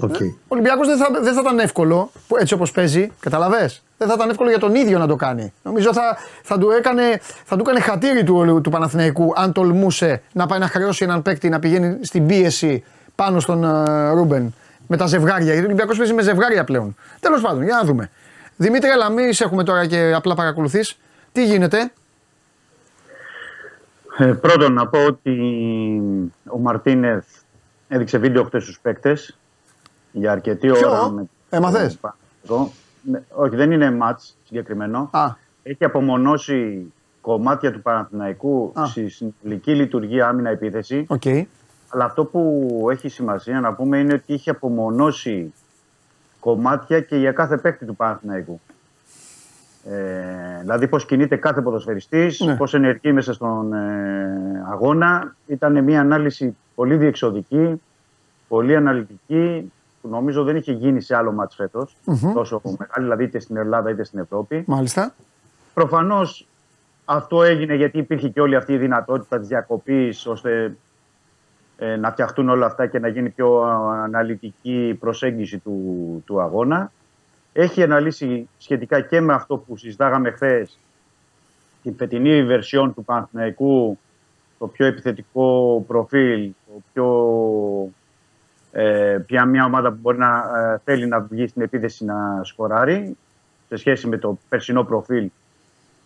Οκ. 0.00 0.14
Ολυμπιακός 0.48 0.86
δεν, 0.86 0.96
θα, 0.96 1.08
δεν 1.22 1.34
θα 1.34 1.40
ήταν 1.40 1.58
εύκολο 1.58 2.10
που- 2.28 2.36
έτσι 2.36 2.54
όπως 2.54 2.70
παίζει. 2.72 3.10
Κατάλαβες. 3.20 3.70
Δεν 3.98 4.08
θα 4.08 4.14
ήταν 4.14 4.30
εύκολο 4.30 4.48
για 4.48 4.58
τον 4.58 4.74
ίδιο 4.74 4.98
να 4.98 5.06
το 5.06 5.16
κάνει. 5.16 5.52
Νομίζω 5.62 5.92
θα, 5.92 6.16
θα, 6.42 6.58
του, 6.58 6.70
έκανε, 6.70 7.20
θα 7.44 7.56
του 7.56 7.62
έκανε 7.66 7.80
χατήρι 7.80 8.24
του, 8.24 8.60
του 8.62 8.70
Παναθηναϊκού 8.70 9.32
αν 9.36 9.52
τολμούσε 9.52 10.22
να 10.32 10.46
πάει 10.46 10.58
να 10.58 10.66
χρεώσει 10.68 11.04
έναν 11.04 11.22
παίκτη 11.22 11.48
να 11.48 11.58
πηγαίνει 11.58 11.98
στην 12.04 12.26
πίεση 12.26 12.84
πάνω 13.14 13.40
στον 13.40 13.64
ε, 13.64 14.10
Ρούμπεν. 14.10 14.54
Με 14.86 14.96
τα 14.96 15.06
ζευγάρια. 15.06 15.44
Γιατί 15.44 15.60
ο 15.60 15.64
Ολυμπιακός 15.64 15.96
παίζει 15.98 16.12
με 16.12 16.22
ζευγάρια 16.22 16.64
πλέον. 16.64 16.96
Τέλος 17.20 17.40
πάντων, 17.40 17.62
για 17.62 17.74
να 17.76 17.84
δούμε. 17.84 18.10
Δημήτρη, 18.56 18.88
αλλά 18.90 19.10
μη 19.10 19.32
σε 19.32 19.44
έχουμε 19.44 19.64
τώρα 19.64 19.86
και 19.86 20.12
απλά 20.16 20.34
παρακολουθείς. 20.34 20.98
Τι 21.32 21.44
γίνεται; 21.44 21.92
Ε, 24.18 24.24
πρώτον, 24.24 24.72
να 24.72 24.86
πω 24.86 25.04
ότι 25.04 25.32
ο 26.46 26.58
Μαρτίνεθ 26.58 27.24
έδειξε 27.92 28.18
βίντεο 28.18 28.44
χθες 28.44 28.62
στους 28.62 28.80
παίκτες 28.80 29.38
για 30.12 30.32
αρκετή 30.32 30.70
Ποιο; 30.70 30.90
ώρα. 30.90 31.08
Με... 31.10 31.24
Έμαθες; 31.50 31.98
Εγώ. 32.44 32.72
Ναι, 33.02 33.22
Όχι, 33.30 33.56
δεν 33.56 33.70
είναι 33.72 33.90
μάτς 33.90 34.36
συγκεκριμένο. 34.44 35.08
Α. 35.12 35.34
Έχει 35.62 35.84
απομονώσει 35.84 36.92
κομμάτια 37.20 37.72
του 37.72 37.82
Παναθηναϊκού 37.82 38.72
Α. 38.74 38.86
στη 38.86 39.08
συνολική 39.08 39.74
λειτουργία 39.74 40.28
άμυνα-επίθεση. 40.28 41.06
Οκ. 41.08 41.22
Αλλά 41.88 42.04
αυτό 42.04 42.24
που 42.24 42.86
έχει 42.90 43.08
σημασία 43.08 43.60
να 43.60 43.74
πούμε 43.74 43.98
είναι 43.98 44.12
ότι 44.14 44.32
είχε 44.32 44.50
απομονώσει 44.50 45.52
κομμάτια 46.40 47.00
και 47.00 47.16
για 47.16 47.32
κάθε 47.32 47.56
παίκτη 47.56 47.84
του 47.84 47.96
Παναθηναϊκού. 47.96 48.60
Ε, 49.84 50.60
δηλαδή 50.60 50.88
πώς 50.88 51.06
κινείται 51.06 51.36
κάθε 51.36 51.60
ποδοσφαιριστής, 51.60 52.40
Ναι. 52.40 52.56
πώς 52.56 52.74
ενεργεί 52.74 53.12
μέσα 53.12 53.32
στον 53.32 53.72
ε, 53.72 54.64
αγώνα. 54.70 55.34
Ήταν 55.46 55.84
μια 55.84 56.00
ανάλυση 56.00 56.56
πολύ 56.74 56.96
διεξοδική, 56.96 57.82
πολύ 58.48 58.76
αναλυτική, 58.76 59.72
που 60.02 60.08
νομίζω 60.08 60.42
δεν 60.44 60.56
είχε 60.56 60.72
γίνει 60.72 61.00
σε 61.00 61.16
άλλο 61.16 61.32
μάτς 61.32 61.54
φέτος, 61.54 61.96
Μμμ. 62.04 62.32
τόσο 62.34 62.60
μεγάλη, 62.64 62.88
δηλαδή 63.04 63.24
είτε 63.24 63.38
στην 63.38 63.56
Ελλάδα 63.56 63.90
είτε 63.90 64.04
στην 64.04 64.18
Ευρώπη. 64.18 64.64
Μάλιστα. 64.66 65.14
Προφανώς 65.74 66.46
αυτό 67.04 67.42
έγινε 67.42 67.74
γιατί 67.74 67.98
υπήρχε 67.98 68.28
και 68.28 68.40
όλη 68.40 68.56
αυτή 68.56 68.72
η 68.72 68.76
δυνατότητα 68.78 69.38
της 69.38 69.48
διακοπής 69.48 70.26
ώστε 70.26 70.76
ε, 71.78 71.96
να 71.96 72.10
φτιαχτούν 72.10 72.48
όλα 72.48 72.66
αυτά 72.66 72.86
και 72.86 72.98
να 72.98 73.08
γίνει 73.08 73.28
πιο 73.30 73.60
α, 73.62 74.02
αναλυτική 74.04 74.96
προσέγγιση 75.00 75.58
του, 75.58 76.22
του 76.26 76.40
αγώνα. 76.40 76.92
Έχει 77.52 77.82
αναλύσει 77.82 78.48
σχετικά 78.58 79.00
και 79.00 79.20
με 79.20 79.32
αυτό 79.32 79.56
που 79.56 79.76
συζητάγαμε 79.76 80.30
χθες 80.30 80.78
την 81.82 81.94
φετινή 81.96 82.44
βερσιόν 82.44 82.94
του 82.94 83.04
Παναθηναϊκού, 83.04 83.98
το 84.58 84.66
πιο 84.66 84.86
επιθετικό 84.86 85.84
προφίλ, 85.86 86.50
το 86.66 86.82
πιο, 86.92 87.10
ε, 88.72 89.18
πια 89.26 89.44
μια 89.44 89.64
ομάδα 89.64 89.90
που 89.90 89.98
μπορεί 90.00 90.18
να 90.18 90.58
ε, 90.58 90.80
θέλει 90.84 91.06
να 91.06 91.20
βγει 91.20 91.46
στην 91.46 91.62
επίθεση 91.62 92.04
να 92.04 92.40
σκοράρει 92.44 93.16
σε 93.68 93.76
σχέση 93.76 94.08
με 94.08 94.18
το 94.18 94.38
περσινό 94.48 94.84
προφίλ 94.84 95.30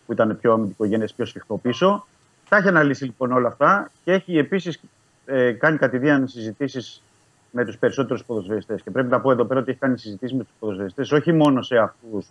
που 0.06 0.12
ήταν 0.12 0.38
πιο 0.40 0.52
αμυντικογενές, 0.52 1.12
πιο 1.12 1.24
σφιχτό 1.24 1.56
πίσω. 1.56 2.06
Τα 2.48 2.56
έχει 2.56 2.68
αναλύσει 2.68 3.04
λοιπόν 3.04 3.32
όλα 3.32 3.48
αυτά 3.48 3.90
και 4.04 4.12
έχει 4.12 4.38
επίσης 4.38 4.80
ε, 5.26 5.52
κάνει 5.52 5.78
κατηδίαν 5.78 6.28
συζητήσεις 6.28 7.02
με 7.50 7.64
τους 7.64 7.78
περισσότερους 7.78 8.24
ποδοσφαιριστές. 8.24 8.82
Και 8.82 8.90
πρέπει 8.90 9.08
να 9.08 9.20
πω 9.20 9.30
εδώ 9.30 9.44
πέρα 9.44 9.60
ότι 9.60 9.70
έχει 9.70 9.80
κάνει 9.80 9.98
συζητήσεις 9.98 10.36
με 10.36 10.42
τους 10.44 10.52
ποδοσφαιριστές 10.58 11.12
όχι 11.12 11.32
μόνο 11.32 11.62
σε 11.62 11.76
αυτούς 11.76 12.28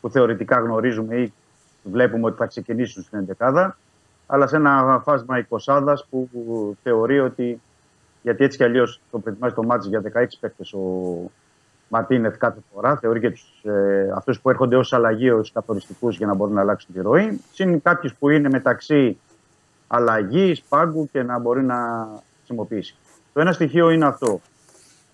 που 0.00 0.10
θεωρητικά 0.10 0.60
γνωρίζουμε 0.60 1.16
ή 1.16 1.32
βλέπουμε 1.82 2.26
ότι 2.26 2.36
θα 2.36 2.46
ξεκινήσουν 2.46 3.02
στην 3.02 3.18
εντεκάδα, 3.18 3.76
αλλά 4.26 4.46
σε 4.46 4.56
ένα 4.56 5.00
φάσμα 5.04 5.38
εικοσάδας 5.38 6.06
που 6.10 6.28
θεωρεί 6.82 7.20
ότι 7.20 7.60
γιατί 8.22 8.44
έτσι 8.44 8.56
κι 8.56 8.64
αλλιώς 8.64 9.00
το 9.10 9.18
προετοιμάζει 9.18 9.54
το 9.54 9.62
μάτι 9.62 9.88
για 9.88 10.02
16 10.14 10.24
παίκτες 10.40 10.72
ο 10.72 10.80
Μαρτίνεθ 11.88 12.36
κάθε 12.36 12.60
φορά. 12.72 12.96
Θεωρεί 12.96 13.20
και 13.20 13.30
τους, 13.30 13.62
ε, 13.64 14.12
αυτούς 14.14 14.40
που 14.40 14.50
έρχονται 14.50 14.76
ως 14.76 14.92
αλλαγή, 14.92 15.30
ως 15.30 15.52
καθοριστικούς 15.52 16.16
για 16.16 16.26
να 16.26 16.34
μπορούν 16.34 16.54
να 16.54 16.60
αλλάξουν 16.60 16.94
τη 16.94 17.00
ροή. 17.00 17.40
Συν 17.52 17.82
κάποιους 17.82 18.14
που 18.14 18.30
είναι 18.30 18.48
μεταξύ 18.48 19.18
αλλαγής, 19.86 20.62
πάγκου 20.62 21.08
και 21.12 21.22
να 21.22 21.38
μπορεί 21.38 21.64
να 21.64 22.08
χρησιμοποιήσει. 22.36 22.96
Το 23.34 23.40
ένα 23.40 23.52
στοιχείο 23.52 23.90
είναι 23.90 24.06
αυτό. 24.06 24.40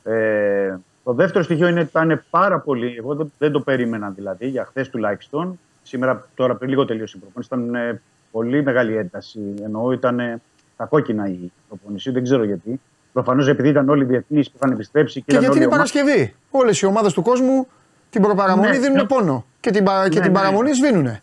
Ε, 0.04 0.76
το 1.04 1.12
δεύτερο 1.12 1.44
στοιχείο 1.44 1.68
είναι 1.68 1.80
ότι 1.80 1.88
ήταν 1.88 2.22
πάρα 2.30 2.58
πολύ. 2.58 2.94
Εγώ 2.98 3.14
δεν, 3.14 3.32
δεν 3.38 3.52
το 3.52 3.60
περίμενα 3.60 4.10
δηλαδή, 4.10 4.46
για 4.48 4.64
χθες 4.64 4.88
τουλάχιστον. 4.90 5.58
Σήμερα, 5.82 6.28
τώρα 6.34 6.54
πριν 6.54 6.70
λίγο 6.70 6.84
τελείωσε 6.84 7.16
η 7.16 7.20
προπόνηση, 7.20 7.48
ήταν 7.54 7.74
ε, 7.74 8.00
πολύ 8.30 8.62
μεγάλη 8.62 8.96
ένταση. 8.96 9.40
Εννοώ 9.64 9.92
ήταν 9.92 10.20
ε, 10.20 10.40
τα 10.76 10.84
κόκκινα 10.84 11.28
η 11.28 11.52
προπόνηση, 11.68 12.10
δεν 12.10 12.22
ξέρω 12.22 12.44
γιατί. 12.44 12.80
Προφανώς 13.12 13.48
επειδή 13.48 13.68
ήταν 13.68 13.88
όλοι 13.88 14.02
οι 14.02 14.06
διεθνείς 14.06 14.50
που 14.50 14.56
είχαν 14.60 14.72
επιστρέψει 14.72 15.14
και, 15.20 15.24
Και 15.26 15.32
ήταν 15.32 15.42
γιατί 15.42 15.56
όλοι 15.58 15.64
είναι 15.66 15.74
ομάδες- 15.74 15.92
Παρασκευή. 15.92 16.34
Όλες 16.50 16.80
οι 16.80 16.86
ομάδες 16.86 17.12
του 17.12 17.22
κόσμου 17.22 17.66
την 18.10 18.22
προπαραμονή 18.22 18.70
Ναι, 18.70 18.78
δίνουν 18.78 18.96
ναι. 18.96 19.04
πόνο. 19.04 19.44
Και 19.60 19.70
την, 19.70 19.84
πα- 19.84 20.08
και 20.08 20.18
Ναι, 20.18 20.24
την 20.24 20.32
ναι. 20.32 20.38
παραμονή 20.38 20.72
σβήνουν. 20.74 21.16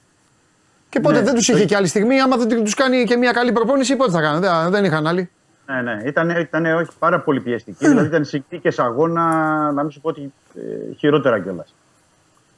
Και 0.90 1.00
πότε 1.00 1.16
Ναι, 1.18 1.22
δεν 1.24 1.34
τους 1.36 1.46
το- 1.46 1.56
είχε 1.56 1.66
και 1.66 1.76
άλλη 1.76 1.88
στιγμή. 1.88 2.20
Άμα 2.22 2.38
δεν 2.38 2.64
τους 2.64 2.74
κάνει 2.74 3.04
και 3.04 3.16
μια 3.18 3.32
καλή 3.32 3.52
προπόνηση, 3.52 3.96
πότε 3.96 4.12
θα 4.12 4.22
κάνουν. 4.22 4.42
Δεν, 4.42 4.72
δεν 4.72 4.84
είχαν 4.84 5.08
άλλη. 5.08 5.30
Ναι, 5.68 5.82
ναι. 5.82 6.02
Ήταν, 6.06 6.30
ήταν 6.30 6.66
όχι, 6.66 6.90
πάρα 7.00 7.20
πολύ 7.20 7.42
πιεστική. 7.42 7.86
Ναι. 7.86 7.90
δηλαδή 7.92 8.08
ήταν 8.08 8.26
συνθήκε 8.26 8.82
αγώνα, 8.82 9.26
να 9.72 9.82
μην 9.82 9.92
σου 9.92 10.02
πω 10.02 10.10
ότι 10.10 10.34
ε, 10.56 10.94
χειρότερα 10.94 11.40
κιόλας. 11.40 11.74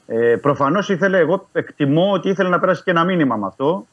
Ε, 0.06 0.36
Προφανώς 0.36 0.88
ήθελε, 0.88 1.18
εγώ 1.18 1.48
εκτιμώ 1.52 2.12
ότι 2.12 2.28
ήθελε 2.28 2.48
να 2.48 2.60
περάσει 2.60 2.82
και 2.82 2.90
ένα 2.90 3.04
μήνυμα 3.04 3.36
με 3.36 3.46
αυτό. 3.46 3.86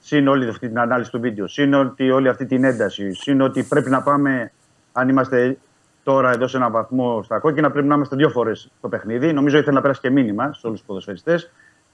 Συν 0.00 0.28
όλη 0.28 0.48
αυτή 0.48 0.68
την 0.68 0.78
ανάλυση 0.78 1.10
του 1.10 1.20
βίντεο, 1.20 1.46
συν 1.46 1.74
ότι 1.74 2.10
όλη 2.10 2.28
αυτή 2.28 2.46
την 2.46 2.64
ένταση, 2.64 3.12
συν 3.12 3.40
ότι 3.40 3.62
πρέπει 3.62 3.90
να 3.90 4.02
πάμε, 4.02 4.52
αν 4.92 5.08
είμαστε 5.08 5.56
τώρα 6.02 6.30
εδώ 6.30 6.46
σε 6.46 6.56
έναν 6.56 6.72
βαθμό 6.72 7.22
στα 7.22 7.38
κόκκινα, 7.38 7.70
πρέπει 7.70 7.86
να 7.86 7.94
είμαστε 7.94 8.16
δύο 8.16 8.28
φορές 8.28 8.70
στο 8.78 8.88
παιχνίδι. 8.88 9.32
Νομίζω 9.32 9.58
ήθελε 9.58 9.74
να 9.74 9.80
περάσει 9.80 10.00
και 10.00 10.10
μήνυμα 10.10 10.52
σε 10.52 10.66
όλους 10.66 10.78
τους 10.78 10.86
ποδοσφαιριστές 10.86 11.50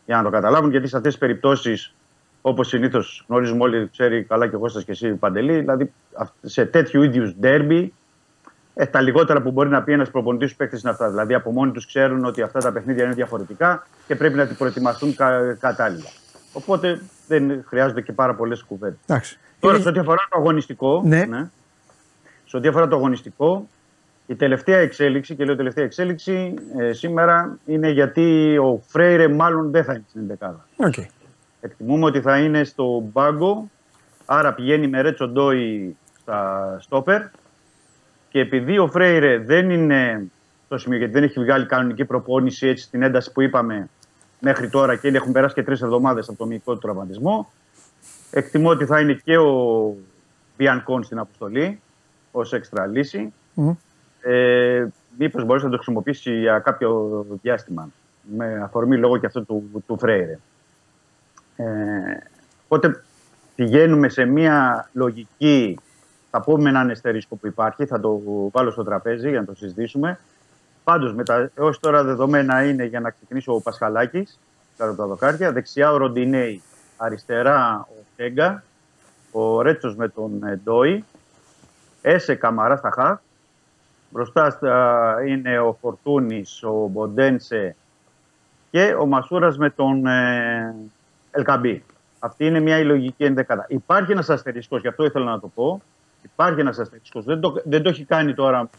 για 0.06 0.16
να 0.16 0.22
το 0.22 0.30
καταλάβουν, 0.30 0.70
γιατί 0.70 0.86
σε 0.88 0.96
αυτές 0.96 1.12
τις 1.12 1.20
περιπτώσεις, 1.20 1.94
όπως 2.42 2.68
συνήθως 2.68 3.24
γνωρίζουμε 3.28 3.62
όλοι, 3.62 3.88
ξέρει 3.92 4.22
καλά 4.24 4.48
και 4.48 4.56
ο 4.56 4.58
Κώστας 4.58 4.84
και 4.84 4.90
εσύ 4.90 5.14
Παντελή, 5.14 5.58
δηλαδή 5.58 5.92
αυ- 6.14 6.32
σε 6.42 6.64
τέτοιου 6.66 7.02
είδους 7.02 7.34
ντέρμπι, 7.40 7.92
ε, 8.74 8.86
τα 8.86 9.00
λιγότερα 9.00 9.42
που 9.42 9.50
μπορεί 9.50 9.68
να 9.68 9.82
πει 9.82 9.92
ένας 9.92 10.10
προπονητής 10.10 10.46
στους 10.46 10.58
παίκτες 10.58 10.80
είναι 10.82 10.90
αυτά. 10.90 11.08
Δηλαδή 11.08 11.34
από 11.34 11.50
μόνοι 11.52 11.72
τους 11.72 11.86
ξέρουν 11.86 12.24
ότι 12.24 12.42
αυτά 12.42 12.58
τα 12.60 12.72
παιχνίδια 12.72 13.04
είναι 13.04 13.14
διαφορετικά 13.14 13.86
και 14.06 14.16
πρέπει 14.16 14.36
να 14.36 14.46
την 14.46 14.56
προετοιμαστούν 14.56 15.14
κα, 15.14 15.56
κατάλληλα. 15.60 16.08
Οπότε 16.52 17.00
δεν 17.28 17.64
χρειάζονται 17.66 18.00
και 18.00 18.12
πάρα 18.12 18.34
πολλές 18.34 18.62
κουβέντες. 18.62 18.96
Εντάξει. 19.06 19.38
Τώρα, 19.60 19.74
Είναι- 19.74 19.82
σε 19.82 19.88
ό,τι 19.90 19.98
αφορά 19.98 20.16
το 20.30 20.38
αγωνιστικό, 20.38 21.02
Ναι. 21.04 21.48
σε 22.46 22.56
ό,τι 22.56 22.68
αφορά 22.68 22.88
το 22.88 22.96
αγωνιστικό, 22.96 23.68
η 24.26 24.34
τελευταία 24.34 24.78
εξέλιξη, 24.78 25.34
και 25.34 25.44
λέω 25.44 25.56
τελευταία 25.56 25.84
εξέλιξη, 25.84 26.54
ε, 26.78 26.92
σήμερα 26.92 27.58
είναι 27.66 27.90
γιατί 27.90 28.58
ο 28.58 28.82
Φρέιρε 28.86 29.28
μάλλον 29.28 29.70
δεν 29.70 29.84
θα 29.84 29.92
είναι 29.92 30.04
στην 30.08 30.26
ενδεκάδα. 30.26 30.66
Οκ. 30.76 30.94
Εκτιμούμε 31.60 32.04
ότι 32.04 32.20
θα 32.20 32.38
είναι 32.38 32.64
στο 32.64 33.08
μπάγκο, 33.12 33.70
άρα 34.26 34.54
πηγαίνει 34.54 34.88
με 34.88 35.00
Ρέτσο 35.00 35.28
Ντόι 35.28 35.96
στα 36.20 36.76
στόπερ 36.80 37.22
και 38.28 38.40
επειδή 38.40 38.78
ο 38.78 38.88
Φρέιρε 38.88 39.38
δεν 39.38 39.70
είναι 39.70 40.30
στο 40.66 40.78
σημείο, 40.78 40.98
γιατί 40.98 41.12
δεν 41.12 41.22
έχει 41.22 41.40
βγάλει 41.40 41.66
κανονική 41.66 42.04
προπόνηση 42.04 42.66
έτσι 42.66 42.84
στην 42.84 43.02
ένταση 43.02 43.32
που 43.32 43.40
είπαμε 43.40 43.88
μέχρι 44.40 44.70
τώρα 44.70 44.96
και 44.96 45.08
έχουν 45.08 45.32
περάσει 45.32 45.54
και 45.54 45.62
τρεις 45.62 45.82
εβδομάδες 45.82 46.28
από 46.28 46.38
το 46.38 46.46
μυϊκό 46.46 46.72
του 46.72 46.78
τραυματισμό, 46.78 47.50
εκτιμώ 48.30 48.68
ότι 48.68 48.84
θα 48.84 49.00
είναι 49.00 49.20
και 49.24 49.38
ο 49.38 49.94
Μπιανκόν 50.56 51.02
στην 51.02 51.18
αποστολή 51.18 51.80
ως 52.30 52.52
έξτρα 52.52 52.86
λύση. 52.86 53.32
Μμ. 53.54 53.70
Ε, 54.20 54.88
Μήπως 55.18 55.44
μπορείς 55.44 55.62
να 55.62 55.70
το 55.70 55.76
χρησιμοποιήσεις 55.76 56.38
για 56.40 56.58
κάποιο 56.58 57.26
διάστημα 57.42 57.88
με 58.36 58.60
αφορμή 58.62 58.96
λόγω 58.96 59.18
και 59.18 59.26
αυτό 59.26 59.42
του, 59.42 59.82
του 59.86 59.98
Φρέιρε. 59.98 60.38
Ε, 61.60 62.18
οπότε 62.68 63.02
πηγαίνουμε 63.54 64.08
σε 64.08 64.24
μια 64.24 64.88
λογική, 64.92 65.78
θα 66.30 66.40
πούμε 66.40 66.68
έναν 66.68 66.90
αστερίσκο 66.90 67.36
που 67.36 67.46
υπάρχει, 67.46 67.86
θα 67.86 68.00
το 68.00 68.20
βάλω 68.52 68.70
στο 68.70 68.84
τραπέζι 68.84 69.28
για 69.28 69.40
να 69.40 69.46
το 69.46 69.54
συζητήσουμε. 69.54 70.18
Πάντως, 70.84 71.14
με 71.14 71.24
τα 71.24 71.50
έως 71.54 71.80
τώρα 71.80 72.04
δεδομένα 72.04 72.64
είναι 72.64 72.84
για 72.84 73.00
να 73.00 73.10
ξεκινήσει 73.10 73.50
ο 73.50 73.60
Πασχαλάκης, 73.60 74.38
κάτω 74.76 74.90
από 74.90 75.00
τα 75.00 75.06
δοκάρια. 75.06 75.52
Δεξιά 75.52 75.92
ο 75.92 75.96
Ροντινέη, 75.96 76.62
αριστερά 76.96 77.86
ο 77.90 78.02
Τέγκα, 78.16 78.62
ο 79.32 79.62
Ρέτσος 79.62 79.96
με 79.96 80.08
τον 80.08 80.44
ε, 80.44 80.60
Ντόι, 80.64 81.04
Έσε 82.02 82.34
Καμαρά 82.34 82.76
στα 82.76 82.90
χαφ. 82.90 83.20
Μπροστά 84.10 84.50
στα, 84.50 85.16
είναι 85.26 85.58
ο 85.58 85.76
Φορτούνης, 85.80 86.62
ο 86.62 86.88
Μποντένσε 86.92 87.76
και 88.70 88.94
ο 88.98 89.06
Μασούρας 89.06 89.58
με 89.58 89.70
τον 89.70 90.06
ε, 90.06 90.74
Ελκαμπή. 91.30 91.84
Αυτή 92.18 92.46
είναι 92.46 92.60
μια 92.60 92.84
λογική 92.84 93.24
ενδεκάδα. 93.24 93.64
Υπάρχει 93.68 94.12
ένας 94.12 94.30
αστερίσκος, 94.30 94.80
γι' 94.80 94.88
αυτό 94.88 95.04
ήθελα 95.04 95.24
να 95.24 95.40
το 95.40 95.48
πω. 95.48 95.82
Υπάρχει 96.22 96.60
ένας 96.60 96.78
αστερίσκος. 96.78 97.24
Δεν 97.24 97.40
το, 97.40 97.62
δεν 97.64 97.82
το 97.82 97.88
έχει 97.88 98.04
κάνει 98.04 98.34
τώρα, 98.34 98.70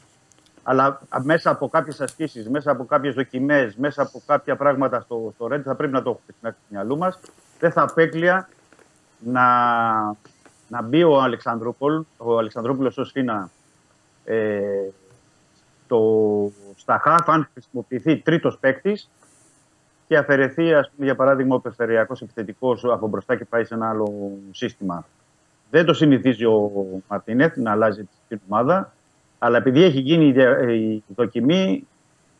αλλά 0.63 1.01
μέσα 1.23 1.49
από 1.49 1.69
κάποιες 1.69 2.01
ασκήσεις, 2.01 2.49
μέσα 2.49 2.71
από 2.71 2.85
κάποιες 2.85 3.13
δοκιμές, 3.13 3.75
μέσα 3.75 4.01
από 4.01 4.21
κάποια 4.25 4.55
πράγματα 4.55 4.99
στο, 4.99 5.31
στο 5.35 5.45
Red 5.45 5.61
θα 5.61 5.75
πρέπει 5.75 5.93
να 5.93 6.01
το 6.01 6.09
έχουμε 6.09 6.33
στην 6.37 6.47
άκρη 6.47 6.59
του 6.59 6.73
μυαλού 6.73 6.97
μας. 6.97 7.19
Δεν 7.59 7.71
θα 7.71 7.81
απέκλεια 7.81 8.49
να, 9.19 9.45
να 10.67 10.81
μπει 10.83 11.03
ο 11.03 11.21
Αλεξανδρόπουλο, 11.21 12.05
ο 12.17 12.37
Αλεξανδρόπουλος 12.37 12.97
ως 12.97 13.11
Φίνα 13.11 13.49
ε, 14.25 14.59
το, 15.87 15.99
στα 16.75 16.99
χαφ, 17.03 17.29
αν 17.29 17.49
χρησιμοποιηθεί 17.53 18.17
τρίτος 18.17 18.57
παίκτης 18.57 19.09
και 20.11 20.17
αφαιρεθεί, 20.17 20.73
ας 20.73 20.89
πούμε, 20.89 21.05
για 21.05 21.15
παράδειγμα, 21.15 21.55
ο 21.55 21.59
περιφερειακός 21.59 22.21
επιθετικός 22.21 22.83
από 22.85 23.07
μπροστά 23.07 23.35
και 23.35 23.45
πάει 23.45 23.63
σε 23.63 23.73
ένα 23.73 23.89
άλλο 23.89 24.31
σύστημα. 24.51 25.05
Δεν 25.69 25.85
το 25.85 25.93
συνηθίζει 25.93 26.45
ο 26.45 26.71
Μαρτίνεθ 27.07 27.57
να 27.57 27.71
αλλάζει 27.71 28.09
την 28.27 28.39
ομάδα. 28.49 28.93
Αλλά 29.39 29.57
επειδή 29.57 29.83
έχει 29.83 29.99
γίνει 29.99 30.25
η 30.27 30.31
δια- 30.31 30.71
η 30.71 31.03
δοκιμή, 31.15 31.87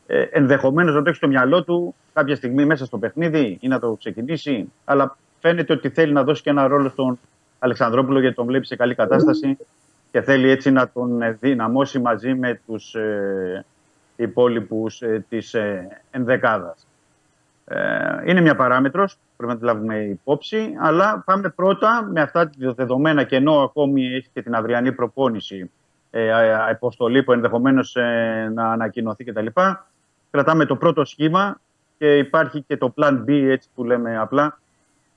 ε, 0.08 0.22
ενδεχομένως 0.32 0.96
να 0.96 1.02
το 1.02 1.08
έχει 1.10 1.18
στο 1.18 1.28
μυαλό 1.28 1.64
του 1.64 1.96
κάποια 2.14 2.36
στιγμή 2.36 2.66
μέσα 2.66 2.86
στο 2.86 2.98
παιχνίδι 2.98 3.58
ή 3.62 3.68
να 3.68 3.80
το 3.80 3.94
ξεκινήσει. 4.00 4.72
Αλλά 4.86 5.18
φαίνεται 5.40 5.74
ότι 5.74 5.90
θέλει 5.90 6.14
να 6.14 6.24
δώσει 6.24 6.42
και 6.42 6.50
ένα 6.50 6.68
ρόλο 6.68 6.90
στον 6.90 7.20
Αλεξανδρόπουλο 7.60 8.20
γιατί 8.20 8.36
τον 8.36 8.46
βλέπει 8.46 8.66
σε 8.66 8.76
καλή 8.76 8.96
κατάσταση 8.96 9.58
και 10.12 10.22
θέλει 10.22 10.50
έτσι 10.50 10.72
να 10.72 10.90
τον 10.90 11.22
ε, 11.22 11.32
δυναμώσει 11.32 12.00
μαζί 12.00 12.34
με 12.34 12.60
τους 12.66 12.96
ε, 12.96 13.66
υπόλοιπους 14.16 15.02
ε, 15.02 15.26
της 15.30 15.54
ε, 15.54 15.88
ενδεκάδας. 16.12 16.86
Ε, 17.74 18.30
είναι 18.30 18.42
μια 18.42 18.56
παράμετρος, 18.56 19.18
πρέπει 19.38 19.54
να 19.54 19.60
τη 19.60 19.66
λάβουμε 19.66 19.98
υπόψη, 19.98 20.74
αλλά 20.80 21.24
πάμε 21.26 21.50
πρώτα 21.50 22.10
με 22.12 22.22
αυτά 22.22 22.50
τα 22.50 22.74
δεδομένα 22.74 23.24
και 23.24 23.36
ενώ 23.36 23.62
ακόμη 23.62 24.06
έχει 24.06 24.30
και 24.34 24.42
την 24.42 24.56
αυριανή 24.56 24.92
προπόνηση, 24.92 25.72
ε, 26.12 26.26
ε, 26.28 26.54
αποστολή 26.70 27.24
που 27.24 27.32
ενδεχομένως 27.32 27.96
ε, 27.96 28.52
να 28.54 28.72
ανακοινωθεί 28.72 29.24
κτλ. 29.24 29.46
Κρατάμε 30.32 30.66
το 30.66 30.76
πρώτο 30.76 31.06
σχήμα 31.06 31.60
και 31.98 32.18
υπάρχει 32.18 32.62
και 32.62 32.78
το 32.78 32.94
plan 32.98 33.24
B, 33.28 33.30
έτσι 33.30 33.70
που 33.76 33.84
λέμε 33.84 34.18
απλά, 34.18 34.60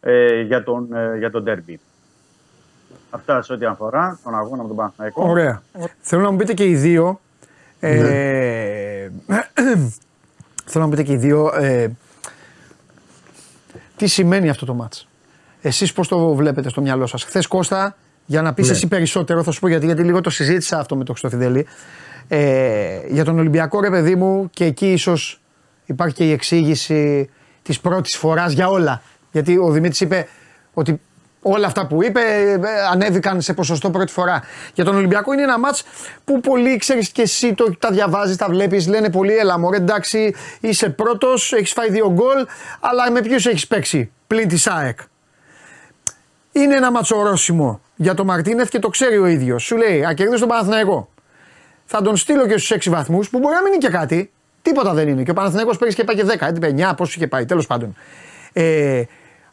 ε, 0.01 0.41
για 0.41 0.63
τον, 0.63 0.95
ε, 0.95 1.17
για 1.19 1.31
τον 1.31 1.45
derby. 1.47 1.75
Αυτά 3.11 3.43
σε 3.43 3.53
ό,τι 3.53 3.65
αφορά 3.65 4.19
τον 4.25 4.35
αγώνα 4.35 4.63
με 4.63 4.69
τον 4.69 4.77
Παναθηναϊκό. 4.77 5.29
Ωραία. 5.29 5.63
Θέλω 6.01 6.23
να 6.23 6.31
μου 6.31 6.37
πείτε 6.37 6.55
και 6.55 6.65
οι 6.65 6.75
δύο. 6.75 7.21
Ε, 7.81 9.09
θέλω 10.71 10.85
να 10.85 10.85
μου 10.85 10.89
πείτε 10.89 11.03
και 11.03 11.13
οι 11.13 11.17
δύο. 11.17 11.51
Ε, 13.95 13.97
τι 13.97 14.07
σημαίνει 14.07 14.49
αυτό 14.49 14.67
το 14.67 14.75
μάτς; 14.75 15.09
Εσείς 15.63 15.93
πώς 15.93 16.09
το 16.09 16.35
βλέπετε 16.35 16.69
στο 16.69 16.81
μυαλό 16.81 17.07
σας; 17.07 17.23
Χθες 17.25 17.47
Κώστα, 17.47 17.97
για 18.27 18.43
να 18.43 18.55
πεις 18.55 18.67
Ναι. 18.67 18.73
εσύ 18.73 18.87
περισσότερο, 18.87 19.43
θα 19.43 19.51
σου 19.51 19.61
πω 19.61 19.69
γιατί, 19.69 19.87
γιατί 19.87 20.03
λίγο 20.03 20.21
το 20.21 20.31
συζήτησα 20.31 20.79
αυτό 20.79 20.97
με 20.97 21.05
τον 21.05 21.17
Χρυστοφιδέλη. 21.17 21.67
Ε, 22.29 23.01
για 23.11 23.25
τον 23.25 23.39
Ολυμπιακό 23.39 23.81
ρε 23.81 23.91
παιδί 23.91 24.15
μου 24.15 24.51
και 24.51 24.65
εκεί 24.65 24.93
ίσως 24.93 25.41
υπάρχει 25.87 26.15
και 26.15 26.25
η 26.25 26.33
εξήγηση 26.33 27.31
της 27.63 27.81
πρώτης 27.81 28.17
φοράς 28.17 28.53
για 28.53 28.69
όλα. 28.69 29.03
Γιατί 29.33 29.59
ο 29.59 29.71
Δημήτρης 29.71 30.01
είπε 30.01 30.29
ότι 30.75 31.01
όλα 31.47 31.67
αυτά 31.67 31.87
που 31.87 32.05
είπε 32.05 32.21
ε, 32.21 32.59
ανέβηκαν 32.93 33.41
σε 33.41 33.55
ποσοστό 33.55 33.91
πρώτη 33.91 34.13
φορά. 34.13 34.43
Για 34.75 34.85
τον 34.85 34.97
Ολυμπιακό 34.97 35.33
είναι 35.33 35.43
ένα 35.43 35.59
μάτς 35.59 35.85
που 36.25 36.41
πολύ 36.41 36.77
ξέρεις 36.77 37.09
και 37.09 37.23
εσύ 37.23 37.55
το, 37.55 37.77
τα 37.79 37.91
διαβάζεις, 37.91 38.37
τα 38.37 38.47
βλέπεις, 38.49 38.89
λένε 38.89 39.11
πολύ 39.11 39.37
έλα 39.37 39.59
μωρέ 39.59 39.77
εντάξει 39.77 40.35
είσαι 40.61 40.89
πρώτος, 40.89 41.53
έχεις 41.53 41.73
φάει 41.73 41.91
δύο 41.91 42.13
γκολ 42.13 42.47
αλλά 42.81 43.11
με 43.11 43.21
ποιους 43.21 43.47
έχεις 43.47 43.67
παίξει 43.67 44.13
πλην 44.27 44.49
της 44.49 44.67
ΑΕΚ; 44.67 44.99
Είναι 46.53 46.77
ένα 46.77 46.91
ματσορόσημο 46.91 47.81
για 47.97 48.15
τον 48.15 48.27
Μαρτίνεθ 48.27 48.69
και 48.69 48.79
το 48.79 48.89
ξέρει 48.89 49.19
ο 49.19 49.27
ίδιος. 49.27 49.63
Σου 49.63 49.77
λέει, 49.77 50.05
α 50.05 50.13
κερδίσει 50.13 50.41
τον 50.41 50.49
Παναθηναϊκό. 50.49 51.09
Θα 51.85 52.03
τον 52.03 52.17
στείλω 52.17 52.47
και 52.47 52.59
στους 52.59 52.87
6 52.87 52.91
βαθμούς 52.91 53.31
που 53.31 53.39
μπορεί 53.39 53.55
να 53.55 53.63
μην 53.63 53.73
είναι 53.73 53.87
και 53.87 53.89
κάτι. 53.89 54.31
Τίποτα 54.63 54.93
δεν 54.93 55.09
είναι. 55.09 55.23
Και 55.23 55.31
ο 55.31 55.35
Παναθηναϊκός 55.35 55.79
πέρυσι 55.79 55.97
και 55.97 56.05
πάει 56.05 56.17
και 56.17 56.25
10, 56.25 56.47
έτσι 56.49 56.75
9, 56.91 56.93
πόσο 56.97 57.13
είχε 57.17 57.27
πάει, 57.27 57.45
τέλος 57.45 57.67
πάντων. 57.67 57.97
Ε, 58.53 59.03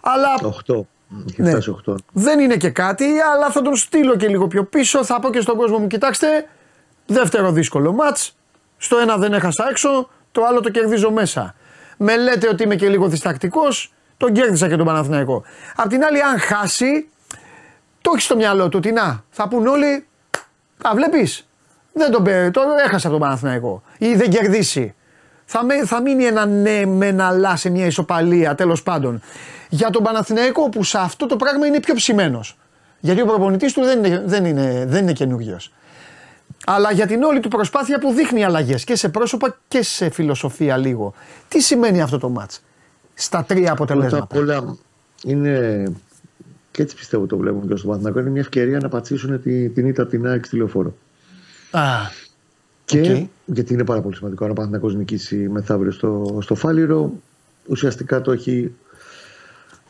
αλλά 0.01 0.29
8. 0.67 0.81
Είχε 1.25 1.41
Ναι. 1.41 1.49
φτάσει 1.49 1.69
8. 1.69 1.95
δεν 2.11 2.39
είναι 2.39 2.55
και 2.57 2.69
κάτι, 2.69 3.05
αλλά 3.33 3.49
θα 3.49 3.61
τον 3.61 3.75
στείλω 3.75 4.15
και 4.15 4.27
λίγο 4.27 4.47
πιο 4.47 4.63
πίσω. 4.63 5.05
Θα 5.05 5.19
πω 5.19 5.29
και 5.29 5.41
στον 5.41 5.55
κόσμο 5.57 5.77
μου, 5.77 5.87
κοιτάξτε, 5.87 6.27
δεύτερο 7.05 7.51
δύσκολο 7.51 7.91
μάτς. 7.93 8.35
Στο 8.77 8.97
ένα 8.97 9.17
δεν 9.17 9.33
έχασα 9.33 9.67
έξω, 9.69 10.09
το 10.31 10.43
άλλο 10.45 10.59
το 10.61 10.69
κερδίζω 10.69 11.11
μέσα. 11.11 11.55
Με 11.97 12.17
λέτε 12.17 12.47
ότι 12.47 12.63
είμαι 12.63 12.75
και 12.75 12.89
λίγο 12.89 13.07
διστακτικός, 13.07 13.93
τον 14.17 14.33
κέρδισα 14.33 14.67
και 14.69 14.75
τον 14.75 14.85
Παναθηναϊκό. 14.85 15.43
Απ' 15.75 15.89
την 15.89 16.03
άλλη, 16.03 16.21
αν 16.21 16.39
χάσει, 16.39 17.09
το 18.01 18.11
έχεις 18.13 18.23
στο 18.25 18.35
μυαλό 18.35 18.69
του 18.69 18.77
ότι 18.77 18.91
να, 18.91 19.23
θα 19.29 19.47
πούν 19.47 19.67
όλοι, 19.67 20.05
Α, 20.87 20.91
βλέπεις. 20.95 21.47
Δεν 21.93 22.11
τον 22.11 22.23
πέ, 22.23 22.49
το 22.53 22.61
έχασε 22.85 23.07
από 23.07 23.17
τον 23.17 23.25
Παναθηναϊκό. 23.25 23.83
Ή 23.97 24.15
δεν 24.15 24.29
κερδίσει. 24.29 24.95
Θα, 25.45 25.63
με, 25.65 25.85
θα 25.85 26.01
μείνει 26.01 26.23
ένα 26.23 26.45
ναι 26.45 26.85
με 26.85 27.07
ένα 27.07 27.27
αλλά 27.27 27.55
σε 27.55 27.69
μια 27.69 27.85
ισοπαλία 27.85 28.55
τέλος 28.55 28.83
πάντων. 28.83 29.21
Για 29.73 29.89
τον 29.89 30.03
Παναθηναϊκό 30.03 30.69
που 30.69 30.83
σε 30.83 30.97
αυτό 30.97 31.25
το 31.25 31.35
πράγμα 31.35 31.65
είναι 31.67 31.79
πιο 31.79 31.93
ψημένος. 31.93 32.57
Γιατί 32.99 33.21
ο 33.21 33.25
προπονητής 33.25 33.73
του 33.73 33.81
δεν 33.81 34.03
είναι, 34.03 34.23
δεν 34.25 34.45
είναι, 34.45 34.85
δεν 34.87 35.01
είναι 35.03 35.13
καινούριο. 35.13 35.59
Αλλά 36.65 36.91
για 36.91 37.07
την 37.07 37.23
όλη 37.23 37.39
του 37.39 37.47
προσπάθεια 37.47 37.99
που 37.99 38.11
δείχνει 38.13 38.43
αλλαγές 38.43 38.83
και 38.83 38.95
σε 38.95 39.09
πρόσωπα 39.09 39.57
και 39.67 39.83
σε 39.83 40.09
φιλοσοφία 40.09 40.77
λίγο. 40.77 41.13
Τι 41.47 41.61
σημαίνει 41.61 42.01
αυτό 42.01 42.17
το 42.17 42.29
μάτς 42.29 42.61
στα 43.13 43.43
τρία 43.43 43.59
Πρώτα 43.59 43.71
αποτελέσματα. 43.71 44.23
απ' 44.23 44.35
όλα 44.35 44.77
είναι 45.23 45.83
και 46.71 46.81
έτσι 46.81 46.95
πιστεύω 46.95 47.25
το 47.25 47.37
βλέπουμε 47.37 47.65
και 47.67 47.75
στο 47.75 47.87
Παναθηναϊκό. 47.87 48.19
Είναι 48.19 48.29
μια 48.29 48.41
ευκαιρία 48.41 48.79
να 48.79 48.89
πατσίσουν 48.89 49.41
τη, 49.41 49.69
την 49.69 49.87
ήττα 49.87 50.01
από 50.01 50.11
την 50.11 50.27
ΑΕΚ 50.27 50.45
στη 50.45 50.55
λεωφόρο. 50.57 50.93
Α, 51.71 51.81
Και 52.85 52.99
Οκ. 52.99 53.27
γιατί 53.45 53.73
είναι 53.73 53.83
πάρα 53.85 54.01
πολύ 54.01 54.15
σημαντικό. 54.15 54.43
Αν 54.45 54.51
ο 54.51 54.53
Παναθηναϊκός 54.53 54.95
νικήσει 54.95 55.35
μεθαύριο 55.35 55.91
στο, 55.91 56.39
στο 56.41 56.55
Φάληρο, 56.55 57.11
ουσιαστικά 57.67 58.21
το 58.21 58.31
έχει, 58.31 58.73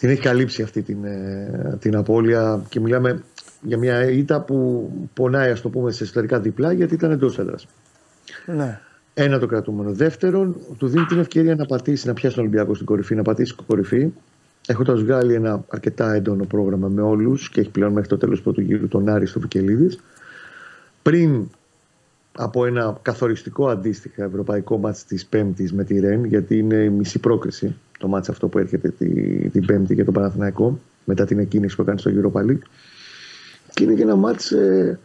την 0.02 0.10
έχει 0.10 0.22
καλύψει 0.22 0.62
αυτή 0.62 0.82
την, 0.82 1.04
ε, 1.04 1.78
την 1.80 1.96
απώλεια 1.96 2.64
και 2.70 2.80
μιλάμε 2.80 3.24
για 3.62 3.78
μια 3.78 4.10
ήττα 4.10 4.42
που 4.42 4.90
πονάει, 5.14 5.52
ας 5.52 5.62
το 5.62 5.70
πούμε, 5.70 5.92
σε 5.92 6.04
εσωτερικά 6.04 6.40
διπλά 6.40 6.72
γιατί 6.72 6.94
ήταν 6.94 7.12
εντός 7.12 7.40
έδρας. 7.40 7.68
ναι. 8.46 8.80
Ένα 9.14 9.40
το 9.40 9.46
κρατούμενο. 9.46 9.92
Δεύτερον, 9.92 10.56
του 10.78 10.88
δίνει 10.88 11.06
την 11.06 11.20
ευκαιρία 11.20 11.56
να 11.56 11.66
πατήσει, 11.66 12.08
να 12.08 12.14
πιάσει 12.14 12.36
τον 12.36 12.44
Ολυμπιακό 12.44 12.74
στην 12.74 12.86
κορυφή, 12.86 13.16
να 13.16 13.22
πατήσει 13.22 13.52
στην 13.52 13.66
κορυφή. 13.66 14.12
Έχοντας 14.68 15.02
βγάλει 15.02 15.34
ένα 15.34 15.64
αρκετά 15.68 16.14
έντονο 16.14 16.46
πρόγραμμα 16.46 16.88
με 16.88 17.02
όλους 17.02 17.50
και 17.50 17.60
έχει 17.60 17.70
πλέον 17.70 17.92
μέχρι 17.92 18.10
το 18.10 18.18
τέλος 18.18 18.38
του 18.38 18.44
πρώτου 18.44 18.62
γύρου 18.62 18.88
τον 18.88 19.10
Άρη 19.10 19.26
στο 19.26 19.40
Βικελίδης. 19.40 20.00
Πριν 21.02 21.50
από 22.38 22.66
ένα 22.66 22.98
καθοριστικό 23.02 23.68
αντίστοιχα 23.68 24.24
ευρωπαϊκό 24.24 24.78
μάτς 24.78 25.06
της 25.06 25.26
Πέμπτης 25.26 25.74
με 25.74 25.84
τη 25.84 26.00
Ρεν, 26.00 26.26
γιατί 26.26 26.58
είναι 26.58 26.76
η 26.76 26.90
μισή 26.90 27.20
πρόκριση 27.20 27.76
το 27.98 28.08
μάτς 28.08 28.30
αυτό 28.30 28.48
που 28.48 28.58
έρχεται 28.58 28.90
τη, 28.90 29.10
την 29.50 29.66
Πέμπτη 29.66 29.94
για 29.94 30.06
τον 30.06 30.14
Παναθηναϊκό, 30.14 30.80
μετά 31.06 31.26
την 31.26 31.40
εκκίνηση 31.40 31.76
που 31.76 31.82
έκανε 31.82 31.98
στο 31.98 32.12
Europa 32.14 32.40
League. 32.40 32.62
Και 33.74 33.84
είναι 33.84 33.94
και 33.94 34.02
ένα 34.02 34.16
μάτς 34.16 34.52
ε, 34.52 35.00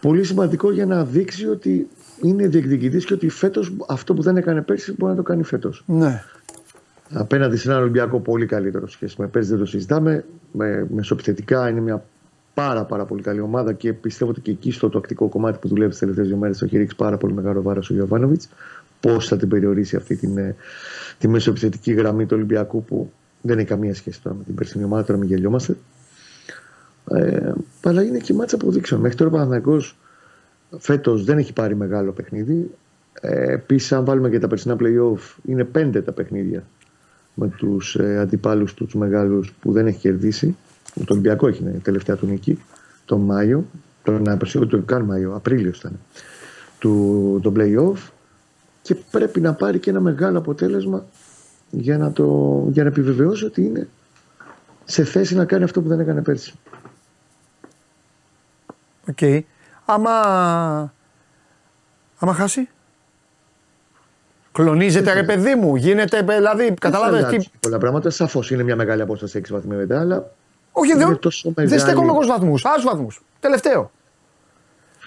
πολύ 0.00 0.24
σημαντικό 0.24 0.72
για 0.72 0.86
να 0.86 1.04
δείξει 1.04 1.46
ότι 1.46 1.88
είναι 2.22 2.46
διεκδικητής 2.46 3.04
και 3.04 3.14
ότι 3.14 3.28
φέτος 3.28 3.76
αυτό 3.88 4.14
που 4.14 4.22
δεν 4.22 4.36
έκανε 4.36 4.62
πέρσι 4.62 4.94
μπορεί 4.98 5.10
να 5.10 5.16
το 5.16 5.22
κάνει 5.22 5.42
φέτος. 5.42 5.84
ναι. 5.86 6.22
Απέναντι 7.12 7.56
σε 7.56 7.68
έναν 7.68 7.80
Ολυμπιακό 7.82 8.20
πολύ 8.20 8.46
καλύτερο 8.46 8.86
σε 8.86 8.92
σχέση 8.92 9.14
με 9.18 9.26
πέρσι, 9.26 9.50
δεν 9.50 9.58
το 9.58 9.66
συζητάμε. 9.66 10.24
Με, 10.52 10.86
μεσοπιθετικά 10.94 11.68
είναι 11.68 11.80
μια 11.80 12.04
πάρα, 12.54 12.84
πάρα 12.84 13.04
πολύ 13.04 13.22
καλή 13.22 13.40
ομάδα 13.40 13.72
και 13.72 13.92
πιστεύω 13.92 14.30
ότι 14.30 14.40
και 14.40 14.50
εκεί 14.50 14.70
στο 14.70 14.88
τακτικό 14.88 15.28
κομμάτι 15.28 15.58
που 15.58 15.68
δουλεύει 15.68 15.90
τις 15.90 15.98
τελευταίες 15.98 16.26
δύο 16.28 16.36
μέρες 16.36 16.58
το 16.58 16.64
έχει 16.64 16.76
ρίξει 16.76 16.96
πάρα 16.96 17.16
πολύ 17.16 17.32
μεγάλο 17.32 17.62
βάρος 17.62 17.90
ο 17.90 17.94
Γιωβάνοβιτς. 17.94 18.48
Πώς 19.00 19.28
θα 19.28 19.36
την 19.36 19.48
περιορίσει 19.48 19.96
αυτή 19.96 20.16
την, 20.16 20.38
ε, 20.38 20.56
τη 21.18 21.28
μεσοπιθετική 21.28 21.92
γραμμή 21.92 22.26
του 22.26 22.34
Ολυμπιακού 22.36 22.84
που 22.84 23.12
δεν 23.40 23.58
έχει 23.58 23.66
καμία 23.66 23.94
σχέση 23.94 24.22
τώρα 24.22 24.36
με 24.36 24.44
την 24.44 24.54
περσινή 24.54 24.84
ομάδα, 24.84 25.04
τώρα 25.04 25.18
μην 25.18 25.28
γελιόμαστε. 25.28 25.76
Ε, 27.10 27.52
αλλά 27.82 28.02
είναι 28.02 28.18
και 28.18 28.34
μάτσα 28.34 28.56
αποδείξεων. 28.56 29.00
Μέχρι 29.00 29.16
τώρα 29.16 29.30
ο 29.30 29.32
Παναθηναϊκός 29.32 29.96
φέτος 30.78 31.24
δεν 31.24 31.38
έχει 31.38 31.52
πάρει 31.52 31.76
μεγάλο 31.76 32.12
παιχνίδι. 32.12 32.70
Ε, 33.20 33.52
Επίσης, 33.52 33.92
αν 33.92 34.04
βάλουμε 34.04 34.30
και 34.30 34.38
τα 34.38 34.46
περσινά 34.46 34.76
playoff, 34.80 35.36
είναι 35.44 35.64
πέντε 35.64 36.02
τα 36.02 36.12
παιχνίδια 36.12 36.64
με 37.34 37.48
τους 37.48 37.94
ε, 37.96 38.18
αντιπάλους 38.18 38.74
του 38.74 38.84
τους 38.84 38.94
μεγάλους 38.94 39.52
που 39.60 39.72
δεν 39.72 39.86
έχει 39.86 39.98
κερδίσει. 39.98 40.56
Το 40.94 41.04
Ολυμπιακό 41.08 41.46
έχει 41.46 41.64
η 41.64 41.78
τελευταία 41.78 42.16
του 42.16 42.26
νίκη 42.26 42.62
τον 43.04 43.20
Μάιο, 43.20 43.66
τον 44.02 44.28
Απριλίο, 44.28 44.66
τον 44.66 44.84
καν 44.84 45.02
Μάιο, 45.02 45.34
Απρίλιος 45.34 45.78
ήταν. 45.78 46.00
Του, 46.78 47.40
το 47.42 47.52
playoff 47.56 48.10
και 48.82 48.94
πρέπει 48.94 49.40
να 49.40 49.54
πάρει 49.54 49.78
και 49.78 49.90
ένα 49.90 50.00
μεγάλο 50.00 50.38
αποτέλεσμα 50.38 51.04
για 51.70 51.98
να, 51.98 52.12
το, 52.12 52.68
για 52.70 52.82
να 52.82 52.88
επιβεβαιώσει 52.88 53.44
ότι 53.44 53.62
είναι 53.62 53.88
σε 54.84 55.04
θέση 55.04 55.34
να 55.34 55.44
κάνει 55.44 55.64
αυτό 55.64 55.82
που 55.82 55.88
δεν 55.88 56.00
έκανε 56.00 56.22
πέρσι. 56.22 56.54
Οκ. 59.08 59.44
Άμα, 59.84 60.12
άμα 62.18 62.34
χάσει; 62.34 62.68
Κλονίζεται 64.54 65.12
ρε 65.12 65.22
παιδί 65.22 65.54
μου, 65.54 65.76
γίνεται, 65.76 66.22
δηλαδή, 66.22 66.74
καταλάβες 66.80 67.24
τι... 67.24 67.48
Πολλά 67.60 67.78
πράγματα. 67.78 68.10
Σαφώς 68.10 68.50
είναι 68.50 68.62
μια 68.62 68.76
μεγάλη 68.76 69.02
απόσταση 69.02 69.40
6 69.44 69.48
βαθμοί 69.50 69.76
μετά, 69.76 70.00
αλλά. 70.00 70.30
Όχι, 70.76 70.92
είναι 70.92 71.04
δεν, 71.04 71.18
τόσο 71.18 71.52
δεν 71.54 71.64
μεγάλη. 71.64 71.80
στέκομαι 71.80 72.06
εγώ 72.06 72.22
στους 72.22 72.26
βαθμούς. 72.36 72.64
Άλλους 72.64 72.84
βαθμούς. 72.84 73.22
Τελευταίο. 73.40 73.90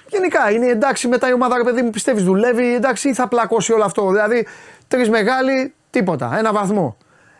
Γενικά 0.09 0.51
είναι 0.51 0.65
εντάξει 0.67 1.07
μετά 1.07 1.29
η 1.29 1.33
ομάδα, 1.33 1.57
ρε 1.57 1.63
παιδί 1.63 1.81
μου, 1.81 1.89
πιστεύεις 1.89 2.23
δουλεύει. 2.23 2.73
Εντάξει, 2.75 3.09
ή 3.09 3.13
θα 3.13 3.27
πλακώσει 3.27 3.73
όλο 3.73 3.83
αυτό. 3.83 4.09
Δηλαδή, 4.09 4.47
τρεις 4.87 5.09
μεγάλοι, 5.09 5.73
τίποτα. 5.89 6.37
Ένα 6.37 6.53
βαθμό. 6.53 6.97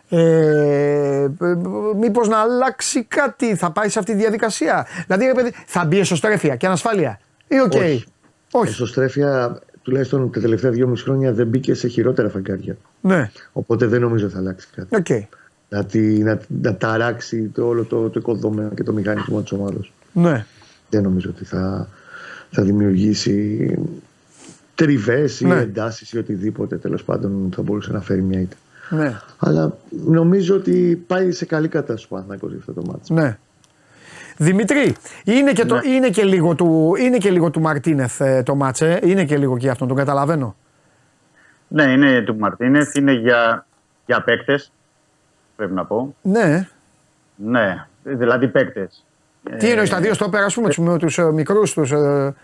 Ε, 0.08 1.26
Μήπως 1.98 2.28
να 2.28 2.38
αλλάξει 2.38 3.04
κάτι, 3.04 3.54
θα 3.54 3.70
πάει 3.70 3.88
σε 3.88 3.98
αυτή 3.98 4.12
τη 4.12 4.18
διαδικασία. 4.18 4.86
Δηλαδή, 5.06 5.24
ρε 5.26 5.32
παιδί, 5.34 5.52
θα 5.66 5.84
μπει 5.84 5.98
εσωστρέφεια 5.98 6.56
και 6.56 6.66
ανασφάλεια. 6.66 7.20
Ή 7.48 7.60
οκ. 7.60 7.72
Όχι. 7.72 8.04
Όχι. 8.52 8.68
Εσωστρέφεια 8.70 9.58
τουλάχιστον 9.82 10.30
τα 10.32 10.40
τελευταία 10.40 10.70
δυόμιση 10.70 11.02
χρόνια 11.04 11.32
δεν 11.32 11.46
μπήκε 11.46 11.74
σε 11.74 11.88
χειρότερα 11.88 12.28
φεγγάρια. 12.28 12.76
Ναι, 13.00 13.30
Οπότε 13.52 13.86
δεν 13.86 14.00
νομίζω 14.00 14.28
θα 14.28 14.38
αλλάξει 14.38 14.68
κάτι. 14.74 14.96
οκ. 14.96 15.28
Να, 15.68 15.84
τη, 15.84 15.98
να, 16.00 16.40
να 16.62 16.76
ταράξει 16.76 17.50
το, 17.54 17.66
όλο 17.66 17.84
το, 17.84 18.08
το 18.08 18.20
οικοδόμημα 18.20 18.70
και 18.74 18.82
το 18.82 18.92
μηχανισμό 18.92 19.40
της 19.42 19.52
ομάδας. 19.52 19.90
Ναι. 20.12 20.44
Δεν 20.90 21.02
νομίζω 21.02 21.30
ότι 21.30 21.44
θα, 21.44 21.88
θα 22.50 22.62
δημιουργήσει 22.62 23.74
τριβές 24.74 25.40
ή 25.40 25.46
Ναι. 25.46 25.54
εντάσεις 25.60 26.12
ή 26.12 26.18
οτιδήποτε 26.18 26.76
τέλος 26.76 27.04
πάντων 27.04 27.50
θα 27.54 27.62
μπορούσε 27.62 27.92
να 27.92 28.00
φέρει 28.00 28.22
μια 28.22 28.40
ήττα. 28.40 28.56
Ναι. 28.90 29.20
Αλλά 29.38 29.76
νομίζω 30.06 30.54
ότι 30.54 31.04
πάει 31.06 31.30
σε 31.32 31.44
καλή 31.44 31.68
κατάσταση 31.68 32.04
ο 32.04 32.08
Παναθηναϊκός 32.08 32.50
για 32.50 32.58
αυτό 32.58 32.72
το 32.72 32.82
μάτσο. 32.86 33.14
Ναι. 33.14 33.38
Δημητρή, 34.36 34.94
είναι 35.24 35.52
και, 35.52 35.62
Ναι. 35.62 35.68
το, 35.68 35.80
είναι 35.84 36.08
και 36.10 36.22
λίγο 36.24 36.54
του, 36.54 36.92
είναι 36.98 37.18
και 37.18 37.30
λίγο 37.30 37.50
του 37.50 37.60
Μαρτίνεθ 37.60 38.20
ε, 38.20 38.42
το 38.42 38.54
μάτσε, 38.54 39.00
είναι 39.02 39.24
και 39.24 39.36
λίγο 39.36 39.56
και 39.58 39.68
αυτόν, 39.70 39.88
τον 39.88 39.96
καταλαβαίνω. 39.96 40.56
Ναι, 41.68 41.82
είναι 41.82 42.22
του 42.22 42.36
Μαρτίνεθ, 42.36 42.94
είναι 42.94 43.12
για, 43.12 43.66
για 44.06 44.22
παίκτες. 44.22 44.72
Πρέπει 45.58 45.72
να 45.74 45.84
πω. 45.84 46.14
Ναι. 46.22 46.68
Ναι, 47.36 47.86
δηλαδή 48.02 48.48
παίκτες. 48.48 49.04
Τι 49.58 49.70
εννοείς 49.70 49.90
τα 49.90 50.00
δύο 50.00 50.14
στο 50.14 50.28
πέρα, 50.28 50.44
ας 50.44 50.54
πούμε, 50.54 50.68
τους, 50.68 50.98
τους 50.98 51.18
ε, 51.18 51.32
μικρούς, 51.32 51.72
τους... 51.72 51.90
ε, 51.92 52.34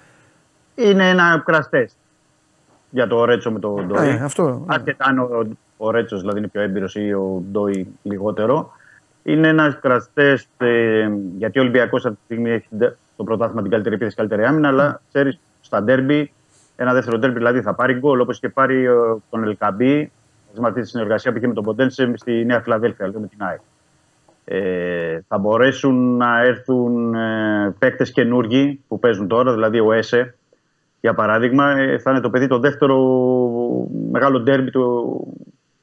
Είναι 0.75 1.09
ένα 1.09 1.43
κραστέ 1.45 1.89
για 2.91 3.07
το 3.07 3.25
Ρέτσο 3.25 3.51
με 3.51 3.59
τον 3.59 3.87
Ντόι. 3.87 4.09
ε, 4.09 4.21
αυτό. 4.23 4.65
Αρκετά 4.67 5.05
αν 5.05 5.19
ο, 5.19 5.47
ο 5.77 5.91
Ρέτσος 5.91 6.21
δηλαδή 6.21 6.39
είναι 6.39 6.49
πιο 6.49 6.61
έμπειρος 6.61 6.95
ή 6.95 7.13
ο 7.13 7.43
Ντόι 7.51 7.87
λιγότερο. 8.03 8.73
Είναι 9.23 9.49
ένα 9.49 9.79
κραστέ 9.81 10.43
γιατί 11.37 11.59
ο 11.59 11.63
Ολυμπιακός 11.63 12.05
αυτή 12.07 12.17
τη 12.19 12.25
στιγμή 12.25 12.51
έχει 12.51 12.67
το 13.17 13.25
πρωτάθλημα 13.25 13.63
την 13.63 13.71
καλύτερη 13.71 13.95
επίθεση, 13.95 14.17
καλύτερη 14.17 14.45
άμυνα. 14.45 14.69
Αλλά 14.69 15.01
ξέρεις 15.09 15.39
στα 15.61 15.83
ντέρμπι, 15.83 16.33
ένα 16.77 16.93
δεύτερο 16.93 17.19
ντέρμπι 17.19 17.37
δηλαδή 17.39 17.61
θα 17.61 17.75
πάρει 17.75 17.95
γκολ 17.95 18.21
όπως 18.21 18.39
και 18.41 18.49
πάρει 18.49 18.85
ε, 18.85 18.91
τον 19.31 19.45
Ελκαμπή. 19.45 20.13
Με 20.57 20.69
αυτή 20.69 20.81
τη 20.81 20.89
συνεργασία 20.89 21.33
που 21.33 21.39
είχε 21.39 21.47
με 21.47 21.55
τον 21.55 21.65
Ποντένσε 21.65 22.13
στη 22.17 22.45
Νέα 22.45 22.61
Φιλαδέλφια, 22.61 23.09
λέω 23.09 23.21
με 23.21 23.27
την 23.27 23.43
ΑΕΚ. 23.43 23.61
Ε, 24.45 25.21
θα 25.29 25.39
μπορέσουν 25.39 26.17
να 26.17 26.41
έρθουν 26.43 27.15
ε, 27.15 27.75
παίκτες 27.79 28.13
καινούργοι 28.13 28.81
που 28.89 28.99
παίζουν 28.99 29.29
τώρα, 29.29 29.53
δηλαδή 29.53 29.81
ο 29.81 29.93
ΕΣΕ 29.93 30.35
για 31.05 31.15
παράδειγμα, 31.15 31.71
ε, 31.71 31.99
θα 31.99 32.11
είναι 32.11 32.21
το 32.21 32.31
παιδί 32.31 32.47
το 32.47 32.59
δεύτερο 32.59 32.97
μεγάλο 34.11 34.41
ντέρμπι 34.41 34.71
του, 34.71 34.85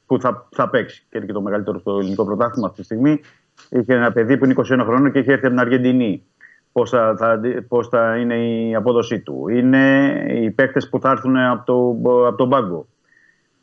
που 0.06 0.20
θα, 0.20 0.48
θα 0.52 0.70
παίξει. 0.70 1.06
Και 1.10 1.18
είναι 1.18 1.26
και 1.26 1.34
το 1.34 1.42
μεγαλύτερο 1.42 1.80
στο 1.80 1.98
ελληνικό 1.98 2.26
πρωτάθλημα 2.26 2.68
αυτή 2.68 2.80
τη 2.80 2.86
στιγμή. 2.86 3.22
Είχε 3.70 3.94
ένα 3.94 4.12
παιδί 4.12 4.38
που 4.38 4.46
είναι 4.46 4.54
21 4.58 4.64
χρόνων 4.64 5.12
και 5.12 5.20
έχει 5.20 5.32
έρθει 5.32 5.46
από 5.46 5.56
την 5.56 5.60
Αργεντινή. 5.60 6.24
Πώς 6.72 6.90
θα, 6.90 7.16
θα, 7.18 7.40
πώς 7.68 7.88
θα 7.88 8.18
είναι 8.18 8.36
η 8.36 8.76
απόδοσή 8.76 9.20
του. 9.20 9.48
Είναι 9.50 10.14
οι 10.28 10.52
παίκτες 10.52 10.90
που 10.90 11.00
θα 11.00 11.10
έρθουν 11.10 11.38
από, 11.38 11.66
το, 11.66 12.28
από 12.28 12.38
τον 12.38 12.50
πάγκο. 12.50 12.88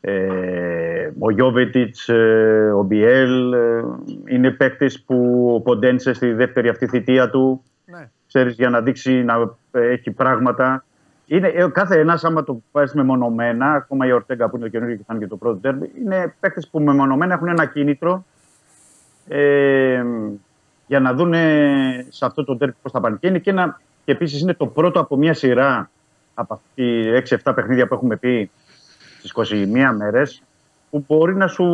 Ε, 0.01 1.09
ο 1.19 1.31
Γιώβετιτς, 1.31 2.09
ε, 2.09 2.71
ο 2.75 2.83
Μπιέλ, 2.83 3.53
ε, 3.53 3.81
είναι 4.27 4.51
παίκτες 4.51 5.01
που 5.01 5.49
ο 5.55 5.61
Ποντένσε 5.61 6.13
στη 6.13 6.33
δεύτερη 6.33 6.69
αυτή 6.69 6.87
θητεία 6.87 7.29
του, 7.29 7.63
Ναι. 7.85 8.09
ξέρεις, 8.27 8.55
για 8.55 8.69
να 8.69 8.81
δείξει 8.81 9.23
να 9.23 9.55
ε, 9.71 9.87
έχει 9.87 10.11
πράγματα. 10.11 10.83
Είναι, 11.25 11.47
ε, 11.47 11.67
κάθε 11.71 11.99
ένας, 11.99 12.23
άμα 12.23 12.43
το 12.43 12.61
πάρει 12.71 12.89
μεμονωμένα, 12.93 13.71
ακόμα 13.71 14.05
η 14.07 14.11
Ορτέγκα 14.11 14.49
που 14.49 14.55
είναι 14.55 14.65
το 14.65 14.71
καινούργιο 14.71 14.97
και 14.97 15.03
θα 15.07 15.13
είναι 15.13 15.23
και 15.23 15.29
το 15.29 15.37
πρώτο 15.37 15.55
τέρμι, 15.57 15.89
είναι 16.03 16.33
παίκτες 16.39 16.67
που 16.67 16.79
μεμονωμένα 16.79 17.33
έχουν 17.33 17.47
ένα 17.47 17.65
κίνητρο 17.65 18.25
ε, 19.27 20.03
για 20.87 20.99
να 20.99 21.13
δουν 21.13 21.33
σε 22.09 22.25
αυτό 22.25 22.43
το 22.43 22.57
τέρμι 22.57 22.73
πώς 22.81 22.91
θα 22.91 22.99
πάνε. 22.99 23.17
Και, 23.19 23.27
είναι 23.27 23.39
και, 23.39 23.49
ένα, 23.49 23.81
και 24.05 24.11
επίσης 24.11 24.41
είναι 24.41 24.53
το 24.53 24.65
πρώτο 24.67 24.99
από 24.99 25.15
μια 25.17 25.33
σειρά 25.33 25.89
από 26.33 26.53
αυτή 26.53 27.03
6-7 27.43 27.51
παιχνίδια 27.55 27.87
που 27.87 27.93
έχουμε 27.93 28.15
πει 28.15 28.51
στις 29.19 29.31
21 29.31 29.95
μέρες 29.97 30.43
που 30.89 31.05
μπορεί 31.07 31.35
να 31.35 31.47
σου 31.47 31.65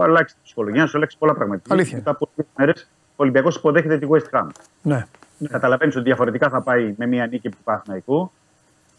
αλλάξει 0.00 0.34
τη 0.34 0.40
ψυχολογία, 0.44 0.80
να 0.80 0.86
σου 0.86 0.96
αλλάξει 0.96 1.18
πολλά 1.18 1.34
πράγματα. 1.34 1.62
Αλήθεια. 1.68 1.96
Μετά 1.96 2.10
από 2.10 2.28
δύο 2.34 2.46
μέρες 2.56 2.88
ο 3.10 3.22
Ολυμπιακός 3.22 3.56
υποδέχεται 3.56 3.98
τη 3.98 4.06
West 4.10 4.38
Ham. 4.38 4.46
Ναι. 4.82 5.06
Καταλαβαίνεις 5.48 5.96
ότι 5.96 6.04
διαφορετικά 6.04 6.48
θα 6.48 6.60
πάει 6.60 6.94
με 6.96 7.06
μια 7.06 7.26
νίκη 7.26 7.48
του 7.48 7.56
Παναθηναϊκού. 7.64 8.30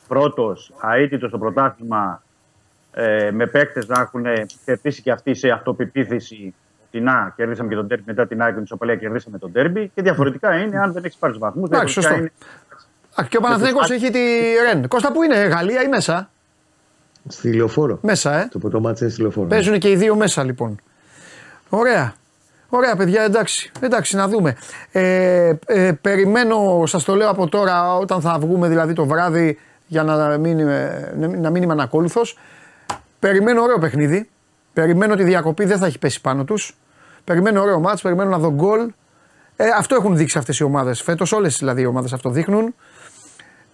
Πρώτος, 0.08 0.74
αίτητος 0.96 1.30
στο 1.30 1.38
πρωτάθλημα, 1.38 2.24
ε, 2.92 3.32
με 3.32 3.46
παίκτες 3.46 3.88
να 3.88 4.00
έχουν 4.00 4.24
κερδίσει 4.66 5.02
και 5.02 5.12
αυτοί 5.12 5.34
σε 5.34 5.50
αυτοπεποίθηση. 5.50 6.56
Ότι 6.88 7.02
να, 7.02 7.34
κερδίσαμε 7.36 7.70
και 7.70 7.76
τον 7.76 7.88
τέρμπι 7.88 8.04
μετά 8.06 8.28
την 8.28 8.42
άκρη 8.42 8.54
την 8.54 8.64
Ισοπαλία, 8.64 8.96
κερδίσαμε 8.96 9.38
τον 9.38 9.52
τέρμπι. 9.52 9.92
Και 9.96 10.02
διαφορετικά 10.02 10.60
είναι 10.60 10.80
αν 10.80 10.92
δεν 10.92 11.04
έχεις 11.04 11.18
πάρει 11.18 11.34
τους 11.34 11.42
βαθμούς. 11.42 11.70
Εντάξει, 11.70 11.94
σωστό. 11.94 12.14
Α, 12.14 13.26
και 13.30 13.38
ο 13.38 13.42
Παναθηναϊκός 13.42 13.90
έχει 13.90 14.10
τη 14.10 14.20
Ρεν. 14.66 14.88
Κώστα 14.88 15.12
που 15.12 15.24
είναι, 15.24 15.36
Γαλλία 15.36 15.82
ή 15.82 15.88
μέσα; 15.88 16.30
Στη 17.28 17.54
λεωφόρο. 17.54 17.98
Μέσα, 18.02 18.34
ε. 18.42 18.48
Το 18.52 18.60
πρώτο 18.60 18.80
μάτς 18.80 19.02
είναι 19.02 19.10
στη 19.10 19.22
λεωφόρο. 19.22 19.48
Παίζουν 19.48 19.80
και 19.80 19.90
οι 19.90 19.96
δύο 19.96 20.16
μέσα 20.16 20.44
λοιπόν. 20.44 20.80
Ωραία. 21.70 22.14
Ωραία 22.70 22.96
παιδιά, 22.96 23.22
εντάξει. 23.24 23.72
Εντάξει, 23.80 24.16
να 24.16 24.28
δούμε. 24.28 24.56
Ε, 24.92 25.54
ε, 25.66 25.92
περιμένω, 26.02 26.84
σας 26.86 27.04
το 27.04 27.16
λέω 27.16 27.30
από 27.30 27.48
τώρα, 27.50 27.96
όταν 27.98 28.22
θα 28.22 28.38
βγούμε 28.40 28.68
δηλαδή 28.68 28.94
το 28.94 29.06
βράδυ 29.06 29.58
για 29.88 30.04
να 30.04 30.38
μην, 30.38 30.60
είμαι- 30.60 31.14
να 31.38 31.50
μην 31.50 31.64
είμαι 31.64 31.74
ανακόλουθος. 31.74 32.38
Περιμένω 33.20 33.62
ωραίο 33.62 33.78
παιχνίδι. 33.78 34.30
Περιμένω 34.74 35.14
ότι 35.14 35.22
η 35.22 35.26
διακοπή 35.26 35.66
δεν 35.66 35.78
θα 35.78 35.86
έχει 35.86 36.00
πέσει 36.00 36.22
πάνω 36.22 36.44
τους. 36.44 36.78
Περιμένω 37.24 37.62
ωραίο 37.62 37.80
μάτς, 37.80 38.02
περιμένω 38.02 38.30
να 38.30 38.38
δω 38.38 38.52
γκολ. 38.52 38.80
Ε, 39.56 39.66
αυτό 39.78 39.96
έχουν 39.96 40.18
δείξει 40.18 40.38
αυτές 40.38 40.60
οι 40.60 40.64
ομάδες 40.64 41.02
φέτος, 41.02 41.32
όλες 41.32 41.58
δηλαδή 41.58 41.82
οι 41.82 41.86
ομάδες 41.86 42.14
αυτό 42.14 42.30
δείχνουν. 42.30 42.76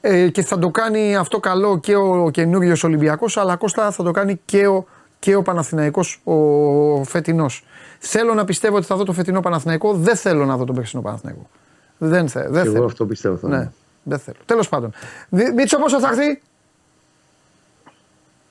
Ε, 0.07 0.27
και 0.29 0.41
θα 0.43 0.59
το 0.59 0.69
κάνει 0.69 1.15
αυτό 1.15 1.39
καλό 1.39 1.79
και 1.79 1.95
ο 1.95 2.29
καινούριο 2.29 2.75
Ολυμπιακός 2.83 3.37
αλλά 3.37 3.55
Κώστα 3.55 3.91
θα 3.91 4.03
το 4.03 4.11
κάνει 4.11 4.41
και 4.45 4.67
ο, 4.67 4.85
και 5.19 5.35
ο 5.35 5.41
Παναθηναϊκός 5.41 6.21
ο 6.23 7.03
φετινός. 7.03 7.63
Θέλω 7.99 8.33
να 8.33 8.45
πιστεύω 8.45 8.75
ότι 8.75 8.85
θα 8.85 8.95
δω 8.95 9.03
το 9.03 9.13
φετινό 9.13 9.39
Παναθηναϊκό, 9.39 9.93
δεν 9.93 10.15
θέλω 10.15 10.45
να 10.45 10.57
δω 10.57 10.65
τον 10.65 10.75
περσινό 10.75 11.01
Παναθηναϊκό. 11.01 11.49
Δεν, 11.97 12.27
θε, 12.29 12.41
δεν 12.41 12.51
Και 12.51 12.59
θέλω. 12.59 12.75
εγώ 12.75 12.85
αυτό 12.85 13.05
πιστεύω. 13.05 13.35
Θα 13.37 13.47
Ναι, 13.47 13.55
είναι. 13.55 13.73
δεν 14.03 14.19
θέλω. 14.19 14.37
Τέλος 14.45 14.69
πάντων. 14.69 14.91
Δη- 15.29 15.53
Μίτσο 15.53 15.77
πόσο 15.77 15.99
θα 15.99 16.07
έρθει; 16.07 16.41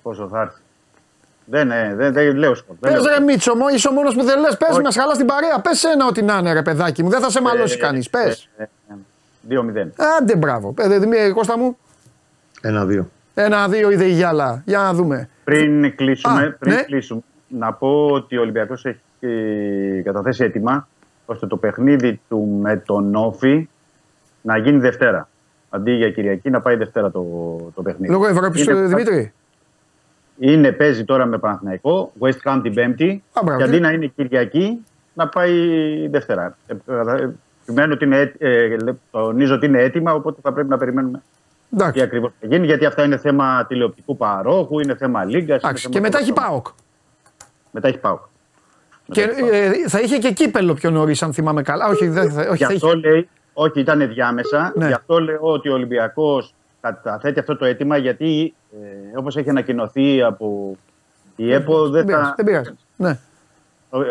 Πόσο 0.02 0.28
θα 0.28 0.40
έρθει; 0.40 0.60
Δεν, 1.44 1.70
ε, 1.70 1.94
δεν, 1.94 2.12
δεν 2.12 2.36
λέω 2.36 2.54
σκορ. 2.54 2.76
δεν 2.80 2.92
Πες 2.92 3.00
λέω 3.02 3.08
ρε 3.10 3.14
σκορ. 3.14 3.24
Μίτσο, 3.26 3.54
μου 3.54 3.68
είσαι 3.74 3.88
ο 3.88 3.92
μόνος 3.92 4.14
που 4.14 4.22
δεν 4.24 4.40
λες. 4.40 4.56
Πες 4.56 4.68
Όχι. 4.70 4.80
μας 4.80 4.96
χαλάς 4.96 5.16
την 5.16 5.26
παρέα. 5.26 5.60
Πες 5.60 5.84
ένα 5.84 6.06
ό,τι 6.06 6.22
να 6.22 6.36
είναι 6.38 6.52
ρε 6.52 6.62
παιδάκι 6.62 7.02
μου. 7.02 7.08
Δεν 7.10 7.20
θα 7.20 7.30
σε 7.30 7.40
μαλώσει 7.40 7.74
Ε, 7.74 7.80
κανείς. 7.80 8.10
Πες. 9.48 9.56
ε, 9.56 9.80
ε, 9.80 9.84
2-0. 9.84 9.90
Άντε 10.20 10.36
μπράβο. 10.36 10.74
Ε, 10.78 10.98
Δημήτρη 10.98 11.30
Κώστα 11.32 11.58
μου. 11.58 11.76
Ένα-δύο. 12.60 13.08
Ένα-δύο 13.34 13.90
είδε 13.90 14.04
η 14.04 14.12
Γιάλα. 14.12 14.62
Για 14.66 14.78
να 14.78 14.94
δούμε. 14.94 15.28
Πριν 15.44 15.96
κλείσουμε, 15.96 16.42
Α, 16.44 16.52
πριν 16.58 16.72
ναι. 16.74 16.82
κλείσουμε, 16.82 17.20
να 17.48 17.72
πω 17.72 18.06
ότι 18.10 18.36
ο 18.36 18.40
Ολυμπιακός 18.40 18.84
έχει 18.84 19.00
ε, 19.20 20.00
καταθέσει 20.02 20.44
έτοιμα 20.44 20.88
ώστε 21.26 21.46
το 21.46 21.56
παιχνίδι 21.56 22.20
του 22.28 22.58
με 22.62 22.76
τον 22.76 23.14
Όφη 23.14 23.68
να 24.42 24.56
γίνει 24.56 24.78
Δευτέρα. 24.78 25.28
Αντί 25.70 25.90
για 25.92 26.10
Κυριακή 26.10 26.50
να 26.50 26.60
πάει 26.60 26.76
Δευτέρα 26.76 27.10
το, 27.10 27.22
το 27.74 27.82
παιχνίδι. 27.82 28.12
Λόγω 28.12 28.26
Ευρώπης, 28.26 28.64
Είναι- 28.66 28.78
ε, 28.78 28.86
Δημήτρη. 28.86 29.32
Είναι, 30.38 30.72
παίζει 30.72 31.04
τώρα 31.04 31.26
με 31.26 31.38
Παναθηναϊκό, 31.38 32.12
West 32.18 32.38
Ham 32.44 32.60
την 32.62 32.74
Πέμπτη. 32.74 33.22
Α, 33.32 33.40
μπράβο, 33.44 33.60
και 33.60 33.64
τι- 33.66 33.70
αντί 33.72 33.80
να 33.80 33.90
είναι 33.90 34.06
Κυριακή, 34.06 34.84
να 35.14 35.28
πάει 35.28 35.52
Δευτέρα. 36.08 36.56
Ε, 37.66 37.70
ε, 37.70 37.72
Επιμένω 37.72 37.92
ότι 37.94 38.04
είναι, 38.04 38.18
έτ- 38.18 38.42
ε, 38.42 38.76
λέ- 38.82 38.94
τονίζω 39.10 39.54
ότι 39.54 39.66
είναι 39.66 39.82
έτοιμα, 39.82 40.12
οπότε 40.14 40.40
θα 40.42 40.52
πρέπει 40.52 40.68
να 40.68 40.78
περιμένουμε 40.78 41.18
τι 41.18 41.76
Εντάξει. 41.76 42.00
ακριβώς 42.02 42.30
θα 42.40 42.46
γίνει. 42.46 42.66
Γιατί 42.66 42.84
αυτά 42.86 43.04
είναι 43.04 43.16
θέμα 43.16 43.64
τηλεοπτικού 43.68 44.16
παρόχου, 44.16 44.80
είναι 44.80 44.96
θέμα 44.96 45.24
λίγκας. 45.24 45.62
Εντάξει. 45.62 45.88
Και 45.88 46.00
μετά 46.00 46.18
έχει 46.18 46.32
ΠΑΟΚ. 46.32 46.66
Μετά 47.70 47.88
έχει 47.88 47.98
πάω. 47.98 48.18
Και 49.10 49.22
ε, 49.52 49.88
θα 49.88 50.00
είχε 50.00 50.18
και 50.18 50.32
κύπελο 50.32 50.74
πιο 50.74 50.90
νωρίς, 50.90 51.22
αν 51.22 51.32
θυμάμαι 51.32 51.62
καλά. 51.62 51.86
Όχι, 51.88 52.08
δεν 52.08 52.30
θα, 52.30 52.40
όχι 52.40 52.56
Γι' 52.56 52.64
θα 52.64 52.72
είχε. 52.72 52.86
αυτό 52.86 52.98
λέει, 52.98 53.28
όχι 53.52 53.80
ήταν 53.80 54.08
διάμεσα, 54.08 54.72
Ναι. 54.76 54.86
γι' 54.86 54.92
αυτό 54.92 55.20
λέω 55.20 55.38
ότι 55.40 55.68
ο 55.68 55.72
Ολυμπιακός 55.72 56.54
καταθέτει 56.80 57.38
αυτό 57.38 57.56
το 57.56 57.64
αίτημα 57.64 57.96
γιατί 57.96 58.54
ε, 58.72 59.18
όπως 59.18 59.36
έχει 59.36 59.50
ανακοινωθεί 59.50 60.22
από 60.22 60.76
η 61.36 61.52
ΕΠΟ 61.52 61.82
δεν 61.82 61.92
Δεν 61.92 62.04
πειράζει. 62.06 62.24
θα, 62.24 62.34
Δεν 62.36 62.44
πειράζει. 62.44 62.70
Ναι. 62.96 63.18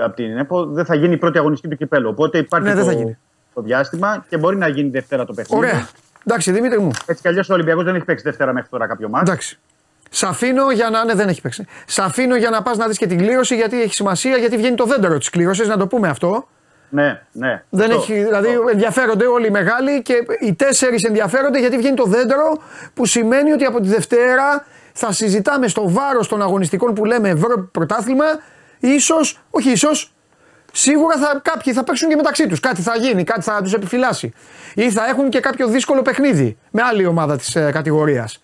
από 0.03 0.15
την 0.15 0.38
ΕΠΟ 0.38 0.65
δεν 0.65 0.85
θα 0.85 0.95
γίνει 0.95 1.13
η 1.13 1.17
πρώτη 1.17 1.38
αγωνιστική 1.38 1.71
του 1.73 1.77
κυπέλου. 1.80 2.09
Οπότε 2.09 2.38
υπάρχει 2.38 2.67
Ναι, 2.67 2.73
δεν 2.73 2.84
το, 2.84 2.89
θα 2.91 2.97
γίνει. 2.97 3.17
Το 3.53 3.61
διάστημα 3.61 4.25
και 4.30 4.38
μπορεί 4.38 4.57
να 4.57 4.67
γίνει 4.67 4.89
Δευτέρα 4.89 5.25
το 5.25 5.34
παιχνίδι. 5.34 5.65
Ωραία. 5.65 5.88
Εντάξει, 6.25 6.51
Δημήτρη 6.51 6.80
μου. 6.80 6.91
Έτσι 7.05 7.21
κι 7.21 7.27
αλλιώς 7.27 7.49
ο 7.49 7.53
Ολυμπιακός 7.53 7.84
δεν 7.84 7.95
έχει 7.95 8.05
παίξει 8.05 8.23
Δευτέρα 8.23 8.53
μέχρι 8.53 8.69
τώρα 8.69 8.88
κάποιο 8.88 9.09
μάτι. 9.09 9.30
Εντάξει. 9.30 9.59
Σ' 10.09 10.23
αφήνω 10.23 10.71
για 10.71 10.89
να. 10.89 11.05
Ναι, 11.05 11.13
δεν 11.13 11.27
έχει 11.27 11.41
παίξει. 11.41 11.65
Σ' 11.85 11.99
αφήνω 11.99 12.35
για 12.35 12.49
να 12.49 12.61
πας 12.61 12.77
να 12.77 12.88
δεις 12.88 12.97
και 12.97 13.07
την 13.07 13.17
κλήρωση 13.17 13.55
γιατί 13.55 13.81
έχει 13.81 13.93
σημασία, 13.93 14.38
γιατί 14.38 14.57
βγαίνει 14.57 14.75
το 14.75 14.85
δέντρο 14.85 15.17
της 15.17 15.30
κλήρωσης, 15.30 15.67
να 15.67 15.77
το 15.77 15.88
πούμε 15.88 16.07
αυτό. 16.07 16.47
Ναι, 16.89 17.21
ναι. 17.31 17.63
Δεν 17.69 17.91
Αυτό. 17.91 18.01
έχει, 18.01 18.23
δηλαδή 18.23 18.49
ενδιαφέρονται 18.71 19.25
όλοι 19.25 19.47
οι 19.47 19.49
μεγάλοι 19.49 20.01
και 20.01 20.13
οι 20.39 20.53
τέσσερις 20.53 21.03
ενδιαφέρονται 21.03 21.59
γιατί 21.59 21.77
βγαίνει 21.77 21.95
το 21.95 22.03
δέντρο 22.03 22.61
που 22.93 23.05
σημαίνει 23.05 23.51
ότι 23.51 23.65
από 23.65 23.81
τη 23.81 23.88
Δευτέρα 23.88 24.65
θα 24.93 25.11
συζητάμε 25.11 25.67
στο 25.67 25.89
βάρος 25.89 26.27
των 26.27 26.41
αγωνιστικών 26.41 26.93
που 26.93 27.05
λέμε 27.05 27.30
Ευρώπη 27.30 27.69
πρωτάθλημα, 27.71 28.25
ίσω, 28.80 29.15
όχι 29.49 29.71
ίσως, 29.71 30.12
σίγουρα 30.76 31.18
θα, 31.18 31.40
κάποιοι 31.44 31.74
θα 31.74 31.84
παίξουν 31.84 32.10
και 32.10 32.16
μεταξύ 32.16 32.48
τους. 32.48 32.60
Κάτι 32.60 32.82
θα 32.82 32.95
γίνει, 32.95 33.24
κάτι 33.24 33.41
θα 33.41 33.62
τους 33.62 33.74
επιφυλάσει. 33.74 34.34
Ή 34.74 34.91
θα 34.91 35.06
έχουν 35.06 35.30
και 35.30 35.40
κάποιο 35.40 35.68
δύσκολο 35.68 36.02
παιχνίδι 36.02 36.58
με 36.72 36.82
άλλη 36.82 37.06
ομάδα 37.06 37.38
της 37.38 37.56
ε, 37.56 37.72
κατηγορίας. 37.72 38.40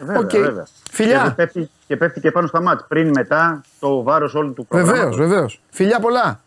Βέβαια, 0.00 0.18
Οκ. 0.20 0.30
βέβαια. 0.30 0.66
Φιλιά. 0.90 1.22
Και 1.24 1.30
πέφτει, 1.30 1.70
και 1.86 1.96
πέφτει 1.96 2.20
και 2.20 2.30
πάνω 2.30 2.46
στα 2.46 2.62
ματς. 2.62 2.84
Πριν, 2.88 3.08
μετά, 3.08 3.60
το 3.80 4.02
βάρος 4.02 4.34
όλου 4.34 4.52
του 4.52 4.66
προγράμματος. 4.66 5.16
Βεβαίω, 5.16 5.28
βεβαίως. 5.28 5.60
Φιλιά 5.70 6.00
πολλά. 6.00 6.40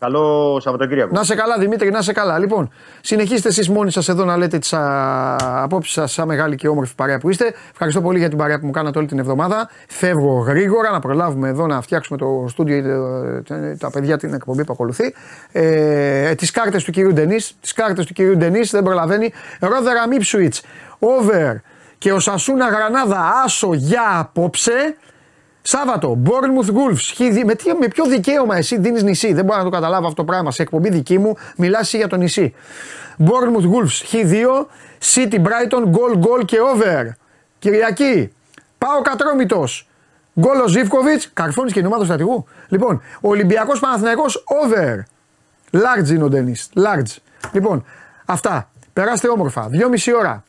Καλό 0.00 0.60
Σαββατοκύριακο. 0.60 1.10
Να 1.14 1.24
σε 1.24 1.34
καλά, 1.34 1.58
Δημήτρη, 1.58 1.90
να 1.90 2.02
σε 2.02 2.12
καλά. 2.12 2.38
Λοιπόν, 2.38 2.70
συνεχίστε 3.00 3.48
εσείς 3.48 3.68
μόνοι 3.68 3.90
σας 3.90 4.08
εδώ 4.08 4.24
να 4.24 4.36
λέτε 4.36 4.58
τις 4.58 4.74
απόψεις 5.38 5.92
σας, 5.92 6.12
σαν 6.12 6.26
μεγάλη 6.26 6.56
και 6.56 6.68
όμορφη 6.68 6.94
παρέα 6.94 7.18
που 7.18 7.30
είστε. 7.30 7.54
Ευχαριστώ 7.70 8.00
πολύ 8.00 8.18
για 8.18 8.28
την 8.28 8.38
παρέα 8.38 8.60
που 8.60 8.66
μου 8.66 8.72
κάνατε 8.72 8.98
όλη 8.98 9.06
την 9.06 9.18
εβδομάδα. 9.18 9.70
Φεύγω 9.88 10.38
γρήγορα 10.38 10.90
να 10.90 10.98
προλάβουμε 10.98 11.48
εδώ 11.48 11.66
να 11.66 11.80
φτιάξουμε 11.80 12.18
το 12.18 12.44
στούντιο, 12.48 12.76
ε, 13.48 13.76
τα 13.78 13.90
παιδιά 13.90 14.16
την 14.18 14.34
εκπομπή 14.34 14.64
που 14.64 14.72
ακολουθεί. 14.72 15.14
Ε, 15.52 16.34
τις 16.34 16.50
κάρτες 16.50 16.84
του 16.84 16.92
κυρίου 16.92 17.12
Ντενή. 17.12 17.36
Τις 17.60 17.72
κάρτες 17.72 18.06
του 18.06 18.12
κυρίου 18.12 18.36
Ντενή 18.36 18.60
δεν 18.60 18.82
προλαβαίνει. 18.82 19.32
Ρόδερα 19.60 20.08
Μίψουιτ, 20.08 20.54
over 20.98 21.54
και 21.98 22.12
ο 22.12 22.18
Σασούνα 22.18 22.68
Γρανάδα 22.68 23.42
άσο 23.44 23.74
για 23.74 24.18
απόψε. 24.18 24.96
Σάββατο, 25.62 26.18
Bournemouth 26.24 26.68
Wolves. 26.68 27.30
Με, 27.44 27.54
τι, 27.54 27.74
με 27.74 27.88
ποιο 27.88 28.04
δικαίωμα 28.04 28.56
εσύ 28.56 28.78
δίνεις 28.78 29.02
νησί; 29.02 29.32
Δεν 29.32 29.44
μπορώ 29.44 29.58
να 29.58 29.64
το 29.64 29.70
καταλάβω 29.70 30.06
αυτό 30.06 30.16
το 30.16 30.24
πράγμα. 30.24 30.50
Σε 30.50 30.62
εκπομπή 30.62 30.88
δική 30.90 31.18
μου 31.18 31.36
μιλάς 31.56 31.92
για 31.92 32.08
το 32.08 32.16
νησί. 32.16 32.54
Bournemouth 33.18 33.64
Wolves. 33.64 34.12
Χ2. 34.12 34.66
City 35.14 35.34
Brighton. 35.34 35.82
Goal, 35.84 36.14
goal 36.14 36.44
και 36.44 36.56
over. 36.60 37.06
Κυριακή. 37.58 38.32
Πάω 38.78 39.02
κατρόμητος. 39.02 39.88
Γκολ 40.40 40.60
ο 40.60 40.68
Ζήφκοβιτς. 40.68 41.30
Καρφώνεις 41.32 41.72
και 41.72 41.80
η 41.80 41.84
ομάδα 41.84 41.98
του 41.98 42.04
στρατηγού. 42.04 42.44
Λοιπόν, 42.68 43.02
Ολυμπιακός 43.20 43.80
Παναθυναϊκό 43.80 44.24
over. 44.44 45.02
Large 45.72 46.08
είναι 46.08 46.24
ο 46.24 46.28
Ντένις. 46.28 46.70
Large. 46.74 47.16
Λοιπόν, 47.52 47.84
αυτά. 48.24 48.70
Περάστε 48.92 49.28
όμορφα. 49.28 49.68
Δυόμιση 49.68 50.14
ώρα. 50.14 50.44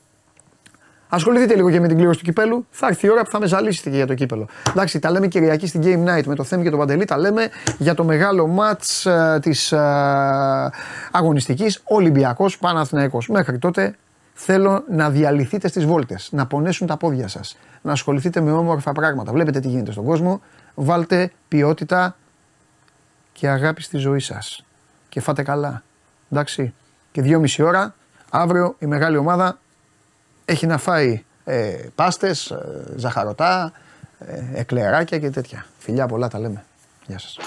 Ασχοληθείτε 1.13 1.55
λίγο 1.55 1.71
και 1.71 1.79
με 1.79 1.87
την 1.87 1.97
κλήρωση 1.97 2.19
του 2.19 2.25
κυπέλου. 2.25 2.65
Θα 2.69 2.87
έρθει 2.87 3.05
η 3.05 3.09
ώρα 3.09 3.23
που 3.23 3.29
θα 3.29 3.39
με 3.39 3.45
ζαλίσετε 3.45 3.89
και 3.89 3.95
για 3.95 4.07
το 4.07 4.13
κύπελο. 4.13 4.47
Εντάξει, 4.69 4.99
τα 4.99 5.11
λέμε 5.11 5.27
Κυριακή 5.27 5.67
στην 5.67 5.81
Game 5.83 6.09
Night 6.09 6.23
με 6.25 6.35
το 6.35 6.43
Θέμη 6.43 6.63
και 6.63 6.69
τον 6.69 6.79
Παντελή. 6.79 7.05
Τα 7.05 7.17
λέμε 7.17 7.49
για 7.77 7.93
το 7.93 8.03
μεγάλο 8.03 8.47
ματ 8.47 8.83
ε, 9.03 9.39
της 9.39 9.71
ε, 9.71 9.79
αγωνιστικής 11.11 11.81
Ολυμπιακός 11.83 12.57
Παναθηναϊκός. 12.57 13.27
Μέχρι 13.27 13.57
τότε 13.57 13.95
θέλω 14.33 14.83
να 14.91 15.09
διαλυθείτε 15.09 15.67
στις 15.67 15.85
βόλτες, 15.85 16.29
να 16.31 16.45
πονέσουν 16.45 16.87
τα 16.87 16.97
πόδια 16.97 17.27
σας, 17.27 17.57
να 17.81 17.91
ασχοληθείτε 17.91 18.41
με 18.41 18.51
όμορφα 18.51 18.91
πράγματα. 18.91 19.31
Βλέπετε 19.31 19.59
τι 19.59 19.67
γίνεται 19.67 19.91
στον 19.91 20.05
κόσμο. 20.05 20.41
Βάλτε 20.75 21.31
ποιότητα 21.47 22.15
και 23.31 23.47
αγάπη 23.49 23.81
στη 23.81 23.97
ζωή 23.97 24.19
σας. 24.19 24.65
Και 25.09 25.21
φάτε 25.21 25.43
καλά. 25.43 25.83
Εντάξει. 26.31 26.73
Και 27.11 27.21
δυόμιση 27.21 27.63
ώρα 27.63 27.95
αύριο 28.29 28.75
η 28.79 28.85
μεγάλη 28.85 29.17
ομάδα 29.17 29.59
έχει 30.45 30.65
να 30.65 30.77
φάει 30.77 31.23
ε, 31.43 31.75
πάστες, 31.95 32.51
ε, 32.51 32.93
ζαχαρωτά, 32.95 33.71
ε, 34.19 34.59
εκλεράκια 34.59 35.19
και 35.19 35.29
τέτοια. 35.29 35.65
Φιλιά 35.77 36.05
πολλά 36.07 36.27
τα 36.27 36.39
λέμε. 36.39 36.63
Γεια 37.07 37.19
σας. 37.19 37.37